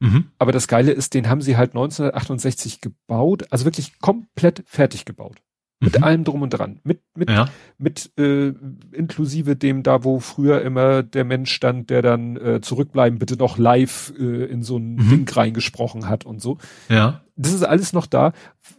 Mhm. 0.00 0.30
Aber 0.38 0.52
das 0.52 0.68
Geile 0.68 0.92
ist, 0.92 1.14
den 1.14 1.28
haben 1.28 1.40
sie 1.40 1.56
halt 1.56 1.70
1968 1.70 2.80
gebaut, 2.80 3.44
also 3.50 3.64
wirklich 3.64 3.98
komplett 3.98 4.62
fertig 4.66 5.04
gebaut. 5.04 5.42
Mit 5.78 5.98
mhm. 5.98 6.04
allem 6.04 6.24
drum 6.24 6.40
und 6.40 6.50
dran. 6.50 6.80
Mit, 6.84 7.02
mit, 7.14 7.28
ja. 7.28 7.50
mit 7.76 8.10
äh, 8.18 8.54
inklusive 8.92 9.56
dem 9.56 9.82
da, 9.82 10.04
wo 10.04 10.20
früher 10.20 10.62
immer 10.62 11.02
der 11.02 11.24
Mensch 11.24 11.52
stand, 11.52 11.90
der 11.90 12.00
dann 12.00 12.36
äh, 12.36 12.60
zurückbleiben, 12.62 13.18
bitte 13.18 13.36
noch 13.36 13.58
live 13.58 14.12
äh, 14.18 14.44
in 14.46 14.62
so 14.62 14.78
ein 14.78 14.94
mhm. 14.94 15.10
Ding 15.10 15.28
reingesprochen 15.28 16.08
hat 16.08 16.24
und 16.24 16.40
so. 16.40 16.56
Ja. 16.88 17.20
Das 17.36 17.52
ist 17.52 17.62
alles 17.62 17.92
noch 17.92 18.06
da. 18.06 18.32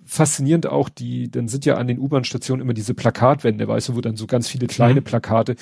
Faszinierend 0.05 0.65
auch 0.65 0.89
die, 0.89 1.29
dann 1.29 1.47
sind 1.47 1.65
ja 1.65 1.75
an 1.75 1.85
den 1.85 1.99
U-Bahn-Stationen 1.99 2.63
immer 2.63 2.73
diese 2.73 2.95
Plakatwände, 2.95 3.67
weißt 3.67 3.89
du, 3.89 3.95
wo 3.95 4.01
dann 4.01 4.15
so 4.15 4.25
ganz 4.25 4.47
viele 4.47 4.65
kleine 4.65 5.01
mhm. 5.01 5.05
Plakate, 5.05 5.55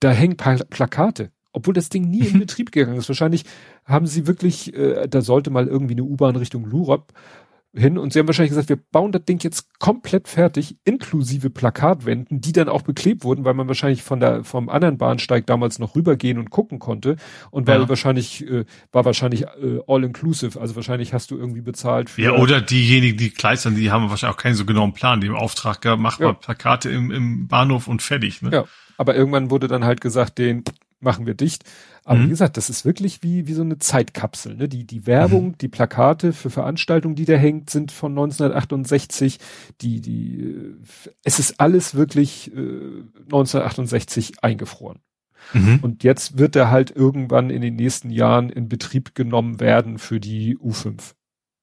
da 0.00 0.10
hängen 0.10 0.36
Pla 0.36 0.56
Plakate. 0.68 1.30
Obwohl 1.52 1.72
das 1.72 1.88
Ding 1.88 2.10
nie 2.10 2.26
in 2.26 2.38
Betrieb 2.40 2.72
gegangen 2.72 2.98
ist. 2.98 3.08
Wahrscheinlich 3.08 3.44
haben 3.86 4.06
sie 4.06 4.26
wirklich, 4.26 4.74
äh, 4.74 5.08
da 5.08 5.22
sollte 5.22 5.50
mal 5.50 5.66
irgendwie 5.66 5.94
eine 5.94 6.02
U-Bahn 6.02 6.36
Richtung 6.36 6.66
Lurop 6.66 7.14
hin 7.76 7.98
und 7.98 8.12
sie 8.12 8.18
haben 8.20 8.26
wahrscheinlich 8.26 8.50
gesagt, 8.50 8.68
wir 8.68 8.76
bauen 8.76 9.12
das 9.12 9.24
Ding 9.24 9.42
jetzt 9.42 9.78
komplett 9.80 10.28
fertig, 10.28 10.76
inklusive 10.84 11.50
Plakatwänden, 11.50 12.40
die 12.40 12.52
dann 12.52 12.68
auch 12.68 12.82
beklebt 12.82 13.24
wurden, 13.24 13.44
weil 13.44 13.54
man 13.54 13.66
wahrscheinlich 13.66 14.02
von 14.02 14.20
der 14.20 14.44
vom 14.44 14.68
anderen 14.68 14.96
Bahnsteig 14.96 15.46
damals 15.46 15.78
noch 15.78 15.96
rübergehen 15.96 16.38
und 16.38 16.50
gucken 16.50 16.78
konnte 16.78 17.16
und 17.50 17.66
weil 17.66 17.80
ja. 17.80 17.88
wahrscheinlich 17.88 18.48
äh, 18.48 18.64
war 18.92 19.04
wahrscheinlich 19.04 19.42
äh, 19.42 19.80
all 19.86 20.04
inclusive, 20.04 20.60
also 20.60 20.76
wahrscheinlich 20.76 21.12
hast 21.12 21.30
du 21.30 21.36
irgendwie 21.36 21.62
bezahlt 21.62 22.10
für 22.10 22.22
Ja, 22.22 22.32
oder 22.32 22.60
diejenigen, 22.60 23.18
die 23.18 23.30
kleistern, 23.30 23.74
die 23.74 23.90
haben 23.90 24.08
wahrscheinlich 24.08 24.36
auch 24.36 24.40
keinen 24.40 24.54
so 24.54 24.64
genauen 24.64 24.92
Plan, 24.92 25.20
die 25.20 25.26
im 25.26 25.36
Auftrag 25.36 25.80
gemacht 25.80 26.20
ja. 26.20 26.28
mal 26.28 26.34
Plakate 26.34 26.90
im, 26.90 27.10
im 27.10 27.48
Bahnhof 27.48 27.88
und 27.88 28.02
fertig, 28.02 28.42
ne? 28.42 28.50
Ja, 28.52 28.64
aber 28.96 29.16
irgendwann 29.16 29.50
wurde 29.50 29.66
dann 29.66 29.84
halt 29.84 30.00
gesagt, 30.00 30.38
den 30.38 30.62
machen 31.04 31.26
wir 31.26 31.34
dicht. 31.34 31.64
Aber 32.04 32.18
mhm. 32.18 32.24
wie 32.26 32.30
gesagt, 32.30 32.56
das 32.56 32.68
ist 32.68 32.84
wirklich 32.84 33.22
wie, 33.22 33.46
wie 33.46 33.52
so 33.52 33.62
eine 33.62 33.78
Zeitkapsel. 33.78 34.56
Ne? 34.56 34.68
Die, 34.68 34.84
die 34.84 35.06
Werbung, 35.06 35.48
mhm. 35.48 35.58
die 35.58 35.68
Plakate 35.68 36.32
für 36.32 36.50
Veranstaltungen, 36.50 37.14
die 37.14 37.24
da 37.24 37.34
hängt, 37.34 37.70
sind 37.70 37.92
von 37.92 38.12
1968. 38.12 39.38
Die, 39.80 40.00
die, 40.00 40.40
äh, 40.40 40.76
es 41.22 41.38
ist 41.38 41.60
alles 41.60 41.94
wirklich 41.94 42.52
äh, 42.52 42.58
1968 43.24 44.42
eingefroren. 44.42 45.00
Mhm. 45.52 45.80
Und 45.82 46.04
jetzt 46.04 46.38
wird 46.38 46.56
er 46.56 46.70
halt 46.70 46.90
irgendwann 46.90 47.50
in 47.50 47.62
den 47.62 47.76
nächsten 47.76 48.10
Jahren 48.10 48.50
in 48.50 48.68
Betrieb 48.68 49.14
genommen 49.14 49.60
werden 49.60 49.98
für 49.98 50.20
die 50.20 50.56
U5. 50.58 51.14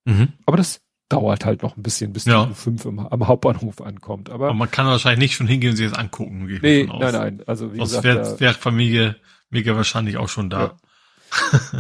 Mhm. 0.05 0.29
Aber 0.45 0.57
das 0.57 0.81
dauert 1.11 1.45
halt 1.45 1.63
noch 1.63 1.77
ein 1.77 1.83
bisschen, 1.83 2.13
bis 2.13 2.25
ja. 2.25 2.45
die 2.45 2.53
U5 2.53 2.87
im, 2.87 2.99
am 2.99 3.27
Hauptbahnhof 3.27 3.81
ankommt. 3.81 4.29
Aber, 4.29 4.47
Aber, 4.47 4.55
man 4.55 4.71
kann 4.71 4.85
wahrscheinlich 4.85 5.19
nicht 5.19 5.35
schon 5.35 5.47
hingehen 5.47 5.71
und 5.71 5.77
sich 5.77 5.89
das 5.89 5.97
angucken. 5.97 6.45
Nee, 6.61 6.83
nein, 6.83 7.11
nein. 7.13 7.43
Also 7.47 7.73
wie 7.73 7.79
Aus 7.79 7.89
gesagt, 7.89 8.05
wär, 8.05 8.39
wär 8.39 8.53
Familie 8.53 9.15
Mega 9.51 9.75
wahrscheinlich 9.75 10.17
auch 10.17 10.29
schon 10.29 10.49
da. 10.49 10.77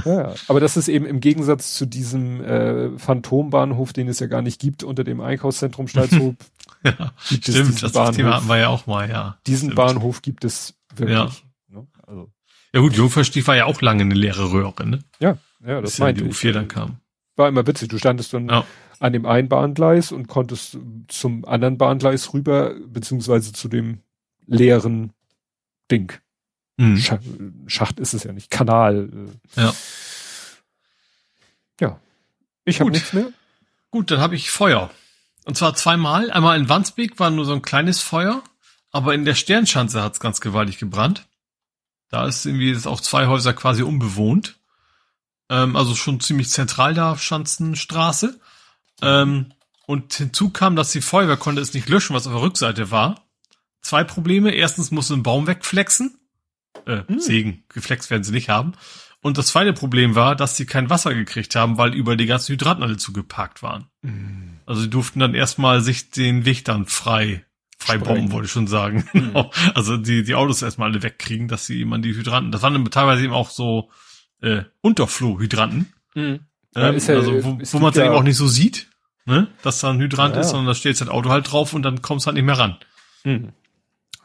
Ja. 0.03 0.11
ja, 0.13 0.33
aber 0.47 0.59
das 0.59 0.77
ist 0.77 0.87
eben 0.87 1.05
im 1.05 1.19
Gegensatz 1.21 1.75
zu 1.75 1.85
diesem 1.85 2.43
äh, 2.43 2.97
Phantombahnhof, 2.97 3.93
den 3.93 4.07
es 4.07 4.19
ja 4.19 4.27
gar 4.27 4.41
nicht 4.41 4.59
gibt, 4.59 4.83
unter 4.83 5.03
dem 5.03 5.21
Einkaufszentrum 5.21 5.87
Stalzhof. 5.87 6.35
ja, 6.83 7.13
stimmt, 7.17 7.81
das 7.81 7.93
Bahnhof. 7.93 8.15
Thema 8.15 8.35
hatten 8.35 8.47
wir 8.47 8.57
ja 8.57 8.67
auch 8.67 8.87
mal, 8.87 9.09
ja. 9.09 9.37
Diesen 9.47 9.69
stimmt. 9.69 9.75
Bahnhof 9.75 10.21
gibt 10.21 10.45
es 10.45 10.75
wirklich. 10.95 11.17
Ja, 11.17 11.31
ne? 11.69 11.87
also. 12.05 12.29
ja 12.73 12.81
gut, 12.81 12.93
Jungfernstieg 12.93 13.47
war 13.47 13.55
ja 13.55 13.65
auch 13.65 13.81
lange 13.81 14.03
eine 14.03 14.15
leere 14.15 14.51
Röhre, 14.51 14.85
ne? 14.85 14.99
Ja, 15.19 15.37
ja, 15.65 15.81
das 15.81 15.97
meinte 15.99 16.21
ja 16.21 16.27
die 16.27 16.33
U4 16.33 16.51
dann 16.51 16.67
kam. 16.67 16.97
War 17.37 17.47
immer 17.47 17.65
witzig, 17.65 17.87
du 17.87 17.97
standest 17.97 18.33
dann 18.33 18.49
ja. 18.49 18.65
An 19.01 19.13
dem 19.13 19.25
einen 19.25 19.49
Bahngleis 19.49 20.11
und 20.11 20.27
konntest 20.27 20.77
zum 21.07 21.43
anderen 21.45 21.79
Bahngleis 21.79 22.33
rüber, 22.33 22.75
beziehungsweise 22.85 23.51
zu 23.51 23.67
dem 23.67 24.01
leeren 24.45 25.11
Ding. 25.89 26.13
Mhm. 26.77 27.03
Schacht 27.65 27.99
ist 27.99 28.13
es 28.13 28.23
ja 28.23 28.31
nicht, 28.31 28.51
Kanal. 28.51 29.09
Äh. 29.55 29.61
Ja. 29.61 29.73
Ja. 31.79 31.99
Ich 32.63 32.79
habe 32.79 32.91
nichts 32.91 33.11
mehr. 33.11 33.33
Gut, 33.89 34.11
dann 34.11 34.19
habe 34.19 34.35
ich 34.35 34.51
Feuer. 34.51 34.91
Und 35.45 35.57
zwar 35.57 35.73
zweimal. 35.73 36.29
Einmal 36.29 36.59
in 36.59 36.69
Wandsbek 36.69 37.19
war 37.19 37.31
nur 37.31 37.45
so 37.45 37.53
ein 37.53 37.63
kleines 37.63 38.01
Feuer, 38.01 38.43
aber 38.91 39.15
in 39.15 39.25
der 39.25 39.33
Sternschanze 39.33 40.03
hat 40.03 40.13
es 40.13 40.19
ganz 40.19 40.41
gewaltig 40.41 40.77
gebrannt. 40.77 41.27
Da 42.09 42.27
ist 42.27 42.45
irgendwie 42.45 42.69
ist 42.69 42.85
auch 42.85 43.01
zwei 43.01 43.25
Häuser 43.25 43.53
quasi 43.53 43.81
unbewohnt. 43.81 44.59
Ähm, 45.49 45.75
also 45.75 45.95
schon 45.95 46.19
ziemlich 46.19 46.51
zentral 46.51 46.93
da, 46.93 47.17
Schanzenstraße. 47.17 48.39
Ähm, 49.01 49.53
und 49.87 50.13
hinzu 50.13 50.49
kam, 50.49 50.75
dass 50.75 50.91
die 50.91 51.01
Feuerwehr 51.01 51.37
konnte 51.37 51.61
es 51.61 51.73
nicht 51.73 51.89
löschen, 51.89 52.15
was 52.15 52.27
auf 52.27 52.33
der 52.33 52.41
Rückseite 52.41 52.91
war. 52.91 53.27
Zwei 53.81 54.03
Probleme. 54.03 54.51
Erstens 54.51 54.91
musste 54.91 55.15
ein 55.15 55.23
Baum 55.23 55.47
wegflexen 55.47 56.17
äh, 56.85 57.03
hm. 57.07 57.19
Segen, 57.19 57.63
geflext 57.69 58.09
werden 58.09 58.23
sie 58.23 58.31
nicht 58.31 58.49
haben. 58.49 58.73
Und 59.21 59.37
das 59.37 59.47
zweite 59.47 59.73
Problem 59.73 60.15
war, 60.15 60.35
dass 60.35 60.57
sie 60.57 60.65
kein 60.65 60.89
Wasser 60.89 61.13
gekriegt 61.13 61.55
haben, 61.55 61.77
weil 61.77 61.93
über 61.93 62.15
die 62.15 62.25
ganzen 62.25 62.53
Hydranten 62.53 62.83
alle 62.83 62.97
zugeparkt 62.97 63.61
waren. 63.61 63.85
Mhm. 64.01 64.59
Also 64.65 64.81
sie 64.81 64.89
durften 64.89 65.19
dann 65.19 65.35
erstmal 65.35 65.81
sich 65.81 66.09
den 66.09 66.45
Weg 66.45 66.65
dann 66.65 66.87
frei, 66.87 67.45
frei 67.77 67.99
bomben, 67.99 68.31
wollte 68.31 68.47
ich 68.47 68.51
schon 68.51 68.65
sagen. 68.65 69.07
Mhm. 69.13 69.35
also 69.75 69.97
die, 69.97 70.23
die 70.23 70.33
Autos 70.33 70.63
erstmal 70.63 70.89
alle 70.89 71.03
wegkriegen, 71.03 71.47
dass 71.47 71.67
sie 71.67 71.79
eben 71.79 71.93
an 71.93 72.01
die 72.01 72.15
Hydranten, 72.15 72.51
das 72.51 72.63
waren 72.63 72.73
dann 72.73 72.85
teilweise 72.85 73.23
eben 73.23 73.33
auch 73.33 73.51
so 73.51 73.91
äh, 74.41 74.63
Unterflow-Hydranten. 74.81 75.93
Mhm. 76.15 76.39
Ähm, 76.73 76.97
ja, 76.97 77.13
also 77.13 77.43
wo, 77.43 77.59
wo 77.61 77.79
man 77.79 77.91
es 77.91 77.97
ja 77.97 78.05
eben 78.05 78.15
auch 78.15 78.23
nicht 78.23 78.37
so 78.37 78.47
sieht, 78.47 78.89
ne? 79.25 79.47
dass 79.63 79.79
da 79.79 79.89
ein 79.89 79.99
Hydrant 79.99 80.35
ja, 80.35 80.41
ist, 80.41 80.49
sondern 80.49 80.67
da 80.67 80.73
steht 80.73 80.91
jetzt 80.91 81.01
das 81.01 81.09
Auto 81.09 81.29
halt 81.29 81.51
drauf 81.51 81.73
und 81.73 81.83
dann 81.83 82.01
kommst 82.01 82.25
du 82.25 82.27
halt 82.27 82.35
nicht 82.35 82.45
mehr 82.45 82.57
ran. 82.57 82.77
Mhm 83.23 83.53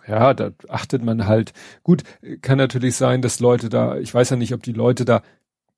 ja, 0.09 0.35
da 0.35 0.51
achtet 0.69 1.03
man 1.03 1.27
halt. 1.27 1.53
Gut, 1.83 2.03
kann 2.43 2.59
natürlich 2.59 2.97
sein, 2.97 3.23
dass 3.23 3.41
Leute 3.41 3.69
da, 3.69 3.99
ich 3.99 4.13
weiß 4.13 4.31
ja 4.31 4.37
nicht, 4.37 4.55
ob 4.55 4.63
die 4.63 4.73
Leute 4.73 5.05
da 5.05 5.23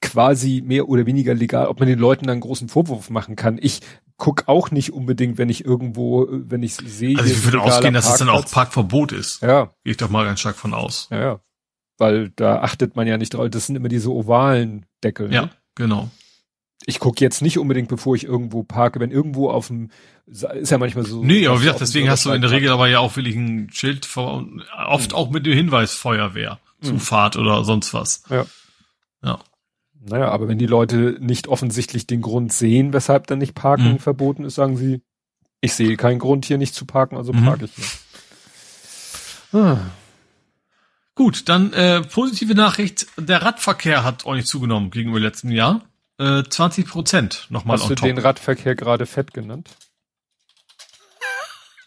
quasi 0.01 0.63
mehr 0.65 0.89
oder 0.89 1.07
weniger 1.07 1.35
legal, 1.35 1.67
ob 1.67 1.81
man 1.81 1.89
den 1.89 1.99
Leuten 1.99 2.27
da 2.27 2.33
einen 2.33 2.41
großen 2.41 2.69
Vorwurf 2.69 3.11
machen 3.11 3.37
kann. 3.37 3.59
Ich 3.61 3.81
guck 4.17 4.45
auch 4.47 4.71
nicht 4.71 4.93
unbedingt, 4.93 5.39
wenn 5.39 5.49
ich 5.49 5.65
irgendwo, 5.65 6.29
wenn 6.31 6.63
ich 6.63 6.75
sehe. 6.75 7.19
Also 7.19 7.31
ich 7.31 7.45
würde 7.45 7.61
ausgehen, 7.61 7.95
dass 7.95 8.09
es 8.09 8.19
dann 8.19 8.29
auch 8.29 8.49
Parkverbot 8.49 9.13
ist. 9.13 9.43
Ja. 9.43 9.73
Gehe 9.85 9.93
ich 9.93 9.97
doch 9.97 10.11
mal 10.11 10.25
ganz 10.25 10.41
stark 10.41 10.57
von 10.57 10.75
aus. 10.75 11.09
Ja, 11.11 11.21
ja. 11.21 11.41
Weil 11.97 12.31
da 12.31 12.61
achtet 12.61 12.95
man 12.95 13.09
ja 13.09 13.17
nicht 13.17 13.35
drauf. 13.35 13.49
Das 13.51 13.67
sind 13.67 13.77
immer 13.77 13.89
diese 13.89 14.13
ovalen 14.13 14.87
Deckel. 15.03 15.33
Ja, 15.33 15.43
ne? 15.43 15.51
genau 15.75 16.11
ich 16.89 17.01
gucke 17.01 17.23
jetzt 17.23 17.43
nicht 17.43 17.59
unbedingt, 17.59 17.89
bevor 17.89 18.17
ich 18.17 18.25
irgendwo 18.25 18.63
parke, 18.63 18.99
wenn 18.99 19.11
irgendwo 19.11 19.51
auf 19.51 19.67
dem, 19.67 19.91
ist 20.27 20.71
ja 20.71 20.79
manchmal 20.79 21.05
so. 21.05 21.23
Nee, 21.23 21.47
aber 21.47 21.59
wie 21.59 21.65
gesagt, 21.65 21.83
deswegen 21.83 22.09
hast 22.09 22.25
du 22.25 22.31
in 22.31 22.41
der 22.41 22.51
Regel 22.51 22.71
aber 22.71 22.89
ja 22.89 23.01
auch 23.01 23.15
wirklich 23.15 23.37
ein 23.37 23.69
Schild, 23.71 24.07
vor, 24.07 24.47
oft 24.87 25.13
auch 25.13 25.29
mit 25.29 25.45
dem 25.45 25.53
Hinweis 25.53 25.93
Feuerwehr, 25.93 26.61
mhm. 26.81 26.87
Zufahrt 26.87 27.37
oder 27.37 27.63
sonst 27.65 27.93
was. 27.93 28.23
Ja. 28.31 28.47
Ja. 29.23 29.39
Naja, 30.01 30.31
aber 30.31 30.49
wenn 30.49 30.57
die 30.57 30.65
Leute 30.65 31.19
nicht 31.21 31.47
offensichtlich 31.47 32.07
den 32.07 32.23
Grund 32.23 32.55
sehen, 32.55 32.95
weshalb 32.95 33.27
dann 33.27 33.41
nicht 33.41 33.55
Parken 33.55 33.93
mhm. 33.93 33.99
verboten 33.99 34.47
ist, 34.47 34.55
sagen 34.55 34.79
sie, 34.79 35.03
ich 35.61 35.75
sehe 35.75 35.99
keinen 35.99 36.19
Grund 36.19 36.47
hier 36.47 36.57
nicht 36.57 36.75
zu 36.75 36.87
parken, 36.87 37.19
also 37.19 37.35
mhm. 37.35 37.45
parke 37.45 37.67
ich 37.67 37.73
hier. 37.75 39.61
Ah. 39.61 39.79
Gut, 41.15 41.51
dann 41.51 41.75
äh, 41.75 42.01
positive 42.01 42.55
Nachricht, 42.55 43.09
der 43.19 43.43
Radverkehr 43.43 44.05
hat 44.05 44.25
ordentlich 44.25 44.47
zugenommen 44.47 44.91
gegenüber 44.91 45.21
letztem 45.21 45.51
Jahr. 45.51 45.83
Äh, 46.19 46.43
20 46.49 46.87
Prozent 46.87 47.47
nochmal 47.49 47.79
Hast 47.79 47.89
du 47.91 47.95
top. 47.95 48.09
den 48.09 48.19
Radverkehr 48.19 48.75
gerade 48.75 49.07
fett 49.07 49.33
genannt? 49.33 49.71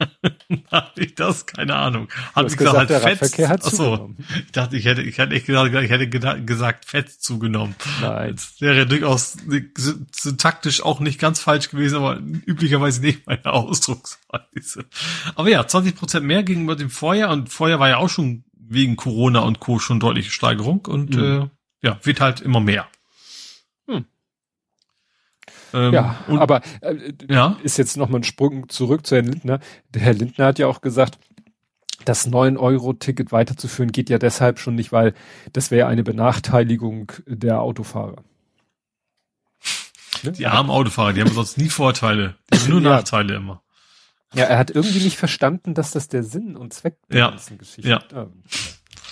Hatte 0.72 1.02
ich 1.02 1.16
das? 1.16 1.46
Keine 1.46 1.76
Ahnung. 1.76 2.08
Hat 2.34 2.48
ich 2.48 2.58
gesagt, 2.58 2.90
der 2.90 3.02
Fett, 3.02 3.22
Radverkehr 3.22 3.50
hat 3.50 3.64
achso, 3.64 3.78
zugenommen. 3.78 4.26
Ich 4.46 4.52
dachte, 4.52 4.78
ich 4.78 4.86
hätte, 4.86 5.02
ich 5.02 5.18
hätte 5.18 5.36
echt 5.36 5.46
gesagt, 5.46 5.74
ich 5.74 5.92
hätte 5.92 6.10
gesagt, 6.10 6.86
Fett 6.86 7.10
zugenommen. 7.12 7.76
Nein. 8.02 8.36
Das 8.36 8.60
wäre 8.60 8.88
durchaus 8.88 9.38
taktisch 10.38 10.82
auch 10.82 11.00
nicht 11.00 11.20
ganz 11.20 11.40
falsch 11.40 11.70
gewesen, 11.70 11.98
aber 11.98 12.18
üblicherweise 12.18 13.02
nicht 13.02 13.28
meine 13.28 13.46
Ausdrucksweise. 13.46 14.86
Aber 15.36 15.50
ja, 15.50 15.68
20 15.68 15.96
Prozent 15.96 16.26
mehr 16.26 16.44
gegenüber 16.44 16.76
dem 16.76 16.90
Vorjahr 16.90 17.32
und 17.32 17.50
Vorjahr 17.50 17.80
war 17.80 17.90
ja 17.90 17.98
auch 17.98 18.10
schon 18.10 18.44
wegen 18.54 18.96
Corona 18.96 19.40
und 19.42 19.60
Co. 19.60 19.80
schon 19.80 20.00
deutliche 20.00 20.32
Steigerung 20.32 20.86
und 20.86 21.16
mhm. 21.16 21.50
äh, 21.84 21.88
ja, 21.88 22.00
wird 22.04 22.22
halt 22.22 22.42
immer 22.42 22.60
mehr. 22.60 22.88
Ähm, 25.74 25.94
ja, 25.94 26.16
und, 26.28 26.40
aber 26.40 26.62
äh, 26.82 27.14
ja? 27.30 27.58
ist 27.64 27.78
jetzt 27.78 27.98
noch 27.98 28.10
mal 28.10 28.20
ein 28.20 28.24
Sprung 28.24 28.70
zurück 28.70 29.06
zu 29.06 29.16
Herrn 29.16 29.26
Lindner. 29.26 29.60
Der 29.94 30.02
Herr 30.02 30.14
Lindner 30.14 30.48
hat 30.48 30.60
ja 30.60 30.68
auch 30.68 30.82
gesagt, 30.82 31.18
das 32.06 32.28
9-Euro-Ticket 32.28 33.32
weiterzuführen 33.32 33.92
geht 33.92 34.10
ja 34.10 34.18
deshalb 34.18 34.60
schon 34.60 34.76
nicht, 34.76 34.92
weil 34.92 35.14
das 35.54 35.72
wäre 35.72 35.88
eine 35.88 36.04
Benachteiligung 36.04 37.12
der 37.28 37.62
Autofahrer. 37.62 38.24
Ne? 40.24 40.32
Die 40.32 40.48
armen 40.48 40.70
Autofahrer, 40.70 41.14
die 41.14 41.22
haben 41.22 41.32
sonst 41.32 41.58
nie 41.58 41.70
Vorteile, 41.70 42.36
die 42.54 42.60
haben 42.60 42.70
nur 42.70 42.82
ja. 42.82 42.90
Nachteile 42.90 43.36
immer. 43.36 43.62
Ja, 44.34 44.46
er 44.46 44.58
hat 44.58 44.72
irgendwie 44.72 45.04
nicht 45.04 45.18
verstanden, 45.18 45.74
dass 45.74 45.92
das 45.92 46.08
der 46.08 46.24
Sinn 46.24 46.56
und 46.56 46.74
Zweck 46.74 46.96
der 47.10 47.20
ja. 47.20 47.30
ganzen 47.30 47.58
Geschichte 47.58 47.90
ja. 47.90 47.98
ist. 47.98 48.12
Gut, 48.12 48.26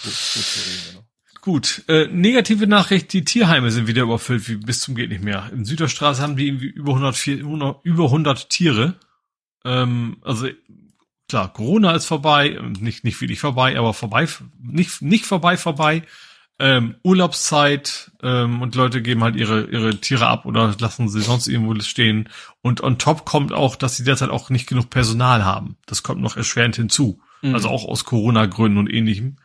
gut, 0.04 0.94
gut, 0.94 1.04
Gut, 1.50 1.84
äh, 1.88 2.06
negative 2.06 2.68
Nachricht, 2.68 3.12
die 3.12 3.26
Tierheime 3.26 3.72
sind 3.72 3.88
wieder 3.88 4.04
überfüllt, 4.04 4.48
wie 4.48 4.58
bis 4.58 4.82
zum 4.82 4.94
geht 4.94 5.10
nicht 5.10 5.24
mehr. 5.24 5.50
In 5.52 5.66
Süderstraße 5.66 6.22
haben 6.22 6.36
die 6.36 6.46
irgendwie 6.46 6.68
über 6.68 6.92
100, 6.92 7.18
100 7.28 7.78
über 7.84 8.04
100 8.04 8.52
Tiere. 8.52 9.00
Ähm, 9.66 10.18
also 10.22 10.48
klar, 11.28 11.52
Corona 11.52 11.94
ist 11.94 12.06
vorbei, 12.06 12.60
nicht 12.80 13.04
nicht 13.04 13.20
wirklich 13.20 13.40
vorbei, 13.40 13.80
aber 13.80 13.96
vorbei, 13.96 14.28
nicht 14.62 15.02
nicht 15.02 15.26
vorbei 15.26 15.58
vorbei. 15.58 16.04
Ähm, 16.60 16.98
Urlaubszeit 17.02 18.12
ähm, 18.22 18.62
und 18.62 18.76
Leute 18.76 19.02
geben 19.02 19.24
halt 19.24 19.36
ihre 19.36 19.72
ihre 19.72 20.00
Tiere 20.00 20.28
ab 20.28 20.46
oder 20.46 20.76
lassen 20.78 21.10
sie 21.10 21.22
sonst 21.22 21.48
irgendwo 21.48 21.74
stehen. 21.80 22.30
Und 22.62 22.84
on 22.84 23.00
top 23.00 23.26
kommt 23.26 23.54
auch, 23.54 23.76
dass 23.76 23.98
sie 23.98 24.04
derzeit 24.04 24.30
auch 24.30 24.52
nicht 24.52 24.68
genug 24.68 24.92
Personal 24.92 25.44
haben. 25.46 25.78
Das 25.88 26.04
kommt 26.04 26.22
noch 26.22 26.38
erschwerend 26.38 26.76
hinzu. 26.76 27.20
Mhm. 27.42 27.56
Also 27.56 27.70
auch 27.70 27.86
aus 27.86 28.06
Corona-Gründen 28.06 28.78
und 28.78 28.94
ähnlichem 28.94 29.38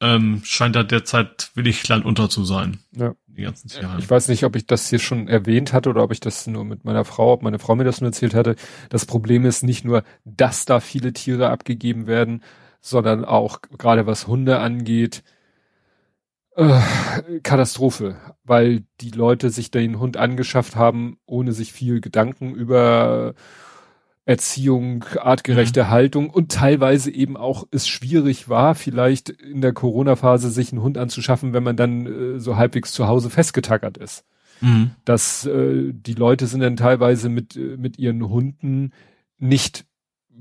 ähm, 0.00 0.40
scheint 0.44 0.76
da 0.76 0.82
derzeit 0.82 1.50
willig 1.54 1.86
Land 1.88 2.04
unter 2.04 2.28
zu 2.28 2.44
sein. 2.44 2.78
Ja. 2.92 3.14
Die 3.26 3.42
ganzen. 3.42 3.70
Ich 3.98 4.10
weiß 4.10 4.28
nicht, 4.28 4.44
ob 4.44 4.56
ich 4.56 4.66
das 4.66 4.88
hier 4.90 4.98
schon 4.98 5.28
erwähnt 5.28 5.72
hatte 5.72 5.90
oder 5.90 6.02
ob 6.02 6.12
ich 6.12 6.20
das 6.20 6.46
nur 6.46 6.64
mit 6.64 6.84
meiner 6.84 7.04
Frau, 7.04 7.32
ob 7.32 7.42
meine 7.42 7.58
Frau 7.58 7.76
mir 7.76 7.84
das 7.84 8.00
nur 8.00 8.08
erzählt 8.08 8.34
hatte. 8.34 8.56
Das 8.88 9.06
Problem 9.06 9.44
ist 9.44 9.62
nicht 9.62 9.84
nur, 9.84 10.02
dass 10.24 10.64
da 10.64 10.80
viele 10.80 11.12
Tiere 11.12 11.48
abgegeben 11.48 12.06
werden, 12.06 12.42
sondern 12.80 13.24
auch 13.24 13.60
gerade 13.78 14.06
was 14.06 14.26
Hunde 14.26 14.58
angeht, 14.58 15.22
äh, 16.56 16.80
Katastrophe, 17.42 18.16
weil 18.44 18.84
die 19.00 19.10
Leute 19.10 19.50
sich 19.50 19.70
den 19.70 19.98
Hund 19.98 20.16
angeschafft 20.16 20.76
haben, 20.76 21.18
ohne 21.26 21.52
sich 21.52 21.72
viel 21.72 22.00
Gedanken 22.00 22.54
über 22.54 23.34
Erziehung, 24.26 25.04
artgerechte 25.16 25.84
mhm. 25.84 25.90
Haltung 25.90 26.30
und 26.30 26.52
teilweise 26.52 27.10
eben 27.10 27.36
auch 27.36 27.66
es 27.70 27.88
schwierig 27.88 28.48
war, 28.48 28.74
vielleicht 28.74 29.30
in 29.30 29.60
der 29.60 29.72
Corona-Phase 29.72 30.50
sich 30.50 30.72
einen 30.72 30.82
Hund 30.82 30.98
anzuschaffen, 30.98 31.52
wenn 31.52 31.62
man 31.62 31.76
dann 31.76 32.06
äh, 32.06 32.38
so 32.38 32.56
halbwegs 32.56 32.92
zu 32.92 33.08
Hause 33.08 33.30
festgetackert 33.30 33.96
ist. 33.96 34.24
Mhm. 34.60 34.90
Dass 35.04 35.46
äh, 35.46 35.92
die 35.92 36.14
Leute 36.14 36.46
sind 36.46 36.60
dann 36.60 36.76
teilweise 36.76 37.28
mit, 37.28 37.56
äh, 37.56 37.76
mit 37.78 37.98
ihren 37.98 38.28
Hunden 38.28 38.92
nicht 39.38 39.86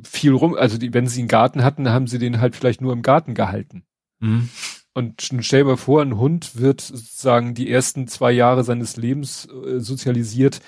viel 0.03 0.33
rum, 0.33 0.55
also 0.55 0.77
die, 0.77 0.93
wenn 0.93 1.07
sie 1.07 1.21
einen 1.21 1.27
Garten 1.27 1.63
hatten, 1.63 1.89
haben 1.89 2.07
sie 2.07 2.19
den 2.19 2.41
halt 2.41 2.55
vielleicht 2.55 2.81
nur 2.81 2.93
im 2.93 3.01
Garten 3.01 3.33
gehalten. 3.33 3.83
Mhm. 4.19 4.49
Und 4.93 5.21
stell 5.39 5.61
dir 5.61 5.69
mal 5.69 5.77
vor, 5.77 6.01
ein 6.01 6.17
Hund 6.17 6.57
wird 6.59 6.81
sozusagen 6.81 7.53
die 7.53 7.71
ersten 7.71 8.07
zwei 8.07 8.31
Jahre 8.33 8.63
seines 8.63 8.97
Lebens 8.97 9.47
äh, 9.47 9.79
sozialisiert 9.79 10.61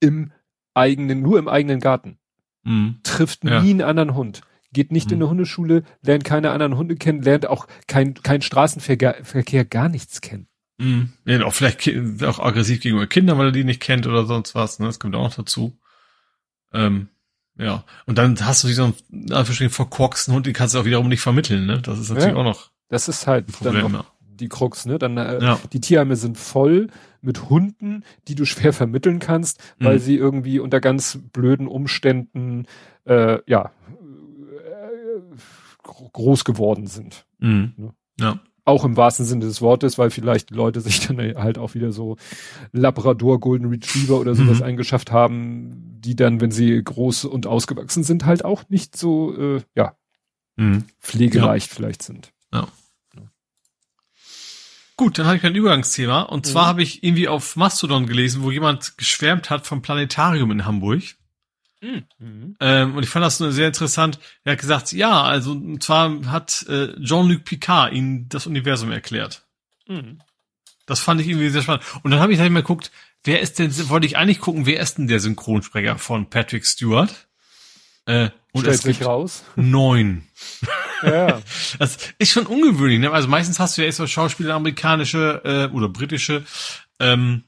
im 0.00 0.32
eigenen, 0.74 1.20
nur 1.20 1.38
im 1.38 1.48
eigenen 1.48 1.80
Garten 1.80 2.17
mhm. 2.68 3.00
trifft 3.02 3.44
ja. 3.44 3.62
nie 3.62 3.70
einen 3.70 3.82
anderen 3.82 4.14
Hund, 4.14 4.42
geht 4.72 4.92
nicht 4.92 5.06
mhm. 5.06 5.14
in 5.14 5.18
eine 5.22 5.30
Hundeschule, 5.30 5.82
lernt 6.02 6.24
keine 6.24 6.50
anderen 6.50 6.76
Hunde 6.76 6.96
kennen, 6.96 7.22
lernt 7.22 7.46
auch 7.46 7.66
kein, 7.86 8.14
kein 8.14 8.42
Straßenverkehr 8.42 9.16
Verkehr, 9.22 9.64
gar 9.64 9.88
nichts 9.88 10.20
kennen. 10.20 10.46
Mhm. 10.78 11.12
Ja, 11.24 11.44
auch 11.44 11.54
vielleicht 11.54 11.90
auch 12.22 12.38
aggressiv 12.38 12.80
gegenüber 12.80 13.06
Kindern, 13.06 13.38
weil 13.38 13.46
er 13.46 13.52
die 13.52 13.64
nicht 13.64 13.80
kennt 13.80 14.06
oder 14.06 14.26
sonst 14.26 14.54
was, 14.54 14.78
ne? 14.78 14.86
Das 14.86 15.00
kommt 15.00 15.16
auch 15.16 15.24
noch 15.24 15.34
dazu. 15.34 15.76
Ähm, 16.72 17.08
ja. 17.56 17.84
Und 18.06 18.18
dann 18.18 18.38
hast 18.46 18.62
du 18.62 18.68
diesen 18.68 18.94
verschiedenen 19.28 19.70
verkorksten 19.70 20.34
Hund, 20.34 20.46
den 20.46 20.52
kannst 20.52 20.74
du 20.74 20.78
auch 20.78 20.84
wiederum 20.84 21.08
nicht 21.08 21.20
vermitteln, 21.20 21.66
ne? 21.66 21.82
Das 21.82 21.98
ist 21.98 22.10
natürlich 22.10 22.34
ja. 22.34 22.36
auch 22.36 22.44
noch. 22.44 22.70
Das 22.88 23.08
ist 23.08 23.26
halt 23.26 23.48
Problem, 23.48 23.82
dann 23.82 23.92
noch 23.92 24.12
die 24.20 24.48
Krux, 24.48 24.86
ne? 24.86 24.98
Dann 24.98 25.16
äh, 25.16 25.42
ja. 25.42 25.58
die 25.72 25.80
Tierheime 25.80 26.16
sind 26.16 26.38
voll 26.38 26.88
mit 27.20 27.48
Hunden, 27.48 28.04
die 28.28 28.34
du 28.34 28.44
schwer 28.46 28.72
vermitteln 28.72 29.18
kannst, 29.18 29.62
weil 29.78 29.96
mhm. 29.96 30.00
sie 30.00 30.16
irgendwie 30.16 30.58
unter 30.58 30.80
ganz 30.80 31.18
blöden 31.32 31.66
Umständen 31.66 32.66
äh, 33.04 33.38
ja 33.46 33.72
äh, 33.88 35.20
groß 35.82 36.44
geworden 36.44 36.86
sind. 36.86 37.26
Mhm. 37.38 37.72
Ne? 37.76 37.94
Ja. 38.20 38.40
Auch 38.64 38.84
im 38.84 38.98
wahrsten 38.98 39.24
Sinne 39.24 39.46
des 39.46 39.62
Wortes, 39.62 39.96
weil 39.96 40.10
vielleicht 40.10 40.50
die 40.50 40.54
Leute 40.54 40.80
sich 40.80 41.00
dann 41.06 41.18
halt 41.18 41.58
auch 41.58 41.74
wieder 41.74 41.92
so 41.92 42.16
Labrador, 42.72 43.40
Golden 43.40 43.68
Retriever 43.68 44.20
oder 44.20 44.34
sowas 44.34 44.58
mhm. 44.58 44.64
eingeschafft 44.64 45.10
haben, 45.10 45.98
die 46.00 46.16
dann, 46.16 46.40
wenn 46.40 46.50
sie 46.50 46.82
groß 46.82 47.24
und 47.24 47.46
ausgewachsen 47.46 48.04
sind, 48.04 48.26
halt 48.26 48.44
auch 48.44 48.68
nicht 48.68 48.96
so, 48.96 49.34
äh, 49.36 49.62
ja, 49.74 49.96
mhm. 50.56 50.84
pflegeleicht 51.00 51.70
ja. 51.70 51.76
vielleicht 51.76 52.02
sind. 52.02 52.32
Ja. 52.52 52.68
Gut, 54.98 55.16
dann 55.16 55.26
habe 55.26 55.36
ich 55.36 55.44
ein 55.44 55.54
Übergangsthema. 55.54 56.22
Und 56.22 56.44
zwar 56.44 56.64
mhm. 56.64 56.68
habe 56.68 56.82
ich 56.82 57.04
irgendwie 57.04 57.28
auf 57.28 57.54
Mastodon 57.54 58.06
gelesen, 58.06 58.42
wo 58.42 58.50
jemand 58.50 58.98
geschwärmt 58.98 59.48
hat 59.48 59.64
vom 59.64 59.80
Planetarium 59.80 60.50
in 60.50 60.66
Hamburg. 60.66 61.02
Mhm. 61.80 62.56
Ähm, 62.58 62.96
und 62.96 63.04
ich 63.04 63.08
fand 63.08 63.24
das 63.24 63.38
sehr 63.38 63.68
interessant. 63.68 64.18
Er 64.42 64.54
hat 64.54 64.60
gesagt, 64.60 64.92
ja, 64.92 65.22
also 65.22 65.52
und 65.52 65.84
zwar 65.84 66.26
hat 66.26 66.66
äh, 66.68 67.00
Jean-Luc 67.00 67.44
Picard 67.44 67.92
ihnen 67.92 68.28
das 68.28 68.48
Universum 68.48 68.90
erklärt. 68.90 69.46
Mhm. 69.86 70.20
Das 70.84 70.98
fand 70.98 71.20
ich 71.20 71.28
irgendwie 71.28 71.50
sehr 71.50 71.62
spannend. 71.62 71.84
Und 72.02 72.10
dann 72.10 72.18
habe 72.18 72.32
ich 72.32 72.40
halt 72.40 72.50
mal 72.50 72.62
geguckt, 72.62 72.90
wer 73.22 73.40
ist 73.40 73.60
denn, 73.60 73.70
wollte 73.88 74.06
ich 74.06 74.16
eigentlich 74.16 74.40
gucken, 74.40 74.66
wer 74.66 74.80
ist 74.80 74.98
denn 74.98 75.06
der 75.06 75.20
Synchronsprecher 75.20 75.96
von 75.96 76.28
Patrick 76.28 76.66
Stewart? 76.66 77.27
Äh, 78.08 78.30
und 78.52 78.62
Stellt 78.62 78.76
es 78.76 78.82
sich 78.82 79.04
raus. 79.04 79.44
Neun. 79.56 80.22
Ja. 81.00 81.40
Das 81.78 81.96
ist 82.18 82.32
schon 82.32 82.46
ungewöhnlich. 82.46 82.98
Ne? 82.98 83.12
Also 83.12 83.28
meistens 83.28 83.60
hast 83.60 83.78
du 83.78 83.82
ja 83.82 83.86
erst 83.86 83.98
so 83.98 84.06
Schauspieler, 84.08 84.54
amerikanische 84.54 85.42
äh, 85.44 85.72
oder 85.72 85.88
britische, 85.88 86.44
ähm, 86.98 87.44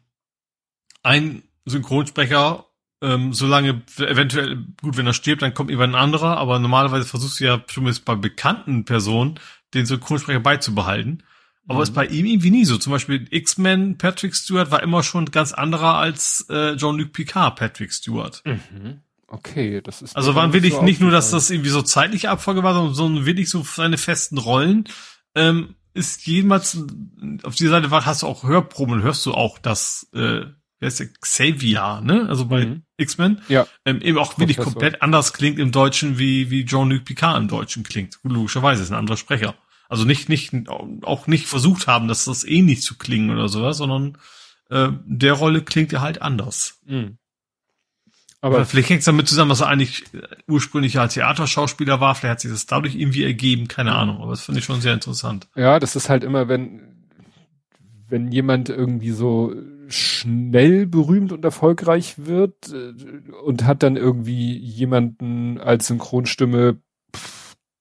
ein 1.03 1.43
Synchronsprecher, 1.65 2.67
ähm, 3.03 3.33
solange 3.33 3.83
eventuell, 3.99 4.65
gut, 4.81 4.97
wenn 4.97 5.07
er 5.09 5.15
stirbt, 5.15 5.43
dann 5.43 5.53
kommt 5.53 5.69
irgendwann 5.69 5.97
ein 5.97 6.01
anderer, 6.01 6.37
aber 6.37 6.61
normalerweise 6.61 7.07
versuchst 7.07 7.41
du 7.41 7.45
ja 7.45 7.65
zumindest 7.67 8.05
bei 8.05 8.15
bekannten 8.15 8.85
Personen 8.85 9.41
den 9.75 9.85
Synchronsprecher 9.85 10.39
beizubehalten. 10.39 11.25
Aber 11.67 11.79
mhm. 11.79 11.83
ist 11.83 11.95
bei 11.95 12.07
ihm 12.07 12.27
irgendwie 12.27 12.53
nie 12.53 12.65
so. 12.65 12.79
Zum 12.79 12.93
Beispiel 12.93 13.27
X-Men 13.31 13.99
Patrick 13.99 14.37
Stewart 14.37 14.71
war 14.71 14.83
immer 14.85 15.03
schon 15.03 15.25
ganz 15.27 15.53
anderer 15.53 15.97
als 15.97 16.47
äh, 16.51 16.77
Jean-Luc 16.77 17.13
Picard 17.13 17.57
Patrick 17.57 17.93
Stewart. 17.93 18.43
Mhm. 18.45 19.01
Okay, 19.31 19.81
das 19.81 20.03
ist. 20.03 20.17
Also 20.17 20.35
waren 20.35 20.53
wirklich 20.53 20.75
so 20.75 20.83
nicht 20.83 21.01
nur, 21.01 21.13
dass 21.13 21.31
das 21.31 21.51
irgendwie 21.51 21.71
so 21.71 21.83
zeitliche 21.83 22.31
Abfolge 22.31 22.65
war, 22.65 22.75
sondern 22.75 22.95
so 22.95 23.27
wirklich 23.27 23.49
so 23.49 23.63
seine 23.63 23.97
festen 23.97 24.39
Rollen. 24.39 24.85
Ähm, 25.37 25.77
ist 25.95 26.27
jemals 26.27 26.79
auf 27.45 27.55
dieser 27.55 27.71
Seite 27.71 27.91
war, 27.91 28.07
hast 28.07 28.23
du 28.23 28.27
auch 28.27 28.43
Hörproben, 28.43 29.03
hörst 29.03 29.25
du 29.27 29.33
auch 29.33 29.59
das, 29.59 30.09
äh, 30.15 30.43
wer 30.81 30.89
ist 30.89 30.99
der 30.99 31.09
Xavier, 31.21 32.01
ne? 32.03 32.27
Also 32.29 32.47
bei 32.47 32.67
mhm. 32.67 32.83
X-Men. 32.97 33.41
Ja. 33.49 33.67
Ähm, 33.85 34.01
eben 34.03 34.19
auch 34.19 34.39
wirklich 34.39 34.57
Professor. 34.57 34.73
komplett 34.73 35.03
anders 35.03 35.33
klingt 35.33 35.59
im 35.61 35.71
Deutschen, 35.71 36.19
wie, 36.19 36.51
wie 36.51 36.65
Jean-Luc 36.65 37.05
Picard 37.05 37.39
im 37.39 37.49
Deutschen 37.49 37.85
klingt. 37.85 38.19
Logischerweise 38.25 38.83
ist 38.83 38.91
ein 38.91 38.99
anderer 38.99 39.17
Sprecher. 39.17 39.55
Also 39.89 40.05
nicht, 40.05 40.29
nicht, 40.29 40.53
auch 40.69 41.27
nicht 41.27 41.47
versucht 41.47 41.87
haben, 41.87 42.09
dass 42.09 42.25
das 42.25 42.45
ähnlich 42.45 42.79
eh 42.79 42.83
zu 42.83 42.99
klingen 42.99 43.31
oder 43.31 43.49
sowas, 43.49 43.77
sondern 43.77 44.19
äh, 44.71 44.89
der 45.05 45.33
Rolle 45.35 45.63
klingt 45.63 45.93
ja 45.93 46.01
halt 46.01 46.23
anders. 46.23 46.81
Mhm. 46.87 47.19
Aber 48.43 48.57
Oder 48.57 48.65
vielleicht 48.65 48.89
hängt 48.89 49.01
es 49.01 49.05
damit 49.05 49.29
zusammen, 49.29 49.51
dass 49.51 49.61
er 49.61 49.69
eigentlich 49.69 50.05
ursprünglich 50.49 50.95
ja 50.95 51.07
Theaterschauspieler 51.07 52.01
war. 52.01 52.15
Vielleicht 52.15 52.33
hat 52.33 52.41
sich 52.41 52.51
das 52.51 52.67
dadurch 52.67 52.95
irgendwie 52.95 53.25
ergeben. 53.25 53.69
Keine 53.69 53.95
Ahnung. 53.95 54.19
Aber 54.23 54.31
das 54.31 54.43
finde 54.43 54.61
ich 54.61 54.65
schon 54.65 54.81
sehr 54.81 54.95
interessant. 54.95 55.49
Ja, 55.55 55.79
das 55.79 55.95
ist 55.95 56.09
halt 56.09 56.25
immer, 56.25 56.49
wenn, 56.49 56.81
wenn 58.09 58.33
jemand 58.33 58.71
irgendwie 58.71 59.11
so 59.11 59.55
schnell 59.89 60.87
berühmt 60.87 61.33
und 61.33 61.45
erfolgreich 61.45 62.15
wird 62.17 62.73
äh, 62.73 62.93
und 63.45 63.65
hat 63.65 63.83
dann 63.83 63.97
irgendwie 63.97 64.57
jemanden 64.57 65.59
als 65.59 65.89
Synchronstimme, 65.89 66.79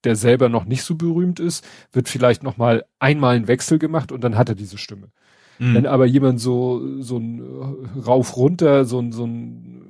der 0.04 0.16
selber 0.16 0.50
noch 0.50 0.66
nicht 0.66 0.84
so 0.84 0.96
berühmt 0.96 1.40
ist, 1.40 1.66
wird 1.92 2.10
vielleicht 2.10 2.44
noch 2.44 2.58
mal 2.58 2.86
einmal 3.00 3.36
ein 3.36 3.48
Wechsel 3.48 3.80
gemacht 3.80 4.12
und 4.12 4.24
dann 4.24 4.38
hat 4.38 4.50
er 4.50 4.56
diese 4.56 4.78
Stimme. 4.78 5.10
Mhm. 5.60 5.76
Wenn 5.76 5.86
aber 5.86 6.06
jemand 6.06 6.40
so, 6.40 7.02
so 7.02 7.18
ein 7.18 7.42
rauf 8.06 8.38
runter, 8.38 8.86
so 8.86 9.00
ein, 9.00 9.12
so 9.12 9.26
ein 9.26 9.89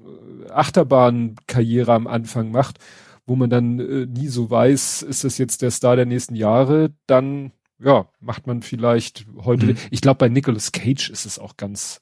Achterbahnkarriere 0.50 1.94
am 1.94 2.08
Anfang 2.08 2.52
macht, 2.52 2.80
wo 3.26 3.36
man 3.36 3.50
dann 3.50 3.80
äh, 3.80 4.06
nie 4.06 4.28
so 4.28 4.50
weiß, 4.50 5.04
ist 5.04 5.24
das 5.24 5.38
jetzt 5.38 5.62
der 5.62 5.72
Star 5.72 5.96
der 5.96 6.06
nächsten 6.06 6.36
Jahre, 6.36 6.94
dann 7.08 7.52
ja, 7.82 8.08
macht 8.20 8.48
man 8.48 8.62
vielleicht 8.62 9.26
heute. 9.44 9.68
Mhm. 9.68 9.78
Ich 9.90 10.02
glaube, 10.02 10.18
bei 10.18 10.30
Nicolas 10.30 10.72
Cage 10.72 11.10
ist 11.10 11.26
es 11.26 11.40
auch 11.40 11.58
ganz 11.58 12.02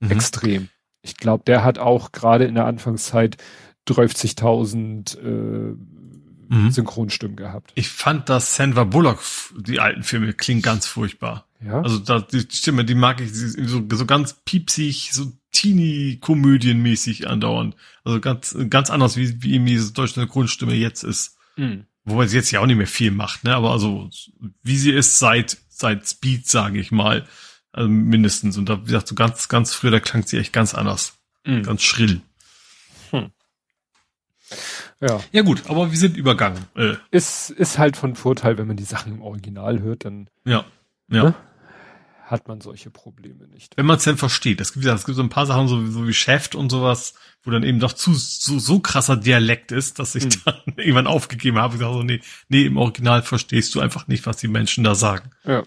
mhm. 0.00 0.10
extrem. 0.10 0.68
Ich 1.02 1.16
glaube, 1.16 1.44
der 1.46 1.64
hat 1.64 1.78
auch 1.78 2.12
gerade 2.12 2.44
in 2.44 2.54
der 2.54 2.66
Anfangszeit 2.66 3.36
30.000 3.88 5.18
äh, 5.18 5.76
mhm. 6.48 6.70
Synchronstimmen 6.70 7.36
gehabt. 7.36 7.72
Ich 7.74 7.88
fand, 7.88 8.28
dass 8.28 8.56
Sandra 8.56 8.84
Bullock, 8.84 9.20
die 9.56 9.80
alten 9.80 10.02
Filme, 10.02 10.32
klingen 10.32 10.62
ganz 10.62 10.86
furchtbar. 10.86 11.46
Ja. 11.64 11.80
Also 11.82 11.98
da, 11.98 12.20
die 12.20 12.46
Stimme, 12.50 12.84
die 12.84 12.94
mag 12.94 13.20
ich 13.20 13.32
so, 13.32 13.82
so 13.90 14.06
ganz 14.06 14.34
piepsig, 14.44 15.10
so 15.12 15.32
Teenie-Komödienmäßig 15.54 17.28
andauernd. 17.28 17.76
Also 18.04 18.20
ganz, 18.20 18.56
ganz 18.68 18.90
anders, 18.90 19.16
wie, 19.16 19.42
wie 19.42 19.54
eben 19.54 19.64
diese 19.64 19.92
deutsche 19.92 20.26
Grundstimme 20.26 20.74
jetzt 20.74 21.02
ist. 21.02 21.38
Mhm. 21.56 21.86
Wobei 22.04 22.26
sie 22.26 22.36
jetzt 22.36 22.50
ja 22.50 22.60
auch 22.60 22.66
nicht 22.66 22.76
mehr 22.76 22.86
viel 22.86 23.10
macht, 23.10 23.44
ne? 23.44 23.54
Aber 23.54 23.70
also, 23.70 24.10
wie 24.62 24.76
sie 24.76 24.92
ist 24.92 25.18
seit, 25.18 25.56
seit 25.70 26.06
Speed, 26.06 26.46
sage 26.46 26.78
ich 26.78 26.90
mal. 26.90 27.26
Also 27.72 27.88
mindestens. 27.88 28.58
Und 28.58 28.68
da, 28.68 28.82
wie 28.82 28.86
gesagt, 28.86 29.08
so 29.08 29.14
ganz, 29.14 29.48
ganz 29.48 29.72
früher, 29.72 29.90
da 29.90 30.00
klang 30.00 30.26
sie 30.26 30.38
echt 30.38 30.52
ganz 30.52 30.74
anders. 30.74 31.16
Mhm. 31.44 31.62
Ganz 31.62 31.82
schrill. 31.82 32.20
Hm. 33.10 33.30
Ja. 35.00 35.20
Ja 35.32 35.42
gut, 35.42 35.62
aber 35.68 35.90
wir 35.90 35.98
sind 35.98 36.16
übergangen. 36.16 36.66
Äh. 36.76 36.94
Ist, 37.10 37.50
ist 37.50 37.78
halt 37.78 37.96
von 37.96 38.14
Vorteil, 38.16 38.58
wenn 38.58 38.66
man 38.66 38.76
die 38.76 38.84
Sachen 38.84 39.14
im 39.14 39.22
Original 39.22 39.80
hört, 39.80 40.04
dann. 40.04 40.28
Ja. 40.44 40.64
Ja. 41.08 41.24
Ne? 41.24 41.34
Hat 42.24 42.48
man 42.48 42.60
solche 42.60 42.90
Probleme 42.90 43.46
nicht. 43.48 43.76
Wenn 43.76 43.86
man 43.86 43.98
es 43.98 44.04
denn 44.04 44.16
versteht. 44.16 44.60
Es 44.60 44.72
gibt 44.72 44.84
es 44.84 45.04
gibt 45.04 45.16
so 45.16 45.22
ein 45.22 45.28
paar 45.28 45.46
Sachen, 45.46 45.68
so, 45.68 45.84
so 45.86 46.08
wie 46.08 46.14
Chef 46.14 46.54
und 46.54 46.70
sowas, 46.70 47.14
wo 47.42 47.50
dann 47.50 47.62
eben 47.62 47.80
doch 47.80 47.92
zu 47.92 48.14
so, 48.14 48.58
so 48.58 48.80
krasser 48.80 49.16
Dialekt 49.16 49.72
ist, 49.72 49.98
dass 49.98 50.14
ich 50.14 50.24
hm. 50.24 50.30
dann 50.44 50.62
irgendwann 50.76 51.06
aufgegeben 51.06 51.58
habe 51.58 51.74
und 51.74 51.78
gesagt 51.78 51.94
so, 51.94 52.02
nee, 52.02 52.20
nee, 52.48 52.64
im 52.64 52.78
Original 52.78 53.22
verstehst 53.22 53.74
du 53.74 53.80
einfach 53.80 54.08
nicht, 54.08 54.26
was 54.26 54.38
die 54.38 54.48
Menschen 54.48 54.84
da 54.84 54.94
sagen. 54.94 55.30
Ja. 55.44 55.62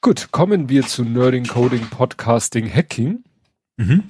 Gut, 0.00 0.28
kommen 0.30 0.68
wir 0.68 0.86
zu 0.86 1.04
Nerding, 1.04 1.46
Coding, 1.46 1.88
Podcasting, 1.90 2.72
Hacking. 2.72 3.24
Mhm. 3.76 4.04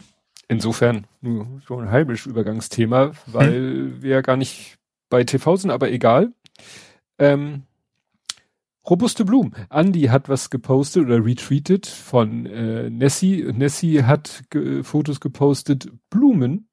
Insofern 0.46 1.06
nur 1.20 1.60
so 1.66 1.78
ein 1.78 1.90
halbes 1.90 2.24
Übergangsthema, 2.24 3.12
weil 3.26 3.52
hm. 3.52 4.02
wir 4.02 4.10
ja 4.10 4.20
gar 4.20 4.36
nicht 4.36 4.78
bei 5.10 5.24
TV 5.24 5.56
sind, 5.56 5.70
aber 5.70 5.90
egal. 5.90 6.32
Ähm, 7.18 7.64
Robuste 8.88 9.24
Blumen. 9.24 9.54
Andy 9.70 10.02
hat 10.04 10.28
was 10.28 10.50
gepostet 10.50 11.04
oder 11.04 11.24
retweetet 11.24 11.86
von 11.86 12.46
äh, 12.46 12.88
Nessie. 12.90 13.44
Nessie 13.52 14.04
hat 14.04 14.44
ge 14.50 14.82
Fotos 14.82 15.20
gepostet, 15.20 15.90
Blumen. 16.10 16.68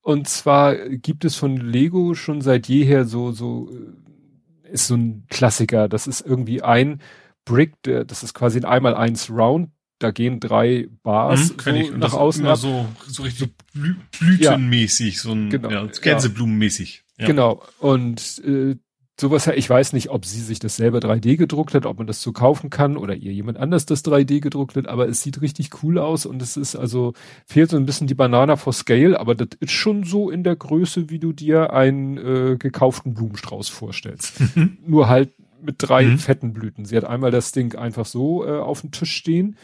Und 0.00 0.26
zwar 0.26 0.74
gibt 0.88 1.24
es 1.24 1.36
von 1.36 1.56
Lego 1.56 2.14
schon 2.14 2.40
seit 2.40 2.66
jeher 2.66 3.04
so, 3.04 3.32
so, 3.32 3.70
äh, 3.70 4.72
ist 4.72 4.86
so 4.86 4.94
ein 4.94 5.26
Klassiker. 5.28 5.88
Das 5.88 6.06
ist 6.06 6.22
irgendwie 6.22 6.62
ein 6.62 7.00
Brick, 7.44 7.80
der, 7.82 8.04
das 8.04 8.22
ist 8.22 8.34
quasi 8.34 8.58
ein 8.58 8.64
einmal 8.64 8.94
eins 8.94 9.30
Round. 9.30 9.70
Da 9.98 10.12
gehen 10.12 10.38
drei 10.38 10.88
Bars 11.02 11.50
mhm, 11.50 11.60
so 11.60 11.70
ich. 11.70 11.96
nach 11.96 12.14
außen. 12.14 12.44
Immer 12.44 12.56
so, 12.56 12.86
so 13.06 13.22
richtig 13.24 13.52
blü 13.72 13.96
blütenmäßig, 14.18 15.16
ja, 15.16 15.20
so 15.20 15.32
ein 15.32 15.50
genau, 15.50 15.70
ja, 15.70 15.86
Gänseblumenmäßig. 15.86 17.04
Ja. 17.18 17.26
Genau. 17.26 17.62
Und 17.80 18.40
äh, 18.44 18.76
sowas, 19.20 19.46
ich 19.48 19.68
weiß 19.68 19.92
nicht, 19.92 20.10
ob 20.10 20.24
sie 20.24 20.40
sich 20.40 20.58
das 20.58 20.76
selber 20.76 20.98
3D 20.98 21.36
gedruckt 21.36 21.74
hat, 21.74 21.86
ob 21.86 21.98
man 21.98 22.06
das 22.06 22.22
so 22.22 22.32
kaufen 22.32 22.70
kann 22.70 22.96
oder 22.96 23.14
ihr 23.14 23.32
jemand 23.32 23.58
anders 23.58 23.86
das 23.86 24.04
3D 24.04 24.40
gedruckt 24.40 24.76
hat, 24.76 24.86
aber 24.86 25.08
es 25.08 25.22
sieht 25.22 25.40
richtig 25.40 25.82
cool 25.82 25.98
aus 25.98 26.26
und 26.26 26.40
es 26.40 26.56
ist 26.56 26.76
also, 26.76 27.14
fehlt 27.46 27.70
so 27.70 27.76
ein 27.76 27.86
bisschen 27.86 28.06
die 28.06 28.14
Banana 28.14 28.56
for 28.56 28.72
Scale, 28.72 29.18
aber 29.18 29.34
das 29.34 29.48
ist 29.60 29.72
schon 29.72 30.04
so 30.04 30.30
in 30.30 30.44
der 30.44 30.56
Größe, 30.56 31.10
wie 31.10 31.18
du 31.18 31.32
dir 31.32 31.72
einen 31.72 32.16
äh, 32.18 32.56
gekauften 32.56 33.14
Blumenstrauß 33.14 33.68
vorstellst. 33.68 34.40
Mhm. 34.54 34.78
Nur 34.86 35.08
halt 35.08 35.30
mit 35.60 35.76
drei 35.78 36.04
mhm. 36.04 36.18
fetten 36.18 36.52
Blüten. 36.54 36.86
Sie 36.86 36.96
hat 36.96 37.04
einmal 37.04 37.30
das 37.30 37.52
Ding 37.52 37.74
einfach 37.74 38.06
so 38.06 38.46
äh, 38.46 38.58
auf 38.58 38.80
dem 38.80 38.92
Tisch 38.92 39.14
stehen 39.14 39.56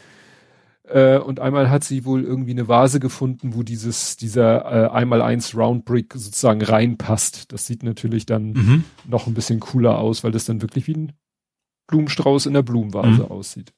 äh, 0.87 1.17
und 1.17 1.39
einmal 1.39 1.69
hat 1.69 1.83
sie 1.83 2.05
wohl 2.05 2.23
irgendwie 2.23 2.51
eine 2.51 2.67
Vase 2.67 2.99
gefunden, 2.99 3.55
wo 3.55 3.63
dieses, 3.63 4.17
dieser 4.17 4.65
äh, 4.65 4.89
einmal 4.89 5.21
eins 5.21 5.55
Round 5.55 5.85
Brick 5.85 6.13
sozusagen 6.13 6.61
reinpasst. 6.61 7.51
Das 7.51 7.65
sieht 7.65 7.83
natürlich 7.83 8.25
dann 8.25 8.51
mhm. 8.51 8.83
noch 9.07 9.27
ein 9.27 9.33
bisschen 9.33 9.59
cooler 9.59 9.97
aus, 9.97 10.23
weil 10.23 10.31
das 10.31 10.45
dann 10.45 10.61
wirklich 10.61 10.87
wie 10.87 10.95
ein 10.95 11.13
Blumenstrauß 11.87 12.45
in 12.45 12.53
der 12.53 12.63
Blumenvase 12.63 13.23
mhm. 13.23 13.31
aussieht. 13.31 13.73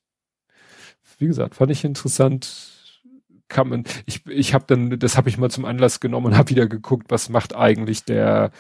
Wie 1.18 1.28
gesagt, 1.28 1.56
fand 1.56 1.72
ich 1.72 1.84
interessant. 1.84 2.74
Kann 3.48 3.70
man, 3.70 3.84
ich, 4.06 4.26
ich 4.28 4.54
habe 4.54 4.66
dann, 4.68 5.00
das 5.00 5.16
habe 5.16 5.30
ich 5.30 5.38
mal 5.38 5.50
zum 5.50 5.66
Anlass 5.66 6.00
genommen 6.02 6.28
und 6.28 6.38
habe 6.38 6.50
wieder 6.50 6.68
geguckt, 6.68 7.08
was 7.10 7.30
macht 7.30 7.56
eigentlich 7.56 8.04
der 8.04 8.52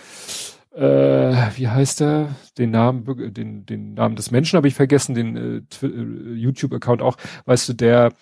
äh, 0.77 1.57
wie 1.57 1.67
heißt 1.67 2.01
er? 2.01 2.35
Den 2.57 2.71
Namen, 2.71 3.33
den, 3.33 3.65
den 3.65 3.95
Namen 3.95 4.15
des 4.15 4.29
Menschen 4.29 4.57
habe 4.57 4.67
ich 4.67 4.75
vergessen, 4.75 5.15
den 5.15 5.35
äh, 5.35 5.85
äh, 5.85 6.33
YouTube-Account 6.35 7.01
auch. 7.01 7.17
Weißt 7.45 7.67
du, 7.69 7.73
der 7.73 8.13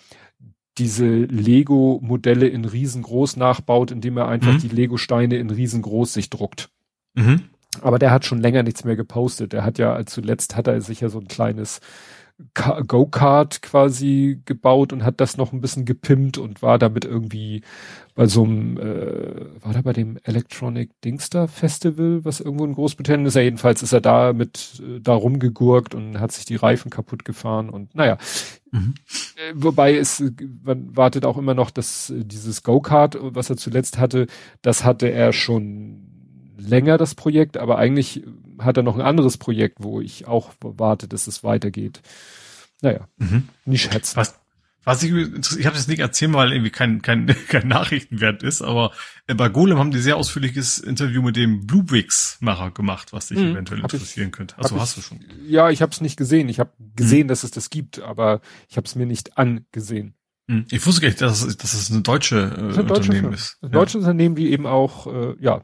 diese 0.78 1.06
Lego-Modelle 1.06 2.48
in 2.48 2.66
riesengroß 2.66 3.38
nachbaut, 3.38 3.92
indem 3.92 4.18
er 4.18 4.28
einfach 4.28 4.54
mhm. 4.54 4.60
die 4.60 4.70
Lego-Steine 4.70 5.36
in 5.36 5.50
riesengroß 5.50 6.14
sich 6.14 6.30
druckt. 6.30 6.70
Mhm. 7.16 7.44
Aber 7.82 8.00
der 8.00 8.12
hat 8.12 8.26
schon 8.26 8.40
länger 8.40 8.64
nichts 8.64 8.86
mehr 8.86 8.96
gepostet. 8.96 9.52
Der 9.52 9.66
hat 9.66 9.78
ja, 9.78 10.06
zuletzt 10.06 10.56
hat 10.56 10.68
er 10.68 10.80
sich 10.82 11.02
ja 11.02 11.10
so 11.10 11.20
ein 11.20 11.28
kleines 11.28 11.82
Go-Kart 12.54 13.62
quasi 13.62 14.42
gebaut 14.44 14.92
und 14.92 15.06
hat 15.06 15.22
das 15.22 15.38
noch 15.38 15.54
ein 15.54 15.62
bisschen 15.62 15.86
gepimpt 15.86 16.38
und 16.38 16.62
war 16.62 16.78
damit 16.78 17.06
irgendwie 17.06 17.62
bei 18.14 18.28
so 18.28 18.44
einem, 18.44 18.78
äh, 18.78 19.64
war 19.64 19.74
da 19.74 19.82
bei 19.82 19.94
dem 19.94 20.18
Electronic 20.24 20.90
Dingster 21.02 21.48
Festival, 21.48 22.26
was 22.26 22.42
irgendwo 22.42 22.66
in 22.66 22.74
Großbritannien 22.74 23.26
ist. 23.28 23.36
Ja, 23.36 23.42
jedenfalls 23.42 23.82
ist 23.84 23.94
er 23.94 24.02
da 24.02 24.34
mit 24.34 24.82
äh, 24.86 25.00
da 25.00 25.14
rumgegurkt 25.14 25.96
und 25.96 26.20
hat 26.20 26.34
sich 26.34 26.46
die 26.46 26.56
Reifen 26.56 26.92
kaputt 26.92 27.24
gefahren 27.24 27.70
und 27.70 27.96
naja. 27.96 28.18
Mhm. 28.72 28.96
Äh, 29.38 29.54
wobei 29.54 29.96
es, 29.96 30.22
man 30.64 30.96
wartet 30.96 31.26
auch 31.26 31.38
immer 31.38 31.54
noch, 31.54 31.72
dass 31.72 32.10
äh, 32.10 32.26
dieses 32.26 32.64
Go-Kart, 32.64 33.18
was 33.22 33.50
er 33.50 33.56
zuletzt 33.56 33.98
hatte, 33.98 34.28
das 34.62 34.84
hatte 34.84 35.10
er 35.10 35.32
schon 35.32 36.05
länger, 36.58 36.98
das 36.98 37.16
Projekt, 37.16 37.58
aber 37.58 37.78
eigentlich 37.78 38.24
hat 38.60 38.78
er 38.78 38.84
noch 38.84 38.96
ein 38.96 39.02
anderes 39.02 39.38
Projekt, 39.38 39.78
wo 39.80 40.02
ich 40.02 40.28
auch 40.28 40.52
warte, 40.62 41.08
dass 41.08 41.28
es 41.28 41.44
weitergeht. 41.44 42.02
Naja, 42.82 43.08
mhm. 43.18 43.50
nicht 43.66 43.92
schätzen. 43.92 44.18
Was, 44.18 44.36
was 44.86 45.02
ich, 45.02 45.12
ich 45.12 45.66
habe 45.66 45.76
das 45.76 45.88
nicht 45.88 46.00
erzählt, 46.00 46.34
weil 46.34 46.52
irgendwie 46.52 46.70
kein, 46.70 47.02
kein, 47.02 47.26
kein 47.50 47.68
Nachrichtenwert 47.68 48.44
ist, 48.44 48.62
aber 48.62 48.92
bei 49.28 49.50
Golem 49.50 49.80
haben 49.80 49.92
die 49.92 50.00
sehr 50.00 50.18
ausführliches 50.18 50.78
Interview 50.78 51.22
mit 51.22 51.36
dem 51.36 51.66
Bluewix-Macher 51.66 52.72
gemacht, 52.72 53.12
was 53.12 53.28
dich 53.28 53.40
mhm, 53.40 53.54
eventuell 53.54 53.80
interessieren 53.82 54.28
ich, 54.28 54.34
könnte. 54.34 54.58
Also 54.58 54.80
hast 54.80 54.98
ich, 54.98 55.04
du 55.04 55.16
schon. 55.16 55.26
Ja, 55.48 55.72
ich 55.72 55.82
habe 55.82 55.92
es 55.92 56.02
nicht 56.02 56.18
gesehen. 56.18 56.50
Ich 56.50 56.60
habe 56.60 56.72
gesehen, 56.96 57.24
mhm. 57.24 57.30
dass 57.30 57.44
es 57.44 57.52
das 57.52 57.70
gibt, 57.72 58.00
aber 58.00 58.42
ich 58.70 58.78
habe 58.78 58.86
es 58.86 58.96
mir 58.96 59.08
nicht 59.08 59.38
angesehen. 59.38 60.14
Mhm. 60.48 60.66
Ich 60.70 60.86
wusste 60.86 61.02
gar 61.02 61.08
nicht, 61.08 61.22
dass, 61.22 61.42
es, 61.42 61.58
dass 61.58 61.74
es 61.74 61.92
eine 61.92 62.02
deutsche 62.02 62.38
äh, 62.38 62.68
das 62.68 62.78
ein 62.78 62.90
Unternehmen 62.92 63.34
ist. 63.34 63.58
Ein 63.62 63.72
deutsches 63.72 63.96
ja. 63.96 64.00
Unternehmen, 64.02 64.36
die 64.36 64.52
eben 64.52 64.68
auch 64.68 65.08
äh, 65.08 65.36
ja 65.40 65.64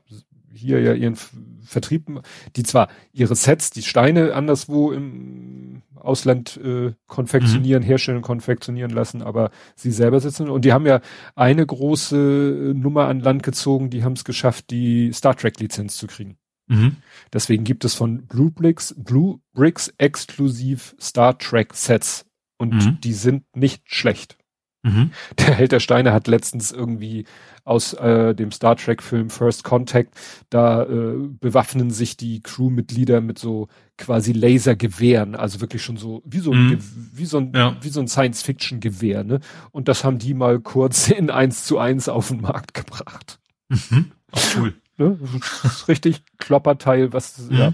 hier 0.53 0.81
ja 0.81 0.93
ihren 0.93 1.17
Vertrieb, 1.63 2.09
die 2.55 2.63
zwar 2.63 2.89
ihre 3.13 3.35
Sets, 3.35 3.69
die 3.71 3.83
Steine 3.83 4.33
anderswo 4.33 4.91
im 4.91 5.81
Ausland 5.95 6.57
äh, 6.57 6.93
konfektionieren, 7.07 7.83
mhm. 7.83 7.88
herstellen, 7.88 8.21
konfektionieren 8.21 8.91
lassen, 8.91 9.21
aber 9.21 9.51
sie 9.75 9.91
selber 9.91 10.19
sitzen 10.19 10.49
und 10.49 10.65
die 10.65 10.73
haben 10.73 10.85
ja 10.85 11.01
eine 11.35 11.65
große 11.65 12.73
Nummer 12.75 13.07
an 13.07 13.19
Land 13.19 13.43
gezogen, 13.43 13.89
die 13.89 14.03
haben 14.03 14.13
es 14.13 14.23
geschafft, 14.23 14.71
die 14.71 15.11
Star 15.13 15.35
Trek 15.35 15.59
Lizenz 15.59 15.97
zu 15.97 16.07
kriegen. 16.07 16.38
Mhm. 16.67 16.97
Deswegen 17.33 17.63
gibt 17.63 17.85
es 17.85 17.95
von 17.95 18.25
Blue 18.27 18.51
Bricks, 18.51 18.95
Blue 18.97 19.39
Bricks 19.53 19.93
exklusiv 19.97 20.95
Star 20.99 21.38
Trek 21.38 21.73
Sets 21.73 22.25
und 22.57 22.73
mhm. 22.73 22.97
die 23.01 23.13
sind 23.13 23.43
nicht 23.55 23.83
schlecht. 23.85 24.38
Mhm. 24.84 25.11
Der 25.38 25.53
Held 25.53 25.72
der 25.72 25.80
Steine 25.80 26.11
hat 26.11 26.27
letztens 26.27 26.72
irgendwie 26.72 27.26
aus 27.64 27.93
äh, 27.93 28.34
dem 28.34 28.51
Star 28.51 28.76
Trek 28.76 29.03
Film 29.03 29.30
First 29.30 29.64
Contact, 29.64 30.16
da 30.50 30.84
äh, 30.84 31.16
bewaffnen 31.40 31.92
sich 31.92 32.18
die 32.18 32.42
Crewmitglieder 32.42 33.22
mit 33.22 33.38
so 33.38 33.68
quasi 33.98 34.32
Lasergewehren, 34.32 35.35
also 35.35 35.61
wirklich 35.61 35.84
schon 35.84 35.98
so 35.98 36.24
wie 36.26 36.40
so 36.40 36.51
ein, 36.51 36.69
mhm. 36.69 36.80
wie 37.14 37.26
so 37.26 37.38
ein, 37.38 37.51
ja. 37.53 37.77
wie 37.82 37.90
so 37.90 38.00
ein 38.00 38.08
Science 38.08 38.42
Fiction 38.42 38.80
Gewehr, 38.80 39.24
ne? 39.24 39.40
Und 39.72 39.88
das 39.88 40.03
haben 40.03 40.18
die 40.18 40.34
mal 40.34 40.60
kurz 40.60 41.08
in 41.10 41.30
eins 41.30 41.66
zu 41.66 41.77
eins 41.77 42.10
auf 42.10 42.30
den 42.30 42.42
Markt 42.42 42.74
gebracht. 42.74 43.40
Mhm. 43.69 44.11
Ach, 44.32 44.58
cool. 44.58 44.74
Ne? 44.98 45.18
richtig 45.88 46.24
Klopperteil, 46.38 47.14
was 47.14 47.38
mhm. 47.50 47.56
ja 47.56 47.74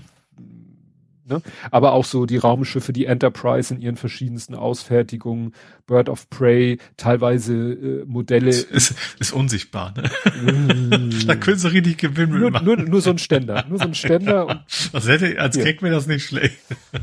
Ne? 1.27 1.41
Aber 1.71 1.91
auch 1.91 2.05
so 2.05 2.25
die 2.25 2.37
Raumschiffe, 2.37 2.93
die 2.93 3.05
Enterprise 3.05 3.73
in 3.73 3.81
ihren 3.81 3.97
verschiedensten 3.97 4.55
Ausfertigungen, 4.55 5.53
Bird 5.85 6.09
of 6.09 6.29
Prey, 6.29 6.77
teilweise 6.95 7.53
äh, 7.53 8.05
Modelle. 8.05 8.49
Ist, 8.49 8.95
ist 9.19 9.31
unsichtbar, 9.33 9.93
ne? 9.95 11.09
da 11.27 11.35
können 11.35 11.57
sie 11.57 11.71
richtig 11.71 11.97
gewinnen 11.97 12.39
nur, 12.39 12.51
nur, 12.61 12.77
nur 12.77 13.01
so 13.01 13.09
ein 13.09 13.17
Ständer. 13.17 13.65
Nur 13.67 13.79
so 13.79 13.85
ein 13.85 13.93
Ständer. 13.93 14.47
und, 14.47 14.61
das 14.93 15.07
hätte, 15.07 15.39
als 15.39 15.57
Gag 15.57 15.81
wäre 15.81 15.95
das 15.95 16.07
nicht 16.07 16.25
schlecht. 16.25 16.57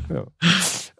ja. 0.09 0.25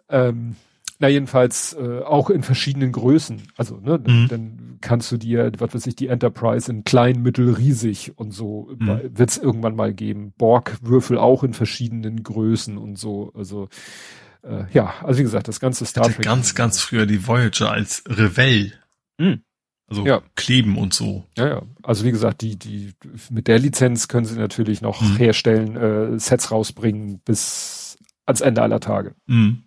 Ähm, 0.08 0.54
na 0.98 1.08
jedenfalls 1.08 1.74
äh, 1.74 2.00
auch 2.00 2.30
in 2.30 2.42
verschiedenen 2.42 2.92
Größen. 2.92 3.42
Also 3.56 3.76
ne, 3.76 4.00
mhm. 4.04 4.28
dann 4.28 4.78
kannst 4.80 5.10
du 5.12 5.16
dir, 5.16 5.52
was 5.58 5.74
weiß 5.74 5.86
ich, 5.86 5.96
die 5.96 6.08
Enterprise 6.08 6.70
in 6.70 6.84
klein, 6.84 7.22
mittel, 7.22 7.52
riesig 7.52 8.12
und 8.16 8.32
so 8.32 8.70
mhm. 8.78 9.00
wird 9.10 9.30
es 9.30 9.38
irgendwann 9.38 9.76
mal 9.76 9.92
geben. 9.92 10.32
Borg-Würfel 10.38 11.18
auch 11.18 11.42
in 11.44 11.54
verschiedenen 11.54 12.22
Größen 12.22 12.78
und 12.78 12.98
so. 12.98 13.32
Also 13.34 13.68
äh, 14.42 14.64
ja, 14.72 14.94
also 15.02 15.18
wie 15.18 15.24
gesagt, 15.24 15.48
das 15.48 15.60
ganze 15.60 15.84
Star 15.84 16.04
Trek. 16.04 16.22
Ganz, 16.22 16.54
ganz 16.54 16.80
früher 16.80 17.06
die 17.06 17.26
Voyager 17.26 17.70
als 17.70 18.04
Revell. 18.08 18.72
Mhm. 19.18 19.42
Also 19.88 20.04
ja. 20.04 20.22
kleben 20.34 20.78
und 20.78 20.94
so. 20.94 21.24
Ja, 21.36 21.48
ja. 21.48 21.62
Also 21.82 22.04
wie 22.04 22.10
gesagt, 22.10 22.40
die, 22.40 22.56
die 22.56 22.92
mit 23.30 23.46
der 23.46 23.58
Lizenz 23.58 24.08
können 24.08 24.26
sie 24.26 24.36
natürlich 24.36 24.82
noch 24.82 25.00
mhm. 25.00 25.16
herstellen, 25.16 25.76
äh, 25.76 26.18
Sets 26.18 26.50
rausbringen 26.50 27.20
bis 27.24 27.98
ans 28.24 28.40
Ende 28.40 28.62
aller 28.62 28.80
Tage. 28.80 29.14
Mhm. 29.26 29.62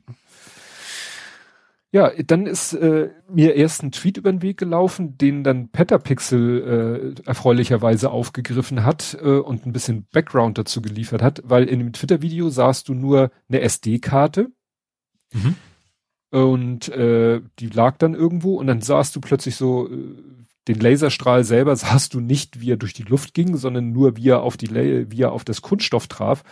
Ja, 1.92 2.12
dann 2.24 2.46
ist 2.46 2.74
äh, 2.74 3.10
mir 3.28 3.56
erst 3.56 3.82
ein 3.82 3.92
Tweet 3.92 4.18
über 4.18 4.32
den 4.32 4.44
Weg 4.44 4.58
gelaufen, 4.58 5.18
den 5.18 5.44
dann 5.44 5.70
Petapixel 5.70 7.16
äh, 7.18 7.28
erfreulicherweise 7.28 8.12
aufgegriffen 8.12 8.84
hat 8.84 9.18
äh, 9.20 9.40
und 9.40 9.66
ein 9.66 9.74
bisschen 9.74 10.06
Background 10.12 10.60
dazu 10.60 10.84
geliefert 10.84 11.24
hat, 11.24 11.42
weil 11.46 11.64
in 11.64 11.80
dem 11.80 11.92
Twitter-Video 11.92 12.50
sahst 12.50 12.90
du 12.90 12.94
nur 12.94 13.32
eine 13.48 13.62
SD-Karte 13.62 14.52
mhm. 15.34 15.56
und 16.30 16.90
äh, 16.90 17.42
die 17.58 17.70
lag 17.70 17.98
dann 17.98 18.14
irgendwo 18.14 18.60
und 18.60 18.68
dann 18.68 18.82
sahst 18.82 19.16
du 19.16 19.20
plötzlich 19.20 19.56
so 19.56 19.90
äh, 19.90 20.16
den 20.68 20.80
Laserstrahl 20.80 21.44
selber 21.44 21.76
sahst 21.76 22.14
du 22.14 22.20
nicht, 22.20 22.62
wie 22.62 22.72
er 22.72 22.78
durch 22.78 22.94
die 22.94 23.02
Luft 23.02 23.34
ging, 23.34 23.58
sondern 23.58 23.92
nur 23.92 24.16
wie 24.16 24.30
er 24.30 24.44
auf 24.44 24.58
die 24.58 24.70
wie 25.10 25.22
er 25.24 25.32
auf 25.32 25.44
das 25.44 25.64
Kunststoff 25.64 26.06
traf 26.06 26.44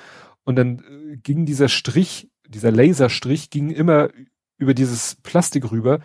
und 0.45 0.55
dann 0.55 0.79
äh, 0.79 1.17
ging 1.17 1.45
dieser 1.45 1.69
Strich 1.69 2.31
dieser 2.47 2.71
Laserstrich 2.71 3.51
ging 3.51 3.69
immer 3.69 4.09
über 4.57 4.73
dieses 4.73 5.15
Plastik 5.15 5.71
rüber. 5.71 5.99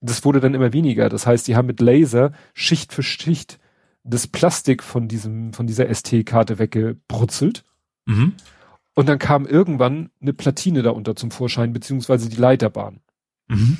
Das 0.00 0.24
wurde 0.24 0.40
dann 0.40 0.54
immer 0.54 0.72
weniger. 0.72 1.08
Das 1.08 1.26
heißt, 1.26 1.48
die 1.48 1.56
haben 1.56 1.66
mit 1.66 1.80
Laser 1.80 2.32
Schicht 2.52 2.92
für 2.92 3.02
Schicht 3.02 3.58
das 4.04 4.26
Plastik 4.26 4.82
von 4.82 5.08
diesem, 5.08 5.52
von 5.54 5.66
dieser 5.66 5.92
ST-Karte 5.92 6.58
weggebrutzelt. 6.58 7.64
Mhm. 8.06 8.34
Und 8.94 9.08
dann 9.08 9.18
kam 9.18 9.46
irgendwann 9.46 10.10
eine 10.20 10.34
Platine 10.34 10.82
darunter 10.82 11.16
zum 11.16 11.30
Vorschein, 11.30 11.72
beziehungsweise 11.72 12.28
die 12.28 12.36
Leiterbahn. 12.36 13.00
Mhm. 13.48 13.78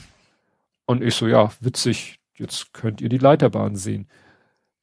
Und 0.86 1.02
ich 1.02 1.14
so, 1.14 1.28
ja, 1.28 1.52
witzig, 1.60 2.18
jetzt 2.36 2.72
könnt 2.72 3.00
ihr 3.00 3.08
die 3.08 3.18
Leiterbahn 3.18 3.76
sehen. 3.76 4.08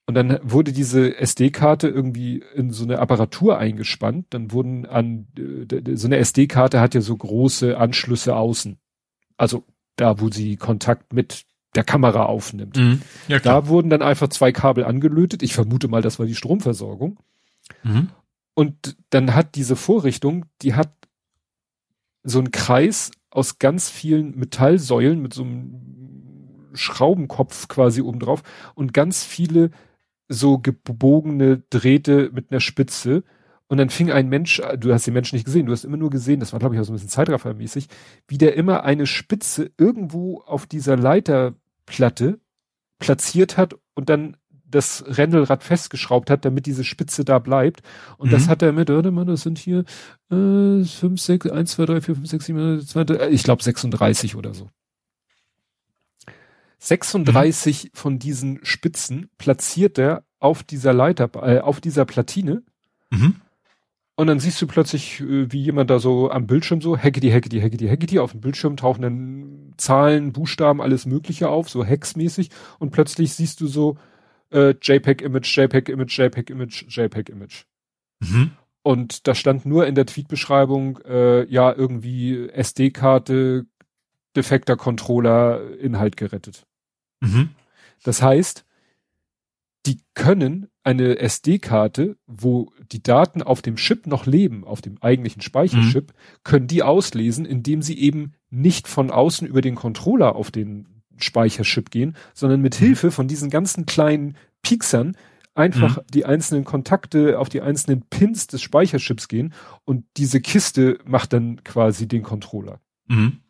Und 0.06 0.16
dann 0.16 0.40
wurde 0.44 0.74
diese 0.74 1.18
SD-Karte 1.18 1.88
irgendwie 1.88 2.44
in 2.56 2.72
so 2.72 2.84
eine 2.84 3.00
Apparatur 3.00 3.58
eingespannt. 3.58 4.28
Dann 4.32 4.52
wurden 4.52 4.86
an, 4.86 5.28
äh, 5.38 5.96
so 5.96 6.08
eine 6.08 6.18
SD-Karte 6.18 6.80
hat 6.80 6.94
ja 6.96 7.02
so 7.02 7.16
große 7.16 7.78
Anschlüsse 7.78 8.36
außen. 8.36 8.78
Also 9.42 9.64
da, 9.96 10.20
wo 10.20 10.30
sie 10.30 10.56
Kontakt 10.56 11.14
mit 11.14 11.46
der 11.74 11.84
Kamera 11.84 12.26
aufnimmt. 12.28 12.78
Mhm. 12.78 13.02
Ja, 13.28 13.40
da 13.40 13.68
wurden 13.68 13.90
dann 13.90 14.04
einfach 14.04 14.28
zwei 14.28 14.52
Kabel 14.52 14.84
angelötet. 14.84 15.42
Ich 15.42 15.56
vermute 15.56 15.88
mal, 15.88 16.04
das 16.04 16.20
war 16.20 16.28
die 16.28 16.36
Stromversorgung. 16.36 17.20
Mhm. 17.82 18.10
Und 18.54 18.98
dann 19.10 19.34
hat 19.34 19.56
diese 19.56 19.76
Vorrichtung, 19.76 20.46
die 20.62 20.76
hat 20.76 20.94
so 22.22 22.38
einen 22.38 22.52
Kreis 22.52 23.10
aus 23.32 23.58
ganz 23.58 23.90
vielen 23.90 24.38
Metallsäulen 24.38 25.20
mit 25.20 25.34
so 25.34 25.42
einem 25.42 26.70
Schraubenkopf 26.74 27.68
quasi 27.68 28.04
oben 28.04 28.20
drauf 28.20 28.44
und 28.76 28.94
ganz 28.94 29.24
viele 29.24 29.72
so 30.28 30.60
gebogene 30.60 31.64
Drähte 31.72 32.30
mit 32.32 32.52
einer 32.52 32.60
Spitze. 32.60 33.24
Und 33.72 33.78
dann 33.78 33.90
fing 33.90 34.12
ein 34.12 34.28
Mensch, 34.28 34.62
du 34.78 34.94
hast 34.94 35.08
den 35.08 35.14
Menschen 35.14 35.38
nicht 35.38 35.46
gesehen, 35.46 35.66
du 35.66 35.72
hast 35.72 35.86
immer 35.86 35.96
nur 35.96 36.10
gesehen, 36.10 36.42
das 36.42 36.52
war 36.52 36.60
glaube 36.60 36.76
ich 36.76 36.82
auch 36.82 36.84
so 36.84 36.92
ein 36.92 36.96
bisschen 36.96 37.08
Zeitraffermäßig, 37.08 37.88
wie 38.28 38.38
der 38.38 38.58
immer 38.58 38.84
eine 38.84 39.08
Spitze 39.08 39.72
irgendwo 39.78 40.42
auf 40.42 40.66
dieser 40.66 40.98
Leiterplatte 40.98 42.42
platziert 43.00 43.56
hat 43.56 43.76
und 43.94 44.10
dann 44.10 44.36
das 44.66 45.06
Rändelrad 45.08 45.64
festgeschraubt 45.64 46.30
hat, 46.30 46.44
damit 46.44 46.66
diese 46.66 46.84
Spitze 46.84 47.24
da 47.24 47.40
bleibt. 47.40 47.82
Und 48.18 48.28
mhm. 48.28 48.32
das 48.32 48.50
hat 48.50 48.62
er 48.62 48.74
mit, 48.74 48.90
warte 48.90 49.10
mal, 49.10 49.24
das 49.24 49.44
sind 49.44 49.58
hier 49.58 49.86
äh, 50.30 50.84
5, 50.84 51.22
6, 51.22 51.48
1, 51.48 51.72
2, 51.72 51.86
3, 51.86 52.02
4, 52.02 52.16
5, 52.16 52.28
6, 52.28 52.46
7, 52.48 52.86
2, 52.86 53.04
3, 53.06 53.30
ich 53.30 53.44
glaube 53.44 53.64
36 53.64 54.36
oder 54.36 54.54
so. 54.54 54.70
36 56.80 57.86
mhm. 57.86 57.90
von 57.94 58.20
diesen 58.20 58.60
Spitzen 58.64 59.30
platziert 59.38 59.98
er 59.98 60.26
auf 60.40 60.62
dieser 60.62 60.92
Leiter, 60.92 61.30
äh, 61.42 61.62
auf 61.62 61.80
dieser 61.80 62.04
Platine. 62.04 62.64
Mhm. 63.12 63.36
Und 64.16 64.28
dann 64.28 64.40
siehst 64.40 64.62
du 64.62 64.68
plötzlich, 64.68 65.22
äh, 65.22 65.52
wie 65.52 65.62
jemand 65.62 65.90
da 65.90 66.00
so 66.00 66.30
am 66.30 66.48
Bildschirm 66.48 66.82
so, 66.82 66.98
hackety, 66.98 67.32
hackety, 67.32 67.60
hackety, 67.62 67.88
hackety, 67.88 68.20
auf 68.20 68.32
dem 68.32 68.42
Bildschirm 68.42 68.78
tauchen 68.78 69.02
dann 69.02 69.74
Zahlen, 69.78 70.34
Buchstaben, 70.34 70.82
alles 70.82 71.06
Mögliche 71.06 71.50
auf, 71.50 71.70
so 71.70 71.84
hexmäßig. 71.84 72.50
Und 72.80 72.92
plötzlich 72.92 73.34
siehst 73.34 73.62
du 73.62 73.68
so, 73.68 73.98
äh, 74.52 74.76
JPEG-Image, 74.82 75.58
JPEG-Image, 75.58 76.18
JPEG-Image, 76.20 76.86
JPEG-Image. 76.90 77.64
Mhm. 78.20 78.52
Und 78.84 79.28
da 79.28 79.36
stand 79.36 79.66
nur 79.66 79.88
in 79.88 79.96
der 79.96 80.06
Tweet-Beschreibung, 80.06 81.00
äh, 81.06 81.46
ja, 81.46 81.72
irgendwie 81.74 82.50
SD-Karte, 82.50 83.66
defekter 84.36 84.76
Controller, 84.76 85.78
Inhalt 85.80 86.18
gerettet. 86.18 86.66
Mhm. 87.22 87.50
Das 88.04 88.22
heißt, 88.22 88.66
die 89.86 90.00
können 90.14 90.71
eine 90.84 91.20
SD-Karte, 91.20 92.18
wo 92.26 92.72
die 92.92 93.04
Daten 93.04 93.44
auf 93.44 93.62
dem 93.62 93.76
Chip 93.76 94.08
noch 94.08 94.26
leben, 94.26 94.64
auf 94.64 94.82
dem 94.82 94.98
eigentlichen 95.02 95.42
Speicherchip, 95.42 96.12
mhm. 96.12 96.42
können 96.44 96.68
die 96.68 96.84
auslesen, 96.84 97.46
indem 97.46 97.82
sie 97.82 98.00
eben 98.00 98.34
nicht 98.50 98.88
von 98.88 99.12
außen 99.12 99.48
über 99.48 99.62
den 99.62 99.76
Controller 99.76 100.36
auf 100.36 100.52
den 100.52 101.04
Speicherchip 101.18 101.92
gehen, 101.92 102.16
sondern 102.34 102.62
mit 102.62 102.80
mhm. 102.80 102.86
Hilfe 102.86 103.12
von 103.12 103.28
diesen 103.28 103.50
ganzen 103.50 103.86
kleinen 103.86 104.36
Pieksern 104.64 105.16
einfach 105.54 105.98
mhm. 105.98 106.02
die 106.14 106.26
einzelnen 106.26 106.64
Kontakte 106.64 107.38
auf 107.38 107.50
die 107.50 107.62
einzelnen 107.62 108.04
Pins 108.10 108.48
des 108.48 108.62
Speicherchips 108.62 109.28
gehen 109.28 109.54
und 109.86 110.06
diese 110.18 110.42
Kiste 110.42 111.00
macht 111.06 111.34
dann 111.34 111.64
quasi 111.64 112.08
den 112.08 112.24
Controller. 112.24 112.80
Mhm. 113.08 113.42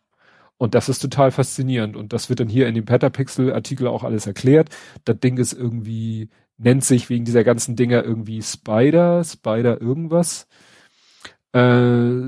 Und 0.58 0.76
das 0.76 0.90
ist 0.90 1.00
total 1.00 1.32
faszinierend. 1.32 1.96
Und 1.96 2.14
das 2.14 2.30
wird 2.30 2.40
dann 2.40 2.48
hier 2.48 2.68
in 2.68 2.76
dem 2.76 2.86
Petapixel-Artikel 2.86 3.88
auch 3.88 4.04
alles 4.04 4.28
erklärt. 4.28 4.70
Das 5.06 5.20
Ding 5.20 5.38
ist 5.38 5.54
irgendwie, 5.54 6.30
nennt 6.64 6.84
sich 6.84 7.10
wegen 7.10 7.26
dieser 7.26 7.44
ganzen 7.44 7.76
Dinger 7.76 8.04
irgendwie 8.04 8.42
Spider, 8.42 9.24
Spider 9.24 9.82
irgendwas. 9.82 10.48
Äh, 11.54 12.22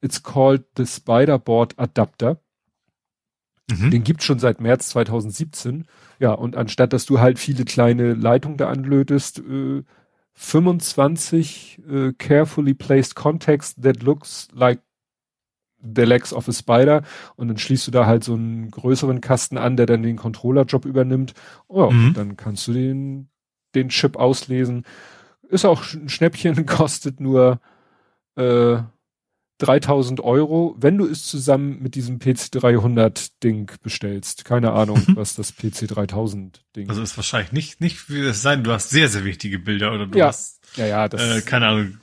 it's 0.00 0.22
called 0.22 0.64
the 0.76 0.86
Spider 0.86 1.38
Board 1.38 1.78
Adapter. 1.78 2.40
Mhm. 3.70 3.90
Den 3.90 4.04
gibt's 4.04 4.24
schon 4.24 4.38
seit 4.38 4.60
März 4.60 4.88
2017. 4.90 5.86
Ja, 6.18 6.32
und 6.32 6.56
anstatt 6.56 6.92
dass 6.92 7.06
du 7.06 7.20
halt 7.20 7.38
viele 7.38 7.64
kleine 7.64 8.14
Leitungen 8.14 8.56
da 8.56 8.68
anlötest, 8.68 9.38
äh, 9.40 9.82
25 10.34 11.82
äh, 11.88 12.12
carefully 12.14 12.74
placed 12.74 13.14
contacts 13.14 13.74
that 13.76 14.02
looks 14.02 14.48
like 14.52 14.80
the 15.82 16.02
legs 16.02 16.32
of 16.32 16.48
a 16.48 16.52
spider 16.52 17.02
und 17.36 17.48
dann 17.48 17.58
schließt 17.58 17.86
du 17.86 17.90
da 17.90 18.06
halt 18.06 18.24
so 18.24 18.34
einen 18.34 18.70
größeren 18.70 19.20
Kasten 19.20 19.58
an, 19.58 19.76
der 19.76 19.86
dann 19.86 20.02
den 20.02 20.16
Controller-Job 20.16 20.84
übernimmt. 20.84 21.34
Oh, 21.68 21.90
mhm. 21.90 22.14
dann 22.14 22.36
kannst 22.36 22.68
du 22.68 22.72
den, 22.72 23.28
den 23.74 23.88
Chip 23.88 24.16
auslesen. 24.16 24.84
Ist 25.48 25.64
auch 25.64 25.82
ein 25.94 26.08
Schnäppchen, 26.08 26.66
kostet 26.66 27.20
nur 27.20 27.60
äh, 28.36 28.78
3000 29.60 30.20
Euro, 30.20 30.74
wenn 30.78 30.96
du 30.96 31.06
es 31.06 31.26
zusammen 31.26 31.82
mit 31.82 31.94
diesem 31.94 32.18
PC 32.18 32.50
300 32.52 33.42
Ding 33.42 33.70
bestellst. 33.82 34.44
Keine 34.44 34.72
Ahnung, 34.72 35.02
was 35.14 35.34
das 35.34 35.52
PC 35.52 35.86
3000 35.88 36.64
Ding. 36.76 36.88
Also 36.88 37.02
ist 37.02 37.16
wahrscheinlich 37.16 37.52
nicht, 37.52 37.80
nicht 37.80 38.10
wie 38.10 38.20
es 38.20 38.42
sein, 38.42 38.64
du 38.64 38.72
hast 38.72 38.90
sehr, 38.90 39.08
sehr 39.08 39.24
wichtige 39.24 39.58
Bilder 39.58 39.92
oder 39.92 40.06
du 40.06 40.18
ja. 40.18 40.28
hast, 40.28 40.60
ja, 40.76 40.86
ja, 40.86 41.08
das, 41.08 41.22
äh, 41.22 41.42
keine 41.42 41.66
Ahnung, 41.66 41.98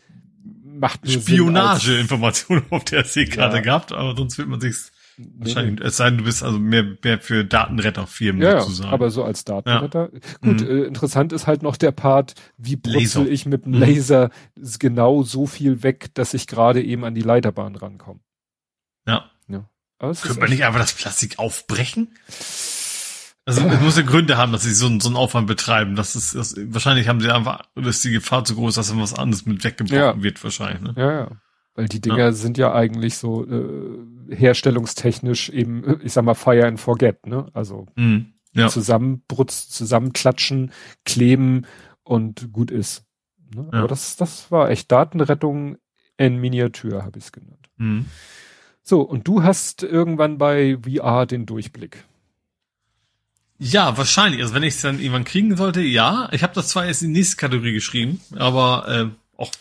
macht 0.80 1.10
Spionage-Informationen 1.10 2.66
auf 2.70 2.84
der 2.86 3.04
SC-Karte 3.04 3.58
ja. 3.58 3.62
gehabt, 3.62 3.94
aber 3.94 4.16
sonst 4.16 4.38
wird 4.38 4.48
man 4.48 4.60
sich's 4.62 4.92
wahrscheinlich, 5.18 5.84
es 5.86 5.98
sei 5.98 6.10
denn, 6.10 6.20
du 6.20 6.24
bist 6.24 6.44
also 6.44 6.60
mehr, 6.60 6.86
mehr 7.04 7.20
für 7.20 7.44
Datenretterfirmen 7.44 8.42
ja, 8.42 8.62
sozusagen. 8.62 8.92
aber 8.92 9.10
so 9.10 9.24
als 9.24 9.44
Datenretter. 9.46 10.10
Ja. 10.14 10.20
Gut, 10.42 10.62
mhm. 10.62 10.68
äh, 10.68 10.84
interessant 10.84 11.34
ist 11.34 11.48
halt 11.48 11.64
noch 11.64 11.78
der 11.78 11.92
Part, 11.92 12.36
wie 12.58 12.76
brutzel 12.76 13.28
ich 13.28 13.46
mit 13.46 13.66
dem 13.66 13.74
mhm. 13.74 13.80
Laser 13.80 14.30
mhm. 14.56 14.70
genau 14.80 15.24
so 15.24 15.48
viel 15.48 15.84
weg, 15.84 16.14
dass 16.14 16.34
ich 16.34 16.48
gerade 16.48 16.84
eben 16.84 17.04
an 17.04 17.16
die 17.16 17.22
Leiterbahn 17.22 17.76
rankomme. 17.76 18.20
Ja. 19.08 19.30
ja. 19.48 19.68
Könnte 20.00 20.40
man 20.40 20.50
nicht 20.50 20.64
einfach 20.64 20.80
das 20.80 20.94
Plastik 20.94 21.40
aufbrechen? 21.40 22.10
Also 23.48 23.61
es 23.61 23.80
muss 23.80 23.95
ja 23.95 24.03
Gründe 24.03 24.35
haben, 24.35 24.51
dass 24.51 24.64
sie 24.64 24.74
so, 24.74 24.88
so 25.00 25.08
einen 25.08 25.16
Aufwand 25.16 25.48
betreiben. 25.48 25.95
Das 25.95 26.17
ist, 26.17 26.35
das, 26.35 26.56
wahrscheinlich 26.58 27.08
haben 27.08 27.22
sie 27.22 27.34
einfach, 27.34 27.64
oder 27.77 27.88
ist 27.88 28.03
die 28.03 28.11
Gefahr 28.11 28.43
zu 28.43 28.56
groß, 28.56 28.76
dass 28.76 28.90
dann 28.90 29.00
was 29.00 29.14
anderes 29.14 29.45
mit 29.45 29.64
weggebrochen 29.64 29.98
ja. 29.98 30.22
wird 30.22 30.43
wahrscheinlich. 30.43 30.82
Ne? 30.82 30.93
Ja, 30.98 31.11
ja. 31.14 31.32
Weil 31.74 31.88
die 31.88 32.01
Dinger 32.01 32.17
ja. 32.17 32.32
sind 32.34 32.58
ja 32.58 32.74
eigentlich 32.74 33.17
so 33.17 33.48
äh, 33.48 34.35
herstellungstechnisch 34.35 35.48
eben, 35.48 36.01
ich 36.03 36.11
sag 36.11 36.26
mal, 36.26 36.34
Fire 36.34 36.67
and 36.67 36.77
Forget, 36.77 37.26
ne? 37.26 37.50
Also 37.53 37.85
mhm. 37.95 38.34
ja. 38.51 38.67
zusammenbrutz, 38.67 39.69
zusammenklatschen, 39.69 40.74
kleben 41.06 41.67
und 42.03 42.51
gut 42.51 42.69
ist. 42.69 43.06
Ne? 43.56 43.69
Ja. 43.72 43.80
Aber 43.80 43.88
das, 43.88 44.17
das 44.17 44.51
war 44.51 44.69
echt 44.72 44.92
Datenrettung 44.92 45.77
in 46.17 46.35
Miniatur, 46.35 47.06
habe 47.06 47.17
ich 47.17 47.26
es 47.26 47.32
genannt. 47.32 47.69
Mhm. 47.77 48.08
So, 48.84 49.03
und 49.03 49.26
du 49.26 49.43
hast 49.43 49.84
irgendwann 49.84 50.38
bei 50.38 50.77
VR 50.84 51.26
den 51.26 51.45
Durchblick. 51.45 52.03
Ja, 53.60 53.98
wahrscheinlich. 53.98 54.42
Also 54.42 54.53
wenn 54.53 54.64
ich 54.64 54.76
es 54.76 54.82
dann 54.82 55.00
irgendwann 55.00 55.24
kriegen 55.24 55.58
sollte, 55.58 55.82
ja. 55.82 56.30
Ich 56.32 56.44
habe 56.44 56.53
das 56.53 56.69
zwar 56.69 56.86
jetzt 56.86 57.02
in 57.02 57.14
die 57.14 57.19
nächste 57.19 57.38
Kategorie 57.38 57.74
geschrieben, 57.74 58.22
aber 58.36 58.88
äh, 58.88 59.40
auch 59.40 59.52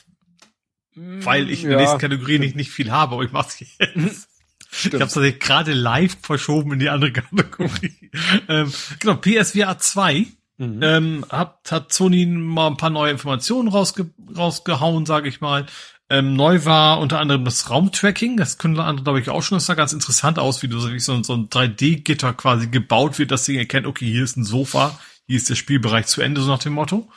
weil 0.97 1.51
ich 1.51 1.63
in 1.63 1.71
der 1.71 1.79
nächsten 1.79 1.99
Kategorie 1.99 2.39
nicht, 2.39 2.57
nicht 2.57 2.71
viel 2.71 2.91
habe, 2.91 3.15
aber 3.15 3.25
ich 3.25 3.33
mach's 3.33 3.61
jetzt. 3.61 4.29
Stimmt. 4.71 4.95
Ich 4.95 5.01
habe 5.01 5.27
es 5.27 5.39
gerade 5.39 5.73
live 5.73 6.17
verschoben 6.21 6.73
in 6.73 6.79
die 6.79 6.89
andere 6.89 7.13
Kategorie. 7.13 8.11
ähm, 8.49 8.73
genau, 8.99 9.17
PSVR 9.17 9.79
2 9.79 10.27
mhm. 10.59 10.83
ähm, 10.83 11.27
hat, 11.31 11.61
hat 11.71 11.93
Sony 11.93 12.27
mal 12.27 12.69
ein 12.69 12.77
paar 12.77 12.91
neue 12.91 13.11
Informationen 13.11 13.69
rausge 13.69 14.11
rausgehauen, 14.37 15.07
sage 15.07 15.29
ich 15.29 15.41
mal. 15.41 15.67
Ähm, 16.09 16.35
neu 16.35 16.65
war 16.65 17.01
unter 17.01 17.19
anderem 17.19 17.45
das 17.45 17.69
Raumtracking. 17.69 18.37
Das 18.37 18.59
können 18.59 18.79
andere, 18.79 19.05
glaube 19.05 19.21
ich, 19.21 19.29
auch 19.29 19.43
schon. 19.43 19.57
Das 19.57 19.67
sah 19.67 19.75
ganz 19.75 19.93
interessant 19.93 20.39
aus, 20.39 20.63
wie, 20.63 20.69
du, 20.69 20.77
wie 20.93 21.01
so, 21.01 21.21
so 21.23 21.35
ein 21.35 21.49
3D-Gitter 21.49 22.33
quasi 22.33 22.69
gebaut 22.69 23.19
wird, 23.19 23.33
dass 23.33 23.45
sie 23.45 23.59
erkennt, 23.59 23.87
okay, 23.87 24.07
hier 24.07 24.23
ist 24.23 24.37
ein 24.37 24.45
Sofa, 24.45 24.99
hier 25.27 25.37
ist 25.37 25.51
der 25.51 25.57
Spielbereich 25.57 26.07
zu 26.07 26.23
Ende, 26.23 26.41
so 26.41 26.51
nach 26.51 26.61
dem 26.61 26.75
Motto. 26.75 27.11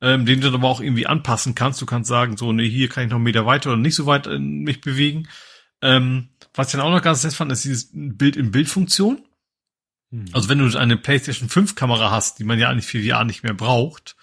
Ähm, 0.00 0.26
den 0.26 0.40
du 0.40 0.46
dann 0.46 0.60
aber 0.60 0.68
auch 0.68 0.80
irgendwie 0.80 1.06
anpassen 1.06 1.54
kannst. 1.54 1.80
Du 1.80 1.86
kannst 1.86 2.08
sagen, 2.08 2.36
so, 2.36 2.52
nee, 2.52 2.68
hier 2.68 2.88
kann 2.88 3.04
ich 3.04 3.10
noch 3.10 3.16
einen 3.16 3.24
Meter 3.24 3.46
weiter 3.46 3.70
oder 3.70 3.78
nicht 3.80 3.94
so 3.94 4.06
weit 4.06 4.26
äh, 4.26 4.38
mich 4.38 4.80
bewegen. 4.80 5.28
Ähm, 5.80 6.28
was 6.54 6.68
ich 6.68 6.72
dann 6.72 6.80
auch 6.80 6.90
noch 6.90 7.02
ganz 7.02 7.22
nett 7.22 7.34
fand, 7.34 7.52
ist 7.52 7.64
dieses 7.64 7.90
Bild-in-Bild-Funktion. 7.92 9.22
Hm. 10.10 10.24
Also 10.32 10.48
wenn 10.48 10.58
du 10.58 10.76
eine 10.76 10.96
PlayStation 10.96 11.48
5 11.48 11.74
Kamera 11.74 12.10
hast, 12.10 12.38
die 12.38 12.44
man 12.44 12.58
ja 12.58 12.68
eigentlich 12.68 12.86
für 12.86 13.02
VR 13.02 13.24
nicht 13.24 13.44
mehr 13.44 13.54
braucht, 13.54 14.16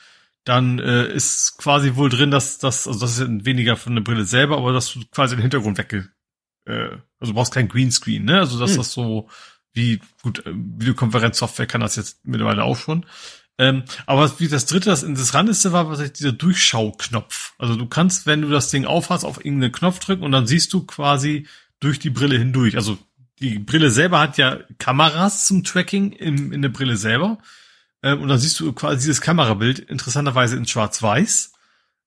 dann 0.49 0.79
äh, 0.79 1.13
ist 1.13 1.57
quasi 1.57 1.95
wohl 1.95 2.09
drin, 2.09 2.31
dass 2.31 2.57
das, 2.57 2.87
also 2.87 2.99
das 2.99 3.19
ist 3.19 3.45
weniger 3.45 3.77
von 3.77 3.95
der 3.95 4.01
Brille 4.01 4.25
selber, 4.25 4.57
aber 4.57 4.73
dass 4.73 4.91
du 4.91 5.01
quasi 5.11 5.35
den 5.35 5.41
Hintergrund 5.41 5.77
wegge 5.77 6.09
äh, 6.65 6.97
also 7.19 7.31
du 7.31 7.33
brauchst 7.33 7.53
kein 7.53 7.67
Greenscreen, 7.67 8.25
ne? 8.25 8.39
Also 8.39 8.59
dass 8.59 8.71
Hm. 8.71 8.77
das 8.77 8.91
so 8.91 9.29
wie, 9.73 9.99
gut, 10.21 10.45
äh, 10.45 10.53
Videokonferenzsoftware 10.53 11.67
kann 11.67 11.81
das 11.81 11.95
jetzt 11.95 12.25
mittlerweile 12.25 12.63
auch 12.63 12.77
schon. 12.77 13.05
Ähm, 13.57 13.83
aber 14.05 14.39
wie 14.39 14.47
das 14.47 14.65
dritte, 14.65 14.89
das 14.89 15.03
interessanteste 15.03 15.73
war, 15.73 15.89
was 15.89 16.13
dieser 16.13 16.31
Durchschauknopf. 16.31 17.53
Also 17.57 17.75
du 17.75 17.87
kannst, 17.87 18.25
wenn 18.25 18.41
du 18.41 18.49
das 18.49 18.69
Ding 18.69 18.85
aufhast, 18.85 19.25
auf 19.25 19.43
irgendeinen 19.43 19.73
Knopf 19.73 19.99
drücken 19.99 20.23
und 20.23 20.31
dann 20.31 20.47
siehst 20.47 20.71
du 20.73 20.85
quasi 20.85 21.45
durch 21.81 21.99
die 21.99 22.09
Brille 22.09 22.37
hindurch. 22.37 22.77
Also 22.77 22.97
die 23.39 23.59
Brille 23.59 23.91
selber 23.91 24.19
hat 24.19 24.37
ja 24.37 24.59
Kameras 24.77 25.45
zum 25.45 25.63
Tracking 25.63 26.13
in, 26.13 26.53
in 26.53 26.61
der 26.61 26.69
Brille 26.69 26.95
selber. 26.95 27.37
Ähm, 28.03 28.21
und 28.21 28.29
dann 28.29 28.39
siehst 28.39 28.59
du 28.59 28.71
quasi 28.73 28.97
dieses 28.97 29.21
Kamerabild 29.21 29.79
interessanterweise 29.79 30.55
in 30.57 30.65
schwarz-weiß. 30.65 31.53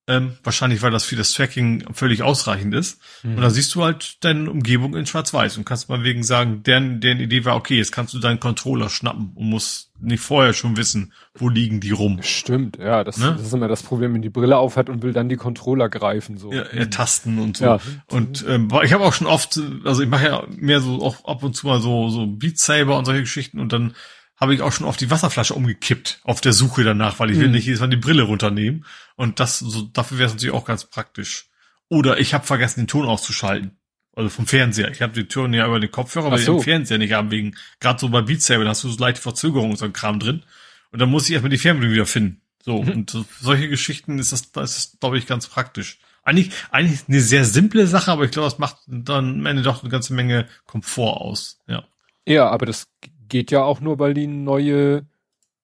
Ähm, 0.08 0.36
wahrscheinlich, 0.42 0.82
weil 0.82 0.90
das 0.90 1.04
für 1.04 1.14
das 1.14 1.30
Tracking 1.30 1.84
völlig 1.92 2.24
ausreichend 2.24 2.74
ist. 2.74 3.00
Mhm. 3.22 3.36
Und 3.36 3.42
dann 3.42 3.52
siehst 3.52 3.72
du 3.72 3.84
halt 3.84 4.16
deine 4.24 4.50
Umgebung 4.50 4.96
in 4.96 5.06
schwarz-weiß 5.06 5.56
und 5.58 5.64
kannst 5.64 5.88
mal 5.88 6.02
wegen 6.02 6.24
sagen, 6.24 6.64
deren, 6.64 7.00
deren 7.00 7.20
Idee 7.20 7.44
war, 7.44 7.54
okay, 7.54 7.76
jetzt 7.76 7.92
kannst 7.92 8.12
du 8.12 8.18
deinen 8.18 8.40
Controller 8.40 8.88
schnappen 8.88 9.30
und 9.36 9.48
musst 9.48 9.92
nicht 10.00 10.20
vorher 10.20 10.54
schon 10.54 10.76
wissen, 10.76 11.12
wo 11.34 11.48
liegen 11.48 11.78
die 11.78 11.92
rum. 11.92 12.18
Stimmt, 12.22 12.78
ja, 12.78 13.04
das, 13.04 13.18
Ne? 13.18 13.34
das 13.36 13.46
ist 13.46 13.52
immer 13.52 13.68
das 13.68 13.84
Problem, 13.84 14.12
wenn 14.12 14.22
die 14.22 14.28
Brille 14.28 14.56
aufhat 14.56 14.88
und 14.88 15.04
will 15.04 15.12
dann 15.12 15.28
die 15.28 15.36
Controller 15.36 15.88
greifen, 15.88 16.36
so. 16.36 16.52
Ja, 16.52 16.64
ja, 16.74 16.86
Tasten 16.86 17.38
und 17.38 17.58
so. 17.58 17.64
Ja. 17.64 17.78
Und 18.08 18.44
ähm, 18.48 18.70
ich 18.82 18.92
habe 18.92 19.04
auch 19.04 19.12
schon 19.12 19.28
oft, 19.28 19.60
also 19.84 20.02
ich 20.02 20.08
mache 20.08 20.26
ja 20.26 20.42
mehr 20.50 20.80
so 20.80 21.00
auch 21.00 21.24
ab 21.26 21.44
und 21.44 21.54
zu 21.54 21.68
mal 21.68 21.80
so 21.80 22.08
so 22.08 22.26
Beat 22.26 22.58
Saber 22.58 22.98
und 22.98 23.04
solche 23.04 23.20
Geschichten 23.20 23.60
und 23.60 23.72
dann 23.72 23.94
habe 24.42 24.54
ich 24.54 24.60
auch 24.60 24.72
schon 24.72 24.86
oft 24.86 25.00
die 25.00 25.10
Wasserflasche 25.10 25.54
umgekippt 25.54 26.20
auf 26.24 26.40
der 26.40 26.52
Suche 26.52 26.84
danach, 26.84 27.18
weil 27.18 27.30
ich 27.30 27.38
will 27.38 27.46
Mhm. 27.46 27.52
nicht 27.54 27.64
jedes 27.66 27.80
Mal 27.80 27.86
die 27.88 27.96
Brille 27.96 28.22
runternehmen. 28.24 28.84
Und 29.16 29.40
das 29.40 29.58
so 29.60 29.82
dafür 29.82 30.18
wäre 30.18 30.26
es 30.26 30.34
natürlich 30.34 30.54
auch 30.54 30.64
ganz 30.64 30.84
praktisch. 30.84 31.46
Oder 31.88 32.18
ich 32.18 32.34
habe 32.34 32.44
vergessen, 32.44 32.80
den 32.80 32.86
Ton 32.88 33.06
auszuschalten. 33.06 33.78
Also 34.14 34.28
vom 34.28 34.46
Fernseher. 34.46 34.90
Ich 34.90 35.00
habe 35.00 35.14
den 35.14 35.28
Ton 35.28 35.54
ja 35.54 35.66
über 35.66 35.80
den 35.80 35.90
Kopfhörer, 35.90 36.30
weil 36.30 36.40
ich 36.40 36.44
so. 36.44 36.56
den 36.58 36.62
Fernseher 36.64 36.98
nicht 36.98 37.12
haben 37.14 37.30
wegen, 37.30 37.54
gerade 37.80 37.98
so 37.98 38.10
bei 38.10 38.20
Beat 38.20 38.42
Saber, 38.42 38.64
da 38.64 38.70
hast 38.70 38.84
du 38.84 38.90
so 38.90 38.98
leichte 38.98 39.22
Verzögerung 39.22 39.70
und 39.70 39.76
so 39.76 39.86
ein 39.86 39.92
Kram 39.94 40.18
drin. 40.18 40.42
Und 40.90 40.98
dann 41.00 41.08
muss 41.08 41.26
ich 41.26 41.32
erstmal 41.32 41.48
die 41.50 41.56
Fernbedienung 41.58 41.94
wieder 41.94 42.06
finden. 42.06 42.42
So, 42.64 42.82
Mhm. 42.82 42.90
und 42.90 43.10
so, 43.10 43.24
solche 43.40 43.68
Geschichten 43.68 44.18
ist 44.18 44.32
das, 44.32 44.52
das 44.52 44.76
ist, 44.76 45.00
glaube 45.00 45.16
ich, 45.18 45.26
ganz 45.26 45.46
praktisch. 45.46 45.98
Eigentlich, 46.24 46.50
eigentlich 46.70 47.00
eine 47.08 47.20
sehr 47.20 47.44
simple 47.44 47.86
Sache, 47.86 48.10
aber 48.12 48.24
ich 48.24 48.30
glaube, 48.30 48.48
das 48.50 48.58
macht 48.58 48.76
dann 48.86 49.40
am 49.40 49.46
Ende 49.46 49.62
doch 49.62 49.82
eine 49.82 49.90
ganze 49.90 50.12
Menge 50.14 50.46
Komfort 50.66 51.20
aus. 51.20 51.58
Ja. 51.66 51.84
Ja, 52.26 52.48
aber 52.50 52.66
das 52.66 52.86
geht 53.32 53.50
ja 53.50 53.62
auch 53.64 53.80
nur, 53.80 53.98
weil 53.98 54.12
die 54.14 54.26
neue 54.26 55.06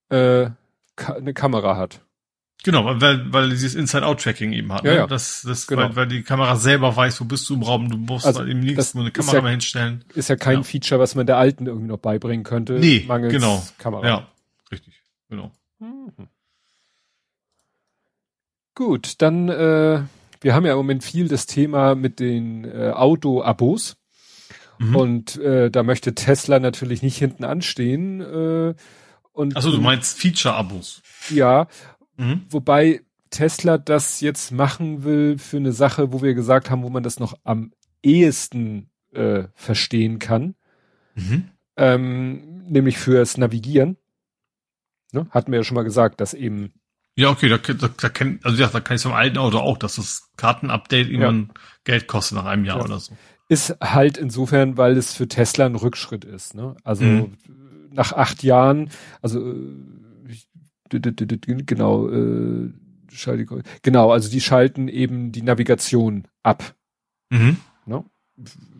äh, 0.08 0.48
Ka 0.96 1.12
eine 1.12 1.34
Kamera 1.34 1.76
hat. 1.76 2.00
Genau, 2.64 2.84
weil- 3.00 3.32
weil, 3.32 3.50
dieses 3.50 3.74
Inside-Out-Tracking 3.76 4.52
eben 4.52 4.72
hat. 4.72 4.82
Ja, 4.84 4.90
ne? 4.90 4.96
ja. 4.96 5.06
Das, 5.06 5.42
das, 5.42 5.66
Genau. 5.68 5.82
weil, 5.82 5.96
weil 5.96 6.06
die 6.08 6.22
Kamera 6.22 6.56
selber 6.56 6.96
weiß, 6.96 7.20
wo 7.20 7.24
bist 7.26 7.48
du 7.48 7.54
im 7.54 7.62
Raum, 7.62 7.88
du 7.90 7.98
musst 7.98 8.26
Also, 8.26 8.44
eben 8.44 8.60
nichts 8.60 8.94
nur 8.94 9.04
eine 9.04 9.12
Kamera 9.12 9.36
ja- 9.36 9.42
mehr 9.42 9.50
hinstellen. 9.52 10.04
Ist 10.14 10.28
ja 10.28 10.34
kein 10.36 10.56
Ja. 10.58 10.62
Feature, 10.64 10.98
was 10.98 11.14
man 11.14 11.26
der 11.26 11.36
alten 11.36 11.66
irgendwie 11.66 11.86
noch 11.86 11.98
beibringen 11.98 12.42
könnte. 12.42 12.72
Nee, 12.72 13.04
mangels 13.06 13.32
genau. 13.32 13.62
Kamera. 13.78 14.04
Ja, 14.08 14.28
richtig, 14.72 15.00
genau. 15.28 15.52
Mhm. 15.78 16.10
Gut, 18.74 19.20
dann, 19.22 19.48
äh, 19.48 20.02
wir 20.40 20.54
haben 20.54 20.64
ja 20.66 20.72
im 20.72 20.78
Moment 20.78 21.04
viel 21.04 21.28
das 21.28 21.46
Thema 21.46 21.94
mit 21.94 22.18
den 22.20 22.64
äh, 22.64 22.90
Auto-Abos. 22.94 23.96
Mhm. 24.78 24.96
Und 24.96 25.36
äh, 25.38 25.70
da 25.70 25.82
möchte 25.82 26.14
Tesla 26.14 26.58
natürlich 26.60 27.02
nicht 27.02 27.16
hinten 27.18 27.44
anstehen. 27.44 28.20
Äh, 28.20 28.74
und 29.32 29.56
Achso, 29.56 29.70
du 29.70 29.80
meinst 29.80 30.18
Feature-Abos. 30.20 31.02
ja, 31.30 31.66
Mhm. 32.16 32.42
wobei 32.50 33.02
Tesla 33.30 33.78
das 33.78 34.20
jetzt 34.20 34.50
machen 34.52 35.04
will 35.04 35.38
für 35.38 35.58
eine 35.58 35.72
Sache, 35.72 36.12
wo 36.12 36.22
wir 36.22 36.34
gesagt 36.34 36.70
haben, 36.70 36.82
wo 36.82 36.88
man 36.90 37.02
das 37.02 37.20
noch 37.20 37.34
am 37.44 37.72
ehesten 38.02 38.90
äh, 39.12 39.44
verstehen 39.54 40.18
kann, 40.18 40.54
Mhm. 41.14 41.48
ähm, 41.76 42.62
nämlich 42.68 42.98
fürs 42.98 43.36
Navigieren. 43.36 43.96
Ne? 45.12 45.26
Hatten 45.30 45.52
wir 45.52 45.58
ja 45.60 45.64
schon 45.64 45.74
mal 45.76 45.84
gesagt, 45.84 46.20
dass 46.20 46.34
eben 46.34 46.72
Ja, 47.16 47.30
okay, 47.30 47.48
da, 47.48 47.56
da, 47.58 47.88
da 47.88 48.08
kenn, 48.10 48.38
also 48.44 48.60
ja, 48.62 48.68
da 48.68 48.80
kann 48.80 48.96
ich 48.96 49.02
vom 49.02 49.12
alten 49.12 49.38
Auto 49.38 49.58
auch, 49.58 49.78
dass 49.78 49.96
das 49.96 50.30
Kartenupdate 50.36 51.08
irgendwann 51.08 51.52
Geld 51.84 52.06
kostet 52.06 52.36
nach 52.38 52.44
einem 52.44 52.64
Jahr 52.64 52.78
Ja. 52.78 52.84
oder 52.84 52.98
so. 53.00 53.16
Ist 53.48 53.76
halt 53.82 54.18
insofern, 54.18 54.76
weil 54.76 54.96
es 54.96 55.14
für 55.14 55.26
Tesla 55.28 55.66
ein 55.66 55.74
Rückschritt 55.74 56.24
ist. 56.24 56.54
Ne? 56.54 56.76
Also 56.84 57.04
Mhm. 57.04 57.32
nach 57.92 58.12
acht 58.12 58.42
Jahren, 58.42 58.90
also 59.22 59.40
äh, 59.40 59.72
genau, 61.66 62.08
äh, 62.10 62.70
genau, 63.82 64.10
also 64.10 64.30
die 64.30 64.40
schalten 64.40 64.88
eben 64.88 65.32
die 65.32 65.42
Navigation 65.42 66.24
ab. 66.42 66.74
Mhm. 67.30 67.56
Ne? 67.86 68.04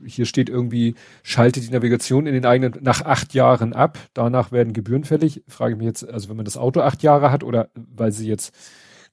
Hier 0.07 0.27
steht 0.27 0.49
irgendwie, 0.49 0.95
schalte 1.23 1.61
die 1.61 1.71
Navigation 1.71 2.27
in 2.27 2.35
den 2.35 2.47
eigenen 2.47 2.75
nach 2.83 3.03
acht 3.03 3.35
Jahren 3.35 3.73
ab. 3.73 3.99
Danach 4.15 4.53
werden 4.53 4.73
Gebühren 4.73 5.05
fällig. 5.05 5.43
Frage 5.49 5.73
ich 5.73 5.79
mich 5.79 5.87
jetzt, 5.87 6.09
also 6.09 6.29
wenn 6.29 6.37
man 6.37 6.45
das 6.45 6.57
Auto 6.57 6.81
acht 6.81 7.03
Jahre 7.03 7.31
hat 7.33 7.43
oder 7.43 7.69
weil 7.75 8.13
sie 8.13 8.29
jetzt 8.29 8.55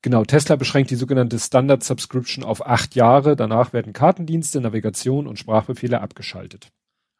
Genau, 0.01 0.23
Tesla 0.23 0.55
beschränkt 0.55 0.91
die 0.91 0.95
sogenannte 0.95 1.39
Standard 1.39 1.83
Subscription 1.83 2.43
auf 2.43 2.65
acht 2.65 2.95
Jahre. 2.95 3.35
Danach 3.35 3.73
werden 3.73 3.93
Kartendienste, 3.93 4.61
Navigation 4.61 5.27
und 5.27 5.39
Sprachbefehle 5.39 6.01
abgeschaltet. 6.01 6.69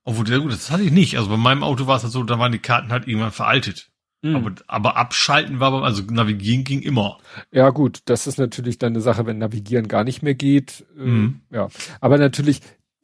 Obwohl, 0.04 0.28
sehr 0.28 0.40
gut, 0.40 0.52
das 0.52 0.70
hatte 0.70 0.84
ich 0.84 0.92
nicht. 0.92 1.18
Also 1.18 1.30
bei 1.30 1.38
meinem 1.38 1.64
Auto 1.64 1.88
war 1.88 1.98
es 1.98 2.04
halt 2.04 2.14
so, 2.14 2.24
da 2.24 2.38
waren 2.38 2.52
die 2.52 2.60
Karten 2.60 2.92
halt 2.92 3.08
irgendwann 3.08 3.32
veraltet. 3.32 3.90
Mhm. 4.22 4.36
Aber, 4.36 4.52
aber 4.68 4.98
abschalten 4.98 5.60
war, 5.60 5.84
also 5.84 6.04
navigieren 6.04 6.64
ging 6.64 6.82
immer. 6.82 7.18
Ja, 7.52 7.70
gut, 7.72 8.02
das 8.06 8.28
ist 8.28 8.38
natürlich 8.38 8.78
dann 8.78 8.94
eine 8.94 9.02
Sache, 9.02 9.26
wenn 9.26 9.40
Navigieren 9.40 9.88
gar 9.88 10.04
nicht 10.04 10.22
mehr 10.22 10.36
geht. 10.36 10.86
Äh, 10.98 11.02
Mhm. 11.02 11.42
Ja, 11.52 11.70
aber 12.02 12.18
natürlich 12.18 12.62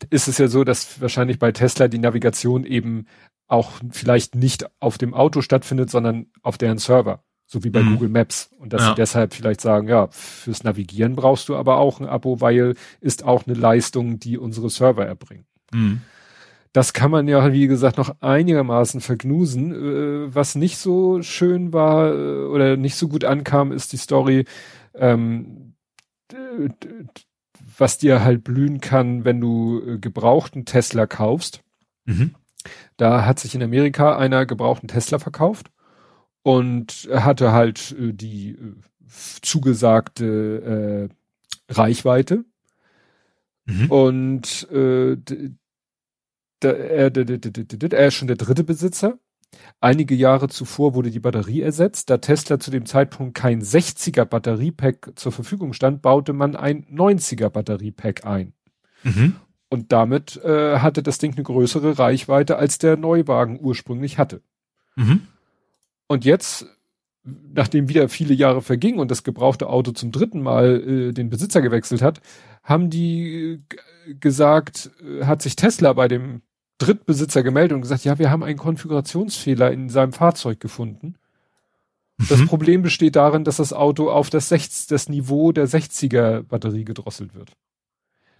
ist 0.09 0.27
es 0.27 0.37
ja 0.37 0.47
so, 0.47 0.63
dass 0.63 0.99
wahrscheinlich 1.01 1.37
bei 1.37 1.51
Tesla 1.51 1.87
die 1.87 1.99
Navigation 1.99 2.65
eben 2.65 3.05
auch 3.47 3.71
vielleicht 3.91 4.35
nicht 4.35 4.65
auf 4.79 4.97
dem 4.97 5.13
Auto 5.13 5.41
stattfindet, 5.41 5.89
sondern 5.89 6.27
auf 6.41 6.57
deren 6.57 6.77
Server. 6.77 7.23
So 7.53 7.65
wie 7.65 7.69
bei 7.69 7.83
Mhm. 7.83 7.89
Google 7.93 8.07
Maps. 8.09 8.49
Und 8.59 8.71
dass 8.71 8.81
Ja. 8.81 8.89
sie 8.89 8.95
deshalb 8.95 9.33
vielleicht 9.33 9.59
sagen, 9.59 9.89
ja, 9.89 10.07
fürs 10.11 10.63
Navigieren 10.63 11.17
brauchst 11.17 11.49
du 11.49 11.57
aber 11.57 11.77
auch 11.79 11.99
ein 11.99 12.05
Abo, 12.07 12.39
weil 12.39 12.75
ist 13.01 13.25
auch 13.25 13.45
eine 13.45 13.57
Leistung, 13.57 14.19
die 14.19 14.37
unsere 14.37 14.69
Server 14.69 15.05
erbringen. 15.05 15.45
Mhm. 15.73 15.99
Das 16.71 16.93
kann 16.93 17.11
man 17.11 17.27
ja, 17.27 17.51
wie 17.51 17.67
gesagt, 17.67 17.97
noch 17.97 18.15
einigermaßen 18.21 19.01
vergnusen. 19.01 19.73
Äh, 19.73 20.33
was 20.33 20.55
nicht 20.55 20.77
so 20.77 21.21
schön 21.23 21.73
war 21.73 22.13
äh, 22.13 22.45
oder 22.45 22.77
nicht 22.77 22.95
so 22.95 23.09
gut 23.09 23.25
ankam, 23.25 23.73
ist 23.73 23.91
die 23.91 23.97
Story, 23.97 24.45
ähm, 24.95 25.73
was 27.77 27.97
dir 27.97 28.23
halt 28.23 28.45
blühen 28.45 28.79
kann, 28.79 29.25
wenn 29.25 29.41
du 29.41 29.81
äh, 29.85 29.97
gebrauchten 29.97 30.63
Tesla 30.63 31.05
kaufst. 31.05 31.61
Mhm. 32.05 32.35
Da 32.95 33.25
hat 33.25 33.39
sich 33.39 33.55
in 33.55 33.63
Amerika 33.63 34.15
einer 34.17 34.45
gebrauchten 34.45 34.87
Tesla 34.87 35.19
verkauft 35.19 35.69
und 36.43 37.09
hatte 37.11 37.51
halt 37.51 37.95
äh, 37.99 38.13
die 38.13 38.51
äh, 38.51 38.75
zugesagte 39.41 41.09
äh, 41.69 41.73
Reichweite 41.73 42.45
Mhm. 43.65 43.91
und 43.91 44.69
äh, 44.71 45.17
da, 46.59 46.69
er, 46.69 47.15
er 47.15 48.07
ist 48.07 48.13
schon 48.13 48.27
der 48.27 48.37
dritte 48.37 48.63
Besitzer. 48.63 49.17
Einige 49.79 50.15
Jahre 50.15 50.47
zuvor 50.47 50.93
wurde 50.93 51.11
die 51.11 51.19
Batterie 51.19 51.61
ersetzt. 51.61 52.09
Da 52.09 52.17
Tesla 52.17 52.59
zu 52.59 52.71
dem 52.71 52.85
Zeitpunkt 52.85 53.35
kein 53.35 53.61
60er 53.61 54.25
Batteriepack 54.25 55.13
zur 55.15 55.31
Verfügung 55.31 55.73
stand, 55.73 56.01
baute 56.01 56.33
man 56.33 56.55
ein 56.55 56.85
90er 56.85 57.49
Batteriepack 57.49 58.25
ein. 58.25 58.53
Mhm. 59.03 59.35
Und 59.69 59.91
damit 59.91 60.37
äh, 60.43 60.79
hatte 60.79 61.03
das 61.03 61.17
Ding 61.17 61.33
eine 61.33 61.43
größere 61.43 61.97
Reichweite, 61.99 62.57
als 62.57 62.77
der 62.77 62.97
Neuwagen 62.97 63.59
ursprünglich 63.59 64.17
hatte. 64.17 64.41
Mhm. 64.95 65.27
Und 66.11 66.25
jetzt, 66.25 66.65
nachdem 67.23 67.87
wieder 67.87 68.09
viele 68.09 68.33
Jahre 68.33 68.61
vergingen 68.61 68.99
und 68.99 69.09
das 69.09 69.23
gebrauchte 69.23 69.69
Auto 69.69 69.91
zum 69.91 70.11
dritten 70.11 70.41
Mal 70.41 70.81
äh, 70.81 71.13
den 71.13 71.29
Besitzer 71.29 71.61
gewechselt 71.61 72.01
hat, 72.01 72.19
haben 72.63 72.89
die 72.89 73.61
äh, 74.07 74.13
gesagt, 74.15 74.91
äh, 75.01 75.23
hat 75.23 75.41
sich 75.41 75.55
Tesla 75.55 75.93
bei 75.93 76.09
dem 76.09 76.41
Drittbesitzer 76.79 77.43
gemeldet 77.43 77.75
und 77.75 77.81
gesagt, 77.81 78.03
ja, 78.03 78.19
wir 78.19 78.29
haben 78.29 78.43
einen 78.43 78.57
Konfigurationsfehler 78.57 79.71
in 79.71 79.87
seinem 79.87 80.11
Fahrzeug 80.11 80.59
gefunden. 80.59 81.15
Das 82.27 82.39
Mhm. 82.39 82.47
Problem 82.47 82.81
besteht 82.81 83.15
darin, 83.15 83.45
dass 83.45 83.55
das 83.55 83.71
Auto 83.71 84.11
auf 84.11 84.29
das, 84.29 84.49
60, 84.49 84.87
das 84.87 85.07
Niveau 85.07 85.53
der 85.53 85.69
60er 85.69 86.43
Batterie 86.43 86.83
gedrosselt 86.83 87.33
wird. 87.35 87.53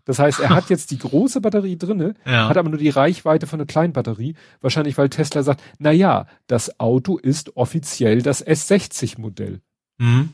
Das 0.06 0.20
heißt, 0.20 0.40
er 0.40 0.50
hat 0.50 0.70
jetzt 0.70 0.92
die 0.92 0.98
große 0.98 1.42
Batterie 1.42 1.78
drinne, 1.78 2.16
Ja. 2.26 2.50
hat 2.50 2.58
aber 2.58 2.70
nur 2.70 2.80
die 2.80 2.90
Reichweite 2.90 3.48
von 3.48 3.60
einer 3.60 3.68
kleinen 3.68 3.94
Batterie. 3.94 4.36
Wahrscheinlich, 4.62 4.98
weil 4.98 5.10
Tesla 5.10 5.44
sagt, 5.44 5.62
na 5.80 5.92
ja, 5.92 6.26
das 6.48 6.80
Auto 6.80 7.18
ist 7.18 7.56
offiziell 7.58 8.22
das 8.22 8.46
S60 8.46 9.20
Modell. 9.20 9.62
Mhm. 9.98 10.30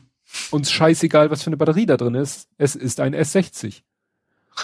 Uns 0.50 0.70
scheißegal, 0.70 1.30
was 1.30 1.42
für 1.42 1.48
eine 1.48 1.56
Batterie 1.56 1.86
da 1.86 1.96
drin 1.96 2.14
ist. 2.14 2.48
Es 2.58 2.74
ist 2.74 3.00
ein 3.00 3.14
S60. 3.14 3.82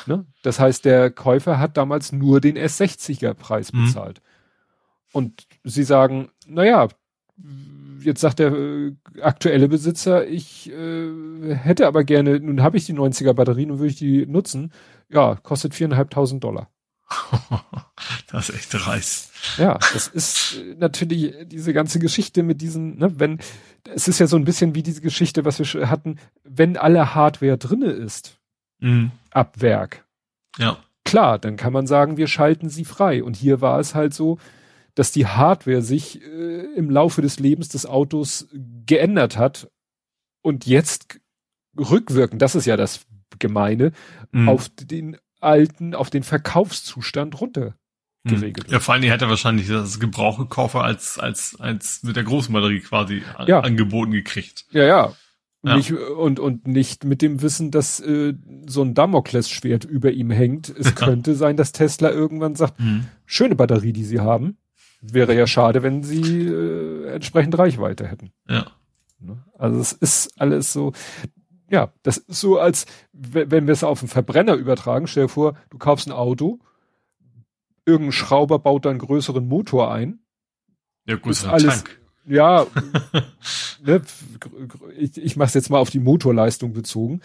Ne? 0.06 0.26
Das 0.42 0.58
heißt, 0.58 0.84
der 0.84 1.10
Käufer 1.10 1.58
hat 1.58 1.76
damals 1.76 2.10
nur 2.12 2.40
den 2.40 2.56
S60er 2.58 3.32
Preis 3.34 3.72
Mhm. 3.72 3.86
bezahlt. 3.86 4.20
Und 5.12 5.46
sie 5.62 5.84
sagen, 5.84 6.30
na 6.46 6.64
ja, 6.64 6.88
jetzt 8.04 8.20
sagt 8.20 8.38
der 8.38 8.52
äh, 8.52 8.92
aktuelle 9.20 9.68
Besitzer, 9.68 10.26
ich 10.26 10.70
äh, 10.70 11.54
hätte 11.54 11.86
aber 11.86 12.04
gerne, 12.04 12.40
nun 12.40 12.62
habe 12.62 12.76
ich 12.76 12.86
die 12.86 12.94
90er 12.94 13.32
Batterie, 13.32 13.66
nun 13.66 13.78
würde 13.78 13.90
ich 13.90 13.96
die 13.96 14.26
nutzen. 14.26 14.72
Ja, 15.08 15.36
kostet 15.36 15.74
viereinhalbtausend 15.74 16.42
Dollar. 16.44 16.70
das 18.30 18.48
ist 18.48 18.56
echt 18.56 18.86
reiß. 18.86 19.30
Ja, 19.58 19.78
das 19.92 20.08
ist 20.08 20.56
äh, 20.58 20.74
natürlich 20.78 21.34
diese 21.46 21.72
ganze 21.72 21.98
Geschichte 21.98 22.42
mit 22.42 22.60
diesen, 22.60 22.98
ne, 22.98 23.18
wenn, 23.18 23.38
es 23.94 24.08
ist 24.08 24.18
ja 24.18 24.26
so 24.26 24.36
ein 24.36 24.44
bisschen 24.44 24.74
wie 24.74 24.82
diese 24.82 25.00
Geschichte, 25.00 25.44
was 25.44 25.58
wir 25.58 25.90
hatten, 25.90 26.18
wenn 26.44 26.76
alle 26.76 27.14
Hardware 27.14 27.58
drinne 27.58 27.90
ist, 27.90 28.38
mhm. 28.80 29.10
ab 29.30 29.60
Werk. 29.60 30.04
Ja. 30.58 30.78
Klar, 31.04 31.38
dann 31.38 31.56
kann 31.56 31.72
man 31.72 31.86
sagen, 31.86 32.16
wir 32.16 32.26
schalten 32.26 32.70
sie 32.70 32.84
frei. 32.84 33.22
Und 33.22 33.36
hier 33.36 33.60
war 33.60 33.78
es 33.78 33.94
halt 33.94 34.14
so, 34.14 34.38
dass 34.94 35.12
die 35.12 35.26
Hardware 35.26 35.82
sich 35.82 36.22
äh, 36.22 36.66
im 36.76 36.90
Laufe 36.90 37.22
des 37.22 37.38
Lebens 37.38 37.68
des 37.68 37.86
Autos 37.86 38.48
geändert 38.86 39.36
hat 39.36 39.68
und 40.42 40.66
jetzt 40.66 41.20
rückwirkend, 41.76 42.40
das 42.42 42.54
ist 42.54 42.66
ja 42.66 42.76
das 42.76 43.06
Gemeine, 43.38 43.92
mhm. 44.30 44.48
auf 44.48 44.68
den 44.68 45.16
alten, 45.40 45.94
auf 45.94 46.10
den 46.10 46.22
Verkaufszustand 46.22 47.40
runter 47.40 47.74
geregelt. 48.24 48.70
Ja, 48.70 48.80
vor 48.80 48.94
allem 48.94 49.10
hat 49.10 49.22
er 49.22 49.28
wahrscheinlich 49.28 49.68
das 49.68 50.00
Gebrauchekoffer 50.00 50.82
als, 50.82 51.18
als, 51.18 51.56
als 51.60 52.02
mit 52.02 52.16
der 52.16 52.24
großen 52.24 52.52
Batterie 52.52 52.80
quasi 52.80 53.22
ja. 53.46 53.60
angeboten 53.60 54.12
gekriegt. 54.12 54.64
Ja, 54.70 54.84
ja. 54.84 55.12
ja. 55.62 55.76
Nicht, 55.76 55.92
und, 55.92 56.40
und 56.40 56.66
nicht 56.66 57.04
mit 57.04 57.20
dem 57.20 57.42
Wissen, 57.42 57.70
dass 57.70 58.00
äh, 58.00 58.34
so 58.66 58.82
ein 58.82 58.94
Damoklesschwert 58.94 59.84
über 59.84 60.10
ihm 60.10 60.30
hängt. 60.30 60.70
Es 60.70 60.94
könnte 60.94 61.34
sein, 61.34 61.56
dass 61.56 61.72
Tesla 61.72 62.10
irgendwann 62.10 62.54
sagt, 62.54 62.80
mhm. 62.80 63.06
schöne 63.26 63.56
Batterie, 63.56 63.92
die 63.92 64.04
sie 64.04 64.20
haben. 64.20 64.56
Wäre 65.12 65.34
ja 65.34 65.46
schade, 65.46 65.82
wenn 65.82 66.02
sie 66.02 66.46
äh, 66.46 67.12
entsprechend 67.12 67.58
Reichweite 67.58 68.06
hätten. 68.06 68.32
Ja. 68.48 68.66
Ne? 69.20 69.44
Also 69.58 69.78
es 69.78 69.92
ist 69.92 70.40
alles 70.40 70.72
so, 70.72 70.92
ja, 71.68 71.92
das 72.02 72.18
ist 72.18 72.40
so, 72.40 72.58
als 72.58 72.86
wenn 73.12 73.66
wir 73.66 73.72
es 73.72 73.84
auf 73.84 74.00
einen 74.00 74.08
Verbrenner 74.08 74.54
übertragen. 74.54 75.06
Stell 75.06 75.24
dir 75.24 75.28
vor, 75.28 75.56
du 75.70 75.78
kaufst 75.78 76.06
ein 76.06 76.12
Auto, 76.12 76.60
irgendein 77.84 78.12
Schrauber 78.12 78.58
baut 78.58 78.84
da 78.84 78.90
einen 78.90 78.98
größeren 78.98 79.46
Motor 79.46 79.92
ein. 79.92 80.20
Ja, 81.06 81.16
größeren 81.16 81.50
alles, 81.50 81.84
Tank. 81.84 82.00
Ja, 82.26 82.66
ne, 83.84 84.00
ich, 84.96 85.18
ich 85.18 85.36
mache 85.36 85.48
es 85.48 85.54
jetzt 85.54 85.68
mal 85.68 85.78
auf 85.78 85.90
die 85.90 86.00
Motorleistung 86.00 86.72
bezogen 86.72 87.20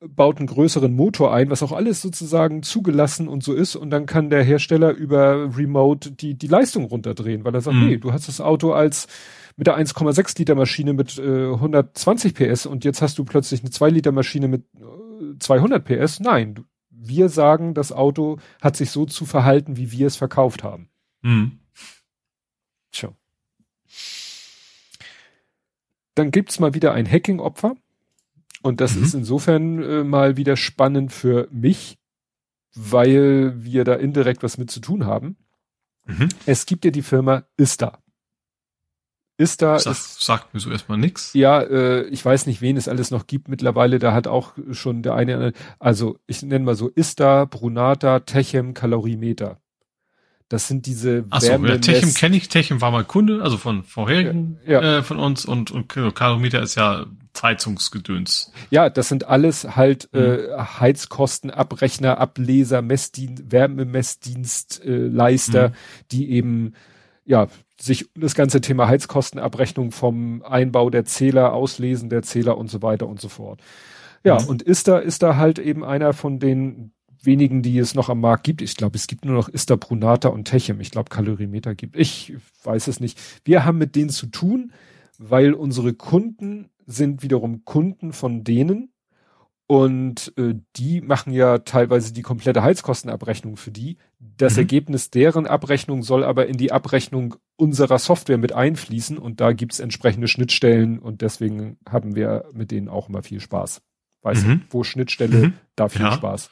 baut 0.00 0.38
einen 0.38 0.46
größeren 0.46 0.92
Motor 0.94 1.34
ein, 1.34 1.50
was 1.50 1.62
auch 1.62 1.72
alles 1.72 2.00
sozusagen 2.00 2.62
zugelassen 2.62 3.28
und 3.28 3.42
so 3.42 3.52
ist 3.52 3.76
und 3.76 3.90
dann 3.90 4.06
kann 4.06 4.30
der 4.30 4.42
Hersteller 4.42 4.92
über 4.92 5.56
Remote 5.56 6.12
die 6.12 6.34
die 6.34 6.46
Leistung 6.46 6.84
runterdrehen, 6.84 7.44
weil 7.44 7.54
er 7.54 7.60
sagt, 7.60 7.76
mhm. 7.76 7.86
nee, 7.86 7.96
du 7.98 8.12
hast 8.12 8.28
das 8.28 8.40
Auto 8.40 8.72
als 8.72 9.08
mit 9.56 9.66
der 9.66 9.78
1,6 9.78 10.38
Liter 10.38 10.54
Maschine 10.54 10.94
mit 10.94 11.18
äh, 11.18 11.52
120 11.52 12.34
PS 12.34 12.66
und 12.66 12.84
jetzt 12.84 13.02
hast 13.02 13.18
du 13.18 13.24
plötzlich 13.24 13.60
eine 13.60 13.70
2 13.70 13.90
Liter 13.90 14.12
Maschine 14.12 14.48
mit 14.48 14.64
äh, 14.76 15.38
200 15.38 15.84
PS. 15.84 16.20
Nein, 16.20 16.64
wir 16.88 17.28
sagen, 17.28 17.74
das 17.74 17.92
Auto 17.92 18.38
hat 18.62 18.76
sich 18.76 18.90
so 18.90 19.04
zu 19.04 19.26
verhalten, 19.26 19.76
wie 19.76 19.92
wir 19.92 20.06
es 20.06 20.16
verkauft 20.16 20.62
haben. 20.62 20.88
Mhm. 21.22 21.58
Tja. 22.92 23.10
Dann 26.14 26.30
gibt's 26.30 26.58
mal 26.58 26.74
wieder 26.74 26.92
ein 26.92 27.10
Hacking-Opfer. 27.10 27.74
Und 28.62 28.80
das 28.80 28.96
mhm. 28.96 29.02
ist 29.04 29.14
insofern 29.14 29.82
äh, 29.82 30.04
mal 30.04 30.36
wieder 30.36 30.56
spannend 30.56 31.12
für 31.12 31.48
mich, 31.50 31.98
weil 32.74 33.54
wir 33.56 33.84
da 33.84 33.94
indirekt 33.94 34.42
was 34.42 34.58
mit 34.58 34.70
zu 34.70 34.80
tun 34.80 35.06
haben. 35.06 35.36
Mhm. 36.06 36.28
Es 36.46 36.66
gibt 36.66 36.84
ja 36.84 36.90
die 36.90 37.02
Firma 37.02 37.44
Ista. 37.56 37.98
Ista 39.38 39.78
Sag, 39.78 39.92
ist, 39.92 40.20
sagt 40.20 40.52
mir 40.52 40.60
so 40.60 40.70
erstmal 40.70 40.98
nix. 40.98 41.32
Ja, 41.32 41.62
äh, 41.62 42.02
ich 42.08 42.22
weiß 42.22 42.46
nicht, 42.46 42.60
wen 42.60 42.76
es 42.76 42.88
alles 42.88 43.10
noch 43.10 43.26
gibt 43.26 43.48
mittlerweile. 43.48 43.98
Da 43.98 44.12
hat 44.12 44.26
auch 44.26 44.52
schon 44.72 45.02
der 45.02 45.14
eine, 45.14 45.52
also 45.78 46.18
ich 46.26 46.42
nenne 46.42 46.64
mal 46.64 46.74
so 46.74 46.90
Ista, 46.94 47.46
Brunata, 47.46 48.20
Techem, 48.20 48.74
Kalorimeter. 48.74 49.58
Das 50.50 50.68
sind 50.68 50.84
diese 50.84 51.24
Ach 51.30 51.40
so, 51.40 51.52
ja, 51.52 51.78
Techem 51.78 52.12
kenne 52.12 52.36
ich. 52.36 52.48
Techem 52.48 52.82
war 52.82 52.90
mal 52.90 53.04
Kunde, 53.04 53.42
also 53.42 53.56
von 53.56 53.82
vorherigen 53.82 54.58
ja, 54.66 54.82
ja. 54.82 54.98
Äh, 54.98 55.02
von 55.02 55.18
uns 55.18 55.46
und, 55.46 55.70
und 55.70 55.88
Kalorimeter 55.88 56.60
ist 56.60 56.74
ja 56.74 57.06
Heizungsgedöns. 57.42 58.52
Ja, 58.70 58.90
das 58.90 59.08
sind 59.08 59.26
alles 59.26 59.76
halt 59.76 60.10
mhm. 60.12 60.20
äh, 60.20 60.58
Heizkosten, 60.58 61.50
Abrechner, 61.50 62.18
Ableser, 62.18 62.82
Messdienst, 62.82 63.50
Wärmemessdienstleister, 63.50 65.64
äh, 65.64 65.68
mhm. 65.68 65.72
die 66.10 66.30
eben 66.30 66.74
ja 67.24 67.48
sich 67.80 68.10
das 68.14 68.34
ganze 68.34 68.60
Thema 68.60 68.88
Heizkostenabrechnung 68.88 69.90
vom 69.90 70.42
Einbau 70.42 70.90
der 70.90 71.06
Zähler, 71.06 71.54
Auslesen 71.54 72.10
der 72.10 72.22
Zähler 72.22 72.58
und 72.58 72.70
so 72.70 72.82
weiter 72.82 73.06
und 73.06 73.20
so 73.20 73.28
fort. 73.28 73.60
Ja, 74.22 74.40
mhm. 74.40 74.48
und 74.48 74.62
ist 74.62 74.88
da 74.88 74.98
ist 74.98 75.22
da 75.22 75.36
halt 75.36 75.58
eben 75.58 75.84
einer 75.84 76.12
von 76.12 76.38
den 76.38 76.92
wenigen, 77.22 77.62
die 77.62 77.78
es 77.78 77.94
noch 77.94 78.08
am 78.08 78.20
Markt 78.20 78.44
gibt. 78.44 78.62
Ich 78.62 78.76
glaube, 78.76 78.96
es 78.96 79.06
gibt 79.06 79.24
nur 79.24 79.34
noch 79.34 79.48
Ista 79.48 79.76
Brunata 79.76 80.28
und 80.28 80.44
Techem. 80.44 80.80
Ich 80.80 80.90
glaube, 80.90 81.10
Kalorimeter 81.10 81.74
gibt. 81.74 81.96
Ich 81.96 82.34
weiß 82.64 82.88
es 82.88 83.00
nicht. 83.00 83.18
Wir 83.44 83.64
haben 83.64 83.78
mit 83.78 83.96
denen 83.96 84.10
zu 84.10 84.26
tun, 84.26 84.72
weil 85.18 85.52
unsere 85.52 85.92
Kunden 85.92 86.70
sind 86.90 87.22
wiederum 87.22 87.64
Kunden 87.64 88.12
von 88.12 88.44
denen 88.44 88.92
und 89.70 90.32
äh, 90.36 90.54
die 90.74 91.00
machen 91.00 91.32
ja 91.32 91.58
teilweise 91.58 92.12
die 92.12 92.22
komplette 92.22 92.64
Heizkostenabrechnung 92.64 93.56
für 93.56 93.70
die. 93.70 93.98
Das 94.18 94.54
mhm. 94.54 94.62
Ergebnis 94.62 95.10
deren 95.10 95.46
Abrechnung 95.46 96.02
soll 96.02 96.24
aber 96.24 96.46
in 96.48 96.56
die 96.56 96.72
Abrechnung 96.72 97.36
unserer 97.54 98.00
Software 98.00 98.38
mit 98.38 98.52
einfließen 98.52 99.16
und 99.16 99.40
da 99.40 99.52
gibt's 99.52 99.78
entsprechende 99.78 100.26
Schnittstellen 100.26 100.98
und 100.98 101.22
deswegen 101.22 101.78
haben 101.88 102.16
wir 102.16 102.46
mit 102.52 102.72
denen 102.72 102.88
auch 102.88 103.08
immer 103.08 103.22
viel 103.22 103.38
Spaß. 103.38 103.80
Weißt 104.22 104.46
mhm. 104.46 104.60
du, 104.60 104.66
wo 104.70 104.82
Schnittstelle, 104.82 105.36
mhm. 105.36 105.52
da 105.76 105.88
viel 105.88 106.02
ja. 106.02 106.12
Spaß. 106.12 106.50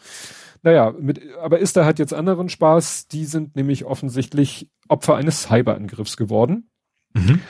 Naja, 0.62 0.94
mit, 0.98 1.20
aber 1.40 1.60
Ista 1.60 1.84
hat 1.84 1.98
jetzt 1.98 2.14
anderen 2.14 2.48
Spaß. 2.48 3.08
Die 3.08 3.24
sind 3.24 3.56
nämlich 3.56 3.84
offensichtlich 3.84 4.70
Opfer 4.88 5.16
eines 5.16 5.42
Cyberangriffs 5.42 6.16
geworden. 6.16 6.70
Mhm. 7.14 7.40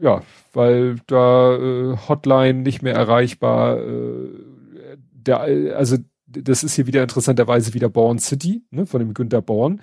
Ja, 0.00 0.22
weil 0.52 0.96
da 1.06 1.56
äh, 1.56 1.96
Hotline 2.08 2.60
nicht 2.60 2.82
mehr 2.82 2.94
erreichbar. 2.94 3.78
Äh, 3.78 4.28
der, 5.12 5.40
also 5.76 5.96
das 6.26 6.64
ist 6.64 6.74
hier 6.74 6.86
wieder 6.86 7.02
interessanterweise 7.02 7.74
wieder 7.74 7.88
Born 7.88 8.18
City, 8.18 8.62
ne, 8.70 8.86
von 8.86 9.00
dem 9.00 9.14
Günter 9.14 9.42
Born, 9.42 9.80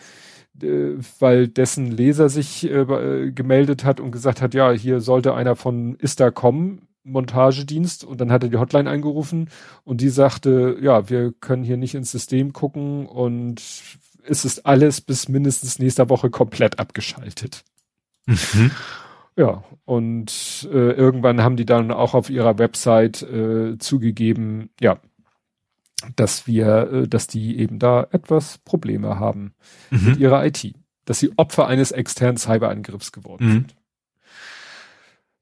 äh, 0.62 0.94
weil 1.20 1.48
dessen 1.48 1.92
Leser 1.92 2.30
sich 2.30 2.70
äh, 2.70 2.82
äh, 2.82 3.32
gemeldet 3.32 3.84
hat 3.84 4.00
und 4.00 4.12
gesagt 4.12 4.42
hat, 4.42 4.54
ja, 4.54 4.72
hier 4.72 5.00
sollte 5.00 5.34
einer 5.34 5.56
von 5.56 5.96
Ista 6.00 6.32
kommen 6.32 6.88
Montagedienst 7.04 8.04
und 8.04 8.22
dann 8.22 8.32
hat 8.32 8.44
er 8.44 8.50
die 8.50 8.58
Hotline 8.58 8.90
eingerufen 8.90 9.50
und 9.84 10.02
die 10.02 10.10
sagte, 10.10 10.78
ja, 10.82 11.10
wir 11.10 11.34
können 11.34 11.64
hier 11.64 11.78
nicht 11.78 11.96
ins 11.96 12.12
System 12.12 12.54
gucken 12.54 13.08
und 13.08 13.62
es 14.24 14.46
ist 14.46 14.66
alles 14.66 15.02
bis 15.02 15.28
mindestens 15.28 15.80
nächster 15.80 16.10
Woche 16.10 16.30
komplett 16.30 16.78
abgeschaltet. 16.78 17.64
Mhm. 18.28 18.72
Ja, 19.38 19.64
und 19.86 20.70
äh, 20.72 20.92
irgendwann 20.92 21.42
haben 21.42 21.56
die 21.56 21.66
dann 21.66 21.92
auch 21.92 22.14
auf 22.14 22.30
ihrer 22.30 22.58
Website 22.58 23.22
äh, 23.22 23.78
zugegeben, 23.78 24.70
ja, 24.80 25.00
dass 26.16 26.48
wir, 26.48 26.92
äh, 26.92 27.08
dass 27.08 27.28
die 27.28 27.58
eben 27.60 27.80
da 27.80 28.08
etwas 28.12 28.58
Probleme 28.60 29.20
haben 29.20 29.54
mhm. 29.90 30.10
mit 30.10 30.18
ihrer 30.18 30.46
IT, 30.46 30.74
dass 31.06 31.20
sie 31.20 31.32
Opfer 31.38 31.68
eines 31.68 31.92
externen 31.92 32.38
Cyberangriffs 32.38 33.12
geworden 33.12 33.48
mhm. 33.48 33.52
sind. 33.52 33.76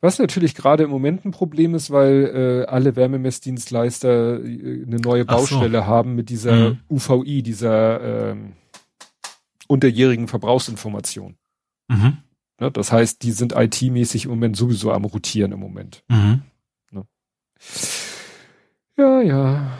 Was 0.02 0.18
natürlich 0.18 0.56
gerade 0.56 0.84
im 0.84 0.90
Moment 0.92 1.26
ein 1.26 1.32
Problem 1.32 1.76
ist, 1.76 1.92
weil 1.92 2.64
äh, 2.66 2.70
alle 2.70 2.96
Wärmemessdienstleister 2.96 4.42
äh, 4.42 4.84
eine 4.86 4.98
neue 4.98 5.26
Baustelle 5.26 5.80
so. 5.80 5.86
haben 5.86 6.16
mit 6.16 6.30
dieser 6.30 6.72
mhm. 6.72 6.80
UVI, 6.90 7.44
dieser 7.44 8.30
ähm, 8.32 8.54
unterjährigen 9.68 10.28
Verbrauchsinformation. 10.30 11.36
Mhm. 11.90 12.20
Ne, 12.60 12.72
das 12.72 12.92
heißt, 12.92 13.24
die 13.24 13.32
sind 13.32 13.54
IT-mäßig 13.56 14.26
im 14.26 14.32
Moment 14.32 14.58
sowieso 14.58 14.92
am 14.92 15.06
Rotieren 15.06 15.52
im 15.52 15.60
Moment. 15.60 16.04
Mhm. 16.10 16.42
Ne? 16.92 17.06
Ja, 18.98 19.22
ja. 19.22 19.78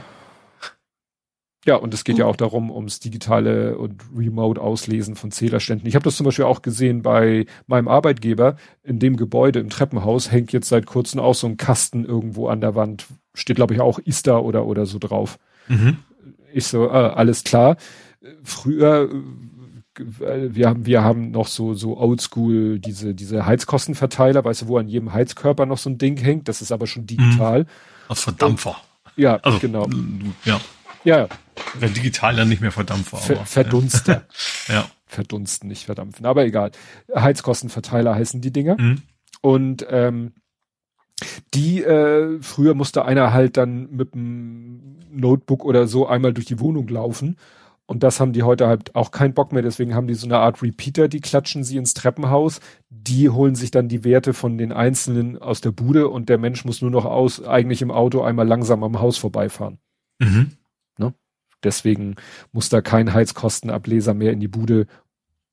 Ja, 1.66 1.76
und 1.76 1.94
es 1.94 2.06
geht 2.06 2.18
ja 2.18 2.26
auch 2.26 2.38
darum, 2.38 2.72
ums 2.72 3.02
digitale 3.02 3.78
und 3.78 4.02
Remote-Auslesen 4.16 5.16
von 5.16 5.30
Zählerständen. 5.30 5.88
Ich 5.88 5.96
habe 5.96 6.04
das 6.04 6.16
zum 6.16 6.24
Beispiel 6.24 6.46
auch 6.46 6.62
gesehen 6.62 7.02
bei 7.02 7.46
meinem 7.68 7.90
Arbeitgeber. 7.90 8.56
In 8.82 8.98
dem 8.98 9.18
Gebäude 9.18 9.60
im 9.60 9.70
Treppenhaus 9.70 10.32
hängt 10.32 10.54
jetzt 10.54 10.70
seit 10.70 10.86
kurzem 10.86 11.20
auch 11.20 11.36
so 11.36 11.48
ein 11.48 11.58
Kasten 11.58 12.06
irgendwo 12.06 12.48
an 12.48 12.62
der 12.62 12.76
Wand. 12.76 13.08
Steht, 13.34 13.58
glaube 13.58 13.74
ich, 13.74 13.82
auch 13.82 14.00
Easter 14.06 14.44
oder, 14.44 14.66
oder 14.66 14.86
so 14.86 15.00
drauf. 15.00 15.38
Mhm. 15.68 15.98
Ich 16.54 16.66
so, 16.66 16.88
äh, 16.88 16.92
alles 16.92 17.44
klar. 17.44 17.76
Früher, 18.44 19.10
wir 20.00 20.70
haben, 20.70 20.86
wir 20.86 21.04
haben 21.04 21.32
noch 21.32 21.48
so, 21.48 21.74
so 21.74 21.98
oldschool 21.98 22.80
diese, 22.80 23.14
diese 23.14 23.46
Heizkostenverteiler, 23.46 24.44
weißt 24.44 24.64
du, 24.64 24.68
wo 24.68 24.78
an 24.78 24.88
jedem 24.88 25.14
Heizkörper 25.14 25.66
noch 25.66 25.78
so 25.78 25.90
ein 25.90 25.98
Ding 25.98 26.18
hängt. 26.18 26.48
Das 26.48 26.62
ist 26.62 26.72
aber 26.72 26.88
schon 26.88 27.06
digital. 27.06 27.62
Mhm. 27.62 27.68
Aus 28.08 28.22
Verdampfer. 28.22 28.78
Und, 29.06 29.24
ja, 29.24 29.36
also, 29.38 29.60
genau. 29.60 29.88
Ja. 30.46 30.62
Ja. 31.04 31.28
Wenn 31.78 31.94
digital 31.94 32.36
dann 32.36 32.50
nicht 32.50 32.62
mehr 32.62 32.72
Verdampfer. 32.72 33.18
Ver 33.18 33.46
Verdunster. 33.46 34.26
ja. 34.68 34.86
Verdunsten, 35.06 35.68
nicht 35.68 35.86
verdampfen. 35.86 36.26
Aber 36.26 36.46
egal. 36.46 36.72
Heizkostenverteiler 37.14 38.16
heißen 38.16 38.42
die 38.42 38.52
Dinger. 38.52 38.80
Mhm. 38.80 39.02
Und 39.42 39.86
ähm, 39.90 40.34
die, 41.54 41.84
äh, 41.84 42.42
früher 42.42 42.76
musste 42.76 43.06
einer 43.06 43.34
halt 43.34 43.58
dann 43.58 43.90
mit 43.92 44.14
dem 44.14 45.00
Notebook 45.12 45.66
oder 45.66 45.88
so 45.88 46.08
einmal 46.08 46.34
durch 46.34 46.46
die 46.46 46.60
Wohnung 46.60 46.88
laufen. 46.88 47.38
Und 47.90 48.04
das 48.04 48.20
haben 48.20 48.34
die 48.34 48.44
heute 48.44 48.68
halt 48.68 48.94
auch 48.94 49.10
keinen 49.10 49.34
Bock 49.34 49.52
mehr, 49.52 49.64
deswegen 49.64 49.96
haben 49.96 50.06
die 50.06 50.14
so 50.14 50.28
eine 50.28 50.38
Art 50.38 50.62
Repeater, 50.62 51.08
die 51.08 51.22
klatschen 51.22 51.64
sie 51.64 51.76
ins 51.76 51.96
Treppenhaus, 51.96 52.60
die 52.92 53.30
holen 53.30 53.56
sich 53.56 53.72
dann 53.72 53.88
die 53.88 54.04
Werte 54.04 54.36
von 54.36 54.60
den 54.60 54.72
Einzelnen 54.72 55.40
aus 55.40 55.60
der 55.60 55.72
Bude 55.72 56.08
und 56.08 56.30
der 56.30 56.38
Mensch 56.38 56.66
muss 56.66 56.84
nur 56.84 56.92
noch 56.92 57.06
aus, 57.06 57.44
eigentlich 57.44 57.82
im 57.82 57.90
Auto 57.90 58.22
einmal 58.22 58.48
langsam 58.48 58.84
am 58.84 59.00
Haus 59.00 59.18
vorbeifahren. 59.18 59.80
Mhm. 60.20 60.52
Ne? 61.00 61.16
Deswegen 61.64 62.18
muss 62.52 62.70
da 62.70 62.82
kein 62.82 63.12
Heizkostenableser 63.12 64.14
mehr 64.14 64.34
in 64.34 64.40
die 64.40 64.48
Bude, 64.48 64.86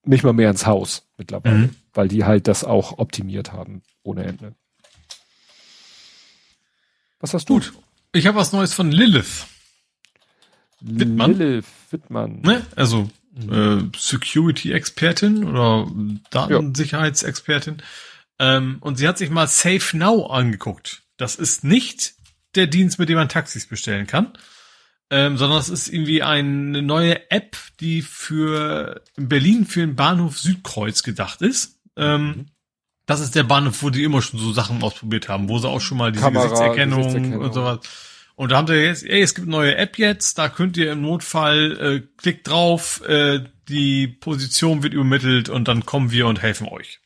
nicht 0.04 0.22
mal 0.22 0.34
mehr 0.34 0.50
ins 0.50 0.66
Haus 0.66 1.08
mittlerweile, 1.16 1.56
mhm. 1.56 1.70
weil 1.94 2.08
die 2.08 2.24
halt 2.24 2.48
das 2.48 2.64
auch 2.64 2.98
optimiert 2.98 3.54
haben, 3.54 3.80
ohne 4.02 4.24
Ende. 4.24 4.54
Was 7.18 7.32
hast 7.32 7.48
du? 7.48 7.54
Gut. 7.54 7.72
Ich 8.12 8.26
habe 8.26 8.36
was 8.36 8.52
Neues 8.52 8.74
von 8.74 8.92
Lilith. 8.92 9.46
Wittmann. 10.80 11.38
Lilith 11.38 11.66
Wittmann. 11.90 12.40
Ne? 12.42 12.64
Also 12.76 13.08
mhm. 13.34 13.52
äh, 13.52 13.98
Security-Expertin 13.98 15.44
oder 15.44 15.90
Datensicherheitsexpertin. 16.30 17.78
Ja. 18.40 18.56
Ähm, 18.56 18.78
und 18.80 18.96
sie 18.96 19.08
hat 19.08 19.18
sich 19.18 19.30
mal 19.30 19.46
Safe 19.46 19.96
Now 19.96 20.26
angeguckt. 20.26 21.02
Das 21.16 21.36
ist 21.36 21.64
nicht 21.64 22.14
der 22.54 22.66
Dienst, 22.66 22.98
mit 22.98 23.08
dem 23.08 23.16
man 23.16 23.28
Taxis 23.28 23.66
bestellen 23.66 24.06
kann, 24.06 24.32
ähm, 25.10 25.36
sondern 25.36 25.58
es 25.58 25.68
ist 25.68 25.88
irgendwie 25.88 26.22
eine 26.22 26.82
neue 26.82 27.30
App, 27.30 27.56
die 27.80 28.02
für 28.02 29.02
Berlin 29.16 29.66
für 29.66 29.80
den 29.80 29.96
Bahnhof 29.96 30.38
Südkreuz 30.38 31.02
gedacht 31.02 31.42
ist. 31.42 31.80
Ähm, 31.96 32.26
mhm. 32.26 32.46
Das 33.06 33.20
ist 33.20 33.36
der 33.36 33.44
Bahnhof, 33.44 33.82
wo 33.82 33.90
die 33.90 34.02
immer 34.02 34.20
schon 34.20 34.40
so 34.40 34.52
Sachen 34.52 34.82
ausprobiert 34.82 35.28
haben, 35.28 35.48
wo 35.48 35.58
sie 35.58 35.68
auch 35.68 35.80
schon 35.80 35.96
mal 35.96 36.10
diese 36.10 36.24
Kamera, 36.24 36.44
Gesichtserkennung, 36.44 37.04
Gesichtserkennung 37.04 37.40
und 37.40 37.54
sowas 37.54 37.80
und 38.36 38.52
da 38.52 38.58
haben 38.58 38.66
sie 38.66 38.74
jetzt, 38.74 39.02
ey, 39.04 39.22
es 39.22 39.34
gibt 39.34 39.48
eine 39.48 39.56
neue 39.56 39.76
App 39.76 39.98
jetzt, 39.98 40.36
da 40.36 40.50
könnt 40.50 40.76
ihr 40.76 40.92
im 40.92 41.00
Notfall, 41.00 41.78
äh, 41.80 42.06
klickt 42.18 42.48
drauf, 42.48 43.02
äh, 43.06 43.40
die 43.68 44.06
Position 44.06 44.82
wird 44.82 44.92
übermittelt 44.92 45.48
und 45.48 45.68
dann 45.68 45.86
kommen 45.86 46.10
wir 46.10 46.26
und 46.26 46.42
helfen 46.42 46.68
euch. 46.68 47.00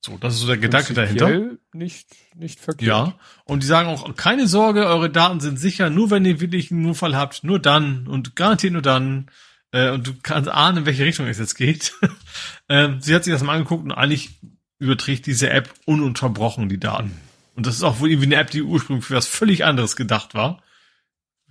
So, 0.00 0.16
das 0.18 0.34
ist 0.34 0.40
so 0.40 0.46
der 0.46 0.56
Gedanke 0.56 0.94
dahinter. 0.94 1.56
Nicht, 1.72 2.06
nicht 2.36 2.60
verkehrt. 2.60 2.88
Ja. 2.88 3.18
Und 3.44 3.64
die 3.64 3.66
sagen 3.66 3.88
auch, 3.88 4.14
keine 4.14 4.46
Sorge, 4.46 4.86
eure 4.86 5.10
Daten 5.10 5.40
sind 5.40 5.58
sicher, 5.58 5.90
nur 5.90 6.10
wenn 6.10 6.24
ihr 6.24 6.40
wirklich 6.40 6.70
einen 6.70 6.82
Notfall 6.82 7.16
habt, 7.16 7.42
nur 7.42 7.58
dann 7.58 8.06
und 8.06 8.36
garantiert 8.36 8.72
nur 8.72 8.82
dann. 8.82 9.28
Äh, 9.72 9.90
und 9.90 10.06
du 10.06 10.12
kannst 10.22 10.48
ahnen, 10.48 10.78
in 10.78 10.86
welche 10.86 11.04
Richtung 11.04 11.26
es 11.26 11.38
jetzt 11.38 11.56
geht. 11.56 11.92
ähm, 12.68 13.00
sie 13.00 13.16
hat 13.16 13.24
sich 13.24 13.32
das 13.32 13.42
mal 13.42 13.54
angeguckt 13.54 13.84
und 13.84 13.92
eigentlich 13.92 14.30
überträgt 14.78 15.26
diese 15.26 15.50
App 15.50 15.74
ununterbrochen 15.86 16.68
die 16.68 16.78
Daten. 16.78 17.16
Und 17.56 17.66
das 17.66 17.74
ist 17.74 17.82
auch 17.82 17.98
wohl 17.98 18.10
irgendwie 18.10 18.26
eine 18.26 18.36
App, 18.36 18.52
die 18.52 18.62
ursprünglich 18.62 19.06
für 19.06 19.16
was 19.16 19.26
völlig 19.26 19.64
anderes 19.64 19.96
gedacht 19.96 20.34
war 20.34 20.62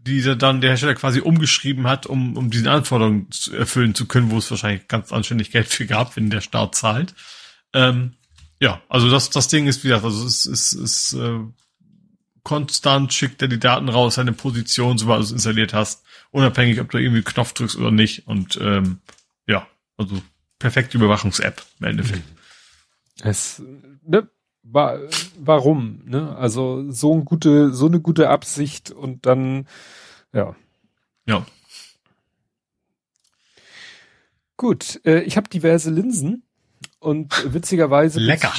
die 0.08 0.38
dann 0.38 0.62
der 0.62 0.72
Hersteller 0.72 0.96
quasi 0.96 1.20
umgeschrieben 1.20 1.88
hat, 1.88 2.06
um, 2.06 2.38
um 2.38 2.50
diese 2.50 2.72
Anforderungen 2.72 3.30
zu 3.32 3.56
erfüllen 3.56 3.94
zu 3.94 4.08
können, 4.08 4.32
wo 4.32 4.38
es 4.38 4.50
wahrscheinlich 4.50 4.88
ganz 4.88 5.12
anständig 5.12 5.52
Geld 5.52 5.68
für 5.68 5.86
gab, 5.86 6.16
wenn 6.16 6.30
der 6.30 6.42
Staat 6.42 6.76
zahlt. 6.76 7.14
Ähm, 7.74 8.14
ja, 8.60 8.82
also 8.90 9.10
das, 9.10 9.30
das 9.30 9.48
Ding 9.48 9.68
ist, 9.68 9.84
wie 9.84 9.90
gesagt, 9.90 10.06
also 10.06 10.26
es 10.26 10.46
ist, 10.46 10.74
ist 10.74 11.14
äh, 11.14 11.40
konstant 12.44 13.14
schickt 13.14 13.42
er 13.42 13.50
die 13.50 13.60
Daten 13.60 13.90
raus, 13.90 14.16
seine 14.16 14.32
Position, 14.32 14.98
sobald 14.98 15.20
du 15.20 15.26
es 15.26 15.32
installiert 15.32 15.74
hast, 15.74 16.04
unabhängig, 16.32 16.80
ob 16.80 16.90
du 16.90 16.98
irgendwie 16.98 17.22
Knopf 17.22 17.54
drückst 17.54 17.78
oder 17.78 17.92
nicht. 17.92 18.26
Und 18.26 18.58
ähm, 18.62 19.00
ja, 19.48 19.68
also 19.98 20.22
perfekte 20.58 20.98
Überwachungs-App 20.98 21.62
im 21.80 21.88
Endeffekt. 21.88 22.24
Es, 23.22 23.62
ne, 24.06 24.30
wa 24.64 24.98
warum? 25.40 26.02
Ne? 26.06 26.36
Also 26.38 26.90
so 26.90 27.14
eine 27.14 27.24
gute, 27.24 27.74
so 27.74 27.88
eine 27.88 28.00
gute 28.00 28.30
Absicht 28.30 28.92
und 28.92 29.26
dann, 29.26 29.68
ja. 30.34 30.56
Ja. 31.26 31.46
Gut, 34.56 35.02
äh, 35.06 35.22
ich 35.22 35.38
habe 35.38 35.50
diverse 35.50 35.92
Linsen 35.92 36.44
und 37.00 37.54
witzigerweise. 37.54 38.20
Lecker. 38.20 38.54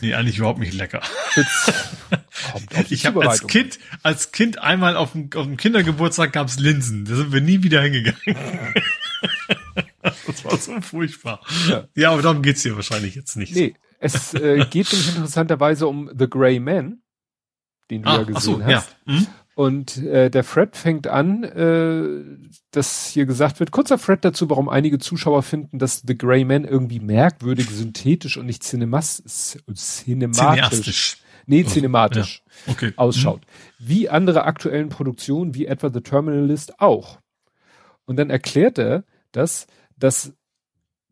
Nee, 0.00 0.14
eigentlich 0.14 0.38
überhaupt 0.38 0.60
nicht 0.60 0.72
lecker. 0.72 1.02
ich 2.88 3.04
habe 3.04 3.28
als 3.28 3.46
Kind, 3.46 3.78
als 4.02 4.32
Kind 4.32 4.58
einmal 4.58 4.96
auf 4.96 5.12
dem, 5.12 5.28
auf 5.34 5.44
dem 5.44 5.58
Kindergeburtstag 5.58 6.32
gab's 6.32 6.58
Linsen. 6.58 7.04
Da 7.04 7.16
sind 7.16 7.32
wir 7.32 7.42
nie 7.42 7.62
wieder 7.62 7.82
hingegangen. 7.82 8.16
das 10.26 10.44
war 10.44 10.56
so 10.56 10.80
furchtbar. 10.80 11.44
Ja, 11.68 11.88
ja 11.94 12.12
aber 12.12 12.22
darum 12.22 12.40
geht's 12.40 12.62
hier 12.62 12.76
wahrscheinlich 12.76 13.14
jetzt 13.14 13.36
nicht. 13.36 13.54
Nee, 13.54 13.74
so. 13.76 13.90
Es 13.98 14.34
äh, 14.34 14.64
geht 14.70 14.90
nämlich 14.90 15.08
interessanterweise 15.16 15.86
um 15.86 16.10
The 16.18 16.28
Grey 16.30 16.60
Man, 16.60 17.02
den 17.90 18.02
du 18.02 18.08
ah, 18.08 18.16
ja 18.16 18.22
gesehen 18.22 18.40
so, 18.40 18.64
hast. 18.64 18.96
Ja. 19.06 19.12
Hm? 19.12 19.26
Und 19.60 19.98
äh, 19.98 20.30
der 20.30 20.42
Fred 20.42 20.74
fängt 20.74 21.06
an, 21.06 21.44
äh, 21.44 22.48
dass 22.70 23.08
hier 23.08 23.26
gesagt 23.26 23.60
wird, 23.60 23.72
kurzer 23.72 23.98
Fred 23.98 24.24
dazu, 24.24 24.48
warum 24.48 24.70
einige 24.70 24.98
Zuschauer 24.98 25.42
finden, 25.42 25.78
dass 25.78 26.02
The 26.06 26.16
Grey 26.16 26.46
Man 26.46 26.64
irgendwie 26.64 26.98
merkwürdig, 26.98 27.68
synthetisch 27.68 28.38
und 28.38 28.46
nicht 28.46 28.62
cinemas 28.64 29.22
cinematisch, 29.74 31.18
nee, 31.44 31.62
cinematisch 31.64 32.42
ja. 32.66 32.72
okay. 32.72 32.92
ausschaut. 32.96 33.42
Mhm. 33.42 33.86
Wie 33.86 34.08
andere 34.08 34.44
aktuellen 34.44 34.88
Produktionen, 34.88 35.54
wie 35.54 35.66
etwa 35.66 35.90
The 35.92 36.00
Terminalist 36.00 36.80
auch. 36.80 37.18
Und 38.06 38.16
dann 38.16 38.30
erklärt 38.30 38.78
er, 38.78 39.04
dass, 39.30 39.66
dass 39.98 40.32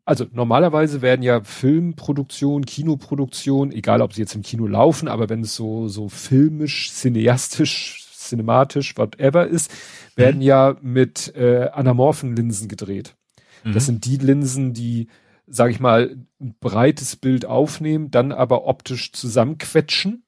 also 0.05 0.25
normalerweise 0.31 1.03
werden 1.03 1.21
ja 1.21 1.43
Filmproduktion, 1.43 2.65
Kinoproduktion, 2.65 3.71
egal 3.71 4.01
ob 4.01 4.13
sie 4.13 4.21
jetzt 4.21 4.33
im 4.33 4.41
Kino 4.41 4.65
laufen, 4.65 5.07
aber 5.07 5.29
wenn 5.29 5.41
es 5.41 5.55
so, 5.55 5.87
so 5.87 6.09
filmisch, 6.09 6.91
cineastisch, 6.91 7.98
cinematisch, 8.29 8.97
whatever 8.97 9.47
ist, 9.47 9.71
werden 10.15 10.37
mhm. 10.37 10.43
ja 10.43 10.77
mit 10.81 11.35
äh, 11.35 11.69
anamorphen 11.71 12.35
Linsen 12.35 12.67
gedreht. 12.67 13.15
Mhm. 13.63 13.73
Das 13.73 13.85
sind 13.85 14.05
die 14.05 14.17
Linsen, 14.17 14.73
die, 14.73 15.07
sag 15.47 15.71
ich 15.71 15.79
mal, 15.79 16.15
ein 16.39 16.55
breites 16.59 17.15
Bild 17.15 17.45
aufnehmen, 17.45 18.11
dann 18.11 18.31
aber 18.31 18.65
optisch 18.65 19.11
zusammenquetschen. 19.11 20.23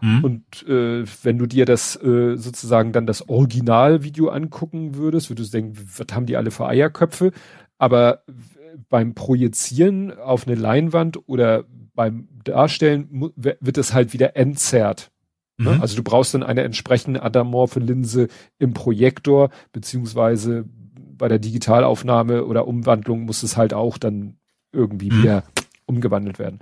Mhm. 0.00 0.24
Und 0.24 0.68
äh, 0.68 1.04
wenn 1.22 1.38
du 1.38 1.46
dir 1.46 1.64
das 1.64 1.96
äh, 2.02 2.36
sozusagen 2.36 2.92
dann 2.92 3.06
das 3.06 3.28
Originalvideo 3.28 4.28
angucken 4.28 4.96
würdest, 4.96 5.30
würdest 5.30 5.54
du 5.54 5.58
denken, 5.58 5.88
was 5.96 6.06
haben 6.14 6.26
die 6.26 6.36
alle 6.36 6.50
für 6.50 6.66
Eierköpfe? 6.66 7.32
Aber 7.78 8.22
beim 8.88 9.14
Projizieren 9.14 10.16
auf 10.18 10.46
eine 10.46 10.56
Leinwand 10.56 11.18
oder 11.28 11.64
beim 11.94 12.28
Darstellen 12.44 13.32
wird 13.36 13.78
es 13.78 13.94
halt 13.94 14.12
wieder 14.12 14.36
entzerrt. 14.36 15.10
Ne? 15.58 15.74
Mhm. 15.74 15.80
Also 15.80 15.96
du 15.96 16.02
brauchst 16.02 16.34
dann 16.34 16.42
eine 16.42 16.62
entsprechende 16.62 17.22
adamorphe 17.22 17.80
Linse 17.80 18.28
im 18.58 18.74
Projektor, 18.74 19.50
beziehungsweise 19.72 20.66
bei 21.16 21.28
der 21.28 21.38
Digitalaufnahme 21.38 22.44
oder 22.44 22.66
Umwandlung 22.66 23.22
muss 23.22 23.42
es 23.42 23.56
halt 23.56 23.72
auch 23.72 23.96
dann 23.98 24.36
irgendwie 24.72 25.10
mhm. 25.10 25.22
wieder 25.22 25.44
umgewandelt 25.86 26.38
werden. 26.38 26.60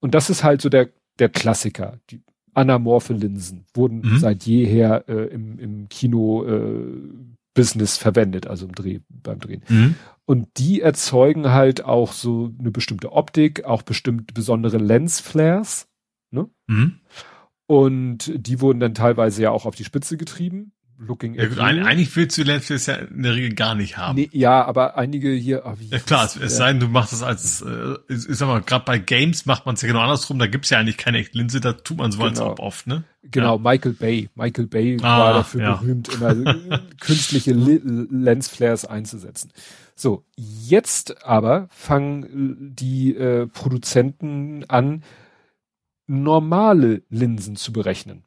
Und 0.00 0.14
das 0.14 0.30
ist 0.30 0.44
halt 0.44 0.62
so 0.62 0.68
der, 0.68 0.88
der 1.18 1.28
Klassiker. 1.28 1.98
Die 2.10 2.22
anamorphe 2.54 3.12
Linsen 3.12 3.66
wurden 3.74 4.00
mhm. 4.00 4.18
seit 4.18 4.44
jeher 4.44 5.08
äh, 5.08 5.26
im, 5.26 5.58
im 5.58 5.88
Kino 5.88 6.44
äh, 6.44 7.34
Business 7.52 7.96
verwendet, 7.96 8.46
also 8.46 8.66
im 8.66 8.72
Dreh, 8.72 9.00
beim 9.08 9.38
Drehen. 9.38 9.62
Mhm. 9.68 9.94
Und 10.24 10.48
die 10.56 10.80
erzeugen 10.80 11.52
halt 11.52 11.84
auch 11.84 12.12
so 12.12 12.50
eine 12.58 12.70
bestimmte 12.70 13.12
Optik, 13.12 13.64
auch 13.64 13.82
bestimmt 13.82 14.34
besondere 14.34 14.78
Lensflares. 14.78 15.88
Ne? 16.30 16.48
Mhm. 16.66 17.00
Und 17.66 18.30
die 18.34 18.60
wurden 18.60 18.80
dann 18.80 18.94
teilweise 18.94 19.42
ja 19.42 19.50
auch 19.50 19.64
auf 19.64 19.74
die 19.74 19.84
Spitze 19.84 20.16
getrieben. 20.16 20.72
Looking 20.96 21.34
ja, 21.34 21.46
gut, 21.46 21.58
eigentlich 21.58 22.14
willst 22.14 22.38
du 22.38 22.44
Lensflares 22.44 22.86
ja 22.86 22.94
in 22.94 23.24
der 23.24 23.34
Regel 23.34 23.54
gar 23.54 23.74
nicht 23.74 23.96
haben. 23.96 24.14
Nee, 24.14 24.28
ja, 24.32 24.64
aber 24.64 24.96
einige 24.96 25.32
hier. 25.32 25.64
Oh, 25.66 25.74
ja 25.80 25.98
klar, 25.98 26.24
es, 26.24 26.36
es 26.36 26.56
sei 26.56 26.68
denn, 26.68 26.80
du 26.80 26.86
machst 26.86 27.12
das 27.12 27.22
als, 27.24 27.62
äh, 27.62 27.96
ich 28.08 28.22
sag 28.28 28.46
mal, 28.46 28.62
gerade 28.62 28.84
bei 28.84 28.98
Games 28.98 29.44
macht 29.44 29.66
man 29.66 29.74
es 29.74 29.82
ja 29.82 29.88
genau 29.88 30.00
andersrum. 30.00 30.38
Da 30.38 30.46
gibt's 30.46 30.70
ja 30.70 30.78
eigentlich 30.78 30.96
keine 30.96 31.18
echte 31.18 31.36
Linse, 31.36 31.60
da 31.60 31.72
tut 31.72 31.96
man 31.98 32.12
so 32.12 32.18
genau. 32.18 32.30
als 32.30 32.40
ob 32.40 32.60
oft, 32.60 32.86
ne? 32.86 33.02
Genau, 33.24 33.56
ja. 33.56 33.70
Michael 33.70 33.94
Bay. 33.94 34.30
Michael 34.36 34.68
Bay 34.68 34.96
ah, 35.02 35.18
war 35.18 35.32
dafür 35.32 35.62
ja. 35.62 35.74
berühmt, 35.74 36.08
immer 36.14 36.54
künstliche 37.00 37.52
Lensflares 37.52 38.84
einzusetzen. 38.84 39.50
So, 39.96 40.24
jetzt 40.36 41.24
aber 41.24 41.66
fangen 41.70 42.72
die 42.76 43.16
äh, 43.16 43.48
Produzenten 43.48 44.64
an, 44.68 45.02
normale 46.06 47.02
Linsen 47.08 47.56
zu 47.56 47.72
berechnen. 47.72 48.24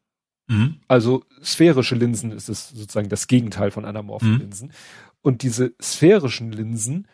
Mhm. 0.47 0.77
Also 0.87 1.23
sphärische 1.43 1.95
Linsen 1.95 2.31
ist 2.31 2.49
es 2.49 2.69
sozusagen 2.69 3.09
das 3.09 3.27
Gegenteil 3.27 3.71
von 3.71 3.85
anamorphen 3.85 4.33
mhm. 4.33 4.39
Linsen. 4.39 4.71
Und 5.21 5.43
diese 5.43 5.73
sphärischen 5.81 6.51
Linsen, 6.51 7.07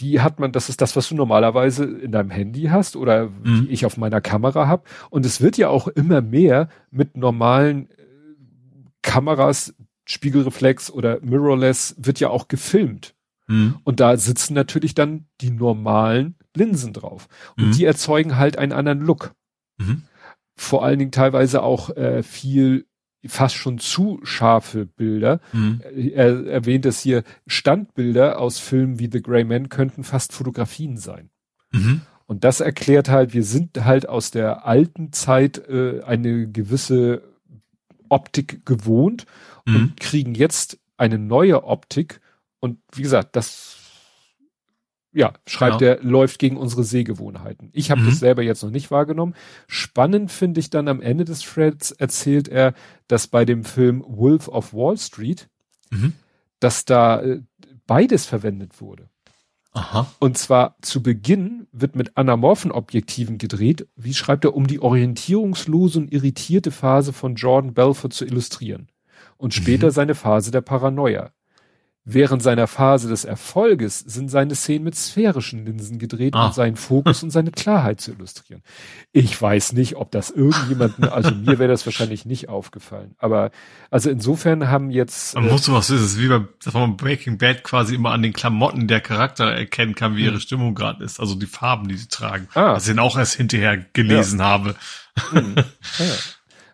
die 0.00 0.20
hat 0.20 0.38
man, 0.38 0.52
das 0.52 0.68
ist 0.68 0.80
das, 0.80 0.96
was 0.96 1.08
du 1.08 1.14
normalerweise 1.14 1.84
in 1.84 2.12
deinem 2.12 2.30
Handy 2.30 2.64
hast 2.64 2.96
oder 2.96 3.28
mhm. 3.28 3.66
die 3.66 3.72
ich 3.72 3.86
auf 3.86 3.96
meiner 3.96 4.20
Kamera 4.20 4.66
habe. 4.66 4.84
Und 5.08 5.24
es 5.24 5.40
wird 5.40 5.56
ja 5.56 5.68
auch 5.68 5.88
immer 5.88 6.20
mehr 6.20 6.68
mit 6.90 7.16
normalen 7.16 7.90
äh, 7.90 7.94
Kameras, 9.02 9.74
Spiegelreflex 10.04 10.90
oder 10.90 11.20
Mirrorless 11.22 11.94
wird 11.98 12.20
ja 12.20 12.30
auch 12.30 12.48
gefilmt. 12.48 13.14
Mhm. 13.46 13.76
Und 13.84 14.00
da 14.00 14.16
sitzen 14.16 14.54
natürlich 14.54 14.94
dann 14.94 15.26
die 15.40 15.50
normalen 15.50 16.36
Linsen 16.54 16.92
drauf. 16.92 17.28
Und 17.56 17.68
mhm. 17.68 17.72
die 17.72 17.84
erzeugen 17.84 18.36
halt 18.36 18.58
einen 18.58 18.72
anderen 18.72 19.00
Look. 19.00 19.32
Mhm. 19.80 20.02
Vor 20.56 20.84
allen 20.84 20.98
Dingen 20.98 21.12
teilweise 21.12 21.62
auch 21.62 21.90
äh, 21.96 22.22
viel 22.22 22.86
fast 23.26 23.54
schon 23.54 23.78
zu 23.78 24.20
scharfe 24.22 24.86
Bilder. 24.86 25.40
Mhm. 25.52 25.80
Er 26.14 26.46
erwähnt 26.46 26.86
es 26.86 27.00
hier, 27.00 27.22
Standbilder 27.46 28.38
aus 28.38 28.58
Filmen 28.58 28.98
wie 28.98 29.10
The 29.12 29.22
Grey 29.22 29.44
Man 29.44 29.68
könnten 29.68 30.04
fast 30.04 30.32
Fotografien 30.32 30.96
sein. 30.96 31.30
Mhm. 31.72 32.02
Und 32.26 32.44
das 32.44 32.60
erklärt 32.60 33.08
halt, 33.08 33.34
wir 33.34 33.42
sind 33.42 33.84
halt 33.84 34.08
aus 34.08 34.30
der 34.30 34.64
alten 34.64 35.12
Zeit 35.12 35.58
äh, 35.68 36.02
eine 36.02 36.48
gewisse 36.48 37.22
Optik 38.08 38.64
gewohnt 38.64 39.26
mhm. 39.66 39.76
und 39.76 40.00
kriegen 40.00 40.34
jetzt 40.34 40.78
eine 40.96 41.18
neue 41.18 41.64
Optik. 41.64 42.20
Und 42.60 42.78
wie 42.92 43.02
gesagt, 43.02 43.36
das 43.36 43.79
ja, 45.12 45.32
schreibt 45.46 45.80
ja. 45.80 45.88
er, 45.88 46.02
läuft 46.02 46.38
gegen 46.38 46.56
unsere 46.56 46.84
Sehgewohnheiten. 46.84 47.70
Ich 47.72 47.90
habe 47.90 48.00
mhm. 48.00 48.06
das 48.06 48.20
selber 48.20 48.42
jetzt 48.42 48.62
noch 48.62 48.70
nicht 48.70 48.90
wahrgenommen. 48.90 49.34
Spannend 49.66 50.30
finde 50.30 50.60
ich 50.60 50.70
dann 50.70 50.88
am 50.88 51.00
Ende 51.00 51.24
des 51.24 51.40
Threads 51.40 51.90
erzählt 51.90 52.48
er, 52.48 52.74
dass 53.08 53.26
bei 53.26 53.44
dem 53.44 53.64
Film 53.64 54.04
Wolf 54.06 54.48
of 54.48 54.72
Wall 54.72 54.96
Street, 54.96 55.48
mhm. 55.90 56.12
dass 56.60 56.84
da 56.84 57.20
äh, 57.22 57.40
beides 57.86 58.26
verwendet 58.26 58.80
wurde. 58.80 59.08
Aha. 59.72 60.12
Und 60.18 60.36
zwar 60.36 60.76
zu 60.80 61.02
Beginn 61.02 61.66
wird 61.72 61.94
mit 61.94 62.16
anamorphen 62.16 62.72
Objektiven 62.72 63.38
gedreht, 63.38 63.86
wie 63.96 64.14
schreibt 64.14 64.44
er, 64.44 64.54
um 64.54 64.66
die 64.66 64.80
orientierungslose 64.80 66.00
und 66.00 66.12
irritierte 66.12 66.70
Phase 66.70 67.12
von 67.12 67.36
Jordan 67.36 67.74
Belfort 67.74 68.12
zu 68.12 68.24
illustrieren. 68.24 68.88
Und 69.36 69.54
später 69.54 69.86
mhm. 69.86 69.92
seine 69.92 70.14
Phase 70.14 70.50
der 70.50 70.60
Paranoia. 70.60 71.32
Während 72.04 72.42
seiner 72.42 72.66
Phase 72.66 73.10
des 73.10 73.26
Erfolges 73.26 73.98
sind 73.98 74.30
seine 74.30 74.54
Szenen 74.54 74.84
mit 74.84 74.96
sphärischen 74.96 75.66
Linsen 75.66 75.98
gedreht, 75.98 76.34
ah. 76.34 76.46
um 76.46 76.52
seinen 76.52 76.76
Fokus 76.76 77.22
und 77.22 77.30
seine 77.30 77.50
Klarheit 77.50 78.00
zu 78.00 78.12
illustrieren. 78.12 78.62
Ich 79.12 79.40
weiß 79.40 79.74
nicht, 79.74 79.96
ob 79.96 80.10
das 80.10 80.30
irgendjemanden, 80.30 81.04
also 81.04 81.30
mir 81.34 81.58
wäre 81.58 81.68
das 81.68 81.84
wahrscheinlich 81.84 82.24
nicht 82.24 82.48
aufgefallen. 82.48 83.14
Aber 83.18 83.50
also 83.90 84.08
insofern 84.08 84.68
haben 84.68 84.90
jetzt. 84.90 85.34
Man 85.34 85.48
äh, 85.48 85.52
muss 85.52 85.70
was 85.70 85.90
ist 85.90 86.00
es 86.00 86.18
wie 86.18 86.28
bei 86.28 86.40
dass 86.64 86.72
man 86.72 86.96
Breaking 86.96 87.36
Bad 87.36 87.64
quasi 87.64 87.96
immer 87.96 88.12
an 88.12 88.22
den 88.22 88.32
Klamotten 88.32 88.88
der 88.88 89.02
Charakter 89.02 89.44
erkennen 89.52 89.94
kann, 89.94 90.16
wie 90.16 90.24
ihre 90.24 90.34
hm. 90.34 90.40
Stimmung 90.40 90.74
gerade 90.74 91.04
ist. 91.04 91.20
Also 91.20 91.34
die 91.34 91.46
Farben, 91.46 91.86
die 91.88 91.98
sie 91.98 92.08
tragen. 92.08 92.48
Ah. 92.54 92.72
Was 92.72 92.88
ich 92.88 92.98
auch 92.98 93.18
erst 93.18 93.34
hinterher 93.34 93.76
gelesen 93.92 94.38
ja. 94.38 94.46
habe. 94.46 94.74
Hm. 95.32 95.54
Ja. 95.98 96.04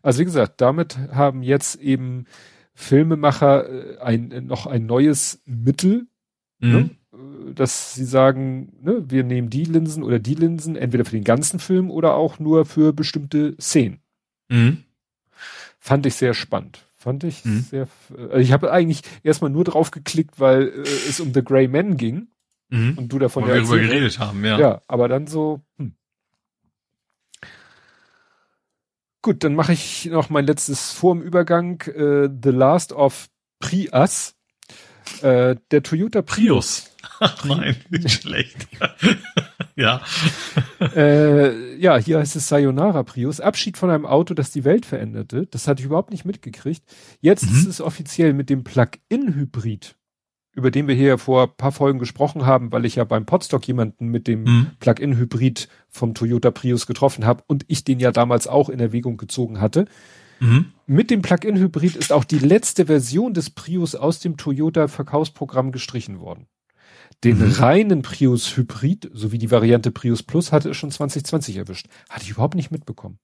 Also 0.03 0.21
wie 0.21 0.25
gesagt, 0.25 0.61
damit 0.61 0.97
haben 1.13 1.43
jetzt 1.43 1.75
eben 1.81 2.27
Filmemacher 2.77 3.69
äh, 3.69 3.99
ein, 3.99 4.47
noch 4.47 4.67
ein 4.67 4.87
neues 4.87 5.43
Mittel, 5.47 6.07
mhm. 6.61 6.71
ne? 6.71 6.91
Äh, 7.13 7.55
dass 7.55 7.95
sie 7.95 8.05
sagen, 8.05 8.75
ne, 8.83 9.03
wir 9.09 9.25
nehmen 9.25 9.49
die 9.49 9.65
Linsen 9.65 10.03
oder 10.03 10.19
die 10.19 10.35
Linsen, 10.35 10.77
entweder 10.77 11.07
für 11.07 11.17
den 11.17 11.25
ganzen 11.25 11.59
Film 11.59 11.91
oder 11.91 12.15
auch 12.15 12.39
nur 12.39 12.67
für 12.67 12.93
bestimmte 12.93 13.57
Szenen. 13.59 14.01
Mhm. 14.49 14.85
Fand 15.79 16.05
ich 16.05 16.15
sehr 16.15 16.35
spannend. 16.35 16.85
Fand 16.97 17.25
ich 17.25 17.45
mhm. 17.45 17.61
sehr. 17.61 17.89
Also 18.17 18.37
ich 18.37 18.53
habe 18.53 18.73
eigentlich 18.73 19.03
erstmal 19.23 19.51
nur 19.51 19.65
drauf 19.65 19.91
geklickt, 19.91 20.39
weil 20.39 20.69
äh, 20.69 20.83
es 20.83 21.19
um 21.19 21.33
The 21.33 21.43
Grey 21.43 21.69
Man 21.69 21.97
ging. 21.97 22.29
Mhm. 22.69 22.99
Und 22.99 23.13
du 23.13 23.19
davon 23.19 23.45
Wo 23.45 23.49
ja 23.49 23.55
wir 23.55 23.63
darüber 23.63 23.79
geredet 23.79 24.19
haben, 24.19 24.45
ja. 24.45 24.59
Ja, 24.59 24.83
aber 24.87 25.09
dann 25.09 25.27
so, 25.27 25.61
hm. 25.79 25.95
Gut, 29.27 29.43
dann 29.43 29.57
mache 29.57 29.73
ich 29.73 30.05
noch 30.05 30.31
mein 30.31 30.47
letztes 30.47 30.93
vor 30.93 31.13
dem 31.13 31.21
Übergang. 31.21 31.81
Äh, 31.81 32.29
The 32.29 32.51
Last 32.51 32.93
of 32.93 33.29
Prius. 33.59 34.37
Äh, 35.21 35.57
der 35.73 35.83
Toyota 35.83 36.23
Prius. 36.23 36.95
Ach 37.19 37.45
nein, 37.45 37.75
nicht 37.91 38.23
schlecht. 38.23 38.69
ja. 39.75 40.01
äh, 40.95 41.75
ja, 41.75 41.97
hier 41.97 42.21
heißt 42.21 42.37
es 42.37 42.47
Sayonara 42.47 43.03
Prius. 43.03 43.41
Abschied 43.41 43.77
von 43.77 43.91
einem 43.91 44.07
Auto, 44.07 44.33
das 44.33 44.53
die 44.53 44.63
Welt 44.63 44.87
veränderte. 44.87 45.49
Das 45.51 45.67
hatte 45.67 45.81
ich 45.81 45.87
überhaupt 45.87 46.13
nicht 46.13 46.25
mitgekriegt. 46.25 46.85
Jetzt 47.21 47.51
mhm. 47.51 47.57
ist 47.57 47.67
es 47.67 47.81
offiziell 47.81 48.33
mit 48.33 48.49
dem 48.49 48.63
Plug-in-Hybrid 48.63 49.97
über 50.57 50.71
den 50.71 50.89
wir 50.89 50.95
hier 50.95 51.19
vor 51.19 51.57
paar 51.57 51.71
Folgen 51.71 51.99
gesprochen 51.99 52.47
haben, 52.47 52.73
weil 52.73 52.87
ich 52.87 52.97
ja 52.97 53.05
beim 53.05 53.27
Podstock 53.27 53.67
jemanden 53.69 54.09
mit 54.09 54.27
dem 54.27 54.45
mhm. 54.45 54.67
Plug-in-Hybrid 54.81 55.69
vom 55.89 56.15
Toyota 56.15 56.51
Prius 56.51 56.87
getroffen 56.87 57.27
habe 57.27 57.45
und 57.47 57.65
ich 57.69 57.85
den 57.85 58.01
ja 58.01 58.11
damals 58.11 58.49
auch 58.49 58.71
in 58.71 58.81
Erwägung 58.81 59.19
gezogen 59.19 59.61
hatte. 59.61 59.85
Mhm. 60.41 60.73
Mit 60.87 61.11
dem 61.11 61.21
Plug-in-Hybrid 61.21 61.95
ist 61.95 62.11
auch 62.11 62.25
die 62.25 62.39
letzte 62.39 62.87
Version 62.87 63.35
des 63.35 63.51
Prius 63.51 63.95
aus 63.95 64.19
dem 64.21 64.39
Toyota-Verkaufsprogramm 64.39 65.73
gestrichen 65.73 66.21
worden. 66.21 66.47
Den 67.23 67.39
mhm. 67.39 67.53
reinen 67.53 68.03
Prius 68.03 68.57
Hybrid 68.57 69.11
sowie 69.13 69.39
die 69.39 69.51
Variante 69.51 69.91
Prius 69.91 70.23
Plus 70.23 70.53
hatte 70.53 70.71
es 70.71 70.77
schon 70.77 70.91
2020 70.91 71.57
erwischt. 71.57 71.87
Hatte 72.09 72.25
ich 72.25 72.31
überhaupt 72.31 72.55
nicht 72.55 72.71
mitbekommen. 72.71 73.19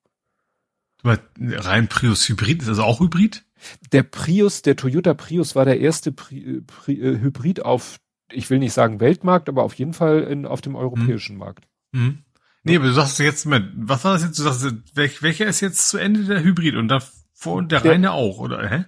Rein 1.04 1.88
Prius 1.88 2.28
Hybrid 2.28 2.62
ist 2.62 2.68
also 2.68 2.82
auch 2.84 3.00
Hybrid? 3.00 3.44
Der 3.92 4.02
Prius, 4.02 4.62
der 4.62 4.76
Toyota 4.76 5.14
Prius 5.14 5.54
war 5.54 5.64
der 5.64 5.80
erste 5.80 6.12
Pri, 6.12 6.62
Pri, 6.66 7.00
äh, 7.00 7.20
Hybrid 7.20 7.64
auf, 7.64 8.00
ich 8.30 8.50
will 8.50 8.58
nicht 8.58 8.72
sagen 8.72 9.00
Weltmarkt, 9.00 9.48
aber 9.48 9.62
auf 9.62 9.74
jeden 9.74 9.94
Fall 9.94 10.22
in, 10.24 10.46
auf 10.46 10.60
dem 10.60 10.74
europäischen 10.74 11.34
hm. 11.34 11.38
Markt. 11.38 11.68
Hm. 11.94 12.18
Nee, 12.64 12.76
aber 12.76 12.86
du 12.86 12.92
sagst 12.92 13.18
jetzt, 13.18 13.46
was 13.48 14.04
war 14.04 14.14
das 14.14 14.22
jetzt? 14.22 14.38
Du 14.38 14.44
sagst, 14.44 14.64
welch, 14.94 15.22
welcher 15.22 15.46
ist 15.46 15.60
jetzt 15.60 15.88
zu 15.88 15.98
Ende 15.98 16.24
der 16.24 16.44
Hybrid 16.44 16.76
und 16.76 16.88
davor 16.88 17.54
und 17.54 17.72
der, 17.72 17.80
der 17.80 17.92
reine 17.92 18.12
auch, 18.12 18.38
oder? 18.38 18.68
Hä? 18.68 18.84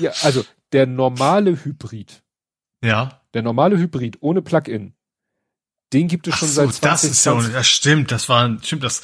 Ja, 0.00 0.12
also 0.22 0.44
der 0.72 0.86
normale 0.86 1.64
Hybrid. 1.64 2.22
Ja. 2.82 3.20
Der 3.34 3.42
normale 3.42 3.78
Hybrid 3.78 4.18
ohne 4.20 4.42
Plug-in 4.42 4.94
den 5.92 6.08
gibt 6.08 6.26
es 6.26 6.36
schon 6.36 6.48
so, 6.48 6.54
seit 6.54 6.74
20 6.74 6.80
das 6.80 7.04
ist 7.04 7.24
ja, 7.26 7.40
das 7.40 7.68
stimmt, 7.68 8.10
das 8.10 8.28
war, 8.28 8.58
stimmt, 8.62 8.82
das, 8.82 9.02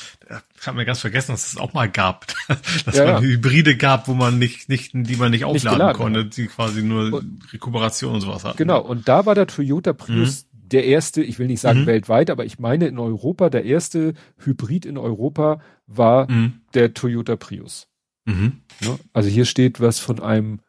ich 0.61 0.67
habe 0.67 0.77
mir 0.77 0.85
ganz 0.85 1.01
vergessen, 1.01 1.33
dass 1.33 1.53
es 1.53 1.57
auch 1.57 1.73
mal 1.73 1.89
gab, 1.89 2.27
dass 2.85 2.97
ja, 2.97 3.05
man 3.05 3.15
ja. 3.15 3.20
Hybride 3.20 3.77
gab, 3.77 4.09
wo 4.09 4.15
man 4.15 4.39
nicht, 4.39 4.69
nicht, 4.69 4.93
die 4.95 5.17
man 5.17 5.31
nicht 5.31 5.45
aufladen 5.45 5.87
nicht 5.87 5.97
konnte, 5.97 6.25
die 6.25 6.47
quasi 6.47 6.83
nur 6.83 7.12
und, 7.12 7.53
Rekuperation 7.53 8.15
und 8.15 8.20
sowas 8.20 8.45
hatten. 8.45 8.57
Genau, 8.57 8.81
und 8.81 9.09
da 9.09 9.27
war 9.27 9.35
der 9.35 9.47
Toyota 9.47 9.93
Prius 9.93 10.47
mhm. 10.53 10.69
der 10.69 10.85
erste, 10.85 11.23
ich 11.23 11.39
will 11.39 11.47
nicht 11.47 11.61
sagen 11.61 11.83
mhm. 11.83 11.87
weltweit, 11.87 12.31
aber 12.31 12.45
ich 12.45 12.59
meine 12.59 12.87
in 12.87 12.99
Europa, 12.99 13.51
der 13.51 13.65
erste 13.65 14.15
Hybrid 14.39 14.85
in 14.85 14.99
Europa 14.99 15.61
war 15.87 16.31
mhm. 16.31 16.61
der 16.75 16.95
Toyota 16.95 17.37
Prius. 17.37 17.89
Mhm. 18.25 18.61
Ne? 18.81 18.99
Also 19.12 19.28
hier 19.28 19.45
steht 19.45 19.81
was 19.81 19.99
von 19.99 20.20
einem 20.20 20.61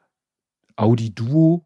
Audi 0.75 1.13
Duo, 1.13 1.65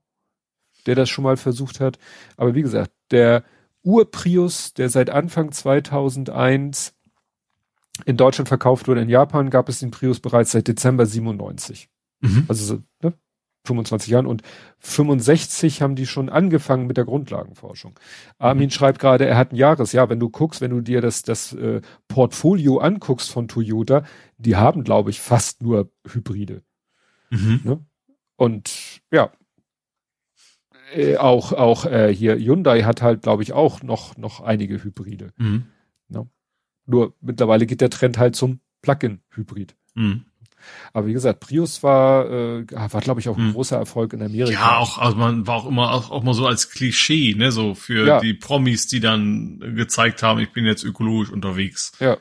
der 0.85 0.95
das 0.95 1.09
schon 1.09 1.23
mal 1.23 1.37
versucht 1.37 1.79
hat. 1.79 1.99
Aber 2.37 2.55
wie 2.55 2.61
gesagt, 2.61 2.91
der 3.11 3.43
Ur-Prius, 3.83 4.73
der 4.73 4.89
seit 4.89 5.09
Anfang 5.09 5.51
2001 5.51 6.95
in 8.05 8.17
Deutschland 8.17 8.47
verkauft 8.47 8.87
wurde. 8.87 9.01
In 9.01 9.09
Japan 9.09 9.49
gab 9.49 9.69
es 9.69 9.79
den 9.79 9.91
Prius 9.91 10.19
bereits 10.19 10.51
seit 10.51 10.67
Dezember 10.67 11.05
97. 11.05 11.89
Mhm. 12.21 12.45
Also 12.47 12.65
so, 12.65 12.83
ne, 13.01 13.13
25 13.65 14.11
Jahren 14.11 14.25
und 14.25 14.41
65 14.79 15.81
haben 15.81 15.95
die 15.95 16.05
schon 16.05 16.29
angefangen 16.29 16.85
mit 16.85 16.97
der 16.97 17.05
Grundlagenforschung. 17.05 17.97
Armin 18.37 18.65
mhm. 18.65 18.71
schreibt 18.71 18.99
gerade, 18.99 19.25
er 19.25 19.37
hat 19.37 19.53
ein 19.53 19.55
Jahresjahr. 19.55 20.09
Wenn 20.09 20.19
du 20.19 20.29
guckst, 20.29 20.59
wenn 20.59 20.71
du 20.71 20.81
dir 20.81 21.01
das, 21.01 21.23
das 21.23 21.53
äh, 21.53 21.81
Portfolio 22.07 22.79
anguckst 22.79 23.31
von 23.31 23.47
Toyota, 23.47 24.03
die 24.37 24.55
haben, 24.55 24.83
glaube 24.83 25.11
ich, 25.11 25.21
fast 25.21 25.61
nur 25.61 25.91
Hybride. 26.05 26.63
Mhm. 27.29 27.61
Ne? 27.63 27.85
Und 28.35 29.01
ja, 29.11 29.31
äh, 30.93 31.17
auch 31.17 31.53
auch 31.53 31.85
äh, 31.85 32.13
hier 32.13 32.35
Hyundai 32.35 32.83
hat 32.83 33.01
halt, 33.01 33.21
glaube 33.21 33.43
ich, 33.43 33.53
auch 33.53 33.81
noch 33.81 34.17
noch 34.17 34.41
einige 34.41 34.83
Hybride. 34.83 35.31
Mhm. 35.37 35.65
Ja. 36.09 36.25
Nur 36.85 37.13
mittlerweile 37.21 37.65
geht 37.65 37.81
der 37.81 37.89
Trend 37.89 38.17
halt 38.17 38.35
zum 38.35 38.59
Plug-in-Hybrid. 38.81 39.75
Mhm. 39.95 40.25
Aber 40.93 41.07
wie 41.07 41.13
gesagt, 41.13 41.41
Prius 41.41 41.83
war, 41.83 42.29
äh, 42.29 42.65
war 42.71 43.01
glaube 43.01 43.19
ich 43.19 43.29
auch 43.29 43.37
ein 43.37 43.47
mhm. 43.47 43.53
großer 43.53 43.77
Erfolg 43.77 44.13
in 44.13 44.21
Amerika. 44.21 44.51
Ja, 44.53 44.77
auch, 44.77 44.97
also 44.97 45.17
man 45.17 45.45
war 45.45 45.55
auch 45.55 45.65
immer 45.65 45.91
auch, 45.91 46.11
auch 46.11 46.23
mal 46.23 46.33
so 46.33 46.47
als 46.47 46.69
Klischee, 46.69 47.35
ne, 47.35 47.51
so 47.51 47.75
für 47.75 48.07
ja. 48.07 48.19
die 48.19 48.33
Promis, 48.33 48.87
die 48.87 48.99
dann 48.99 49.59
gezeigt 49.75 50.23
haben, 50.23 50.39
ich 50.39 50.51
bin 50.51 50.65
jetzt 50.65 50.83
ökologisch 50.83 51.31
unterwegs. 51.31 51.91
Ja. 51.99 52.17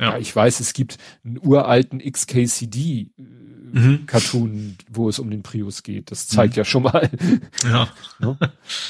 Ja. 0.00 0.12
ja 0.12 0.18
ich 0.18 0.34
weiß, 0.34 0.60
es 0.60 0.72
gibt 0.72 0.98
einen 1.24 1.38
uralten 1.38 2.00
XKCD 2.00 3.10
mhm. 3.72 4.06
Cartoon, 4.06 4.76
wo 4.90 5.08
es 5.08 5.18
um 5.18 5.30
den 5.30 5.42
Prius 5.42 5.82
geht. 5.82 6.10
Das 6.10 6.28
zeigt 6.28 6.54
mhm. 6.54 6.58
ja 6.58 6.64
schon 6.64 6.82
mal. 6.84 7.10
Ja. 7.64 7.88
Ne? 8.18 8.36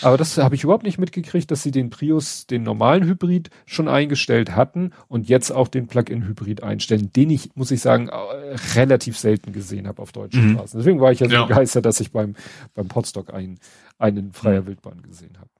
Aber 0.00 0.16
das 0.16 0.38
habe 0.38 0.54
ich 0.54 0.64
überhaupt 0.64 0.84
nicht 0.84 0.98
mitgekriegt, 0.98 1.50
dass 1.50 1.62
sie 1.62 1.70
den 1.70 1.90
Prius, 1.90 2.46
den 2.46 2.62
normalen 2.62 3.04
Hybrid 3.04 3.50
schon 3.66 3.88
eingestellt 3.88 4.56
hatten 4.56 4.92
und 5.08 5.28
jetzt 5.28 5.50
auch 5.50 5.68
den 5.68 5.88
Plug-in-Hybrid 5.88 6.62
einstellen, 6.62 7.12
den 7.12 7.30
ich, 7.30 7.50
muss 7.54 7.70
ich 7.70 7.80
sagen, 7.80 8.10
relativ 8.74 9.18
selten 9.18 9.52
gesehen 9.52 9.86
habe 9.86 10.00
auf 10.00 10.12
deutschen 10.12 10.48
mhm. 10.48 10.54
Straßen. 10.54 10.80
Deswegen 10.80 11.00
war 11.00 11.12
ich 11.12 11.20
ja 11.20 11.28
so 11.28 11.34
ja. 11.34 11.44
begeistert, 11.44 11.84
dass 11.84 12.00
ich 12.00 12.12
beim, 12.12 12.34
beim 12.74 12.88
Podstock 12.88 13.32
einen, 13.32 13.58
einen 13.98 14.32
freier 14.32 14.62
mhm. 14.62 14.66
Wildbahn 14.66 15.02
gesehen 15.02 15.36
habe. 15.38 15.50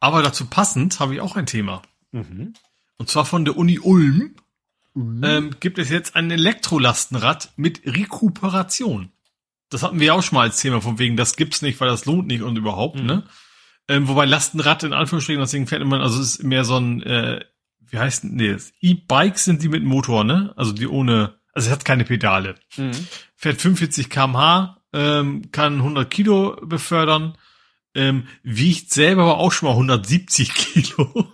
Aber 0.00 0.22
dazu 0.22 0.46
passend 0.46 1.00
habe 1.00 1.14
ich 1.14 1.20
auch 1.20 1.36
ein 1.36 1.46
Thema. 1.46 1.82
Mhm. 2.12 2.54
Und 2.98 3.08
zwar 3.08 3.24
von 3.24 3.44
der 3.44 3.56
Uni 3.56 3.78
Ulm 3.78 4.34
mhm. 4.94 5.24
ähm, 5.24 5.56
gibt 5.60 5.78
es 5.78 5.90
jetzt 5.90 6.16
ein 6.16 6.30
Elektrolastenrad 6.30 7.52
mit 7.56 7.82
Rekuperation. 7.84 9.10
Das 9.70 9.82
hatten 9.82 9.98
wir 9.98 10.08
ja 10.08 10.12
auch 10.14 10.22
schon 10.22 10.36
mal 10.36 10.42
als 10.42 10.60
Thema, 10.60 10.80
von 10.80 10.98
wegen, 10.98 11.16
das 11.16 11.36
gibt's 11.36 11.62
nicht, 11.62 11.80
weil 11.80 11.88
das 11.88 12.04
lohnt 12.04 12.26
nicht 12.26 12.42
und 12.42 12.56
überhaupt, 12.56 13.00
mhm. 13.00 13.06
ne? 13.06 13.24
Ähm, 13.88 14.08
wobei 14.08 14.24
Lastenrad 14.24 14.82
in 14.82 14.94
Anführungsstrichen, 14.94 15.40
deswegen 15.40 15.66
fährt 15.66 15.84
man, 15.84 16.00
also 16.00 16.20
es 16.20 16.36
ist 16.36 16.44
mehr 16.44 16.64
so 16.64 16.78
ein, 16.78 17.02
äh, 17.02 17.44
wie 17.80 17.98
heißt 17.98 18.24
denn, 18.24 18.36
nee, 18.36 18.56
E-Bikes 18.80 19.44
sind 19.44 19.62
die 19.62 19.68
mit 19.68 19.84
Motor, 19.84 20.24
ne? 20.24 20.54
Also 20.56 20.72
die 20.72 20.86
ohne, 20.86 21.34
Also 21.52 21.68
es 21.68 21.72
hat 21.72 21.84
keine 21.84 22.04
Pedale. 22.04 22.54
Mhm. 22.76 22.92
Fährt 23.36 23.60
45 23.60 24.08
kmh, 24.08 24.80
ähm, 24.92 25.50
kann 25.52 25.78
100 25.78 26.10
Kilo 26.10 26.56
befördern, 26.62 27.36
ähm, 27.94 28.26
wiegt 28.42 28.92
selber 28.92 29.22
aber 29.22 29.38
auch 29.38 29.52
schon 29.52 29.68
mal 29.68 29.74
170 29.74 30.54
Kilo. 30.54 31.32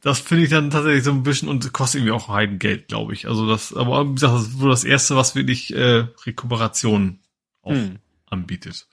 das 0.00 0.20
finde 0.20 0.44
ich 0.44 0.50
dann 0.50 0.70
tatsächlich 0.70 1.04
so 1.04 1.12
ein 1.12 1.22
bisschen 1.22 1.48
und 1.48 1.72
kostet 1.72 2.00
irgendwie 2.00 2.14
auch 2.14 2.28
Heidengeld, 2.28 2.88
glaube 2.88 3.12
ich. 3.12 3.28
Also 3.28 3.46
das, 3.46 3.74
aber 3.74 4.08
wie 4.08 4.14
gesagt, 4.14 4.34
das 4.34 4.42
ist 4.48 4.60
wohl 4.60 4.70
das 4.70 4.84
erste, 4.84 5.16
was 5.16 5.34
wirklich 5.34 5.74
äh, 5.74 6.06
Rekuperation 6.26 7.20
auch 7.62 7.72
mhm. 7.72 7.98
anbietet. 8.26 8.86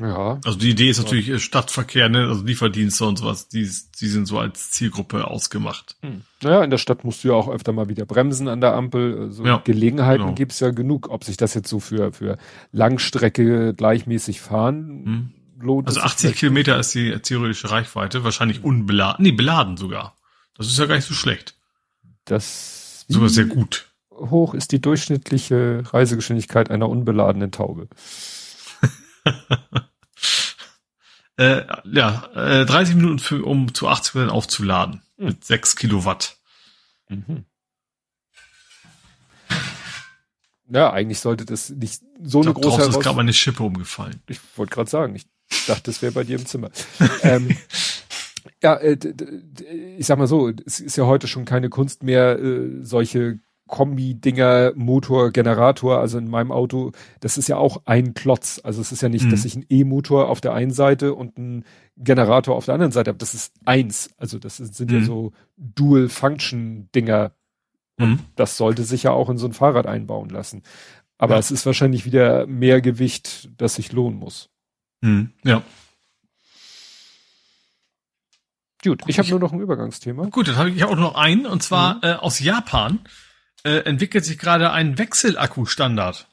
Ja. 0.00 0.40
Also 0.44 0.58
die 0.58 0.70
Idee 0.70 0.88
ist 0.88 0.98
natürlich 0.98 1.28
ja. 1.28 1.38
Stadtverkehr, 1.38 2.08
ne? 2.08 2.26
also 2.28 2.44
Lieferdienste 2.44 3.04
und 3.04 3.18
sowas, 3.18 3.48
die, 3.48 3.68
die 4.00 4.08
sind 4.08 4.26
so 4.26 4.38
als 4.38 4.70
Zielgruppe 4.70 5.28
ausgemacht. 5.28 5.96
Hm. 6.00 6.22
Naja, 6.42 6.64
in 6.64 6.70
der 6.70 6.78
Stadt 6.78 7.04
musst 7.04 7.22
du 7.22 7.28
ja 7.28 7.34
auch 7.34 7.48
öfter 7.48 7.72
mal 7.72 7.88
wieder 7.88 8.06
bremsen 8.06 8.48
an 8.48 8.60
der 8.60 8.74
Ampel. 8.74 9.30
So 9.30 9.44
ja, 9.44 9.58
Gelegenheiten 9.58 10.24
genau. 10.24 10.34
gibt's 10.34 10.60
ja 10.60 10.70
genug. 10.70 11.08
Ob 11.10 11.24
sich 11.24 11.36
das 11.36 11.54
jetzt 11.54 11.68
so 11.68 11.78
für, 11.78 12.12
für 12.12 12.38
Langstrecke 12.72 13.74
gleichmäßig 13.74 14.40
fahren 14.40 15.32
hm. 15.56 15.64
lohnt. 15.64 15.88
Also 15.88 16.00
80 16.00 16.36
Kilometer 16.36 16.78
ist 16.78 16.94
die 16.94 17.12
theoretische 17.18 17.70
Reichweite, 17.70 18.24
wahrscheinlich 18.24 18.64
unbeladen, 18.64 19.22
nee, 19.22 19.32
beladen 19.32 19.76
sogar. 19.76 20.16
Das 20.56 20.66
ist 20.66 20.78
ja 20.78 20.86
gar 20.86 20.96
nicht 20.96 21.06
so 21.06 21.14
schlecht. 21.14 21.54
Das 22.24 23.04
sogar 23.08 23.28
sehr 23.28 23.44
gut. 23.44 23.88
Hoch 24.10 24.54
ist 24.54 24.72
die 24.72 24.80
durchschnittliche 24.80 25.82
Reisegeschwindigkeit 25.86 26.70
einer 26.70 26.88
unbeladenen 26.88 27.50
Taube. 27.50 27.88
äh, 31.36 31.62
ja, 31.84 32.28
äh, 32.34 32.66
30 32.66 32.96
Minuten 32.96 33.18
für, 33.18 33.44
um 33.44 33.74
zu 33.74 33.88
80 33.88 34.12
Prozent 34.12 34.32
aufzuladen. 34.32 35.02
Mhm. 35.16 35.26
Mit 35.26 35.44
6 35.44 35.76
Kilowatt. 35.76 36.38
Mhm. 37.08 37.44
Ja, 40.68 40.90
eigentlich 40.90 41.20
sollte 41.20 41.44
das 41.44 41.68
nicht 41.68 42.02
so 42.22 42.40
eine 42.40 42.52
glaub, 42.52 42.62
große 42.62 42.78
Herausforderung. 42.78 43.00
ist 43.00 43.04
gerade 43.04 43.16
meine 43.16 43.32
Schippe 43.34 43.62
umgefallen. 43.62 44.22
Ich 44.28 44.40
wollte 44.56 44.74
gerade 44.74 44.88
sagen, 44.88 45.14
ich 45.14 45.26
dachte, 45.66 45.82
das 45.84 46.00
wäre 46.00 46.12
bei 46.12 46.24
dir 46.24 46.38
im 46.38 46.46
Zimmer. 46.46 46.70
ähm, 47.22 47.54
ja, 48.62 48.76
äh, 48.76 48.96
ich 49.98 50.06
sag 50.06 50.18
mal 50.18 50.26
so, 50.26 50.50
es 50.64 50.80
ist 50.80 50.96
ja 50.96 51.04
heute 51.04 51.28
schon 51.28 51.44
keine 51.44 51.68
Kunst 51.68 52.02
mehr, 52.02 52.38
äh, 52.38 52.82
solche 52.82 53.40
Kombi-Dinger, 53.72 54.72
Motor, 54.76 55.30
Generator, 55.30 55.98
also 55.98 56.18
in 56.18 56.28
meinem 56.28 56.52
Auto, 56.52 56.92
das 57.20 57.38
ist 57.38 57.48
ja 57.48 57.56
auch 57.56 57.80
ein 57.86 58.12
Klotz. 58.12 58.60
Also 58.62 58.82
es 58.82 58.92
ist 58.92 59.00
ja 59.00 59.08
nicht, 59.08 59.24
mhm. 59.24 59.30
dass 59.30 59.46
ich 59.46 59.54
einen 59.54 59.64
E-Motor 59.70 60.28
auf 60.28 60.42
der 60.42 60.52
einen 60.52 60.72
Seite 60.72 61.14
und 61.14 61.38
einen 61.38 61.64
Generator 61.96 62.54
auf 62.54 62.66
der 62.66 62.74
anderen 62.74 62.92
Seite 62.92 63.08
habe. 63.08 63.18
Das 63.18 63.32
ist 63.32 63.54
eins. 63.64 64.10
Also 64.18 64.38
das 64.38 64.58
sind 64.58 64.90
mhm. 64.90 64.98
ja 64.98 65.04
so 65.06 65.32
Dual-Function-Dinger. 65.56 67.32
Mhm. 67.96 68.18
Das 68.36 68.58
sollte 68.58 68.84
sich 68.84 69.04
ja 69.04 69.12
auch 69.12 69.30
in 69.30 69.38
so 69.38 69.46
ein 69.46 69.54
Fahrrad 69.54 69.86
einbauen 69.86 70.28
lassen. 70.28 70.62
Aber 71.16 71.34
ja. 71.34 71.40
es 71.40 71.50
ist 71.50 71.64
wahrscheinlich 71.64 72.04
wieder 72.04 72.46
mehr 72.46 72.82
Gewicht, 72.82 73.48
das 73.56 73.76
sich 73.76 73.90
lohnen 73.92 74.18
muss. 74.18 74.50
Mhm. 75.00 75.32
Ja. 75.44 75.62
Gut, 78.84 79.04
ich 79.06 79.18
habe 79.18 79.30
nur 79.30 79.40
noch 79.40 79.54
ein 79.54 79.60
Übergangsthema. 79.60 80.26
Gut, 80.26 80.48
dann 80.48 80.56
habe 80.56 80.68
ich 80.68 80.84
auch 80.84 80.96
noch 80.96 81.14
einen, 81.14 81.46
und 81.46 81.62
zwar 81.62 81.94
mhm. 81.94 82.00
äh, 82.02 82.12
aus 82.16 82.38
Japan 82.38 82.98
äh, 83.64 83.78
entwickelt 83.84 84.24
sich 84.24 84.38
gerade 84.38 84.72
ein 84.72 84.98
Wechselakku-Standard. 84.98 86.28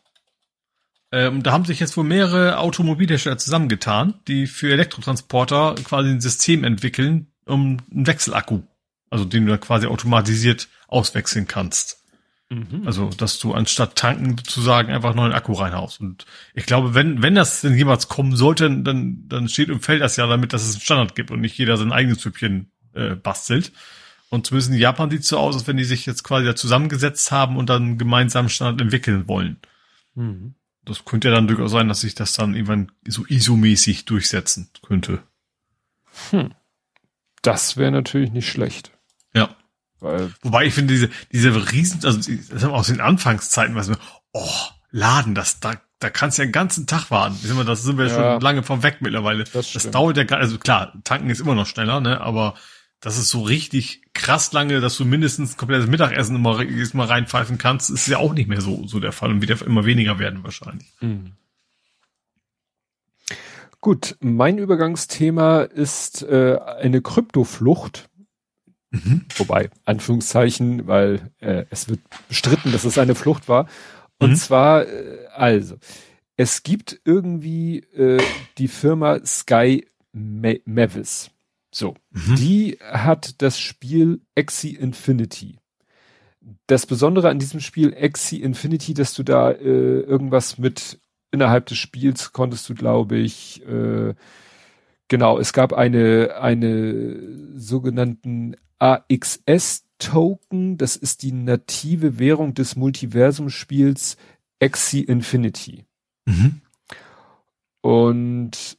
Ähm, 1.11 1.41
da 1.41 1.51
haben 1.51 1.65
sich 1.65 1.79
jetzt 1.79 1.97
wohl 1.97 2.03
mehrere 2.03 2.59
Automobilhersteller 2.59 3.37
zusammengetan, 3.37 4.15
die 4.27 4.45
für 4.45 4.71
Elektrotransporter 4.71 5.75
quasi 5.83 6.09
ein 6.09 6.21
System 6.21 6.63
entwickeln, 6.63 7.27
um 7.45 7.77
einen 7.91 8.05
Wechselakku, 8.05 8.61
also 9.09 9.25
den 9.25 9.45
du 9.45 9.57
quasi 9.57 9.87
automatisiert 9.87 10.67
auswechseln 10.87 11.47
kannst. 11.47 11.99
Mhm. 12.49 12.83
Also, 12.85 13.09
dass 13.09 13.39
du 13.39 13.53
anstatt 13.53 13.95
tanken 13.95 14.37
sozusagen 14.37 14.91
einfach 14.91 15.13
neuen 15.13 15.33
Akku 15.33 15.53
reinhaust. 15.53 16.01
Und 16.01 16.25
ich 16.55 16.65
glaube, 16.65 16.95
wenn, 16.95 17.21
wenn 17.21 17.35
das 17.35 17.61
denn 17.61 17.75
jemals 17.75 18.07
kommen 18.07 18.35
sollte, 18.35 18.69
dann, 18.81 19.27
dann 19.27 19.47
steht 19.49 19.69
und 19.69 19.81
fällt 19.81 20.01
das 20.01 20.15
ja 20.15 20.25
damit, 20.25 20.53
dass 20.53 20.63
es 20.63 20.73
einen 20.75 20.81
Standard 20.81 21.15
gibt 21.15 21.29
und 21.31 21.41
nicht 21.41 21.57
jeder 21.57 21.77
sein 21.77 21.91
eigenes 21.91 22.19
Typchen 22.19 22.71
äh, 22.93 23.15
bastelt. 23.15 23.71
Und 24.29 24.45
zumindest 24.45 24.71
in 24.71 24.77
Japan 24.77 25.09
sieht 25.09 25.21
es 25.21 25.27
so 25.27 25.39
aus, 25.39 25.55
als 25.55 25.67
wenn 25.67 25.77
die 25.77 25.83
sich 25.83 26.05
jetzt 26.05 26.23
quasi 26.23 26.45
da 26.45 26.55
zusammengesetzt 26.55 27.31
haben 27.31 27.57
und 27.57 27.69
dann 27.69 27.97
gemeinsam 27.97 28.49
Standard 28.49 28.81
entwickeln 28.81 29.27
wollen. 29.27 29.57
Mhm. 30.13 30.55
Das 30.85 31.05
könnte 31.05 31.29
ja 31.29 31.35
dann 31.35 31.47
durchaus 31.47 31.71
sein, 31.71 31.87
dass 31.87 32.01
sich 32.01 32.15
das 32.15 32.33
dann 32.33 32.53
irgendwann 32.53 32.91
so 33.07 33.25
ISO-mäßig 33.25 34.05
durchsetzen 34.05 34.69
könnte. 34.81 35.23
Hm. 36.31 36.53
Das 37.41 37.77
wäre 37.77 37.91
natürlich 37.91 38.31
nicht 38.31 38.49
schlecht. 38.49 38.91
Ja. 39.33 39.55
Weil 39.99 40.33
Wobei 40.41 40.65
ich 40.65 40.73
finde, 40.73 40.93
diese, 40.93 41.09
diese 41.31 41.71
riesen, 41.71 42.03
also 42.03 42.17
das 42.19 42.63
haben 42.63 42.71
wir 42.71 42.77
aus 42.77 42.87
den 42.87 43.01
Anfangszeiten, 43.01 43.75
was 43.75 43.89
wir, 43.89 43.97
oh, 44.33 44.49
Laden, 44.91 45.35
das, 45.35 45.59
da, 45.59 45.75
da 45.99 46.09
kannst 46.09 46.37
du 46.37 46.41
ja 46.41 46.47
den 46.47 46.53
ganzen 46.53 46.87
Tag 46.87 47.11
warten. 47.11 47.37
Das 47.65 47.83
sind 47.83 47.97
wir 47.97 48.07
ja. 48.07 48.13
schon 48.13 48.41
lange 48.41 48.63
vom 48.63 48.81
Weg 48.81 49.01
mittlerweile. 49.01 49.43
Das, 49.43 49.73
das 49.73 49.91
dauert 49.91 50.17
ja, 50.17 50.25
also 50.37 50.57
klar, 50.57 50.93
tanken 51.03 51.29
ist 51.29 51.41
immer 51.41 51.55
noch 51.55 51.67
schneller, 51.67 51.99
ne, 51.99 52.21
aber 52.21 52.55
das 53.01 53.17
ist 53.17 53.29
so 53.29 53.41
richtig 53.41 54.01
krass 54.13 54.51
lange, 54.51 54.81
dass 54.81 54.97
du 54.97 55.05
mindestens 55.05 55.55
komplettes 55.55 55.87
Mittagessen 55.87 56.35
immer, 56.35 56.59
immer 56.59 57.09
reinpfeifen 57.09 57.57
kannst, 57.57 57.89
ist 57.89 58.07
ja 58.07 58.17
auch 58.17 58.33
nicht 58.33 58.49
mehr 58.49 58.61
so, 58.61 58.85
so 58.87 58.99
der 58.99 59.11
Fall 59.11 59.29
und 59.31 59.41
wird 59.41 59.61
immer 59.61 59.85
weniger 59.85 60.19
werden 60.19 60.43
wahrscheinlich. 60.43 60.87
Mhm. 60.99 61.33
Gut, 63.81 64.17
mein 64.19 64.57
Übergangsthema 64.57 65.61
ist 65.61 66.23
äh, 66.23 66.57
eine 66.81 67.01
Kryptoflucht. 67.01 68.09
Mhm. 68.91 69.25
Wobei, 69.37 69.69
Anführungszeichen, 69.85 70.87
weil 70.87 71.31
äh, 71.39 71.65
es 71.69 71.87
wird 71.87 72.01
bestritten, 72.27 72.73
dass 72.73 72.83
es 72.83 72.97
eine 72.97 73.15
Flucht 73.15 73.47
war. 73.47 73.69
Und 74.17 74.31
mhm. 74.31 74.35
zwar, 74.35 74.85
äh, 74.85 75.27
also, 75.33 75.77
es 76.35 76.63
gibt 76.63 76.99
irgendwie 77.05 77.79
äh, 77.79 78.21
die 78.57 78.67
Firma 78.67 79.23
Sky 79.25 79.87
Mavis. 80.11 81.31
So, 81.71 81.95
mhm. 82.11 82.35
die 82.35 82.77
hat 82.81 83.41
das 83.41 83.59
Spiel 83.59 84.21
Exi 84.35 84.69
Infinity. 84.69 85.57
Das 86.67 86.85
Besondere 86.85 87.29
an 87.29 87.39
diesem 87.39 87.59
Spiel 87.59 87.93
Exi 87.93 88.37
Infinity, 88.37 88.93
dass 88.93 89.13
du 89.13 89.23
da 89.23 89.51
äh, 89.51 89.99
irgendwas 90.01 90.57
mit 90.57 90.99
innerhalb 91.31 91.67
des 91.67 91.77
Spiels 91.77 92.33
konntest 92.33 92.67
du, 92.69 92.73
glaube 92.73 93.17
ich, 93.17 93.63
äh, 93.67 94.15
genau, 95.07 95.37
es 95.37 95.53
gab 95.53 95.73
eine, 95.73 96.37
eine 96.39 97.19
sogenannten 97.55 98.55
AXS-Token, 98.79 100.77
das 100.77 100.95
ist 100.95 101.21
die 101.21 101.33
native 101.33 102.17
Währung 102.17 102.53
des 102.53 102.75
Multiversum-Spiels 102.75 104.17
Exi 104.59 105.01
Infinity. 105.01 105.85
Mhm. 106.25 106.61
Und 107.81 108.78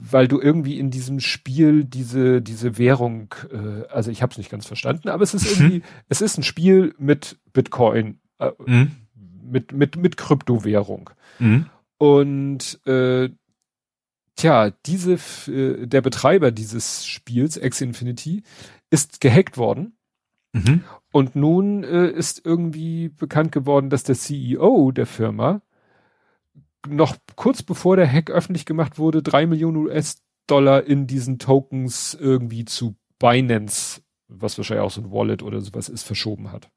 weil 0.00 0.28
du 0.28 0.40
irgendwie 0.40 0.78
in 0.78 0.90
diesem 0.90 1.20
Spiel 1.20 1.84
diese 1.84 2.42
diese 2.42 2.78
Währung, 2.78 3.34
äh, 3.52 3.86
also 3.88 4.10
ich 4.10 4.22
habe 4.22 4.32
es 4.32 4.38
nicht 4.38 4.50
ganz 4.50 4.66
verstanden, 4.66 5.08
aber 5.08 5.22
es 5.22 5.34
ist 5.34 5.44
mhm. 5.44 5.64
irgendwie, 5.66 5.82
es 6.08 6.20
ist 6.20 6.38
ein 6.38 6.42
Spiel 6.42 6.94
mit 6.98 7.38
Bitcoin, 7.52 8.18
äh, 8.38 8.50
mhm. 8.64 8.92
mit 9.42 9.72
mit 9.72 9.96
mit 9.96 10.16
Kryptowährung 10.16 11.10
mhm. 11.38 11.66
und 11.98 12.80
äh, 12.86 13.30
tja, 14.36 14.70
diese 14.86 15.18
äh, 15.48 15.86
der 15.86 16.00
Betreiber 16.00 16.50
dieses 16.50 17.06
Spiels 17.06 17.56
X 17.56 17.80
Infinity 17.80 18.42
ist 18.90 19.20
gehackt 19.20 19.56
worden. 19.56 19.96
Mhm. 20.52 20.84
Und 21.10 21.36
nun 21.36 21.82
äh, 21.84 22.08
ist 22.08 22.44
irgendwie 22.44 23.08
bekannt 23.08 23.52
geworden, 23.52 23.90
dass 23.90 24.04
der 24.04 24.14
CEO 24.14 24.92
der 24.92 25.06
Firma 25.06 25.62
noch 26.88 27.16
kurz 27.36 27.62
bevor 27.62 27.96
der 27.96 28.10
Hack 28.10 28.30
öffentlich 28.30 28.66
gemacht 28.66 28.98
wurde, 28.98 29.22
drei 29.22 29.46
Millionen 29.46 29.76
US-Dollar 29.76 30.84
in 30.84 31.06
diesen 31.06 31.38
Tokens 31.38 32.14
irgendwie 32.14 32.64
zu 32.64 32.96
Binance, 33.18 34.02
was 34.28 34.58
wahrscheinlich 34.58 34.84
auch 34.84 34.90
so 34.90 35.00
ein 35.00 35.10
Wallet 35.10 35.42
oder 35.42 35.60
sowas 35.60 35.88
ist, 35.88 36.02
verschoben 36.02 36.52
hat. 36.52 36.70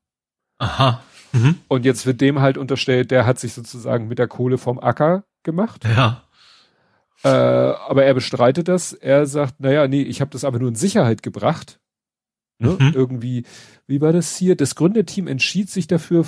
Aha. 0.60 1.03
Mhm. 1.34 1.56
Und 1.68 1.86
jetzt 1.86 2.06
wird 2.06 2.22
dem 2.22 2.40
halt 2.40 2.58
unterstellt, 2.58 3.11
der 3.11 3.26
hat 3.26 3.40
sich 3.40 3.53
sozusagen 3.53 4.08
mit 4.08 4.19
der 4.19 4.27
Kohle 4.27 4.58
vom 4.58 4.80
Acker 4.80 5.26
gemacht. 5.44 5.84
Ja. 5.86 6.24
Äh, 7.24 7.30
aber 7.30 8.06
er 8.06 8.14
bestreitet 8.14 8.68
das. 8.68 8.94
Er 8.94 9.26
sagt, 9.26 9.60
naja, 9.60 9.88
nee, 9.88 10.02
ich 10.02 10.22
habe 10.22 10.32
das 10.32 10.44
aber 10.44 10.60
nur 10.60 10.69
in 10.69 10.76
Sicherheit 10.76 11.24
gebracht. 11.24 11.80
Ne? 12.60 12.77
Mhm. 12.80 12.92
Irgendwie, 12.94 13.45
wie 13.86 14.02
war 14.02 14.14
das 14.14 14.36
hier? 14.36 14.56
Das 14.56 14.76
Gründerteam 14.76 15.27
entschied 15.27 15.69
sich 15.69 15.88
dafür, 15.88 16.26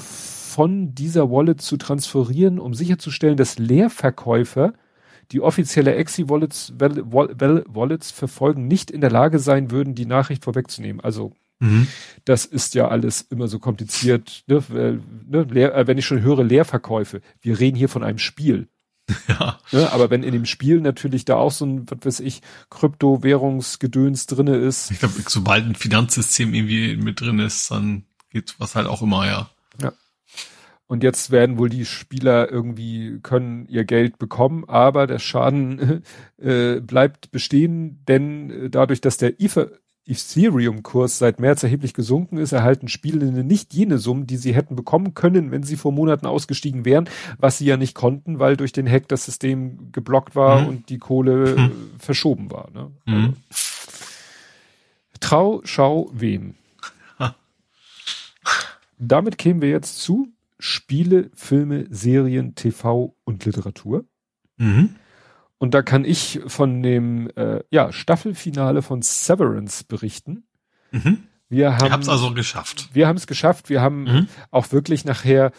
von 0.49 0.95
dieser 0.95 1.29
Wallet 1.29 1.61
zu 1.61 1.77
transferieren, 1.77 2.59
um 2.59 2.73
sicherzustellen, 2.73 3.37
dass 3.37 3.59
Leerverkäufer, 3.59 4.73
die 5.31 5.41
offizielle 5.41 5.93
Exi-Wallets 5.95 6.73
Wallets 6.79 8.11
verfolgen, 8.11 8.67
nicht 8.67 8.89
in 8.89 9.01
der 9.01 9.11
Lage 9.11 9.37
sein 9.37 9.69
würden, 9.69 9.93
die 9.93 10.07
Nachricht 10.07 10.43
vorwegzunehmen. 10.43 11.01
Also 11.01 11.33
mhm. 11.59 11.87
das 12.25 12.45
ist 12.45 12.73
ja 12.73 12.87
alles 12.87 13.21
immer 13.21 13.47
so 13.47 13.59
kompliziert. 13.59 14.43
Ne? 14.47 14.63
Ne? 15.27 15.71
Äh, 15.71 15.85
wenn 15.85 15.99
ich 15.99 16.05
schon 16.05 16.21
höre 16.21 16.43
Leerverkäufe, 16.43 17.21
wir 17.41 17.59
reden 17.59 17.77
hier 17.77 17.89
von 17.89 18.03
einem 18.03 18.19
Spiel. 18.19 18.67
Ja. 19.27 19.59
ja. 19.71 19.89
Aber 19.89 20.11
wenn 20.11 20.21
in 20.21 20.33
dem 20.33 20.45
Spiel 20.45 20.81
natürlich 20.81 21.25
da 21.25 21.35
auch 21.35 21.51
so 21.51 21.65
ein, 21.65 21.89
was 21.89 21.99
weiß 22.03 22.19
ich, 22.19 22.41
Kryptowährungsgedöns 22.69 24.27
drinne 24.27 24.55
ist. 24.57 24.91
Ich 24.91 24.99
glaube, 24.99 25.15
sobald 25.27 25.65
ein 25.65 25.73
Finanzsystem 25.73 26.53
irgendwie 26.53 26.95
mit 26.95 27.21
drin 27.21 27.39
ist, 27.39 27.71
dann 27.71 28.03
geht 28.31 28.55
was 28.59 28.75
halt 28.75 28.85
auch 28.85 29.01
immer, 29.01 29.25
ja. 29.25 29.49
Ja. 29.81 29.93
Und 30.89 31.03
jetzt 31.03 31.29
werden 31.29 31.59
wohl 31.59 31.69
die 31.69 31.85
Spieler 31.85 32.51
irgendwie 32.51 33.19
können 33.21 33.67
ihr 33.67 33.85
Geld 33.85 34.17
bekommen, 34.17 34.65
aber 34.67 35.05
der 35.05 35.19
Schaden 35.19 36.01
äh, 36.41 36.79
bleibt 36.79 37.29
bestehen, 37.29 38.03
denn 38.07 38.49
äh, 38.49 38.69
dadurch, 38.71 38.99
dass 38.99 39.17
der 39.17 39.39
Ether 39.39 39.69
Ethereum-Kurs 40.07 41.19
seit 41.19 41.39
März 41.39 41.61
erheblich 41.61 41.93
gesunken 41.93 42.37
ist, 42.37 42.53
erhalten 42.53 42.87
Spielende 42.87 43.43
nicht 43.43 43.75
jene 43.75 43.99
Summen, 43.99 44.25
die 44.25 44.37
sie 44.37 44.55
hätten 44.55 44.75
bekommen 44.75 45.13
können, 45.13 45.51
wenn 45.51 45.61
sie 45.61 45.75
vor 45.75 45.91
Monaten 45.91 46.25
ausgestiegen 46.25 46.85
wären, 46.85 47.07
was 47.37 47.59
sie 47.59 47.65
ja 47.65 47.77
nicht 47.77 47.93
konnten, 47.93 48.39
weil 48.39 48.57
durch 48.57 48.71
den 48.71 48.89
Hack 48.89 49.07
das 49.09 49.25
System 49.25 49.91
geblockt 49.91 50.35
war 50.35 50.61
mhm. 50.61 50.67
und 50.67 50.89
die 50.89 50.97
Kohle 50.97 51.55
mhm. 51.55 51.71
verschoben 51.99 52.49
war. 52.49 52.71
Ne? 52.73 52.89
Mhm. 53.05 53.15
Also, 53.15 53.35
Trau, 55.19 55.61
schau, 55.65 56.09
wem. 56.13 56.55
Damit 58.97 59.37
kämen 59.37 59.61
wir 59.61 59.69
jetzt 59.69 60.01
zu 60.01 60.29
Spiele, 60.59 61.31
Filme, 61.33 61.85
Serien, 61.89 62.53
TV 62.55 63.15
und 63.23 63.45
Literatur. 63.45 64.05
Mhm. 64.57 64.95
Und 65.57 65.73
da 65.73 65.81
kann 65.81 66.05
ich 66.05 66.41
von 66.47 66.83
dem 66.83 67.29
äh, 67.35 67.61
ja, 67.71 67.91
Staffelfinale 67.91 68.81
von 68.81 69.01
Severance 69.01 69.83
berichten. 69.83 70.43
Mhm. 70.91 71.23
Wir 71.49 71.77
haben, 71.77 72.01
es 72.01 72.09
also 72.09 72.33
geschafft. 72.33 72.89
Wir 72.93 73.07
haben 73.07 73.17
es 73.17 73.25
geschafft. 73.25 73.69
Wir 73.69 73.81
haben 73.81 74.03
mhm. 74.03 74.27
auch 74.51 74.71
wirklich 74.71 75.03
nachher, 75.03 75.51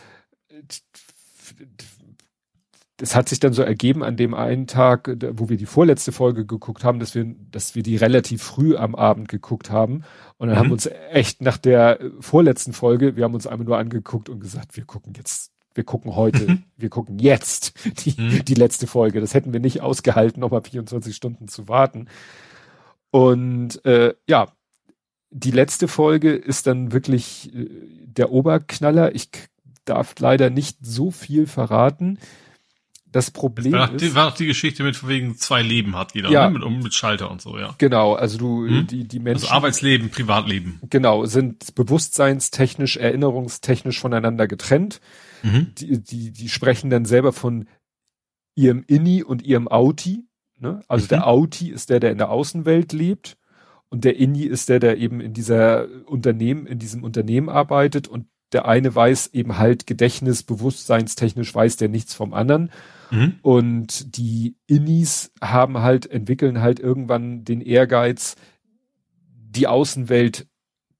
es 3.01 3.15
hat 3.15 3.29
sich 3.29 3.41
dann 3.41 3.53
so 3.53 3.63
ergeben 3.63 4.03
an 4.03 4.17
dem 4.17 4.35
einen 4.35 4.67
Tag, 4.67 5.11
wo 5.33 5.49
wir 5.49 5.57
die 5.57 5.67
vorletzte 5.67 6.13
Folge 6.13 6.47
geguckt 6.47 6.85
haben, 6.85 7.01
dass 7.01 7.15
wir, 7.15 7.35
dass 7.51 7.75
wir 7.75 7.83
die 7.83 7.97
relativ 7.97 8.43
früh 8.43 8.77
am 8.77 8.95
Abend 8.95 9.29
geguckt 9.29 9.71
haben. 9.71 10.05
Und 10.39 10.49
dann 10.49 10.57
mhm. 10.57 10.61
haben 10.61 10.69
wir 10.69 10.75
uns 10.75 10.91
echt 11.11 11.43
nach 11.43 11.57
der 11.57 11.99
vorletzten 12.21 12.73
Folge, 12.73 13.17
wir 13.17 13.25
haben 13.25 13.35
uns 13.35 13.47
einmal 13.47 13.67
nur 13.67 13.79
angeguckt 13.79 14.29
und 14.29 14.41
gesagt, 14.41 14.77
wir 14.77 14.85
gucken 14.85 15.15
jetzt 15.17 15.53
wir 15.75 15.85
gucken 15.85 16.17
heute, 16.17 16.47
mhm. 16.47 16.63
wir 16.77 16.91
gucken 16.91 17.19
jetzt 17.19 17.75
die, 18.05 18.21
mhm. 18.21 18.45
die 18.45 18.55
letzte 18.55 18.87
Folge. 18.87 19.21
Das 19.21 19.35
hätten 19.35 19.53
wir 19.53 19.61
nicht 19.61 19.81
ausgehalten, 19.81 20.41
nochmal 20.41 20.63
24 20.63 21.15
Stunden 21.15 21.49
zu 21.49 21.69
warten. 21.69 22.09
Und 23.11 23.85
äh, 23.85 24.15
ja, 24.29 24.53
die 25.31 25.53
letzte 25.53 25.89
Folge 25.89 26.33
ist 26.35 26.67
dann 26.67 26.93
wirklich 26.93 27.55
äh, 27.55 27.69
der 28.05 28.33
Oberknaller. 28.33 29.15
Ich 29.15 29.31
darf 29.85 30.15
leider 30.19 30.51
nicht 30.51 30.79
so 30.83 31.11
viel 31.11 31.47
verraten. 31.47 32.19
Das 33.13 33.31
Problem 33.31 33.73
war 33.73 33.93
ist. 33.93 34.01
Die, 34.01 34.15
war 34.15 34.31
doch 34.31 34.37
die 34.37 34.47
Geschichte 34.47 34.85
mit 34.85 35.07
wegen 35.07 35.37
zwei 35.37 35.63
Leben 35.63 35.97
hat 35.97 36.15
jeder, 36.15 36.31
ja, 36.31 36.49
ne? 36.49 36.59
mit, 36.59 36.85
mit 36.85 36.95
Schalter 36.95 37.31
und 37.31 37.41
so, 37.43 37.59
ja. 37.59 37.75
Genau, 37.79 38.15
also 38.15 38.39
du, 38.39 38.67
hm? 38.67 38.87
die, 38.87 39.07
die 39.07 39.19
Menschen. 39.19 39.45
Also 39.45 39.55
Arbeitsleben, 39.55 40.11
Privatleben. 40.11 40.81
Genau, 40.89 41.25
sind 41.25 41.75
bewusstseinstechnisch, 41.75 42.97
erinnerungstechnisch 42.97 43.99
voneinander 43.99 44.47
getrennt. 44.47 45.01
Mhm. 45.43 45.73
Die, 45.79 46.01
die, 46.03 46.31
die 46.31 46.49
sprechen 46.49 46.91
dann 46.91 47.05
selber 47.05 47.33
von 47.33 47.67
ihrem 48.55 48.85
Inni 48.87 49.23
und 49.23 49.43
ihrem 49.43 49.67
Auti. 49.67 50.29
Ne? 50.59 50.83
Also 50.87 51.05
mhm. 51.07 51.09
der 51.09 51.27
Auti 51.27 51.71
ist 51.71 51.91
der, 51.91 51.99
der 51.99 52.13
in 52.13 52.19
der 52.19 52.31
Außenwelt 52.31 52.93
lebt 52.93 53.39
und 53.89 54.05
der 54.05 54.17
Inni 54.17 54.45
ist 54.45 54.69
der, 54.69 54.79
der 54.79 54.99
eben 54.99 55.21
in 55.21 55.33
dieser 55.35 55.87
Unternehmen, 56.07 56.67
in 56.67 56.79
diesem 56.79 57.03
Unternehmen 57.03 57.49
arbeitet 57.49 58.07
und 58.07 58.27
der 58.53 58.67
eine 58.67 58.95
weiß 58.95 59.29
eben 59.29 59.59
halt 59.59 59.87
Gedächtnis, 59.87 60.43
bewusstseinstechnisch 60.43 61.55
weiß 61.55 61.77
der 61.77 61.89
nichts 61.89 62.15
vom 62.15 62.35
anderen. 62.35 62.71
Mhm. 63.11 63.35
Und 63.43 64.17
die 64.17 64.57
Innis 64.67 65.33
haben 65.41 65.79
halt, 65.79 66.07
entwickeln 66.11 66.61
halt 66.61 66.81
irgendwann 66.81 67.45
den 67.45 67.61
Ehrgeiz, 67.61 68.37
die 69.33 69.67
Außenwelt 69.67 70.47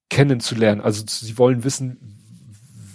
kennenzulernen. 0.09 0.81
Also 0.81 1.03
sie 1.07 1.37
wollen 1.37 1.63
wissen, 1.63 1.97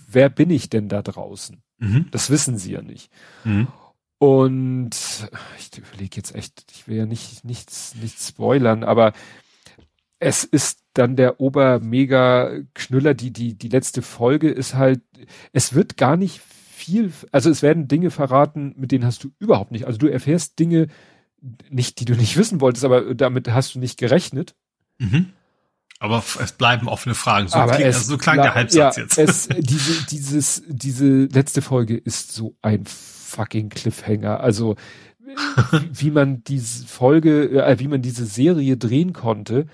wer 0.09 0.29
bin 0.29 0.51
ich 0.51 0.69
denn 0.69 0.89
da 0.89 1.03
draußen? 1.03 1.63
Mhm. 1.79 2.07
Das 2.11 2.31
wissen 2.31 2.59
sie 2.59 2.73
ja 2.73 2.83
nicht. 2.83 3.11
Mhm. 3.45 3.69
Und 4.19 4.97
ich 5.59 5.79
überlege 5.79 6.17
jetzt 6.17 6.35
echt, 6.35 6.65
ich 6.73 6.89
will 6.89 6.97
ja 6.97 7.07
nicht 7.07 7.45
nichts 7.45 7.95
nichts 7.97 8.29
spoilern, 8.29 8.83
aber 8.83 9.13
es 10.19 10.45
ist 10.45 10.81
dann 10.95 11.17
der 11.17 11.41
Ober-Mega-Knüller, 11.41 13.13
die, 13.13 13.31
die, 13.31 13.55
die 13.55 13.69
letzte 13.69 14.01
Folge 14.01 14.49
ist 14.49 14.75
halt, 14.75 15.03
es 15.53 15.75
wird 15.75 15.99
gar 15.99 16.17
nicht 16.17 16.41
viel, 16.87 17.13
also 17.33 17.51
es 17.51 17.63
werden 17.63 17.89
Dinge 17.89 18.11
verraten, 18.11 18.75
mit 18.77 18.93
denen 18.93 19.05
hast 19.05 19.25
du 19.25 19.31
überhaupt 19.39 19.73
nicht, 19.73 19.87
also 19.87 19.99
du 19.99 20.07
erfährst 20.07 20.59
Dinge 20.59 20.87
nicht, 21.69 22.01
die 22.01 22.05
du 22.05 22.15
nicht 22.15 22.37
wissen 22.37 22.61
wolltest, 22.61 22.85
aber 22.85 23.15
damit 23.15 23.49
hast 23.51 23.75
du 23.75 23.79
nicht 23.79 23.99
gerechnet. 23.99 24.55
Mhm. 24.99 25.33
Aber 25.99 26.23
es 26.43 26.53
bleiben 26.53 26.89
offene 26.89 27.15
Fragen. 27.15 27.49
So, 27.49 27.57
aber 27.57 27.73
klingt, 27.73 27.91
es, 27.91 27.97
also 27.97 28.13
so 28.13 28.19
klang 28.19 28.37
der 28.37 28.55
Halbsatz 28.55 28.97
ja, 28.97 29.03
jetzt. 29.03 29.19
Es, 29.19 29.49
diese, 29.59 30.07
dieses, 30.07 30.63
diese 30.67 31.25
letzte 31.25 31.63
Folge 31.63 31.97
ist 31.97 32.33
so 32.33 32.55
ein 32.63 32.85
fucking 32.87 33.71
Cliffhanger. 33.71 34.41
Also 34.41 34.77
wie 35.93 36.11
man 36.11 36.45
diese 36.45 36.87
Folge, 36.87 37.63
äh, 37.63 37.79
wie 37.79 37.89
man 37.89 38.03
diese 38.03 38.27
Serie 38.27 38.77
drehen 38.77 39.13
konnte. 39.13 39.67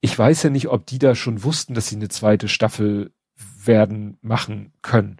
Ich 0.00 0.16
weiß 0.16 0.44
ja 0.44 0.50
nicht, 0.50 0.68
ob 0.68 0.86
die 0.86 0.98
da 0.98 1.14
schon 1.14 1.42
wussten, 1.42 1.74
dass 1.74 1.88
sie 1.88 1.96
eine 1.96 2.08
zweite 2.08 2.48
Staffel 2.48 3.12
werden 3.64 4.18
machen 4.20 4.72
können. 4.82 5.18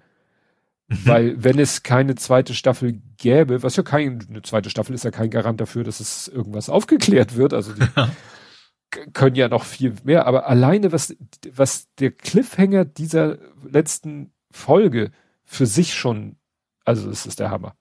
Mhm. 0.89 0.97
Weil 1.05 1.44
wenn 1.44 1.58
es 1.58 1.83
keine 1.83 2.15
zweite 2.15 2.55
Staffel 2.55 3.00
gäbe, 3.18 3.62
was 3.62 3.76
ja 3.76 3.83
keine 3.83 4.42
zweite 4.42 4.70
Staffel 4.70 4.94
ist 4.94 5.05
ja 5.05 5.10
kein 5.10 5.31
Garant 5.31 5.60
dafür, 5.60 5.84
dass 5.84 6.00
es 6.00 6.28
irgendwas 6.28 6.70
aufgeklärt 6.70 7.36
wird. 7.36 7.52
Also 7.52 7.75
die, 7.75 7.86
können 9.12 9.36
ja 9.36 9.49
noch 9.49 9.65
viel 9.65 9.94
mehr, 10.05 10.26
aber 10.26 10.47
alleine 10.47 10.92
was, 10.92 11.15
was 11.50 11.89
der 11.99 12.10
Cliffhanger 12.10 12.84
dieser 12.84 13.39
letzten 13.62 14.33
Folge 14.50 15.10
für 15.44 15.67
sich 15.67 15.94
schon, 15.94 16.36
also 16.84 17.10
es 17.10 17.26
ist 17.26 17.41
der 17.41 17.50
Hammer. 17.50 17.76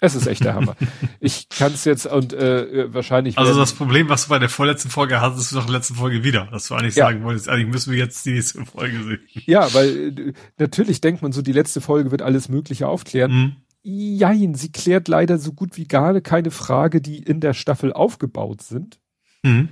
Es 0.00 0.14
ist 0.14 0.26
echt 0.26 0.44
der 0.44 0.54
Hammer. 0.54 0.76
Ich 1.20 1.48
kann 1.50 1.74
es 1.74 1.84
jetzt 1.84 2.06
und 2.06 2.32
äh, 2.32 2.92
wahrscheinlich. 2.92 3.36
Also 3.36 3.58
das 3.58 3.74
Problem, 3.74 4.08
was 4.08 4.24
du 4.24 4.30
bei 4.30 4.38
der 4.38 4.48
vorletzten 4.48 4.88
Folge 4.88 5.20
hattest, 5.20 5.42
ist 5.42 5.54
doch 5.54 5.62
in 5.62 5.66
der 5.66 5.76
letzten 5.76 5.94
Folge 5.94 6.24
wieder, 6.24 6.48
dass 6.50 6.68
du 6.68 6.74
eigentlich 6.74 6.94
ja. 6.94 7.06
sagen 7.06 7.22
wolltest, 7.24 7.48
eigentlich 7.48 7.68
müssen 7.68 7.92
wir 7.92 7.98
jetzt 7.98 8.24
die 8.24 8.32
nächste 8.32 8.64
Folge 8.64 9.02
sehen. 9.04 9.20
Ja, 9.46 9.72
weil 9.74 10.18
äh, 10.18 10.32
natürlich 10.58 11.00
denkt 11.00 11.22
man 11.22 11.32
so, 11.32 11.42
die 11.42 11.52
letzte 11.52 11.80
Folge 11.80 12.10
wird 12.10 12.22
alles 12.22 12.48
Mögliche 12.48 12.88
aufklären. 12.88 13.32
Mhm. 13.32 13.56
Jein, 13.82 14.54
sie 14.54 14.72
klärt 14.72 15.08
leider 15.08 15.38
so 15.38 15.52
gut 15.52 15.76
wie 15.76 15.86
gar 15.86 16.18
keine 16.20 16.50
Frage, 16.50 17.00
die 17.00 17.18
in 17.18 17.40
der 17.40 17.54
Staffel 17.54 17.92
aufgebaut 17.92 18.62
sind. 18.62 18.98
Mhm. 19.42 19.68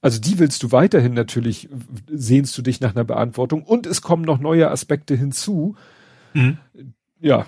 Also 0.00 0.20
die 0.20 0.38
willst 0.38 0.62
du 0.62 0.70
weiterhin 0.70 1.14
natürlich, 1.14 1.68
sehnst 2.08 2.56
du 2.56 2.62
dich 2.62 2.80
nach 2.80 2.94
einer 2.94 3.04
Beantwortung 3.04 3.62
und 3.62 3.86
es 3.86 4.00
kommen 4.00 4.22
noch 4.24 4.38
neue 4.38 4.70
Aspekte 4.70 5.16
hinzu. 5.16 5.76
Mhm. 6.34 6.58
Ja, 7.20 7.46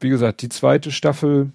wie 0.00 0.08
gesagt, 0.08 0.42
die 0.42 0.48
zweite 0.48 0.90
Staffel 0.90 1.52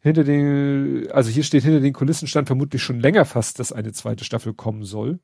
hinter 0.00 0.24
den, 0.24 1.10
also 1.10 1.30
hier 1.30 1.42
steht 1.42 1.64
hinter 1.64 1.80
den 1.80 1.92
Kulissen 1.92 2.28
stand 2.28 2.46
vermutlich 2.46 2.82
schon 2.82 3.00
länger 3.00 3.24
fast, 3.24 3.58
dass 3.58 3.72
eine 3.72 3.92
zweite 3.92 4.24
Staffel 4.24 4.54
kommen 4.54 4.84
soll. 4.84 5.18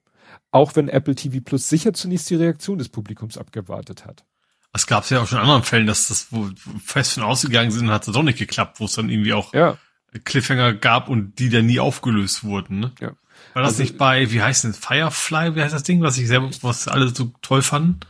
Auch 0.50 0.74
wenn 0.76 0.88
Apple 0.88 1.14
TV 1.14 1.40
Plus 1.44 1.68
sicher 1.68 1.92
zunächst 1.92 2.30
die 2.30 2.36
Reaktion 2.36 2.78
des 2.78 2.88
Publikums 2.88 3.38
abgewartet 3.38 4.06
hat. 4.06 4.24
Es 4.72 4.86
gab 4.86 5.08
ja 5.10 5.20
auch 5.20 5.26
schon 5.26 5.38
in 5.38 5.44
anderen 5.44 5.62
Fällen, 5.62 5.86
dass 5.86 6.08
das 6.08 6.28
wo 6.30 6.48
fest 6.82 7.12
von 7.14 7.22
ausgegangen 7.22 7.70
sind, 7.70 7.90
hat 7.90 8.08
es 8.08 8.14
doch 8.14 8.22
nicht 8.22 8.38
geklappt, 8.38 8.80
wo 8.80 8.86
es 8.86 8.94
dann 8.94 9.10
irgendwie 9.10 9.34
auch 9.34 9.52
ja. 9.52 9.76
Cliffhanger 10.24 10.74
gab 10.74 11.08
und 11.08 11.38
die 11.38 11.50
dann 11.50 11.66
nie 11.66 11.78
aufgelöst 11.78 12.42
wurden. 12.42 12.80
Ne? 12.80 12.92
Ja. 13.00 13.08
War 13.54 13.62
das 13.62 13.72
also, 13.72 13.82
nicht 13.82 13.98
bei, 13.98 14.30
wie 14.30 14.40
heißt 14.40 14.64
denn, 14.64 14.72
Firefly, 14.72 15.54
wie 15.54 15.62
heißt 15.62 15.74
das 15.74 15.82
Ding, 15.82 16.00
was 16.00 16.16
ich 16.16 16.26
selber, 16.26 16.50
was 16.62 16.88
alle 16.88 17.08
so 17.14 17.32
toll 17.42 17.62
fanden? 17.62 18.00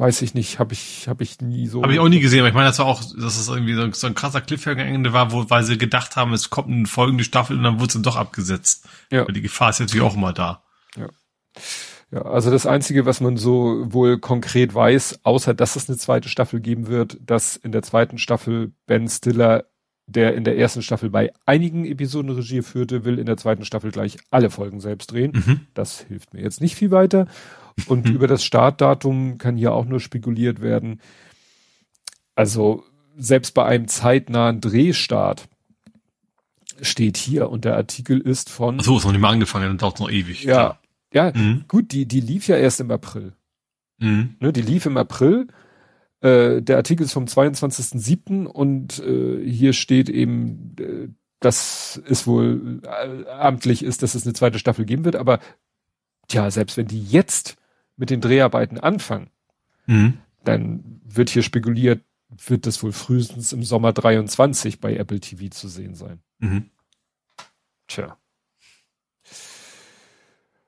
Weiß 0.00 0.22
ich 0.22 0.32
nicht, 0.32 0.58
habe 0.58 0.72
ich, 0.72 1.08
habe 1.08 1.22
ich 1.22 1.42
nie 1.42 1.66
so. 1.66 1.82
Habe 1.82 1.92
ich 1.92 1.98
auch 1.98 2.08
nie 2.08 2.20
gesehen, 2.20 2.38
aber 2.38 2.48
ich 2.48 2.54
meine, 2.54 2.68
das 2.68 2.78
war 2.78 2.86
auch, 2.86 3.02
dass 3.02 3.38
es 3.38 3.48
irgendwie 3.48 3.74
so, 3.74 3.92
so 3.92 4.06
ein 4.06 4.14
krasser 4.14 4.40
Cliffhanger-Ende 4.40 5.12
war, 5.12 5.30
wo, 5.30 5.50
weil 5.50 5.62
sie 5.62 5.76
gedacht 5.76 6.16
haben, 6.16 6.32
es 6.32 6.48
kommt 6.48 6.68
eine 6.68 6.86
folgende 6.86 7.22
Staffel 7.22 7.58
und 7.58 7.64
dann 7.64 7.74
wurde 7.74 7.88
es 7.88 7.92
dann 7.92 8.02
doch 8.02 8.16
abgesetzt. 8.16 8.88
Ja. 9.10 9.26
Weil 9.26 9.34
die 9.34 9.42
Gefahr 9.42 9.68
ist 9.68 9.80
natürlich 9.80 10.02
auch 10.02 10.14
immer 10.14 10.32
da. 10.32 10.62
Ja. 10.96 11.08
Ja, 12.12 12.22
also 12.22 12.50
das 12.50 12.64
Einzige, 12.64 13.04
was 13.04 13.20
man 13.20 13.36
so 13.36 13.92
wohl 13.92 14.18
konkret 14.18 14.74
weiß, 14.74 15.20
außer 15.22 15.52
dass 15.52 15.76
es 15.76 15.90
eine 15.90 15.98
zweite 15.98 16.30
Staffel 16.30 16.60
geben 16.60 16.86
wird, 16.86 17.18
dass 17.20 17.56
in 17.56 17.70
der 17.70 17.82
zweiten 17.82 18.16
Staffel 18.16 18.72
Ben 18.86 19.06
Stiller 19.06 19.66
der 20.10 20.34
in 20.34 20.44
der 20.44 20.58
ersten 20.58 20.82
Staffel 20.82 21.10
bei 21.10 21.32
einigen 21.46 21.84
Episoden 21.84 22.30
Regie 22.30 22.62
führte, 22.62 23.04
will 23.04 23.18
in 23.18 23.26
der 23.26 23.36
zweiten 23.36 23.64
Staffel 23.64 23.90
gleich 23.90 24.18
alle 24.30 24.50
Folgen 24.50 24.80
selbst 24.80 25.12
drehen. 25.12 25.32
Mhm. 25.34 25.60
Das 25.74 26.00
hilft 26.00 26.34
mir 26.34 26.42
jetzt 26.42 26.60
nicht 26.60 26.74
viel 26.74 26.90
weiter. 26.90 27.26
Und 27.86 28.06
mhm. 28.06 28.14
über 28.14 28.26
das 28.26 28.44
Startdatum 28.44 29.38
kann 29.38 29.56
hier 29.56 29.72
auch 29.72 29.84
nur 29.84 30.00
spekuliert 30.00 30.60
werden. 30.60 31.00
Also 32.34 32.84
selbst 33.16 33.54
bei 33.54 33.64
einem 33.64 33.88
zeitnahen 33.88 34.60
Drehstart 34.60 35.48
steht 36.82 37.16
hier 37.16 37.50
und 37.50 37.64
der 37.64 37.76
Artikel 37.76 38.18
ist 38.18 38.50
von. 38.50 38.78
Ach 38.80 38.84
so, 38.84 38.96
ist 38.96 39.04
noch 39.04 39.12
nicht 39.12 39.20
mal 39.20 39.30
angefangen, 39.30 39.66
dann 39.66 39.78
dauert 39.78 39.94
es 39.94 40.00
noch 40.00 40.10
ewig. 40.10 40.44
Ja, 40.44 40.78
klar. 41.10 41.32
ja, 41.34 41.40
mhm. 41.40 41.64
gut, 41.68 41.92
die, 41.92 42.06
die 42.06 42.20
lief 42.20 42.48
ja 42.48 42.56
erst 42.56 42.80
im 42.80 42.90
April. 42.90 43.34
Mhm. 43.98 44.36
Ne, 44.40 44.52
die 44.52 44.62
lief 44.62 44.86
im 44.86 44.96
April 44.96 45.48
Äh, 46.20 46.60
der 46.60 46.76
Artikel 46.76 47.04
ist 47.04 47.12
vom 47.12 47.24
22.07. 47.24 48.46
und 48.46 48.98
äh, 48.98 49.48
hier 49.48 49.72
steht 49.72 50.08
eben, 50.08 50.76
äh, 50.78 51.08
dass 51.40 52.00
es 52.06 52.26
wohl 52.26 52.82
äh, 52.84 53.28
amtlich 53.30 53.82
ist, 53.82 54.02
dass 54.02 54.14
es 54.14 54.24
eine 54.24 54.34
zweite 54.34 54.58
Staffel 54.58 54.84
geben 54.84 55.04
wird, 55.04 55.16
aber 55.16 55.40
tja, 56.28 56.50
selbst 56.50 56.76
wenn 56.76 56.86
die 56.86 57.02
jetzt 57.02 57.56
mit 57.96 58.10
den 58.10 58.20
Dreharbeiten 58.20 58.78
anfangen, 58.78 59.30
mhm. 59.86 60.18
dann 60.44 61.00
wird 61.04 61.30
hier 61.30 61.42
spekuliert, 61.42 62.02
wird 62.46 62.66
das 62.66 62.82
wohl 62.82 62.92
frühestens 62.92 63.52
im 63.52 63.62
Sommer 63.62 63.92
23 63.92 64.80
bei 64.80 64.94
Apple 64.96 65.20
TV 65.20 65.48
zu 65.48 65.68
sehen 65.68 65.94
sein. 65.94 66.20
Mhm. 66.38 66.70
Tja. 67.88 68.16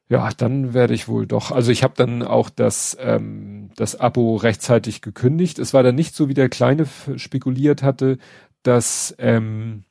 Ja, 0.09 0.31
dann 0.31 0.75
werde 0.75 0.93
ich 0.93 1.09
wohl 1.09 1.27
doch. 1.27 1.53
Also 1.53 1.73
ich 1.73 1.83
habe 1.83 1.95
dann 1.97 2.23
auch 2.23 2.51
das, 2.51 2.97
ähm, 3.01 3.62
das 3.77 3.99
Abo 3.99 4.37
rechtzeitig 4.37 5.01
gekündigt. 5.03 5.59
Es 5.59 5.75
war 5.75 5.83
dann 5.83 5.95
nicht 5.95 6.15
so, 6.15 6.29
wie 6.29 6.35
der 6.35 6.49
Kleine 6.49 6.87
spekuliert 7.17 7.83
hatte, 7.83 8.19
dass 8.63 9.15
ähm, 9.19 9.85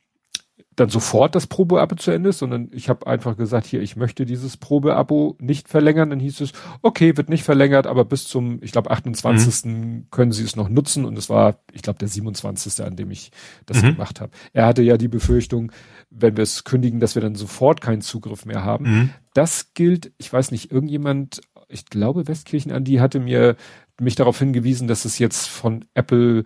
dann 0.76 0.90
sofort 0.90 1.36
das 1.36 1.48
Probeabo 1.48 1.96
zu 1.96 2.12
Ende 2.12 2.30
ist, 2.30 2.40
sondern 2.40 2.70
ich 2.72 2.88
habe 2.88 3.06
einfach 3.06 3.36
gesagt, 3.36 3.68
hier, 3.68 3.82
ich 3.82 3.98
möchte 3.98 4.26
dieses 4.26 4.56
Probeabo 4.56 5.36
nicht 5.40 5.68
verlängern. 5.68 6.10
Dann 6.10 6.20
hieß 6.20 6.42
es, 6.42 6.54
okay, 6.82 7.18
wird 7.18 7.30
nicht 7.30 7.44
verlängert, 7.44 7.88
aber 7.88 8.06
bis 8.06 8.26
zum, 8.26 8.60
ich 8.64 8.72
glaube, 8.72 8.90
28. 8.90 9.66
Mhm. 9.66 10.08
können 10.12 10.32
Sie 10.32 10.44
es 10.44 10.56
noch 10.56 10.70
nutzen. 10.70 11.04
Und 11.04 11.18
es 11.18 11.30
war, 11.30 11.60
ich 11.74 11.82
glaube, 11.82 12.00
der 12.00 12.08
27. 12.08 12.86
an 12.86 12.96
dem 12.96 13.12
ich 13.12 13.32
das 13.66 13.82
mhm. 13.82 13.94
gemacht 13.94 14.22
habe. 14.22 14.32
Er 14.54 14.66
hatte 14.66 14.82
ja 14.82 14.98
die 14.98 15.10
Befürchtung, 15.10 15.74
wenn 16.10 16.38
wir 16.38 16.44
es 16.44 16.64
kündigen, 16.64 17.02
dass 17.02 17.16
wir 17.16 17.22
dann 17.22 17.36
sofort 17.36 17.82
keinen 17.82 18.02
Zugriff 18.02 18.46
mehr 18.46 18.64
haben. 18.64 18.86
Mhm. 18.86 19.10
Das 19.34 19.74
gilt, 19.74 20.14
ich 20.18 20.32
weiß 20.32 20.52
nicht, 20.52 20.72
irgendjemand, 20.72 21.42
ich 21.72 21.86
glaube, 21.86 22.28
Westkirchen 22.28 22.72
Andi 22.72 22.96
hatte 22.96 23.20
mir 23.20 23.56
mich 24.00 24.16
darauf 24.16 24.40
hingewiesen, 24.40 24.88
dass 24.88 25.06
es 25.06 25.20
jetzt 25.20 25.48
von 25.48 25.86
Apple 25.94 26.44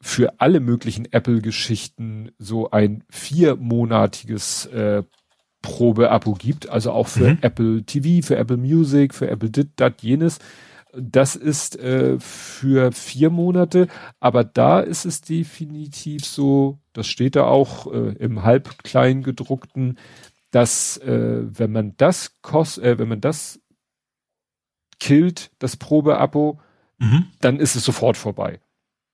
für 0.00 0.40
alle 0.40 0.60
möglichen 0.60 1.06
Apple-Geschichten 1.10 2.32
so 2.38 2.70
ein 2.70 3.04
viermonatiges 3.08 4.66
äh, 4.66 5.04
Probe-Abo 5.62 6.34
gibt, 6.34 6.68
also 6.68 6.90
auch 6.90 7.06
für 7.06 7.30
mhm. 7.30 7.38
Apple 7.40 7.84
TV, 7.84 8.26
für 8.26 8.36
Apple 8.36 8.56
Music, 8.56 9.14
für 9.14 9.30
Apple 9.30 9.50
dit, 9.50 9.70
dat, 9.76 10.02
jenes. 10.02 10.38
Das 10.94 11.36
ist 11.36 11.78
äh, 11.78 12.18
für 12.18 12.92
vier 12.92 13.30
Monate, 13.30 13.86
aber 14.20 14.44
da 14.44 14.80
ist 14.80 15.06
es 15.06 15.22
definitiv 15.22 16.26
so, 16.26 16.80
das 16.92 17.06
steht 17.06 17.36
da 17.36 17.44
auch 17.44 17.90
äh, 17.90 18.14
im 18.18 18.42
halbklein 18.42 19.22
gedruckten, 19.22 19.98
dass 20.50 20.98
äh, 20.98 21.44
wenn 21.44 21.72
man 21.72 21.96
das 21.96 22.42
kost, 22.42 22.78
äh, 22.78 22.98
wenn 22.98 23.08
man 23.08 23.22
das 23.22 23.61
killt, 25.02 25.50
das 25.58 25.76
Probeabo, 25.76 26.60
mhm. 26.98 27.26
dann 27.40 27.58
ist 27.58 27.74
es 27.74 27.84
sofort 27.84 28.16
vorbei. 28.16 28.60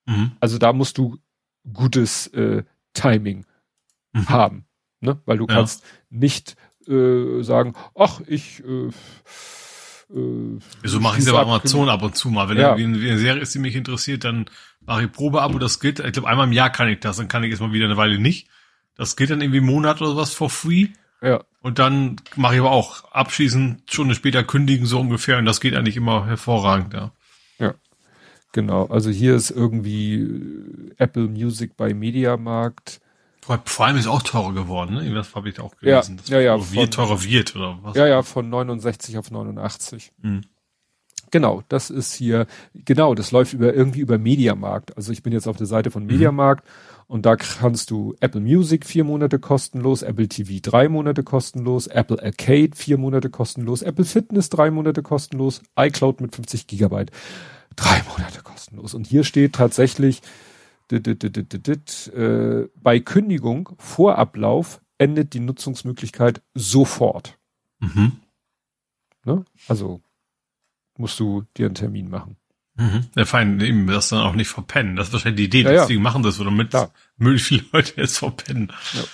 Mhm. 0.05 0.33
Also 0.39 0.59
da 0.59 0.75
musst 0.75 0.99
du 0.99 1.17
gutes 1.73 2.27
äh, 2.29 2.63
Timing 2.93 3.47
mhm. 4.13 4.29
haben, 4.29 4.67
ne? 5.01 5.19
Weil 5.25 5.39
du 5.39 5.47
ja. 5.49 5.55
kannst 5.55 5.83
nicht 6.11 6.57
äh, 6.87 7.43
sagen, 7.43 7.73
ach, 7.95 8.21
ich 8.27 8.63
äh, 8.65 8.89
äh, 10.15 10.59
so 10.85 11.01
mache 11.01 11.17
ich 11.19 11.25
es 11.25 11.29
aber 11.29 11.41
Amazon 11.41 11.89
ab 11.89 12.03
und 12.03 12.15
zu 12.15 12.29
mal. 12.29 12.51
Wenn 12.51 12.59
ja. 12.59 12.77
irgendwie 12.77 13.09
eine 13.09 13.19
Serie 13.19 13.41
ist, 13.41 13.55
die 13.55 13.59
mich 13.59 13.75
interessiert, 13.75 14.25
dann 14.25 14.51
mache 14.81 15.05
ich 15.05 15.13
Probeabo, 15.13 15.59
das 15.59 15.81
gilt, 15.81 16.01
ich 16.01 16.13
glaube 16.13 16.29
einmal 16.29 16.47
im 16.47 16.53
Jahr 16.53 16.69
kann 16.69 16.89
ich 16.89 17.01
das, 17.01 17.17
dann 17.17 17.29
kann 17.29 17.45
ich 17.45 17.51
jetzt 17.51 17.61
mal 17.61 17.73
wieder 17.73 17.87
eine 17.87 17.97
Weile 17.97 18.19
nicht. 18.19 18.49
Das 18.95 19.17
gilt 19.17 19.31
dann 19.31 19.41
irgendwie 19.41 19.61
einen 19.61 19.69
Monat 19.69 20.03
oder 20.03 20.17
was 20.17 20.35
for 20.35 20.51
free. 20.51 20.89
Ja. 21.21 21.43
Und 21.61 21.79
dann 21.79 22.17
mache 22.37 22.55
ich 22.55 22.61
aber 22.61 22.71
auch 22.71 23.05
abschließend, 23.13 23.91
Stunde 23.91 24.15
später 24.15 24.45
kündigen 24.45 24.87
so 24.87 25.01
ungefähr 25.01 25.39
und 25.39 25.45
das 25.45 25.61
geht 25.61 25.75
eigentlich 25.75 25.97
immer 25.97 26.27
hervorragend, 26.27 26.95
ja. 26.95 27.13
Genau, 28.53 28.87
also 28.87 29.11
hier 29.11 29.35
ist 29.35 29.51
irgendwie 29.51 30.15
äh, 30.15 30.95
Apple 30.97 31.29
Music 31.29 31.77
bei 31.77 31.93
Mediamarkt. 31.93 33.01
Vor 33.65 33.87
allem 33.87 33.97
ist 33.97 34.07
auch 34.07 34.23
teurer 34.23 34.53
geworden, 34.53 34.95
ne? 34.95 35.15
Das 35.15 35.35
habe 35.35 35.49
ich 35.49 35.59
auch 35.59 35.75
gelesen. 35.77 36.21
Ja, 36.27 36.39
ja, 36.39 36.57
ja. 36.57 36.73
Wie 36.73 36.87
teurer 36.89 37.23
wird 37.23 37.57
oder 37.57 37.79
was? 37.83 37.97
Ja, 37.97 38.07
ja, 38.07 38.23
von 38.23 38.49
69 38.51 39.17
auf 39.17 39.31
89. 39.31 40.13
Mhm. 40.21 40.43
Genau, 41.31 41.63
das 41.69 41.91
ist 41.91 42.15
hier, 42.15 42.47
genau, 42.75 43.15
das 43.15 43.33
läuft 43.33 43.53
über 43.53 43.73
irgendwie 43.73 44.01
über 44.01 44.19
Mediamarkt. 44.19 44.97
Also 44.97 45.13
ich 45.13 45.23
bin 45.23 45.33
jetzt 45.33 45.47
auf 45.47 45.57
der 45.57 45.67
Seite 45.67 45.91
von 45.91 46.03
mhm. 46.03 46.13
Mediamarkt 46.13 46.65
mhm. 46.65 46.98
Und 47.09 47.25
da 47.25 47.37
kannst 47.37 47.91
du 47.91 48.15
Apple 48.21 48.43
Music 48.43 48.85
vier 48.85 49.03
Monate 49.03 49.39
kostenlos, 49.39 50.03
Apple 50.03 50.29
TV 50.29 50.61
drei 50.63 50.89
Monate 50.89 51.25
kostenlos, 51.25 51.87
Apple 51.87 52.23
Arcade 52.23 52.71
vier 52.75 52.99
Monate 52.99 53.31
kostenlos, 53.31 53.83
Apple 53.83 54.05
Fitness 54.05 54.51
drei 54.51 54.71
Monate 54.71 55.03
kostenlos, 55.03 55.63
iCloud 55.77 56.21
mit 56.21 56.37
50 56.37 56.67
Gigabyte 56.67 57.11
drei 57.77 58.03
Monate 58.11 58.43
kostenlos. 58.43 58.93
Und 58.95 59.07
hier 59.07 59.25
steht 59.25 59.55
tatsächlich, 59.55 60.21
dit, 60.91 61.07
dit, 61.07 61.67
dit, 61.67 62.13
äh, 62.15 62.69
bei 62.77 63.01
Kündigung 63.01 63.71
vor 63.79 64.19
Ablauf 64.19 64.81
endet 64.99 65.33
die 65.33 65.41
Nutzungsmöglichkeit 65.41 66.43
sofort. 66.55 67.39
Mhm. 67.79 68.13
Ne? 69.25 69.45
Also 69.67 70.03
musst 70.97 71.19
du 71.21 71.45
dir 71.57 71.67
einen 71.67 71.75
Termin 71.75 72.11
machen. 72.11 72.37
Mhm. 72.79 73.07
Ja, 73.15 73.25
fein, 73.27 73.61
eben 73.61 73.87
das 73.87 74.09
dann 74.09 74.23
auch 74.23 74.35
nicht 74.35 74.49
verpennen. 74.49 74.97
Das 74.97 75.09
ist 75.09 75.13
wahrscheinlich 75.13 75.51
die 75.51 75.59
Idee, 75.59 75.63
ja, 75.69 75.83
deswegen 75.83 76.01
ja. 76.01 76.05
machen 76.05 76.23
das, 76.23 76.39
damit 76.39 76.71
Klar. 76.71 76.93
möglichst 77.19 77.49
viele 77.49 77.65
Leute 77.73 77.93
jetzt 77.97 78.19
verpennen. 78.19 78.73
Ja. 78.95 79.05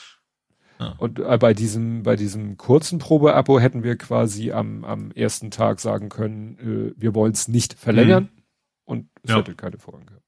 Ja. 0.81 0.95
Und 0.99 1.21
äh, 1.21 1.39
bei 1.39 1.55
diesem, 1.55 2.03
bei 2.03 2.17
diesem 2.17 2.57
kurzen 2.57 2.99
Probeabo 2.99 3.61
hätten 3.61 3.85
wir 3.85 3.97
quasi 3.97 4.53
am, 4.53 4.85
am 4.85 5.13
ersten 5.13 5.51
Tag 5.51 5.81
sagen 5.81 6.09
können, 6.09 6.95
äh, 6.97 7.01
wir 7.01 7.15
wollen 7.15 7.33
es 7.33 7.49
nicht 7.49 7.75
verlängern. 7.75 8.25
Mhm 8.25 8.45
und 8.85 9.09
es 9.23 9.31
ja. 9.31 9.39
hätte 9.39 9.55
keine 9.55 9.79
Vorrang 9.79 10.07
gehabt. 10.07 10.25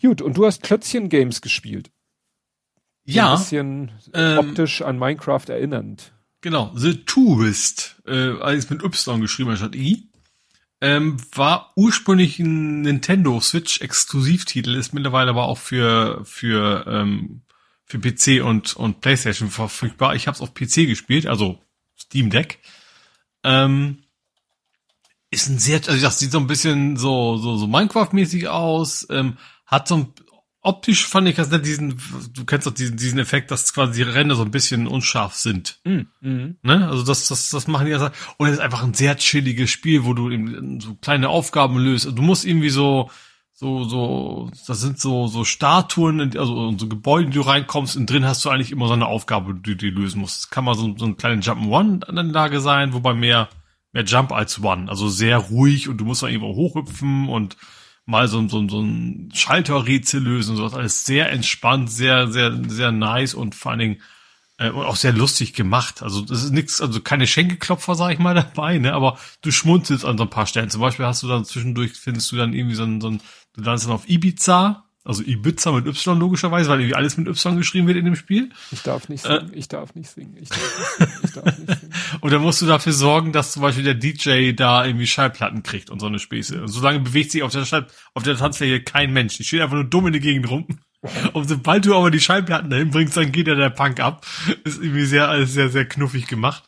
Gut, 0.00 0.22
und 0.22 0.36
du 0.36 0.46
hast 0.46 0.62
Klötzchen-Games 0.62 1.40
gespielt. 1.40 1.90
Ja. 3.04 3.32
Ein 3.32 3.38
bisschen 3.38 3.92
ähm, 4.14 4.38
optisch 4.38 4.82
an 4.82 4.98
Minecraft 4.98 5.48
erinnernd. 5.48 6.12
Genau, 6.42 6.72
The 6.74 7.04
Tourist, 7.04 8.00
äh, 8.06 8.38
alles 8.40 8.70
mit 8.70 8.82
Y 8.82 9.20
geschrieben 9.20 9.50
anstatt 9.50 9.74
I. 9.74 10.09
Ähm, 10.82 11.18
war 11.34 11.72
ursprünglich 11.76 12.38
ein 12.38 12.82
Nintendo 12.82 13.40
Switch 13.40 13.80
Exklusivtitel, 13.80 14.74
ist 14.74 14.94
mittlerweile 14.94 15.30
aber 15.30 15.44
auch 15.44 15.58
für 15.58 16.24
für 16.24 16.86
ähm, 16.88 17.42
für 17.84 17.98
PC 17.98 18.42
und 18.42 18.76
und 18.76 19.00
PlayStation 19.00 19.50
verfügbar. 19.50 20.14
Ich 20.14 20.26
habe 20.26 20.34
es 20.34 20.40
auf 20.40 20.54
PC 20.54 20.86
gespielt, 20.86 21.26
also 21.26 21.60
Steam 21.98 22.30
Deck. 22.30 22.60
Ähm, 23.44 24.04
ist 25.30 25.48
ein 25.48 25.58
sehr, 25.58 25.80
also 25.86 26.00
das 26.00 26.18
sieht 26.18 26.32
so 26.32 26.38
ein 26.38 26.46
bisschen 26.46 26.96
so, 26.96 27.36
so, 27.36 27.56
so 27.56 27.66
Minecraft-mäßig 27.66 28.48
aus, 28.48 29.06
ähm, 29.10 29.36
hat 29.64 29.86
so 29.86 29.96
ein, 29.96 30.12
optisch 30.62 31.06
fand 31.06 31.28
ich 31.28 31.36
das 31.36 31.50
nicht 31.50 31.64
diesen, 31.64 32.00
du 32.32 32.44
kennst 32.44 32.66
doch 32.66 32.74
diesen, 32.74 32.96
diesen 32.96 33.18
Effekt, 33.18 33.50
dass 33.50 33.72
quasi 33.72 34.04
die 34.04 34.10
Ränder 34.10 34.34
so 34.34 34.42
ein 34.42 34.50
bisschen 34.50 34.86
unscharf 34.86 35.34
sind. 35.34 35.80
Mm, 35.84 36.00
mm. 36.20 36.58
Ne? 36.62 36.88
Also 36.88 37.02
das, 37.02 37.28
das, 37.28 37.48
das 37.48 37.66
machen 37.66 37.86
die 37.86 37.92
ja, 37.92 38.10
und 38.36 38.46
es 38.46 38.54
ist 38.54 38.60
einfach 38.60 38.82
ein 38.82 38.94
sehr 38.94 39.16
chilliges 39.16 39.70
Spiel, 39.70 40.04
wo 40.04 40.14
du 40.14 40.30
eben 40.30 40.80
so 40.80 40.94
kleine 40.94 41.28
Aufgaben 41.28 41.78
löst. 41.78 42.06
Du 42.06 42.22
musst 42.22 42.44
irgendwie 42.44 42.70
so, 42.70 43.10
so, 43.52 43.84
so, 43.84 44.50
das 44.66 44.80
sind 44.80 45.00
so, 45.00 45.26
so 45.26 45.44
Statuen, 45.44 46.36
also 46.36 46.76
so 46.76 46.88
Gebäude, 46.88 47.30
die 47.30 47.34
du 47.34 47.42
reinkommst, 47.42 47.96
und 47.96 48.08
drin 48.08 48.24
hast 48.24 48.44
du 48.44 48.50
eigentlich 48.50 48.72
immer 48.72 48.86
so 48.86 48.94
eine 48.94 49.06
Aufgabe, 49.06 49.54
die 49.54 49.76
du 49.76 49.86
lösen 49.86 50.20
musst. 50.20 50.44
Das 50.44 50.50
kann 50.50 50.64
mal 50.64 50.74
so, 50.74 50.96
so 50.96 51.06
ein 51.06 51.16
kleiner 51.16 51.42
Jump'n'One-Anlage 51.42 52.60
sein, 52.60 52.92
wobei 52.92 53.14
mehr 53.14 53.48
mehr 53.92 54.04
Jump 54.04 54.32
als 54.32 54.62
One. 54.62 54.88
Also 54.88 55.08
sehr 55.08 55.38
ruhig 55.38 55.88
und 55.88 55.98
du 55.98 56.04
musst 56.04 56.22
dann 56.22 56.30
irgendwo 56.30 56.54
hochhüpfen 56.54 57.28
und 57.28 57.56
mal 58.06 58.28
so, 58.28 58.46
so, 58.48 58.68
so 58.68 58.80
ein 58.80 59.30
Schalterrätsel 59.32 60.22
lösen 60.22 60.52
und 60.52 60.56
sowas. 60.56 60.74
Alles 60.74 61.04
sehr 61.04 61.30
entspannt, 61.30 61.90
sehr, 61.90 62.28
sehr, 62.28 62.60
sehr 62.68 62.92
nice 62.92 63.34
und 63.34 63.54
vor 63.54 63.70
allen 63.70 63.80
Dingen 63.80 64.02
äh, 64.58 64.70
auch 64.70 64.96
sehr 64.96 65.12
lustig 65.12 65.54
gemacht. 65.54 66.02
Also 66.02 66.20
das 66.20 66.42
ist 66.44 66.50
nichts, 66.50 66.80
also 66.80 67.00
keine 67.00 67.26
Schenkelklopfer, 67.26 67.94
sag 67.94 68.12
ich 68.12 68.18
mal, 68.18 68.34
dabei, 68.54 68.78
ne? 68.78 68.92
Aber 68.92 69.18
du 69.42 69.50
schmunzelst 69.50 70.04
an 70.04 70.18
so 70.18 70.24
ein 70.24 70.30
paar 70.30 70.46
Stellen. 70.46 70.70
Zum 70.70 70.80
Beispiel 70.80 71.06
hast 71.06 71.22
du 71.22 71.28
dann 71.28 71.44
zwischendurch, 71.44 71.92
findest 71.92 72.30
du 72.32 72.36
dann 72.36 72.52
irgendwie 72.52 72.76
so 72.76 72.84
ein, 72.84 73.00
so 73.00 73.08
ein 73.08 73.20
du 73.54 73.62
landest 73.62 73.86
dann 73.86 73.94
auf 73.94 74.08
Ibiza 74.08 74.84
also 75.02 75.22
Ibiza 75.22 75.72
mit 75.72 75.86
Y 75.86 76.18
logischerweise, 76.18 76.68
weil 76.68 76.80
irgendwie 76.80 76.94
alles 76.94 77.16
mit 77.16 77.26
Y 77.26 77.56
geschrieben 77.56 77.86
wird 77.86 77.96
in 77.96 78.04
dem 78.04 78.16
Spiel. 78.16 78.50
Ich 78.70 78.82
darf 78.82 79.08
nicht 79.08 79.22
singen, 79.22 79.52
äh, 79.52 79.56
ich 79.56 79.68
darf 79.68 79.94
nicht 79.94 80.10
singen, 80.10 80.36
ich 80.38 80.50
darf 80.50 80.60
nicht 80.98 80.98
singen, 80.98 81.20
ich 81.24 81.32
darf 81.32 81.58
nicht 81.58 81.80
singen. 81.80 81.94
und 82.20 82.32
dann 82.32 82.42
musst 82.42 82.60
du 82.60 82.66
dafür 82.66 82.92
sorgen, 82.92 83.32
dass 83.32 83.52
zum 83.52 83.62
Beispiel 83.62 83.84
der 83.84 83.94
DJ 83.94 84.52
da 84.52 84.84
irgendwie 84.84 85.06
Schallplatten 85.06 85.62
kriegt 85.62 85.88
und 85.88 86.00
so 86.00 86.06
eine 86.06 86.18
Späße. 86.18 86.60
Und 86.60 86.68
solange 86.68 87.00
bewegt 87.00 87.30
sich 87.30 87.42
auf 87.42 87.52
der 87.52 87.64
Schall, 87.64 87.86
auf 88.12 88.24
der 88.24 88.36
Tanzfläche 88.36 88.82
kein 88.82 89.12
Mensch. 89.12 89.38
Die 89.38 89.44
steht 89.44 89.62
einfach 89.62 89.76
nur 89.76 89.84
dumm 89.84 90.06
in 90.06 90.12
der 90.12 90.20
Gegend 90.20 90.50
rum. 90.50 90.66
Und 91.32 91.48
sobald 91.48 91.86
du 91.86 91.96
aber 91.96 92.10
die 92.10 92.20
Schallplatten 92.20 92.68
dahin 92.68 92.90
bringst, 92.90 93.16
dann 93.16 93.32
geht 93.32 93.48
ja 93.48 93.54
der 93.54 93.70
Punk 93.70 94.00
ab. 94.00 94.26
Ist 94.64 94.82
irgendwie 94.82 95.06
sehr, 95.06 95.30
alles 95.30 95.54
sehr, 95.54 95.70
sehr 95.70 95.86
knuffig 95.86 96.26
gemacht. 96.26 96.64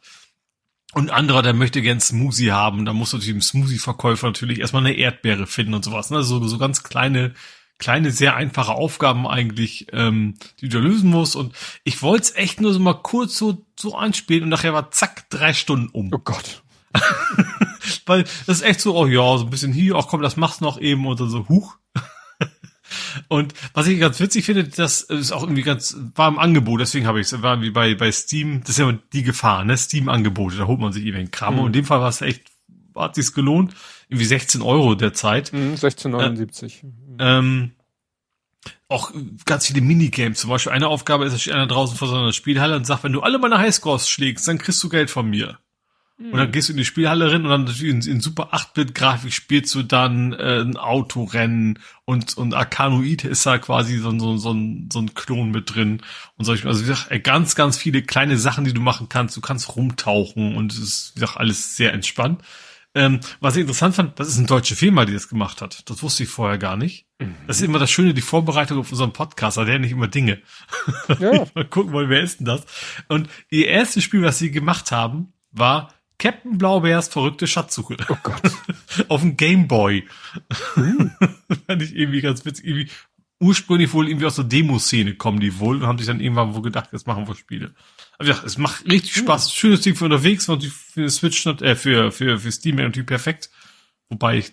Und 0.94 1.11
anderer, 1.11 1.43
der 1.43 1.52
möchte 1.52 1.83
gern 1.83 2.01
Smoothie 2.01 2.52
haben. 2.52 2.86
Da 2.86 2.94
musst 2.94 3.12
du 3.12 3.19
dem 3.19 3.43
Smoothie-Verkäufer 3.43 4.27
natürlich 4.27 4.61
erstmal 4.61 4.86
eine 4.86 4.97
Erdbeere 4.97 5.47
finden 5.47 5.75
und 5.75 5.85
sowas. 5.85 6.11
Ne? 6.11 6.23
So, 6.23 6.47
so 6.47 6.57
ganz 6.57 6.83
kleine 6.83 7.35
kleine, 7.83 8.12
sehr 8.12 8.36
einfache 8.36 8.73
Aufgaben 8.73 9.27
eigentlich, 9.27 9.89
ähm, 9.93 10.35
die 10.61 10.69
du 10.69 10.78
lösen 10.78 11.11
musst. 11.11 11.35
Und 11.35 11.52
ich 11.83 12.01
wollte 12.01 12.23
es 12.23 12.36
echt 12.36 12.61
nur 12.61 12.73
so 12.73 12.78
mal 12.78 12.94
kurz 12.94 13.36
so, 13.36 13.67
so 13.78 13.97
anspielen 13.97 14.44
und 14.44 14.51
nachher 14.51 14.73
war 14.73 14.93
zack, 14.93 15.28
drei 15.31 15.52
Stunden 15.52 15.89
um. 15.89 16.11
Oh 16.12 16.19
Gott. 16.19 16.62
Weil 18.07 18.23
das 18.47 18.59
ist 18.59 18.62
echt 18.62 18.81
so, 18.81 18.97
oh 18.97 19.07
ja, 19.07 19.36
so 19.36 19.44
ein 19.44 19.51
bisschen 19.51 19.73
hier, 19.73 19.97
ach 19.97 20.07
komm, 20.07 20.23
das 20.23 20.36
machst 20.36 20.61
noch 20.61 20.81
eben 20.81 21.05
und 21.07 21.19
dann 21.19 21.28
so, 21.28 21.49
huch. 21.49 21.77
Und 23.28 23.55
was 23.73 23.86
ich 23.86 23.99
ganz 23.99 24.20
witzig 24.20 24.44
finde, 24.44 24.65
das 24.65 25.01
ist 25.01 25.33
auch 25.33 25.43
irgendwie 25.43 25.62
ganz, 25.62 25.97
war 26.15 26.28
im 26.28 26.39
Angebot, 26.39 26.81
deswegen 26.81 27.07
habe 27.07 27.20
ich 27.20 27.33
es, 27.33 27.43
war 27.43 27.62
wie 27.62 27.70
bei, 27.70 27.94
bei 27.94 28.12
Steam, 28.12 28.61
das 28.61 28.70
ist 28.70 28.78
ja 28.78 28.93
die 29.15 29.23
Gefahr, 29.23 29.65
ne, 29.65 29.78
Steam-Angebote, 29.78 30.57
da 30.57 30.67
holt 30.67 30.78
man 30.78 30.93
sich 30.93 31.07
eben 31.07 31.31
Kram. 31.31 31.55
Mhm. 31.55 31.61
Und 31.61 31.67
in 31.69 31.73
dem 31.73 31.85
Fall 31.86 32.01
war 32.01 32.11
es 32.11 32.20
echt, 32.20 32.43
hat 32.94 33.15
sich's 33.15 33.33
gelohnt, 33.33 33.75
irgendwie 34.11 34.27
16 34.27 34.61
Euro 34.61 34.94
derzeit. 34.94 35.55
Mhm, 35.55 35.75
16,79. 35.75 36.83
Äh, 37.23 37.39
ähm, 37.39 37.73
auch 38.89 39.10
ganz 39.47 39.67
viele 39.67 39.81
Minigames. 39.81 40.41
Zum 40.41 40.51
Beispiel 40.51 40.73
eine 40.73 40.89
Aufgabe 40.89 41.25
ist, 41.25 41.33
da 41.33 41.39
steht 41.39 41.55
einer 41.55 41.67
draußen 41.67 41.97
vor 41.97 42.09
so 42.09 42.17
einer 42.17 42.33
Spielhalle 42.33 42.76
und 42.76 42.86
sagt, 42.86 43.05
wenn 43.05 43.12
du 43.12 43.23
alle 43.23 43.39
meine 43.39 43.59
Highscores 43.59 44.09
schlägst, 44.09 44.47
dann 44.47 44.59
kriegst 44.59 44.83
du 44.83 44.89
Geld 44.89 45.10
von 45.10 45.28
mir. 45.31 45.59
Und 46.18 46.39
dann 46.39 46.52
gehst 46.52 46.68
du 46.68 46.73
in 46.73 46.76
die 46.76 46.84
Spielhalle 46.84 47.33
rein 47.33 47.42
und 47.42 47.51
dann 47.51 47.65
natürlich 47.65 48.07
in, 48.07 48.12
in 48.12 48.20
super 48.20 48.55
8-Bit-Grafik 48.55 49.33
spielst 49.33 49.75
du 49.75 49.83
dann 49.83 50.33
äh, 50.34 50.60
ein 50.60 50.76
Autorennen 50.76 51.81
und, 52.05 52.36
und 52.36 52.55
Arkanoid 52.55 53.25
ist 53.25 53.44
da 53.44 53.59
quasi 53.59 53.99
so, 53.99 54.17
so, 54.18 54.36
so, 54.36 54.52
ein, 54.52 54.89
so 54.92 55.01
ein 55.01 55.15
Klon 55.15 55.51
mit 55.51 55.75
drin 55.75 56.01
und 56.36 56.44
solche, 56.44 56.68
also 56.68 56.84
wie 56.84 56.89
gesagt, 56.89 57.25
ganz, 57.25 57.57
ganz 57.57 57.76
viele 57.76 58.02
kleine 58.02 58.39
Sachen, 58.39 58.65
die 58.65 58.75
du 58.75 58.81
machen 58.81 59.09
kannst. 59.09 59.36
Du 59.36 59.41
kannst 59.41 59.75
rumtauchen 59.75 60.55
und 60.55 60.73
es 60.73 60.78
ist, 60.78 61.12
wie 61.17 61.20
gesagt, 61.20 61.39
alles 61.39 61.76
sehr 61.76 61.92
entspannt. 61.92 62.41
Ähm, 62.94 63.20
was 63.40 63.56
ich 63.56 63.62
interessant 63.62 63.94
fand, 63.94 64.20
das 64.20 64.28
ist 64.28 64.38
eine 64.38 64.46
deutsche 64.46 64.76
Firma, 64.76 65.04
die 65.06 65.14
das 65.14 65.28
gemacht 65.28 65.62
hat. 65.62 65.88
Das 65.88 66.02
wusste 66.02 66.24
ich 66.24 66.28
vorher 66.28 66.58
gar 66.58 66.76
nicht. 66.76 67.06
Mhm. 67.18 67.34
Das 67.46 67.56
ist 67.56 67.62
immer 67.62 67.78
das 67.78 67.90
Schöne, 67.90 68.12
die 68.12 68.20
Vorbereitung 68.20 68.78
auf 68.78 68.90
unseren 68.90 69.12
Podcast, 69.12 69.56
da 69.56 69.62
lernen 69.62 69.82
nicht 69.82 69.92
immer 69.92 70.08
Dinge. 70.08 70.42
Ja. 71.18 71.46
Mal 71.54 71.64
gucken 71.64 71.92
wollen, 71.92 72.10
wer 72.10 72.22
ist 72.22 72.40
denn 72.40 72.46
das? 72.46 72.66
Und 73.08 73.28
ihr 73.48 73.68
erstes 73.68 74.04
Spiel, 74.04 74.22
was 74.22 74.38
sie 74.38 74.50
gemacht 74.50 74.92
haben, 74.92 75.32
war 75.52 75.92
Captain 76.18 76.58
Blaubeers 76.58 77.08
verrückte 77.08 77.46
Schatzsuche. 77.46 77.96
Oh 78.08 78.16
Gott. 78.22 78.42
Auf 79.08 79.22
dem 79.22 79.36
Gameboy. 79.36 80.06
Uh. 80.76 81.08
Fand 81.66 81.82
ich 81.82 81.96
irgendwie 81.96 82.20
ganz 82.20 82.44
witzig. 82.44 82.66
Irgendwie 82.66 82.90
ursprünglich 83.40 83.92
wohl 83.92 84.08
irgendwie 84.08 84.26
aus 84.26 84.36
der 84.36 84.44
Demo-Szene 84.44 85.16
kommen 85.16 85.40
die 85.40 85.58
wohl 85.58 85.78
und 85.78 85.86
haben 85.86 85.98
sich 85.98 86.06
dann 86.06 86.20
irgendwann 86.20 86.54
wohl 86.54 86.62
gedacht, 86.62 86.90
jetzt 86.92 87.08
machen 87.08 87.26
wir 87.26 87.34
Spiele. 87.34 87.74
Ja, 88.23 88.42
es 88.44 88.59
macht 88.59 88.86
richtig 88.86 89.15
Spaß. 89.15 89.49
Uh. 89.49 89.51
Schönes 89.51 89.81
Ding 89.83 89.94
für 89.94 90.05
unterwegs 90.05 90.49
und 90.49 90.65
für 90.65 91.09
Switch, 91.10 91.47
äh, 91.47 91.76
für, 91.76 92.12
für, 92.12 92.39
für 92.39 92.52
Steam 92.52 92.76
natürlich 92.76 93.07
perfekt. 93.07 93.51
Wobei 94.09 94.39
ich 94.39 94.52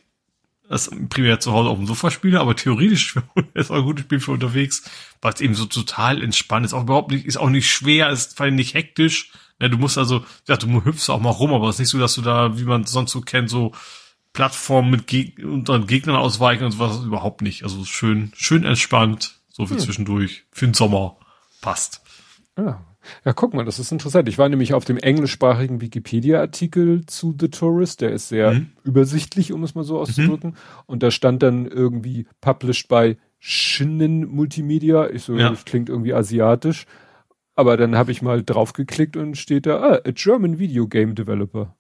das 0.70 0.92
primär 1.10 1.40
zu 1.40 1.52
Hause 1.52 1.70
auf 1.70 1.78
dem 1.78 1.88
Sofa 1.88 2.12
spiele, 2.12 2.40
aber 2.40 2.56
theoretisch 2.56 3.16
ist 3.56 3.72
auch 3.72 3.78
ein 3.78 3.84
gutes 3.84 4.06
Spiel 4.06 4.20
für 4.20 4.32
unterwegs, 4.32 4.84
weil 5.22 5.34
es 5.34 5.42
eben 5.42 5.56
so 5.56 5.66
total 5.66 6.22
entspannt 6.22 6.66
ist. 6.66 6.74
Auch 6.74 6.84
überhaupt 6.84 7.12
nicht, 7.12 7.26
ist 7.26 7.38
auch 7.38 7.50
nicht 7.50 7.70
schwer, 7.70 8.10
ist 8.10 8.38
vor 8.38 8.46
allem 8.46 8.56
nicht 8.56 8.76
hektisch. 8.76 9.32
Ja, 9.60 9.68
du 9.68 9.78
musst 9.78 9.98
also, 9.98 10.24
ja, 10.48 10.56
du 10.58 10.86
hüpfst 10.86 11.10
auch 11.10 11.20
mal 11.20 11.32
rum, 11.32 11.54
aber 11.54 11.68
es 11.68 11.76
ist 11.76 11.80
nicht 11.80 11.90
so, 11.90 12.00
dass 12.00 12.16
du 12.16 12.22
da, 12.22 12.58
wie 12.58 12.64
man 12.64 12.86
sonst 12.86 13.12
so 13.12 13.22
kennt, 13.22 13.50
so 13.50 13.74
Plattformen 14.32 14.92
mit 14.92 15.08
Geg 15.08 15.44
unter 15.44 15.80
Gegnern 15.80 16.16
ausweichen 16.16 16.64
und 16.64 16.72
sowas 16.72 17.04
überhaupt 17.04 17.42
nicht. 17.42 17.64
Also 17.64 17.84
schön, 17.84 18.32
schön 18.36 18.64
entspannt, 18.64 19.40
so 19.50 19.66
viel 19.66 19.78
hm. 19.78 19.84
zwischendurch. 19.84 20.44
Für 20.52 20.66
den 20.66 20.76
Sommer 20.76 21.18
passt. 21.62 22.02
Ja. 22.58 22.86
Ja, 23.26 23.34
guck 23.34 23.54
mal, 23.54 23.66
das 23.66 23.80
ist 23.80 23.92
interessant. 23.92 24.28
Ich 24.28 24.38
war 24.38 24.50
nämlich 24.50 24.74
auf 24.74 24.86
dem 24.86 24.98
englischsprachigen 24.98 25.82
Wikipedia-Artikel 25.82 27.06
zu 27.06 27.36
The 27.40 27.50
Tourist. 27.50 28.02
Der 28.02 28.12
ist 28.12 28.30
sehr 28.30 28.54
mhm. 28.54 28.72
übersichtlich, 28.84 29.54
um 29.54 29.64
es 29.64 29.76
mal 29.76 29.84
so 29.84 30.00
auszudrücken. 30.00 30.52
Mhm. 30.52 30.56
Und 30.86 31.04
da 31.04 31.12
stand 31.12 31.44
dann 31.44 31.66
irgendwie 31.66 32.28
published 32.42 32.88
by 32.88 33.18
Shinnen 33.40 34.28
Multimedia. 34.28 35.10
Ich 35.10 35.24
so, 35.24 35.36
ja. 35.36 35.50
das 35.50 35.66
klingt 35.66 35.90
irgendwie 35.90 36.14
asiatisch. 36.14 36.86
Aber 37.56 37.76
dann 37.76 37.98
habe 37.98 38.12
ich 38.12 38.22
mal 38.22 38.44
draufgeklickt 38.44 39.18
und 39.18 39.38
steht 39.38 39.66
da, 39.66 39.80
ah, 39.80 40.02
a 40.06 40.12
German 40.12 40.60
Video 40.60 40.88
Game 40.88 41.16
Developer. 41.16 41.76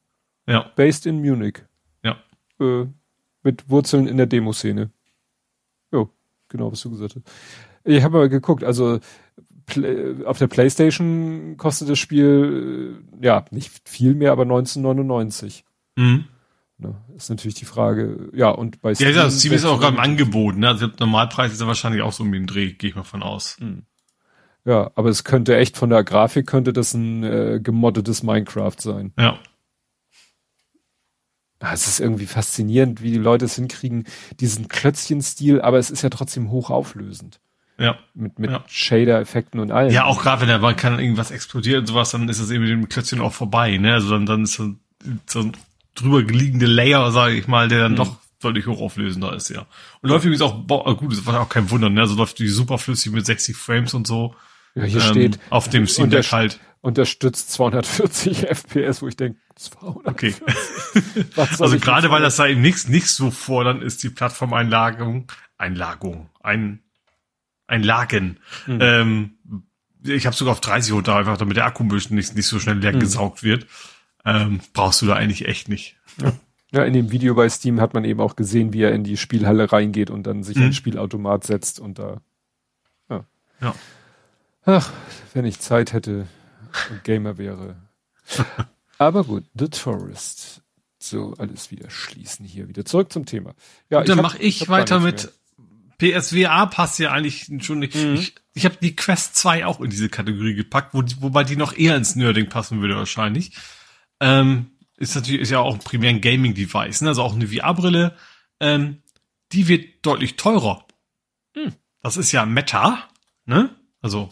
Ja. 0.47 0.71
Based 0.75 1.05
in 1.05 1.21
Munich. 1.21 1.63
Ja. 2.03 2.17
Äh, 2.59 2.87
mit 3.43 3.69
Wurzeln 3.69 4.07
in 4.07 4.17
der 4.17 4.25
Demoszene. 4.25 4.91
Jo, 5.91 6.09
genau, 6.49 6.71
was 6.71 6.81
du 6.81 6.89
gesagt 6.89 7.15
hast. 7.15 7.25
Ich 7.83 8.03
habe 8.03 8.17
mal 8.17 8.29
geguckt, 8.29 8.63
also 8.63 8.99
auf 10.25 10.37
der 10.37 10.47
Playstation 10.47 11.55
kostet 11.57 11.89
das 11.89 11.99
Spiel, 11.99 13.01
äh, 13.21 13.25
ja, 13.25 13.45
nicht 13.51 13.71
viel 13.87 14.15
mehr, 14.15 14.31
aber 14.31 14.43
1999. 14.43 15.65
Mhm. 15.95 16.25
Ne, 16.77 16.95
ist 17.17 17.29
natürlich 17.29 17.55
die 17.55 17.65
Frage, 17.65 18.29
ja, 18.33 18.49
und 18.49 18.81
bei 18.81 18.95
Steam. 18.95 19.09
Ja, 19.09 19.23
ja 19.23 19.29
Steam 19.29 19.51
ist 19.51 19.65
auch 19.65 19.81
gerade 19.81 19.95
im 19.95 19.99
Angebot, 19.99 20.55
ne? 20.55 20.69
Also 20.69 20.87
Normalpreis 20.99 21.51
ist 21.51 21.59
ja 21.59 21.67
wahrscheinlich 21.67 22.01
auch 22.01 22.13
so 22.13 22.23
um 22.23 22.31
den 22.31 22.47
Dreh, 22.47 22.71
gehe 22.71 22.91
ich 22.91 22.95
mal 22.95 23.03
von 23.03 23.21
aus. 23.21 23.57
Mhm. 23.59 23.83
Ja, 24.65 24.91
aber 24.95 25.09
es 25.09 25.23
könnte 25.23 25.57
echt 25.57 25.77
von 25.77 25.89
der 25.89 26.03
Grafik 26.03 26.47
könnte 26.47 26.71
das 26.71 26.93
ein 26.93 27.23
äh, 27.23 27.59
gemoddetes 27.61 28.23
Minecraft 28.23 28.75
sein. 28.77 29.13
Ja. 29.17 29.39
Ah, 31.59 31.73
es 31.73 31.87
ist 31.87 31.99
irgendwie 31.99 32.25
faszinierend, 32.25 33.01
wie 33.01 33.11
die 33.11 33.17
Leute 33.17 33.45
es 33.45 33.55
hinkriegen, 33.55 34.05
diesen 34.39 34.69
Klötzchen-Stil, 34.69 35.59
aber 35.59 35.77
es 35.77 35.91
ist 35.91 36.01
ja 36.01 36.09
trotzdem 36.09 36.51
hochauflösend. 36.51 37.41
Ja. 37.79 37.97
Mit, 38.13 38.37
mit 38.37 38.51
ja. 38.51 38.63
Shader-Effekten 38.67 39.59
und 39.59 39.71
allem. 39.71 39.91
Ja, 39.91 40.05
auch 40.05 40.21
gerade 40.21 40.41
wenn 40.41 40.61
da 40.61 40.73
kann 40.73 40.99
irgendwas 40.99 41.31
explodiert 41.31 41.79
und 41.79 41.87
sowas, 41.87 42.11
dann 42.11 42.27
ist 42.27 42.39
es 42.39 42.51
eben 42.51 42.63
mit 42.63 42.71
dem 42.71 42.89
Klötzchen 42.89 43.21
auch 43.21 43.33
vorbei, 43.33 43.77
ne? 43.77 43.93
Also 43.93 44.09
dann, 44.11 44.25
dann 44.25 44.43
ist 44.43 44.53
so, 44.53 44.73
so 45.25 45.39
ein 45.39 45.53
drüber 45.95 46.21
liegende 46.21 46.65
Layer, 46.65 47.11
sage 47.11 47.35
ich 47.35 47.47
mal, 47.47 47.69
der 47.69 47.79
dann 47.79 47.93
mhm. 47.93 47.97
doch 47.97 48.17
deutlich 48.41 48.67
hochauflösender 48.67 49.33
ist, 49.33 49.49
ja. 49.49 49.65
Und 50.01 50.09
läuft 50.09 50.25
übrigens 50.25 50.41
auch, 50.41 50.67
gut, 50.97 51.11
das 51.11 51.25
war 51.25 51.39
auch 51.39 51.49
kein 51.49 51.69
Wunder, 51.71 51.89
ne? 51.89 52.01
Also 52.01 52.15
läuft 52.15 52.39
die 52.39 52.47
super 52.47 52.77
flüssig 52.77 53.11
mit 53.11 53.25
60 53.25 53.55
Frames 53.55 53.93
und 53.93 54.07
so. 54.07 54.35
Ja, 54.75 54.83
hier 54.83 55.01
ähm, 55.01 55.07
steht. 55.07 55.39
Auf 55.49 55.69
dem 55.69 55.87
Steam 55.87 56.09
Deck 56.09 56.31
halt. 56.31 56.59
Unterstützt 56.81 57.51
240 57.51 58.47
FPS, 58.49 59.01
wo 59.01 59.07
ich 59.07 59.17
denke, 59.17 59.39
240. 59.55 60.05
Okay. 60.05 61.25
also 61.59 61.77
gerade 61.79 62.11
weil 62.11 62.21
das 62.21 62.37
da 62.37 62.47
eben 62.47 62.61
nichts, 62.61 62.87
nichts 62.87 63.15
so 63.15 63.31
fordernd 63.31 63.83
ist, 63.83 64.03
die 64.03 64.09
Plattformeinlagung, 64.09 65.29
Einlagung, 65.57 66.29
ein, 66.41 66.81
ein 67.69 67.83
Lagen. 67.83 68.37
Mhm. 68.67 68.79
Ähm, 68.81 69.31
ich 70.03 70.25
habe 70.25 70.35
sogar 70.35 70.53
auf 70.53 70.61
30 70.61 70.93
runter, 70.93 71.15
einfach 71.15 71.37
damit 71.37 71.57
der 71.57 71.65
Akku 71.65 71.83
nicht, 71.83 72.11
nicht 72.11 72.47
so 72.47 72.59
schnell 72.59 72.77
leer 72.77 72.93
mhm. 72.93 72.99
gesaugt 72.99 73.43
wird. 73.43 73.67
Ähm, 74.25 74.59
brauchst 74.73 75.01
du 75.01 75.05
da 75.05 75.15
eigentlich 75.15 75.45
echt 75.47 75.69
nicht. 75.69 75.97
Ja. 76.21 76.33
ja. 76.71 76.83
in 76.83 76.93
dem 76.93 77.11
Video 77.11 77.35
bei 77.35 77.49
Steam 77.49 77.79
hat 77.79 77.93
man 77.93 78.03
eben 78.03 78.19
auch 78.19 78.35
gesehen, 78.35 78.73
wie 78.73 78.81
er 78.81 78.93
in 78.93 79.03
die 79.03 79.17
Spielhalle 79.17 79.71
reingeht 79.71 80.09
und 80.09 80.23
dann 80.23 80.43
sich 80.43 80.57
mhm. 80.57 80.65
ein 80.65 80.73
Spielautomat 80.73 81.43
setzt 81.43 81.79
und 81.79 81.99
da. 81.99 82.21
Ja. 83.09 83.25
ja. 83.61 83.75
Ach, 84.65 84.91
wenn 85.33 85.45
ich 85.45 85.59
Zeit 85.59 85.93
hätte 85.93 86.27
und 86.89 87.03
Gamer 87.03 87.37
wäre. 87.37 87.75
Aber 88.97 89.23
gut, 89.23 89.45
The 89.53 89.69
Tourist. 89.69 90.61
So, 91.01 91.33
alles 91.37 91.71
wieder 91.71 91.89
schließen 91.89 92.45
hier. 92.45 92.67
Wieder 92.67 92.83
zurück 92.83 93.11
zum 93.13 93.25
Thema. 93.25 93.53
Ja, 93.89 94.03
dann 94.03 94.21
mache 94.21 94.37
ich, 94.39 94.63
ich 94.63 94.69
weiter 94.69 94.99
mit 94.99 95.31
PSVA 95.99 96.65
passt 96.65 96.97
ja 96.97 97.11
eigentlich 97.11 97.49
schon 97.63 97.79
nicht. 97.79 97.95
Mhm. 97.95 98.15
Ich, 98.15 98.33
ich 98.53 98.65
habe 98.65 98.77
die 98.81 98.95
Quest 98.95 99.35
2 99.35 99.65
auch 99.65 99.79
in 99.81 99.89
diese 99.89 100.09
Kategorie 100.09 100.55
gepackt, 100.55 100.93
wo, 100.93 101.03
wobei 101.19 101.43
die 101.43 101.55
noch 101.55 101.77
eher 101.77 101.95
ins 101.95 102.15
Nerding 102.15 102.49
passen 102.49 102.81
würde 102.81 102.95
wahrscheinlich. 102.95 103.51
Ähm, 104.19 104.71
ist 104.97 105.15
natürlich 105.15 105.41
ist 105.41 105.51
ja 105.51 105.59
auch 105.59 105.77
primär 105.79 106.09
ein 106.09 106.21
Gaming-Device, 106.21 107.01
ne? 107.01 107.09
also 107.09 107.21
auch 107.21 107.35
eine 107.35 107.47
VR-Brille. 107.47 108.15
Ähm, 108.59 109.03
die 109.51 109.67
wird 109.67 110.05
deutlich 110.05 110.35
teurer. 110.35 110.85
Mhm. 111.55 111.73
Das 112.01 112.17
ist 112.17 112.31
ja 112.31 112.45
Meta, 112.45 113.09
ne? 113.45 113.69
Also 114.01 114.31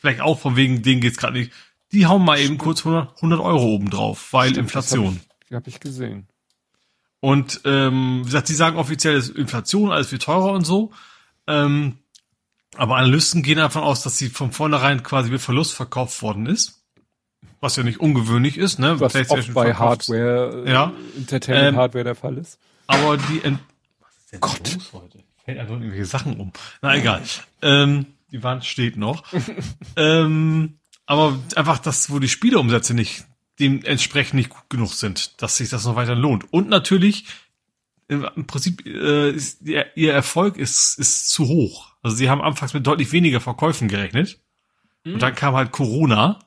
vielleicht 0.00 0.20
auch 0.20 0.38
von 0.38 0.56
wegen, 0.56 0.82
denen 0.82 1.00
geht's 1.00 1.16
gerade 1.16 1.38
nicht. 1.38 1.52
Die 1.92 2.06
hauen 2.06 2.24
mal 2.24 2.38
eben 2.38 2.58
kurz 2.58 2.80
100, 2.84 3.16
100 3.16 3.40
Euro 3.40 3.64
oben 3.74 3.88
drauf, 3.88 4.32
weil 4.32 4.50
Stimmt, 4.50 4.66
Inflation. 4.66 5.06
Habe 5.06 5.20
ich, 5.48 5.54
hab 5.54 5.66
ich 5.68 5.80
gesehen. 5.80 6.28
Und 7.20 7.60
ähm, 7.64 8.20
wie 8.20 8.26
gesagt, 8.26 8.48
die 8.48 8.54
sagen 8.54 8.76
offiziell, 8.76 9.16
es 9.16 9.30
ist 9.30 9.36
Inflation, 9.36 9.90
alles 9.90 10.08
viel 10.08 10.18
teurer 10.18 10.52
und 10.52 10.64
so. 10.64 10.92
Ähm, 11.46 11.98
aber 12.76 12.96
Analysten 12.96 13.42
gehen 13.42 13.58
davon 13.58 13.82
aus, 13.82 14.02
dass 14.02 14.18
sie 14.18 14.28
von 14.28 14.52
vornherein 14.52 15.02
quasi 15.02 15.30
mit 15.30 15.40
Verlust 15.40 15.74
verkauft 15.74 16.22
worden 16.22 16.46
ist. 16.46 16.82
Was 17.60 17.74
ja 17.74 17.82
nicht 17.82 17.98
ungewöhnlich 17.98 18.56
ist, 18.56 18.78
ne? 18.78 19.00
Was 19.00 19.16
oft 19.30 19.52
bei 19.52 19.74
Hardware, 19.74 20.64
äh, 20.64 20.72
ja. 20.72 20.92
Entertainment 21.16 21.68
ähm, 21.68 21.76
Hardware 21.76 22.04
der 22.04 22.14
Fall 22.14 22.38
ist. 22.38 22.58
Aber 22.86 23.16
die 23.16 23.42
Ent 23.42 23.58
Was 24.00 24.16
ist 24.16 24.32
denn 24.32 24.40
Gott. 24.40 24.74
los 24.74 24.92
heute? 24.92 25.18
Fällt 25.44 25.58
einfach 25.58 25.74
irgendwelche 25.74 26.04
Sachen 26.04 26.38
um. 26.38 26.52
Na 26.82 26.96
egal. 26.96 27.22
Ähm, 27.62 28.06
die 28.30 28.42
Wand 28.44 28.64
steht 28.64 28.96
noch. 28.96 29.24
ähm, 29.96 30.78
aber 31.06 31.38
einfach 31.56 31.78
das, 31.78 32.10
wo 32.10 32.18
die 32.18 32.28
Spieleumsätze 32.28 32.94
nicht 32.94 33.24
dementsprechend 33.58 34.34
nicht 34.34 34.50
gut 34.50 34.68
genug 34.68 34.92
sind, 34.92 35.40
dass 35.42 35.56
sich 35.56 35.68
das 35.68 35.84
noch 35.84 35.96
weiter 35.96 36.14
lohnt. 36.14 36.52
Und 36.52 36.68
natürlich, 36.68 37.24
im 38.08 38.46
Prinzip, 38.46 38.86
äh, 38.86 39.30
ist, 39.30 39.62
ihr, 39.62 39.86
ihr 39.96 40.12
Erfolg 40.12 40.56
ist, 40.56 40.98
ist 40.98 41.28
zu 41.28 41.48
hoch. 41.48 41.92
Also 42.02 42.16
sie 42.16 42.30
haben 42.30 42.40
anfangs 42.40 42.74
mit 42.74 42.86
deutlich 42.86 43.12
weniger 43.12 43.40
Verkäufen 43.40 43.88
gerechnet. 43.88 44.40
Mhm. 45.04 45.14
Und 45.14 45.22
dann 45.22 45.34
kam 45.34 45.54
halt 45.54 45.72
Corona. 45.72 46.38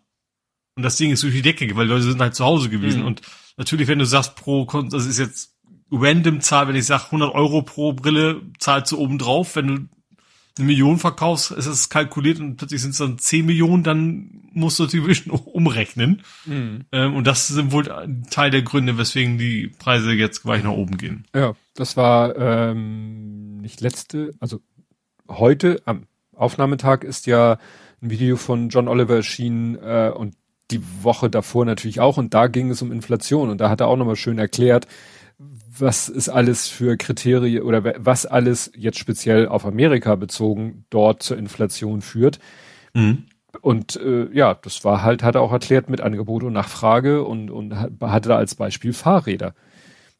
Und 0.76 0.84
das 0.84 0.98
Ding 0.98 1.12
ist 1.12 1.24
durch 1.24 1.34
die 1.34 1.42
Decke, 1.42 1.76
weil 1.76 1.88
Leute 1.88 2.04
sind 2.04 2.22
halt 2.22 2.36
zu 2.36 2.46
Hause 2.46 2.70
gewesen. 2.70 3.02
Mhm. 3.02 3.08
Und 3.08 3.22
natürlich, 3.58 3.88
wenn 3.88 4.00
du 4.00 4.06
sagst, 4.06 4.36
pro, 4.36 4.66
das 4.66 5.06
ist 5.06 5.20
jetzt 5.20 5.56
random 5.92 6.42
Zahl, 6.42 6.68
wenn 6.68 6.76
ich 6.76 6.86
sage 6.86 7.06
100 7.06 7.34
Euro 7.34 7.62
pro 7.62 7.94
Brille, 7.94 8.42
zahlst 8.60 8.92
du 8.92 8.98
oben 8.98 9.18
drauf. 9.18 9.56
Wenn 9.56 9.68
du 9.68 9.90
eine 10.58 10.68
Million 10.68 10.98
verkaufst, 10.98 11.52
ist 11.52 11.66
es 11.66 11.90
kalkuliert 11.90 12.40
und 12.40 12.58
plötzlich 12.58 12.82
sind 12.82 12.92
es 12.92 12.98
dann 12.98 13.18
10 13.18 13.46
Millionen, 13.46 13.84
dann 13.84 14.42
musst 14.52 14.80
du 14.80 14.84
natürlich 14.84 15.30
umrechnen. 15.46 16.24
Mhm. 16.46 16.86
Ähm, 16.92 17.16
und 17.16 17.28
das 17.28 17.48
sind 17.48 17.72
wohl 17.72 17.86
Teil 18.30 18.52
der 18.52 18.62
Gründe, 18.62 18.98
weswegen 18.98 19.38
die 19.38 19.72
Preise 19.80 20.12
jetzt 20.12 20.44
gleich 20.44 20.64
nach 20.64 20.72
oben 20.72 20.98
gehen. 20.98 21.26
Ja, 21.36 21.54
das 21.76 21.98
war 21.98 22.36
ähm, 22.38 23.58
nicht 23.58 23.82
letzte, 23.82 24.32
also 24.40 24.60
heute 25.30 25.82
am 25.86 26.04
Aufnahmetag 26.36 27.04
ist 27.04 27.28
ja 27.28 27.58
ein 28.02 28.10
Video 28.10 28.36
von 28.36 28.70
John 28.70 28.88
Oliver 28.88 29.16
erschienen 29.16 29.76
äh, 29.76 30.12
und 30.14 30.36
die 30.72 30.82
Woche 31.02 31.30
davor 31.30 31.66
natürlich 31.66 32.00
auch 32.00 32.18
und 32.18 32.34
da 32.34 32.48
ging 32.48 32.70
es 32.70 32.82
um 32.82 32.92
Inflation 32.92 33.50
und 33.50 33.60
da 33.60 33.70
hat 33.70 33.82
er 33.82 33.88
auch 33.88 33.98
nochmal 33.98 34.16
schön 34.16 34.40
erklärt, 34.40 34.88
was 35.80 36.10
ist 36.10 36.30
alles 36.30 36.68
für 36.68 36.98
Kriterien 36.98 37.64
oder 37.64 37.94
was 37.98 38.26
alles 38.26 38.72
jetzt 38.76 39.00
speziell 39.00 39.48
auf 39.48 39.66
Amerika 39.66 40.16
bezogen 40.16 40.86
dort 40.90 41.24
zur 41.24 41.38
Inflation 41.38 42.02
führt. 42.02 42.40
Mhm. 42.94 43.26
Und 43.62 43.98
äh, 43.98 44.30
ja, 44.34 44.54
das 44.54 44.84
war 44.84 45.04
halt, 45.04 45.24
hat 45.24 45.36
er 45.36 45.42
auch 45.42 45.52
erklärt 45.52 45.90
mit 45.90 46.02
Angebot 46.02 46.44
und 46.44 46.54
Nachfrage 46.54 47.24
und, 47.24 47.52
und 47.52 47.76
hatte 47.76 48.30
da 48.30 48.38
als 48.38 48.56
Beispiel 48.56 48.94
Fahrräder. 48.94 49.54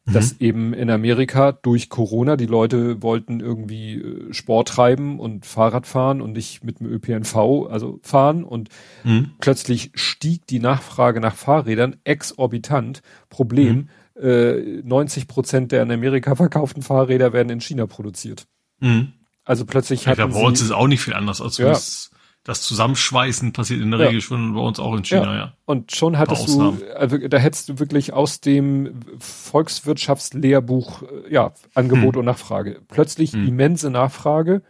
Mhm. 0.04 0.12
Dass 0.12 0.40
eben 0.40 0.74
in 0.74 0.90
Amerika 0.90 1.52
durch 1.52 1.88
Corona 1.88 2.36
die 2.36 2.46
Leute 2.46 3.02
wollten 3.02 3.40
irgendwie 3.40 4.00
äh, 4.00 4.32
Sport 4.32 4.68
treiben 4.68 5.18
und 5.18 5.46
Fahrrad 5.46 5.86
fahren 5.86 6.20
und 6.20 6.32
nicht 6.32 6.64
mit 6.64 6.80
dem 6.80 6.86
ÖPNV, 6.86 7.68
also 7.68 8.00
fahren. 8.02 8.44
Und 8.44 8.68
mhm. 9.04 9.32
plötzlich 9.38 9.92
stieg 9.94 10.46
die 10.46 10.60
Nachfrage 10.60 11.20
nach 11.20 11.34
Fahrrädern 11.34 11.96
exorbitant. 12.04 13.02
Problem, 13.28 13.76
mhm 13.76 13.88
äh, 14.22 14.82
90 14.84 15.28
Prozent 15.28 15.72
der 15.72 15.82
in 15.82 15.90
Amerika 15.90 16.34
verkauften 16.36 16.82
Fahrräder 16.82 17.32
werden 17.32 17.50
in 17.50 17.60
China 17.60 17.86
produziert. 17.86 18.46
Mhm. 18.80 19.12
Also 19.44 19.64
plötzlich 19.64 20.06
hat. 20.06 20.18
Ja, 20.18 20.26
bei 20.26 20.40
uns 20.40 20.60
ist 20.60 20.70
auch 20.70 20.86
nicht 20.86 21.00
viel 21.00 21.14
anders. 21.14 21.40
Also 21.40 21.64
ja. 21.64 21.70
das, 21.70 22.10
das 22.44 22.62
Zusammenschweißen 22.62 23.52
passiert 23.52 23.80
in 23.80 23.90
der 23.90 24.00
ja. 24.00 24.06
Regel 24.06 24.20
schon 24.20 24.54
bei 24.54 24.60
uns 24.60 24.78
auch 24.78 24.94
in 24.94 25.04
China, 25.04 25.24
ja. 25.24 25.36
ja. 25.36 25.56
Und 25.64 25.94
schon 25.94 26.18
hattest 26.18 26.48
du, 26.48 26.78
also 26.94 27.18
da 27.18 27.38
hättest 27.38 27.68
du 27.68 27.78
wirklich 27.78 28.12
aus 28.12 28.40
dem 28.40 29.00
Volkswirtschaftslehrbuch, 29.18 31.02
äh, 31.02 31.32
ja, 31.32 31.52
Angebot 31.74 32.14
mhm. 32.14 32.20
und 32.20 32.24
Nachfrage. 32.26 32.80
Plötzlich 32.88 33.32
mhm. 33.32 33.48
immense 33.48 33.90
Nachfrage 33.90 34.62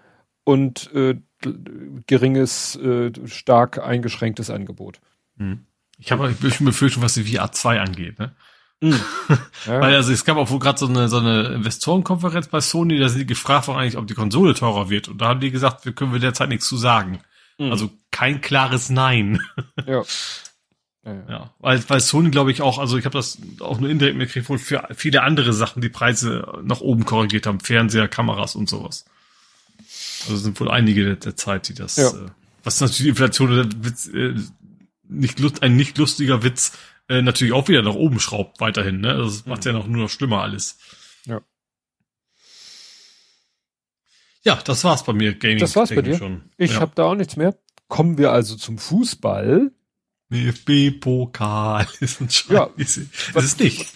und 0.45 0.91
äh, 0.95 1.17
geringes, 2.07 2.77
äh, 2.77 3.11
stark 3.27 3.79
eingeschränktes 3.79 4.51
Angebot. 4.51 5.01
Mhm. 5.37 5.67
Ich 5.99 6.11
habe 6.13 6.27
ein 6.27 6.35
bisschen 6.35 6.67
Befürchtung, 6.67 7.03
was 7.03 7.15
die 7.15 7.25
VR2 7.25 7.79
angeht. 7.79 8.19
Ne? 8.19 8.33
Mhm. 8.83 9.01
Ja. 9.65 9.81
Weil 9.81 9.95
also 9.95 10.13
es 10.13 10.25
gab 10.25 10.39
auch 10.39 10.51
wohl 10.51 10.59
gerade 10.59 10.77
so 10.77 10.89
eine 10.89 11.09
so 11.09 11.19
eine 11.19 11.45
Investorenkonferenz 11.51 12.49
bei 12.49 12.61
Sony, 12.61 12.99
da 12.99 13.09
sind 13.09 13.21
die 13.21 13.27
gefragt 13.27 13.69
worden 13.69 13.79
eigentlich, 13.79 13.97
ob 13.97 14.09
die 14.09 14.15
Konsole 14.15 14.55
teurer 14.55 14.91
wird. 14.91 15.07
Und 15.07 15.19
da 15.19 15.29
haben 15.29 15.39
die 15.39 15.53
gesagt, 15.53 15.85
wir 15.85 15.93
können 15.93 16.13
wir 16.13 16.19
derzeit 16.19 16.49
nichts 16.49 16.67
zu 16.67 16.77
sagen. 16.77 17.21
Mhm. 17.59 17.71
Also 17.71 17.91
kein 18.11 18.41
klares 18.41 18.91
Nein. 18.91 19.41
Ja. 19.87 20.03
Ja, 21.05 21.13
ja. 21.15 21.23
ja, 21.29 21.51
weil, 21.59 21.83
weil 21.89 22.01
Sony 22.01 22.31
glaube 22.31 22.53
ich 22.53 22.63
auch, 22.63 22.79
also 22.79 22.97
ich 22.97 23.05
habe 23.05 23.19
das 23.19 23.39
auch 23.59 23.81
nur 23.81 23.91
indirekt 23.91 24.17
mitgekriegt, 24.17 24.49
wohl 24.49 24.59
für 24.59 24.87
viele 24.95 25.23
andere 25.23 25.53
Sachen 25.53 25.83
die 25.83 25.89
Preise 25.89 26.61
nach 26.63 26.81
oben 26.81 27.05
korrigiert 27.05 27.47
haben, 27.47 27.59
Fernseher, 27.59 28.07
Kameras 28.07 28.55
und 28.55 28.69
sowas. 28.69 29.05
Also 30.25 30.37
sind 30.37 30.61
wohl 30.61 30.71
einige 30.71 31.05
der, 31.05 31.17
der 31.17 31.37
Zeit, 31.37 31.69
die 31.69 31.75
das, 31.75 31.97
ja. 31.97 32.09
äh, 32.09 32.27
was 32.63 32.81
natürlich 32.81 33.03
die 33.03 33.09
Inflation 33.09 33.85
Witz, 33.85 34.07
äh, 34.09 34.35
nicht 35.09 35.63
ein 35.63 35.77
nicht 35.77 35.99
lustiger 35.99 36.45
Witz, 36.45 36.73
äh, 37.09 37.23
natürlich 37.23 37.53
auch 37.53 37.69
wieder 37.69 37.83
nach 37.83 37.95
oben 37.95 38.21
schraubt 38.21 38.61
weiterhin. 38.61 39.01
Ne? 39.01 39.17
Das 39.17 39.47
macht 39.47 39.65
mhm. 39.65 39.71
ja 39.71 39.79
noch 39.79 39.87
nur 39.87 40.03
noch 40.03 40.11
schlimmer 40.11 40.43
alles. 40.43 40.79
Ja. 41.27 41.41
Ja, 44.45 44.57
das 44.57 44.85
war's 44.85 45.05
bei 45.05 45.13
mir, 45.13 45.35
Gaming. 45.35 45.59
Das 45.59 45.77
war's 45.77 45.91
bei 45.91 46.03
dir. 46.03 46.19
Schon. 46.19 46.51
Ich 46.57 46.75
ja. 46.75 46.81
habe 46.81 46.93
da 46.95 47.05
auch 47.05 47.15
nichts 47.15 47.37
mehr. 47.37 47.57
Kommen 47.89 48.19
wir 48.19 48.33
also 48.33 48.57
zum 48.57 48.79
Fußball. 48.79 49.71
DFB-Pokal 50.31 51.87
ist 52.01 52.21
ein 52.21 52.31
Scheiß. 52.31 52.49
Ja, 52.49 52.71
das 53.35 53.45
ist 53.45 53.61
nicht. 53.61 53.93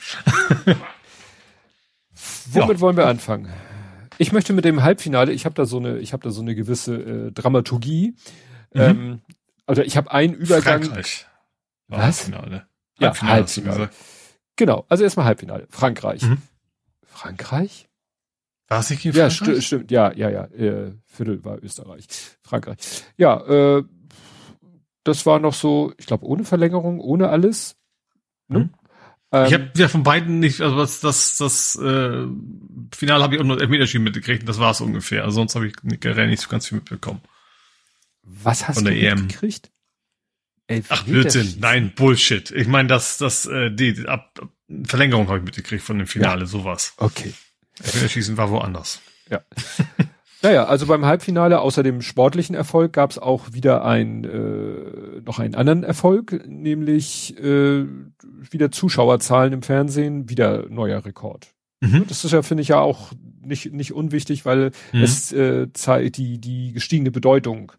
Womit 2.51 2.77
ja. 2.77 2.81
wollen 2.81 2.97
wir 2.97 3.07
anfangen? 3.07 3.53
Ich 4.19 4.33
möchte 4.33 4.53
mit 4.53 4.65
dem 4.65 4.83
Halbfinale, 4.83 5.33
ich 5.33 5.45
habe 5.45 5.55
da 5.55 5.65
so 5.67 5.79
eine, 5.79 5.99
ich 5.99 6.13
habe 6.13 6.23
da 6.23 6.31
so 6.31 6.41
eine 6.41 6.55
gewisse 6.55 6.95
äh, 6.95 7.33
Dramaturgie. 7.33 8.17
Mhm. 8.73 8.81
Ähm, 8.81 9.23
also 9.67 9.83
ich 9.83 9.97
habe 9.97 10.13
einen 10.13 10.35
Übergang. 10.35 10.83
Frankreich. 10.83 11.27
Was? 11.89 12.29
Halbfinale. 12.29 12.67
Ja, 12.99 13.21
Halbfinale. 13.21 13.91
Genau, 14.57 14.87
also 14.89 15.05
erstmal 15.05 15.27
Halbfinale. 15.27 15.67
Frankreich. 15.71 16.23
Mhm. 16.23 16.39
Frankreich? 17.05 17.89
War 18.69 18.81
es 18.81 18.91
nicht 18.91 19.03
gegen 19.03 19.17
ja, 19.17 19.31
Frankreich? 19.31 19.49
Ja, 19.49 19.55
st 19.61 19.65
stimmt. 19.65 19.91
Ja, 19.91 20.13
ja, 20.13 20.31
ja. 20.31 20.45
Äh, 20.47 20.93
Viertel 21.05 21.45
war 21.45 21.63
Österreich. 21.63 22.07
Frankreich. 22.43 22.79
Ja, 23.17 23.41
äh, 23.47 23.85
das 25.05 25.25
war 25.25 25.39
noch 25.39 25.55
so, 25.55 25.93
ich 25.99 26.07
glaube, 26.07 26.27
ohne 26.27 26.45
Verlängerung, 26.45 27.01
ohne 27.01 27.29
alles. 27.29 27.77
Ne? 28.49 28.59
Mhm. 28.59 28.71
Ähm, 29.33 29.47
ich 29.47 29.55
habe 29.55 29.71
ja 29.77 29.89
von 29.89 30.03
beiden 30.03 30.41
nicht, 30.41 30.61
also 30.61 30.77
das, 30.77 31.01
das, 31.01 31.37
das 31.37 31.77
äh, 31.77 32.27
Finale 32.95 33.23
habe 33.23 33.35
ich 33.35 33.41
auch 33.41 33.45
nur 33.45 33.61
Elfmeterschießen 33.61 34.03
mitgekriegt 34.03 34.49
das 34.49 34.59
war 34.59 34.71
es 34.71 34.81
ungefähr. 34.81 35.25
Also 35.25 35.37
sonst 35.37 35.55
habe 35.55 35.69
ich 35.69 35.75
generell 36.01 36.29
nicht 36.29 36.43
so 36.43 36.49
ganz 36.49 36.67
viel 36.67 36.77
mitbekommen. 36.77 37.21
Was 38.23 38.67
hast 38.67 38.77
von 38.77 38.85
du 38.85 38.91
mitgekriegt? 38.91 39.71
Ach, 40.89 41.05
Blödsinn. 41.05 41.57
Nein, 41.61 41.93
Bullshit. 41.95 42.51
Ich 42.51 42.67
meine, 42.67 42.89
das, 42.89 43.19
das, 43.19 43.47
äh, 43.47 43.71
die 43.71 44.07
ab, 44.07 44.41
Verlängerung 44.85 45.29
habe 45.29 45.39
ich 45.39 45.45
mitgekriegt 45.45 45.83
von 45.83 45.99
dem 45.99 46.07
Finale, 46.07 46.41
ja. 46.41 46.47
sowas. 46.47 46.95
Okay. 46.97 47.33
Elfmeterschießen 47.83 48.37
war 48.37 48.51
woanders. 48.51 49.01
Ja. 49.31 49.43
naja, 50.43 50.65
also 50.65 50.87
beim 50.87 51.05
Halbfinale 51.05 51.61
außer 51.61 51.83
dem 51.83 52.03
sportlichen 52.03 52.57
Erfolg 52.57 52.93
gab 52.93 53.11
es 53.11 53.19
auch 53.19 53.53
wieder 53.53 53.85
ein 53.85 54.25
äh, 54.25 55.21
noch 55.25 55.39
einen 55.39 55.55
anderen 55.55 55.85
Erfolg, 55.85 56.45
nämlich 56.49 57.39
äh, 57.39 57.85
wieder 58.51 58.71
Zuschauerzahlen 58.73 59.53
im 59.53 59.63
Fernsehen, 59.63 60.29
wieder 60.29 60.69
neuer 60.69 61.05
Rekord. 61.05 61.55
Mhm. 61.81 62.07
Das 62.09 62.25
ist 62.25 62.33
ja, 62.33 62.43
finde 62.43 62.63
ich, 62.63 62.69
ja 62.69 62.81
auch 62.81 63.13
nicht, 63.41 63.73
nicht 63.73 63.93
unwichtig, 63.93 64.45
weil 64.45 64.73
mhm. 64.93 65.03
es 65.03 65.33
äh, 65.33 65.73
zeigt 65.73 66.17
die, 66.17 66.41
die 66.41 66.73
gestiegene 66.73 67.11
Bedeutung 67.11 67.73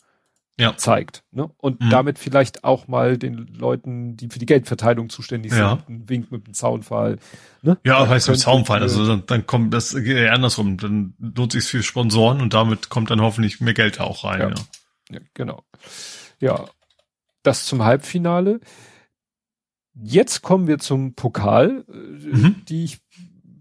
ja. 0.59 0.75
zeigt. 0.75 1.23
Ne? 1.31 1.49
Und 1.57 1.81
mhm. 1.81 1.89
damit 1.89 2.19
vielleicht 2.19 2.63
auch 2.63 2.87
mal 2.87 3.17
den 3.17 3.47
Leuten, 3.47 4.17
die 4.17 4.29
für 4.29 4.39
die 4.39 4.45
Geldverteilung 4.45 5.09
zuständig 5.09 5.51
sind, 5.51 5.61
ja. 5.61 5.83
einen 5.87 6.09
Wink 6.09 6.31
mit 6.31 6.47
dem 6.47 6.53
Zaunfall. 6.53 7.19
Ne? 7.61 7.77
Ja, 7.83 7.99
das 7.99 8.09
heißt 8.09 8.29
mit 8.29 8.39
Zaunfall. 8.39 8.81
Also 8.81 9.05
dann, 9.05 9.23
dann 9.27 9.45
kommt 9.45 9.73
das 9.73 9.93
geht 9.93 10.17
ja 10.17 10.31
andersrum. 10.31 10.77
Dann 10.77 11.13
lohnt 11.19 11.51
sich 11.51 11.65
für 11.65 11.83
Sponsoren 11.83 12.41
und 12.41 12.53
damit 12.53 12.89
kommt 12.89 13.11
dann 13.11 13.21
hoffentlich 13.21 13.61
mehr 13.61 13.73
Geld 13.73 13.99
auch 13.99 14.23
rein. 14.23 14.39
Ja, 14.39 14.49
ja. 14.49 14.55
ja 15.11 15.19
genau. 15.33 15.63
Ja, 16.39 16.65
das 17.43 17.65
zum 17.65 17.83
Halbfinale. 17.83 18.59
Jetzt 19.93 20.41
kommen 20.41 20.67
wir 20.67 20.79
zum 20.79 21.13
Pokal, 21.15 21.85
äh, 21.87 21.93
mhm. 21.93 22.65
die 22.67 22.83
ich 22.83 22.99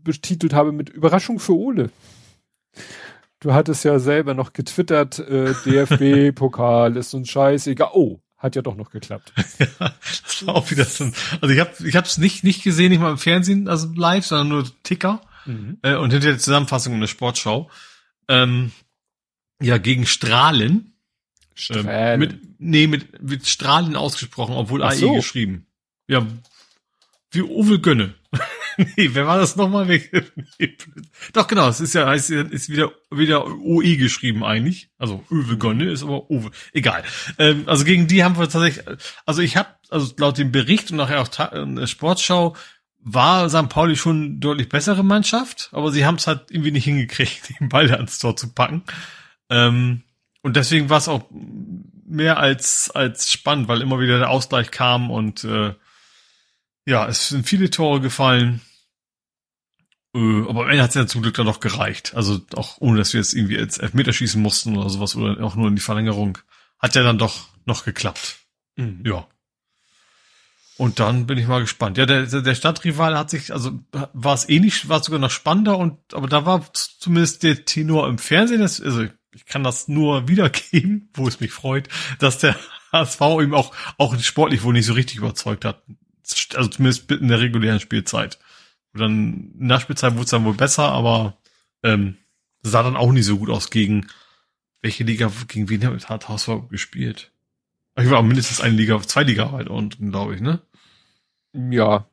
betitelt 0.03 0.55
habe 0.55 0.73
mit 0.73 0.89
Überraschung 0.89 1.39
für 1.39 1.57
Ole. 1.57 1.91
Du 3.47 3.55
hattest 3.55 3.85
ja 3.85 4.01
selber 4.01 4.35
noch 4.35 4.55
getwittert, 4.55 5.21
äh, 5.21 5.55
DFB-Pokal 5.65 6.97
ist 6.97 7.15
uns 7.15 7.29
scheißegal. 7.29 7.91
Oh, 7.93 8.19
hat 8.37 8.57
ja 8.57 8.63
doch 8.63 8.75
noch 8.75 8.91
geklappt. 8.91 9.33
ja, 9.61 9.67
das 10.01 10.45
war 10.45 10.57
auch 10.57 10.69
wieder 10.73 10.85
so 10.85 11.13
also 11.41 11.55
ich 11.55 11.61
habe 11.61 11.71
ich 11.87 11.95
hab's 11.95 12.19
nicht 12.19 12.43
nicht 12.43 12.65
gesehen, 12.65 12.89
nicht 12.89 12.99
mal 12.99 13.13
im 13.13 13.19
Fernsehen, 13.19 13.69
also 13.69 13.87
live, 13.95 14.27
sondern 14.27 14.49
nur 14.49 14.65
Ticker 14.83 15.21
mhm. 15.45 15.79
äh, 15.83 15.95
und 15.95 16.11
hinter 16.11 16.27
der 16.27 16.41
Zusammenfassung 16.41 16.95
in 16.95 17.01
der 17.01 17.07
Sportschau. 17.07 17.71
Ähm, 18.27 18.73
ja, 19.63 19.79
gegen 19.79 20.07
Strahlen. 20.07 20.95
Strahlen. 21.55 21.87
Ähm, 21.89 22.19
mit, 22.19 22.41
nee, 22.59 22.87
mit, 22.89 23.23
mit 23.23 23.47
Strahlen 23.47 23.95
ausgesprochen, 23.95 24.57
obwohl 24.57 24.83
Ach 24.83 24.91
AE 24.91 24.97
so. 24.97 25.13
geschrieben. 25.13 25.69
Ja, 26.09 26.27
wie 27.31 27.43
Uwe 27.43 27.79
Gönne. 27.79 28.17
nee, 28.77 29.11
wer 29.13 29.27
war 29.27 29.39
das 29.39 29.57
nochmal? 29.57 29.87
Doch, 31.33 31.47
genau, 31.47 31.69
es 31.69 31.81
ist 31.81 31.95
ja, 31.95 32.07
heißt, 32.07 32.31
ist 32.31 32.69
wieder, 32.69 32.93
wieder 33.11 33.47
OE 33.47 33.97
geschrieben 33.97 34.45
eigentlich. 34.45 34.91
Also 34.99 35.25
Uwe 35.31 35.57
Gonne 35.57 35.91
ist 35.91 36.03
aber 36.03 36.31
Uwe. 36.31 36.51
Egal. 36.73 37.05
Ähm, 37.39 37.65
also 37.67 37.85
gegen 37.85 38.07
die 38.07 38.25
haben 38.25 38.39
wir 38.39 38.49
tatsächlich, 38.49 38.85
also 39.25 39.43
ich 39.43 39.57
habe, 39.57 39.69
also 39.91 40.13
laut 40.19 40.39
dem 40.39 40.53
Bericht 40.53 40.91
und 40.91 40.97
nachher 40.97 41.21
auch 41.21 41.53
in 41.53 41.77
der 41.77 41.87
Sportschau, 41.87 42.57
war 43.09 43.49
St. 43.49 43.69
Pauli 43.69 43.95
schon 43.95 44.41
deutlich 44.41 44.69
bessere 44.69 45.05
Mannschaft, 45.05 45.69
aber 45.73 45.93
sie 45.93 46.05
haben 46.05 46.17
es 46.17 46.27
halt 46.27 46.51
irgendwie 46.51 46.73
nicht 46.73 46.85
hingekriegt, 46.85 47.51
den 47.61 47.69
Ball 47.69 47.91
ans 47.93 48.19
Tor 48.19 48.37
zu 48.37 48.53
packen. 48.53 48.83
Ähm, 49.49 50.03
und 50.43 50.57
deswegen 50.57 50.91
war 50.91 50.99
es 50.99 51.09
auch 51.09 51.25
mehr 52.09 52.39
als, 52.39 52.91
als 52.91 53.31
spannend, 53.31 53.69
weil 53.69 53.81
immer 53.81 54.01
wieder 54.01 54.19
der 54.19 54.31
Ausgleich 54.31 54.71
kam 54.71 55.11
und 55.11 55.45
äh, 55.45 55.75
ja, 56.87 57.07
es 57.07 57.29
sind 57.29 57.47
viele 57.47 57.69
Tore 57.69 58.01
gefallen. 58.01 58.61
Äh, 60.15 60.49
aber 60.49 60.65
am 60.65 60.71
Ende 60.71 60.83
hat 60.83 60.91
es 60.91 60.95
ja 60.95 61.07
zum 61.07 61.23
Glück 61.23 61.35
dann 61.35 61.47
noch 61.47 61.61
gereicht. 61.61 62.15
Also 62.15 62.41
auch 62.55 62.77
ohne, 62.81 62.99
dass 62.99 63.13
wir 63.13 63.21
jetzt 63.21 63.35
irgendwie 63.35 63.57
jetzt 63.57 63.83
Elfmeter 63.83 64.13
schießen 64.13 64.41
mussten 64.41 64.77
oder 64.77 64.89
sowas 64.89 65.17
oder 65.17 65.43
auch 65.45 65.57
nur 65.57 65.69
in 65.69 65.77
die 65.77 65.83
Verlängerung. 65.83 66.39
Hat 66.79 66.95
ja 66.95 67.03
dann 67.03 67.19
doch 67.19 67.49
noch 67.65 67.85
geklappt. 67.85 68.39
Mhm. 68.77 69.03
Ja. 69.05 69.27
Und 70.79 71.01
dann 71.01 71.27
bin 71.27 71.39
ich 71.39 71.47
mal 71.47 71.61
gespannt. 71.61 71.97
Ja, 71.97 72.07
der, 72.07 72.27
der 72.27 72.55
Stadtrival 72.55 73.17
hat 73.17 73.31
sich, 73.31 73.53
also 73.53 73.81
war 74.13 74.35
es 74.35 74.49
ähnlich, 74.49 74.89
war 74.89 75.03
sogar 75.03 75.19
noch 75.19 75.31
spannender 75.31 75.79
und 75.79 75.99
aber 76.13 76.29
da 76.29 76.45
war 76.45 76.71
zumindest 76.73 77.43
der 77.43 77.65
Tenor 77.65 78.09
im 78.09 78.19
Fernsehen, 78.19 78.61
das, 78.61 78.81
also 78.81 79.07
ich 79.33 79.47
kann 79.47 79.65
das 79.65 79.89
nur 79.89 80.29
wiedergeben, 80.29 81.11
wo 81.15 81.27
es 81.27 81.41
mich 81.41 81.53
freut, 81.53 81.89
dass 82.19 82.39
der 82.39 82.57
HSV 82.93 83.21
ihm 83.43 83.55
auch, 83.55 83.75
auch 83.97 84.19
sportlich 84.21 84.63
wohl 84.63 84.75
nicht 84.75 84.87
so 84.87 84.93
richtig 84.93 85.17
überzeugt 85.17 85.65
hat. 85.65 85.83
Also 86.55 86.71
zumindest 86.71 87.11
in 87.11 87.29
der 87.29 87.41
regulären 87.41 87.81
Spielzeit. 87.81 88.39
Und 88.93 89.01
dann 89.01 89.53
in 89.59 89.69
der 89.69 89.81
Spielzeit 89.81 90.15
wurde 90.15 90.25
es 90.25 90.31
dann 90.31 90.45
wohl 90.45 90.55
besser, 90.55 90.91
aber 90.91 91.37
ähm, 91.83 92.17
sah 92.63 92.83
dann 92.83 92.97
auch 92.97 93.13
nicht 93.13 93.27
so 93.27 93.39
gut 93.39 93.51
aus 93.51 93.71
gegen 93.71 94.09
welche 94.83 95.05
Liga, 95.05 95.31
gegen 95.49 95.69
wen 95.69 96.09
hat 96.09 96.29
HSV 96.29 96.69
gespielt? 96.71 97.33
Ich 97.99 98.11
war 98.11 98.23
mindestens 98.23 98.61
eine 98.61 98.77
Liga, 98.77 99.01
zwei 99.03 99.23
Liga 99.23 99.53
weit 99.53 99.69
unten, 99.69 100.11
glaube 100.11 100.35
ich, 100.35 100.41
ne? 100.41 100.61
Ja, 101.53 102.07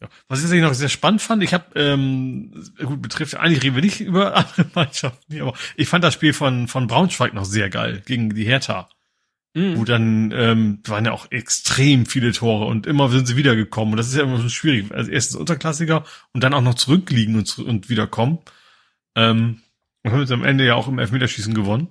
ja. 0.00 0.08
Was 0.28 0.48
ich 0.48 0.62
noch 0.62 0.74
sehr 0.74 0.88
spannend 0.88 1.22
fand, 1.22 1.42
ich 1.42 1.52
habe, 1.52 1.78
ähm, 1.78 2.52
gut, 2.78 3.02
betrifft, 3.02 3.34
eigentlich 3.34 3.62
reden 3.64 3.74
wir 3.76 3.82
nicht 3.82 4.00
über 4.08 4.36
andere 4.36 4.66
Mannschaften 4.74 5.40
aber 5.40 5.54
ich 5.76 5.88
fand 5.88 6.04
das 6.04 6.14
Spiel 6.14 6.32
von, 6.32 6.68
von 6.68 6.86
Braunschweig 6.86 7.34
noch 7.34 7.44
sehr 7.44 7.68
geil, 7.68 8.02
gegen 8.06 8.30
die 8.30 8.44
Hertha. 8.44 8.88
Mhm. 9.58 9.76
Wo 9.76 9.84
dann 9.84 10.32
ähm, 10.32 10.78
waren 10.86 11.04
ja 11.04 11.12
auch 11.12 11.30
extrem 11.32 12.06
viele 12.06 12.32
Tore 12.32 12.66
und 12.66 12.86
immer 12.86 13.08
sind 13.08 13.26
sie 13.26 13.36
wiedergekommen. 13.36 13.92
Und 13.92 13.96
das 13.96 14.08
ist 14.08 14.14
ja 14.14 14.22
immer 14.22 14.38
so 14.38 14.48
schwierig. 14.48 14.92
Also 14.92 15.10
erstens 15.10 15.36
Unterklassiker 15.36 16.04
und 16.32 16.44
dann 16.44 16.54
auch 16.54 16.62
noch 16.62 16.74
zurückliegen 16.74 17.34
und, 17.34 17.58
und 17.58 17.88
wiederkommen. 17.88 18.38
Ähm, 19.16 19.62
und 20.04 20.12
haben 20.12 20.20
jetzt 20.20 20.32
am 20.32 20.44
Ende 20.44 20.64
ja 20.64 20.74
auch 20.74 20.86
im 20.86 20.98
Elfmeterschießen 20.98 21.54
gewonnen. 21.54 21.88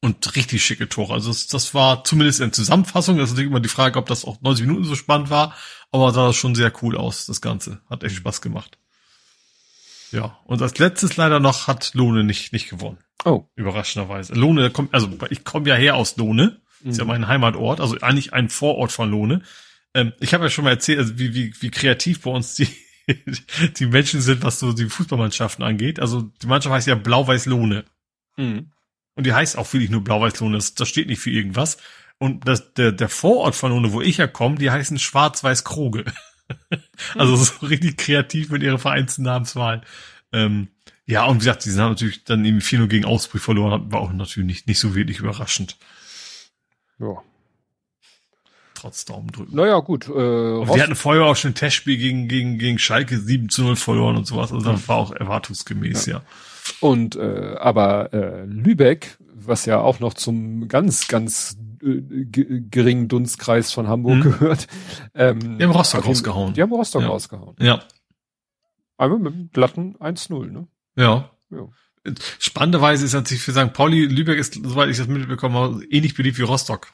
Und 0.00 0.36
richtig 0.36 0.62
schicke 0.62 0.88
Tore. 0.88 1.14
Also 1.14 1.30
das, 1.30 1.48
das 1.48 1.74
war 1.74 2.04
zumindest 2.04 2.40
in 2.40 2.52
Zusammenfassung. 2.52 3.16
Das 3.16 3.30
ist 3.30 3.34
natürlich 3.34 3.50
immer 3.50 3.60
die 3.60 3.68
Frage, 3.68 3.98
ob 3.98 4.06
das 4.06 4.24
auch 4.24 4.40
90 4.42 4.66
Minuten 4.66 4.84
so 4.84 4.94
spannend 4.94 5.30
war. 5.30 5.56
Aber 5.90 6.12
sah 6.12 6.26
das 6.26 6.36
schon 6.36 6.54
sehr 6.54 6.72
cool 6.82 6.96
aus, 6.96 7.26
das 7.26 7.40
Ganze. 7.40 7.80
Hat 7.88 8.04
echt 8.04 8.16
Spaß 8.16 8.42
gemacht. 8.42 8.78
Ja. 10.12 10.38
Und 10.44 10.60
als 10.60 10.78
letztes 10.78 11.16
leider 11.16 11.40
noch 11.40 11.66
hat 11.66 11.94
Lohne 11.94 12.24
nicht, 12.24 12.52
nicht 12.52 12.68
gewonnen. 12.68 12.98
Oh. 13.24 13.44
Überraschenderweise. 13.56 14.34
Lohne 14.34 14.70
kommt, 14.70 14.94
also 14.94 15.10
ich 15.30 15.44
komme 15.44 15.68
ja 15.68 15.74
her 15.74 15.96
aus 15.96 16.16
Lohne. 16.16 16.60
Mhm. 16.82 16.90
Ist 16.90 16.98
ja 16.98 17.04
mhm. 17.04 17.08
mein 17.08 17.28
Heimatort. 17.28 17.80
Also 17.80 17.98
eigentlich 18.00 18.32
ein 18.32 18.48
Vorort 18.48 18.92
von 18.92 19.10
Lohne. 19.10 19.42
Ähm, 19.94 20.12
ich 20.20 20.34
habe 20.34 20.44
ja 20.44 20.50
schon 20.50 20.64
mal 20.64 20.70
erzählt, 20.70 20.98
also 20.98 21.18
wie, 21.18 21.34
wie, 21.34 21.52
wie 21.60 21.70
kreativ 21.70 22.22
bei 22.22 22.30
uns 22.30 22.54
die, 22.54 22.68
die 23.78 23.86
Menschen 23.86 24.20
sind, 24.20 24.42
was 24.42 24.60
so 24.60 24.72
die 24.72 24.88
Fußballmannschaften 24.88 25.64
angeht. 25.64 26.00
Also 26.00 26.22
die 26.42 26.46
Mannschaft 26.46 26.74
heißt 26.74 26.86
ja 26.86 26.94
Blau-Weiß-Lohne. 26.94 27.84
Mhm. 28.36 28.70
Und 29.14 29.26
die 29.26 29.32
heißt 29.32 29.58
auch 29.58 29.72
wirklich 29.72 29.90
nur 29.90 30.04
Blau-Weiß-Lohne. 30.04 30.56
Das, 30.56 30.74
das 30.74 30.88
steht 30.88 31.08
nicht 31.08 31.20
für 31.20 31.30
irgendwas. 31.30 31.78
Und 32.18 32.46
das, 32.46 32.74
der, 32.74 32.92
der 32.92 33.08
Vorort 33.08 33.54
von 33.54 33.72
Lohne, 33.72 33.92
wo 33.92 34.00
ich 34.00 34.18
ja 34.18 34.26
komme, 34.26 34.56
die 34.56 34.70
heißen 34.70 34.98
Schwarz-Weiß-Kroge. 34.98 36.04
also 37.14 37.36
so 37.36 37.66
richtig 37.66 37.96
kreativ 37.96 38.50
mit 38.50 38.62
ihrer 38.62 38.78
Vereinsnamenswahl. 38.78 39.82
Ähm, 40.32 40.68
ja, 41.08 41.24
und 41.24 41.36
wie 41.36 41.38
gesagt, 41.38 41.62
sie 41.62 41.70
haben 41.80 41.88
natürlich 41.88 42.22
dann 42.24 42.44
eben 42.44 42.58
4-0 42.58 42.86
gegen 42.86 43.06
Ausbrüch 43.06 43.40
verloren, 43.40 43.90
war 43.90 44.00
auch 44.00 44.12
natürlich 44.12 44.46
nicht, 44.46 44.66
nicht 44.66 44.78
so 44.78 44.94
wirklich 44.94 45.20
überraschend. 45.20 45.78
Ja. 46.98 47.22
Trotz 48.74 49.06
Daumen 49.06 49.28
drücken. 49.28 49.56
Naja, 49.56 49.78
gut. 49.78 50.06
Äh, 50.06 50.12
wir 50.12 50.82
hatten 50.82 50.94
vorher 50.94 51.24
auch 51.24 51.34
schon 51.34 51.52
ein 51.52 51.54
Testspiel 51.54 51.96
gegen, 51.96 52.28
gegen, 52.28 52.58
gegen 52.58 52.78
Schalke 52.78 53.18
7 53.18 53.48
zu 53.48 53.62
0 53.62 53.76
verloren 53.76 54.18
und 54.18 54.26
sowas. 54.26 54.52
Also 54.52 54.70
das 54.70 54.86
war 54.86 54.96
auch 54.96 55.10
erwartungsgemäß, 55.12 56.04
ja. 56.06 56.18
ja. 56.18 56.22
Und 56.80 57.16
äh, 57.16 57.56
aber 57.58 58.12
äh, 58.12 58.44
Lübeck, 58.44 59.16
was 59.32 59.64
ja 59.64 59.80
auch 59.80 60.00
noch 60.00 60.12
zum 60.12 60.68
ganz, 60.68 61.08
ganz 61.08 61.56
äh, 61.82 62.02
geringen 62.70 63.08
Dunstkreis 63.08 63.72
von 63.72 63.88
Hamburg 63.88 64.16
mhm. 64.16 64.22
gehört. 64.22 64.66
Ähm, 65.14 65.56
die 65.58 65.64
haben 65.64 65.70
Rostock 65.70 66.06
rausgehauen. 66.06 66.52
Die 66.52 66.60
haben 66.60 66.72
Rostock 66.72 67.00
ja. 67.00 67.08
rausgehauen. 67.08 67.56
Ja. 67.60 67.82
Aber 68.98 69.18
mit 69.18 69.32
einem 69.32 69.50
glatten 69.50 69.96
1-0, 69.96 70.50
ne? 70.50 70.68
Ja. 70.98 71.30
ja. 71.50 71.68
Spannenderweise 72.38 73.04
ist 73.04 73.14
natürlich 73.14 73.42
für 73.42 73.52
St. 73.52 73.72
Pauli, 73.72 74.06
Lübeck 74.06 74.38
ist, 74.38 74.54
soweit 74.54 74.90
ich 74.90 74.98
das 74.98 75.06
mitbekommen 75.06 75.54
habe, 75.54 75.84
ähnlich 75.90 76.14
beliebt 76.14 76.38
wie 76.38 76.42
Rostock. 76.42 76.88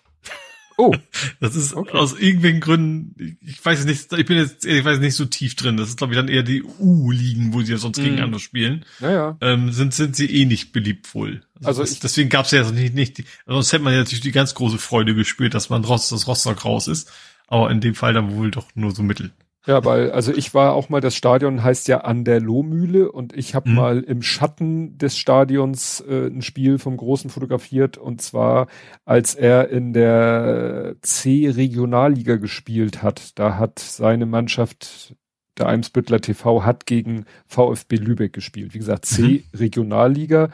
Oh. 0.76 0.94
Das 1.40 1.56
ist 1.56 1.74
okay. 1.74 1.96
aus 1.96 2.18
irgendwelchen 2.18 2.60
Gründen, 2.60 3.38
ich 3.40 3.64
weiß 3.64 3.84
nicht, 3.84 4.12
ich 4.12 4.26
bin 4.26 4.38
jetzt, 4.38 4.64
ich 4.64 4.84
weiß 4.84 4.98
nicht 4.98 5.14
so 5.14 5.24
tief 5.24 5.54
drin. 5.56 5.76
Das 5.76 5.88
ist, 5.88 5.98
glaube 5.98 6.12
ich, 6.12 6.18
dann 6.18 6.28
eher 6.28 6.42
die 6.42 6.62
U-Ligen, 6.62 7.52
wo 7.52 7.62
sie 7.62 7.72
ja 7.72 7.78
sonst 7.78 7.98
mm. 7.98 8.02
gegeneinander 8.02 8.38
spielen. 8.38 8.84
Naja. 8.98 9.36
Ähm, 9.40 9.72
sind, 9.72 9.94
sind 9.94 10.16
sie 10.16 10.26
eh 10.26 10.44
nicht 10.44 10.72
beliebt 10.72 11.14
wohl. 11.14 11.42
Also, 11.56 11.82
also 11.82 11.82
das, 11.82 12.00
deswegen 12.00 12.30
gab 12.30 12.46
es 12.46 12.52
ja 12.52 12.68
nicht, 12.70 12.94
nicht, 12.94 13.18
die, 13.18 13.24
sonst 13.46 13.72
hätte 13.72 13.84
man 13.84 13.92
ja 13.92 14.00
natürlich 14.00 14.22
die 14.22 14.32
ganz 14.32 14.54
große 14.54 14.78
Freude 14.78 15.14
gespürt, 15.14 15.54
dass 15.54 15.70
man 15.70 15.84
Rost, 15.84 16.12
das 16.12 16.26
Rostock 16.26 16.64
raus 16.64 16.88
ist. 16.88 17.10
Aber 17.46 17.70
in 17.70 17.80
dem 17.80 17.94
Fall 17.94 18.14
dann 18.14 18.34
wohl 18.34 18.50
doch 18.50 18.66
nur 18.74 18.94
so 18.94 19.02
mittel. 19.02 19.32
Ja, 19.66 19.82
weil, 19.84 20.10
also 20.10 20.30
ich 20.32 20.52
war 20.52 20.74
auch 20.74 20.90
mal, 20.90 21.00
das 21.00 21.16
Stadion 21.16 21.62
heißt 21.62 21.88
ja 21.88 22.02
an 22.02 22.24
der 22.24 22.40
Lohmühle 22.40 23.10
und 23.10 23.34
ich 23.34 23.54
habe 23.54 23.70
mhm. 23.70 23.74
mal 23.74 24.00
im 24.00 24.20
Schatten 24.20 24.98
des 24.98 25.16
Stadions 25.16 26.04
äh, 26.06 26.26
ein 26.26 26.42
Spiel 26.42 26.78
vom 26.78 26.98
Großen 26.98 27.30
fotografiert 27.30 27.96
und 27.96 28.20
zwar, 28.20 28.66
als 29.06 29.34
er 29.34 29.70
in 29.70 29.94
der 29.94 30.96
C-Regionalliga 31.00 32.36
gespielt 32.36 33.02
hat. 33.02 33.38
Da 33.38 33.56
hat 33.56 33.78
seine 33.78 34.26
Mannschaft, 34.26 35.16
der 35.56 35.68
Eimsbüttler 35.68 36.20
TV, 36.20 36.64
hat 36.64 36.84
gegen 36.84 37.24
VfB 37.46 37.96
Lübeck 37.96 38.34
gespielt. 38.34 38.74
Wie 38.74 38.78
gesagt, 38.78 39.06
C-Regionalliga. 39.06 40.48
Mhm. 40.48 40.52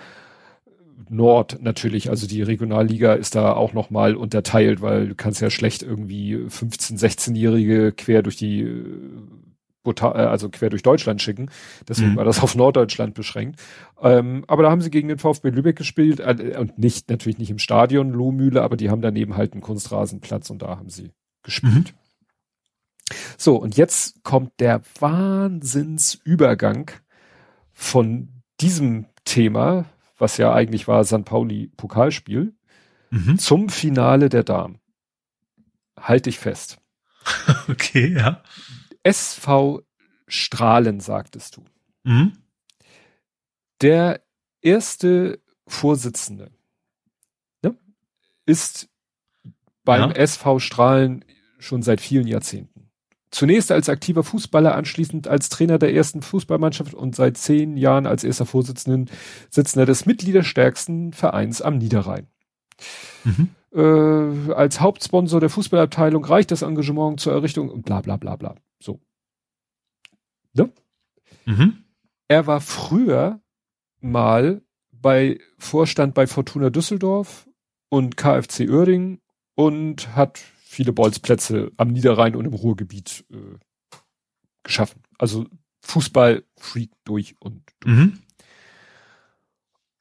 Nord 1.08 1.62
natürlich, 1.62 2.10
also 2.10 2.26
die 2.26 2.42
Regionalliga 2.42 3.14
ist 3.14 3.34
da 3.34 3.52
auch 3.52 3.72
nochmal 3.72 4.16
unterteilt, 4.16 4.82
weil 4.82 5.08
du 5.08 5.14
kannst 5.14 5.40
ja 5.40 5.50
schlecht 5.50 5.82
irgendwie 5.82 6.36
15-, 6.36 6.98
16-Jährige 6.98 7.92
quer 7.92 8.22
durch 8.22 8.36
die 8.36 8.62
äh, 8.62 8.80
äh, 9.84 10.02
also 10.02 10.50
quer 10.50 10.70
durch 10.70 10.82
Deutschland 10.82 11.22
schicken. 11.22 11.50
Deswegen 11.88 12.12
mhm. 12.12 12.16
war 12.16 12.24
das 12.24 12.42
auf 12.42 12.54
Norddeutschland 12.54 13.14
beschränkt. 13.14 13.60
Ähm, 14.00 14.44
aber 14.46 14.62
da 14.64 14.70
haben 14.70 14.82
sie 14.82 14.90
gegen 14.90 15.08
den 15.08 15.18
VfB 15.18 15.50
Lübeck 15.50 15.76
gespielt 15.76 16.20
äh, 16.20 16.56
und 16.58 16.78
nicht, 16.78 17.08
natürlich 17.08 17.38
nicht 17.38 17.50
im 17.50 17.58
Stadion 17.58 18.10
Lohmühle, 18.10 18.62
aber 18.62 18.76
die 18.76 18.90
haben 18.90 19.02
daneben 19.02 19.36
halt 19.36 19.52
einen 19.52 19.62
Kunstrasenplatz 19.62 20.50
und 20.50 20.62
da 20.62 20.76
haben 20.76 20.90
sie 20.90 21.10
gespielt. 21.42 21.94
Mhm. 21.94 22.00
So, 23.36 23.56
und 23.56 23.76
jetzt 23.76 24.22
kommt 24.22 24.52
der 24.60 24.82
Wahnsinnsübergang 25.00 26.92
von 27.72 28.28
diesem 28.60 29.06
Thema, 29.24 29.86
was 30.20 30.36
ja 30.36 30.52
eigentlich 30.52 30.86
war 30.86 31.04
San 31.04 31.24
Pauli 31.24 31.68
Pokalspiel, 31.76 32.54
mhm. 33.10 33.38
zum 33.38 33.68
Finale 33.68 34.28
der 34.28 34.44
Damen. 34.44 34.78
Halte 35.98 36.30
ich 36.30 36.38
fest. 36.38 36.78
okay, 37.68 38.14
ja. 38.14 38.42
SV 39.02 39.82
Strahlen, 40.26 41.00
sagtest 41.00 41.56
du. 41.56 41.64
Mhm. 42.04 42.32
Der 43.80 44.22
erste 44.60 45.40
Vorsitzende 45.66 46.50
ne, 47.62 47.76
ist 48.46 48.88
beim 49.84 50.10
ja. 50.10 50.16
SV 50.16 50.58
Strahlen 50.58 51.24
schon 51.58 51.82
seit 51.82 52.00
vielen 52.00 52.26
Jahrzehnten. 52.26 52.69
Zunächst 53.30 53.70
als 53.70 53.88
aktiver 53.88 54.24
Fußballer, 54.24 54.74
anschließend 54.74 55.28
als 55.28 55.48
Trainer 55.48 55.78
der 55.78 55.94
ersten 55.94 56.20
Fußballmannschaft 56.20 56.94
und 56.94 57.14
seit 57.14 57.36
zehn 57.36 57.76
Jahren 57.76 58.06
als 58.06 58.24
erster 58.24 58.46
Vorsitzender 58.46 59.10
Sitzender 59.50 59.86
des 59.86 60.04
mitgliederstärksten 60.04 61.12
Vereins 61.12 61.62
am 61.62 61.78
Niederrhein. 61.78 62.26
Mhm. 63.24 63.50
Äh, 63.72 64.52
als 64.52 64.80
Hauptsponsor 64.80 65.38
der 65.38 65.50
Fußballabteilung 65.50 66.24
reicht 66.24 66.50
das 66.50 66.62
Engagement 66.62 67.20
zur 67.20 67.32
Errichtung 67.32 67.68
und 67.70 67.84
bla 67.84 68.00
bla 68.00 68.16
bla 68.16 68.34
bla. 68.34 68.56
So. 68.80 69.00
Ne? 70.52 70.72
Mhm. 71.44 71.84
Er 72.26 72.46
war 72.48 72.60
früher 72.60 73.40
mal 74.00 74.62
bei 74.90 75.38
Vorstand 75.56 76.14
bei 76.14 76.26
Fortuna 76.26 76.70
Düsseldorf 76.70 77.48
und 77.90 78.16
KfC 78.16 78.68
Oerding 78.68 79.20
und 79.54 80.16
hat 80.16 80.40
viele 80.70 80.92
Bolzplätze 80.92 81.72
am 81.78 81.88
Niederrhein 81.88 82.36
und 82.36 82.44
im 82.44 82.54
Ruhrgebiet 82.54 83.24
äh, 83.32 83.58
geschaffen. 84.62 85.02
Also 85.18 85.46
Fußball-Freak 85.80 86.92
durch 87.02 87.34
und 87.40 87.62
durch. 87.80 87.96
Mhm. 87.96 88.18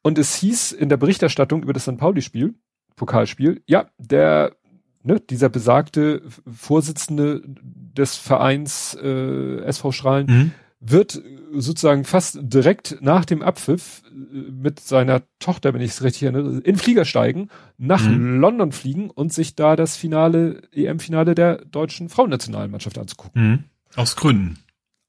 Und 0.04 0.20
es 0.20 0.36
hieß 0.36 0.74
in 0.74 0.90
der 0.90 0.98
Berichterstattung 0.98 1.64
über 1.64 1.74
das 1.74 1.84
St. 1.84 1.98
Pauli-Spiel, 1.98 2.54
Pokalspiel, 2.96 3.64
ja, 3.66 3.90
der, 3.98 4.56
ne, 5.02 5.20
dieser 5.20 5.50
besagte 5.50 6.22
Vorsitzende 6.46 7.42
des 7.46 8.18
Vereins 8.18 8.94
äh, 9.02 9.62
SV 9.64 9.92
Strahlen 9.92 10.28
mhm 10.28 10.52
wird 10.80 11.22
sozusagen 11.52 12.06
fast 12.06 12.40
direkt 12.42 12.98
nach 13.02 13.26
dem 13.26 13.42
Abpfiff 13.42 14.02
äh, 14.08 14.52
mit 14.52 14.80
seiner 14.80 15.24
Tochter, 15.40 15.74
wenn 15.74 15.82
ich 15.82 15.92
es 15.92 16.04
richtig 16.04 16.24
erinnere, 16.24 16.60
in 16.60 16.78
Flieger 16.78 17.06
steigen, 17.06 17.50
nach 17.78 18.02
mhm. 18.02 18.40
London 18.40 18.72
fliegen 18.72 19.10
und 19.10 19.34
sich 19.34 19.56
da 19.56 19.76
das 19.76 19.98
Finale, 19.98 20.62
EM-Finale 20.72 21.36
der 21.36 21.66
deutschen 21.66 22.10
Frauennationalmannschaft 22.10 22.98
anzugucken. 22.98 23.42
Mhm. 23.42 23.64
Aus 23.96 24.16
Gründen. 24.16 24.60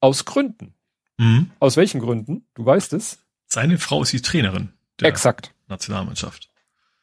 Aus 0.01 0.25
Gründen. 0.25 0.73
Mhm. 1.17 1.51
Aus 1.59 1.77
welchen 1.77 2.01
Gründen? 2.01 2.45
Du 2.53 2.65
weißt 2.65 2.93
es. 2.93 3.19
Seine 3.47 3.77
Frau 3.77 4.01
ist 4.01 4.11
die 4.11 4.21
Trainerin 4.21 4.73
der 4.99 5.09
Exakt. 5.09 5.53
Nationalmannschaft. 5.67 6.49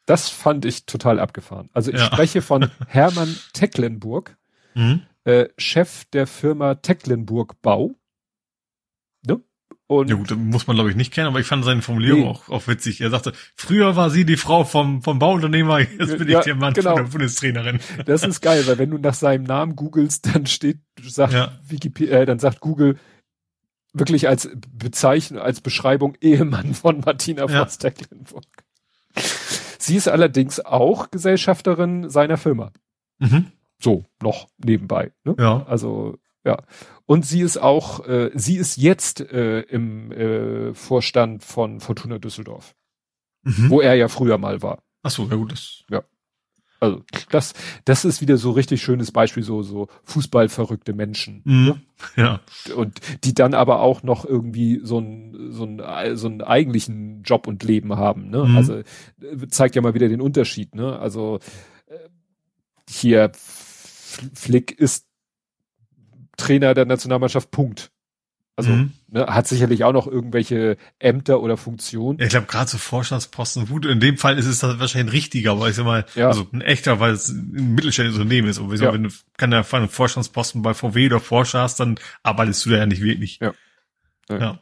Das 0.05 0.29
fand 0.29 0.65
ich 0.65 0.85
total 0.85 1.19
abgefahren. 1.19 1.69
Also 1.73 1.91
ich 1.91 1.99
ja. 1.99 2.05
spreche 2.05 2.41
von 2.41 2.69
Hermann 2.87 3.35
Tecklenburg, 3.53 4.37
mhm. 4.75 5.03
äh, 5.23 5.47
Chef 5.57 6.05
der 6.05 6.27
Firma 6.27 6.75
Tecklenburg 6.75 7.61
Bau 7.61 7.95
Und 9.91 10.07
ja 10.07 10.15
gut, 10.15 10.29
muss 10.37 10.67
man 10.67 10.75
glaube 10.75 10.91
ich 10.91 10.95
nicht 10.95 11.11
kennen, 11.11 11.25
aber 11.25 11.39
ich 11.39 11.47
fand 11.47 11.65
seine 11.65 11.81
Formulierung 11.81 12.21
nee. 12.21 12.27
auch, 12.27 12.47
auch 12.47 12.67
witzig. 12.67 13.01
Er 13.01 13.09
sagte, 13.09 13.33
früher 13.55 13.95
war 13.95 14.11
sie 14.11 14.23
die 14.23 14.37
Frau 14.37 14.63
vom, 14.63 15.01
vom 15.01 15.17
Bauunternehmer, 15.17 15.79
jetzt 15.79 16.15
bin 16.15 16.27
ja, 16.27 16.37
ich 16.37 16.45
der 16.45 16.53
Mann 16.53 16.75
genau. 16.75 16.95
von 16.95 17.05
der 17.05 17.11
Bundestrainerin. 17.11 17.79
Das 18.05 18.23
ist 18.23 18.39
geil, 18.39 18.67
weil 18.67 18.77
wenn 18.77 18.91
du 18.91 18.99
nach 18.99 19.15
seinem 19.15 19.45
Namen 19.45 19.75
googelst, 19.75 20.29
dann 20.35 20.45
steht, 20.45 20.77
sagt 21.01 21.33
ja. 21.33 21.57
Wikipedia, 21.67 22.19
äh, 22.19 22.25
dann 22.27 22.37
sagt 22.37 22.59
Google 22.59 22.99
wirklich 23.91 24.27
als 24.27 24.47
Bezeichnung, 24.71 25.41
als 25.41 25.59
Beschreibung 25.59 26.15
Ehemann 26.21 26.75
von 26.75 26.99
Martina 26.99 27.49
ja. 27.49 27.65
Voss-Tecklenburg. 27.65 28.45
Sie 29.79 29.95
ist 29.95 30.07
allerdings 30.07 30.63
auch 30.63 31.09
Gesellschafterin 31.09 32.11
seiner 32.11 32.37
Firma. 32.37 32.71
Mhm. 33.17 33.47
So, 33.81 34.05
noch 34.21 34.49
nebenbei. 34.63 35.13
Ne? 35.23 35.35
Ja. 35.39 35.65
Also 35.65 36.19
ja. 36.45 36.63
Und 37.05 37.25
sie 37.25 37.41
ist 37.41 37.57
auch, 37.57 38.05
äh, 38.07 38.31
sie 38.35 38.57
ist 38.57 38.77
jetzt 38.77 39.21
äh, 39.21 39.61
im 39.61 40.11
äh, 40.11 40.73
Vorstand 40.73 41.43
von 41.43 41.79
Fortuna 41.79 42.19
Düsseldorf, 42.19 42.75
mhm. 43.43 43.69
wo 43.69 43.81
er 43.81 43.95
ja 43.95 44.07
früher 44.07 44.37
mal 44.37 44.61
war. 44.61 44.83
Ach 45.01 45.11
so, 45.11 45.25
ja 45.25 45.35
gut, 45.35 45.51
das. 45.51 45.83
Ja. 45.89 46.03
Also 46.79 47.03
das, 47.29 47.53
das 47.83 48.05
ist 48.05 48.21
wieder 48.21 48.37
so 48.37 48.51
richtig 48.51 48.81
schönes 48.81 49.11
Beispiel, 49.11 49.43
so 49.43 49.63
so 49.63 49.87
Fußballverrückte 50.03 50.93
Menschen. 50.93 51.41
Mhm. 51.43 51.81
Ja. 52.15 52.39
Und 52.75 53.01
die 53.25 53.33
dann 53.33 53.53
aber 53.53 53.81
auch 53.81 54.01
noch 54.03 54.23
irgendwie 54.23 54.79
so 54.83 54.99
ein 54.99 55.51
so 55.51 55.65
ein 55.65 56.15
so 56.15 56.27
einen 56.27 56.41
eigentlichen 56.41 57.23
Job 57.23 57.47
und 57.47 57.63
Leben 57.63 57.97
haben. 57.97 58.29
Ne? 58.29 58.45
Mhm. 58.45 58.55
Also 58.55 58.81
zeigt 59.49 59.75
ja 59.75 59.81
mal 59.81 59.93
wieder 59.93 60.07
den 60.07 60.21
Unterschied. 60.21 60.73
Ne? 60.73 60.97
Also 60.97 61.39
äh, 61.87 61.97
hier 62.87 63.31
Flick 63.33 64.71
ist 64.71 65.08
Trainer 66.39 66.73
der 66.73 66.85
Nationalmannschaft, 66.85 67.51
Punkt. 67.51 67.91
Also 68.59 68.71
mhm. 68.71 68.91
ne, 69.07 69.25
hat 69.27 69.47
sicherlich 69.47 69.85
auch 69.85 69.93
noch 69.93 70.05
irgendwelche 70.05 70.75
Ämter 70.99 71.39
oder 71.41 71.55
Funktionen. 71.55 72.19
Ja, 72.19 72.25
ich 72.25 72.31
glaube, 72.31 72.47
gerade 72.47 72.69
so 72.69 72.77
Vorstandsposten, 72.77 73.67
gut, 73.67 73.85
in 73.85 74.01
dem 74.01 74.17
Fall 74.17 74.37
ist 74.37 74.47
es 74.47 74.61
wahrscheinlich 74.61 74.95
ein 74.95 75.07
richtiger, 75.07 75.57
weil 75.61 75.69
ich 75.69 75.77
sag 75.77 75.85
mal, 75.85 76.05
ja. 76.13 76.27
also 76.27 76.45
ein 76.51 76.59
echter, 76.59 76.99
weil 76.99 77.13
es 77.13 77.29
ein 77.29 77.73
mittelständisches 77.73 78.19
Unternehmen 78.19 78.49
ist. 78.49 78.59
Und 78.59 78.77
ja. 78.77 78.91
wenn 78.91 79.03
du 79.03 79.09
kann 79.37 79.53
ja 79.53 79.63
einen 79.71 79.87
Vorstandsposten 79.87 80.61
bei 80.61 80.73
VW 80.73 81.05
oder 81.05 81.21
Porsche 81.21 81.59
hast, 81.59 81.79
dann 81.79 81.99
arbeitest 82.21 82.65
du 82.65 82.71
da 82.71 82.79
ja 82.79 82.85
nicht 82.85 83.01
wirklich. 83.01 83.39
Ja. 83.39 83.53
ja. 84.29 84.37
ja. 84.37 84.59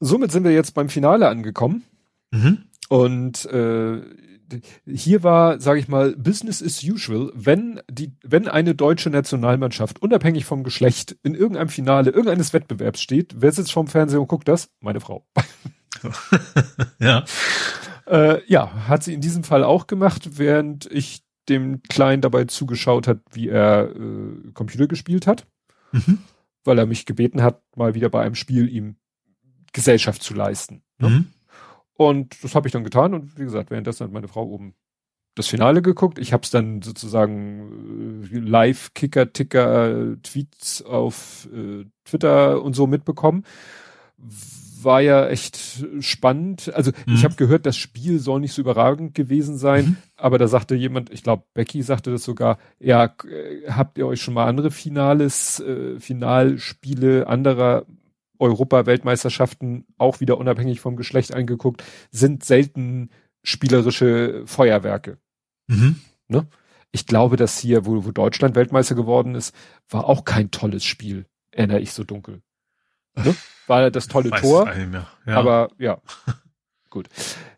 Somit 0.00 0.30
sind 0.30 0.44
wir 0.44 0.52
jetzt 0.52 0.74
beim 0.74 0.90
Finale 0.90 1.28
angekommen. 1.28 1.84
Mhm. 2.32 2.64
Und 2.90 3.46
äh, 3.46 4.02
hier 4.86 5.22
war, 5.22 5.60
sage 5.60 5.80
ich 5.80 5.88
mal, 5.88 6.14
Business 6.16 6.62
as 6.62 6.82
usual, 6.82 7.30
wenn 7.34 7.80
die, 7.90 8.12
wenn 8.22 8.48
eine 8.48 8.74
deutsche 8.74 9.10
Nationalmannschaft 9.10 10.00
unabhängig 10.00 10.44
vom 10.44 10.62
Geschlecht 10.62 11.16
in 11.22 11.34
irgendeinem 11.34 11.68
Finale 11.68 12.10
irgendeines 12.10 12.52
Wettbewerbs 12.52 13.00
steht, 13.00 13.34
wer 13.38 13.52
sitzt 13.52 13.72
vorm 13.72 13.88
Fernseher 13.88 14.20
und 14.20 14.28
guckt 14.28 14.48
das? 14.48 14.70
Meine 14.80 15.00
Frau. 15.00 15.26
ja. 17.00 17.24
Äh, 18.06 18.40
ja, 18.46 18.88
hat 18.88 19.02
sie 19.02 19.14
in 19.14 19.20
diesem 19.20 19.44
Fall 19.44 19.64
auch 19.64 19.86
gemacht, 19.86 20.38
während 20.38 20.86
ich 20.86 21.24
dem 21.48 21.82
Kleinen 21.82 22.22
dabei 22.22 22.44
zugeschaut 22.44 23.06
hat, 23.06 23.20
wie 23.32 23.48
er 23.48 23.94
äh, 23.94 24.52
Computer 24.52 24.86
gespielt 24.86 25.26
hat, 25.26 25.46
mhm. 25.92 26.18
weil 26.64 26.78
er 26.78 26.86
mich 26.86 27.06
gebeten 27.06 27.42
hat, 27.42 27.62
mal 27.76 27.94
wieder 27.94 28.08
bei 28.08 28.22
einem 28.22 28.34
Spiel 28.34 28.68
ihm 28.68 28.96
Gesellschaft 29.72 30.22
zu 30.22 30.34
leisten. 30.34 30.82
Ne? 30.98 31.08
Mhm. 31.08 31.26
Und 31.96 32.42
das 32.44 32.54
habe 32.54 32.68
ich 32.68 32.72
dann 32.72 32.84
getan 32.84 33.14
und 33.14 33.38
wie 33.38 33.44
gesagt, 33.44 33.70
währenddessen 33.70 34.04
hat 34.04 34.12
meine 34.12 34.28
Frau 34.28 34.44
oben 34.44 34.74
das 35.34 35.48
Finale 35.48 35.82
geguckt. 35.82 36.18
Ich 36.18 36.32
habe 36.32 36.42
es 36.42 36.50
dann 36.50 36.82
sozusagen 36.82 38.24
äh, 38.32 38.38
live 38.38 38.92
Kicker 38.94 39.32
Ticker 39.32 40.16
Tweets 40.22 40.82
auf 40.82 41.48
äh, 41.54 41.84
Twitter 42.04 42.62
und 42.62 42.74
so 42.74 42.86
mitbekommen. 42.86 43.44
War 44.82 45.00
ja 45.00 45.28
echt 45.28 45.58
spannend. 46.00 46.72
Also 46.74 46.90
mhm. 47.06 47.14
ich 47.14 47.24
habe 47.24 47.34
gehört, 47.34 47.66
das 47.66 47.76
Spiel 47.76 48.18
soll 48.18 48.40
nicht 48.40 48.52
so 48.52 48.62
überragend 48.62 49.14
gewesen 49.14 49.58
sein, 49.58 49.84
mhm. 49.84 49.96
aber 50.16 50.38
da 50.38 50.48
sagte 50.48 50.74
jemand, 50.74 51.10
ich 51.10 51.22
glaube 51.22 51.44
Becky 51.54 51.82
sagte 51.82 52.10
das 52.10 52.24
sogar, 52.24 52.58
ja, 52.78 53.04
äh, 53.04 53.70
habt 53.70 53.98
ihr 53.98 54.06
euch 54.06 54.22
schon 54.22 54.34
mal 54.34 54.46
andere 54.46 54.70
Finales, 54.70 55.60
äh, 55.60 56.00
Finalspiele 56.00 57.26
anderer 57.26 57.84
Europa-Weltmeisterschaften 58.38 59.86
auch 59.98 60.20
wieder 60.20 60.38
unabhängig 60.38 60.80
vom 60.80 60.96
Geschlecht 60.96 61.34
angeguckt, 61.34 61.82
sind 62.10 62.44
selten 62.44 63.10
spielerische 63.42 64.42
Feuerwerke. 64.46 65.18
Mhm. 65.68 66.00
Ne? 66.28 66.46
Ich 66.92 67.06
glaube, 67.06 67.36
dass 67.36 67.58
hier, 67.58 67.86
wo, 67.86 68.04
wo 68.04 68.10
Deutschland 68.10 68.54
Weltmeister 68.54 68.94
geworden 68.94 69.34
ist, 69.34 69.54
war 69.88 70.06
auch 70.06 70.24
kein 70.24 70.50
tolles 70.50 70.84
Spiel, 70.84 71.26
erinnere 71.50 71.80
ich 71.80 71.92
so 71.92 72.04
dunkel. 72.04 72.42
Ne? 73.14 73.34
War 73.66 73.90
das 73.90 74.08
tolle 74.08 74.30
Tor, 74.30 74.70
ja. 75.26 75.36
aber 75.36 75.70
ja, 75.78 76.00
gut. 76.90 77.08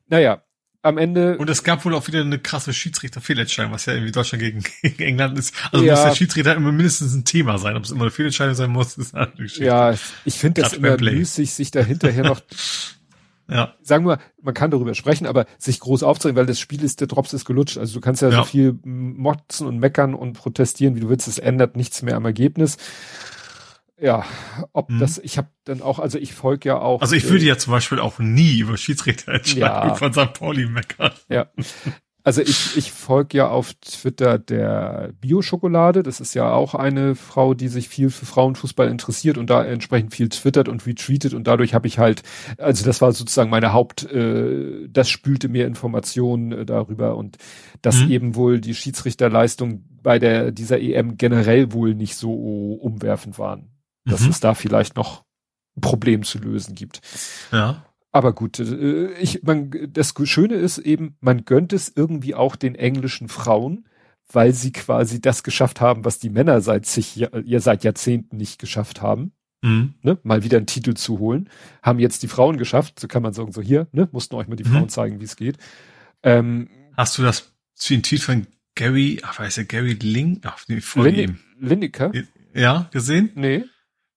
Naja, 0.06 0.42
am 0.88 0.98
Ende. 0.98 1.38
Und 1.38 1.48
es 1.50 1.62
gab 1.62 1.84
wohl 1.84 1.94
auch 1.94 2.06
wieder 2.08 2.20
eine 2.20 2.38
krasse 2.38 2.72
Schiedsrichterfehlentscheidung, 2.72 3.72
was 3.72 3.86
ja 3.86 3.92
irgendwie 3.92 4.12
Deutschland 4.12 4.42
gegen, 4.42 4.64
gegen 4.82 5.02
England 5.02 5.38
ist. 5.38 5.54
Also 5.72 5.84
ja. 5.84 5.94
muss 5.94 6.02
der 6.04 6.14
Schiedsrichter 6.14 6.54
immer 6.54 6.72
mindestens 6.72 7.14
ein 7.14 7.24
Thema 7.24 7.58
sein. 7.58 7.76
Ob 7.76 7.84
es 7.84 7.90
immer 7.90 8.02
eine 8.02 8.10
Fehlentscheidung 8.10 8.54
sein 8.54 8.70
muss, 8.70 8.96
ist 8.98 9.14
eine 9.14 9.24
andere 9.24 9.42
Geschichte. 9.42 9.64
Ja, 9.64 9.94
ich 10.24 10.34
finde 10.34 10.62
das 10.62 10.72
immer 10.72 10.96
müßig, 10.98 11.52
sich 11.52 11.70
da 11.70 11.80
hinterher 11.80 12.24
noch, 12.24 12.40
ja. 13.48 13.74
sagen 13.82 14.06
wir, 14.06 14.18
man 14.42 14.54
kann 14.54 14.70
darüber 14.70 14.94
sprechen, 14.94 15.26
aber 15.26 15.46
sich 15.58 15.80
groß 15.80 16.02
aufzuregen, 16.02 16.36
weil 16.36 16.46
das 16.46 16.58
Spiel 16.58 16.82
ist, 16.82 17.00
der 17.00 17.06
Drops 17.06 17.32
ist 17.32 17.44
gelutscht. 17.44 17.78
Also 17.78 17.94
du 17.94 18.00
kannst 18.00 18.22
ja, 18.22 18.30
ja. 18.30 18.38
so 18.38 18.44
viel 18.44 18.78
motzen 18.82 19.66
und 19.66 19.78
meckern 19.78 20.14
und 20.14 20.32
protestieren, 20.32 20.96
wie 20.96 21.00
du 21.00 21.08
willst. 21.08 21.28
Es 21.28 21.38
ändert 21.38 21.76
nichts 21.76 22.02
mehr 22.02 22.16
am 22.16 22.24
Ergebnis 22.24 22.78
ja, 24.00 24.24
ob 24.72 24.90
hm. 24.90 25.00
das, 25.00 25.18
ich 25.18 25.38
habe 25.38 25.48
dann 25.64 25.82
auch, 25.82 25.98
also 25.98 26.18
ich 26.18 26.32
folge 26.32 26.68
ja 26.68 26.78
auch. 26.78 27.00
Also 27.00 27.16
ich 27.16 27.28
würde 27.28 27.44
äh, 27.44 27.48
ja 27.48 27.58
zum 27.58 27.72
Beispiel 27.72 27.98
auch 27.98 28.18
nie 28.18 28.58
über 28.58 28.76
Schiedsrichterentscheidungen 28.76 29.88
ja, 29.88 29.94
von 29.94 30.12
St. 30.12 30.34
Pauli 30.34 30.66
meckern. 30.66 31.12
Ja. 31.28 31.48
Also 32.24 32.42
ich, 32.42 32.76
ich 32.76 32.92
folge 32.92 33.38
ja 33.38 33.48
auf 33.48 33.72
Twitter 33.80 34.38
der 34.38 35.14
Bio-Schokolade. 35.18 36.02
Das 36.02 36.20
ist 36.20 36.34
ja 36.34 36.52
auch 36.52 36.74
eine 36.74 37.14
Frau, 37.14 37.54
die 37.54 37.68
sich 37.68 37.88
viel 37.88 38.10
für 38.10 38.26
Frauenfußball 38.26 38.88
interessiert 38.88 39.38
und 39.38 39.48
da 39.48 39.64
entsprechend 39.64 40.14
viel 40.14 40.28
twittert 40.28 40.68
und 40.68 40.84
retweetet 40.84 41.32
und 41.32 41.46
dadurch 41.46 41.72
habe 41.72 41.86
ich 41.86 41.98
halt, 41.98 42.22
also 42.58 42.84
das 42.84 43.00
war 43.00 43.12
sozusagen 43.12 43.48
meine 43.48 43.72
Haupt, 43.72 44.12
äh, 44.12 44.88
das 44.90 45.08
spülte 45.08 45.48
mir 45.48 45.66
Informationen 45.66 46.52
äh, 46.52 46.66
darüber 46.66 47.16
und 47.16 47.38
dass 47.80 48.00
mhm. 48.00 48.10
eben 48.10 48.34
wohl 48.34 48.60
die 48.60 48.74
Schiedsrichterleistung 48.74 49.84
bei 50.02 50.18
der 50.18 50.52
dieser 50.52 50.80
EM 50.80 51.16
generell 51.16 51.72
wohl 51.72 51.94
nicht 51.94 52.16
so 52.16 52.74
umwerfend 52.74 53.38
waren 53.38 53.70
dass 54.08 54.22
mhm. 54.22 54.30
es 54.30 54.40
da 54.40 54.54
vielleicht 54.54 54.96
noch 54.96 55.24
ein 55.76 55.80
Problem 55.80 56.22
zu 56.22 56.38
lösen 56.38 56.74
gibt. 56.74 57.00
Ja. 57.52 57.84
Aber 58.10 58.32
gut, 58.32 58.58
äh, 58.58 59.12
ich, 59.14 59.42
man, 59.42 59.70
das 59.92 60.14
Schöne 60.24 60.54
ist 60.54 60.78
eben, 60.78 61.16
man 61.20 61.44
gönnt 61.44 61.72
es 61.72 61.92
irgendwie 61.94 62.34
auch 62.34 62.56
den 62.56 62.74
englischen 62.74 63.28
Frauen, 63.28 63.86
weil 64.30 64.52
sie 64.52 64.72
quasi 64.72 65.20
das 65.20 65.42
geschafft 65.42 65.80
haben, 65.80 66.04
was 66.04 66.18
die 66.18 66.30
Männer 66.30 66.60
seit 66.60 66.86
sich, 66.86 67.16
ja, 67.16 67.60
seit 67.60 67.84
Jahrzehnten 67.84 68.36
nicht 68.36 68.58
geschafft 68.58 69.00
haben. 69.02 69.32
Mhm. 69.60 69.94
Ne, 70.02 70.18
mal 70.22 70.44
wieder 70.44 70.56
einen 70.56 70.66
Titel 70.66 70.94
zu 70.94 71.18
holen. 71.18 71.50
Haben 71.82 71.98
jetzt 71.98 72.22
die 72.22 72.28
Frauen 72.28 72.58
geschafft, 72.58 73.00
so 73.00 73.08
kann 73.08 73.22
man 73.22 73.32
sagen, 73.32 73.52
so 73.52 73.60
hier, 73.60 73.88
ne, 73.92 74.08
mussten 74.12 74.36
euch 74.36 74.46
mal 74.46 74.56
die 74.56 74.64
mhm. 74.64 74.72
Frauen 74.72 74.88
zeigen, 74.88 75.20
wie 75.20 75.24
es 75.24 75.36
geht. 75.36 75.56
Ähm, 76.22 76.68
Hast 76.96 77.18
du 77.18 77.22
das 77.22 77.52
Tweet 77.76 78.20
von 78.20 78.46
Gary, 78.74 79.20
ach, 79.24 79.38
weiß 79.38 79.58
er, 79.58 79.64
Gary 79.64 79.94
Link, 79.94 80.44
ach, 80.44 80.58
nee, 80.68 80.80
vor 80.80 81.04
Lin 81.04 81.14
ihm. 81.14 81.38
Lineker? 81.58 82.12
Ja, 82.54 82.88
gesehen? 82.92 83.30
Nee 83.34 83.64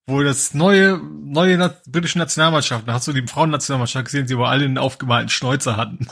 wo 0.08 0.24
das 0.24 0.54
neue, 0.54 1.00
neue 1.24 1.58
Na 1.58 1.74
britische 1.88 2.18
Nationalmannschaft, 2.18 2.88
da 2.88 2.94
hast 2.94 3.08
du 3.08 3.14
die 3.14 3.26
Frauennationalmannschaft 3.26 4.06
gesehen, 4.06 4.28
die 4.28 4.34
aber 4.34 4.50
alle 4.50 4.66
einen 4.66 4.78
aufgemalten 4.78 5.30
Schnäuzer 5.30 5.78
hatten. 5.78 6.08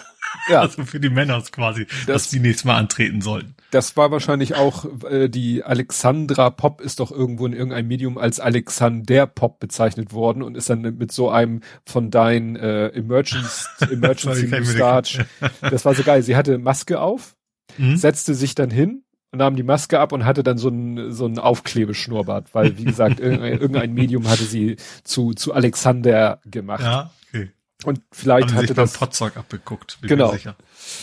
Ja. 0.47 0.61
Also 0.69 0.85
für 0.85 0.99
die 0.99 1.09
Männer 1.09 1.41
quasi, 1.51 1.85
das, 1.85 2.05
dass 2.05 2.29
die 2.29 2.39
nächstes 2.39 2.65
Mal 2.65 2.77
antreten 2.77 3.21
sollten. 3.21 3.55
Das 3.71 3.97
war 3.97 4.11
wahrscheinlich 4.11 4.55
auch, 4.55 4.85
äh, 5.03 5.27
die 5.27 5.63
Alexandra 5.63 6.51
Pop 6.51 6.81
ist 6.81 6.99
doch 6.99 7.11
irgendwo 7.11 7.47
in 7.47 7.53
irgendeinem 7.53 7.87
Medium 7.87 8.17
als 8.19 8.39
Alexander 8.39 9.25
Pop 9.25 9.59
bezeichnet 9.59 10.13
worden 10.13 10.43
und 10.43 10.55
ist 10.55 10.69
dann 10.69 10.81
mit 10.81 11.11
so 11.11 11.31
einem 11.31 11.61
von 11.85 12.11
deinen 12.11 12.55
äh, 12.55 12.87
Emergency, 12.93 13.65
Emergency 13.91 14.47
Moustache. 14.47 15.25
Das 15.61 15.85
war 15.85 15.95
so 15.95 16.03
geil. 16.03 16.21
Sie 16.21 16.35
hatte 16.35 16.59
Maske 16.59 16.99
auf, 16.99 17.35
mhm. 17.77 17.97
setzte 17.97 18.35
sich 18.35 18.53
dann 18.53 18.69
hin 18.69 19.03
nahm 19.31 19.55
die 19.55 19.63
Maske 19.63 19.99
ab 19.99 20.11
und 20.11 20.25
hatte 20.25 20.43
dann 20.43 20.57
so 20.57 20.69
ein 20.69 21.11
so 21.11 21.25
ein 21.25 21.39
Aufklebeschnurrbart, 21.39 22.53
weil 22.53 22.77
wie 22.77 22.85
gesagt 22.85 23.19
irgendein, 23.19 23.53
irgendein 23.53 23.93
Medium 23.93 24.27
hatte 24.27 24.43
sie 24.43 24.77
zu 25.03 25.33
zu 25.33 25.53
Alexander 25.53 26.41
gemacht. 26.45 26.81
Ja, 26.81 27.11
okay. 27.27 27.51
Und 27.83 28.01
vielleicht 28.11 28.53
hatte 28.53 28.73
das 28.73 28.93
Potzock 28.93 29.37
abgeguckt. 29.37 29.99
Bin 30.01 30.09
genau. 30.09 30.31
Sicher. 30.31 30.55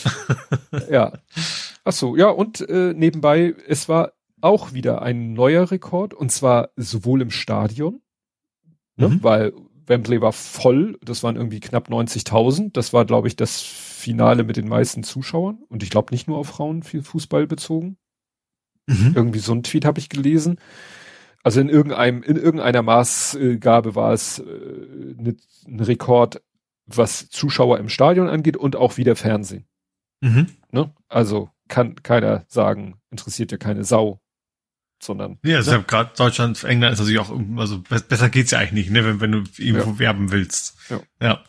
ja. 0.89 1.13
Ach 1.83 1.93
so, 1.93 2.15
ja 2.15 2.29
und 2.29 2.67
äh, 2.69 2.93
nebenbei 2.93 3.55
es 3.67 3.87
war 3.87 4.13
auch 4.41 4.73
wieder 4.73 5.01
ein 5.01 5.33
neuer 5.33 5.71
Rekord 5.71 6.13
und 6.13 6.31
zwar 6.31 6.69
sowohl 6.75 7.21
im 7.21 7.31
Stadion, 7.31 8.01
ne, 8.97 9.09
mhm. 9.09 9.23
weil 9.23 9.53
Wembley 9.87 10.21
war 10.21 10.33
voll, 10.33 10.99
das 11.01 11.23
waren 11.23 11.37
irgendwie 11.37 11.59
knapp 11.59 11.89
90.000. 11.89 12.71
Das 12.73 12.93
war, 12.93 13.05
glaube 13.05 13.27
ich, 13.29 13.35
das 13.35 13.61
Finale 13.61 14.43
mit 14.43 14.57
den 14.57 14.67
meisten 14.67 15.03
Zuschauern. 15.03 15.59
Und 15.69 15.81
ich 15.81 15.89
glaube 15.89 16.13
nicht 16.13 16.27
nur 16.27 16.37
auf 16.37 16.47
Frauen 16.47 16.83
viel 16.83 17.03
Fußball 17.03 17.47
bezogen. 17.47 17.97
Mhm. 18.87 19.13
Irgendwie 19.15 19.39
so 19.39 19.53
ein 19.53 19.63
Tweet 19.63 19.85
habe 19.85 19.99
ich 19.99 20.09
gelesen. 20.09 20.59
Also 21.43 21.61
in 21.61 21.69
irgendeinem, 21.69 22.23
in 22.23 22.35
irgendeiner 22.35 22.81
Maßgabe 22.81 23.95
war 23.95 24.13
es 24.13 24.39
äh, 24.39 24.43
ne, 24.43 25.35
ein 25.67 25.79
Rekord, 25.79 26.41
was 26.85 27.29
Zuschauer 27.29 27.79
im 27.79 27.89
Stadion 27.89 28.27
angeht 28.27 28.57
und 28.57 28.75
auch 28.75 28.97
wieder 28.97 29.15
Fernsehen. 29.15 29.65
Mhm. 30.21 30.47
Ne? 30.71 30.93
Also 31.07 31.49
kann 31.67 31.95
keiner 32.01 32.45
sagen, 32.47 32.95
interessiert 33.11 33.51
ja 33.51 33.57
keine 33.57 33.83
Sau, 33.83 34.21
sondern. 35.01 35.37
Ja, 35.43 35.57
also 35.57 35.71
ne? 35.71 35.83
gerade 35.83 36.11
Deutschland, 36.17 36.63
England 36.63 36.93
ist 36.93 36.99
natürlich 36.99 37.19
auch, 37.19 37.31
also 37.57 37.81
besser 37.81 38.29
geht's 38.29 38.51
ja 38.51 38.59
eigentlich 38.59 38.89
nicht, 38.89 38.91
ne, 38.91 39.05
wenn, 39.05 39.21
wenn 39.21 39.31
du 39.31 39.43
irgendwo 39.57 39.91
ja. 39.91 39.99
werben 39.99 40.31
willst. 40.31 40.77
Ja. 40.89 40.99
ja. 41.21 41.43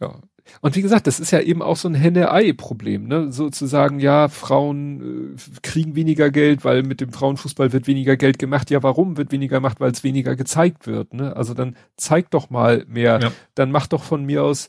Ja. 0.00 0.18
Und 0.60 0.76
wie 0.76 0.82
gesagt, 0.82 1.06
das 1.06 1.20
ist 1.20 1.30
ja 1.30 1.40
eben 1.40 1.62
auch 1.62 1.76
so 1.76 1.88
ein 1.88 1.94
Henne-Ei-Problem, 1.94 3.06
ne? 3.06 3.32
Sozusagen, 3.32 4.00
ja, 4.00 4.28
Frauen 4.28 5.34
äh, 5.36 5.60
kriegen 5.62 5.96
weniger 5.96 6.30
Geld, 6.30 6.64
weil 6.64 6.82
mit 6.82 7.00
dem 7.00 7.12
Frauenfußball 7.12 7.72
wird 7.72 7.86
weniger 7.86 8.16
Geld 8.16 8.38
gemacht. 8.38 8.70
Ja, 8.70 8.82
warum 8.82 9.16
wird 9.16 9.32
weniger 9.32 9.58
gemacht? 9.58 9.80
Weil 9.80 9.92
es 9.92 10.04
weniger 10.04 10.36
gezeigt 10.36 10.86
wird, 10.86 11.14
ne? 11.14 11.36
Also 11.36 11.54
dann 11.54 11.76
zeig 11.96 12.30
doch 12.30 12.50
mal 12.50 12.84
mehr. 12.88 13.20
Ja. 13.20 13.32
Dann 13.54 13.70
mach 13.70 13.86
doch 13.86 14.02
von 14.02 14.24
mir 14.24 14.44
aus 14.44 14.68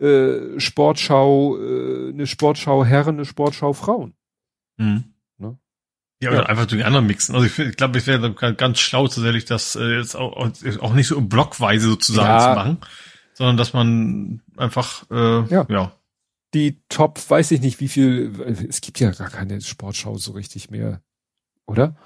äh, 0.00 0.58
Sportschau, 0.58 1.58
äh, 1.58 2.10
eine 2.10 2.26
Sportschau 2.26 2.84
Herren, 2.84 3.16
eine 3.16 3.24
Sportschau 3.24 3.72
Frauen. 3.72 4.14
Mhm. 4.76 5.04
Ne? 5.38 5.58
Ja, 6.22 6.30
oder 6.30 6.42
ja. 6.42 6.46
einfach 6.46 6.66
durch 6.66 6.84
anderen 6.84 7.06
mixen. 7.06 7.34
Also 7.34 7.46
ich, 7.46 7.58
ich 7.58 7.76
glaube, 7.76 7.98
ich 7.98 8.06
wäre 8.06 8.32
ganz 8.34 8.78
schlau 8.80 9.08
tatsächlich, 9.08 9.44
das 9.44 9.76
äh, 9.76 9.96
jetzt 9.98 10.14
auch, 10.14 10.36
auch 10.80 10.94
nicht 10.94 11.08
so 11.08 11.20
blockweise 11.20 11.88
sozusagen 11.88 12.28
ja. 12.28 12.40
zu 12.40 12.54
machen 12.54 12.78
sondern 13.36 13.58
dass 13.58 13.74
man 13.74 14.40
einfach, 14.56 15.04
äh, 15.10 15.44
ja. 15.48 15.66
ja. 15.68 15.92
Die 16.54 16.80
Top, 16.88 17.20
weiß 17.28 17.50
ich 17.50 17.60
nicht, 17.60 17.80
wie 17.80 17.88
viel, 17.88 18.32
es 18.66 18.80
gibt 18.80 18.98
ja 18.98 19.10
gar 19.10 19.28
keine 19.28 19.60
Sportschau 19.60 20.16
so 20.16 20.32
richtig 20.32 20.70
mehr, 20.70 21.02
oder? 21.66 21.96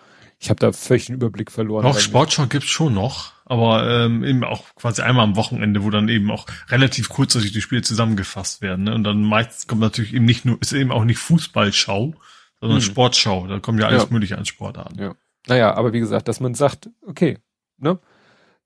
Ich 0.41 0.51
habe 0.51 0.59
da 0.59 0.73
völlig 0.73 1.07
den 1.07 1.15
Überblick 1.15 1.53
verloren. 1.53 1.85
Doch, 1.85 2.01
Sportschau 2.01 2.47
gibt's 2.47 2.71
schon 2.71 2.95
noch, 2.95 3.33
aber 3.45 3.89
ähm, 3.89 4.25
eben 4.25 4.43
auch 4.43 4.75
quasi 4.75 5.03
einmal 5.03 5.23
am 5.23 5.37
Wochenende, 5.37 5.85
wo 5.85 5.91
dann 5.91 6.09
eben 6.09 6.33
auch 6.33 6.47
relativ 6.69 7.11
kurzfristig 7.11 7.53
die 7.53 7.61
Spiele 7.61 7.83
zusammengefasst 7.83 8.61
werden. 8.61 8.87
Ne? 8.87 8.95
Und 8.95 9.05
dann 9.05 9.23
meistens 9.23 9.69
kommt 9.69 9.83
natürlich 9.83 10.15
eben 10.15 10.25
nicht 10.25 10.45
nur, 10.45 10.61
ist 10.61 10.73
eben 10.73 10.91
auch 10.91 11.05
nicht 11.05 11.19
Fußballschau, 11.19 12.15
sondern 12.59 12.79
hm. 12.79 12.85
Sportschau. 12.85 13.47
Da 13.47 13.61
kommen 13.61 13.79
ja 13.79 13.87
alles 13.87 14.05
ja. 14.05 14.09
mögliche 14.11 14.37
an 14.37 14.47
Sport 14.47 14.79
an. 14.79 14.97
Ja. 14.99 15.15
Naja, 15.47 15.75
aber 15.75 15.93
wie 15.93 16.01
gesagt, 16.01 16.27
dass 16.27 16.41
man 16.41 16.55
sagt, 16.55 16.91
okay, 17.07 17.39
ne? 17.79 18.01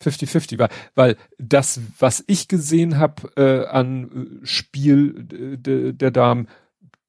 50-50 0.03 0.59
war, 0.59 0.69
weil 0.95 1.17
das, 1.39 1.81
was 1.99 2.25
ich 2.27 2.49
gesehen 2.49 2.99
habe 2.99 3.31
äh, 3.37 3.67
an 3.67 4.41
äh, 4.43 4.47
Spiel 4.47 5.59
äh, 5.67 5.93
der 5.93 6.11
Damen, 6.11 6.49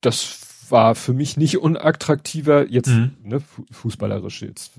das 0.01 0.39
war 0.69 0.95
für 0.95 1.13
mich 1.13 1.37
nicht 1.37 1.57
unattraktiver 1.57 2.67
jetzt 2.69 2.89
mhm. 2.89 3.15
ne, 3.23 3.41
fußballerisch 3.71 4.41
jetzt 4.41 4.73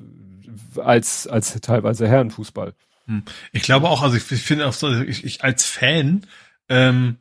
als 0.76 1.26
als 1.26 1.60
teilweise 1.60 2.08
Herrenfußball. 2.08 2.74
Mhm. 3.06 3.22
Ich 3.52 3.62
glaube 3.62 3.88
auch, 3.88 4.02
also 4.02 4.16
ich, 4.16 4.30
ich 4.30 4.42
finde 4.42 4.66
auch 4.66 4.72
so, 4.72 4.92
ich, 5.00 5.24
ich 5.24 5.44
als 5.44 5.64
Fan, 5.64 6.26
ähm, 6.68 7.16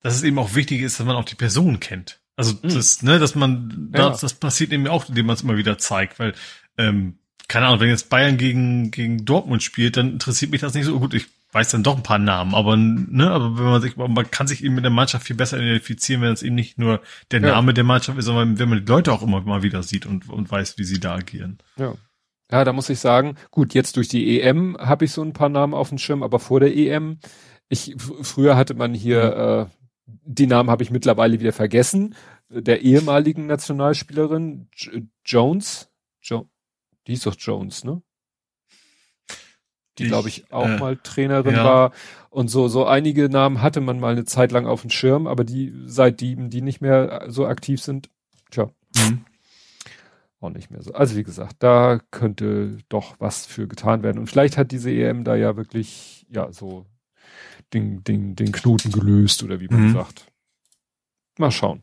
dass 0.00 0.14
es 0.14 0.22
eben 0.22 0.38
auch 0.38 0.54
wichtig 0.54 0.80
ist, 0.80 0.98
dass 0.98 1.06
man 1.06 1.16
auch 1.16 1.24
die 1.24 1.34
Person 1.34 1.80
kennt. 1.80 2.20
Also 2.36 2.54
mhm. 2.54 2.74
das, 2.74 3.02
ne, 3.02 3.18
dass 3.18 3.34
man, 3.34 3.90
ja. 3.94 4.10
das, 4.10 4.20
das 4.20 4.34
passiert 4.34 4.72
eben 4.72 4.86
auch, 4.88 5.08
indem 5.08 5.26
man 5.26 5.34
es 5.34 5.42
immer 5.42 5.56
wieder 5.56 5.78
zeigt, 5.78 6.18
weil 6.18 6.34
ähm, 6.78 7.18
keine 7.50 7.66
Ahnung, 7.66 7.80
wenn 7.80 7.88
jetzt 7.88 8.10
Bayern 8.10 8.36
gegen, 8.36 8.92
gegen 8.92 9.24
Dortmund 9.24 9.64
spielt, 9.64 9.96
dann 9.96 10.12
interessiert 10.12 10.52
mich 10.52 10.60
das 10.60 10.72
nicht 10.72 10.84
so 10.84 11.00
gut. 11.00 11.14
Ich 11.14 11.26
weiß 11.50 11.68
dann 11.70 11.82
doch 11.82 11.96
ein 11.96 12.04
paar 12.04 12.20
Namen, 12.20 12.54
aber, 12.54 12.76
ne, 12.76 13.28
aber 13.28 13.58
wenn 13.58 13.64
man 13.64 13.82
sich, 13.82 13.96
man 13.96 14.30
kann 14.30 14.46
sich 14.46 14.62
eben 14.62 14.76
mit 14.76 14.84
der 14.84 14.92
Mannschaft 14.92 15.26
viel 15.26 15.34
besser 15.34 15.58
identifizieren, 15.58 16.22
wenn 16.22 16.32
es 16.32 16.44
eben 16.44 16.54
nicht 16.54 16.78
nur 16.78 17.02
der 17.32 17.40
ja. 17.40 17.48
Name 17.48 17.74
der 17.74 17.82
Mannschaft 17.82 18.20
ist, 18.20 18.26
sondern 18.26 18.60
wenn 18.60 18.68
man 18.68 18.78
die 18.78 18.88
Leute 18.88 19.12
auch 19.12 19.22
immer 19.22 19.40
mal 19.40 19.64
wieder 19.64 19.82
sieht 19.82 20.06
und, 20.06 20.28
und 20.28 20.48
weiß, 20.48 20.78
wie 20.78 20.84
sie 20.84 21.00
da 21.00 21.16
agieren. 21.16 21.58
Ja. 21.76 21.94
Ja, 22.52 22.64
da 22.64 22.72
muss 22.72 22.88
ich 22.88 23.00
sagen, 23.00 23.34
gut, 23.50 23.74
jetzt 23.74 23.96
durch 23.96 24.06
die 24.06 24.40
EM 24.40 24.76
habe 24.78 25.04
ich 25.04 25.12
so 25.12 25.22
ein 25.22 25.32
paar 25.32 25.48
Namen 25.48 25.74
auf 25.74 25.88
dem 25.88 25.98
Schirm, 25.98 26.22
aber 26.22 26.38
vor 26.38 26.60
der 26.60 26.76
EM, 26.76 27.18
ich, 27.68 27.96
früher 27.98 28.56
hatte 28.56 28.74
man 28.74 28.94
hier, 28.94 29.68
äh, 29.68 29.76
die 30.06 30.46
Namen 30.46 30.70
habe 30.70 30.84
ich 30.84 30.92
mittlerweile 30.92 31.40
wieder 31.40 31.52
vergessen, 31.52 32.14
der 32.48 32.82
ehemaligen 32.82 33.46
Nationalspielerin 33.46 34.68
J 34.76 35.04
Jones, 35.24 35.90
jo 36.20 36.48
die 37.06 37.14
ist 37.14 37.26
doch 37.26 37.36
Jones, 37.38 37.84
ne? 37.84 38.02
Die, 39.98 40.06
glaube 40.06 40.28
ich, 40.28 40.50
auch 40.50 40.66
äh, 40.66 40.78
mal 40.78 40.96
Trainerin 40.96 41.54
ja. 41.54 41.64
war. 41.64 41.92
Und 42.30 42.48
so, 42.48 42.68
so 42.68 42.86
einige 42.86 43.28
Namen 43.28 43.60
hatte 43.60 43.80
man 43.80 44.00
mal 44.00 44.12
eine 44.12 44.24
Zeit 44.24 44.50
lang 44.50 44.66
auf 44.66 44.80
dem 44.80 44.90
Schirm, 44.90 45.26
aber 45.26 45.44
die, 45.44 45.74
seit 45.84 46.20
die, 46.20 46.36
die 46.48 46.62
nicht 46.62 46.80
mehr 46.80 47.26
so 47.28 47.46
aktiv 47.46 47.82
sind, 47.82 48.08
tja. 48.50 48.70
Mhm. 48.96 49.24
Auch 50.40 50.50
nicht 50.50 50.70
mehr 50.70 50.82
so. 50.82 50.94
Also 50.94 51.16
wie 51.16 51.22
gesagt, 51.22 51.56
da 51.58 52.00
könnte 52.10 52.78
doch 52.88 53.16
was 53.18 53.44
für 53.44 53.68
getan 53.68 54.02
werden. 54.02 54.18
Und 54.18 54.28
vielleicht 54.28 54.56
hat 54.56 54.72
diese 54.72 54.90
EM 54.90 55.22
da 55.22 55.34
ja 55.34 55.56
wirklich, 55.56 56.26
ja, 56.30 56.50
so 56.50 56.86
den, 57.74 58.02
den, 58.04 58.36
den 58.36 58.52
Knoten 58.52 58.90
gelöst 58.90 59.42
oder 59.42 59.60
wie 59.60 59.68
man 59.68 59.88
mhm. 59.88 59.92
sagt. 59.92 60.26
Mal 61.38 61.50
schauen. 61.50 61.82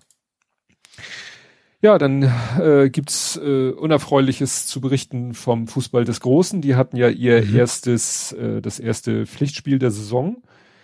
Ja, 1.82 2.00
dann 2.00 2.24
äh, 2.60 2.90
gibt's 2.90 3.38
äh, 3.38 3.70
Unerfreuliches 3.70 4.66
zu 4.66 4.82
berichten 4.82 5.36
vom 5.36 5.68
Fußball 5.68 6.06
des 6.06 6.22
Großen. 6.22 6.60
Die 6.62 6.76
hatten 6.76 6.98
ja 6.98 7.08
ihr 7.10 7.46
mhm. 7.46 7.56
erstes, 7.56 8.32
äh, 8.32 8.62
das 8.62 8.80
erste 8.80 9.28
Pflichtspiel 9.28 9.78
der 9.78 9.92
Saison 9.92 10.42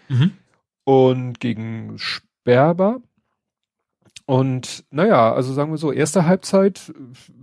mhm. 0.08 0.34
und 0.84 1.40
gegen 1.40 1.98
Sperber. 1.98 3.02
Und 4.26 4.86
naja, 4.92 5.34
also 5.34 5.52
sagen 5.52 5.72
wir 5.72 5.78
so, 5.78 5.92
erste 5.92 6.28
Halbzeit 6.28 6.94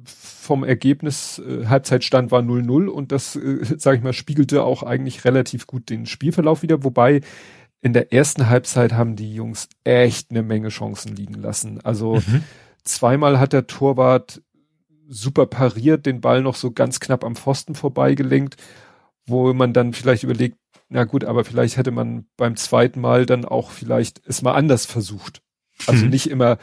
vom 0.05 0.63
Ergebnis, 0.63 1.41
äh, 1.41 1.67
Halbzeitstand 1.67 2.31
war 2.31 2.43
0-0 2.43 2.87
und 2.87 3.11
das, 3.11 3.35
äh, 3.35 3.65
sage 3.79 3.97
ich 3.99 4.05
mal, 4.05 4.13
spiegelte 4.13 4.63
auch 4.63 4.85
eigentlich 4.85 5.25
relativ 5.25 5.67
gut 5.67 5.91
den 5.91 6.07
Spielverlauf 6.07 6.63
wieder, 6.63 6.85
wobei 6.85 7.21
in 7.83 7.95
der 7.95 8.13
ersten 8.13 8.49
Halbzeit 8.49 8.93
haben 8.93 9.17
die 9.17 9.35
Jungs 9.35 9.69
echt 9.83 10.31
eine 10.31 10.45
Menge 10.45 10.69
Chancen 10.69 11.17
liegen 11.17 11.35
lassen. 11.35 11.81
Also 11.83 12.15
mhm 12.15 12.45
Zweimal 12.85 13.39
hat 13.39 13.53
der 13.53 13.67
Torwart 13.67 14.43
super 15.09 15.47
pariert, 15.47 16.07
den 16.07 16.21
Ball 16.21 16.41
noch 16.41 16.55
so 16.55 16.71
ganz 16.71 17.01
knapp 17.01 17.25
am 17.25 17.37
Pfosten 17.37 17.75
vorbeigelenkt, 17.75 18.57
wo 19.27 19.53
man 19.53 19.73
dann 19.73 19.93
vielleicht 19.93 20.23
überlegt, 20.23 20.57
na 20.89 21.05
gut, 21.05 21.25
aber 21.25 21.45
vielleicht 21.45 21.77
hätte 21.77 21.91
man 21.91 22.27
beim 22.37 22.57
zweiten 22.57 23.01
Mal 23.01 23.27
dann 23.27 23.45
auch 23.45 23.71
vielleicht 23.71 24.21
es 24.27 24.43
mal 24.43 24.55
anders 24.55 24.87
versucht. 24.87 25.43
Also 25.87 26.05
mhm. 26.05 26.11
nicht 26.11 26.31
immer 26.31 26.59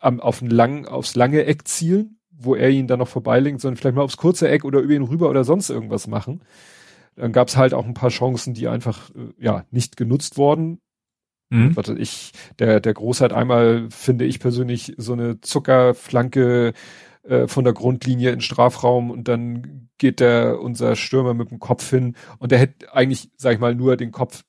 am, 0.00 0.20
auf 0.20 0.40
ein 0.40 0.50
lang, 0.50 0.86
aufs 0.86 1.14
lange 1.14 1.44
Eck 1.44 1.66
zielen, 1.68 2.18
wo 2.30 2.54
er 2.54 2.70
ihn 2.70 2.86
dann 2.86 2.98
noch 2.98 3.08
vorbeilenkt, 3.08 3.60
sondern 3.60 3.76
vielleicht 3.76 3.96
mal 3.96 4.02
aufs 4.02 4.16
kurze 4.16 4.48
Eck 4.48 4.64
oder 4.64 4.80
über 4.80 4.94
ihn 4.94 5.02
rüber 5.02 5.28
oder 5.30 5.44
sonst 5.44 5.70
irgendwas 5.70 6.06
machen. 6.06 6.42
Dann 7.16 7.32
gab 7.32 7.48
es 7.48 7.56
halt 7.56 7.74
auch 7.74 7.84
ein 7.84 7.94
paar 7.94 8.10
Chancen, 8.10 8.54
die 8.54 8.68
einfach 8.68 9.10
äh, 9.10 9.32
ja 9.38 9.64
nicht 9.70 9.96
genutzt 9.96 10.38
worden 10.38 10.80
Mhm. 11.52 11.76
Warte, 11.76 11.94
ich, 11.98 12.32
der, 12.58 12.80
der 12.80 12.94
Groß 12.94 13.20
hat 13.20 13.32
einmal, 13.32 13.88
finde 13.90 14.24
ich 14.24 14.40
persönlich, 14.40 14.94
so 14.96 15.12
eine 15.12 15.40
Zuckerflanke 15.40 16.72
äh, 17.24 17.46
von 17.46 17.64
der 17.64 17.74
Grundlinie 17.74 18.30
in 18.30 18.40
Strafraum 18.40 19.10
und 19.10 19.28
dann 19.28 19.90
geht 19.98 20.20
der, 20.20 20.60
unser 20.60 20.96
Stürmer 20.96 21.34
mit 21.34 21.50
dem 21.50 21.58
Kopf 21.58 21.90
hin 21.90 22.16
und 22.38 22.52
der 22.52 22.58
hätte 22.58 22.94
eigentlich, 22.94 23.30
sag 23.36 23.54
ich 23.54 23.60
mal, 23.60 23.74
nur 23.74 23.96
den 23.96 24.12
Kopf 24.12 24.44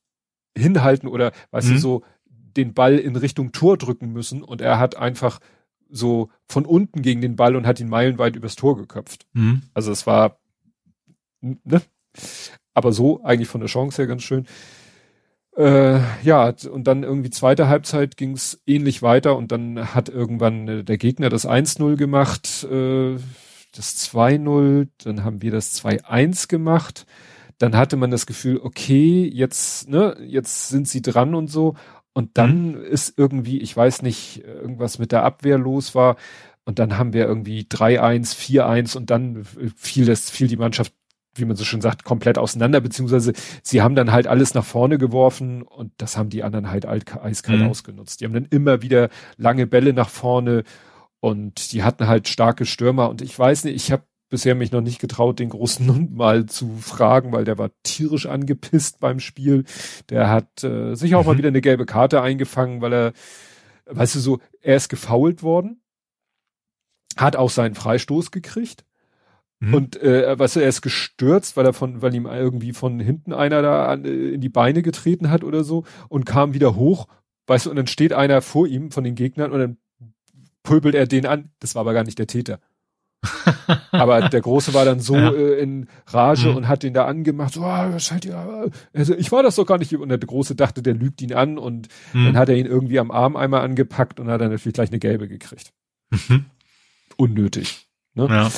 hinhalten 0.58 1.10
oder, 1.10 1.34
weißt 1.52 1.70
mhm. 1.70 1.74
du, 1.74 1.80
so 1.80 2.04
den 2.26 2.74
Ball 2.74 2.98
in 2.98 3.16
Richtung 3.18 3.52
Tor 3.52 3.78
drücken 3.78 4.14
müssen 4.14 4.42
und 4.42 4.62
er 4.62 4.80
hat 4.80 4.96
einfach 4.96 5.40
so 5.90 6.30
von 6.48 6.66
unten 6.66 7.02
gegen 7.02 7.22
den 7.22 7.36
Ball 7.36 7.56
und 7.56 7.68
hat 7.68 7.80
ihn 7.80 7.90
meilenweit 7.90 8.36
übers 8.36 8.56
Tor 8.56 8.78
geköpft. 8.78 9.26
Mhm. 9.34 9.64
Also 9.74 9.92
es 9.92 10.08
war, 10.08 10.40
ne? 11.42 11.82
Aber 12.74 12.94
so 12.94 13.24
eigentlich 13.24 13.50
von 13.50 13.62
der 13.62 13.70
Chance 13.70 13.98
her 13.98 14.08
ganz 14.08 14.24
schön. 14.24 14.48
Äh, 15.56 16.00
ja, 16.24 16.54
und 16.72 16.86
dann 16.88 17.04
irgendwie 17.04 17.30
zweite 17.30 17.68
Halbzeit 17.68 18.18
ging 18.18 18.32
es 18.32 18.62
ähnlich 18.66 19.04
weiter 19.04 19.38
und 19.38 19.52
dann 19.52 19.94
hat 19.94 20.10
irgendwann 20.10 20.68
äh, 20.68 20.84
der 20.84 20.98
Gegner 20.98 21.30
das 21.30 21.48
1-0 21.48 21.96
gemacht, 21.96 22.64
äh, 22.64 23.18
das 23.76 24.12
2-0, 24.14 24.88
dann 25.04 25.24
haben 25.24 25.42
wir 25.42 25.52
das 25.52 25.84
2-1 25.84 26.48
gemacht. 26.48 27.06
Dann 27.60 27.78
hatte 27.78 27.98
man 27.98 28.12
das 28.12 28.26
Gefühl, 28.26 28.60
okay, 28.64 29.30
jetzt, 29.32 29.90
ne, 29.90 30.18
jetzt 30.26 30.70
sind 30.70 30.88
sie 30.88 31.02
dran 31.02 31.36
und 31.36 31.50
so. 31.50 31.76
Und 32.14 32.38
dann 32.38 32.72
mhm. 32.72 32.84
ist 32.84 33.18
irgendwie, 33.18 33.60
ich 33.60 33.76
weiß 33.76 34.02
nicht, 34.02 34.44
irgendwas 34.44 35.00
mit 35.00 35.12
der 35.12 35.24
Abwehr 35.24 35.58
los 35.58 35.96
war. 35.96 36.18
Und 36.66 36.80
dann 36.80 36.98
haben 36.98 37.14
wir 37.14 37.26
irgendwie 37.26 37.62
3-1, 37.62 38.36
4-1 38.36 38.98
und 38.98 39.10
dann 39.10 39.44
fiel 39.76 40.06
das, 40.06 40.30
fiel 40.30 40.48
die 40.48 40.58
Mannschaft 40.58 40.94
wie 41.36 41.46
man 41.46 41.56
so 41.56 41.64
schön 41.64 41.82
sagt, 41.82 42.04
komplett 42.04 42.38
auseinander, 42.38 42.82
beziehungsweise 42.82 43.34
sie 43.64 43.82
haben 43.82 43.96
dann 43.96 44.12
halt 44.12 44.28
alles 44.28 44.54
nach 44.54 44.66
vorne 44.66 44.98
geworfen 44.98 45.64
und 45.64 45.92
das 45.98 46.18
haben 46.18 46.30
die 46.30 46.44
anderen 46.44 46.70
halt 46.70 46.86
eiskalt 46.86 47.62
mhm. 47.62 47.70
ausgenutzt. 47.70 48.22
Die 48.22 48.26
haben 48.26 48.34
dann 48.34 48.48
immer 48.50 48.82
wieder 48.82 49.10
lange 49.38 49.68
Bälle 49.68 49.94
nach 49.94 50.10
vorne 50.10 50.64
und 51.20 51.72
die 51.72 51.84
hatten 51.84 52.08
halt 52.08 52.28
starke 52.28 52.66
Stürmer 52.66 53.10
und 53.10 53.22
ich 53.22 53.38
weiß 53.38 53.64
nicht, 53.64 53.76
ich 53.76 53.92
habe 53.92 54.04
bisher 54.30 54.56
mich 54.56 54.72
noch 54.72 54.82
nicht 54.82 55.00
getraut, 55.00 55.40
den 55.40 55.50
großen 55.50 55.88
Hund 55.94 56.16
mal 56.16 56.46
zu 56.46 56.78
fragen, 56.78 57.32
weil 57.32 57.46
der 57.46 57.58
war 57.58 57.72
tierisch 57.84 58.26
angepisst 58.26 59.00
beim 59.00 59.20
Spiel. 59.20 59.64
Der 60.10 60.30
hat 60.30 60.64
äh, 60.64 60.96
sich 60.96 61.16
auch 61.16 61.22
mhm. 61.22 61.28
mal 61.28 61.38
wieder 61.38 61.50
eine 61.50 61.62
gelbe 61.62 61.86
Karte 61.86 62.22
eingefangen, 62.22 62.82
weil 62.82 62.94
er, 62.94 63.14
weißt 63.86 64.16
du 64.16 64.20
so, 64.20 64.40
er 64.62 64.76
ist 64.76 64.90
gefault 64.90 65.44
worden, 65.44 65.82
hat 67.18 67.36
auch 67.36 67.50
seinen 67.50 67.76
Freistoß 67.76 68.32
gekriegt 68.32 68.86
Mhm. 69.64 69.74
Und 69.74 70.02
äh, 70.02 70.38
weißt 70.38 70.58
du, 70.58 70.60
er 70.60 70.68
ist 70.68 70.82
gestürzt, 70.82 71.56
weil 71.56 71.66
er 71.66 71.72
von, 71.72 72.02
weil 72.02 72.14
ihm 72.14 72.26
irgendwie 72.26 72.74
von 72.74 73.00
hinten 73.00 73.32
einer 73.32 73.62
da 73.62 73.86
an, 73.88 74.04
äh, 74.04 74.10
in 74.10 74.42
die 74.42 74.50
Beine 74.50 74.82
getreten 74.82 75.30
hat 75.30 75.44
oder 75.46 75.64
so 75.64 75.86
und 76.10 76.26
kam 76.26 76.54
wieder 76.54 76.76
hoch, 76.76 77.08
weißt 77.48 77.68
du, 77.68 77.70
und 77.70 77.78
dann 77.78 77.88
steht 77.88 78.12
einer 78.12 78.42
vor 78.42 78.68
ihm 78.68 78.92
von 78.92 79.06
den 79.06 79.16
Gegnern 79.16 79.54
und 79.54 79.60
dann 79.60 79.78
pöbelt 80.64 80.96
er 80.96 81.08
den 81.08 81.26
an. 81.26 81.52
Das 81.60 81.76
war 81.76 81.82
aber 81.82 81.94
gar 81.94 82.04
nicht 82.04 82.20
der 82.20 82.28
Täter. 82.28 82.60
aber 83.92 84.28
der 84.28 84.42
Große 84.42 84.74
war 84.74 84.84
dann 84.84 85.00
so 85.00 85.16
ja. 85.16 85.32
äh, 85.32 85.62
in 85.62 85.88
Rage 86.08 86.50
mhm. 86.50 86.58
und 86.58 86.68
hat 86.68 86.84
den 86.84 86.94
da 86.94 87.06
angemacht, 87.06 87.54
so, 87.54 87.64
ah, 87.64 87.94
was 87.94 88.08
seid 88.08 88.26
ihr? 88.26 88.70
Also, 88.92 89.16
ich 89.16 89.32
war 89.32 89.44
das 89.44 89.56
doch 89.56 89.66
gar 89.66 89.78
nicht. 89.78 89.96
Und 89.96 90.10
der 90.10 90.18
Große 90.18 90.56
dachte, 90.56 90.82
der 90.82 90.94
lügt 90.94 91.22
ihn 91.22 91.32
an 91.32 91.58
und 91.58 91.88
mhm. 92.12 92.26
dann 92.26 92.38
hat 92.38 92.50
er 92.50 92.58
ihn 92.58 92.66
irgendwie 92.66 93.00
am 93.00 93.12
Arm 93.12 93.38
einmal 93.38 93.62
angepackt 93.62 94.20
und 94.20 94.28
hat 94.28 94.42
dann 94.42 94.52
natürlich 94.52 94.74
gleich 94.74 94.90
eine 94.90 95.00
gelbe 95.00 95.30
gekriegt. 95.30 95.72
Mhm. 96.10 96.48
Unnötig. 97.16 97.88
Ne? 98.14 98.28
Ja. 98.28 98.52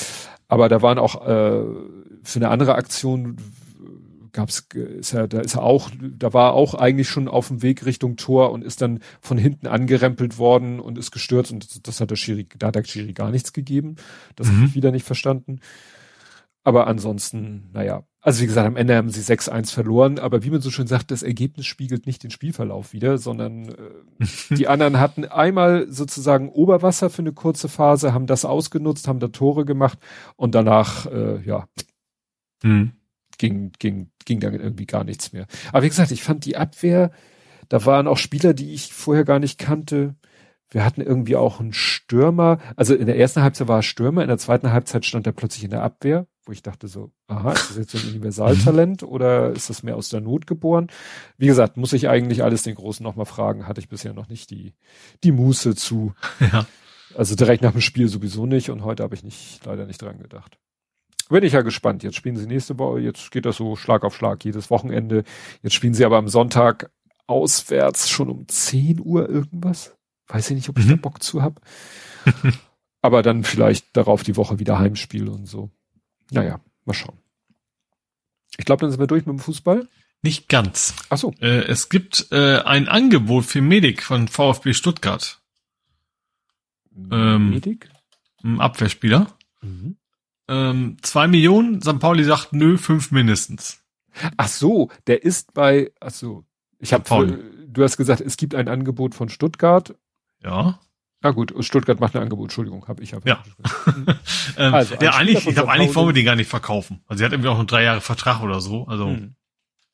Aber 0.48 0.70
da 0.70 0.82
waren 0.82 1.00
auch 1.00 1.26
äh, 1.26 1.64
für 2.24 2.40
eine 2.40 2.50
andere 2.50 2.76
Aktion 2.76 3.38
gab's 4.36 4.68
ist 4.74 5.14
er 5.14 5.28
da 5.30 5.40
ist 5.40 5.56
er 5.56 5.64
auch 5.64 5.90
da 5.98 6.34
war 6.34 6.54
auch 6.54 6.74
eigentlich 6.74 7.08
schon 7.08 7.30
auf 7.30 7.48
dem 7.48 7.62
Weg 7.62 7.86
Richtung 7.86 8.18
Tor 8.18 8.52
und 8.52 8.64
ist 8.64 8.82
dann 8.82 9.00
von 9.22 9.38
hinten 9.38 9.66
angerempelt 9.66 10.38
worden 10.38 10.82
und 10.82 10.98
ist 10.98 11.12
gestürzt 11.12 11.54
und 11.54 11.64
das, 11.64 11.82
das 11.82 12.02
hat 12.02 12.12
der 12.12 12.18
Schiri 12.18 12.46
da 12.60 12.68
hat 12.68 12.76
der 12.76 12.84
Schiri 12.84 13.14
gar 13.14 13.32
nichts 13.32 13.54
gegeben 13.54 13.96
das 14.36 14.48
mhm. 14.48 14.58
habe 14.58 14.66
ich 14.68 14.76
wieder 14.76 14.92
nicht 14.92 15.06
verstanden 15.06 15.62
aber 16.66 16.88
ansonsten 16.88 17.70
naja 17.72 18.04
also 18.20 18.42
wie 18.42 18.48
gesagt 18.48 18.68
am 18.68 18.76
Ende 18.76 18.98
haben 18.98 19.10
sie 19.10 19.22
6-1 19.22 19.74
verloren 19.74 20.20
aber 20.20 20.44
wie 20.44 20.50
man 20.50 20.60
so 20.60 20.70
schön 20.70 20.88
sagt 20.88 21.12
das 21.12 21.24
Ergebnis 21.24 21.66
spiegelt 21.66 22.06
nicht 22.06 22.24
den 22.24 22.32
Spielverlauf 22.32 22.92
wieder 22.92 23.18
sondern 23.18 23.70
äh, 23.70 24.26
die 24.50 24.68
anderen 24.68 25.00
hatten 25.00 25.24
einmal 25.24 25.90
sozusagen 25.90 26.50
Oberwasser 26.50 27.10
für 27.10 27.22
eine 27.22 27.32
kurze 27.32 27.70
Phase 27.70 28.14
haben 28.14 28.28
das 28.28 28.44
ausgenutzt 28.44 29.08
haben 29.08 29.20
da 29.20 29.30
Tore 29.30 29.64
gemacht 29.64 30.00
und 30.36 30.54
danach 30.54 31.06
äh, 31.06 31.42
ja 31.46 31.70
mhm 32.62 32.92
ging, 33.38 33.72
ging, 33.80 34.12
ging 34.26 34.40
dann 34.40 34.54
irgendwie 34.54 34.86
gar 34.86 35.04
nichts 35.04 35.34
mehr. 35.34 35.48
Aber 35.72 35.84
wie 35.84 35.90
gesagt, 35.90 36.12
ich 36.12 36.24
fand 36.24 36.46
die 36.46 36.58
Abwehr, 36.58 37.12
da 37.70 37.86
waren 37.86 38.08
auch 38.08 38.18
Spieler, 38.18 38.54
die 38.54 38.74
ich 38.74 38.94
vorher 38.94 39.24
gar 39.24 39.40
nicht 39.40 39.60
kannte. 39.60 40.16
Wir 40.70 40.86
hatten 40.86 41.02
irgendwie 41.02 41.36
auch 41.36 41.60
einen 41.60 41.74
Stürmer. 41.74 42.60
Also 42.76 42.96
in 42.96 43.06
der 43.06 43.18
ersten 43.18 43.42
Halbzeit 43.42 43.68
war 43.68 43.80
er 43.80 43.84
Stürmer, 43.84 44.22
in 44.22 44.28
der 44.28 44.38
zweiten 44.38 44.72
Halbzeit 44.72 45.06
stand 45.06 45.26
er 45.28 45.34
plötzlich 45.34 45.64
in 45.64 45.72
der 45.72 45.84
Abwehr, 45.84 46.28
wo 46.46 46.52
ich 46.52 46.62
dachte 46.62 46.88
so, 46.88 47.12
aha, 47.28 47.52
ist 47.54 47.70
das 47.72 47.78
jetzt 47.78 47.92
so 47.92 47.98
ein 47.98 48.10
Universaltalent 48.10 49.04
oder 49.04 49.52
ist 49.52 49.70
das 49.70 49.84
mehr 49.84 49.96
aus 49.96 50.10
der 50.10 50.22
Not 50.22 50.48
geboren? 50.48 50.88
Wie 51.38 51.48
gesagt, 51.48 51.78
muss 51.78 51.94
ich 51.94 52.10
eigentlich 52.10 52.44
alles 52.44 52.64
den 52.64 52.76
Großen 52.76 53.04
nochmal 53.04 53.26
fragen, 53.26 53.68
hatte 53.68 53.80
ich 53.80 53.90
bisher 53.90 54.14
noch 54.14 54.30
nicht 54.30 54.50
die, 54.50 54.74
die 55.24 55.32
Muße 55.32 55.76
zu. 55.76 56.14
Ja. 56.52 56.66
Also 57.16 57.36
direkt 57.36 57.64
nach 57.64 57.72
dem 57.72 57.82
Spiel 57.82 58.10
sowieso 58.10 58.46
nicht 58.46 58.70
und 58.70 58.84
heute 58.84 59.04
habe 59.04 59.16
ich 59.16 59.24
nicht, 59.24 59.66
leider 59.66 59.86
nicht 59.86 60.02
dran 60.02 60.20
gedacht 60.20 60.60
bin 61.30 61.44
ich 61.44 61.54
ja 61.54 61.62
gespannt. 61.62 62.04
Jetzt 62.04 62.16
spielen 62.16 62.38
sie 62.38 62.46
nächste 62.46 62.78
Woche, 62.78 63.00
jetzt 63.00 63.32
geht 63.32 63.46
das 63.46 63.58
so 63.58 63.76
Schlag 63.76 64.04
auf 64.04 64.16
Schlag 64.16 64.44
jedes 64.44 64.70
Wochenende. 64.70 65.24
Jetzt 65.64 65.74
spielen 65.74 65.94
sie 65.94 66.06
aber 66.06 66.18
am 66.18 66.28
Sonntag 66.28 66.92
auswärts 67.28 68.10
schon 68.10 68.30
um 68.30 68.48
10 68.48 69.02
Uhr 69.02 69.28
irgendwas. 69.30 69.96
Weiß 70.28 70.50
ich 70.50 70.56
nicht, 70.56 70.70
ob 70.70 70.80
ich 70.80 70.86
mhm. 70.86 70.92
da 70.92 70.96
Bock 70.98 71.24
zu 71.24 71.42
hab. 71.42 71.62
aber 73.02 73.22
dann 73.22 73.44
vielleicht 73.44 73.96
darauf 73.98 74.24
die 74.24 74.38
Woche 74.38 74.60
wieder 74.60 74.80
Heimspiel 74.80 75.30
und 75.30 75.48
so. 75.48 75.72
Naja, 76.32 76.60
mal 76.86 76.94
schauen. 76.94 77.18
Ich 78.58 78.66
glaube, 78.66 78.82
dann 78.82 78.92
sind 78.92 79.00
wir 79.00 79.08
durch 79.08 79.26
mit 79.26 79.38
dem 79.38 79.40
Fußball. 79.40 79.88
Nicht 80.22 80.50
ganz. 80.50 80.96
Ach 81.10 81.18
so. 81.18 81.34
Äh, 81.40 81.66
es 81.66 81.90
gibt 81.90 82.28
äh, 82.32 82.60
ein 82.60 82.88
Angebot 82.88 83.46
für 83.46 83.62
Medik 83.62 84.02
von 84.02 84.28
VfB 84.28 84.74
Stuttgart. 84.74 85.42
Ähm, 87.12 87.52
Medik? 87.52 87.90
Ein 88.44 88.60
Abwehrspieler. 88.60 89.28
Mhm 89.62 89.98
ähm, 90.48 90.98
zwei 91.02 91.28
Millionen, 91.28 91.82
St. 91.82 92.00
Pauli 92.00 92.24
sagt 92.24 92.54
nö, 92.54 92.78
fünf 92.78 93.12
mindestens. 93.12 93.82
Ach 94.38 94.48
so, 94.48 94.90
der 95.08 95.24
ist 95.24 95.54
bei, 95.54 95.92
ach 96.00 96.12
so, 96.12 96.46
ich 96.80 96.94
habe, 96.94 97.44
du 97.68 97.84
hast 97.84 97.98
gesagt, 97.98 98.22
es 98.22 98.38
gibt 98.38 98.56
ein 98.56 98.68
Angebot 98.68 99.16
von 99.16 99.30
Stuttgart. 99.30 99.96
Ja. 100.44 100.80
Na 101.26 101.32
gut, 101.32 101.56
Stuttgart 101.62 102.00
macht 102.00 102.16
ein 102.16 102.22
Angebot, 102.22 102.46
Entschuldigung, 102.46 102.88
habe 102.88 103.02
ich 103.04 103.16
hab 103.16 103.28
Ja. 103.28 103.44
ähm, 104.58 104.76
also, 104.76 104.94
ja, 105.02 105.16
eigentlich, 105.16 105.48
ich 105.48 105.56
glaube, 105.56 105.72
eigentlich 105.72 105.96
wollen 105.96 106.10
wir 106.10 106.14
den 106.14 106.26
gar 106.26 106.36
nicht 106.36 106.52
verkaufen. 106.52 107.02
Also 107.08 107.18
sie 107.18 107.26
hat 107.26 107.32
irgendwie 107.32 107.50
auch 107.50 107.58
einen 107.58 107.66
drei 107.66 107.82
Jahre 107.82 108.00
Vertrag 108.00 108.44
oder 108.44 108.62
so. 108.62 108.86
Also 108.86 109.08
hm. 109.08 109.34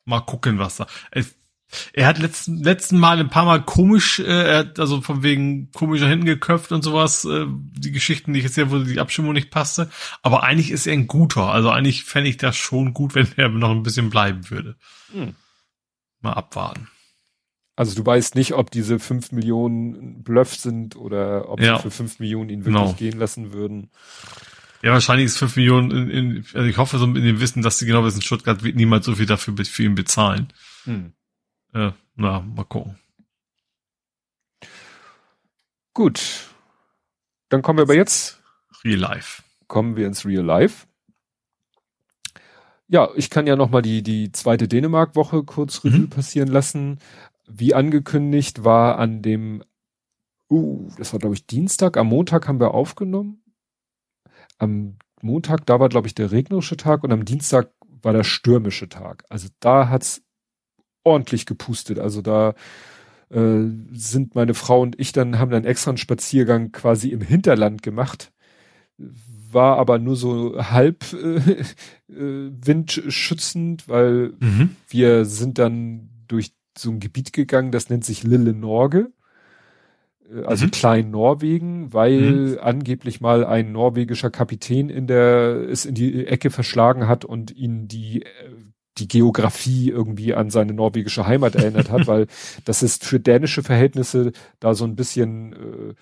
mal 0.04 0.20
gucken, 0.20 0.58
was 0.58 0.76
da. 0.76 0.86
Er 1.94 2.06
hat 2.06 2.18
letzten, 2.18 2.62
letzten 2.62 2.98
Mal 2.98 3.18
ein 3.18 3.30
paar 3.30 3.46
Mal 3.46 3.62
komisch, 3.62 4.18
äh, 4.18 4.24
er 4.24 4.58
hat 4.58 4.78
also 4.78 5.00
von 5.00 5.22
wegen 5.22 5.70
komisch 5.72 6.02
nach 6.02 6.08
hinten 6.10 6.26
geköpft 6.26 6.70
und 6.70 6.82
sowas, 6.82 7.24
äh, 7.24 7.46
die 7.48 7.92
Geschichten, 7.92 8.34
die 8.34 8.40
ich 8.40 8.44
jetzt 8.44 8.56
sehe, 8.56 8.70
wo 8.70 8.80
die 8.80 9.00
Abstimmung 9.00 9.32
nicht 9.32 9.50
passte. 9.50 9.90
Aber 10.20 10.42
eigentlich 10.42 10.70
ist 10.70 10.86
er 10.86 10.92
ein 10.92 11.06
guter. 11.06 11.50
Also 11.50 11.70
eigentlich 11.70 12.04
fände 12.04 12.28
ich 12.28 12.36
das 12.36 12.56
schon 12.56 12.92
gut, 12.92 13.14
wenn 13.14 13.28
er 13.38 13.48
noch 13.48 13.70
ein 13.70 13.82
bisschen 13.82 14.10
bleiben 14.10 14.50
würde. 14.50 14.76
Hm. 15.12 15.34
Mal 16.20 16.34
abwarten. 16.34 16.88
Also 17.74 17.94
du 17.94 18.04
weißt 18.04 18.34
nicht, 18.34 18.52
ob 18.52 18.70
diese 18.70 18.98
fünf 18.98 19.32
Millionen 19.32 20.22
Bluff 20.22 20.54
sind 20.54 20.94
oder 20.96 21.48
ob 21.48 21.60
ja. 21.60 21.76
sie 21.76 21.82
für 21.82 21.90
fünf 21.90 22.20
Millionen 22.20 22.50
ihn 22.50 22.64
wirklich 22.64 22.84
genau. 22.84 22.92
gehen 22.94 23.18
lassen 23.18 23.52
würden. 23.52 23.90
Ja, 24.82 24.92
wahrscheinlich 24.92 25.26
ist 25.26 25.38
fünf 25.38 25.56
Millionen 25.56 25.90
in, 25.90 26.10
in, 26.10 26.46
also 26.54 26.68
ich 26.68 26.76
hoffe 26.76 26.98
so 26.98 27.06
in 27.06 27.14
dem 27.14 27.40
Wissen, 27.40 27.62
dass 27.62 27.78
sie 27.78 27.86
genau 27.86 28.04
wissen, 28.04 28.20
Stuttgart 28.20 28.62
wird 28.62 28.76
niemals 28.76 29.06
so 29.06 29.14
viel 29.14 29.26
dafür 29.26 29.54
für 29.56 29.82
ihn 29.84 29.94
bezahlen. 29.94 30.52
Hm. 30.84 31.12
Ja, 31.72 31.94
na, 32.16 32.40
mal 32.40 32.64
gucken. 32.64 32.98
Gut. 35.94 36.48
Dann 37.48 37.62
kommen 37.62 37.78
wir 37.78 37.84
aber 37.84 37.94
jetzt. 37.94 38.40
Real 38.84 38.98
Life. 38.98 39.42
Kommen 39.66 39.96
wir 39.96 40.06
ins 40.06 40.26
Real 40.26 40.44
Life. 40.44 40.86
Ja, 42.88 43.08
ich 43.14 43.30
kann 43.30 43.46
ja 43.46 43.56
nochmal 43.56 43.82
die, 43.82 44.02
die 44.02 44.32
zweite 44.32 44.68
Dänemark-Woche 44.68 45.44
kurz 45.44 45.84
Revue 45.84 46.00
mhm. 46.00 46.10
passieren 46.10 46.48
lassen. 46.48 46.98
Wie 47.54 47.74
angekündigt 47.74 48.64
war 48.64 48.98
an 48.98 49.22
dem, 49.22 49.62
uh, 50.50 50.88
das 50.96 51.12
war 51.12 51.20
glaube 51.20 51.34
ich 51.34 51.46
Dienstag, 51.46 51.96
am 51.96 52.08
Montag 52.08 52.48
haben 52.48 52.60
wir 52.60 52.72
aufgenommen. 52.74 53.42
Am 54.58 54.96
Montag, 55.20 55.66
da 55.66 55.80
war 55.80 55.88
glaube 55.88 56.06
ich 56.06 56.14
der 56.14 56.32
regnerische 56.32 56.76
Tag 56.76 57.04
und 57.04 57.12
am 57.12 57.24
Dienstag 57.24 57.72
war 58.02 58.12
der 58.12 58.24
stürmische 58.24 58.88
Tag. 58.88 59.24
Also 59.28 59.48
da 59.60 59.88
hat's 59.88 60.22
ordentlich 61.04 61.46
gepustet. 61.46 61.98
Also 61.98 62.22
da 62.22 62.54
äh, 63.30 63.64
sind 63.92 64.34
meine 64.34 64.54
Frau 64.54 64.80
und 64.80 64.98
ich 65.00 65.12
dann, 65.12 65.38
haben 65.38 65.50
dann 65.50 65.64
extra 65.64 65.90
einen 65.90 65.98
Spaziergang 65.98 66.72
quasi 66.72 67.08
im 67.08 67.20
Hinterland 67.20 67.82
gemacht. 67.82 68.32
War 68.98 69.78
aber 69.78 69.98
nur 69.98 70.16
so 70.16 70.58
halb 70.58 71.12
äh, 71.12 71.62
äh, 72.12 72.50
windschützend, 72.52 73.88
weil 73.88 74.34
mhm. 74.40 74.76
wir 74.88 75.24
sind 75.24 75.58
dann 75.58 76.10
durch 76.28 76.52
so 76.76 76.90
ein 76.90 77.00
Gebiet 77.00 77.32
gegangen, 77.32 77.72
das 77.72 77.90
nennt 77.90 78.04
sich 78.04 78.22
Lille 78.22 78.52
Norge 78.52 79.10
äh, 80.30 80.44
also 80.44 80.66
mhm. 80.66 80.70
Klein 80.70 81.10
Norwegen, 81.10 81.92
weil 81.92 82.20
mhm. 82.20 82.58
angeblich 82.60 83.20
mal 83.20 83.44
ein 83.44 83.72
norwegischer 83.72 84.30
Kapitän 84.30 84.88
in 84.90 85.06
der 85.06 85.68
es 85.68 85.84
in 85.84 85.94
die 85.94 86.26
Ecke 86.26 86.50
verschlagen 86.50 87.08
hat 87.08 87.24
und 87.24 87.50
ihn 87.50 87.88
die 87.88 88.22
äh, 88.22 88.26
die 88.98 89.08
Geografie 89.08 89.88
irgendwie 89.88 90.34
an 90.34 90.50
seine 90.50 90.74
norwegische 90.74 91.26
Heimat 91.26 91.54
erinnert 91.54 91.90
hat, 91.90 92.06
weil 92.06 92.26
das 92.64 92.82
ist 92.82 93.04
für 93.04 93.20
dänische 93.20 93.62
Verhältnisse 93.62 94.32
da 94.60 94.74
so 94.74 94.84
ein 94.84 94.96
bisschen 94.96 95.52
äh, 95.52 95.94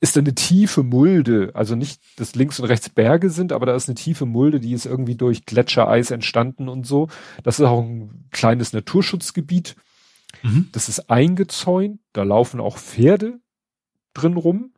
ist 0.00 0.16
eine 0.16 0.34
tiefe 0.34 0.82
Mulde, 0.82 1.50
also 1.54 1.74
nicht, 1.74 2.00
dass 2.16 2.34
links 2.34 2.60
und 2.60 2.66
rechts 2.66 2.88
Berge 2.88 3.30
sind, 3.30 3.52
aber 3.52 3.66
da 3.66 3.74
ist 3.74 3.88
eine 3.88 3.96
tiefe 3.96 4.26
Mulde, 4.26 4.60
die 4.60 4.72
ist 4.72 4.86
irgendwie 4.86 5.16
durch 5.16 5.44
Gletschereis 5.44 6.10
entstanden 6.10 6.68
und 6.68 6.86
so. 6.86 7.08
Das 7.42 7.58
ist 7.58 7.66
auch 7.66 7.82
ein 7.82 8.28
kleines 8.30 8.72
Naturschutzgebiet. 8.72 9.74
Mhm. 10.42 10.68
Das 10.72 10.88
ist 10.88 11.10
eingezäunt, 11.10 12.00
da 12.12 12.22
laufen 12.22 12.60
auch 12.60 12.78
Pferde 12.78 13.40
drin 14.14 14.36
rum. 14.36 14.72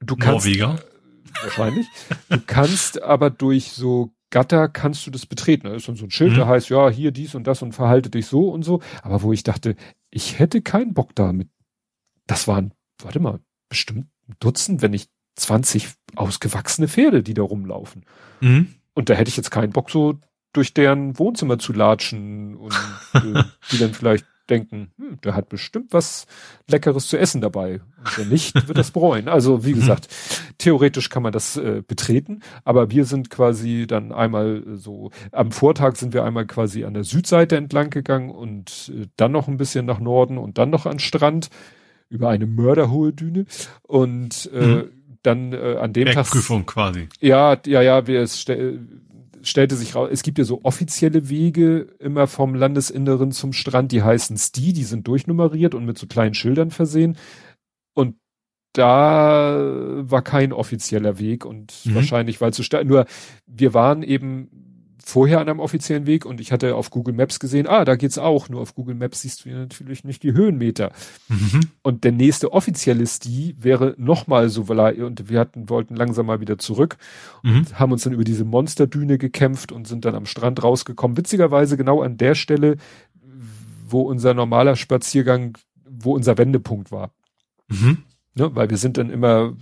Du 0.00 0.16
kannst, 0.16 0.46
Norweger. 0.46 0.74
Äh, 0.74 1.44
wahrscheinlich. 1.44 1.86
du 2.28 2.40
kannst 2.46 3.02
aber 3.02 3.30
durch 3.30 3.72
so 3.72 4.12
Gatter 4.28 4.68
kannst 4.68 5.06
du 5.06 5.10
das 5.10 5.26
betreten. 5.26 5.68
Da 5.68 5.74
ist 5.74 5.88
dann 5.88 5.96
so 5.96 6.04
ein 6.04 6.10
Schild, 6.10 6.32
mhm. 6.32 6.36
da 6.36 6.46
heißt, 6.46 6.68
ja, 6.68 6.90
hier 6.90 7.12
dies 7.12 7.34
und 7.34 7.46
das 7.46 7.62
und 7.62 7.72
verhalte 7.72 8.10
dich 8.10 8.26
so 8.26 8.50
und 8.50 8.62
so. 8.62 8.80
Aber 9.02 9.22
wo 9.22 9.32
ich 9.32 9.42
dachte, 9.42 9.74
ich 10.10 10.38
hätte 10.38 10.60
keinen 10.60 10.92
Bock 10.92 11.14
damit. 11.14 11.48
Das 12.26 12.46
waren, 12.46 12.72
warte 13.02 13.20
mal, 13.20 13.40
bestimmt 13.68 14.06
Dutzend, 14.38 14.82
wenn 14.82 14.92
nicht 14.92 15.10
20 15.36 15.88
ausgewachsene 16.16 16.88
Pferde, 16.88 17.22
die 17.22 17.34
da 17.34 17.42
rumlaufen. 17.42 18.04
Mhm. 18.40 18.74
Und 18.94 19.08
da 19.08 19.14
hätte 19.14 19.28
ich 19.28 19.36
jetzt 19.36 19.50
keinen 19.50 19.72
Bock, 19.72 19.90
so 19.90 20.18
durch 20.52 20.74
deren 20.74 21.18
Wohnzimmer 21.18 21.58
zu 21.58 21.72
latschen 21.72 22.56
und 22.56 22.74
äh, 23.14 23.42
die 23.72 23.78
dann 23.78 23.94
vielleicht 23.94 24.26
denken, 24.50 24.90
hm, 24.96 25.20
der 25.22 25.34
hat 25.34 25.48
bestimmt 25.48 25.92
was 25.92 26.26
Leckeres 26.68 27.06
zu 27.06 27.16
essen 27.16 27.40
dabei. 27.40 27.80
Und 27.98 28.18
wenn 28.18 28.28
nicht, 28.28 28.66
wird 28.68 28.76
das 28.76 28.90
bereuen. 28.90 29.28
Also 29.28 29.64
wie 29.64 29.72
mhm. 29.72 29.76
gesagt, 29.76 30.08
theoretisch 30.58 31.08
kann 31.08 31.22
man 31.22 31.32
das 31.32 31.56
äh, 31.56 31.82
betreten, 31.86 32.40
aber 32.64 32.90
wir 32.90 33.04
sind 33.04 33.30
quasi 33.30 33.86
dann 33.86 34.12
einmal 34.12 34.64
äh, 34.66 34.76
so, 34.76 35.10
am 35.32 35.52
Vortag 35.52 35.96
sind 35.96 36.12
wir 36.12 36.24
einmal 36.24 36.46
quasi 36.46 36.84
an 36.84 36.94
der 36.94 37.04
Südseite 37.04 37.56
entlang 37.56 37.90
gegangen 37.90 38.30
und 38.30 38.92
äh, 38.94 39.06
dann 39.16 39.32
noch 39.32 39.48
ein 39.48 39.56
bisschen 39.56 39.86
nach 39.86 40.00
Norden 40.00 40.36
und 40.36 40.58
dann 40.58 40.70
noch 40.70 40.86
an 40.86 40.98
Strand 40.98 41.48
über 42.10 42.28
eine 42.28 42.46
mörderhohe 42.46 43.12
Düne. 43.12 43.46
Und 43.82 44.50
äh, 44.52 44.66
mhm. 44.66 44.90
dann 45.22 45.52
äh, 45.52 45.76
an 45.80 45.92
dem 45.92 46.08
Tag. 46.08 46.26
Prüfung 46.26 46.66
quasi. 46.66 47.08
Ja, 47.20 47.56
ja, 47.64 47.80
ja, 47.80 48.06
wir 48.06 48.20
es 48.20 48.40
stell, 48.40 48.80
stellte 49.42 49.76
sich 49.76 49.94
raus, 49.94 50.10
es 50.12 50.22
gibt 50.22 50.38
ja 50.38 50.44
so 50.44 50.60
offizielle 50.64 51.28
Wege 51.28 51.86
immer 51.98 52.26
vom 52.26 52.54
Landesinneren 52.54 53.32
zum 53.32 53.52
Strand, 53.52 53.92
die 53.92 54.02
heißen 54.02 54.36
STI, 54.36 54.72
die 54.72 54.84
sind 54.84 55.08
durchnummeriert 55.08 55.74
und 55.74 55.86
mit 55.86 55.98
so 55.98 56.06
kleinen 56.06 56.34
Schildern 56.34 56.70
versehen. 56.70 57.16
Und 57.94 58.16
da 58.72 59.58
war 60.02 60.22
kein 60.22 60.52
offizieller 60.52 61.18
Weg 61.18 61.44
und 61.44 61.74
mhm. 61.84 61.94
wahrscheinlich, 61.94 62.40
weil 62.40 62.52
zu 62.52 62.62
stark, 62.62 62.86
nur 62.86 63.06
wir 63.46 63.74
waren 63.74 64.02
eben 64.02 64.69
vorher 65.10 65.40
an 65.40 65.48
einem 65.48 65.60
offiziellen 65.60 66.06
Weg 66.06 66.24
und 66.24 66.40
ich 66.40 66.52
hatte 66.52 66.74
auf 66.74 66.90
Google 66.90 67.14
Maps 67.14 67.40
gesehen, 67.40 67.66
ah, 67.66 67.84
da 67.84 67.96
geht's 67.96 68.18
auch, 68.18 68.48
nur 68.48 68.60
auf 68.60 68.74
Google 68.74 68.94
Maps 68.94 69.22
siehst 69.22 69.44
du 69.44 69.50
natürlich 69.50 70.04
nicht 70.04 70.22
die 70.22 70.32
Höhenmeter. 70.32 70.92
Mhm. 71.28 71.60
Und 71.82 72.04
der 72.04 72.12
nächste 72.12 72.52
offizielle 72.52 73.06
Sti 73.06 73.56
wäre 73.58 73.94
nochmal 73.98 74.48
so, 74.48 74.68
weil 74.68 75.02
und 75.02 75.28
wir 75.28 75.40
hatten, 75.40 75.68
wollten 75.68 75.96
langsam 75.96 76.26
mal 76.26 76.40
wieder 76.40 76.58
zurück 76.58 76.96
mhm. 77.42 77.56
und 77.58 77.78
haben 77.78 77.92
uns 77.92 78.04
dann 78.04 78.12
über 78.12 78.24
diese 78.24 78.44
Monsterdüne 78.44 79.18
gekämpft 79.18 79.72
und 79.72 79.86
sind 79.86 80.04
dann 80.04 80.14
am 80.14 80.26
Strand 80.26 80.62
rausgekommen. 80.62 81.16
Witzigerweise 81.16 81.76
genau 81.76 82.02
an 82.02 82.16
der 82.16 82.34
Stelle, 82.34 82.76
wo 83.88 84.02
unser 84.02 84.34
normaler 84.34 84.76
Spaziergang, 84.76 85.58
wo 85.84 86.14
unser 86.14 86.38
Wendepunkt 86.38 86.92
war. 86.92 87.10
Mhm. 87.68 87.98
Ne, 88.34 88.54
weil 88.54 88.70
wir 88.70 88.76
sind 88.76 88.96
dann 88.96 89.10
immer 89.10 89.54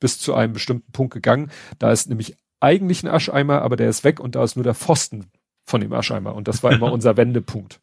bis 0.00 0.18
zu 0.18 0.34
einem 0.34 0.52
bestimmten 0.52 0.90
Punkt 0.92 1.14
gegangen. 1.14 1.50
Da 1.78 1.92
ist 1.92 2.08
nämlich 2.08 2.36
eigentlich 2.60 3.02
ein 3.02 3.08
Ascheimer, 3.08 3.62
aber 3.62 3.76
der 3.76 3.88
ist 3.88 4.04
weg 4.04 4.20
und 4.20 4.34
da 4.34 4.44
ist 4.44 4.56
nur 4.56 4.64
der 4.64 4.74
Pfosten 4.74 5.26
von 5.64 5.80
dem 5.80 5.92
Ascheimer. 5.92 6.34
Und 6.34 6.48
das 6.48 6.62
war 6.62 6.72
immer 6.72 6.92
unser 6.92 7.16
Wendepunkt. 7.16 7.80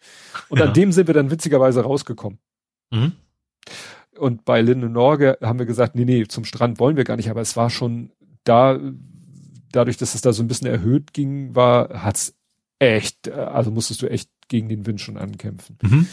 Und 0.50 0.60
ja. 0.60 0.66
an 0.66 0.74
dem 0.74 0.92
sind 0.92 1.08
wir 1.08 1.14
dann 1.14 1.32
witzigerweise 1.32 1.82
rausgekommen. 1.82 2.40
Mhm. 2.92 3.14
Und 4.18 4.46
bei 4.46 4.62
Linde 4.62 4.90
Norge 4.90 5.38
haben 5.42 5.60
wir 5.60 5.66
gesagt, 5.66 5.96
nee, 5.96 6.06
nee, 6.06 6.26
zum 6.28 6.46
Strand 6.46 6.80
wollen 6.80 6.98
wir 6.98 7.04
gar 7.04 7.18
nicht, 7.18 7.30
aber 7.30 7.42
es 7.42 7.58
war 7.58 7.70
schon 7.70 8.12
da, 8.44 8.80
dadurch, 9.72 9.98
dass 9.98 10.16
es 10.16 10.22
da 10.22 10.34
so 10.34 10.44
ein 10.44 10.48
bisschen 10.48 10.68
erhöht 10.68 11.14
ging, 11.14 11.56
war, 11.56 12.04
hat's 12.04 12.36
echt, 12.80 13.30
also 13.30 13.72
musstest 13.72 14.02
du 14.02 14.08
echt 14.08 14.30
gegen 14.48 14.70
den 14.70 14.86
Wind 14.86 15.02
schon 15.02 15.18
ankämpfen. 15.18 15.78
Mhm. 15.82 16.08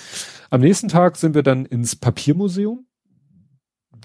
Am 0.48 0.60
nächsten 0.60 0.88
Tag 0.88 1.16
sind 1.16 1.34
wir 1.34 1.42
dann 1.42 1.66
ins 1.66 1.96
Papiermuseum. 1.96 2.86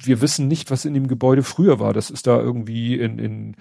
Wir 0.04 0.20
wissen 0.22 0.48
nicht, 0.48 0.72
was 0.72 0.84
in 0.84 0.94
dem 0.94 1.08
Gebäude 1.08 1.44
früher 1.44 1.80
war. 1.80 1.94
Das 1.94 2.10
ist 2.10 2.28
da 2.28 2.40
irgendwie 2.40 3.00
in, 3.00 3.18
in 3.18 3.56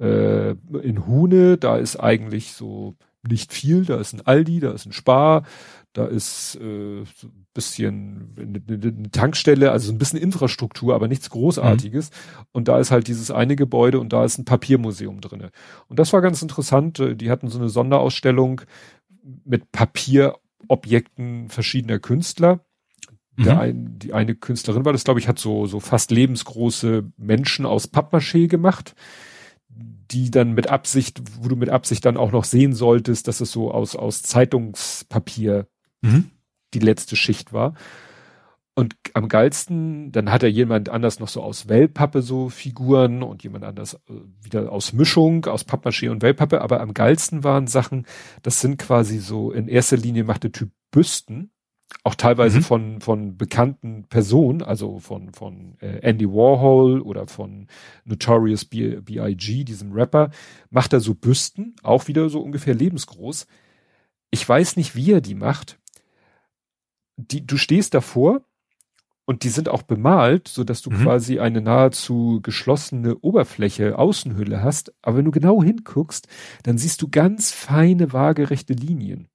äh, 0.00 0.50
in 0.82 1.06
Hune, 1.06 1.58
da 1.58 1.76
ist 1.76 1.96
eigentlich 1.96 2.52
so 2.52 2.96
nicht 3.28 3.52
viel, 3.52 3.84
da 3.84 4.00
ist 4.00 4.14
ein 4.14 4.26
Aldi, 4.26 4.60
da 4.60 4.72
ist 4.72 4.86
ein 4.86 4.92
Spar, 4.92 5.44
da 5.92 6.06
ist 6.06 6.56
äh, 6.56 7.04
so 7.04 7.26
ein 7.26 7.46
bisschen 7.52 8.34
eine, 8.38 9.10
Tankstelle, 9.10 9.72
also 9.72 9.88
so 9.88 9.92
ein 9.92 9.98
bisschen 9.98 10.18
Infrastruktur, 10.18 10.94
aber 10.94 11.08
nichts 11.08 11.28
Großartiges. 11.30 12.10
Mhm. 12.10 12.44
Und 12.52 12.68
da 12.68 12.78
ist 12.78 12.90
halt 12.90 13.08
dieses 13.08 13.30
eine 13.30 13.56
Gebäude 13.56 14.00
und 14.00 14.12
da 14.12 14.24
ist 14.24 14.38
ein 14.38 14.44
Papiermuseum 14.44 15.20
drinne. 15.20 15.50
Und 15.88 15.98
das 15.98 16.12
war 16.12 16.22
ganz 16.22 16.40
interessant. 16.40 17.02
Die 17.16 17.30
hatten 17.30 17.48
so 17.48 17.58
eine 17.58 17.68
Sonderausstellung 17.68 18.62
mit 19.44 19.70
Papierobjekten 19.72 21.48
verschiedener 21.48 21.98
Künstler. 21.98 22.64
Mhm. 23.36 23.48
ein, 23.48 23.98
die 23.98 24.12
eine 24.12 24.34
Künstlerin 24.34 24.84
war 24.84 24.92
das, 24.92 25.04
glaube 25.04 25.20
ich, 25.20 25.28
hat 25.28 25.38
so, 25.38 25.66
so 25.66 25.80
fast 25.80 26.10
lebensgroße 26.10 27.10
Menschen 27.16 27.66
aus 27.66 27.92
Pappmaché 27.92 28.48
gemacht 28.48 28.94
die 30.10 30.30
dann 30.30 30.52
mit 30.52 30.68
Absicht, 30.68 31.20
wo 31.40 31.48
du 31.48 31.56
mit 31.56 31.70
Absicht 31.70 32.04
dann 32.04 32.16
auch 32.16 32.32
noch 32.32 32.44
sehen 32.44 32.72
solltest, 32.72 33.28
dass 33.28 33.40
es 33.40 33.52
so 33.52 33.70
aus, 33.70 33.96
aus 33.96 34.22
Zeitungspapier 34.22 35.66
mhm. 36.02 36.30
die 36.74 36.80
letzte 36.80 37.16
Schicht 37.16 37.52
war. 37.52 37.74
Und 38.74 38.94
am 39.14 39.28
geilsten, 39.28 40.10
dann 40.12 40.30
hat 40.30 40.42
er 40.42 40.48
jemand 40.48 40.88
anders 40.88 41.20
noch 41.20 41.28
so 41.28 41.42
aus 41.42 41.68
Wellpappe 41.68 42.22
so 42.22 42.48
Figuren 42.48 43.22
und 43.22 43.42
jemand 43.42 43.64
anders 43.64 43.94
äh, 43.94 43.98
wieder 44.40 44.72
aus 44.72 44.92
Mischung, 44.92 45.44
aus 45.46 45.66
Pappmaché 45.66 46.08
und 46.08 46.22
Wellpappe. 46.22 46.60
Aber 46.62 46.80
am 46.80 46.94
geilsten 46.94 47.44
waren 47.44 47.66
Sachen, 47.66 48.06
das 48.42 48.60
sind 48.60 48.78
quasi 48.78 49.18
so 49.18 49.50
in 49.50 49.68
erster 49.68 49.96
Linie 49.96 50.24
machte 50.24 50.50
Typ 50.50 50.70
Büsten 50.90 51.50
auch 52.02 52.14
teilweise 52.14 52.58
mhm. 52.58 52.62
von 52.62 53.00
von 53.00 53.36
bekannten 53.36 54.04
Personen, 54.04 54.62
also 54.62 54.98
von 54.98 55.32
von 55.32 55.76
äh, 55.80 55.98
Andy 56.00 56.26
Warhol 56.26 57.00
oder 57.00 57.26
von 57.26 57.66
Notorious 58.04 58.64
B.I.G., 58.64 59.64
diesem 59.64 59.92
Rapper, 59.92 60.30
macht 60.70 60.92
er 60.92 61.00
so 61.00 61.14
Büsten, 61.14 61.76
auch 61.82 62.08
wieder 62.08 62.28
so 62.28 62.40
ungefähr 62.40 62.74
lebensgroß. 62.74 63.46
Ich 64.30 64.48
weiß 64.48 64.76
nicht, 64.76 64.94
wie 64.94 65.12
er 65.12 65.20
die 65.20 65.34
macht. 65.34 65.78
Die, 67.16 67.46
du 67.46 67.56
stehst 67.58 67.92
davor 67.92 68.42
und 69.26 69.44
die 69.44 69.48
sind 69.48 69.68
auch 69.68 69.82
bemalt, 69.82 70.48
so 70.48 70.64
dass 70.64 70.82
du 70.82 70.90
mhm. 70.90 71.02
quasi 71.02 71.38
eine 71.38 71.60
nahezu 71.60 72.40
geschlossene 72.42 73.16
Oberfläche, 73.18 73.98
Außenhülle 73.98 74.62
hast. 74.62 74.92
Aber 75.02 75.18
wenn 75.18 75.24
du 75.24 75.30
genau 75.30 75.62
hinguckst, 75.62 76.28
dann 76.62 76.78
siehst 76.78 77.02
du 77.02 77.08
ganz 77.08 77.52
feine, 77.52 78.12
waagerechte 78.12 78.72
Linien. 78.72 79.28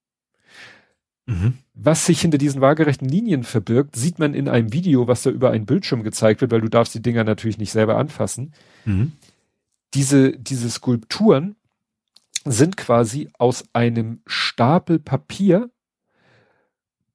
Mhm. 1.26 1.58
Was 1.74 2.06
sich 2.06 2.20
hinter 2.20 2.38
diesen 2.38 2.60
waagerechten 2.60 3.08
Linien 3.08 3.42
verbirgt, 3.42 3.96
sieht 3.96 4.18
man 4.18 4.32
in 4.32 4.48
einem 4.48 4.72
Video, 4.72 5.08
was 5.08 5.22
da 5.22 5.30
über 5.30 5.50
einen 5.50 5.66
Bildschirm 5.66 6.02
gezeigt 6.02 6.40
wird, 6.40 6.52
weil 6.52 6.60
du 6.60 6.68
darfst 6.68 6.94
die 6.94 7.02
Dinger 7.02 7.24
natürlich 7.24 7.58
nicht 7.58 7.72
selber 7.72 7.96
anfassen. 7.98 8.54
Mhm. 8.84 9.12
Diese, 9.94 10.38
diese 10.38 10.70
Skulpturen 10.70 11.56
sind 12.44 12.76
quasi 12.76 13.28
aus 13.38 13.64
einem 13.72 14.20
Stapel 14.26 15.00
Papier, 15.00 15.70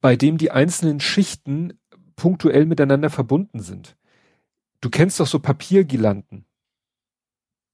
bei 0.01 0.15
dem 0.15 0.37
die 0.37 0.51
einzelnen 0.51 0.99
Schichten 0.99 1.73
punktuell 2.15 2.65
miteinander 2.65 3.09
verbunden 3.09 3.61
sind. 3.61 3.95
Du 4.81 4.89
kennst 4.89 5.19
doch 5.19 5.27
so 5.27 5.39
Papiergirlanden. 5.39 6.45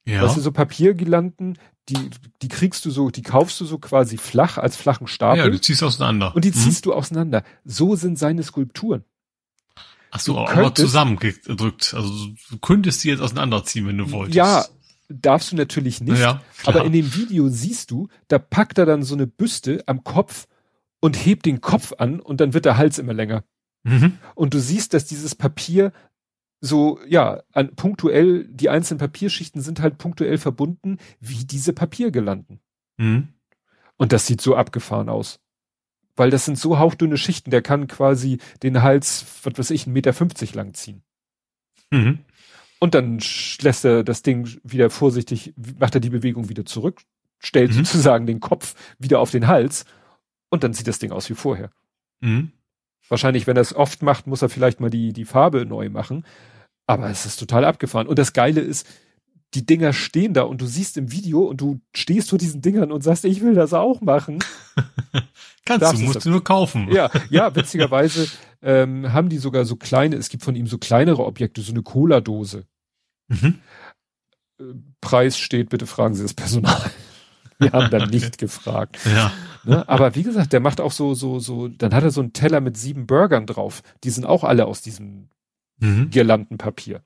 Ja. 0.06 0.22
Weißt 0.22 0.38
du, 0.38 0.42
so 0.42 0.52
Papiergirlanden, 0.52 1.58
die, 1.90 2.10
die 2.42 2.48
kriegst 2.48 2.86
du 2.86 2.92
so, 2.92 3.10
die 3.10 3.22
kaufst 3.22 3.60
du 3.62 3.66
so 3.66 3.78
quasi 3.78 4.18
flach 4.18 4.58
als 4.58 4.76
flachen 4.76 5.08
Stapel. 5.08 5.44
Ja, 5.44 5.50
du 5.50 5.60
ziehst 5.60 5.84
auseinander. 5.84 6.36
Und 6.36 6.44
die 6.46 6.50
mhm. 6.50 6.56
ziehst 6.56 6.86
du 6.86 6.94
auseinander. 6.94 7.44
So 7.64 7.96
sind 7.96 8.20
seine 8.20 8.44
Skulpturen. 8.44 9.04
Ach 10.12 10.20
so, 10.20 10.38
aber 10.38 10.74
zusammengedrückt. 10.74 11.94
Also 11.94 12.10
du 12.50 12.58
könntest 12.60 13.04
die 13.04 13.10
jetzt 13.10 13.22
auseinanderziehen, 13.22 13.88
wenn 13.88 13.98
du 13.98 14.12
wolltest. 14.12 14.36
Ja, 14.36 14.66
darfst 15.10 15.52
du 15.52 15.56
natürlich 15.56 16.02
nicht. 16.02 16.20
Ja, 16.20 16.42
aber 16.66 16.86
in 16.86 16.94
dem 16.94 17.14
Video 17.16 17.50
siehst 17.50 17.92
du, 17.92 18.08
da 18.28 18.40
packt 18.40 18.78
er 18.78 18.86
dann 18.86 19.04
so 19.04 19.16
eine 19.16 19.28
Büste 19.28 19.84
am 19.86 20.04
Kopf 20.04 20.48
und 21.00 21.16
hebt 21.16 21.46
den 21.46 21.62
Kopf 21.62 21.94
an 21.98 22.20
und 22.20 22.42
dann 22.42 22.54
wird 22.54 22.66
der 22.66 22.78
Hals 22.78 23.00
immer 23.00 23.14
länger. 23.14 23.44
Mhm. 23.84 24.18
Und 24.36 24.54
du 24.54 24.60
siehst, 24.60 24.94
dass 24.94 25.06
dieses 25.06 25.36
Papier 25.36 25.94
so, 26.60 27.00
ja, 27.08 27.44
an, 27.54 27.76
punktuell, 27.76 28.46
die 28.50 28.70
einzelnen 28.70 29.00
Papierschichten 29.00 29.62
sind 29.62 29.80
halt 29.80 29.98
punktuell 29.98 30.38
verbunden, 30.38 30.98
wie 31.20 31.46
diese 31.46 31.74
Papiergelanden. 31.74 32.60
Mhm. 32.98 33.30
Und 33.98 34.12
das 34.12 34.26
sieht 34.26 34.42
so 34.42 34.56
abgefahren 34.56 35.10
aus. 35.10 35.40
Weil 36.16 36.32
das 36.32 36.46
sind 36.46 36.58
so 36.58 36.80
hauchdünne 36.80 37.18
Schichten, 37.18 37.52
der 37.52 37.62
kann 37.62 37.88
quasi 37.88 38.40
den 38.64 38.82
Hals, 38.82 39.26
was 39.44 39.58
weiß 39.58 39.70
ich, 39.70 39.86
einen 39.86 39.94
Meter 39.94 40.14
fünfzig 40.14 40.56
lang 40.56 40.74
ziehen. 40.74 41.04
Mhm. 41.92 42.20
Und 42.80 42.96
dann 42.96 43.20
lässt 43.62 43.86
er 43.86 44.04
das 44.04 44.24
Ding 44.24 44.60
wieder 44.64 44.90
vorsichtig, 44.90 45.54
macht 45.80 45.96
er 45.96 46.02
die 46.02 46.10
Bewegung 46.10 46.50
wieder 46.50 46.66
zurück, 46.66 47.02
stellt 47.40 47.72
mhm. 47.72 47.76
sozusagen 47.76 48.26
den 48.26 48.40
Kopf 48.40 48.76
wieder 49.00 49.20
auf 49.20 49.32
den 49.32 49.48
Hals 49.48 49.86
und 50.50 50.64
dann 50.64 50.74
sieht 50.74 50.88
das 50.88 51.00
Ding 51.00 51.12
aus 51.12 51.30
wie 51.30 51.36
vorher. 51.36 51.72
Mhm. 52.20 52.52
Wahrscheinlich, 53.10 53.48
wenn 53.48 53.58
er 53.58 53.62
es 53.62 53.76
oft 53.76 54.02
macht, 54.02 54.28
muss 54.28 54.42
er 54.42 54.50
vielleicht 54.50 54.80
mal 54.80 54.90
die, 54.90 55.14
die 55.14 55.26
Farbe 55.26 55.66
neu 55.66 55.90
machen. 55.90 56.26
Aber 56.88 57.10
es 57.10 57.26
ist 57.26 57.38
total 57.38 57.66
abgefahren. 57.66 58.08
Und 58.08 58.20
das 58.20 58.34
Geile 58.34 58.62
ist, 58.62 58.88
die 59.54 59.66
Dinger 59.66 59.94
stehen 59.94 60.34
da 60.34 60.44
und 60.44 60.62
du 60.62 60.66
siehst 60.66 60.98
im 60.98 61.12
Video 61.12 61.42
und 61.44 61.62
du 61.62 61.80
stehst 61.94 62.30
vor 62.30 62.40
diesen 62.40 62.62
Dingern 62.62 62.92
und 62.92 63.04
sagst, 63.04 63.26
ich 63.26 63.42
will 63.42 63.56
das 63.56 63.74
auch 63.74 64.02
machen. 64.02 64.40
Kannst 65.66 65.84
Darfst 65.84 66.02
du, 66.02 66.06
musst 66.06 66.26
du 66.26 66.30
nur 66.30 66.44
kaufen. 66.44 66.90
Ja, 66.92 67.10
ja, 67.30 67.56
witzigerweise 67.56 68.28
ähm, 68.62 69.12
haben 69.14 69.30
die 69.30 69.38
sogar 69.38 69.66
so 69.66 69.76
kleine, 69.76 70.16
es 70.18 70.30
gibt 70.30 70.44
von 70.44 70.56
ihm 70.56 70.68
so 70.68 70.78
kleinere 70.78 71.26
Objekte, 71.26 71.62
so 71.62 71.72
eine 71.72 71.84
Cola-Dose. 71.84 72.66
Mhm. 73.30 73.60
Äh, 74.60 74.64
Preis 75.02 75.38
steht, 75.38 75.70
bitte 75.70 75.88
fragen 75.88 76.14
Sie 76.14 76.24
das 76.24 76.34
Personal. 76.34 76.92
Wir 77.60 77.72
haben 77.72 77.90
dann 77.90 78.10
nicht 78.10 78.38
gefragt. 78.38 79.00
Ja. 79.06 79.32
Ne? 79.64 79.88
Aber 79.90 80.16
wie 80.16 80.24
gesagt, 80.24 80.54
der 80.54 80.60
macht 80.60 80.80
auch 80.80 80.92
so, 80.92 81.14
so, 81.14 81.40
so, 81.40 81.68
dann 81.68 81.94
hat 81.94 82.04
er 82.04 82.12
so 82.12 82.22
einen 82.22 82.34
Teller 82.34 82.62
mit 82.62 82.78
sieben 82.78 83.08
Burgern 83.08 83.46
drauf. 83.46 83.82
Die 84.04 84.12
sind 84.12 84.26
auch 84.26 84.44
alle 84.44 84.66
aus 84.66 84.82
diesem 84.82 85.30
mhm. 85.80 86.10
Girlandenpapier. 86.10 87.02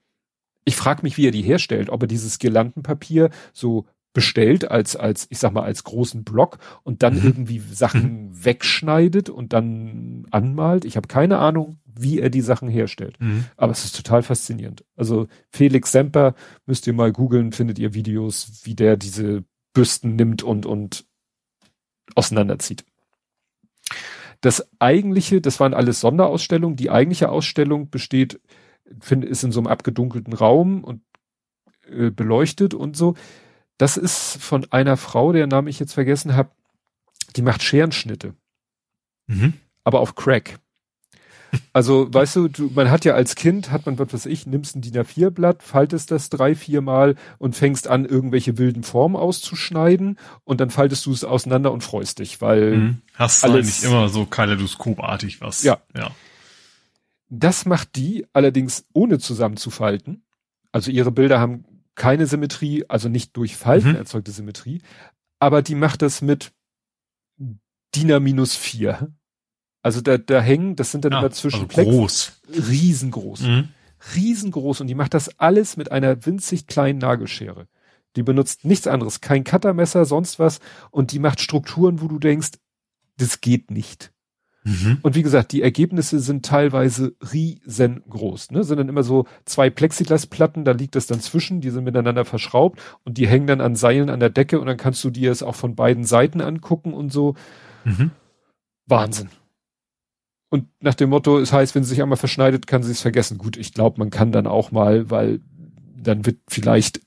Ich 0.65 0.75
frage 0.75 1.03
mich, 1.03 1.17
wie 1.17 1.27
er 1.27 1.31
die 1.31 1.41
herstellt, 1.41 1.89
ob 1.89 2.03
er 2.03 2.07
dieses 2.07 2.38
Girlandenpapier 2.38 3.30
so 3.53 3.85
bestellt 4.13 4.69
als, 4.69 4.95
als, 4.95 5.27
ich 5.30 5.39
sag 5.39 5.53
mal, 5.53 5.63
als 5.63 5.83
großen 5.83 6.23
Block 6.23 6.57
und 6.83 7.01
dann 7.01 7.15
mhm. 7.15 7.25
irgendwie 7.25 7.59
Sachen 7.59 8.30
mhm. 8.30 8.45
wegschneidet 8.45 9.30
und 9.30 9.53
dann 9.53 10.27
anmalt. 10.31 10.85
Ich 10.85 10.97
habe 10.97 11.07
keine 11.07 11.38
Ahnung, 11.38 11.80
wie 11.85 12.19
er 12.19 12.30
die 12.30 12.41
Sachen 12.41 12.67
herstellt. 12.67 13.19
Mhm. 13.19 13.45
Aber 13.57 13.71
es 13.71 13.85
ist 13.85 13.95
total 13.95 14.21
faszinierend. 14.21 14.83
Also 14.95 15.27
Felix 15.49 15.91
Semper 15.91 16.35
müsst 16.65 16.88
ihr 16.88 16.93
mal 16.93 17.11
googeln, 17.11 17.53
findet 17.53 17.80
ihr 17.80 17.93
Videos, 17.93 18.61
wie 18.63 18.75
der 18.75 18.97
diese 18.97 19.45
Büsten 19.74 20.16
nimmt 20.16 20.43
und, 20.43 20.66
und 20.66 21.06
auseinanderzieht. 22.16 22.85
Das 24.41 24.67
eigentliche, 24.80 25.40
das 25.40 25.59
waren 25.59 25.74
alles 25.74 26.00
Sonderausstellungen. 26.00 26.75
Die 26.75 26.90
eigentliche 26.90 27.30
Ausstellung 27.30 27.90
besteht, 27.90 28.41
finde, 29.00 29.27
ist 29.27 29.43
in 29.43 29.51
so 29.51 29.59
einem 29.59 29.67
abgedunkelten 29.67 30.33
Raum 30.33 30.83
und 30.83 31.03
äh, 31.88 32.09
beleuchtet 32.09 32.74
und 32.74 32.98
so. 32.98 33.16
Das 33.77 33.98
ist 33.98 34.41
von 34.41 34.72
einer 34.72 34.98
Frau, 34.98 35.32
deren 35.32 35.50
Namen 35.50 35.67
ich 35.67 35.80
jetzt 35.80 35.93
vergessen 35.93 36.35
habe, 36.35 36.51
die 37.35 37.41
macht 37.41 37.64
Scherenschnitte. 37.64 38.35
Mhm. 39.27 39.53
Aber 39.83 40.00
auf 40.01 40.16
Crack. 40.16 40.59
Also, 41.73 42.13
weißt 42.13 42.35
du, 42.38 42.47
du, 42.47 42.71
man 42.73 42.89
hat 42.89 43.05
ja 43.05 43.13
als 43.13 43.35
Kind, 43.35 43.71
hat 43.71 43.85
man, 43.85 43.99
was 43.99 44.13
weiß 44.13 44.25
ich, 44.25 44.45
nimmst 44.45 44.75
ein 44.75 44.81
DIN 44.81 45.01
A4-Blatt, 45.01 45.63
faltest 45.63 46.11
das 46.11 46.30
drei, 46.30 46.55
vier 46.55 46.81
Mal 46.81 47.15
und 47.39 47.55
fängst 47.55 47.88
an, 47.88 48.05
irgendwelche 48.05 48.57
wilden 48.57 48.83
Formen 48.83 49.15
auszuschneiden 49.15 50.17
und 50.43 50.61
dann 50.61 50.69
faltest 50.69 51.05
du 51.05 51.11
es 51.11 51.23
auseinander 51.23 51.71
und 51.71 51.83
freust 51.83 52.19
dich, 52.19 52.41
weil. 52.41 52.77
Mhm. 52.77 53.01
Hast 53.15 53.43
du 53.43 53.47
eigentlich 53.47 53.83
immer 53.83 54.09
so 54.09 54.25
kaleidoskopartig 54.25 55.41
was. 55.41 55.63
Ja. 55.63 55.80
ja. 55.95 56.11
Das 57.30 57.65
macht 57.65 57.95
die 57.95 58.25
allerdings 58.33 58.85
ohne 58.93 59.19
zusammenzufalten. 59.19 60.23
Also 60.71 60.91
ihre 60.91 61.11
Bilder 61.11 61.39
haben 61.39 61.65
keine 61.95 62.27
Symmetrie, 62.27 62.85
also 62.88 63.09
nicht 63.09 63.35
durch 63.38 63.55
Falten 63.55 63.89
mhm. 63.89 63.95
erzeugte 63.95 64.31
Symmetrie, 64.31 64.81
aber 65.39 65.61
die 65.61 65.75
macht 65.75 66.01
das 66.01 66.21
mit 66.21 66.53
DIN 67.95 68.11
A 68.11 68.19
minus 68.19 68.55
vier. 68.55 69.11
Also 69.82 70.01
da, 70.01 70.18
da 70.18 70.42
hängen, 70.42 70.76
das 70.76 70.92
sind 70.92 71.06
dann 71.06 71.14
ja, 71.14 71.19
immer 71.19 71.32
zwischen 71.32 71.69
also 71.69 71.84
groß. 71.84 72.42
riesengroß. 72.69 73.42
Mhm. 73.42 73.69
Riesengroß 74.16 74.82
und 74.82 74.88
die 74.88 74.95
macht 74.95 75.14
das 75.14 75.40
alles 75.40 75.77
mit 75.77 75.92
einer 75.92 76.26
winzig 76.26 76.68
kleinen 76.68 77.00
Nagelschere. 77.00 77.68
Die 78.16 78.24
benutzt 78.24 78.66
nichts 78.66 78.88
anderes, 78.88 79.22
kein 79.22 79.43
Cuttermesser, 79.43 80.06
sonst 80.06 80.40
was 80.40 80.60
und 80.92 81.11
die 81.11 81.19
macht 81.19 81.40
Strukturen, 81.40 82.01
wo 82.01 82.08
du 82.08 82.19
denkst, 82.19 82.51
das 83.18 83.42
geht 83.42 83.72
nicht. 83.72 84.11
Mhm. 84.64 85.00
Und 85.01 85.16
wie 85.16 85.24
gesagt, 85.24 85.53
die 85.53 85.64
Ergebnisse 85.64 86.19
sind 86.19 86.45
teilweise 86.45 87.16
riesengroß. 87.34 88.51
Ne? 88.51 88.64
Sind 88.64 88.77
dann 88.77 88.90
immer 88.90 89.03
so 89.03 89.26
zwei 89.45 89.72
Plexiglasplatten, 89.72 90.66
da 90.66 90.72
liegt 90.72 90.95
es 90.95 91.08
dann 91.08 91.19
zwischen, 91.19 91.61
die 91.61 91.72
sind 91.72 91.84
miteinander 91.84 92.26
verschraubt 92.26 92.80
und 93.03 93.18
die 93.18 93.27
hängen 93.27 93.48
dann 93.48 93.61
an 93.61 93.76
Seilen 93.76 94.10
an 94.10 94.19
der 94.19 94.30
Decke 94.30 94.60
und 94.60 94.68
dann 94.68 94.77
kannst 94.77 95.03
du 95.03 95.10
dir 95.10 95.32
es 95.32 95.42
auch 95.42 95.56
von 95.56 95.76
beiden 95.76 96.03
Seiten 96.03 96.42
angucken 96.42 96.93
und 96.93 97.11
so. 97.11 97.35
Mhm. 97.85 98.11
Wahnsinn. 98.85 99.30
Und 100.51 100.67
nach 100.81 100.95
dem 100.95 101.09
Motto, 101.09 101.39
es 101.39 101.53
heißt, 101.53 101.75
wenn 101.75 101.85
sie 101.85 101.91
sich 101.91 102.01
einmal 102.01 102.17
verschneidet, 102.17 102.67
kann 102.67 102.83
sie 102.83 102.91
es 102.91 102.99
vergessen. 102.99 103.38
Gut, 103.38 103.55
ich 103.55 103.73
glaube, 103.73 103.99
man 103.99 104.09
kann 104.09 104.33
dann 104.33 104.47
auch 104.47 104.71
mal, 104.71 105.09
weil 105.09 105.39
dann 105.95 106.25
wird 106.25 106.39
vielleicht 106.49 106.99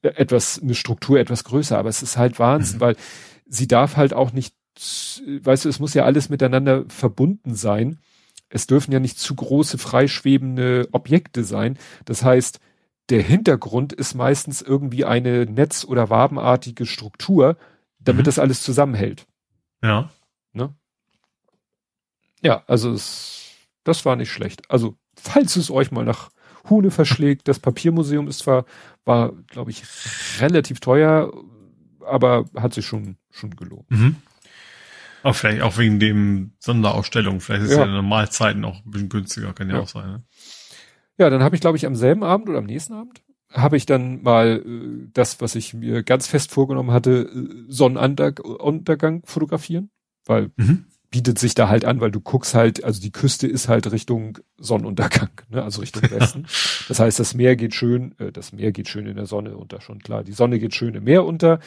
etwas, 0.00 0.62
eine 0.62 0.76
Struktur 0.76 1.18
etwas 1.18 1.42
größer, 1.42 1.76
aber 1.76 1.88
es 1.88 2.04
ist 2.04 2.16
halt 2.16 2.38
Wahnsinn, 2.38 2.76
mhm. 2.76 2.80
weil 2.80 2.96
sie 3.46 3.66
darf 3.66 3.96
halt 3.96 4.14
auch 4.14 4.32
nicht, 4.32 4.54
weißt 5.26 5.64
du, 5.64 5.68
es 5.68 5.80
muss 5.80 5.94
ja 5.94 6.04
alles 6.04 6.28
miteinander 6.28 6.84
verbunden 6.86 7.56
sein. 7.56 7.98
Es 8.48 8.68
dürfen 8.68 8.92
ja 8.92 9.00
nicht 9.00 9.18
zu 9.18 9.34
große 9.34 9.76
freischwebende 9.76 10.88
Objekte 10.92 11.42
sein. 11.42 11.76
Das 12.04 12.22
heißt, 12.22 12.60
der 13.08 13.22
Hintergrund 13.22 13.92
ist 13.92 14.14
meistens 14.14 14.62
irgendwie 14.62 15.04
eine 15.04 15.46
netz- 15.46 15.84
oder 15.84 16.10
wabenartige 16.10 16.86
Struktur, 16.86 17.56
damit 17.98 18.22
mhm. 18.22 18.26
das 18.26 18.38
alles 18.38 18.62
zusammenhält. 18.62 19.26
Ja. 19.82 20.10
Ja, 22.42 22.62
also 22.66 22.92
es, 22.92 23.52
das 23.84 24.04
war 24.04 24.16
nicht 24.16 24.30
schlecht. 24.30 24.70
Also, 24.70 24.96
falls 25.16 25.56
es 25.56 25.70
euch 25.70 25.90
mal 25.90 26.04
nach 26.04 26.30
Huhne 26.68 26.90
verschlägt, 26.90 27.48
das 27.48 27.58
Papiermuseum 27.58 28.28
ist 28.28 28.40
zwar, 28.40 28.64
war, 29.04 29.32
glaube 29.48 29.70
ich, 29.70 29.82
relativ 30.40 30.80
teuer, 30.80 31.32
aber 32.04 32.44
hat 32.56 32.74
sich 32.74 32.86
schon, 32.86 33.16
schon 33.30 33.56
gelohnt. 33.56 33.90
Mhm. 33.90 34.16
Aber 35.22 35.34
vielleicht 35.34 35.62
auch 35.62 35.78
wegen 35.78 35.98
dem 35.98 36.52
Sonderausstellung. 36.60 37.40
Vielleicht 37.40 37.64
ist 37.64 37.72
ja, 37.72 37.80
ja 37.80 37.86
Normalzeiten 37.86 38.64
auch 38.64 38.84
ein 38.84 38.90
bisschen 38.90 39.08
günstiger, 39.08 39.52
kann 39.52 39.68
ja, 39.68 39.76
ja. 39.76 39.82
auch 39.82 39.88
sein. 39.88 40.08
Ne? 40.08 40.24
Ja, 41.18 41.30
dann 41.30 41.42
habe 41.42 41.56
ich, 41.56 41.60
glaube 41.60 41.76
ich, 41.76 41.86
am 41.86 41.96
selben 41.96 42.22
Abend 42.22 42.48
oder 42.48 42.58
am 42.58 42.66
nächsten 42.66 42.92
Abend 42.92 43.22
habe 43.52 43.76
ich 43.76 43.86
dann 43.86 44.22
mal 44.22 44.62
äh, 44.66 45.08
das, 45.12 45.40
was 45.40 45.54
ich 45.54 45.72
mir 45.72 46.02
ganz 46.02 46.26
fest 46.26 46.52
vorgenommen 46.52 46.90
hatte, 46.90 47.30
äh, 47.32 47.64
Sonnenuntergang 47.68 49.22
fotografieren, 49.24 49.90
weil 50.26 50.50
mhm 50.56 50.86
bietet 51.10 51.38
sich 51.38 51.54
da 51.54 51.68
halt 51.68 51.84
an, 51.84 52.00
weil 52.00 52.10
du 52.10 52.20
guckst 52.20 52.54
halt, 52.54 52.84
also 52.84 53.00
die 53.00 53.12
Küste 53.12 53.46
ist 53.46 53.68
halt 53.68 53.90
Richtung 53.90 54.38
Sonnenuntergang, 54.58 55.30
ne? 55.48 55.62
also 55.62 55.80
Richtung 55.80 56.02
Westen. 56.10 56.46
das 56.88 57.00
heißt, 57.00 57.18
das 57.18 57.34
Meer 57.34 57.56
geht 57.56 57.74
schön, 57.74 58.14
äh, 58.18 58.32
das 58.32 58.52
Meer 58.52 58.72
geht 58.72 58.88
schön 58.88 59.06
in 59.06 59.16
der 59.16 59.26
Sonne 59.26 59.56
unter, 59.56 59.80
schon 59.80 60.00
klar. 60.00 60.24
Die 60.24 60.32
Sonne 60.32 60.58
geht 60.58 60.74
schön 60.74 60.94
im 60.94 61.04
Meer 61.04 61.24
unter. 61.24 61.60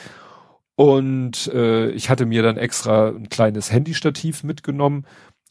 Und 0.76 1.48
äh, 1.54 1.90
ich 1.90 2.10
hatte 2.10 2.26
mir 2.26 2.42
dann 2.42 2.58
extra 2.58 3.10
ein 3.10 3.28
kleines 3.30 3.72
Handystativ 3.72 4.44
mitgenommen 4.44 5.06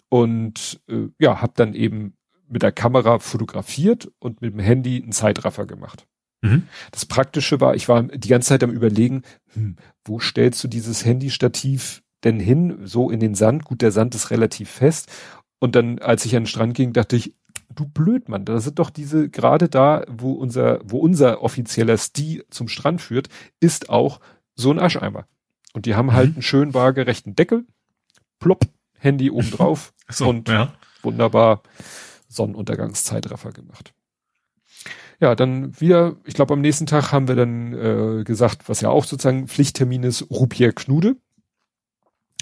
und 0.08 0.80
äh, 0.88 1.08
ja, 1.18 1.42
habe 1.42 1.52
dann 1.54 1.74
eben 1.74 2.14
mit 2.48 2.62
der 2.62 2.72
Kamera 2.72 3.18
fotografiert 3.18 4.10
und 4.20 4.40
mit 4.40 4.54
dem 4.54 4.60
Handy 4.60 5.02
einen 5.02 5.12
Zeitraffer 5.12 5.66
gemacht. 5.66 6.06
Mhm. 6.40 6.68
Das 6.92 7.04
Praktische 7.04 7.60
war, 7.60 7.74
ich 7.74 7.88
war 7.88 8.04
die 8.04 8.28
ganze 8.28 8.48
Zeit 8.48 8.62
am 8.62 8.70
überlegen, 8.70 9.22
hm, 9.52 9.76
wo 10.04 10.18
stellst 10.18 10.62
du 10.64 10.68
dieses 10.68 11.04
Handystativ 11.04 12.02
denn 12.24 12.40
hin, 12.40 12.80
so 12.84 13.10
in 13.10 13.20
den 13.20 13.34
Sand. 13.34 13.64
Gut, 13.64 13.82
der 13.82 13.92
Sand 13.92 14.14
ist 14.14 14.30
relativ 14.30 14.70
fest. 14.70 15.10
Und 15.58 15.74
dann, 15.74 15.98
als 15.98 16.24
ich 16.24 16.36
an 16.36 16.42
den 16.42 16.48
Strand 16.48 16.74
ging, 16.74 16.92
dachte 16.92 17.16
ich, 17.16 17.34
du 17.74 17.86
Blödmann, 17.86 18.44
da 18.44 18.60
sind 18.60 18.78
doch 18.78 18.90
diese, 18.90 19.28
gerade 19.28 19.68
da, 19.68 20.04
wo 20.08 20.32
unser, 20.32 20.80
wo 20.84 20.98
unser 20.98 21.42
offizieller 21.42 21.96
Sti 21.96 22.42
zum 22.50 22.68
Strand 22.68 23.00
führt, 23.00 23.28
ist 23.60 23.90
auch 23.90 24.20
so 24.54 24.70
ein 24.70 24.78
Ascheimer. 24.78 25.26
Und 25.72 25.86
die 25.86 25.94
haben 25.94 26.12
halt 26.12 26.30
mhm. 26.30 26.34
einen 26.36 26.42
schön 26.42 26.74
waagerechten 26.74 27.36
Deckel, 27.36 27.64
plopp, 28.40 28.66
Handy 28.98 29.30
oben 29.30 29.50
drauf 29.50 29.92
so, 30.08 30.28
und 30.28 30.48
ja. 30.48 30.74
wunderbar 31.02 31.62
Sonnenuntergangszeitraffer 32.28 33.52
gemacht. 33.52 33.94
Ja, 35.20 35.34
dann 35.34 35.78
wieder, 35.80 36.16
ich 36.24 36.34
glaube 36.34 36.54
am 36.54 36.60
nächsten 36.60 36.86
Tag 36.86 37.12
haben 37.12 37.26
wir 37.26 37.34
dann 37.34 37.72
äh, 37.72 38.24
gesagt, 38.24 38.68
was 38.68 38.80
ja 38.80 38.88
auch 38.88 39.04
sozusagen 39.04 39.48
Pflichttermin 39.48 40.04
ist, 40.04 40.30
Rupier 40.30 40.72
Knude. 40.72 41.16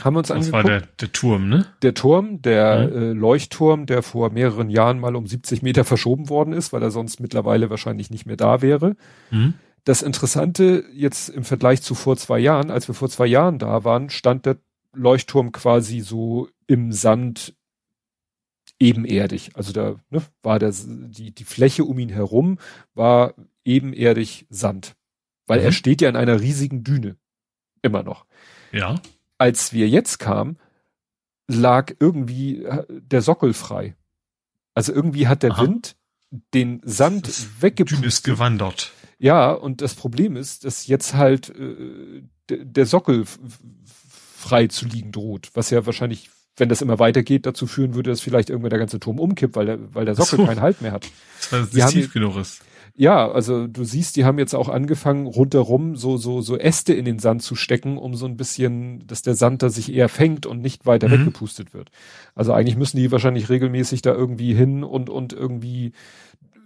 Haben 0.02 0.14
wir 0.14 0.18
uns 0.18 0.28
das 0.28 0.36
angeguckt. 0.36 0.64
Das 0.64 0.72
war 0.72 0.80
der, 0.80 0.88
der 1.00 1.12
Turm, 1.12 1.48
ne? 1.48 1.66
Der 1.82 1.94
Turm, 1.94 2.42
der 2.42 2.88
mhm. 2.88 2.96
äh, 2.96 3.12
Leuchtturm, 3.12 3.86
der 3.86 4.02
vor 4.02 4.30
mehreren 4.30 4.68
Jahren 4.68 5.00
mal 5.00 5.16
um 5.16 5.26
70 5.26 5.62
Meter 5.62 5.84
verschoben 5.84 6.28
worden 6.28 6.52
ist, 6.52 6.72
weil 6.72 6.82
er 6.82 6.90
sonst 6.90 7.20
mittlerweile 7.20 7.70
wahrscheinlich 7.70 8.10
nicht 8.10 8.26
mehr 8.26 8.36
da 8.36 8.60
wäre. 8.60 8.96
Mhm. 9.30 9.54
Das 9.84 10.02
Interessante 10.02 10.84
jetzt 10.92 11.28
im 11.30 11.44
Vergleich 11.44 11.80
zu 11.80 11.94
vor 11.94 12.16
zwei 12.16 12.38
Jahren, 12.38 12.70
als 12.70 12.88
wir 12.88 12.94
vor 12.94 13.08
zwei 13.08 13.26
Jahren 13.26 13.58
da 13.58 13.84
waren, 13.84 14.10
stand 14.10 14.44
der 14.44 14.58
Leuchtturm 14.92 15.52
quasi 15.52 16.00
so 16.00 16.48
im 16.66 16.92
Sand 16.92 17.54
ebenerdig. 18.78 19.52
Also 19.54 19.72
da 19.72 19.94
ne, 20.10 20.22
war 20.42 20.58
das, 20.58 20.84
die, 20.86 21.34
die 21.34 21.44
Fläche 21.44 21.84
um 21.84 21.98
ihn 21.98 22.10
herum 22.10 22.58
war 22.94 23.34
ebenerdig 23.64 24.46
Sand. 24.50 24.94
Weil 25.46 25.60
mhm. 25.60 25.66
er 25.66 25.72
steht 25.72 26.02
ja 26.02 26.08
in 26.10 26.16
einer 26.16 26.40
riesigen 26.40 26.84
Düne. 26.84 27.16
Immer 27.80 28.02
noch. 28.02 28.26
Ja 28.72 28.96
als 29.38 29.72
wir 29.72 29.88
jetzt 29.88 30.18
kamen, 30.18 30.58
lag 31.48 31.94
irgendwie 31.98 32.64
äh, 32.64 32.84
der 32.88 33.22
Sockel 33.22 33.52
frei. 33.52 33.96
Also 34.74 34.92
irgendwie 34.92 35.28
hat 35.28 35.42
der 35.42 35.52
Aha. 35.52 35.62
Wind 35.62 35.96
den 36.54 36.80
Sand 36.84 37.30
weggepustet. 37.60 38.04
ist 38.04 38.24
gewandert. 38.24 38.92
Ja, 39.18 39.52
und 39.52 39.80
das 39.80 39.94
Problem 39.94 40.36
ist, 40.36 40.64
dass 40.64 40.86
jetzt 40.86 41.14
halt 41.14 41.50
äh, 41.50 42.22
der 42.50 42.86
Sockel 42.86 43.24
frei 44.36 44.66
zu 44.66 44.86
liegen 44.86 45.12
droht, 45.12 45.50
was 45.54 45.70
ja 45.70 45.86
wahrscheinlich, 45.86 46.30
wenn 46.56 46.68
das 46.68 46.82
immer 46.82 46.98
weitergeht, 46.98 47.46
dazu 47.46 47.66
führen 47.66 47.94
würde, 47.94 48.10
dass 48.10 48.20
vielleicht 48.20 48.50
irgendwann 48.50 48.70
der 48.70 48.78
ganze 48.78 49.00
Turm 49.00 49.18
umkippt, 49.18 49.56
weil 49.56 49.66
der, 49.66 49.94
weil 49.94 50.04
der 50.04 50.14
Sockel 50.14 50.38
so. 50.38 50.46
keinen 50.46 50.60
Halt 50.60 50.82
mehr 50.82 50.92
hat. 50.92 51.08
Weil 51.50 51.62
es 51.62 51.72
nicht 51.72 51.88
tief 51.88 52.12
genug 52.12 52.36
ist. 52.36 52.60
Ja, 52.98 53.30
also 53.30 53.66
du 53.66 53.84
siehst, 53.84 54.16
die 54.16 54.24
haben 54.24 54.38
jetzt 54.38 54.54
auch 54.54 54.70
angefangen, 54.70 55.26
rundherum 55.26 55.96
so, 55.96 56.16
so, 56.16 56.40
so 56.40 56.56
Äste 56.56 56.94
in 56.94 57.04
den 57.04 57.18
Sand 57.18 57.42
zu 57.42 57.54
stecken, 57.54 57.98
um 57.98 58.14
so 58.14 58.24
ein 58.24 58.38
bisschen, 58.38 59.06
dass 59.06 59.20
der 59.20 59.34
Sand 59.34 59.62
da 59.62 59.68
sich 59.68 59.92
eher 59.92 60.08
fängt 60.08 60.46
und 60.46 60.62
nicht 60.62 60.86
weiter 60.86 61.08
mhm. 61.08 61.12
weggepustet 61.12 61.74
wird. 61.74 61.90
Also 62.34 62.54
eigentlich 62.54 62.78
müssen 62.78 62.96
die 62.96 63.12
wahrscheinlich 63.12 63.50
regelmäßig 63.50 64.00
da 64.00 64.14
irgendwie 64.14 64.54
hin 64.54 64.82
und, 64.82 65.10
und 65.10 65.34
irgendwie 65.34 65.92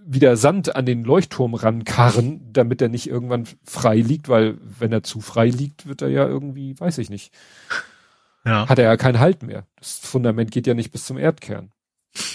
wieder 0.07 0.37
Sand 0.37 0.77
an 0.77 0.87
den 0.87 1.03
Leuchtturm 1.03 1.55
rankarren, 1.55 2.53
damit 2.53 2.81
er 2.81 2.89
nicht 2.89 3.09
irgendwann 3.09 3.49
frei 3.65 3.97
liegt, 3.97 4.29
weil 4.29 4.57
wenn 4.79 4.93
er 4.93 5.03
zu 5.03 5.21
frei 5.21 5.49
liegt, 5.49 5.89
wird 5.89 6.01
er 6.01 6.09
ja 6.09 6.27
irgendwie, 6.29 6.79
weiß 6.79 6.99
ich 6.99 7.11
nicht. 7.11 7.33
Ja. 8.45 8.69
Hat 8.69 8.79
er 8.79 8.85
ja 8.85 8.97
keinen 8.97 9.19
Halt 9.19 9.43
mehr. 9.43 9.67
Das 9.79 9.99
Fundament 9.99 10.53
geht 10.53 10.67
ja 10.69 10.75
nicht 10.75 10.93
bis 10.93 11.07
zum 11.07 11.19
Erdkern. 11.19 11.73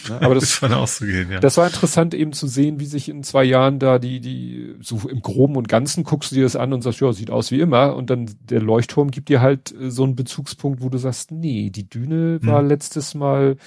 Ne? 0.09 0.21
Aber 0.21 0.35
das, 0.35 0.59
das, 0.61 0.71
auszugehen, 0.71 1.31
ja. 1.31 1.39
das 1.39 1.57
war 1.57 1.67
interessant 1.67 2.13
eben 2.13 2.33
zu 2.33 2.47
sehen, 2.47 2.79
wie 2.79 2.85
sich 2.85 3.09
in 3.09 3.23
zwei 3.23 3.43
Jahren 3.43 3.79
da 3.79 3.99
die, 3.99 4.19
die, 4.19 4.75
so 4.81 5.07
im 5.09 5.21
Groben 5.21 5.55
und 5.55 5.67
Ganzen 5.67 6.03
guckst 6.03 6.31
du 6.31 6.35
dir 6.35 6.43
das 6.43 6.55
an 6.55 6.73
und 6.73 6.81
sagst, 6.81 7.01
ja, 7.01 7.11
sieht 7.11 7.29
aus 7.29 7.51
wie 7.51 7.59
immer. 7.59 7.95
Und 7.95 8.09
dann 8.09 8.33
der 8.39 8.61
Leuchtturm 8.61 9.11
gibt 9.11 9.29
dir 9.29 9.41
halt 9.41 9.73
äh, 9.73 9.91
so 9.91 10.03
einen 10.03 10.15
Bezugspunkt, 10.15 10.81
wo 10.81 10.89
du 10.89 10.97
sagst, 10.97 11.31
nee, 11.31 11.69
die 11.69 11.89
Düne 11.89 12.39
war 12.43 12.61
hm. 12.61 12.67
letztes 12.67 13.15
Mal 13.15 13.57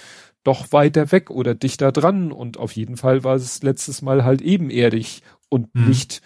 doch 0.45 0.73
weiter 0.73 1.13
weg 1.13 1.31
oder 1.31 1.55
dichter 1.55 1.93
dran. 1.93 2.33
Und 2.33 2.57
auf 2.57 2.73
jeden 2.73 2.97
Fall 2.97 3.25
war 3.25 3.37
es 3.37 3.63
letztes 3.63 4.03
Mal 4.03 4.25
halt 4.25 4.41
ebenerdig 4.41 5.23
und 5.51 5.69
hm. 5.75 5.89
nicht, 5.89 6.23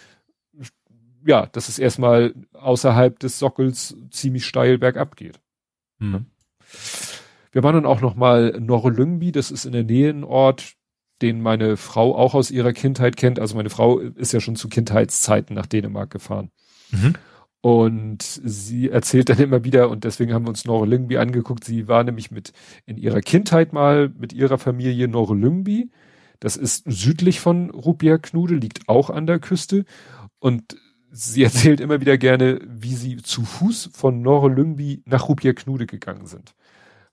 ja, 1.26 1.46
dass 1.46 1.68
es 1.68 1.78
erstmal 1.78 2.34
außerhalb 2.52 3.18
des 3.18 3.38
Sockels 3.38 3.96
ziemlich 4.10 4.46
steil 4.46 4.78
bergab 4.78 5.16
geht. 5.16 5.40
Hm. 5.98 6.26
Wir 7.52 7.62
waren 7.62 7.74
dann 7.74 7.86
auch 7.86 8.00
noch 8.00 8.16
mal 8.16 8.58
Norrlyngby, 8.58 9.30
das 9.30 9.50
ist 9.50 9.66
in 9.66 9.72
der 9.72 9.84
Nähe 9.84 10.10
ein 10.10 10.24
Ort, 10.24 10.74
den 11.20 11.40
meine 11.40 11.76
Frau 11.76 12.16
auch 12.16 12.34
aus 12.34 12.50
ihrer 12.50 12.72
Kindheit 12.72 13.16
kennt. 13.16 13.38
Also 13.38 13.54
meine 13.54 13.70
Frau 13.70 13.98
ist 13.98 14.32
ja 14.32 14.40
schon 14.40 14.56
zu 14.56 14.68
Kindheitszeiten 14.68 15.54
nach 15.54 15.66
Dänemark 15.66 16.10
gefahren. 16.10 16.50
Mhm. 16.90 17.14
Und 17.60 18.22
sie 18.22 18.90
erzählt 18.90 19.28
dann 19.28 19.38
immer 19.38 19.62
wieder, 19.62 19.88
und 19.88 20.02
deswegen 20.02 20.34
haben 20.34 20.44
wir 20.44 20.48
uns 20.48 20.64
Norre 20.64 20.86
angeguckt, 21.18 21.62
sie 21.62 21.86
war 21.86 22.02
nämlich 22.02 22.32
mit 22.32 22.52
in 22.86 22.96
ihrer 22.96 23.20
Kindheit 23.20 23.72
mal 23.72 24.08
mit 24.18 24.32
ihrer 24.32 24.58
Familie 24.58 25.06
Norre 25.06 25.36
Das 26.40 26.56
ist 26.56 26.82
südlich 26.86 27.38
von 27.38 27.70
Rupia-Knude, 27.70 28.56
liegt 28.56 28.88
auch 28.88 29.10
an 29.10 29.28
der 29.28 29.38
Küste. 29.38 29.84
Und 30.40 30.76
sie 31.12 31.44
erzählt 31.44 31.80
immer 31.80 32.00
wieder 32.00 32.18
gerne, 32.18 32.60
wie 32.66 32.94
sie 32.94 33.18
zu 33.18 33.44
Fuß 33.44 33.90
von 33.92 34.22
Norre 34.22 34.48
nach 35.04 35.28
Rupia-Knude 35.28 35.86
gegangen 35.86 36.26
sind. 36.26 36.54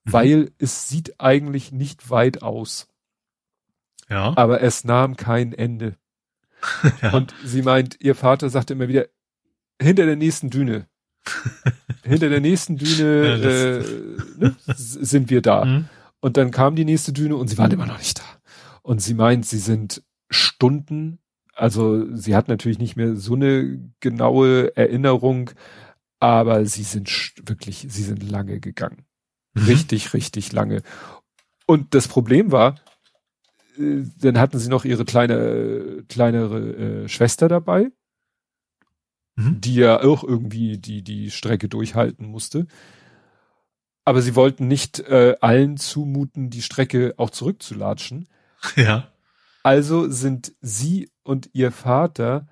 Mhm. 0.09 0.13
Weil 0.13 0.51
es 0.57 0.89
sieht 0.89 1.19
eigentlich 1.19 1.71
nicht 1.71 2.09
weit 2.09 2.41
aus. 2.41 2.87
Ja. 4.09 4.33
Aber 4.35 4.61
es 4.61 4.83
nahm 4.83 5.15
kein 5.15 5.53
Ende. 5.53 5.95
ja. 7.01 7.13
Und 7.13 7.33
sie 7.43 7.61
meint, 7.61 7.97
ihr 8.01 8.15
Vater 8.15 8.49
sagte 8.49 8.73
immer 8.73 8.87
wieder, 8.87 9.07
hinter 9.81 10.05
der 10.05 10.15
nächsten 10.15 10.49
Düne. 10.49 10.87
hinter 12.03 12.29
der 12.29 12.41
nächsten 12.41 12.77
Düne 12.77 13.37
ja, 13.37 13.49
äh, 13.49 13.83
ne, 14.37 14.55
sind 14.75 15.29
wir 15.29 15.41
da. 15.41 15.65
Mhm. 15.65 15.89
Und 16.21 16.37
dann 16.37 16.51
kam 16.51 16.75
die 16.75 16.85
nächste 16.85 17.13
Düne 17.13 17.35
und 17.35 17.47
sie 17.47 17.57
waren 17.57 17.71
immer 17.71 17.85
noch 17.85 17.97
nicht 17.97 18.19
da. 18.19 18.23
Und 18.81 19.01
sie 19.01 19.13
meint, 19.13 19.45
sie 19.45 19.59
sind 19.59 20.03
Stunden, 20.29 21.19
also 21.53 22.13
sie 22.15 22.35
hat 22.35 22.47
natürlich 22.47 22.79
nicht 22.79 22.95
mehr 22.95 23.15
so 23.15 23.35
eine 23.35 23.91
genaue 23.99 24.75
Erinnerung, 24.75 25.51
aber 26.19 26.65
sie 26.65 26.83
sind 26.83 27.09
wirklich, 27.45 27.85
sie 27.89 28.03
sind 28.03 28.29
lange 28.29 28.59
gegangen. 28.59 29.05
Mhm. 29.53 29.63
Richtig, 29.63 30.13
richtig 30.13 30.51
lange. 30.51 30.81
Und 31.65 31.93
das 31.93 32.07
Problem 32.07 32.51
war, 32.51 32.75
äh, 33.77 34.03
dann 34.21 34.37
hatten 34.39 34.59
sie 34.59 34.69
noch 34.69 34.85
ihre 34.85 35.05
kleine, 35.05 36.03
kleinere 36.07 37.03
äh, 37.03 37.07
Schwester 37.07 37.47
dabei, 37.47 37.91
mhm. 39.35 39.61
die 39.61 39.75
ja 39.75 40.01
auch 40.01 40.23
irgendwie 40.23 40.77
die, 40.77 41.03
die 41.03 41.31
Strecke 41.31 41.69
durchhalten 41.69 42.25
musste. 42.27 42.67
Aber 44.05 44.21
sie 44.21 44.35
wollten 44.35 44.67
nicht 44.67 44.99
äh, 45.01 45.35
allen 45.41 45.77
zumuten, 45.77 46.49
die 46.49 46.61
Strecke 46.61 47.13
auch 47.17 47.29
zurückzulatschen. 47.29 48.27
Ja. 48.75 49.13
Also 49.63 50.09
sind 50.09 50.53
sie 50.61 51.11
und 51.23 51.49
ihr 51.53 51.71
Vater 51.71 52.47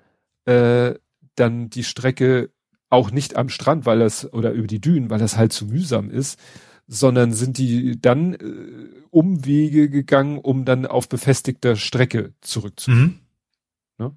äh, 0.46 0.94
dann 1.34 1.68
die 1.68 1.84
Strecke 1.84 2.50
auch 2.90 3.10
nicht 3.10 3.36
am 3.36 3.48
Strand, 3.48 3.86
weil 3.86 3.98
das 3.98 4.32
oder 4.32 4.52
über 4.52 4.66
die 4.66 4.80
Dünen, 4.80 5.10
weil 5.10 5.18
das 5.18 5.36
halt 5.36 5.52
zu 5.52 5.66
mühsam 5.66 6.10
ist, 6.10 6.38
sondern 6.88 7.32
sind 7.34 7.58
die 7.58 8.00
dann 8.00 8.34
äh, 8.34 9.02
Umwege 9.10 9.90
gegangen, 9.90 10.38
um 10.38 10.64
dann 10.64 10.86
auf 10.86 11.08
befestigter 11.08 11.76
Strecke 11.76 12.32
zurückzukommen. 12.40 13.20
Mhm. 13.98 14.06
Ne? 14.06 14.16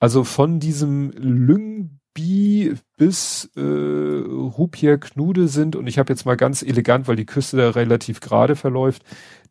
Also 0.00 0.24
von 0.24 0.58
diesem 0.58 1.12
Lyngby 1.12 2.74
bis 2.96 3.50
äh, 3.56 3.60
Rupier 3.60 4.98
Knude 4.98 5.46
sind, 5.46 5.76
und 5.76 5.86
ich 5.86 5.98
habe 5.98 6.12
jetzt 6.12 6.26
mal 6.26 6.36
ganz 6.36 6.62
elegant, 6.62 7.06
weil 7.06 7.16
die 7.16 7.26
Küste 7.26 7.56
da 7.56 7.70
relativ 7.70 8.20
gerade 8.20 8.56
verläuft, 8.56 9.04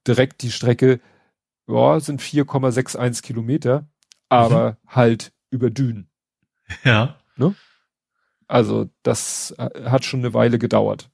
direkt 0.05 0.43
die 0.43 0.51
Strecke, 0.51 0.99
ja, 1.67 1.99
sind 2.01 2.21
4,61 2.21 3.23
Kilometer, 3.23 3.87
aber 4.27 4.71
mhm. 4.71 4.89
halt 4.89 5.33
über 5.49 5.69
Dünen. 5.69 6.09
Ja. 6.83 7.17
Ne? 7.37 7.55
Also 8.47 8.89
das 9.01 9.55
äh, 9.57 9.89
hat 9.89 10.03
schon 10.03 10.19
eine 10.19 10.33
Weile 10.33 10.59
gedauert. 10.59 11.09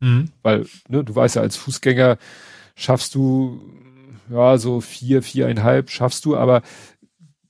Mhm. 0.00 0.30
Weil, 0.42 0.66
ne, 0.88 1.04
du 1.04 1.14
weißt 1.14 1.36
ja, 1.36 1.42
als 1.42 1.56
Fußgänger 1.56 2.18
schaffst 2.74 3.14
du 3.14 3.60
ja 4.30 4.58
so 4.58 4.80
vier, 4.80 5.22
viereinhalb 5.22 5.90
schaffst 5.90 6.24
du, 6.24 6.36
aber 6.36 6.62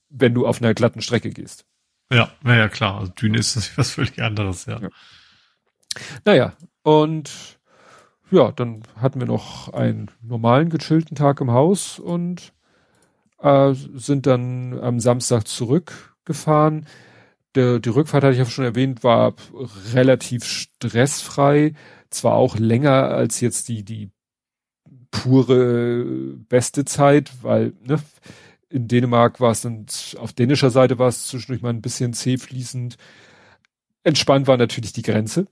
wenn 0.09 0.33
du 0.33 0.47
auf 0.47 0.61
einer 0.61 0.73
glatten 0.73 1.01
Strecke 1.01 1.29
gehst. 1.29 1.65
Ja, 2.11 2.31
naja, 2.41 2.69
klar. 2.69 2.99
Also 2.99 3.11
Düne 3.11 3.39
ist 3.39 3.55
natürlich 3.55 3.77
was 3.77 3.91
völlig 3.91 4.21
anderes, 4.21 4.65
ja. 4.65 4.79
ja. 4.79 4.89
Naja, 6.25 6.53
und 6.83 7.57
ja, 8.29 8.51
dann 8.51 8.83
hatten 8.99 9.19
wir 9.19 9.27
noch 9.27 9.73
einen 9.73 10.11
normalen, 10.21 10.69
gechillten 10.69 11.15
Tag 11.15 11.41
im 11.41 11.51
Haus 11.51 11.97
und 11.97 12.53
äh, 13.39 13.73
sind 13.73 14.25
dann 14.25 14.77
am 14.79 14.99
Samstag 14.99 15.47
zurückgefahren. 15.47 16.87
Der, 17.55 17.79
die 17.79 17.89
Rückfahrt 17.89 18.23
hatte 18.23 18.33
ich 18.33 18.39
ja 18.39 18.45
schon 18.45 18.65
erwähnt, 18.65 19.03
war 19.03 19.33
relativ 19.93 20.43
stressfrei 20.45 21.73
zwar 22.09 22.33
auch 22.33 22.57
länger 22.57 23.09
als 23.09 23.39
jetzt 23.41 23.67
die, 23.67 23.83
die 23.83 24.11
pure 25.11 26.03
beste 26.49 26.85
Zeit, 26.85 27.31
weil, 27.41 27.73
ne, 27.85 28.01
in 28.69 28.87
Dänemark 28.87 29.39
war 29.39 29.51
es 29.51 29.61
dann, 29.61 29.85
auf 30.17 30.33
dänischer 30.33 30.69
Seite 30.69 30.99
war 30.99 31.07
es 31.07 31.27
zwischendurch 31.27 31.61
mal 31.61 31.69
ein 31.69 31.81
bisschen 31.81 32.13
zäh 32.13 32.37
fließend. 32.37 32.97
Entspannt 34.03 34.47
war 34.47 34.57
natürlich 34.57 34.93
die 34.93 35.01
Grenze, 35.01 35.47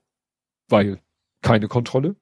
weil 0.69 1.00
keine 1.42 1.67
Kontrolle. 1.67 2.16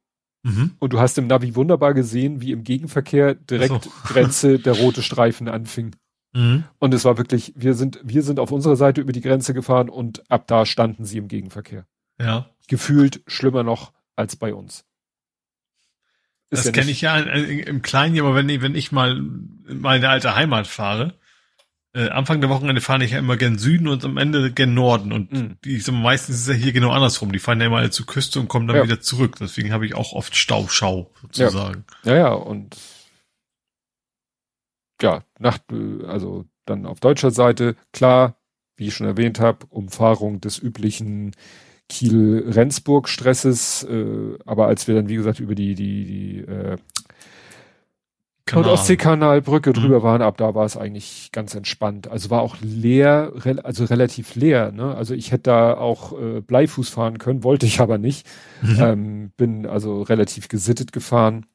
Mhm. 0.44 0.72
Und 0.80 0.94
du 0.94 1.00
hast 1.00 1.18
im 1.18 1.28
Navi 1.28 1.56
wunderbar 1.56 1.94
gesehen, 1.94 2.42
wie 2.42 2.52
im 2.52 2.64
Gegenverkehr 2.64 3.34
direkt 3.34 3.86
so. 3.86 3.92
Grenze 4.06 4.60
der 4.60 4.74
rote 4.74 5.02
Streifen 5.02 5.48
anfing. 5.48 5.96
Mhm. 6.34 6.66
Und 6.80 6.94
es 6.94 7.06
war 7.06 7.18
wirklich, 7.18 7.54
wir 7.56 7.74
sind, 7.74 8.00
wir 8.04 8.24
sind 8.24 8.40
auf 8.40 8.52
unserer 8.52 8.76
Seite 8.76 9.02
über 9.02 9.14
die 9.14 9.22
Grenze 9.22 9.54
gefahren 9.54 9.90
und 9.90 10.30
ab 10.30 10.48
da 10.48 10.66
standen 10.66 11.06
sie 11.06 11.18
im 11.18 11.28
Gegenverkehr. 11.28 11.86
Ja. 12.20 12.50
Gefühlt 12.68 13.24
schlimmer 13.28 13.64
noch 13.64 13.94
als 14.16 14.36
bei 14.36 14.54
uns. 14.54 14.86
Ist 16.50 16.60
das 16.60 16.66
ja 16.68 16.72
kenne 16.72 16.92
ich 16.92 17.02
ja 17.02 17.18
im 17.18 17.82
Kleinen, 17.82 18.20
aber 18.20 18.36
wenn, 18.36 18.48
wenn 18.62 18.76
ich 18.76 18.92
mal 18.92 19.18
in 19.18 19.80
meine 19.82 20.10
alte 20.10 20.36
Heimat 20.36 20.68
fahre, 20.68 21.18
äh, 21.96 22.10
Anfang 22.10 22.42
der 22.42 22.50
Wochenende 22.50 22.82
fahre 22.82 23.04
ich 23.04 23.12
ja 23.12 23.20
immer 23.20 23.38
gen 23.38 23.58
Süden 23.58 23.88
und 23.88 24.04
am 24.04 24.18
Ende 24.18 24.52
gen 24.52 24.74
Norden. 24.74 25.12
Und 25.12 25.32
mhm. 25.32 25.58
die, 25.64 25.78
ich 25.78 25.84
sag, 25.84 25.94
meistens 25.94 26.36
ist 26.36 26.42
es 26.42 26.48
ja 26.48 26.54
hier 26.54 26.74
genau 26.74 26.92
andersrum. 26.92 27.32
Die 27.32 27.40
fahren 27.40 27.60
ja 27.60 27.68
immer 27.68 27.78
alle 27.78 27.92
zur 27.92 28.06
Küste 28.06 28.40
und 28.40 28.48
kommen 28.48 28.68
dann 28.68 28.78
ja. 28.78 28.84
wieder 28.84 29.00
zurück. 29.00 29.36
Deswegen 29.40 29.72
habe 29.72 29.86
ich 29.86 29.94
auch 29.94 30.14
oft 30.14 30.36
Staubschau 30.36 31.12
sozusagen. 31.22 31.86
Ja. 32.04 32.14
ja, 32.14 32.18
ja, 32.18 32.34
und 32.34 32.78
ja, 35.02 35.24
nach, 35.38 35.60
also 36.08 36.46
dann 36.66 36.86
auf 36.86 37.00
deutscher 37.00 37.32
Seite, 37.32 37.76
klar, 37.92 38.38
wie 38.76 38.88
ich 38.88 38.96
schon 38.96 39.08
erwähnt 39.08 39.40
habe, 39.40 39.66
Umfahrung 39.68 40.42
des 40.42 40.58
üblichen 40.58 41.36
Kiel-Rendsburg-Stresses, 41.90 43.84
äh, 43.84 44.38
aber 44.46 44.68
als 44.68 44.88
wir 44.88 44.96
dann, 44.96 45.10
wie 45.10 45.16
gesagt, 45.16 45.40
über 45.40 45.56
die, 45.56 45.76
die, 45.76 46.06
die 46.06 46.40
äh, 46.40 46.78
Kanal. 48.46 48.72
Ostseekanalbrücke 48.72 49.70
mhm. 49.70 49.74
drüber 49.74 50.04
waren, 50.04 50.22
ab 50.22 50.38
da 50.38 50.54
war 50.54 50.66
es 50.66 50.76
eigentlich 50.76 51.32
ganz 51.32 51.56
entspannt. 51.56 52.10
Also 52.10 52.30
war 52.30 52.42
auch 52.42 52.58
leer, 52.62 53.32
re 53.36 53.64
also 53.64 53.86
relativ 53.86 54.36
leer. 54.36 54.72
Ne? 54.72 54.94
Also 54.96 55.14
ich 55.14 55.32
hätte 55.32 55.44
da 55.44 55.78
auch 55.78 56.20
äh, 56.20 56.42
Bleifuß 56.42 56.90
fahren 56.90 57.20
können, 57.20 57.44
wollte 57.44 57.66
ich 57.66 57.80
aber 57.80 57.98
nicht. 57.98 58.28
Mhm. 58.62 58.78
Ähm, 58.80 59.32
bin 59.38 59.66
also 59.66 60.02
relativ 60.02 60.50
gesittet 60.50 60.92
gefahren. 60.92 61.46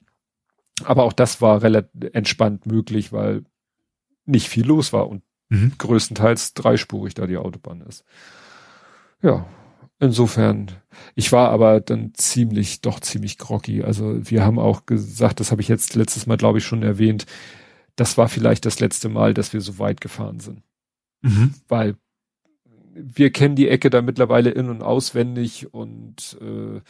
Aber 0.84 1.04
auch 1.04 1.12
das 1.12 1.42
war 1.42 1.62
relativ 1.62 1.90
entspannt 2.12 2.64
möglich, 2.64 3.12
weil 3.12 3.42
nicht 4.24 4.48
viel 4.48 4.66
los 4.66 4.92
war 4.92 5.08
und 5.08 5.22
mhm. 5.50 5.72
größtenteils 5.76 6.54
dreispurig 6.54 7.14
da 7.14 7.26
die 7.26 7.36
Autobahn 7.36 7.82
ist. 7.82 8.04
Ja, 9.20 9.46
Insofern, 10.00 10.70
ich 11.14 11.32
war 11.32 11.50
aber 11.50 11.80
dann 11.80 12.12
ziemlich, 12.14 12.80
doch 12.82 13.00
ziemlich 13.00 13.36
groggy. 13.36 13.82
Also 13.82 14.30
wir 14.30 14.44
haben 14.44 14.58
auch 14.58 14.86
gesagt, 14.86 15.40
das 15.40 15.50
habe 15.50 15.60
ich 15.60 15.68
jetzt 15.68 15.94
letztes 15.96 16.26
Mal, 16.26 16.36
glaube 16.36 16.58
ich, 16.58 16.64
schon 16.64 16.82
erwähnt, 16.82 17.26
das 17.96 18.16
war 18.16 18.28
vielleicht 18.28 18.64
das 18.64 18.78
letzte 18.78 19.08
Mal, 19.08 19.34
dass 19.34 19.52
wir 19.52 19.60
so 19.60 19.78
weit 19.80 20.00
gefahren 20.00 20.38
sind. 20.38 20.62
Mhm. 21.22 21.54
Weil 21.66 21.96
wir 22.94 23.32
kennen 23.32 23.56
die 23.56 23.68
Ecke 23.68 23.90
da 23.90 24.02
mittlerweile 24.02 24.50
in- 24.50 24.70
und 24.70 24.82
auswendig 24.82 25.72
und 25.72 26.38
äh, 26.40 26.80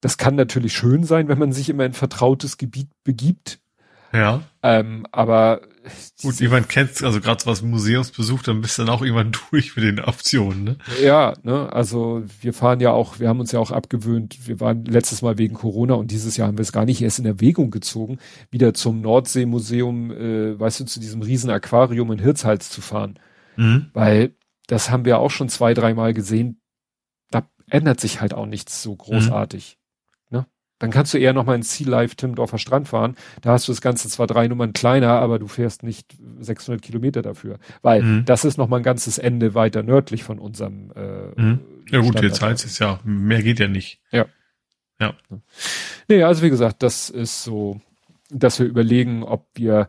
das 0.00 0.16
kann 0.16 0.34
natürlich 0.34 0.72
schön 0.72 1.04
sein, 1.04 1.28
wenn 1.28 1.38
man 1.38 1.52
sich 1.52 1.68
immer 1.68 1.84
in 1.84 1.92
vertrautes 1.92 2.58
Gebiet 2.58 2.88
begibt. 3.04 3.60
Ja. 4.12 4.42
Ähm, 4.62 5.06
aber 5.12 5.62
Gut, 6.22 6.40
jemand 6.40 6.68
kennt 6.68 7.02
also 7.02 7.20
gerade 7.20 7.46
was 7.46 7.62
Museumsbesuch, 7.62 8.42
dann 8.42 8.60
bist 8.60 8.78
du 8.78 8.84
dann 8.84 8.94
auch 8.94 9.02
irgendwann 9.02 9.32
durch 9.50 9.76
mit 9.76 9.84
den 9.84 10.00
Optionen, 10.00 10.64
ne? 10.64 10.76
Ja, 11.02 11.34
ne, 11.42 11.72
also 11.72 12.22
wir 12.40 12.52
fahren 12.52 12.80
ja 12.80 12.90
auch, 12.90 13.18
wir 13.18 13.28
haben 13.28 13.40
uns 13.40 13.52
ja 13.52 13.60
auch 13.60 13.70
abgewöhnt, 13.70 14.46
wir 14.46 14.60
waren 14.60 14.84
letztes 14.84 15.22
Mal 15.22 15.38
wegen 15.38 15.54
Corona 15.54 15.94
und 15.94 16.10
dieses 16.10 16.36
Jahr 16.36 16.48
haben 16.48 16.58
wir 16.58 16.62
es 16.62 16.72
gar 16.72 16.84
nicht 16.84 17.00
erst 17.00 17.18
in 17.18 17.26
Erwägung 17.26 17.70
gezogen, 17.70 18.18
wieder 18.50 18.74
zum 18.74 19.00
Nordseemuseum, 19.00 20.10
äh, 20.10 20.60
weißt 20.60 20.80
du, 20.80 20.84
zu 20.84 21.00
diesem 21.00 21.22
riesen 21.22 21.50
Aquarium 21.50 22.12
in 22.12 22.18
Hirtshals 22.18 22.68
zu 22.68 22.82
fahren. 22.82 23.18
Mhm. 23.56 23.86
Weil 23.94 24.34
das 24.66 24.90
haben 24.90 25.04
wir 25.04 25.18
auch 25.18 25.30
schon 25.30 25.48
zwei, 25.48 25.72
dreimal 25.72 26.12
gesehen, 26.12 26.60
da 27.30 27.48
ändert 27.68 28.00
sich 28.00 28.20
halt 28.20 28.34
auch 28.34 28.46
nichts 28.46 28.82
so 28.82 28.94
großartig. 28.94 29.79
Dann 30.80 30.90
kannst 30.90 31.12
du 31.14 31.18
eher 31.18 31.34
noch 31.34 31.44
mal 31.44 31.54
ins 31.54 31.76
Sea 31.76 31.86
Life 31.86 32.16
Timmendorfer 32.16 32.58
Strand 32.58 32.88
fahren. 32.88 33.14
Da 33.42 33.52
hast 33.52 33.68
du 33.68 33.72
das 33.72 33.82
Ganze 33.82 34.08
zwar 34.08 34.26
drei 34.26 34.48
Nummern 34.48 34.72
kleiner, 34.72 35.10
aber 35.10 35.38
du 35.38 35.46
fährst 35.46 35.82
nicht 35.82 36.16
600 36.40 36.82
Kilometer 36.82 37.22
dafür. 37.22 37.58
Weil 37.82 38.02
mhm. 38.02 38.24
das 38.24 38.46
ist 38.46 38.56
noch 38.56 38.66
mal 38.66 38.78
ein 38.78 38.82
ganzes 38.82 39.18
Ende 39.18 39.54
weiter 39.54 39.82
nördlich 39.82 40.24
von 40.24 40.38
unserem 40.38 40.90
äh, 40.96 41.40
mhm. 41.40 41.60
Ja 41.90 42.00
gut, 42.00 42.20
jetzt 42.22 42.40
heißt 42.40 42.64
es 42.64 42.78
ja, 42.78 42.98
mehr 43.04 43.42
geht 43.42 43.60
ja 43.60 43.68
nicht. 43.68 44.00
Ja. 44.10 44.24
Ja. 44.98 45.14
Nee, 46.08 46.22
also 46.22 46.42
wie 46.42 46.50
gesagt, 46.50 46.82
das 46.82 47.10
ist 47.10 47.44
so, 47.44 47.80
dass 48.30 48.58
wir 48.58 48.66
überlegen, 48.66 49.22
ob 49.22 49.46
wir 49.54 49.88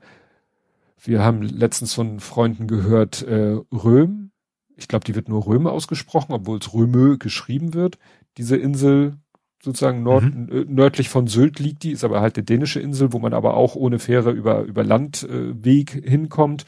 Wir 1.04 1.24
haben 1.24 1.42
letztens 1.42 1.94
von 1.94 2.20
Freunden 2.20 2.68
gehört, 2.68 3.22
äh, 3.24 3.58
Röhm. 3.72 4.32
Ich 4.76 4.88
glaube, 4.88 5.06
die 5.06 5.16
wird 5.16 5.30
nur 5.30 5.48
Röme 5.48 5.72
ausgesprochen, 5.72 6.34
obwohl 6.34 6.60
es 6.60 6.74
Römö 6.74 7.18
geschrieben 7.18 7.74
wird. 7.74 7.98
Diese 8.38 8.58
Insel 8.58 9.18
sozusagen 9.64 10.04
nord 10.04 10.24
mhm. 10.24 10.66
Nördlich 10.70 11.10
von 11.10 11.28
Sylt 11.28 11.60
liegt 11.60 11.84
die, 11.84 11.92
ist 11.92 12.04
aber 12.04 12.22
halt 12.22 12.38
eine 12.38 12.44
dänische 12.44 12.80
Insel, 12.80 13.14
wo 13.14 13.20
man 13.20 13.34
aber 13.34 13.56
auch 13.56 13.76
ohne 13.76 14.00
Fähre 14.00 14.32
über, 14.32 14.62
über 14.64 14.84
Landweg 14.84 15.96
äh, 15.96 16.10
hinkommt, 16.10 16.66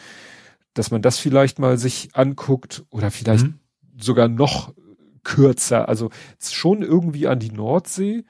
dass 0.73 0.91
man 0.91 1.01
das 1.01 1.19
vielleicht 1.19 1.59
mal 1.59 1.77
sich 1.77 2.09
anguckt 2.13 2.83
oder 2.89 3.11
vielleicht 3.11 3.45
mhm. 3.45 3.59
sogar 3.97 4.27
noch 4.27 4.73
kürzer, 5.23 5.87
also 5.87 6.09
schon 6.39 6.81
irgendwie 6.81 7.27
an 7.27 7.39
die 7.39 7.51
Nordsee, 7.51 8.25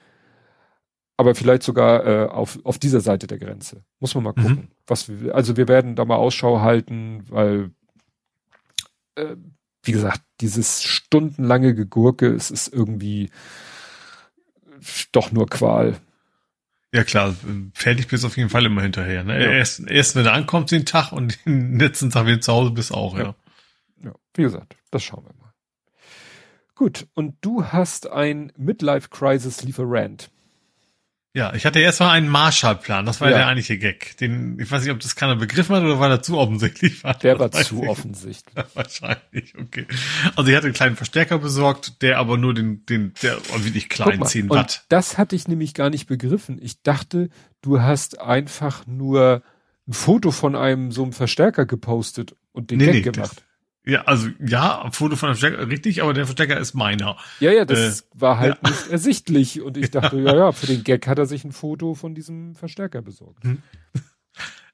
aber 1.18 1.36
vielleicht 1.36 1.64
sogar 1.64 2.06
äh, 2.06 2.28
auf, 2.28 2.60
auf 2.64 2.78
dieser 2.78 3.02
Seite 3.02 3.28
der 3.28 3.40
Grenze. 3.40 3.84
Muss 4.00 4.16
man 4.16 4.24
mal 4.24 4.34
gucken. 4.34 4.56
Mhm. 4.56 4.68
Was 4.88 5.10
wir, 5.10 5.36
also 5.36 5.58
wir 5.58 5.68
werden 5.68 5.96
da 5.96 6.06
mal 6.06 6.16
Ausschau 6.16 6.62
halten, 6.62 7.24
weil 7.30 7.72
äh, 9.16 9.36
wie 9.84 9.92
gesagt, 9.92 10.22
dieses 10.40 10.84
stundenlange 10.84 11.76
Gegurke, 11.76 12.28
es 12.28 12.52
ist 12.52 12.74
irgendwie 12.74 13.30
doch 15.12 15.32
nur 15.32 15.48
Qual. 15.48 16.00
Ja 16.94 17.04
klar, 17.04 17.36
fertig 17.74 18.08
bist 18.08 18.24
auf 18.24 18.38
jeden 18.38 18.50
Fall 18.50 18.66
immer 18.66 18.84
hinterher. 18.84 19.24
Ne? 19.24 19.44
Ja. 19.44 19.52
Erst, 19.52 19.88
erst 19.88 20.16
wenn 20.16 20.26
du 20.26 20.32
ankommst 20.32 20.72
den 20.72 20.86
Tag 20.86 21.12
und 21.12 21.40
den 21.46 21.80
letzten 21.80 22.12
Tag 22.12 22.28
wieder 22.28 22.42
zu 22.42 22.54
Hause 22.54 22.72
bist 22.72 22.94
auch, 22.94 23.18
ja. 23.18 23.24
ja. 23.24 23.36
Ja, 24.04 24.14
wie 24.36 24.44
gesagt, 24.44 24.76
das 24.92 25.04
schauen 25.04 25.24
wir 25.26 25.34
mal. 25.40 25.54
Gut, 26.76 27.08
und 27.14 27.38
du 27.42 27.66
hast 27.66 28.08
ein 28.08 28.52
Midlife 28.58 29.10
Crisis 29.10 29.64
Lieferant. 29.64 30.30
Ja, 31.36 31.56
ich 31.56 31.66
hatte 31.66 31.80
erst 31.80 32.00
mal 32.00 32.12
einen 32.12 32.28
Marshallplan, 32.28 33.08
das 33.08 33.20
war 33.20 33.32
ja. 33.32 33.38
der 33.38 33.48
eigentliche 33.48 33.80
Gag. 33.80 34.16
Den, 34.18 34.60
ich 34.60 34.70
weiß 34.70 34.84
nicht, 34.84 34.92
ob 34.92 35.00
das 35.00 35.16
keiner 35.16 35.36
begriffen 35.36 35.76
hat 35.76 35.82
oder 35.82 36.00
weil 36.00 36.12
er 36.12 36.22
zu 36.22 36.38
offensichtlich 36.38 37.04
war. 37.04 37.16
Der 37.16 37.40
war 37.40 37.50
zu 37.52 37.82
offensichtlich. 37.82 38.54
Wahrscheinlich, 38.76 39.58
okay. 39.60 39.88
Also 40.36 40.52
ich 40.52 40.56
hatte 40.56 40.68
einen 40.68 40.76
kleinen 40.76 40.96
Verstärker 40.96 41.40
besorgt, 41.40 42.04
der 42.04 42.20
aber 42.20 42.38
nur 42.38 42.54
den, 42.54 42.86
den, 42.86 43.16
der 43.24 43.38
wirklich 43.58 43.90
klein, 43.90 44.20
mal, 44.20 44.28
10 44.28 44.48
Watt. 44.52 44.86
das 44.90 45.18
hatte 45.18 45.36
ich 45.36 45.48
nämlich 45.48 45.74
gar 45.74 45.90
nicht 45.90 46.06
begriffen. 46.06 46.60
Ich 46.62 46.84
dachte, 46.84 47.30
du 47.64 47.82
hast 47.82 48.22
einfach 48.22 48.86
nur 48.86 49.42
ein 49.88 49.94
Foto 49.94 50.30
von 50.30 50.56
einem 50.56 50.92
so 50.92 51.02
einem 51.02 51.14
Verstärker 51.14 51.66
gepostet 51.66 52.36
und 52.52 52.70
den 52.70 52.78
nee, 52.78 52.86
Gag 52.86 52.94
nee, 52.94 53.02
gemacht. 53.02 53.38
Das, 53.38 53.44
ja, 53.86 54.04
also 54.04 54.30
ja, 54.40 54.90
Foto 54.92 55.16
von 55.16 55.30
dem 55.30 55.36
Verstärker, 55.36 55.68
richtig, 55.68 56.02
aber 56.02 56.14
der 56.14 56.26
Verstärker 56.26 56.58
ist 56.58 56.74
meiner. 56.74 57.18
Ja, 57.40 57.52
ja, 57.52 57.66
das 57.66 58.02
äh, 58.02 58.04
war 58.14 58.38
halt 58.38 58.58
ja. 58.64 58.70
nicht 58.70 58.88
ersichtlich. 58.88 59.62
Und 59.62 59.78
ich 59.78 59.92
dachte, 59.92 60.18
ja, 60.18 60.36
ja, 60.36 60.52
für 60.52 60.68
den 60.68 60.84
Gag 60.84 61.06
hat 61.08 61.20
er 61.20 61.26
sich 61.26 61.44
ein 61.44 61.52
Foto 61.52 61.94
von 61.94 62.16
diesem 62.16 62.56
Verstärker 62.56 63.02
besorgt. 63.02 63.44
Hm. 63.44 63.62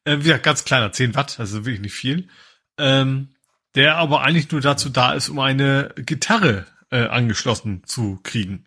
Äh, 0.05 0.15
ja, 0.19 0.37
ganz 0.37 0.63
kleiner, 0.63 0.93
10 0.93 1.13
Watt, 1.13 1.41
also 1.41 1.65
wirklich 1.65 1.81
nicht 1.81 1.93
viel. 1.93 2.29
Ähm, 2.77 3.31
der 3.75 3.97
aber 3.97 4.21
eigentlich 4.21 4.49
nur 4.49 4.61
dazu 4.61 4.87
da 4.87 5.11
ist, 5.11 5.27
um 5.27 5.39
eine 5.39 5.93
Gitarre 5.97 6.65
äh, 6.89 7.01
angeschlossen 7.01 7.83
zu 7.85 8.17
kriegen. 8.23 8.65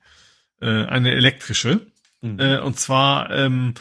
Äh, 0.60 0.84
eine 0.84 1.12
elektrische. 1.12 1.86
Mhm. 2.20 2.38
Äh, 2.38 2.58
und 2.58 2.78
zwar, 2.78 3.30
ähm, 3.30 3.72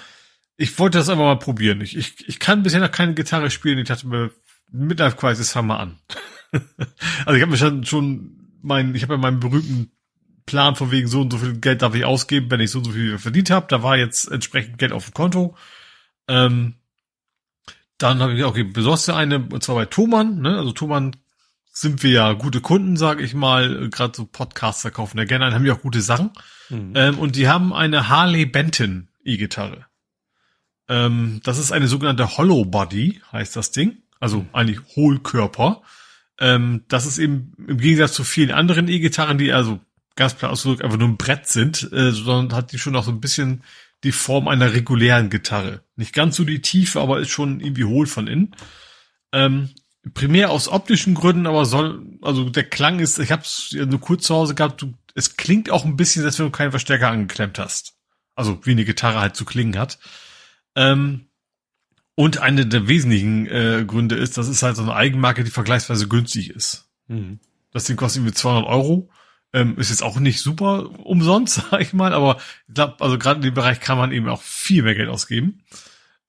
ich 0.56 0.80
wollte 0.80 0.98
das 0.98 1.09
einfach 1.09 1.25
mal 1.25 1.40
probieren. 1.40 1.81
Ich, 1.81 1.98
ich, 1.98 2.27
ich 2.27 2.40
kann 2.40 2.64
bisher 2.64 2.80
noch 2.80 2.91
keine 2.91 3.14
Gitarre 3.14 3.51
spielen. 3.51 3.80
Ich 3.80 3.88
dachte 3.88 4.07
mir, 4.07 4.31
Midlife 4.72 5.17
Crisis 5.17 5.51
fangen 5.51 5.67
wir 5.67 5.80
an. 5.80 5.99
also 7.26 7.34
ich 7.36 7.42
habe 7.42 7.52
mir 7.52 7.58
schon, 7.58 7.86
schon 7.86 8.38
mein, 8.62 8.96
ich 8.96 9.04
habe 9.04 9.14
ja 9.14 9.20
meinen 9.20 9.40
berühmten 9.40 9.92
Plan 10.46 10.76
von 10.76 10.92
wegen 10.92 11.08
so 11.08 11.22
und 11.22 11.32
so 11.32 11.38
viel 11.38 11.60
Geld 11.60 11.82
darf 11.82 11.96
ich 11.96 12.06
ausgeben, 12.06 12.52
wenn 12.52 12.60
ich 12.60 12.72
so 12.72 12.80
und 12.80 12.86
so 12.86 12.92
viel 12.92 13.18
verdient 13.18 13.50
habe. 13.50 13.68
Da 13.70 13.84
war 13.84 13.98
jetzt 13.98 14.30
entsprechend 14.30 14.78
Geld 14.78 14.92
auf 14.92 15.06
dem 15.06 15.14
Konto. 15.14 15.56
Ähm, 16.28 16.76
dann 17.98 18.20
habe 18.20 18.32
ich 18.32 18.38
gesagt, 18.38 18.56
okay, 18.56 18.64
besorgst 18.64 19.08
du 19.08 19.14
eine, 19.14 19.40
und 19.40 19.64
zwar 19.64 19.76
bei 19.76 19.86
Thomann, 19.86 20.42
ne? 20.42 20.58
Also 20.58 20.72
Thomann 20.72 21.16
sind 21.72 22.04
wir 22.04 22.12
ja 22.12 22.34
gute 22.34 22.60
Kunden, 22.60 22.98
sage 22.98 23.24
ich 23.24 23.34
mal. 23.34 23.90
Gerade 23.90 24.14
so 24.16 24.26
Podcaster 24.26 24.92
kaufen 24.92 25.18
ja 25.18 25.26
gerne 25.26 25.46
ein, 25.46 25.54
haben 25.54 25.66
ja 25.66 25.74
auch 25.74 25.82
gute 25.82 26.02
Sachen. 26.02 26.32
Mhm. 26.70 26.94
Ähm, 26.96 27.20
und 27.20 27.36
die 27.36 27.48
haben 27.48 27.74
eine 27.74 28.10
Harley 28.10 28.46
Benton 28.46 29.10
E-Gitarre. 29.24 29.86
Ähm, 30.90 31.40
das 31.44 31.58
ist 31.58 31.72
eine 31.72 31.88
sogenannte 31.88 32.38
Hollow 32.38 32.66
Body, 32.66 33.22
heißt 33.32 33.56
das 33.56 33.72
Ding. 33.72 34.04
Also 34.20 34.40
mhm. 34.40 34.50
eigentlich 34.54 34.80
Hohlkörper. 34.96 35.82
Ähm, 36.42 36.84
das 36.88 37.06
ist 37.06 37.20
eben 37.20 37.53
im 37.68 37.78
Gegensatz 37.78 38.14
zu 38.14 38.24
vielen 38.24 38.52
anderen 38.52 38.88
E-Gitarren, 38.88 39.38
die 39.38 39.53
also 39.53 39.80
ganz 40.16 40.36
klar 40.36 40.52
ausgedrückt 40.52 40.84
einfach 40.84 40.98
nur 40.98 41.08
ein 41.08 41.18
Brett 41.18 41.48
sind, 41.48 41.90
äh, 41.94 42.11
sondern 42.11 42.58
hat 42.58 42.72
die 42.72 42.80
schon 42.80 42.95
auch 42.95 43.03
so 43.03 43.11
ein 43.11 43.22
bisschen 43.22 43.64
die 44.03 44.11
Form 44.11 44.48
einer 44.48 44.74
regulären 44.74 45.30
Gitarre. 45.30 45.84
Nicht 45.95 46.14
ganz 46.14 46.36
so 46.36 46.44
die 46.44 46.61
Tiefe, 46.61 47.00
aber 47.00 47.20
ist 47.20 47.30
schon 47.30 47.60
irgendwie 47.60 47.86
hohl 47.86 48.08
von 48.08 48.26
innen. 48.26 48.56
Ähm, 49.32 49.70
primär 50.16 50.50
aus 50.50 50.68
optischen 50.68 51.14
Gründen, 51.14 51.45
aber 51.45 51.66
soll, 51.66 52.03
also 52.24 52.50
der 52.50 52.64
Klang 52.64 53.00
ist, 53.00 53.20
ich 53.20 53.32
habe 53.32 53.44
es 53.44 53.70
ja 53.70 53.86
nur 53.86 54.02
kurz 54.02 54.26
zu 54.26 54.34
Hause 54.34 54.56
gehabt, 54.56 54.82
du, 54.82 54.95
es 55.14 55.38
klingt 55.38 55.70
auch 55.70 55.86
ein 55.86 55.95
bisschen, 55.95 56.26
als 56.26 56.40
wenn 56.40 56.48
du 56.48 56.52
keinen 56.52 56.72
Verstärker 56.72 57.10
angeklemmt 57.10 57.60
hast. 57.60 57.94
Also 58.34 58.66
wie 58.66 58.72
eine 58.72 58.86
Gitarre 58.86 59.20
halt 59.20 59.36
zu 59.36 59.45
klingen 59.45 59.78
hat. 59.78 60.00
Ähm, 60.76 61.28
und 62.15 62.40
eine 62.40 62.65
der 62.65 62.88
wesentlichen 62.88 63.48
äh, 63.48 63.83
Gründe 63.85 64.15
ist, 64.15 64.38
das 64.38 64.48
ist 64.48 64.64
halt 64.64 64.75
so 64.75 64.83
eine 64.83 64.95
Eigenmarke, 64.95 65.43
die 65.43 65.51
vergleichsweise 65.51 66.07
günstig 66.07 66.49
ist. 66.49 66.90
Mhm. 67.07 67.40
Das 67.72 67.85
Ding 67.85 67.95
kostet 67.95 68.22
irgendwie 68.22 68.35
200 68.35 68.65
Euro. 68.67 69.09
Ähm, 69.53 69.77
ist 69.77 69.90
jetzt 69.90 70.03
auch 70.03 70.19
nicht 70.19 70.40
super 70.40 70.90
umsonst, 70.99 71.56
sag 71.72 71.81
ich 71.81 71.93
mal, 71.93 72.14
aber 72.14 72.38
ich 72.67 72.75
glaube, 72.75 72.95
also 72.99 73.17
gerade 73.17 73.38
in 73.38 73.43
dem 73.43 73.53
Bereich 73.53 73.80
kann 73.80 73.98
man 73.98 74.11
eben 74.11 74.30
auch 74.30 74.41
viel 74.41 74.83
mehr 74.83 74.95
Geld 74.95 75.09
ausgeben. 75.09 75.64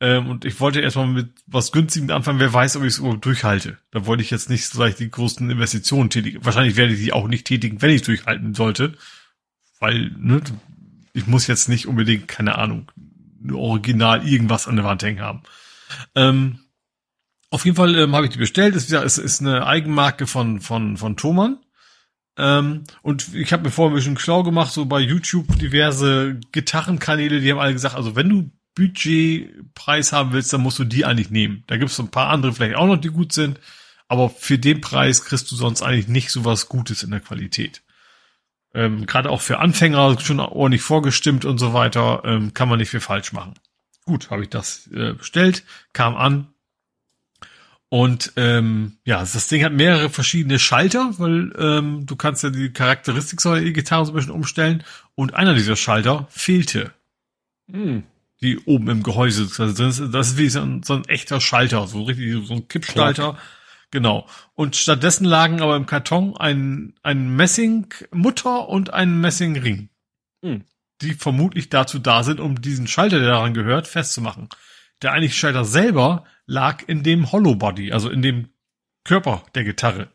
Ähm, 0.00 0.28
und 0.28 0.44
ich 0.44 0.58
wollte 0.58 0.80
erstmal 0.80 1.06
mit 1.06 1.30
was 1.46 1.70
günstigem 1.70 2.10
anfangen, 2.10 2.40
wer 2.40 2.52
weiß, 2.52 2.76
ob 2.76 2.82
ich 2.82 2.94
es 2.94 2.98
überhaupt 2.98 3.24
durchhalte. 3.24 3.78
Da 3.92 4.04
wollte 4.04 4.24
ich 4.24 4.30
jetzt 4.30 4.50
nicht 4.50 4.66
so 4.66 4.80
leicht 4.80 4.98
die 4.98 5.10
großen 5.10 5.48
Investitionen 5.48 6.10
tätigen. 6.10 6.44
Wahrscheinlich 6.44 6.74
werde 6.74 6.94
ich 6.94 7.00
die 7.00 7.12
auch 7.12 7.28
nicht 7.28 7.46
tätigen, 7.46 7.80
wenn 7.80 7.90
ich 7.90 8.02
durchhalten 8.02 8.54
sollte. 8.54 8.94
Weil, 9.78 10.10
ne, 10.18 10.40
ich 11.12 11.28
muss 11.28 11.46
jetzt 11.46 11.68
nicht 11.68 11.86
unbedingt, 11.86 12.26
keine 12.26 12.58
Ahnung, 12.58 12.90
original 13.52 14.26
irgendwas 14.26 14.66
an 14.66 14.74
der 14.74 14.84
Wand 14.84 15.04
hängen 15.04 15.20
haben. 15.20 15.42
Ähm, 16.14 16.60
auf 17.50 17.64
jeden 17.64 17.76
Fall 17.76 17.96
ähm, 17.98 18.14
habe 18.16 18.26
ich 18.26 18.32
die 18.32 18.38
bestellt. 18.38 18.74
Es 18.74 18.84
ist, 18.84 18.90
ja, 18.90 19.02
es 19.02 19.18
ist 19.18 19.40
eine 19.40 19.66
Eigenmarke 19.66 20.26
von 20.26 20.60
von 20.60 20.96
von 20.96 21.16
Thomann. 21.16 21.58
Ähm, 22.38 22.84
und 23.02 23.34
ich 23.34 23.52
habe 23.52 23.64
mir 23.64 23.70
vorher 23.70 23.92
ein 23.92 23.96
bisschen 23.96 24.18
schlau 24.18 24.42
gemacht, 24.42 24.72
so 24.72 24.86
bei 24.86 25.00
YouTube 25.00 25.58
diverse 25.58 26.40
Gitarrenkanäle, 26.52 27.40
die 27.40 27.50
haben 27.50 27.58
alle 27.58 27.74
gesagt, 27.74 27.94
also 27.94 28.16
wenn 28.16 28.28
du 28.28 28.50
Budgetpreis 28.74 30.12
haben 30.12 30.32
willst, 30.32 30.52
dann 30.52 30.62
musst 30.62 30.78
du 30.78 30.84
die 30.84 31.04
eigentlich 31.04 31.30
nehmen. 31.30 31.64
Da 31.66 31.76
gibt 31.76 31.90
es 31.90 32.00
ein 32.00 32.10
paar 32.10 32.30
andere 32.30 32.54
vielleicht 32.54 32.76
auch 32.76 32.86
noch, 32.86 32.96
die 32.96 33.10
gut 33.10 33.32
sind, 33.32 33.60
aber 34.08 34.30
für 34.30 34.58
den 34.58 34.80
Preis 34.80 35.24
kriegst 35.24 35.50
du 35.50 35.56
sonst 35.56 35.82
eigentlich 35.82 36.08
nicht 36.08 36.30
so 36.30 36.44
was 36.44 36.68
Gutes 36.68 37.02
in 37.02 37.10
der 37.10 37.20
Qualität. 37.20 37.82
Ähm, 38.74 39.04
Gerade 39.04 39.28
auch 39.28 39.42
für 39.42 39.58
Anfänger 39.58 40.18
schon 40.20 40.40
ordentlich 40.40 40.82
vorgestimmt 40.82 41.44
und 41.44 41.58
so 41.58 41.74
weiter, 41.74 42.22
ähm, 42.24 42.54
kann 42.54 42.68
man 42.68 42.78
nicht 42.78 42.90
viel 42.90 43.00
falsch 43.00 43.34
machen. 43.34 43.54
Gut, 44.05 44.31
habe 44.31 44.42
ich 44.42 44.48
das 44.48 44.89
äh, 44.92 45.12
bestellt, 45.12 45.64
kam 45.92 46.16
an. 46.16 46.48
Und 47.89 48.32
ähm, 48.36 48.97
ja, 49.05 49.20
das 49.20 49.48
Ding 49.48 49.62
hat 49.64 49.74
mehrere 49.74 50.08
verschiedene 50.08 50.58
Schalter, 50.58 51.12
weil 51.18 51.52
ähm, 51.58 52.06
du 52.06 52.16
kannst 52.16 52.42
ja 52.42 52.48
die 52.48 52.70
Charakteristik 52.70 53.40
so 53.40 53.50
einer 53.50 53.66
E-Gitarre 53.66 54.06
so 54.06 54.12
ein 54.12 54.14
bisschen 54.14 54.32
umstellen. 54.32 54.82
Und 55.14 55.34
einer 55.34 55.55
dieser 55.55 55.76
Schalter 55.76 56.26
fehlte. 56.31 56.92
Hm. 57.70 58.05
Die 58.40 58.58
oben 58.60 58.89
im 58.89 59.02
Gehäuse 59.02 59.42
also 59.42 59.84
das 59.84 60.00
ist. 60.00 60.14
Das 60.14 60.28
ist 60.28 60.39
wie 60.39 60.48
so 60.48 60.62
ein, 60.62 60.82
so 60.82 60.94
ein 60.94 61.05
echter 61.05 61.40
Schalter, 61.40 61.86
so 61.86 62.02
richtig 62.05 62.47
so 62.47 62.55
ein 62.55 62.66
Kippschalter. 62.66 63.36
Genau. 63.90 64.26
Und 64.55 64.74
stattdessen 64.74 65.26
lagen 65.26 65.60
aber 65.60 65.76
im 65.76 65.84
Karton 65.84 66.34
ein, 66.36 66.94
ein 67.02 67.36
Messingmutter 67.36 68.68
und 68.70 68.92
ein 68.92 69.20
Messingring. 69.20 69.90
Hm 70.42 70.64
die 71.02 71.14
vermutlich 71.14 71.68
dazu 71.68 71.98
da 71.98 72.22
sind, 72.22 72.40
um 72.40 72.60
diesen 72.60 72.86
Schalter, 72.86 73.18
der 73.18 73.28
daran 73.28 73.55
gehört, 73.55 73.86
festzumachen. 73.86 74.48
Der 75.02 75.12
eigentliche 75.12 75.36
Schalter 75.36 75.64
selber 75.64 76.24
lag 76.47 76.82
in 76.86 77.02
dem 77.02 77.32
Hollow 77.32 77.56
Body, 77.56 77.92
also 77.92 78.08
in 78.08 78.22
dem 78.22 78.48
Körper 79.05 79.42
der 79.55 79.64
Gitarre. 79.64 80.08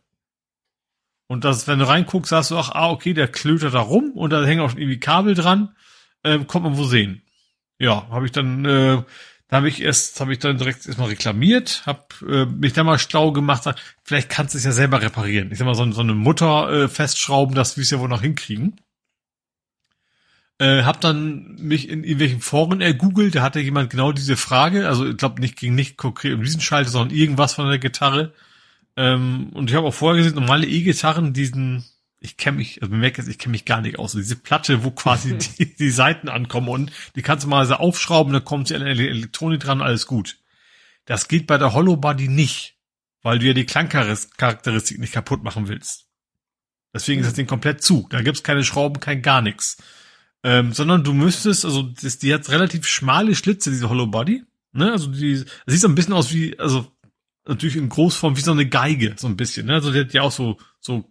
Und 1.27 1.43
das, 1.43 1.67
wenn 1.67 1.79
du 1.79 1.87
reinguckst, 1.87 2.29
sagst 2.29 2.51
du, 2.51 2.57
ach, 2.57 2.71
ah, 2.71 2.89
okay, 2.89 3.13
der 3.13 3.27
klötert 3.27 3.73
da 3.73 3.81
rum 3.81 4.11
und 4.13 4.31
da 4.31 4.43
hängen 4.45 4.61
auch 4.61 4.71
irgendwie 4.71 4.99
Kabel 4.99 5.33
dran, 5.33 5.75
ähm, 6.23 6.47
kommt 6.47 6.63
man 6.63 6.77
wo 6.77 6.85
sehen. 6.85 7.21
Ja, 7.79 8.07
habe 8.09 8.25
ich 8.25 8.31
dann, 8.31 8.63
äh, 8.63 9.03
da 9.49 9.57
habe 9.57 9.67
ich 9.67 9.81
erst, 9.81 10.19
habe 10.21 10.31
ich 10.31 10.39
dann 10.39 10.57
direkt 10.57 10.85
erstmal 10.85 11.09
reklamiert, 11.09 11.83
habe 11.85 12.05
äh, 12.27 12.45
mich 12.45 12.73
dann 12.73 12.85
mal 12.85 12.97
schlau 12.97 13.33
gemacht, 13.33 13.63
sag, 13.63 13.75
vielleicht 14.03 14.29
kannst 14.29 14.53
du 14.53 14.57
es 14.57 14.63
ja 14.63 14.71
selber 14.71 15.01
reparieren. 15.01 15.51
Ich 15.51 15.57
sag 15.57 15.65
mal, 15.65 15.75
so, 15.75 15.89
so 15.91 16.01
eine 16.01 16.13
Mutter 16.13 16.71
äh, 16.71 16.87
festschrauben, 16.87 17.55
das 17.55 17.75
wir 17.75 17.81
es 17.81 17.91
ja 17.91 17.99
wohl 17.99 18.09
noch 18.09 18.21
hinkriegen. 18.21 18.79
Äh, 20.59 20.83
hab 20.83 21.01
dann 21.01 21.55
mich 21.59 21.87
in 21.87 22.03
irgendwelchen 22.03 22.41
Foren 22.41 22.81
ergoogelt, 22.81 23.35
da 23.35 23.43
hatte 23.43 23.59
jemand 23.59 23.91
genau 23.91 24.11
diese 24.11 24.35
Frage, 24.35 24.87
also 24.87 25.07
ich 25.07 25.17
glaube 25.17 25.39
nicht 25.39 25.55
ging 25.55 25.75
nicht 25.75 25.97
konkret 25.97 26.33
um 26.33 26.43
diesen 26.43 26.61
Schalter, 26.61 26.89
sondern 26.89 27.15
irgendwas 27.15 27.53
von 27.53 27.67
der 27.69 27.77
Gitarre. 27.77 28.33
Ähm, 28.95 29.49
und 29.53 29.69
ich 29.69 29.75
habe 29.75 29.85
auch 29.85 29.93
vorher 29.93 30.23
gesehen, 30.23 30.39
normale 30.39 30.65
E-Gitarren, 30.65 31.31
diesen, 31.33 31.85
ich 32.19 32.37
kenne 32.37 32.57
mich, 32.57 32.81
also 32.81 32.93
merke 32.93 33.21
jetzt, 33.21 33.29
ich 33.29 33.37
kenne 33.37 33.51
mich 33.51 33.65
gar 33.65 33.81
nicht 33.81 33.99
aus, 33.99 34.13
diese 34.13 34.35
Platte, 34.35 34.83
wo 34.83 34.89
quasi 34.89 35.37
die, 35.59 35.75
die 35.75 35.91
Seiten 35.91 36.27
ankommen 36.27 36.69
und 36.69 36.91
die 37.15 37.21
kannst 37.21 37.45
du 37.45 37.49
mal 37.49 37.67
so 37.67 37.75
aufschrauben, 37.75 38.33
dann 38.33 38.43
kommt 38.43 38.67
sie 38.67 38.75
an 38.75 38.83
die 38.83 39.07
Elektronik 39.07 39.59
dran, 39.59 39.83
alles 39.83 40.07
gut. 40.07 40.39
Das 41.05 41.27
geht 41.27 41.45
bei 41.45 41.59
der 41.59 41.73
Hollow 41.73 41.97
Body 41.97 42.27
nicht, 42.29 42.77
weil 43.21 43.37
du 43.37 43.45
ja 43.45 43.53
die 43.53 43.65
Klangcharakteristik 43.65 44.97
nicht 44.97 45.13
kaputt 45.13 45.43
machen 45.43 45.67
willst. 45.67 46.07
Deswegen 46.93 47.21
ist 47.21 47.27
das 47.27 47.35
Ding 47.35 47.45
komplett 47.45 47.83
zu. 47.83 48.07
Da 48.09 48.23
gibt's 48.23 48.41
keine 48.41 48.63
Schrauben, 48.63 48.99
kein 48.99 49.21
gar 49.21 49.43
nichts. 49.43 49.77
Ähm, 50.43 50.71
sondern 50.73 51.03
du 51.03 51.13
müsstest, 51.13 51.65
also 51.65 51.83
das, 51.83 52.19
die 52.19 52.33
hat 52.33 52.49
relativ 52.49 52.85
schmale 52.85 53.35
Schlitze, 53.35 53.71
diese 53.71 53.89
Hollow 53.89 54.07
Body. 54.07 54.43
Ne? 54.71 54.91
Also 54.91 55.07
die, 55.07 55.35
sieht 55.35 55.79
so 55.81 55.87
ein 55.87 55.95
bisschen 55.95 56.13
aus 56.13 56.33
wie, 56.33 56.57
also 56.59 56.87
natürlich 57.47 57.75
in 57.75 57.89
Großform 57.89 58.37
wie 58.37 58.41
so 58.41 58.51
eine 58.51 58.67
Geige, 58.67 59.15
so 59.17 59.27
ein 59.27 59.37
bisschen. 59.37 59.67
Ne? 59.67 59.73
Also 59.73 59.91
die 59.91 59.99
hat 59.99 60.13
ja 60.13 60.21
auch 60.21 60.31
so, 60.31 60.57
so 60.79 61.05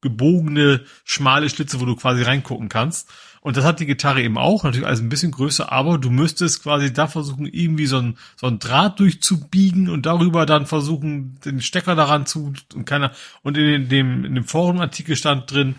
gebogene, 0.00 0.84
schmale 1.04 1.48
Schlitze, 1.48 1.80
wo 1.80 1.84
du 1.84 1.96
quasi 1.96 2.22
reingucken 2.22 2.68
kannst. 2.68 3.08
Und 3.40 3.56
das 3.56 3.64
hat 3.64 3.80
die 3.80 3.86
Gitarre 3.86 4.22
eben 4.22 4.38
auch, 4.38 4.62
natürlich 4.62 4.86
alles 4.86 5.00
ein 5.00 5.08
bisschen 5.08 5.32
größer, 5.32 5.72
aber 5.72 5.98
du 5.98 6.10
müsstest 6.10 6.62
quasi 6.62 6.92
da 6.92 7.08
versuchen, 7.08 7.46
irgendwie 7.46 7.86
so 7.86 7.98
ein, 7.98 8.16
so 8.36 8.46
ein 8.46 8.60
Draht 8.60 9.00
durchzubiegen 9.00 9.88
und 9.88 10.06
darüber 10.06 10.46
dann 10.46 10.66
versuchen, 10.66 11.40
den 11.44 11.60
Stecker 11.60 11.96
daran 11.96 12.24
zu, 12.24 12.52
und 12.72 12.84
keiner, 12.84 13.10
und 13.42 13.58
in 13.58 13.88
dem, 13.88 14.24
in 14.24 14.36
dem 14.36 14.44
Forumartikel 14.44 15.16
stand 15.16 15.50
drin, 15.50 15.74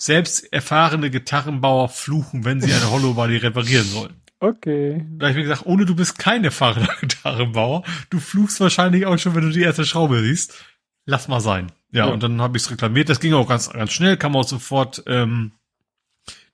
selbst 0.00 0.52
erfahrene 0.52 1.10
Gitarrenbauer 1.10 1.88
fluchen, 1.88 2.44
wenn 2.44 2.60
sie 2.60 2.72
eine 2.72 2.90
Hollow 2.90 3.14
Body 3.14 3.36
reparieren 3.36 3.86
sollen. 3.86 4.14
Okay. 4.40 5.04
Da 5.18 5.26
habe 5.26 5.30
ich 5.32 5.36
mir 5.36 5.42
gesagt, 5.42 5.66
ohne 5.66 5.84
du 5.84 5.96
bist 5.96 6.18
kein 6.18 6.44
erfahrener 6.44 6.94
Gitarrenbauer, 7.00 7.82
du 8.10 8.20
fluchst 8.20 8.60
wahrscheinlich 8.60 9.06
auch 9.06 9.18
schon, 9.18 9.34
wenn 9.34 9.42
du 9.42 9.50
die 9.50 9.62
erste 9.62 9.84
Schraube 9.84 10.22
siehst. 10.22 10.64
Lass 11.06 11.26
mal 11.26 11.40
sein. 11.40 11.72
Ja, 11.90 12.06
ja. 12.06 12.12
und 12.12 12.22
dann 12.22 12.40
habe 12.40 12.56
ich 12.56 12.64
es 12.64 12.70
reklamiert. 12.70 13.08
Das 13.08 13.18
ging 13.18 13.32
auch 13.32 13.48
ganz, 13.48 13.70
ganz 13.70 13.92
schnell, 13.92 14.16
kam 14.16 14.36
auch 14.36 14.44
sofort 14.46 15.02
ähm, 15.06 15.52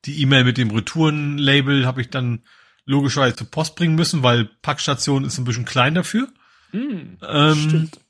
die 0.04 0.20
E-Mail 0.22 0.44
mit 0.44 0.58
dem 0.58 0.70
Retourenlabel 0.70 1.86
habe 1.86 2.00
ich 2.00 2.10
dann 2.10 2.42
logischerweise 2.84 3.36
zur 3.36 3.50
Post 3.50 3.76
bringen 3.76 3.94
müssen, 3.94 4.22
weil 4.22 4.44
Packstation 4.62 5.24
ist 5.24 5.38
ein 5.38 5.44
bisschen 5.44 5.64
klein 5.64 5.94
dafür. 5.94 6.28
Mm, 6.72 7.16
ähm, 7.26 7.54
stimmt. 7.54 8.00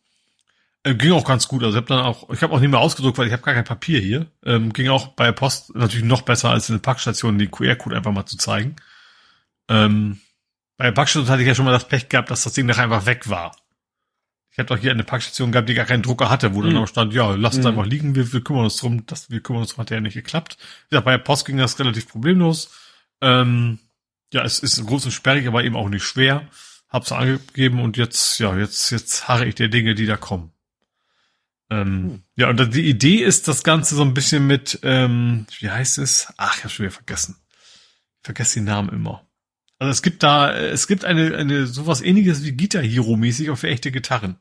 Äh, 0.84 0.94
ging 0.94 1.12
auch 1.12 1.24
ganz 1.24 1.48
gut. 1.48 1.64
Also 1.64 1.76
ich 1.76 1.82
habe 1.82 1.94
dann 1.94 2.04
auch, 2.04 2.30
ich 2.30 2.42
habe 2.42 2.52
auch 2.52 2.60
nicht 2.60 2.70
mehr 2.70 2.80
ausgedruckt, 2.80 3.18
weil 3.18 3.26
ich 3.26 3.32
habe 3.32 3.42
gar 3.42 3.54
kein 3.54 3.64
Papier 3.64 4.00
hier. 4.00 4.26
Ähm, 4.44 4.72
ging 4.72 4.88
auch 4.90 5.08
bei 5.08 5.32
Post 5.32 5.74
natürlich 5.74 6.04
noch 6.04 6.22
besser 6.22 6.50
als 6.50 6.68
in 6.68 6.76
der 6.76 6.82
Packstation 6.82 7.38
den 7.38 7.50
QR-Code 7.50 7.96
einfach 7.96 8.12
mal 8.12 8.26
zu 8.26 8.36
zeigen. 8.36 8.76
Ähm, 9.68 10.20
bei 10.76 10.84
der 10.84 10.92
Packstation 10.92 11.30
hatte 11.30 11.42
ich 11.42 11.48
ja 11.48 11.54
schon 11.54 11.64
mal 11.64 11.72
das 11.72 11.88
Pech 11.88 12.08
gehabt, 12.08 12.30
dass 12.30 12.44
das 12.44 12.52
Ding 12.52 12.66
nachher 12.66 12.84
einfach 12.84 13.06
weg 13.06 13.28
war. 13.30 13.56
Ich 14.50 14.58
habe 14.58 14.68
doch 14.68 14.78
hier 14.78 14.92
eine 14.92 15.02
Packstation 15.02 15.50
gehabt, 15.50 15.68
die 15.68 15.74
gar 15.74 15.86
keinen 15.86 16.02
Drucker 16.02 16.30
hatte, 16.30 16.54
wo 16.54 16.62
dann 16.62 16.72
mhm. 16.72 16.78
auch 16.78 16.86
stand, 16.86 17.12
ja, 17.12 17.34
lass 17.34 17.54
es 17.54 17.60
mhm. 17.60 17.70
einfach 17.70 17.86
liegen, 17.86 18.14
wir, 18.14 18.32
wir 18.32 18.40
kümmern 18.40 18.64
uns 18.64 18.76
drum, 18.76 19.04
das, 19.06 19.30
wir 19.30 19.40
kümmern 19.40 19.62
uns 19.62 19.70
drum, 19.70 19.82
hat 19.82 19.90
ja 19.90 20.00
nicht 20.00 20.14
geklappt. 20.14 20.58
Ja, 20.92 21.00
bei 21.00 21.12
der 21.12 21.18
Post 21.18 21.46
ging 21.46 21.56
das 21.56 21.78
relativ 21.80 22.08
problemlos. 22.08 22.70
Ähm, 23.20 23.80
ja, 24.32 24.44
es 24.44 24.60
ist 24.60 24.84
groß 24.86 25.06
und 25.06 25.10
sperrig, 25.10 25.48
aber 25.48 25.64
eben 25.64 25.74
auch 25.74 25.88
nicht 25.88 26.04
schwer. 26.04 26.46
Hab's 26.88 27.10
angegeben 27.10 27.80
und 27.80 27.96
jetzt, 27.96 28.38
ja, 28.38 28.56
jetzt, 28.56 28.90
jetzt 28.90 29.26
harre 29.26 29.46
ich 29.46 29.56
der 29.56 29.68
Dinge, 29.68 29.96
die 29.96 30.06
da 30.06 30.16
kommen. 30.16 30.53
Ähm, 31.74 32.02
mhm. 32.02 32.22
Ja, 32.36 32.50
und 32.50 32.74
die 32.74 32.88
Idee 32.88 33.16
ist 33.16 33.48
das 33.48 33.64
Ganze 33.64 33.94
so 33.94 34.02
ein 34.02 34.14
bisschen 34.14 34.46
mit, 34.46 34.78
ähm, 34.82 35.46
wie 35.58 35.70
heißt 35.70 35.98
es? 35.98 36.32
Ach, 36.36 36.56
ich 36.56 36.64
habe 36.64 36.72
schon 36.72 36.84
wieder 36.84 36.94
vergessen. 36.94 37.36
Ich 38.20 38.26
vergesse 38.26 38.60
den 38.60 38.64
Namen 38.64 38.90
immer. 38.90 39.26
Also 39.78 39.90
es 39.90 40.02
gibt 40.02 40.22
da, 40.22 40.54
es 40.54 40.86
gibt 40.86 41.04
eine, 41.04 41.36
eine 41.36 41.66
sowas 41.66 42.00
ähnliches 42.00 42.44
wie 42.44 42.56
Guitar 42.56 42.82
Hero 42.82 43.16
mäßig 43.16 43.50
auch 43.50 43.58
für 43.58 43.68
echte 43.68 43.90
Gitarren. 43.90 44.36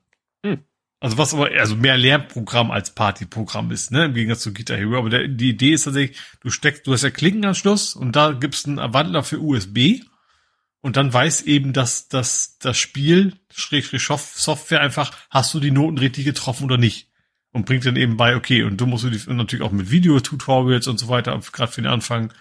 Hm. 0.45 0.59
Also 0.99 1.17
was 1.17 1.33
aber 1.33 1.49
also 1.59 1.75
mehr 1.75 1.97
Lernprogramm 1.97 2.71
als 2.71 2.91
Partyprogramm 2.91 3.71
ist, 3.71 3.91
ne, 3.91 4.05
im 4.05 4.13
Gegensatz 4.13 4.43
zu 4.43 4.53
Guitar 4.53 4.77
Hero. 4.77 4.97
Aber 4.97 5.09
der, 5.09 5.27
die 5.27 5.49
Idee 5.49 5.73
ist 5.73 5.83
tatsächlich, 5.83 6.17
du 6.41 6.49
steckst, 6.49 6.85
du 6.85 6.93
hast 6.93 7.03
ja 7.03 7.09
Klinkenanschluss 7.09 7.95
und 7.95 8.15
da 8.15 8.31
gibt's 8.31 8.65
einen 8.65 8.77
Wandler 8.93 9.23
für 9.23 9.41
USB 9.41 10.01
und 10.81 10.97
dann 10.97 11.11
weiß 11.11 11.41
eben, 11.41 11.73
dass 11.73 12.07
dass 12.09 12.57
das 12.59 12.77
Spiel, 12.77 13.33
Schrägstrich 13.51 14.03
Software 14.03 14.81
einfach, 14.81 15.11
hast 15.29 15.53
du 15.53 15.59
die 15.59 15.71
Noten 15.71 15.97
richtig 15.97 16.25
getroffen 16.25 16.65
oder 16.65 16.77
nicht. 16.77 17.09
Und 17.53 17.65
bringt 17.65 17.85
dann 17.85 17.95
eben 17.95 18.17
bei, 18.17 18.35
okay, 18.35 18.63
und 18.63 18.81
du 18.81 18.87
musst 18.87 19.05
du 19.05 19.33
natürlich 19.33 19.63
auch 19.63 19.71
mit 19.71 19.91
Videotutorials 19.91 20.87
und 20.87 20.99
so 20.99 21.07
weiter, 21.07 21.39
gerade 21.51 21.71
für 21.71 21.81
den 21.81 21.91
Anfang, 21.91 22.33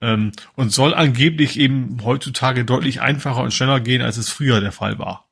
ähm, 0.00 0.32
und 0.54 0.72
soll 0.72 0.94
angeblich 0.94 1.58
eben 1.58 2.04
heutzutage 2.04 2.64
deutlich 2.64 3.00
einfacher 3.00 3.42
und 3.42 3.54
schneller 3.54 3.80
gehen, 3.80 4.02
als 4.02 4.16
es 4.16 4.28
früher 4.28 4.60
der 4.60 4.72
Fall 4.72 4.98
war. 4.98 5.28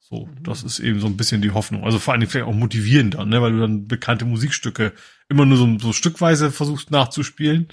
So, 0.00 0.26
mhm. 0.26 0.42
das 0.42 0.62
ist 0.62 0.78
eben 0.78 1.00
so 1.00 1.06
ein 1.06 1.16
bisschen 1.16 1.42
die 1.42 1.50
Hoffnung. 1.50 1.84
Also 1.84 1.98
vor 1.98 2.14
allem 2.14 2.26
vielleicht 2.26 2.46
auch 2.46 2.54
motivierender, 2.54 3.24
ne, 3.24 3.42
weil 3.42 3.52
du 3.52 3.60
dann 3.60 3.88
bekannte 3.88 4.24
Musikstücke 4.24 4.92
immer 5.28 5.44
nur 5.44 5.58
so, 5.58 5.78
so 5.78 5.92
stückweise 5.92 6.50
versuchst 6.50 6.90
nachzuspielen. 6.90 7.68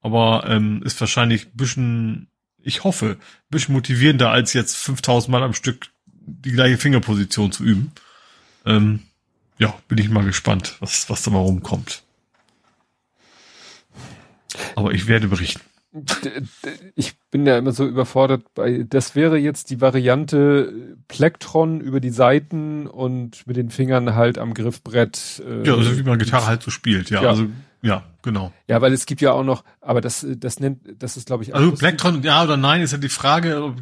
Aber 0.00 0.44
ähm, 0.48 0.82
ist 0.84 1.00
wahrscheinlich 1.00 1.46
ein 1.46 1.56
bisschen, 1.56 2.28
ich 2.58 2.84
hoffe, 2.84 3.18
ein 3.20 3.50
bisschen 3.50 3.74
motivierender, 3.74 4.30
als 4.30 4.52
jetzt 4.52 4.76
5000 4.76 5.30
Mal 5.30 5.42
am 5.42 5.54
Stück 5.54 5.88
die 6.06 6.52
gleiche 6.52 6.78
Fingerposition 6.78 7.52
zu 7.52 7.64
üben. 7.64 7.92
Ähm, 8.64 9.00
ja, 9.58 9.74
bin 9.88 9.98
ich 9.98 10.08
mal 10.08 10.24
gespannt, 10.24 10.76
was, 10.80 11.08
was 11.08 11.22
da 11.22 11.30
mal 11.30 11.38
rumkommt. 11.38 12.02
Aber 14.74 14.92
ich 14.92 15.06
werde 15.06 15.28
berichten 15.28 15.60
ich 16.94 17.18
bin 17.30 17.46
ja 17.46 17.58
immer 17.58 17.72
so 17.72 17.86
überfordert 17.86 18.54
bei, 18.54 18.84
das 18.88 19.14
wäre 19.14 19.36
jetzt 19.36 19.68
die 19.68 19.82
Variante 19.82 20.96
Plektron 21.06 21.82
über 21.82 22.00
die 22.00 22.10
Seiten 22.10 22.86
und 22.86 23.46
mit 23.46 23.56
den 23.56 23.70
Fingern 23.70 24.14
halt 24.14 24.38
am 24.38 24.54
Griffbrett. 24.54 25.42
Äh, 25.46 25.66
ja, 25.66 25.74
also 25.74 25.98
wie 25.98 26.02
man 26.02 26.18
Gitarre 26.18 26.46
halt 26.46 26.62
so 26.62 26.70
spielt, 26.70 27.10
ja, 27.10 27.22
ja. 27.22 27.28
also 27.28 27.46
ja, 27.82 28.04
genau. 28.22 28.52
Ja, 28.68 28.80
weil 28.80 28.92
es 28.92 29.04
gibt 29.04 29.20
ja 29.20 29.32
auch 29.32 29.44
noch, 29.44 29.64
aber 29.80 30.00
das, 30.00 30.24
das 30.36 30.60
nennt, 30.60 30.80
das 30.98 31.18
ist 31.18 31.26
glaube 31.26 31.42
ich. 31.42 31.54
Also 31.54 31.72
Plektron, 31.72 32.22
ja 32.22 32.42
oder 32.44 32.56
nein, 32.56 32.80
ist 32.80 32.92
ja 32.92 32.98
die 32.98 33.10
Frage. 33.10 33.74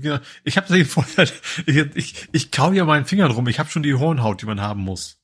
Ich 0.42 0.57
habe 0.57 0.76
ich, 1.66 1.76
ich, 1.94 2.28
ich 2.32 2.50
kau 2.50 2.73
ja 2.73 2.84
meinen 2.84 3.05
Fingern 3.05 3.31
rum. 3.31 3.47
Ich 3.47 3.60
habe 3.60 3.70
schon 3.70 3.84
die 3.84 3.94
Hornhaut, 3.94 4.42
die 4.42 4.47
man 4.47 4.60
haben 4.60 4.81
muss 4.81 5.19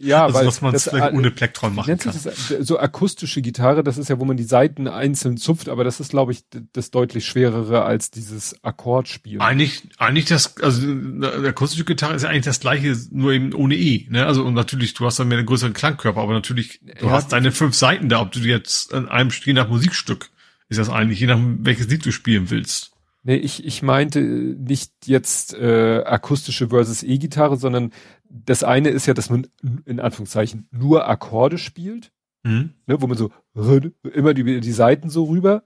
ja, 0.00 0.24
also, 0.24 0.38
weil 0.38 0.46
was 0.46 0.60
man 0.60 0.72
das, 0.72 0.84
vielleicht 0.88 1.12
ohne 1.12 1.30
Plektron 1.30 1.74
machen 1.74 1.96
kann. 1.98 2.12
Das, 2.12 2.48
so 2.60 2.78
akustische 2.78 3.42
Gitarre, 3.42 3.84
das 3.84 3.98
ist 3.98 4.08
ja, 4.08 4.18
wo 4.18 4.24
man 4.24 4.36
die 4.36 4.44
Saiten 4.44 4.88
einzeln 4.88 5.36
zupft, 5.36 5.68
aber 5.68 5.84
das 5.84 6.00
ist, 6.00 6.10
glaube 6.10 6.32
ich, 6.32 6.44
das 6.72 6.90
deutlich 6.90 7.24
schwerere 7.24 7.84
als 7.84 8.10
dieses 8.10 8.56
Akkordspiel. 8.62 9.40
Eigentlich, 9.40 9.82
eigentlich 9.98 10.24
das, 10.24 10.56
also 10.58 10.86
eine 10.86 11.48
akustische 11.48 11.84
Gitarre 11.84 12.14
ist 12.14 12.22
ja 12.22 12.28
eigentlich 12.28 12.44
das 12.44 12.60
gleiche, 12.60 12.96
nur 13.10 13.32
eben 13.32 13.54
ohne 13.54 13.76
E. 13.76 14.06
Ne? 14.10 14.26
Also 14.26 14.44
und 14.44 14.54
natürlich, 14.54 14.94
du 14.94 15.06
hast 15.06 15.18
dann 15.18 15.28
mehr 15.28 15.38
einen 15.38 15.46
größeren 15.46 15.72
Klangkörper, 15.72 16.20
aber 16.20 16.32
natürlich, 16.32 16.80
du 16.98 17.06
ja, 17.06 17.12
hast 17.12 17.32
deine 17.32 17.52
fünf 17.52 17.74
Seiten 17.74 18.08
da, 18.08 18.20
ob 18.20 18.32
du 18.32 18.40
jetzt 18.40 18.92
an 18.92 19.08
einem 19.08 19.30
je 19.30 19.52
nach 19.52 19.68
Musikstück 19.68 20.30
ist 20.68 20.78
das 20.78 20.90
eigentlich, 20.90 21.20
je 21.20 21.26
nach 21.26 21.38
welches 21.40 21.88
Lied 21.88 22.04
du 22.04 22.10
spielen 22.10 22.50
willst. 22.50 22.92
Nee, 23.22 23.36
ich, 23.36 23.64
ich 23.64 23.82
meinte 23.82 24.20
nicht 24.20 24.92
jetzt 25.06 25.54
äh, 25.54 26.02
akustische 26.04 26.68
versus 26.68 27.02
E-Gitarre, 27.02 27.56
sondern 27.56 27.90
das 28.34 28.64
eine 28.64 28.88
ist 28.88 29.06
ja, 29.06 29.14
dass 29.14 29.30
man 29.30 29.46
in 29.86 30.00
Anführungszeichen 30.00 30.66
nur 30.72 31.08
Akkorde 31.08 31.58
spielt, 31.58 32.12
mhm. 32.42 32.74
ne, 32.86 33.00
wo 33.00 33.06
man 33.06 33.16
so 33.16 33.30
immer 34.12 34.34
die, 34.34 34.60
die 34.60 34.72
Seiten 34.72 35.08
so 35.08 35.24
rüber. 35.24 35.62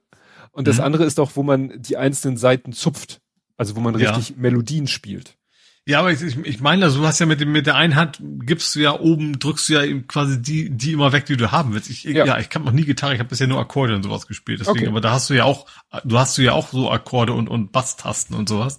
Und 0.53 0.69
das 0.69 0.77
mhm. 0.79 0.85
andere 0.85 1.05
ist 1.05 1.19
auch, 1.19 1.33
wo 1.35 1.43
man 1.43 1.81
die 1.81 1.97
einzelnen 1.97 2.37
Seiten 2.37 2.73
zupft. 2.73 3.21
Also 3.57 3.75
wo 3.75 3.81
man 3.81 3.95
richtig 3.95 4.31
ja. 4.31 4.37
Melodien 4.39 4.87
spielt. 4.87 5.37
Ja, 5.85 6.01
aber 6.01 6.13
ich, 6.13 6.23
ich 6.23 6.61
meine, 6.61 6.85
also 6.85 7.01
du 7.01 7.07
hast 7.07 7.19
ja 7.19 7.25
mit 7.25 7.41
dem 7.41 7.51
mit 7.51 7.67
der 7.67 7.75
einen 7.75 7.97
Hand 7.97 8.21
gibst 8.21 8.75
du 8.75 8.81
ja 8.81 9.01
oben, 9.01 9.39
drückst 9.39 9.71
du 9.71 9.73
ja 9.73 10.01
quasi 10.07 10.41
die 10.41 10.69
die 10.69 10.93
immer 10.93 11.13
weg, 11.13 11.25
die 11.25 11.39
du 11.39 11.51
haben 11.51 11.73
willst. 11.73 11.89
Ich, 11.89 12.05
ja. 12.05 12.27
ja 12.27 12.39
ich 12.39 12.51
kann 12.51 12.63
noch 12.63 12.73
nie 12.73 12.85
Gitarre, 12.85 13.15
ich 13.15 13.21
habe 13.21 13.31
bisher 13.31 13.47
nur 13.47 13.59
Akkorde 13.59 13.97
und 13.97 14.03
sowas 14.03 14.27
gespielt. 14.27 14.61
Deswegen, 14.61 14.81
okay. 14.81 14.89
aber 14.89 15.01
da 15.01 15.13
hast 15.13 15.31
du 15.31 15.35
ja 15.35 15.45
auch, 15.45 15.67
du 16.05 16.19
hast 16.19 16.37
du 16.37 16.43
ja 16.43 16.53
auch 16.53 16.69
so 16.69 16.91
Akkorde 16.91 17.33
und 17.33 17.49
und 17.49 17.73
Basstasten 17.73 18.37
und 18.37 18.51
sowas. 18.51 18.79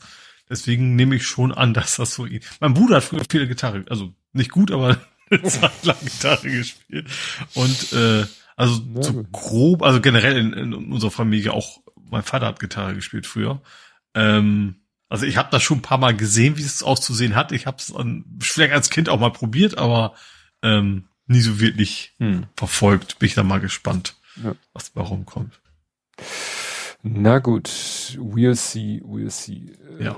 Deswegen 0.49 0.95
nehme 0.95 1.15
ich 1.15 1.25
schon 1.25 1.51
an, 1.51 1.73
dass 1.75 1.97
das 1.97 2.13
so 2.13 2.25
ihn. 2.25 2.41
Mein 2.59 2.73
Bruder 2.73 2.97
hat 2.97 3.03
früher 3.03 3.23
viele 3.29 3.47
Gitarre, 3.47 3.85
also 3.89 4.13
nicht 4.33 4.51
gut, 4.51 4.71
aber 4.71 4.97
Zeit 5.43 5.83
lang 5.85 5.97
Gitarre 6.03 6.49
gespielt. 6.49 7.07
Und 7.53 7.93
äh, 7.93 8.25
also 8.55 8.81
ja, 8.93 9.03
so 9.03 9.23
grob, 9.31 9.83
also 9.83 10.01
generell 10.01 10.37
in, 10.37 10.53
in 10.53 10.73
unserer 10.73 11.11
Familie 11.11 11.53
auch, 11.53 11.79
mein 12.09 12.23
Vater 12.23 12.47
hat 12.47 12.59
Gitarre 12.59 12.95
gespielt 12.95 13.25
früher. 13.25 13.61
Ähm, 14.13 14.75
also 15.07 15.25
ich 15.25 15.37
habe 15.37 15.49
das 15.51 15.63
schon 15.63 15.79
ein 15.79 15.83
paar 15.83 15.97
Mal 15.97 16.15
gesehen, 16.15 16.57
wie 16.57 16.61
es 16.61 16.83
auszusehen 16.83 17.35
hat. 17.35 17.51
Ich 17.51 17.65
habe 17.65 17.77
es 17.77 17.93
vielleicht 18.39 18.73
als 18.73 18.89
Kind 18.89 19.09
auch 19.09 19.19
mal 19.19 19.31
probiert, 19.31 19.77
aber 19.77 20.13
ähm, 20.61 21.07
nie 21.25 21.41
so 21.41 21.59
wirklich 21.59 22.13
hm. 22.19 22.45
verfolgt. 22.55 23.19
Bin 23.19 23.27
ich 23.27 23.35
da 23.35 23.43
mal 23.43 23.59
gespannt, 23.59 24.15
ja. 24.43 24.55
was 24.73 24.93
da 24.93 25.01
rumkommt. 25.01 25.59
Na 27.01 27.39
gut, 27.39 27.69
we'll 28.19 28.55
see, 28.55 29.01
we'll 29.05 29.29
see. 29.29 29.73
Ja. 29.99 30.17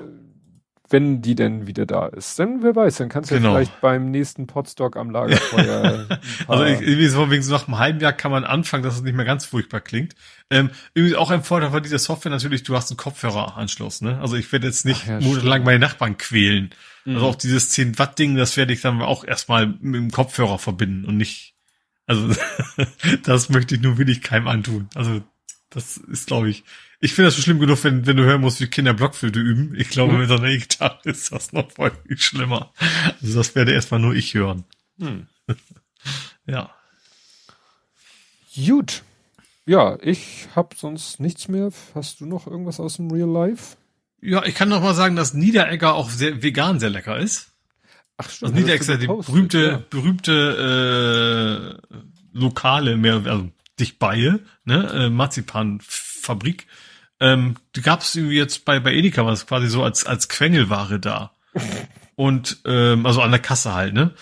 Wenn 0.92 1.22
die 1.22 1.36
denn 1.36 1.68
wieder 1.68 1.86
da 1.86 2.08
ist. 2.08 2.38
Dann 2.38 2.64
wer 2.64 2.76
weiß, 2.76 2.98
dann 2.98 3.10
kannst 3.10 3.32
du 3.32 3.36
genau. 3.36 3.50
ja 3.50 3.56
vielleicht 3.56 3.82
beim 3.82 4.11
nächsten 4.11 4.45
Podstock 4.45 4.98
am 4.98 5.10
Lagerfeuer. 5.10 6.08
also 6.48 6.66
ich, 6.66 6.82
irgendwie 6.82 7.08
so 7.08 7.32
wegen 7.32 7.42
so 7.42 7.53
nach 7.53 7.68
einem 7.68 7.80
halben 7.80 8.00
Jahr 8.00 8.14
kann 8.14 8.30
man 8.30 8.44
anfangen, 8.44 8.84
dass 8.84 8.95
es 8.95 9.02
nicht 9.02 9.16
mehr 9.16 9.26
ganz 9.26 9.45
furchtbar 9.45 9.82
klingt. 9.82 10.16
Ähm, 10.50 10.70
irgendwie 10.94 11.16
auch 11.16 11.32
ein 11.32 11.44
Vorteil 11.44 11.72
von 11.72 11.82
dieser 11.82 12.00
Software 12.00 12.32
natürlich, 12.32 12.64
du 12.64 12.76
hast 12.76 12.92
einen 12.92 12.98
Kopfhöreranschluss, 12.98 14.02
ne? 14.02 14.20
Also 14.20 14.36
ich 14.36 14.52
werde 14.52 14.68
jetzt 14.68 14.86
nicht 14.86 15.08
ja, 15.08 15.20
monatelang 15.20 15.64
meine 15.64 15.80
Nachbarn 15.80 16.18
quälen. 16.18 16.72
Mhm. 17.06 17.16
Also 17.16 17.28
auch 17.28 17.36
dieses 17.36 17.70
10 17.72 17.98
Watt 17.98 18.20
Ding, 18.20 18.36
das 18.36 18.58
werde 18.58 18.74
ich 18.74 18.82
dann 18.82 19.02
auch 19.02 19.24
erstmal 19.24 19.68
mit 19.68 19.95
dem 19.95 20.11
Kopfhörer 20.11 20.60
verbinden 20.60 21.06
und 21.06 21.18
nicht, 21.18 21.56
also 22.06 22.36
das 23.24 23.50
möchte 23.50 23.76
ich 23.76 23.82
nur 23.82 23.98
wirklich 23.98 24.22
keinem 24.22 24.48
antun. 24.48 24.90
Also 24.94 25.22
Das 25.72 25.98
ist, 25.98 26.28
glaube 26.28 26.50
ich, 26.50 26.64
ich 27.04 27.16
finde 27.16 27.28
das 27.28 27.36
schon 27.36 27.44
schlimm 27.44 27.60
genug, 27.60 27.84
wenn, 27.84 28.06
wenn 28.06 28.16
du 28.16 28.24
hören 28.24 28.42
musst, 28.42 28.62
wie 28.62 28.68
Kinder 28.68 28.94
Blockflöte 28.94 29.40
üben. 29.40 29.74
Ich 29.76 29.90
glaube, 29.90 30.14
mit 30.14 30.30
so 30.30 30.36
einer 30.36 30.48
E-Gitarre 30.48 31.00
ist 31.06 31.32
das 31.32 31.52
noch 31.52 31.72
voll 31.72 31.92
viel 32.08 32.18
schlimmer. 32.18 32.72
Also 33.22 33.40
das 33.40 33.56
werde 33.56 33.74
erstmal 33.74 34.00
nur 34.00 34.14
ich 34.14 34.36
hören. 34.36 34.66
Hm. 35.00 35.26
ja. 36.46 36.70
Gut. 38.56 39.02
Ja, 39.66 39.98
ich 40.02 40.48
habe 40.56 40.76
sonst 40.76 41.20
nichts 41.20 41.48
mehr. 41.48 41.72
Hast 41.96 42.22
du 42.22 42.28
noch 42.28 42.46
irgendwas 42.46 42.80
aus 42.80 42.98
dem 42.98 43.10
Real 43.10 43.30
Life? 43.30 43.78
Ja, 44.22 44.46
ich 44.46 44.54
kann 44.54 44.70
noch 44.70 44.84
mal 44.84 44.94
sagen, 44.94 45.16
dass 45.16 45.34
Niederegger 45.34 45.96
auch 45.96 46.12
sehr 46.12 46.44
vegan 46.44 46.80
sehr 46.80 46.92
lecker 46.92 47.18
ist. 47.18 47.52
Ach 48.18 48.30
stimmt. 48.30 48.52
Also 48.52 48.62
Niederegger, 48.64 48.98
die 48.98 49.08
berühmte, 49.08 49.60
ja. 49.60 49.84
berühmte 49.90 51.80
äh, 51.82 51.98
lokale, 52.32 52.98
mehr, 52.98 53.24
also 53.26 53.50
dicht 53.80 53.98
bei, 53.98 54.38
ne, 54.66 54.88
äh, 54.94 55.10
Marzipanfabrik. 55.10 56.68
Ähm, 57.22 57.56
die 57.75 57.82
gab 57.82 58.01
es 58.01 58.16
irgendwie 58.16 58.35
jetzt 58.35 58.66
bei, 58.66 58.80
bei 58.80 58.93
Edeka, 58.93 59.25
was 59.25 59.45
quasi 59.45 59.67
so 59.67 59.83
als, 59.83 60.06
als 60.06 60.27
Quengelware 60.27 61.00
da. 61.00 61.32
Und, 62.16 62.58
ähm, 62.66 63.06
also 63.06 63.22
an 63.22 63.32
der 63.32 63.40
Kasse 63.40 63.74
halt, 63.74 63.93
ne? 63.93 64.14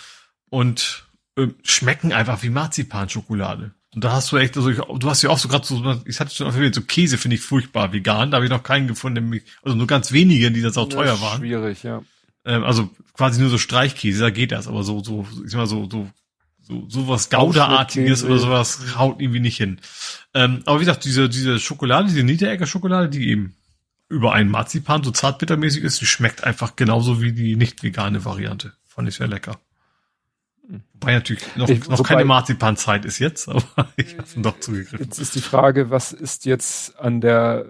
Und 0.50 1.08
äh, 1.38 1.48
schmecken 1.64 2.12
einfach 2.12 2.44
wie 2.44 2.50
Marzipanschokolade. 2.50 3.72
Und 3.96 4.04
da 4.04 4.12
hast 4.12 4.32
du 4.32 4.38
echt, 4.38 4.56
also 4.58 4.70
ich, 4.70 4.78
du 4.78 5.10
hast 5.10 5.22
ja 5.22 5.30
auch 5.30 5.40
so 5.40 5.48
gerade 5.48 5.66
so, 5.66 6.02
ich 6.06 6.20
hatte 6.20 6.36
schon 6.36 6.48
auf 6.48 6.54
jeden 6.56 6.74
Fall 6.74 6.82
so 6.82 6.86
Käse 6.86 7.18
finde 7.18 7.36
ich 7.36 7.42
furchtbar 7.42 7.92
vegan. 7.94 8.30
Da 8.30 8.36
habe 8.36 8.46
ich 8.46 8.52
noch 8.52 8.64
keinen 8.64 8.88
gefunden, 8.88 9.42
also 9.64 9.78
nur 9.78 9.88
ganz 9.88 10.12
wenige, 10.12 10.52
die 10.52 10.62
das 10.62 10.78
auch 10.78 10.90
teuer 10.90 11.14
das 11.14 11.22
waren. 11.22 11.40
Schwierig, 11.40 11.82
ja. 11.84 12.04
Ähm, 12.46 12.64
also 12.64 12.90
quasi 13.14 13.40
nur 13.40 13.50
so 13.50 13.58
Streichkäse, 13.58 14.22
da 14.22 14.30
geht 14.30 14.52
das, 14.52 14.68
aber 14.68 14.84
so, 14.84 15.04
so, 15.04 15.26
ich 15.44 15.52
sag 15.52 15.58
mal 15.58 15.68
so, 15.68 15.90
so, 15.90 16.08
so, 16.70 16.88
sowas 16.88 17.30
Gouda-artiges 17.30 18.24
oder 18.24 18.38
sowas 18.38 18.96
haut 18.96 19.20
irgendwie 19.20 19.40
nicht 19.40 19.58
hin. 19.58 19.80
Ähm, 20.34 20.62
aber 20.66 20.80
wie 20.80 20.86
gesagt, 20.86 21.04
diese, 21.04 21.28
diese 21.28 21.60
Schokolade, 21.60 22.08
diese 22.08 22.24
Niederegger 22.24 22.68
Schokolade, 22.68 23.10
die 23.10 23.30
eben 23.30 23.56
über 24.08 24.34
einen 24.34 24.50
Marzipan 24.50 25.04
so 25.04 25.12
zartbittermäßig 25.12 25.84
ist, 25.84 26.02
die 26.02 26.06
schmeckt 26.06 26.44
einfach 26.44 26.76
genauso 26.76 27.22
wie 27.22 27.34
die 27.34 27.56
nicht 27.56 27.84
vegane 27.84 28.26
Variante. 28.26 28.74
Fand 28.88 29.08
ich 29.08 29.16
sehr 29.16 29.28
lecker. 29.28 29.60
Wobei 30.94 31.14
natürlich 31.14 31.44
noch, 31.56 31.68
ich, 31.68 31.88
noch 31.88 32.04
keine 32.04 32.26
Marzipanzeit 32.26 33.06
ist 33.06 33.18
jetzt, 33.20 33.50
aber 33.50 33.64
ich 33.96 34.18
habe 34.18 34.28
doch 34.38 34.60
zugegriffen. 34.60 35.06
Jetzt 35.06 35.20
ist 35.20 35.36
die 35.36 35.42
Frage, 35.42 35.90
was 35.90 36.12
ist 36.12 36.46
jetzt 36.46 37.00
an 37.00 37.22
der 37.22 37.66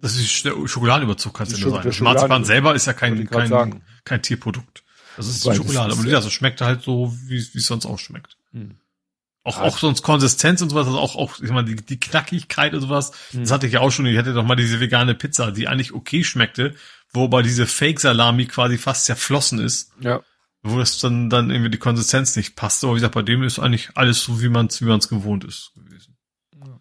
Das 0.00 0.16
ist 0.16 0.44
der 0.44 0.54
Schokoladenüberzug 0.66 1.34
kannst 1.34 1.56
du 1.56 1.68
nur 1.68 1.82
sein. 1.82 2.04
Marzipan 2.04 2.44
selber 2.44 2.74
ist 2.74 2.86
ja 2.86 2.92
kein, 2.92 3.28
kein, 3.28 3.82
kein 4.04 4.22
Tierprodukt. 4.22 4.84
Das 5.16 5.28
ist 5.28 5.44
Weil 5.44 5.56
Schokolade. 5.56 5.92
Aber 5.92 6.04
ja, 6.04 6.20
das 6.20 6.32
schmeckt 6.32 6.60
halt 6.60 6.82
so, 6.82 7.14
wie, 7.26 7.36
wie 7.52 7.58
es 7.58 7.66
sonst 7.66 7.86
auch 7.86 7.98
schmeckt. 7.98 8.36
Hm. 8.52 8.76
Auch, 9.44 9.58
auch 9.58 9.78
sonst 9.78 10.02
Konsistenz 10.02 10.62
und 10.62 10.70
sowas, 10.70 10.86
also 10.86 11.00
auch, 11.00 11.16
auch, 11.16 11.40
ich 11.40 11.50
meine, 11.50 11.64
die, 11.68 11.76
die 11.76 11.98
Knackigkeit 11.98 12.74
und 12.74 12.80
sowas, 12.80 13.10
hm. 13.30 13.40
das 13.40 13.50
hatte 13.50 13.66
ich 13.66 13.72
ja 13.72 13.80
auch 13.80 13.90
schon, 13.90 14.06
ich 14.06 14.16
hatte 14.16 14.34
doch 14.34 14.44
mal 14.44 14.54
diese 14.54 14.78
vegane 14.78 15.14
Pizza, 15.14 15.50
die 15.50 15.66
eigentlich 15.66 15.92
okay 15.92 16.22
schmeckte, 16.22 16.74
wobei 17.12 17.42
diese 17.42 17.66
Fake-Salami 17.66 18.46
quasi 18.46 18.78
fast 18.78 19.06
zerflossen 19.06 19.58
ist. 19.58 19.90
Ja 20.00 20.22
wo 20.62 20.78
das 20.78 20.98
dann, 21.00 21.28
dann 21.28 21.50
irgendwie 21.50 21.70
die 21.70 21.78
Konsistenz 21.78 22.36
nicht 22.36 22.54
passt. 22.54 22.84
Aber 22.84 22.92
wie 22.92 22.96
gesagt, 22.96 23.14
bei 23.14 23.22
dem 23.22 23.42
ist 23.42 23.58
eigentlich 23.58 23.90
alles 23.94 24.22
so, 24.22 24.40
wie 24.40 24.48
man 24.48 24.66
es 24.66 24.80
wie 24.80 24.86
man's 24.86 25.08
gewohnt 25.08 25.44
ist 25.44 25.72
gewesen. 25.74 26.16
Ja. 26.54 26.80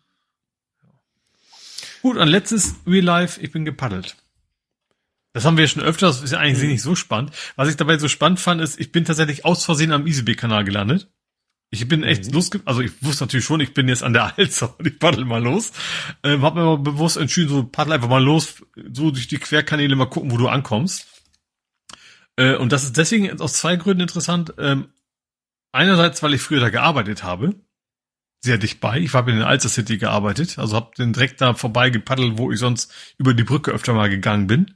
Gut, 2.02 2.18
und 2.18 2.28
letztes 2.28 2.76
Real 2.86 3.04
Life, 3.04 3.42
ich 3.42 3.52
bin 3.52 3.66
gepaddelt. 3.66 4.16
Das 5.34 5.46
haben 5.46 5.58
wir 5.58 5.64
ja 5.64 5.68
schon 5.70 5.84
öfters, 5.84 6.18
das 6.18 6.26
ist 6.26 6.32
ja 6.32 6.40
eigentlich 6.40 6.64
mhm. 6.64 6.70
nicht 6.72 6.82
so 6.82 6.96
spannend. 6.96 7.32
Was 7.56 7.70
ich 7.70 7.78
dabei 7.78 7.98
so 7.98 8.08
spannend 8.08 8.40
fand, 8.40 8.62
ist, 8.62 8.80
ich 8.80 8.92
bin 8.92 9.06
tatsächlich 9.06 9.46
aus 9.46 9.64
Versehen 9.64 9.94
am 9.94 10.06
Easybeek-Kanal 10.06 10.66
gelandet. 10.66 11.10
Ich 11.74 11.88
bin 11.88 12.04
echt 12.04 12.28
mhm. 12.28 12.34
losge... 12.34 12.60
Also 12.66 12.82
ich 12.82 13.02
wusste 13.02 13.24
natürlich 13.24 13.46
schon, 13.46 13.62
ich 13.62 13.74
bin 13.74 13.88
jetzt 13.88 14.04
an 14.04 14.12
der 14.12 14.38
Alster 14.38 14.78
und 14.78 14.88
ich 14.88 15.00
paddel 15.00 15.24
mal 15.24 15.42
los. 15.42 15.72
Ähm, 16.24 16.42
hab 16.42 16.56
mir 16.56 16.66
mal 16.66 16.78
bewusst 16.78 17.16
entschieden, 17.16 17.50
so 17.50 17.64
paddel 17.64 17.94
einfach 17.94 18.10
mal 18.10 18.24
los, 18.24 18.62
so 18.92 19.12
durch 19.12 19.28
die 19.28 19.38
Querkanäle 19.38 19.96
mal 19.96 20.10
gucken, 20.10 20.32
wo 20.32 20.38
du 20.38 20.50
ankommst. 20.50 21.08
Äh, 22.36 22.56
und 22.56 22.74
das 22.74 22.84
ist 22.84 22.98
deswegen 22.98 23.40
aus 23.40 23.54
zwei 23.54 23.78
Gründen 23.78 24.02
interessant. 24.02 24.54
Ähm, 24.58 24.90
einerseits, 25.72 26.22
weil 26.22 26.34
ich 26.34 26.42
früher 26.42 26.60
da 26.60 26.70
gearbeitet 26.70 27.24
habe, 27.24 27.56
sehr 28.44 28.58
dicht 28.58 28.82
bei. 28.82 29.00
Ich 29.00 29.14
habe 29.14 29.32
in 29.32 29.38
der 29.38 29.48
Alster 29.48 29.70
City 29.70 29.98
gearbeitet, 29.98 30.58
also 30.58 30.76
habe 30.76 30.92
den 30.98 31.14
direkt 31.14 31.40
da 31.40 31.54
vorbei 31.54 31.90
gepaddelt, 31.90 32.38
wo 32.38 32.52
ich 32.52 32.60
sonst 32.60 32.92
über 33.18 33.34
die 33.34 33.44
Brücke 33.44 33.72
öfter 33.72 33.94
mal 33.94 34.10
gegangen 34.10 34.48
bin. 34.48 34.74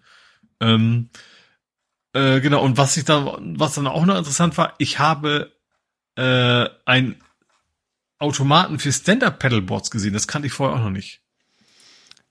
Ähm, 0.60 1.10
äh, 2.14 2.40
genau, 2.40 2.64
und 2.64 2.78
was 2.78 2.96
ich 2.98 3.06
da, 3.06 3.38
was 3.40 3.76
dann 3.76 3.88
auch 3.88 4.06
noch 4.06 4.18
interessant 4.18 4.58
war, 4.58 4.74
ich 4.78 5.00
habe 5.00 5.52
äh, 6.16 6.70
ein 6.86 7.22
Automaten 8.20 8.80
für 8.80 8.92
Stand-Up-Pedalboards 8.92 9.92
gesehen. 9.92 10.14
Das 10.14 10.28
kannte 10.28 10.48
ich 10.48 10.54
vorher 10.54 10.78
auch 10.78 10.84
noch 10.84 10.92
nicht. 10.92 11.22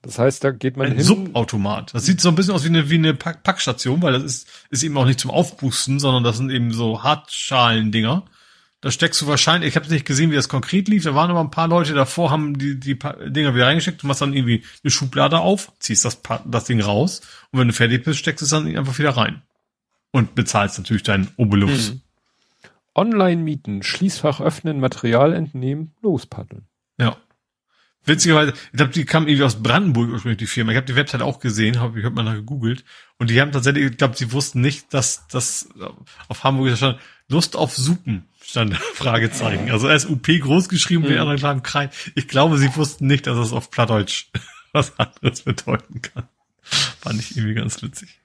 Das 0.05 0.19
heißt, 0.19 0.45
da 0.45 0.51
geht 0.51 0.77
man 0.77 0.89
ein 0.89 0.97
hin. 0.97 1.05
Subautomat. 1.05 1.95
Das 1.95 2.05
sieht 2.05 2.21
so 2.21 2.29
ein 2.29 2.35
bisschen 2.35 2.55
aus 2.55 2.65
wie 2.65 2.69
eine, 2.69 2.91
wie 2.91 2.97
eine 2.97 3.15
Pack 3.15 3.43
Packstation, 3.43 4.03
weil 4.03 4.13
das 4.13 4.23
ist, 4.23 4.49
ist 4.71 4.83
eben 4.83 4.97
auch 4.99 5.07
nicht 5.07 5.21
zum 5.21 5.31
Aufpusten, 5.31 5.99
sondern 5.99 6.25
das 6.25 6.37
sind 6.37 6.51
eben 6.51 6.73
so 6.73 7.03
Hartschalen-Dinger. 7.03 8.25
Da 8.85 8.91
steckst 8.91 9.19
du 9.23 9.27
wahrscheinlich, 9.27 9.71
ich 9.71 9.77
habe 9.77 9.89
nicht 9.89 10.05
gesehen, 10.05 10.31
wie 10.31 10.35
das 10.35 10.51
konkret 10.51 10.89
lief, 10.89 11.05
da 11.05 11.15
waren 11.15 11.31
aber 11.31 11.41
ein 11.41 11.51
paar 11.51 11.69
Leute 11.69 11.95
davor, 11.95 12.31
haben 12.31 12.59
die, 12.59 12.79
die 12.79 12.99
Dinger 12.99 13.55
wieder 13.55 13.65
reingesteckt, 13.65 14.03
du 14.03 14.07
machst 14.07 14.21
dann 14.21 14.35
irgendwie 14.35 14.63
eine 14.83 14.91
Schublade 14.91 15.39
auf, 15.39 15.73
ziehst 15.79 16.05
das, 16.05 16.21
das 16.45 16.65
Ding 16.65 16.83
raus 16.83 17.23
und 17.51 17.61
wenn 17.61 17.69
du 17.69 17.73
fertig 17.73 18.05
bist, 18.05 18.19
steckst 18.19 18.43
du 18.43 18.45
es 18.45 18.51
dann 18.51 18.67
einfach 18.77 18.99
wieder 18.99 19.17
rein. 19.17 19.41
Und 20.11 20.35
bezahlst 20.35 20.77
natürlich 20.77 21.03
deinen 21.03 21.29
Obolus. 21.39 21.93
Hm. 21.93 22.03
Online 22.95 23.43
mieten, 23.43 23.83
Schließfach 23.83 24.43
öffnen, 24.43 24.81
Material 24.81 25.33
entnehmen, 25.33 25.95
lospaddeln. 26.03 26.67
Ja. 26.99 27.17
Witzigerweise, 28.05 28.53
ich 28.53 28.77
glaube, 28.77 28.93
die 28.93 29.07
kam 29.07 29.27
irgendwie 29.27 29.45
aus 29.45 29.63
Brandenburg 29.63 30.11
ursprünglich, 30.11 30.41
die 30.41 30.47
Firma. 30.47 30.73
Ich 30.73 30.77
habe 30.77 30.87
die 30.87 30.95
Website 30.95 31.23
auch 31.23 31.41
gesehen, 31.41 31.81
habe 31.81 31.99
ich 31.99 32.05
hab 32.05 32.13
mal 32.13 32.23
nach 32.23 32.35
gegoogelt. 32.35 32.85
Und 33.17 33.31
die 33.31 33.41
haben 33.41 33.51
tatsächlich, 33.51 33.93
ich 33.93 33.97
glaube, 33.97 34.15
sie 34.15 34.31
wussten 34.31 34.61
nicht, 34.61 34.93
dass 34.93 35.27
das 35.29 35.71
auf 36.29 36.45
Hamburg 36.45 36.77
stand, 36.77 36.99
Lust 37.29 37.57
auf 37.57 37.75
Suppen 37.75 38.29
stand 38.45 38.77
Fragezeichen. 38.95 39.71
Also 39.71 39.97
SUP 39.97 40.27
groß 40.27 40.69
geschrieben, 40.69 41.05
mhm. 41.05 41.09
die 41.09 41.19
anderen 41.19 41.39
klagen 41.39 41.63
Krein. 41.63 41.91
Ich 42.15 42.29
glaube, 42.29 42.59
sie 42.59 42.75
wussten 42.77 43.07
nicht, 43.07 43.27
dass 43.27 43.37
es 43.39 43.53
auf 43.53 43.71
Plattdeutsch 43.71 44.31
was 44.73 44.99
anderes 44.99 45.43
bedeuten 45.43 46.03
kann. 46.03 46.29
Fand 46.63 47.21
ich 47.21 47.37
irgendwie 47.37 47.55
ganz 47.55 47.83
witzig. 47.83 48.21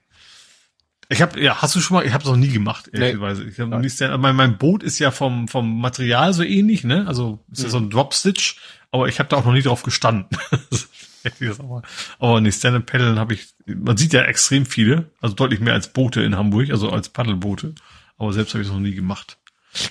Ich 1.11 1.23
habe, 1.23 1.41
ja, 1.41 1.59
hast 1.61 1.75
du 1.75 1.81
schon 1.81 1.95
mal, 1.95 2.05
ich 2.05 2.13
habe 2.13 2.23
es 2.23 2.29
noch 2.29 2.37
nie 2.37 2.49
gemacht, 2.49 2.87
ehrlicherweise. 2.93 3.41
Nee. 3.41 3.49
Ich 3.49 3.59
hab 3.59 3.69
noch 3.69 3.79
nie 3.79 4.17
mein, 4.19 4.35
mein 4.35 4.57
Boot 4.59 4.83
ist 4.83 4.99
ja 4.99 5.09
vom, 5.09 5.47
vom 5.47 5.81
Material 5.81 6.33
so 6.33 6.43
ähnlich, 6.43 6.83
ne? 6.83 7.07
Also 7.07 7.43
ist 7.51 7.61
ja 7.61 7.67
mhm. 7.67 7.71
so 7.71 7.77
ein 7.79 7.89
Dropstitch 7.89 8.57
aber 8.91 9.07
ich 9.07 9.19
habe 9.19 9.29
da 9.29 9.37
auch 9.37 9.45
noch 9.45 9.53
nie 9.53 9.61
drauf 9.61 9.83
gestanden. 9.83 10.25
aber 12.19 12.41
nee, 12.41 12.51
Stand-Up-Paddeln 12.51 13.19
habe 13.19 13.33
ich, 13.33 13.47
man 13.65 13.97
sieht 13.97 14.13
ja 14.13 14.23
extrem 14.23 14.65
viele, 14.65 15.11
also 15.21 15.35
deutlich 15.35 15.59
mehr 15.59 15.73
als 15.73 15.93
Boote 15.93 16.21
in 16.21 16.35
Hamburg, 16.35 16.71
also 16.71 16.89
als 16.89 17.09
Paddelboote. 17.09 17.75
Aber 18.17 18.33
selbst 18.33 18.53
habe 18.53 18.61
ich 18.61 18.67
es 18.67 18.73
noch 18.73 18.81
nie 18.81 18.95
gemacht. 18.95 19.37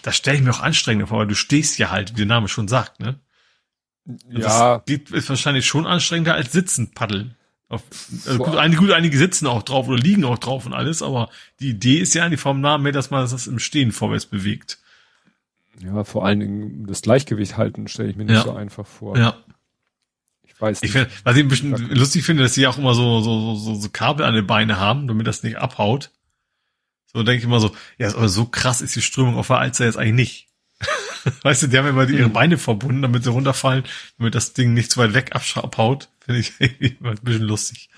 Das 0.03 0.17
stelle 0.17 0.37
ich 0.37 0.43
mir 0.43 0.51
auch 0.51 0.61
anstrengend 0.61 1.09
vor, 1.09 1.21
weil 1.21 1.27
du 1.27 1.35
stehst 1.35 1.79
ja 1.79 1.91
halt, 1.91 2.13
wie 2.13 2.19
der 2.19 2.27
Name 2.27 2.49
schon 2.49 2.69
sagt, 2.69 3.01
ne? 3.01 3.21
Also 4.35 4.41
ja. 4.41 4.83
Das 4.87 5.13
ist 5.13 5.29
wahrscheinlich 5.29 5.67
schon 5.67 5.87
anstrengender 5.87 6.35
als 6.35 6.53
Sitzen 6.53 6.93
paddeln. 6.93 7.37
Auf, 7.69 7.83
also 8.27 8.39
gut, 8.39 8.57
einige, 8.57 8.81
gut, 8.81 8.93
einige 8.93 9.19
sitzen 9.19 9.47
auch 9.47 9.63
drauf 9.63 9.89
oder 9.89 9.99
liegen 9.99 10.25
auch 10.25 10.39
drauf 10.39 10.65
und 10.65 10.73
alles, 10.73 11.03
aber 11.03 11.29
die 11.61 11.69
Idee 11.71 11.99
ist 11.99 12.15
ja 12.15 12.25
eigentlich 12.25 12.41
vom 12.41 12.63
Namen 12.63 12.85
her, 12.85 12.93
dass 12.93 13.11
man 13.11 13.29
das 13.29 13.47
im 13.47 13.59
Stehen 13.59 13.93
vorwärts 13.93 14.25
bewegt. 14.25 14.79
Ja, 15.81 16.03
vor 16.05 16.25
allen 16.25 16.41
Dingen 16.41 16.87
das 16.87 17.03
Gleichgewicht 17.03 17.59
halten, 17.59 17.87
stelle 17.87 18.09
ich 18.09 18.17
mir 18.17 18.25
nicht 18.25 18.37
ja. 18.37 18.43
so 18.43 18.55
einfach 18.55 18.87
vor. 18.87 19.19
Ja. 19.19 19.37
Ich 20.43 20.59
weiß 20.61 20.81
nicht. 20.81 20.95
Ich 20.95 20.99
find, 20.99 21.11
was 21.25 21.37
ich 21.37 21.45
ein 21.45 21.49
bisschen 21.49 21.91
lustig 21.91 22.25
finde, 22.25 22.43
dass 22.43 22.55
sie 22.55 22.67
auch 22.67 22.79
immer 22.79 22.95
so, 22.95 23.21
so, 23.21 23.55
so, 23.55 23.75
so 23.75 23.89
Kabel 23.91 24.25
an 24.25 24.35
den 24.35 24.47
Beinen 24.47 24.79
haben, 24.79 25.07
damit 25.07 25.27
das 25.27 25.43
nicht 25.43 25.59
abhaut. 25.59 26.11
So 27.19 27.25
denke 27.25 27.39
ich 27.39 27.45
immer 27.45 27.59
so, 27.59 27.73
ja, 27.99 28.15
aber 28.15 28.29
so 28.29 28.45
krass 28.45 28.81
ist 28.81 28.95
die 28.95 29.03
Strömung 29.03 29.35
auf 29.35 29.49
der 29.49 29.59
Alster 29.59 29.87
jetzt 29.87 29.99
eigentlich 29.99 30.15
nicht. 30.15 30.47
weißt 31.43 31.65
du, 31.65 31.67
die 31.67 31.77
haben 31.77 31.89
immer 31.89 32.07
die, 32.07 32.13
ihre 32.13 32.27
hm. 32.27 32.33
Beine 32.33 32.59
verbunden, 32.59 33.03
damit 33.03 33.25
sie 33.25 33.31
runterfallen, 33.31 33.83
damit 34.19 34.37
das 34.37 34.53
Ding 34.53 34.73
nicht 34.73 34.93
zu 34.93 35.01
weit 35.01 35.15
weg 35.15 35.33
abhaut. 35.35 36.11
Finde 36.21 36.39
ich 36.39 36.53
ein 36.61 37.17
bisschen 37.21 37.43
lustig. 37.43 37.91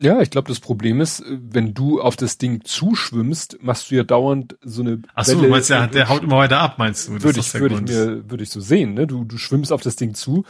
Ja, 0.00 0.20
ich 0.20 0.30
glaube, 0.30 0.48
das 0.48 0.58
Problem 0.58 1.00
ist, 1.00 1.22
wenn 1.28 1.72
du 1.72 2.00
auf 2.00 2.16
das 2.16 2.36
Ding 2.36 2.64
zuschwimmst, 2.64 3.58
machst 3.62 3.92
du 3.92 3.94
ja 3.94 4.02
dauernd 4.02 4.56
so 4.60 4.82
eine 4.82 5.02
Ach 5.14 5.24
so, 5.24 5.38
Welle 5.38 5.48
meinst 5.48 5.70
du, 5.70 5.86
der 5.86 6.08
haut 6.08 6.24
immer 6.24 6.38
weiter 6.38 6.58
ab, 6.58 6.78
meinst 6.78 7.06
du? 7.06 7.22
Würde 7.22 7.38
ich, 7.38 7.54
würde 7.54 7.76
ich 7.76 7.80
mir, 7.82 8.28
würde 8.28 8.42
ich 8.42 8.50
so 8.50 8.60
sehen, 8.60 8.94
ne? 8.94 9.06
Du, 9.06 9.22
du 9.22 9.38
schwimmst 9.38 9.70
auf 9.70 9.82
das 9.82 9.94
Ding 9.94 10.14
zu, 10.14 10.44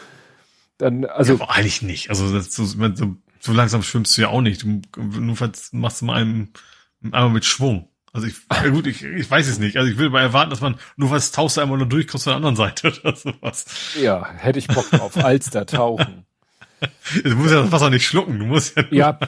dann, 0.79 1.05
also. 1.05 1.35
Ja, 1.35 1.51
eigentlich 1.51 1.83
nicht. 1.83 2.09
Also, 2.09 2.33
das, 2.33 2.55
so, 2.55 2.65
so, 2.65 3.17
so 3.39 3.53
langsam 3.53 3.83
schwimmst 3.83 4.17
du 4.17 4.23
ja 4.23 4.29
auch 4.29 4.41
nicht. 4.41 4.63
Du, 4.63 4.81
nur 4.97 5.37
machst 5.73 6.01
du 6.01 6.07
mal 6.07 6.23
einen, 6.23 6.49
einmal 7.05 7.31
mit 7.31 7.45
Schwung. 7.45 7.89
Also 8.13 8.27
ich, 8.27 8.35
ja 8.51 8.69
gut, 8.69 8.87
ich, 8.87 9.03
ich 9.03 9.31
weiß 9.31 9.49
es 9.49 9.59
nicht. 9.59 9.79
Also 9.79 9.91
ich 9.91 9.97
will 9.97 10.11
mal 10.11 10.21
erwarten, 10.21 10.51
dass 10.51 10.61
man 10.61 10.77
nur 10.97 11.11
was 11.11 11.33
tauchst 11.33 11.57
du 11.57 11.63
einmal 11.63 11.79
nur 11.79 11.89
durch, 11.89 12.07
kommst 12.07 12.25
von 12.25 12.33
der 12.33 12.37
anderen 12.37 12.57
Seite 12.57 12.93
oder 13.03 13.17
sowas. 13.17 13.65
Ja, 14.01 14.29
hätte 14.35 14.59
ich 14.59 14.67
Bock 14.67 14.91
drauf. 14.91 15.17
Alster 15.17 15.67
tauchen. 15.67 16.27
Du 17.23 17.37
musst 17.37 17.53
ja 17.53 17.63
das 17.63 17.71
Wasser 17.71 17.91
nicht 17.91 18.05
schlucken, 18.05 18.41
du 18.41 18.45
musst 18.45 18.77
ja. 18.77 18.85
Ja, 18.91 19.19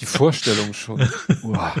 die 0.00 0.06
Vorstellung 0.06 0.74
schon. 0.74 1.08
Uah. 1.44 1.72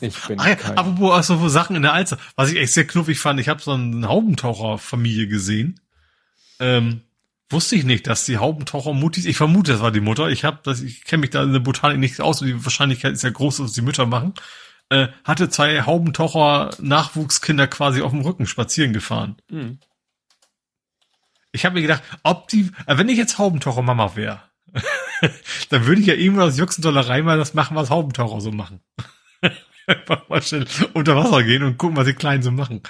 Ich 0.00 0.20
bin 0.28 0.38
ah, 0.38 0.48
ja, 0.50 0.54
kein... 0.54 0.78
Apropos 0.78 1.12
also 1.12 1.48
Sachen 1.48 1.74
in 1.74 1.82
der 1.82 1.92
Alster, 1.92 2.18
was 2.36 2.52
ich 2.52 2.58
echt 2.58 2.74
sehr 2.74 2.86
knuffig 2.86 3.18
fand, 3.18 3.40
ich 3.40 3.48
habe 3.48 3.60
so 3.60 3.72
eine 3.72 4.06
Haubentaucherfamilie 4.06 5.26
gesehen. 5.26 5.80
Ähm, 6.60 7.02
Wusste 7.50 7.76
ich 7.76 7.84
nicht, 7.84 8.06
dass 8.06 8.24
die 8.24 8.38
Haubentaucher 8.38 8.94
Mutis, 8.94 9.26
ich 9.26 9.36
vermute, 9.36 9.72
das 9.72 9.80
war 9.80 9.92
die 9.92 10.00
Mutter, 10.00 10.28
ich 10.28 10.44
habe 10.44 10.60
das, 10.62 10.80
ich 10.80 11.04
kenne 11.04 11.20
mich 11.22 11.30
da 11.30 11.42
in 11.42 11.52
der 11.52 11.60
Botanik 11.60 11.98
nicht 11.98 12.20
aus, 12.20 12.38
die 12.38 12.64
Wahrscheinlichkeit 12.64 13.12
ist 13.12 13.22
ja 13.22 13.30
groß, 13.30 13.58
dass 13.58 13.72
die 13.72 13.82
Mütter 13.82 14.06
machen, 14.06 14.34
äh, 14.88 15.08
hatte 15.24 15.50
zwei 15.50 15.82
Haubentaucher 15.82 16.70
Nachwuchskinder 16.80 17.66
quasi 17.66 18.00
auf 18.00 18.12
dem 18.12 18.22
Rücken 18.22 18.46
spazieren 18.46 18.92
gefahren. 18.92 19.36
Mhm. 19.50 19.78
Ich 21.52 21.64
habe 21.64 21.74
mir 21.74 21.82
gedacht, 21.82 22.02
ob 22.22 22.48
die, 22.48 22.70
äh, 22.86 22.96
wenn 22.98 23.08
ich 23.08 23.18
jetzt 23.18 23.38
Haubentaucher 23.38 23.82
Mama 23.82 24.16
wäre, 24.16 24.42
dann 25.68 25.86
würde 25.86 26.00
ich 26.00 26.06
ja 26.06 26.14
irgendwo 26.14 26.42
aus 26.42 26.56
mal 26.56 27.38
das 27.38 27.54
machen, 27.54 27.76
was 27.76 27.90
Haubentaucher 27.90 28.40
so 28.40 28.50
machen. 28.52 28.80
Einfach 29.86 30.28
mal 30.28 30.42
schnell 30.42 30.66
unter 30.94 31.16
Wasser 31.16 31.42
gehen 31.42 31.62
und 31.62 31.78
gucken, 31.78 31.96
was 31.96 32.06
die 32.06 32.14
Kleinen 32.14 32.42
so 32.42 32.50
machen. 32.50 32.82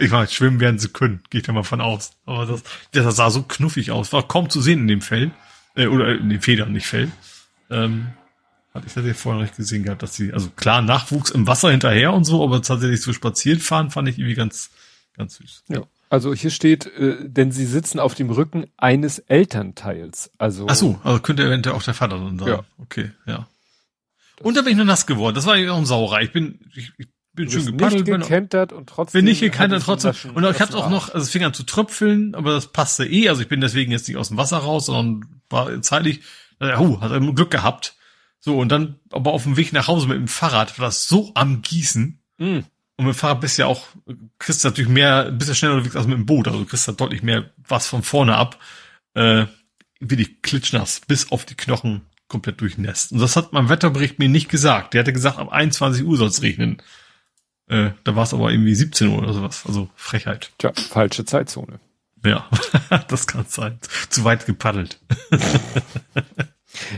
Ich 0.00 0.10
meine, 0.10 0.28
schwimmen 0.28 0.60
werden 0.60 0.78
sie 0.78 0.88
können, 0.88 1.22
gehe 1.30 1.40
ich 1.40 1.46
da 1.46 1.52
mal 1.52 1.64
von 1.64 1.80
aus. 1.80 2.12
Aber 2.26 2.46
das, 2.46 2.62
das 2.92 3.16
sah 3.16 3.30
so 3.30 3.42
knuffig 3.42 3.90
aus, 3.90 4.12
war 4.12 4.26
kaum 4.26 4.50
zu 4.50 4.60
sehen 4.60 4.80
in 4.80 4.88
dem 4.88 5.00
Fell. 5.00 5.32
Äh, 5.74 5.86
oder 5.86 6.08
in 6.16 6.28
den 6.28 6.40
Federn, 6.40 6.72
nicht 6.72 6.86
Fell. 6.86 7.10
Ähm, 7.70 8.08
hatte 8.74 8.86
ich 8.86 8.94
tatsächlich 8.94 9.20
vorher 9.20 9.42
nicht 9.42 9.56
gesehen 9.56 9.82
gehabt, 9.82 10.02
dass 10.02 10.14
sie, 10.14 10.32
also 10.32 10.50
klar, 10.50 10.82
Nachwuchs 10.82 11.30
im 11.30 11.46
Wasser 11.46 11.70
hinterher 11.70 12.12
und 12.12 12.24
so, 12.24 12.44
aber 12.44 12.62
tatsächlich 12.62 13.02
so 13.02 13.12
spazieren 13.12 13.60
fahren, 13.60 13.90
fand 13.90 14.08
ich 14.08 14.18
irgendwie 14.18 14.34
ganz, 14.34 14.70
ganz 15.16 15.36
süß. 15.36 15.64
Ja. 15.68 15.82
Also 16.08 16.34
hier 16.34 16.50
steht, 16.50 16.86
äh, 16.86 17.16
denn 17.28 17.52
sie 17.52 17.66
sitzen 17.66 18.00
auf 18.00 18.14
dem 18.14 18.30
Rücken 18.30 18.66
eines 18.76 19.20
Elternteils. 19.20 20.32
Also 20.38 20.66
Ach 20.68 20.74
so, 20.74 21.00
also 21.04 21.20
könnte 21.20 21.44
eventuell 21.44 21.76
auch 21.76 21.82
der 21.84 21.94
Vater 21.94 22.18
dann 22.18 22.38
sein. 22.38 22.48
Ja. 22.48 22.64
Okay, 22.78 23.12
ja. 23.26 23.46
Und 24.42 24.56
da 24.56 24.62
bin 24.62 24.72
ich 24.72 24.76
nur 24.76 24.86
nass 24.86 25.06
geworden. 25.06 25.34
Das 25.34 25.46
war 25.46 25.56
ja 25.56 25.72
auch 25.72 25.78
ein 25.78 25.86
Sauerei. 25.86 26.22
Ich 26.24 26.32
bin, 26.32 26.60
ich, 26.74 26.92
ich 26.98 27.08
bin 27.34 27.46
du 27.46 27.52
schön 27.52 27.66
gepaddelt. 27.76 28.06
nicht 28.06 28.20
gekentert 28.20 28.72
und 28.72 28.88
trotzdem. 28.88 29.18
Bin 29.18 29.24
nicht 29.26 29.40
gekentert 29.40 29.82
trotzdem. 29.82 30.10
Naschen- 30.12 30.30
Und 30.32 30.44
ich 30.44 30.60
hab's 30.60 30.74
auch 30.74 30.90
noch, 30.90 31.08
also 31.12 31.24
es 31.24 31.30
fing 31.30 31.44
an 31.44 31.54
zu 31.54 31.62
tröpfeln, 31.64 32.34
aber 32.34 32.52
das 32.52 32.68
passte 32.72 33.06
eh. 33.06 33.28
Also 33.28 33.42
ich 33.42 33.48
bin 33.48 33.60
deswegen 33.60 33.92
jetzt 33.92 34.08
nicht 34.08 34.16
aus 34.16 34.28
dem 34.28 34.36
Wasser 34.36 34.58
raus, 34.58 34.86
sondern 34.86 35.40
war 35.48 35.80
zeitlich, 35.82 36.20
äh, 36.58 36.76
huh, 36.76 37.00
hat 37.00 37.12
er 37.12 37.20
Glück 37.20 37.50
gehabt. 37.50 37.96
So, 38.38 38.58
und 38.58 38.70
dann 38.70 38.98
aber 39.12 39.32
auf 39.32 39.42
dem 39.42 39.56
Weg 39.56 39.72
nach 39.72 39.88
Hause 39.88 40.08
mit 40.08 40.16
dem 40.16 40.28
Fahrrad 40.28 40.78
war 40.78 40.86
das 40.86 41.06
so 41.06 41.32
am 41.34 41.60
Gießen. 41.60 42.18
Mm. 42.38 42.44
Und 42.96 43.06
mit 43.06 43.14
dem 43.14 43.18
Fahrrad 43.18 43.40
bist 43.42 43.58
du 43.58 43.62
ja 43.62 43.68
auch, 43.68 43.86
kriegst 44.38 44.64
du 44.64 44.68
natürlich 44.68 44.90
mehr, 44.90 45.30
bist 45.30 45.48
ja 45.48 45.54
schneller 45.54 45.74
unterwegs 45.74 45.96
als 45.96 46.06
mit 46.06 46.16
dem 46.16 46.24
Boot. 46.26 46.46
Also 46.48 46.60
du 46.60 46.64
kriegst 46.64 46.88
da 46.88 46.92
deutlich 46.92 47.22
mehr 47.22 47.50
was 47.68 47.86
von 47.86 48.02
vorne 48.02 48.36
ab. 48.36 48.58
Äh, 49.14 49.44
wie 50.00 50.16
die 50.16 50.40
klitschnass, 50.40 51.02
bis 51.06 51.30
auf 51.30 51.44
die 51.44 51.54
Knochen 51.54 52.00
komplett 52.30 52.62
durchnässt. 52.62 53.12
Und 53.12 53.18
das 53.18 53.36
hat 53.36 53.52
mein 53.52 53.68
Wetterbericht 53.68 54.18
mir 54.18 54.30
nicht 54.30 54.48
gesagt. 54.48 54.94
Der 54.94 55.00
hatte 55.00 55.12
gesagt, 55.12 55.38
ab 55.38 55.50
21 55.50 56.04
Uhr 56.04 56.16
soll 56.16 56.28
es 56.28 56.42
regnen. 56.42 56.78
Äh, 57.68 57.90
da 58.04 58.16
war 58.16 58.22
es 58.22 58.32
aber 58.32 58.50
irgendwie 58.50 58.74
17 58.74 59.08
Uhr 59.08 59.18
oder 59.18 59.34
sowas. 59.34 59.64
Also 59.66 59.90
Frechheit. 59.94 60.50
Tja, 60.56 60.72
falsche 60.74 61.26
Zeitzone. 61.26 61.80
Ja, 62.24 62.48
das 63.08 63.26
kann 63.26 63.44
sein. 63.46 63.78
Zu 64.08 64.24
weit 64.24 64.46
gepaddelt. 64.46 64.98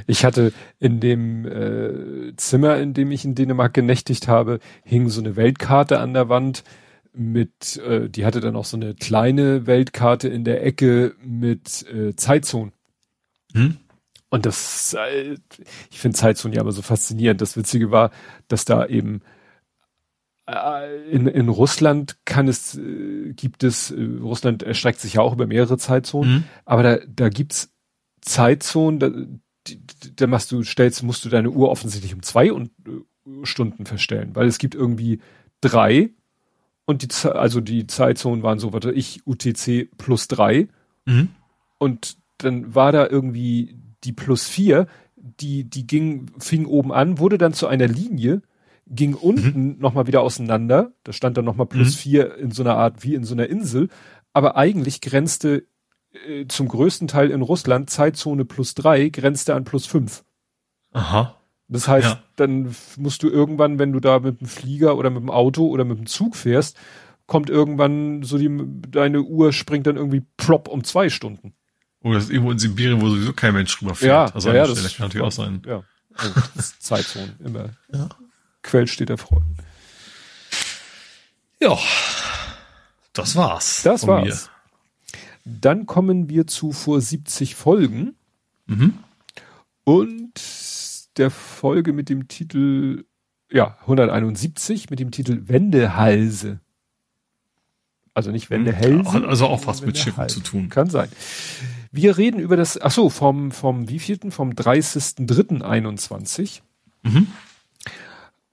Ich 0.07 0.25
hatte 0.25 0.53
in 0.79 1.01
dem 1.01 1.47
äh, 1.47 2.37
Zimmer, 2.37 2.77
in 2.77 2.95
dem 2.95 3.11
ich 3.11 3.25
in 3.25 3.35
Dänemark 3.35 3.73
genächtigt 3.73 4.29
habe, 4.29 4.61
hing 4.85 5.09
so 5.09 5.21
eine 5.21 5.35
Weltkarte 5.37 5.99
an 5.99 6.15
der 6.15 6.29
Wand 6.29 6.63
mit, 7.15 7.79
äh, 7.79 8.09
die 8.09 8.25
hatte 8.25 8.41
dann 8.41 8.57
auch 8.57 8.65
so 8.65 8.77
eine 8.77 8.95
kleine 8.95 9.67
Weltkarte 9.67 10.29
in 10.29 10.45
der 10.45 10.65
Ecke 10.65 11.15
mit 11.25 11.87
äh, 11.91 12.15
Zeitzonen. 12.17 12.73
Hm? 13.55 13.79
Und 14.33 14.47
das, 14.47 14.95
äh, 14.95 15.37
ich 15.91 16.01
finde 16.01 16.17
Zeitzonen 16.17 16.55
ja 16.55 16.63
aber 16.63 16.73
so 16.73 16.81
faszinierend. 16.81 17.43
Das 17.43 17.55
Witzige 17.55 17.91
war, 17.91 18.11
dass 18.49 18.65
da 18.65 18.87
eben 18.87 19.21
äh, 20.47 21.11
in, 21.11 21.27
in 21.27 21.51
Russland 21.51 22.17
kann 22.25 22.49
es, 22.49 22.79
äh, 22.79 23.35
gibt 23.35 23.63
es, 23.63 23.93
Russland 23.93 24.63
erstreckt 24.63 25.01
sich 25.01 25.15
ja 25.15 25.21
auch 25.21 25.35
über 25.35 25.47
mehrere 25.47 25.77
Zeitzonen, 25.77 26.35
Hm? 26.37 26.45
aber 26.65 26.83
da, 26.83 26.99
da 27.07 27.29
gibt's 27.29 27.71
Zeitzonen, 28.23 28.99
da, 29.01 29.11
da 30.17 30.27
machst 30.27 30.51
du, 30.51 30.63
stellst, 30.63 31.03
musst 31.03 31.27
du 31.27 31.29
deine 31.29 31.51
Uhr 31.51 31.69
offensichtlich 31.71 32.15
um 32.15 32.23
zwei 32.23 32.55
und, 32.55 32.71
Stunden 33.43 33.85
verstellen, 33.85 34.35
weil 34.35 34.47
es 34.49 34.57
gibt 34.59 34.75
irgendwie 34.75 35.21
drei 35.61 36.11
und 36.87 37.03
die, 37.03 37.29
also 37.29 37.61
die 37.61 37.87
Zeitzonen 37.87 38.43
waren 38.43 38.59
so, 38.59 38.73
warte, 38.73 38.93
ich 38.93 39.27
UTC 39.27 39.91
plus 39.99 40.27
drei 40.27 40.69
Mhm. 41.05 41.29
und 41.79 42.17
dann 42.39 42.75
war 42.75 42.93
da 42.93 43.07
irgendwie 43.07 43.77
die 44.05 44.13
plus 44.13 44.47
vier, 44.49 44.87
die, 45.17 45.65
die 45.65 45.87
ging, 45.87 46.31
fing 46.39 46.67
oben 46.67 46.93
an, 46.93 47.19
wurde 47.19 47.39
dann 47.39 47.53
zu 47.53 47.67
einer 47.67 47.87
Linie, 47.87 48.43
ging 48.87 49.15
unten 49.15 49.79
nochmal 49.79 50.07
wieder 50.07 50.23
auseinander, 50.23 50.93
da 51.05 51.13
stand 51.13 51.37
dann 51.37 51.45
nochmal 51.45 51.67
plus 51.67 51.89
Mhm. 51.95 51.99
vier 51.99 52.37
in 52.37 52.51
so 52.51 52.63
einer 52.63 52.77
Art, 52.77 53.05
wie 53.05 53.15
in 53.15 53.25
so 53.25 53.35
einer 53.35 53.47
Insel, 53.49 53.89
aber 54.33 54.57
eigentlich 54.57 55.01
grenzte 55.01 55.67
äh, 56.29 56.47
zum 56.47 56.69
größten 56.69 57.09
Teil 57.09 57.31
in 57.31 57.41
Russland 57.43 57.89
Zeitzone 57.89 58.45
plus 58.45 58.75
drei, 58.75 59.09
grenzte 59.09 59.55
an 59.55 59.65
plus 59.65 59.87
fünf. 59.87 60.25
Aha. 60.93 61.37
Das 61.69 61.89
heißt, 61.89 62.07
Ja. 62.07 62.23
dann 62.37 62.75
musst 62.99 63.23
du 63.23 63.31
irgendwann, 63.31 63.79
wenn 63.79 63.93
du 63.93 64.01
da 64.01 64.19
mit 64.19 64.41
dem 64.41 64.47
Flieger 64.47 64.99
oder 64.99 65.09
mit 65.09 65.23
dem 65.23 65.31
Auto 65.31 65.67
oder 65.69 65.85
mit 65.85 65.97
dem 65.99 66.07
Zug 66.07 66.37
fährst, 66.37 66.77
kommt 67.27 67.49
irgendwann 67.49 68.23
so 68.25 68.37
die, 68.37 68.51
deine 68.91 69.23
Uhr 69.23 69.53
springt 69.55 69.87
dann 69.87 69.97
irgendwie 69.97 70.23
plopp 70.37 70.69
um 70.69 70.85
zwei 70.85 71.09
Stunden. 71.09 71.55
Oh, 72.03 72.13
das 72.13 72.25
ist 72.25 72.31
irgendwo 72.31 72.51
in 72.51 72.59
Sibirien, 72.59 73.01
wo 73.01 73.09
sowieso 73.09 73.33
kein 73.33 73.55
Mensch 73.55 73.77
drüber 73.79 73.95
fährt. 73.95 74.31
Ja, 74.31 74.35
also 74.35 74.49
ja, 74.49 74.57
ja, 74.57 74.67
das 74.67 74.97
kann 74.97 75.07
natürlich 75.07 75.27
auch 75.27 75.33
sein. 75.33 75.63
Ja, 75.67 75.85
also 76.15 76.35
das 76.35 76.57
ist 76.57 76.83
Zeitzonen, 76.83 77.35
immer. 77.45 77.71
Ja. 77.93 78.09
Quell 78.63 78.87
steht 78.87 79.09
der 79.09 79.19
Freude. 79.19 79.45
Ja. 81.61 81.79
Das 83.13 83.37
war's. 83.37 83.83
Das 83.83 84.07
war's. 84.07 84.51
Dann 85.45 85.87
kommen 85.87 86.29
wir 86.29 86.47
zu 86.47 86.73
vor 86.73 87.01
70 87.01 87.55
Folgen 87.55 88.17
Mir. 88.67 88.77
Mhm. 88.77 88.99
und 89.85 90.41
der 91.19 91.31
Folge 91.31 91.93
mit 91.93 92.09
dem 92.09 92.29
Titel, 92.29 93.05
ja, 93.51 93.77
171 93.83 94.91
mit 94.91 94.99
dem 94.99 95.11
Titel 95.11 95.43
Wendehalse. 95.47 96.61
Also 98.15 98.31
nicht 98.31 98.51
Wendehälse. 98.51 99.27
Also 99.27 99.47
auch 99.47 99.67
was 99.67 99.83
mit. 99.83 99.99
Schiffen 99.99 100.29
zu 100.29 100.41
tun. 100.41 100.69
Kann 100.69 100.91
sein. 100.91 101.09
Wir 101.93 102.19
reden 102.19 102.41
über 102.41 102.57
das, 102.57 102.81
ach 102.81 102.91
so, 102.91 103.09
vom, 103.11 103.53
vom 103.53 103.89
wievielten? 103.89 104.33
Vom 104.33 104.51
30.03.21. 104.51 106.63
Mhm. 107.03 107.29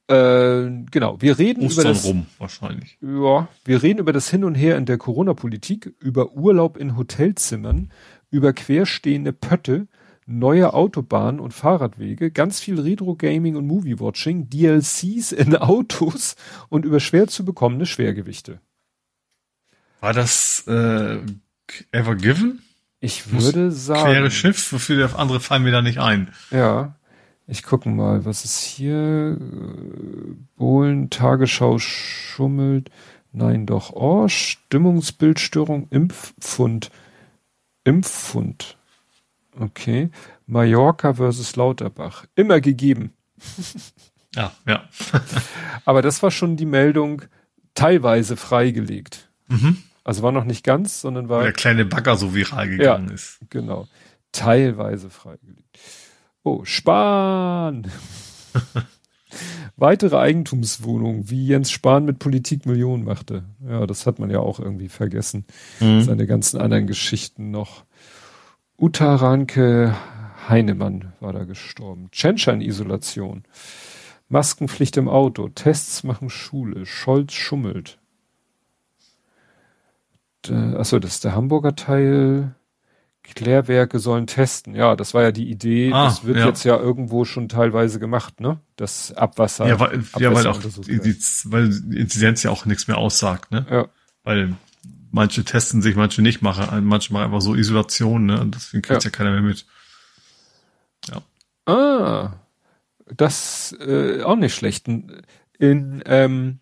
Äh, 0.07 0.85
genau, 0.91 1.21
wir 1.21 1.39
reden 1.39 1.61
über 1.61 1.67
Ostern 1.67 1.85
das, 1.85 2.03
rum, 2.03 2.25
wahrscheinlich. 2.37 2.97
ja, 3.01 3.47
wir 3.63 3.83
reden 3.83 3.99
über 3.99 4.11
das 4.11 4.29
Hin 4.29 4.43
und 4.43 4.55
Her 4.55 4.75
in 4.75 4.85
der 4.85 4.97
Corona-Politik, 4.97 5.93
über 5.99 6.33
Urlaub 6.33 6.75
in 6.77 6.97
Hotelzimmern, 6.97 7.91
über 8.31 8.53
querstehende 8.53 9.33
Pötte, 9.33 9.87
neue 10.25 10.73
Autobahnen 10.73 11.39
und 11.39 11.53
Fahrradwege, 11.53 12.31
ganz 12.31 12.59
viel 12.59 12.79
Retro-Gaming 12.79 13.55
und 13.55 13.67
Movie-Watching, 13.67 14.49
DLCs 14.49 15.31
in 15.31 15.55
Autos 15.55 16.35
und 16.69 16.85
über 16.85 16.99
schwer 16.99 17.27
zu 17.27 17.45
bekommene 17.45 17.85
Schwergewichte. 17.85 18.59
War 20.01 20.13
das 20.13 20.65
äh, 20.67 21.19
Ever 21.91 22.15
Given? 22.15 22.63
Ich 22.99 23.31
würde 23.31 23.71
sagen. 23.71 24.11
Quere 24.11 24.31
Schiff? 24.31 24.71
Wofür 24.73 24.97
der 24.97 25.17
andere 25.17 25.39
fallen 25.39 25.63
mir 25.63 25.71
da 25.71 25.81
nicht 25.81 25.99
ein. 25.99 26.31
Ja. 26.51 26.95
Ich 27.47 27.63
gucke 27.63 27.89
mal, 27.89 28.25
was 28.25 28.45
ist 28.45 28.61
hier? 28.61 29.37
Bohlen, 30.55 31.09
Tagesschau 31.09 31.79
schummelt. 31.79 32.91
Nein, 33.31 33.65
doch. 33.65 33.91
Oh, 33.93 34.27
Stimmungsbildstörung, 34.27 35.87
Impffund. 35.89 36.91
Impffund. 37.83 38.77
Okay. 39.57 40.09
Mallorca 40.45 41.13
versus 41.13 41.55
Lauterbach. 41.55 42.25
Immer 42.35 42.61
gegeben. 42.61 43.13
Ja, 44.35 44.51
ja. 44.67 44.87
Aber 45.85 46.03
das 46.03 46.21
war 46.21 46.29
schon 46.29 46.55
die 46.55 46.67
Meldung 46.67 47.23
teilweise 47.73 48.37
freigelegt. 48.37 49.27
Mhm. 49.47 49.77
Also 50.09 50.23
war 50.23 50.31
noch 50.31 50.43
nicht 50.43 50.63
ganz, 50.63 51.01
sondern 51.01 51.29
war 51.29 51.43
der 51.43 51.53
kleine 51.53 51.85
Bagger 51.85 52.17
so 52.17 52.33
viral 52.33 52.67
gegangen 52.67 53.11
ist. 53.11 53.38
Genau. 53.51 53.88
Teilweise 54.31 55.11
freigelegt. 55.11 55.77
Oh, 56.41 56.65
Spahn. 56.65 57.85
Weitere 59.75 60.17
Eigentumswohnungen, 60.17 61.29
wie 61.29 61.45
Jens 61.45 61.69
Spahn 61.69 62.05
mit 62.05 62.17
Politik 62.17 62.65
Millionen 62.65 63.03
machte. 63.03 63.43
Ja, 63.63 63.85
das 63.85 64.07
hat 64.07 64.17
man 64.17 64.31
ja 64.31 64.39
auch 64.39 64.59
irgendwie 64.59 64.89
vergessen. 64.89 65.45
Mhm. 65.79 66.01
Seine 66.01 66.25
ganzen 66.25 66.59
anderen 66.59 66.88
Geschichten 66.88 67.51
noch. 67.51 67.83
Uta 68.79 69.13
Ranke 69.13 69.95
Heinemann 70.47 71.13
war 71.19 71.33
da 71.33 71.43
gestorben. 71.43 72.09
Tschentscher 72.11 72.53
in 72.53 72.61
Isolation. 72.61 73.43
Maskenpflicht 74.27 74.97
im 74.97 75.07
Auto. 75.07 75.49
Tests 75.49 76.03
machen 76.03 76.31
Schule. 76.31 76.88
Scholz 76.88 77.33
schummelt. 77.33 77.99
D- 80.47 80.75
Achso, 80.77 80.99
das 80.99 81.15
ist 81.15 81.23
der 81.23 81.35
Hamburger 81.35 81.75
Teil. 81.75 82.55
Klärwerke 83.35 83.99
sollen 83.99 84.27
testen. 84.27 84.75
Ja, 84.75 84.95
das 84.95 85.13
war 85.13 85.21
ja 85.21 85.31
die 85.31 85.49
Idee. 85.49 85.91
Ah, 85.93 86.05
das 86.05 86.23
wird 86.23 86.37
ja. 86.37 86.47
jetzt 86.47 86.63
ja 86.63 86.77
irgendwo 86.77 87.25
schon 87.25 87.47
teilweise 87.47 87.99
gemacht, 87.99 88.39
ne? 88.39 88.59
Das 88.75 89.11
Abwasser. 89.13 89.67
Ja, 89.67 89.79
weil, 89.79 90.03
ja, 90.17 90.33
weil 90.33 90.47
auch 90.47 90.59
die, 90.59 90.99
die, 90.99 91.15
weil 91.45 91.69
die 91.69 91.99
Inzidenz 91.99 92.43
ja 92.43 92.51
auch 92.51 92.65
nichts 92.65 92.87
mehr 92.87 92.97
aussagt, 92.97 93.51
ne? 93.51 93.65
ja. 93.69 93.87
Weil 94.23 94.55
manche 95.11 95.43
testen 95.43 95.81
sich, 95.81 95.95
manche 95.95 96.21
nicht 96.21 96.41
machen, 96.41 96.85
manche 96.85 97.13
machen 97.13 97.25
einfach 97.25 97.41
so 97.41 97.55
Isolation, 97.55 98.25
ne? 98.25 98.39
Und 98.41 98.55
deswegen 98.55 98.81
kriegt 98.81 99.03
ja. 99.03 99.09
ja 99.09 99.15
keiner 99.15 99.31
mehr 99.31 99.41
mit. 99.41 99.65
Ja. 101.07 101.21
Ah, 101.71 102.33
das 103.15 103.75
äh, 103.79 104.23
auch 104.23 104.35
nicht 104.35 104.55
schlecht. 104.55 104.87
In, 104.87 106.03
ähm, 106.05 106.59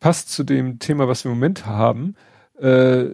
passt 0.00 0.30
zu 0.30 0.44
dem 0.44 0.78
Thema, 0.78 1.08
was 1.08 1.24
wir 1.24 1.30
im 1.30 1.36
Moment 1.36 1.66
haben, 1.66 2.14
äh, 2.60 3.06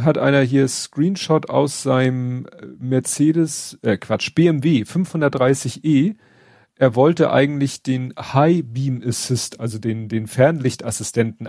hat 0.00 0.18
einer 0.18 0.40
hier 0.40 0.68
Screenshot 0.68 1.50
aus 1.50 1.82
seinem 1.82 2.46
Mercedes, 2.78 3.78
äh 3.82 3.96
Quatsch, 3.96 4.34
BMW 4.34 4.82
530e. 4.82 6.16
Er 6.76 6.94
wollte 6.94 7.30
eigentlich 7.30 7.82
den 7.82 8.14
High 8.18 8.62
Beam 8.64 9.02
Assist, 9.04 9.60
also 9.60 9.78
den, 9.78 10.08
den 10.08 10.26
Fernlichtassistenten 10.26 11.48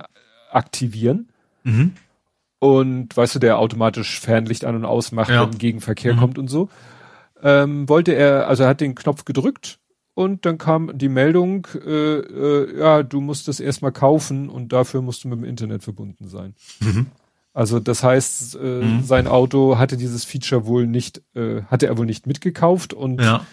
aktivieren. 0.51 1.29
Mhm. 1.63 1.93
Und 2.59 3.15
weißt 3.15 3.35
du, 3.35 3.39
der 3.39 3.57
automatisch 3.57 4.19
Fernlicht 4.19 4.65
an 4.65 4.75
und 4.75 4.85
ausmacht, 4.85 5.29
ja. 5.29 5.43
wenn 5.43 5.57
Gegenverkehr 5.57 6.13
mhm. 6.13 6.19
kommt 6.19 6.37
und 6.37 6.49
so. 6.49 6.69
Ähm, 7.41 7.89
wollte 7.89 8.13
er, 8.13 8.47
also 8.47 8.63
er 8.63 8.69
hat 8.69 8.81
den 8.81 8.93
Knopf 8.93 9.25
gedrückt 9.25 9.79
und 10.13 10.45
dann 10.45 10.57
kam 10.57 10.97
die 10.97 11.09
Meldung, 11.09 11.67
äh, 11.75 12.17
äh, 12.17 12.79
ja, 12.79 13.03
du 13.03 13.21
musst 13.21 13.47
das 13.47 13.59
erstmal 13.59 13.91
kaufen 13.91 14.49
und 14.49 14.73
dafür 14.73 15.01
musst 15.01 15.23
du 15.23 15.29
mit 15.29 15.39
dem 15.39 15.45
Internet 15.45 15.83
verbunden 15.83 16.27
sein. 16.27 16.53
Mhm. 16.81 17.07
Also 17.53 17.79
das 17.79 18.03
heißt, 18.03 18.55
äh, 18.55 18.81
mhm. 18.81 19.03
sein 19.03 19.27
Auto 19.27 19.77
hatte 19.77 19.97
dieses 19.97 20.23
Feature 20.23 20.65
wohl 20.65 20.87
nicht, 20.87 21.21
äh, 21.35 21.63
hatte 21.63 21.87
er 21.87 21.97
wohl 21.97 22.05
nicht 22.05 22.25
mitgekauft 22.25 22.93
und 22.93 23.21
ja. 23.21 23.45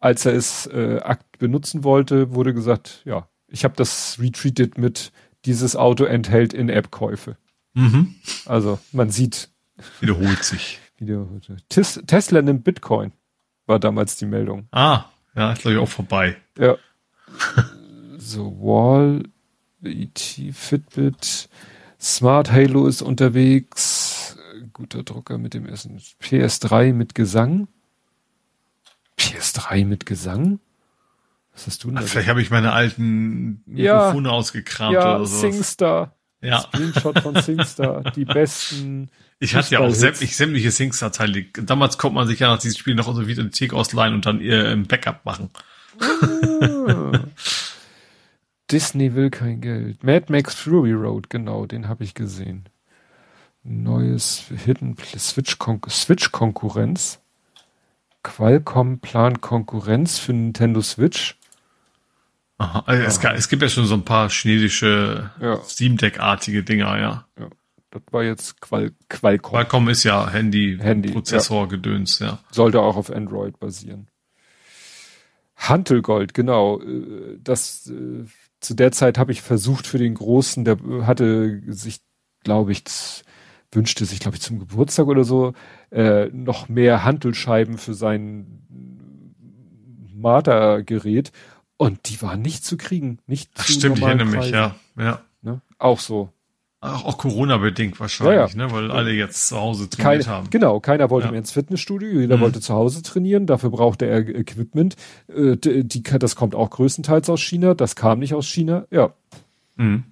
als 0.00 0.26
er 0.26 0.34
es 0.34 0.66
äh, 0.66 1.00
benutzen 1.38 1.84
wollte, 1.84 2.34
wurde 2.34 2.52
gesagt, 2.52 3.02
ja, 3.04 3.28
ich 3.46 3.64
habe 3.64 3.74
das 3.76 4.18
retreated 4.20 4.76
mit 4.76 5.12
dieses 5.44 5.76
Auto 5.76 6.04
enthält 6.04 6.52
In-App-Käufe. 6.52 7.36
Mhm. 7.74 8.14
Also 8.46 8.78
man 8.92 9.10
sieht. 9.10 9.50
Wiederholt 10.00 10.42
sich. 10.42 10.80
Wiederholt. 10.98 11.48
Tis, 11.68 12.00
Tesla 12.06 12.42
nimmt 12.42 12.64
Bitcoin, 12.64 13.12
war 13.66 13.78
damals 13.78 14.16
die 14.16 14.26
Meldung. 14.26 14.68
Ah, 14.72 15.06
ja, 15.36 15.52
ist 15.52 15.62
glaube 15.62 15.76
ich 15.76 15.80
auch 15.80 15.88
vorbei. 15.88 16.36
Ja. 16.58 16.76
so, 18.16 18.58
Wall, 18.60 19.22
ET, 19.82 20.18
Fitbit, 20.52 21.48
Smart 22.04 22.52
Halo 22.52 22.86
ist 22.86 23.00
unterwegs. 23.00 24.36
Guter 24.74 25.04
Drucker 25.04 25.38
mit 25.38 25.54
dem 25.54 25.64
ersten. 25.64 25.98
PS3 26.22 26.92
mit 26.92 27.14
Gesang. 27.14 27.66
PS3 29.18 29.86
mit 29.86 30.04
Gesang? 30.04 30.60
Was 31.54 31.66
hast 31.66 31.82
du 31.82 31.88
denn? 31.88 31.98
Ach, 31.98 32.02
vielleicht 32.02 32.28
habe 32.28 32.42
ich 32.42 32.50
meine 32.50 32.74
alten 32.74 33.62
Mikrofone 33.64 34.28
ja, 34.28 34.34
ausgekramt 34.34 34.92
ja, 34.92 35.16
oder 35.16 35.24
so. 35.24 35.38
SingStar. 35.38 36.14
Ja. 36.42 36.60
Screenshot 36.60 37.20
von 37.20 37.40
SingStar. 37.40 38.02
die 38.14 38.26
besten. 38.26 39.08
Ich 39.38 39.54
hatte 39.54 39.72
ja 39.72 39.80
auch 39.80 39.90
sämtliche, 39.90 40.34
sämtliche 40.34 40.70
SingStar-Teile. 40.72 41.44
Damals 41.62 41.96
konnte 41.96 42.16
man 42.16 42.26
sich 42.26 42.40
ja 42.40 42.48
nach 42.48 42.58
diesem 42.58 42.78
Spiel 42.78 42.96
noch 42.96 43.14
so 43.14 43.26
wieder 43.26 43.50
Thek 43.50 43.72
ausleihen 43.72 44.12
und 44.12 44.26
dann 44.26 44.42
ihr 44.42 44.70
im 44.70 44.86
Backup 44.86 45.24
machen. 45.24 45.48
Disney 48.70 49.14
will 49.14 49.30
kein 49.30 49.60
Geld. 49.60 50.02
Mad 50.02 50.30
Max 50.30 50.54
Fury 50.54 50.92
Road, 50.92 51.30
genau, 51.30 51.66
den 51.66 51.88
habe 51.88 52.04
ich 52.04 52.14
gesehen. 52.14 52.68
Neues 53.62 54.44
Hidden 54.64 54.96
Switch, 55.18 55.58
Kon 55.58 55.80
Switch 55.88 56.32
Konkurrenz. 56.32 57.20
Qualcomm 58.22 59.00
plant 59.00 59.40
Konkurrenz 59.42 60.18
für 60.18 60.32
Nintendo 60.32 60.80
Switch. 60.80 61.38
Aha, 62.58 62.84
also 62.86 63.02
ja. 63.02 63.32
es, 63.32 63.38
es, 63.38 63.48
gibt 63.48 63.62
ja 63.62 63.68
schon 63.68 63.86
so 63.86 63.94
ein 63.94 64.04
paar 64.04 64.30
chinesische 64.30 65.30
ja. 65.40 65.60
Steam 65.62 65.96
Deck-artige 65.96 66.62
Dinger, 66.62 66.98
ja. 66.98 67.26
ja. 67.38 67.48
Das 67.90 68.02
war 68.10 68.22
jetzt 68.22 68.60
Qual 68.60 68.92
Qualcomm. 69.08 69.50
Qualcomm 69.50 69.88
ist 69.88 70.04
ja 70.04 70.30
Handy, 70.30 70.78
Handy 70.80 71.12
Prozessor 71.12 71.68
gedöns, 71.68 72.18
ja. 72.18 72.38
Sollte 72.50 72.80
auch 72.80 72.96
auf 72.96 73.10
Android 73.10 73.58
basieren. 73.58 74.08
Hantelgold, 75.56 76.34
genau. 76.34 76.80
Äh, 76.80 77.38
das 77.42 77.86
äh, 77.86 78.24
zu 78.64 78.74
der 78.74 78.92
Zeit 78.92 79.18
habe 79.18 79.30
ich 79.30 79.42
versucht 79.42 79.86
für 79.86 79.98
den 79.98 80.14
Großen, 80.14 80.64
der 80.64 80.78
hatte 81.02 81.62
sich, 81.68 82.00
glaube 82.42 82.72
ich, 82.72 82.82
wünschte 83.70 84.04
sich, 84.06 84.20
glaube 84.20 84.36
ich, 84.36 84.42
zum 84.42 84.58
Geburtstag 84.58 85.06
oder 85.06 85.24
so, 85.24 85.52
äh, 85.90 86.26
noch 86.26 86.68
mehr 86.68 87.04
Hantelscheiben 87.04 87.76
für 87.76 87.94
sein 87.94 88.64
Marder-Gerät. 90.14 91.32
Und 91.76 92.08
die 92.08 92.22
waren 92.22 92.40
nicht 92.40 92.64
zu 92.64 92.76
kriegen. 92.76 93.18
Nicht 93.26 93.50
Ach, 93.56 93.66
zu 93.66 93.72
stimmt, 93.72 93.98
ich 93.98 94.04
erinnere 94.04 94.28
mich, 94.28 94.50
ja. 94.50 94.76
ja. 94.96 95.20
Ne? 95.42 95.60
Auch 95.78 96.00
so. 96.00 96.30
Auch, 96.84 97.06
auch 97.06 97.18
Corona-bedingt 97.18 97.98
wahrscheinlich, 97.98 98.52
ja, 98.54 98.60
ja. 98.60 98.66
ne? 98.66 98.70
weil 98.70 98.90
alle 98.90 99.10
jetzt 99.10 99.48
zu 99.48 99.56
Hause 99.56 99.88
trainiert 99.88 100.24
Keine, 100.24 100.36
haben. 100.36 100.50
Genau, 100.50 100.80
keiner 100.80 101.08
wollte 101.08 101.28
ja. 101.28 101.30
mehr 101.30 101.40
ins 101.40 101.50
Fitnessstudio, 101.50 102.20
jeder 102.20 102.36
mhm. 102.36 102.42
wollte 102.42 102.60
zu 102.60 102.74
Hause 102.74 103.02
trainieren, 103.02 103.46
dafür 103.46 103.70
brauchte 103.70 104.04
er 104.04 104.18
Equipment. 104.18 104.94
Äh, 105.28 105.56
die, 105.56 106.02
das 106.02 106.36
kommt 106.36 106.54
auch 106.54 106.68
größtenteils 106.68 107.30
aus 107.30 107.40
China, 107.40 107.72
das 107.72 107.96
kam 107.96 108.18
nicht 108.18 108.34
aus 108.34 108.46
China, 108.46 108.86
ja. 108.90 109.14
Mhm. 109.76 110.04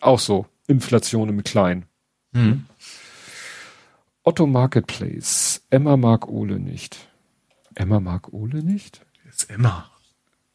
Auch 0.00 0.18
so, 0.18 0.46
Inflation 0.66 1.28
im 1.28 1.44
Kleinen. 1.44 1.84
Mhm. 2.32 2.64
Otto 4.22 4.46
Marketplace, 4.46 5.62
Emma 5.68 5.98
mag 5.98 6.26
Ole 6.26 6.58
nicht. 6.58 6.96
Emma 7.74 8.00
mag 8.00 8.32
Ole 8.32 8.62
nicht? 8.62 9.04
Jetzt 9.26 9.50
Emma. 9.50 9.90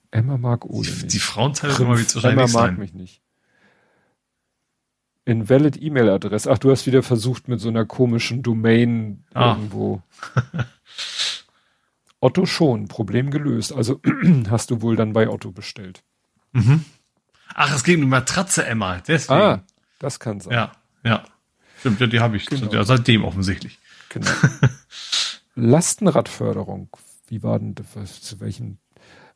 Emma 0.10 0.38
mag 0.38 0.66
Ole 0.66 0.88
die, 0.88 1.04
nicht. 1.04 1.14
Die 1.14 1.20
Frauenteile 1.20 1.76
immer 1.76 2.00
wie 2.00 2.06
wahrscheinlich 2.06 2.26
Emma 2.26 2.42
mag 2.42 2.50
sein. 2.50 2.80
mich 2.80 2.94
nicht. 2.96 3.23
Invalid 5.26 5.82
E-Mail-Adresse. 5.82 6.52
Ach, 6.52 6.58
du 6.58 6.72
hast 6.72 6.86
wieder 6.86 7.04
versucht 7.04 7.48
mit 7.48 7.60
so 7.60 7.70
einer 7.70 7.86
komischen 7.86 8.44
Domain 8.44 9.24
ah. 9.34 9.52
irgendwo. 9.52 10.02
Otto 12.20 12.46
schon, 12.46 12.88
Problem 12.88 13.32
gelöst. 13.32 13.74
Also 13.74 14.02
hast 14.50 14.72
du 14.72 14.82
wohl 14.82 14.96
dann 14.96 15.14
bei 15.14 15.30
Otto 15.30 15.52
bestellt. 15.52 16.04
Mhm. 16.52 16.86
Ach, 17.54 17.74
es 17.76 17.84
geht 17.84 18.02
um 18.02 18.10
Matratze, 18.10 18.66
Emma. 18.66 19.02
Deswegen. 19.08 19.42
Ah, 19.42 19.64
das 20.00 20.20
kann 20.20 20.40
sein. 20.40 20.54
Ja, 20.54 20.72
ja. 21.04 21.24
Stimmt, 21.80 22.00
ja, 22.00 22.08
die 22.08 22.20
habe 22.20 22.38
ich 22.38 22.46
genau. 22.46 22.72
ja, 22.72 22.84
seitdem 22.84 23.24
offensichtlich. 23.24 23.78
Genau. 24.10 24.32
Lastenradförderung. 25.56 26.90
Wie 27.28 27.44
war 27.44 27.60
denn 27.60 27.76
das? 27.76 28.22
Zu 28.22 28.40
welchen 28.40 28.80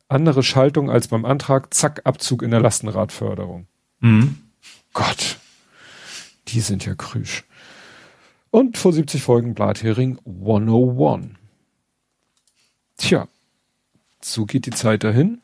andere 0.07 0.43
Schaltung 0.43 0.90
als 0.90 1.09
beim 1.09 1.25
Antrag? 1.25 1.74
Zack, 1.74 2.01
Abzug 2.06 2.41
in 2.41 2.51
der 2.51 2.61
Lastenradförderung. 2.61 3.67
Mhm. 3.99 4.38
Gott. 4.93 5.38
Die 6.48 6.61
sind 6.61 6.85
ja 6.85 6.95
krüsch. 6.95 7.43
Und 8.51 8.77
vor 8.77 8.93
70 8.93 9.22
Folgen 9.22 9.53
Blathering 9.53 10.19
101. 10.26 11.35
Tja, 12.98 13.27
so 14.22 14.45
geht 14.45 14.66
die 14.66 14.72
Zeit 14.72 15.03
dahin. 15.03 15.42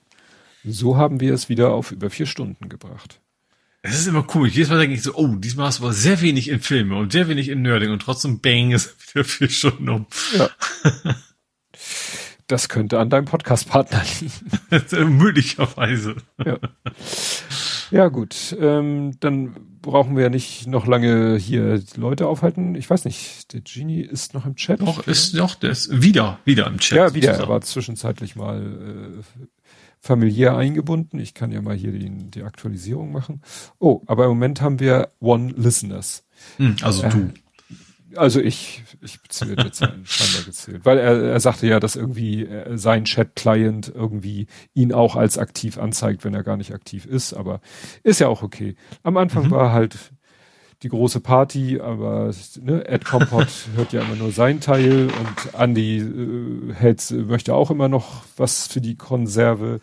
So 0.64 0.98
haben 0.98 1.20
wir 1.20 1.34
es 1.34 1.50
wieder 1.50 1.74
auf 1.74 1.92
über 1.92 2.10
vier 2.10 2.26
Stunden 2.26 2.70
gebracht. 2.70 3.20
Es 3.82 4.00
ist 4.00 4.08
immer 4.08 4.24
komisch. 4.24 4.54
Jedes 4.54 4.70
Mal 4.70 4.80
denke 4.80 4.96
ich 4.96 5.04
so, 5.04 5.14
oh, 5.16 5.28
diesmal 5.36 5.68
hast 5.68 5.80
du 5.80 5.84
aber 5.84 5.94
sehr 5.94 6.22
wenig 6.22 6.48
in 6.48 6.62
Filme 6.62 6.96
und 6.96 7.12
sehr 7.12 7.28
wenig 7.28 7.50
in 7.50 7.62
Nerding 7.62 7.92
und 7.92 8.02
trotzdem 8.02 8.40
bang 8.40 8.72
ist 8.72 8.96
wieder 9.14 9.26
vier 9.26 9.50
Stunden 9.50 9.90
um. 9.90 10.08
Ja. 10.38 10.50
Das 12.48 12.70
könnte 12.70 13.00
an 13.00 13.10
deinem 13.10 13.26
Podcast-Partner 13.26 14.04
liegen. 14.20 15.18
Möglicherweise. 15.18 16.16
Ja. 16.46 16.60
Ja, 17.94 18.08
gut. 18.08 18.56
Ähm, 18.60 19.12
dann 19.20 19.56
brauchen 19.84 20.16
wir 20.16 20.24
ja 20.24 20.30
nicht 20.30 20.66
noch 20.66 20.88
lange 20.88 21.38
hier 21.38 21.80
Leute 21.96 22.28
aufhalten. 22.28 22.74
Ich 22.74 22.90
weiß 22.90 23.06
nicht, 23.06 23.54
der 23.54 23.62
Genie 23.62 24.02
ist 24.02 24.34
noch 24.34 24.48
im 24.48 24.56
Chat. 24.56 24.82
Doch, 24.82 25.06
ist 25.06 25.36
noch, 25.36 25.54
der 25.54 25.70
ist 25.70 26.02
wieder, 26.02 26.40
wieder 26.44 26.66
im 26.66 26.80
Chat. 26.80 26.98
Ja, 26.98 27.14
wieder. 27.14 27.28
Sozusagen. 27.28 27.50
Er 27.50 27.54
war 27.54 27.62
zwischenzeitlich 27.62 28.36
mal 28.36 29.22
äh, 29.22 29.46
familiär 30.00 30.58
eingebunden. 30.58 31.20
Ich 31.20 31.36
kann 31.36 31.52
ja 31.52 31.62
mal 31.62 31.76
hier 31.76 31.92
die, 31.92 32.10
die 32.10 32.42
Aktualisierung 32.42 33.12
machen. 33.12 33.44
Oh, 33.78 34.02
aber 34.08 34.24
im 34.24 34.32
Moment 34.32 34.62
haben 34.62 34.80
wir 34.80 35.10
One 35.20 35.54
Listeners. 35.56 36.26
Hm, 36.58 36.78
also 36.82 37.04
äh, 37.04 37.10
du. 37.10 37.30
Also 38.16 38.40
ich, 38.40 38.84
ich 39.02 39.22
beziehe 39.22 39.56
jetzt 39.58 39.82
einen 39.82 40.06
scheinbar 40.06 40.44
gezählt. 40.46 40.86
Weil 40.86 40.98
er, 40.98 41.22
er 41.22 41.40
sagte 41.40 41.68
ja, 41.68 41.80
dass 41.80 41.96
irgendwie 41.96 42.46
äh, 42.46 42.78
sein 42.78 43.06
Chat-Client 43.06 43.92
irgendwie 43.94 44.48
ihn 44.74 44.94
auch 44.94 45.16
als 45.16 45.38
aktiv 45.38 45.78
anzeigt, 45.78 46.24
wenn 46.24 46.34
er 46.34 46.44
gar 46.44 46.58
nicht 46.58 46.74
aktiv 46.74 47.06
ist, 47.06 47.34
aber 47.34 47.62
ist 48.04 48.20
ja 48.20 48.28
auch 48.28 48.44
okay. 48.44 48.76
Am 49.04 49.18
Anfang 49.18 49.46
mhm. 49.46 49.52
war 49.52 49.74
halt 49.74 49.98
die 50.84 50.90
große 50.90 51.22
Party, 51.22 51.80
aber 51.80 52.32
ne, 52.62 52.86
Ed 52.88 53.06
Compot 53.06 53.48
hört 53.76 53.94
ja 53.94 54.02
immer 54.02 54.16
nur 54.16 54.32
sein 54.32 54.60
Teil 54.60 55.08
und 55.08 55.60
Andy 55.60 55.98
äh, 55.98 56.74
hält, 56.74 57.10
möchte 57.12 57.56
auch 57.56 57.72
immer 57.72 57.88
noch 57.88 58.24
was 58.36 58.68
für 58.68 58.82
die 58.82 58.96
Konserve. 58.96 59.80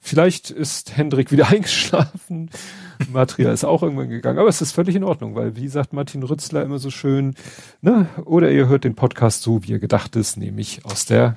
Vielleicht 0.00 0.50
ist 0.50 0.96
Hendrik 0.96 1.32
wieder 1.32 1.48
eingeschlafen. 1.50 2.50
Matria 3.12 3.52
ist 3.52 3.64
auch 3.64 3.82
irgendwann 3.82 4.08
gegangen. 4.08 4.38
Aber 4.38 4.48
es 4.48 4.60
ist 4.60 4.72
völlig 4.72 4.96
in 4.96 5.04
Ordnung, 5.04 5.34
weil, 5.34 5.56
wie 5.56 5.68
sagt 5.68 5.92
Martin 5.92 6.22
Rützler 6.22 6.62
immer 6.62 6.78
so 6.78 6.90
schön, 6.90 7.34
ne? 7.80 8.08
Oder 8.24 8.50
ihr 8.50 8.68
hört 8.68 8.84
den 8.84 8.94
Podcast 8.94 9.42
so, 9.42 9.62
wie 9.64 9.72
er 9.72 9.78
gedacht 9.78 10.16
ist, 10.16 10.36
nämlich 10.36 10.84
aus 10.84 11.06
der 11.06 11.36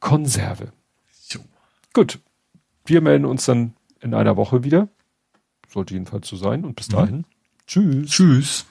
Konserve. 0.00 0.72
Jo. 1.28 1.40
Gut. 1.92 2.18
Wir 2.86 3.00
melden 3.00 3.24
uns 3.24 3.44
dann 3.44 3.74
in 4.00 4.14
einer 4.14 4.36
Woche 4.36 4.64
wieder. 4.64 4.88
Sollte 5.68 5.94
jedenfalls 5.94 6.26
so 6.28 6.36
sein. 6.36 6.64
Und 6.64 6.76
bis 6.76 6.88
mhm. 6.88 6.92
dahin. 6.92 7.24
Tschüss. 7.66 8.10
Tschüss. 8.10 8.66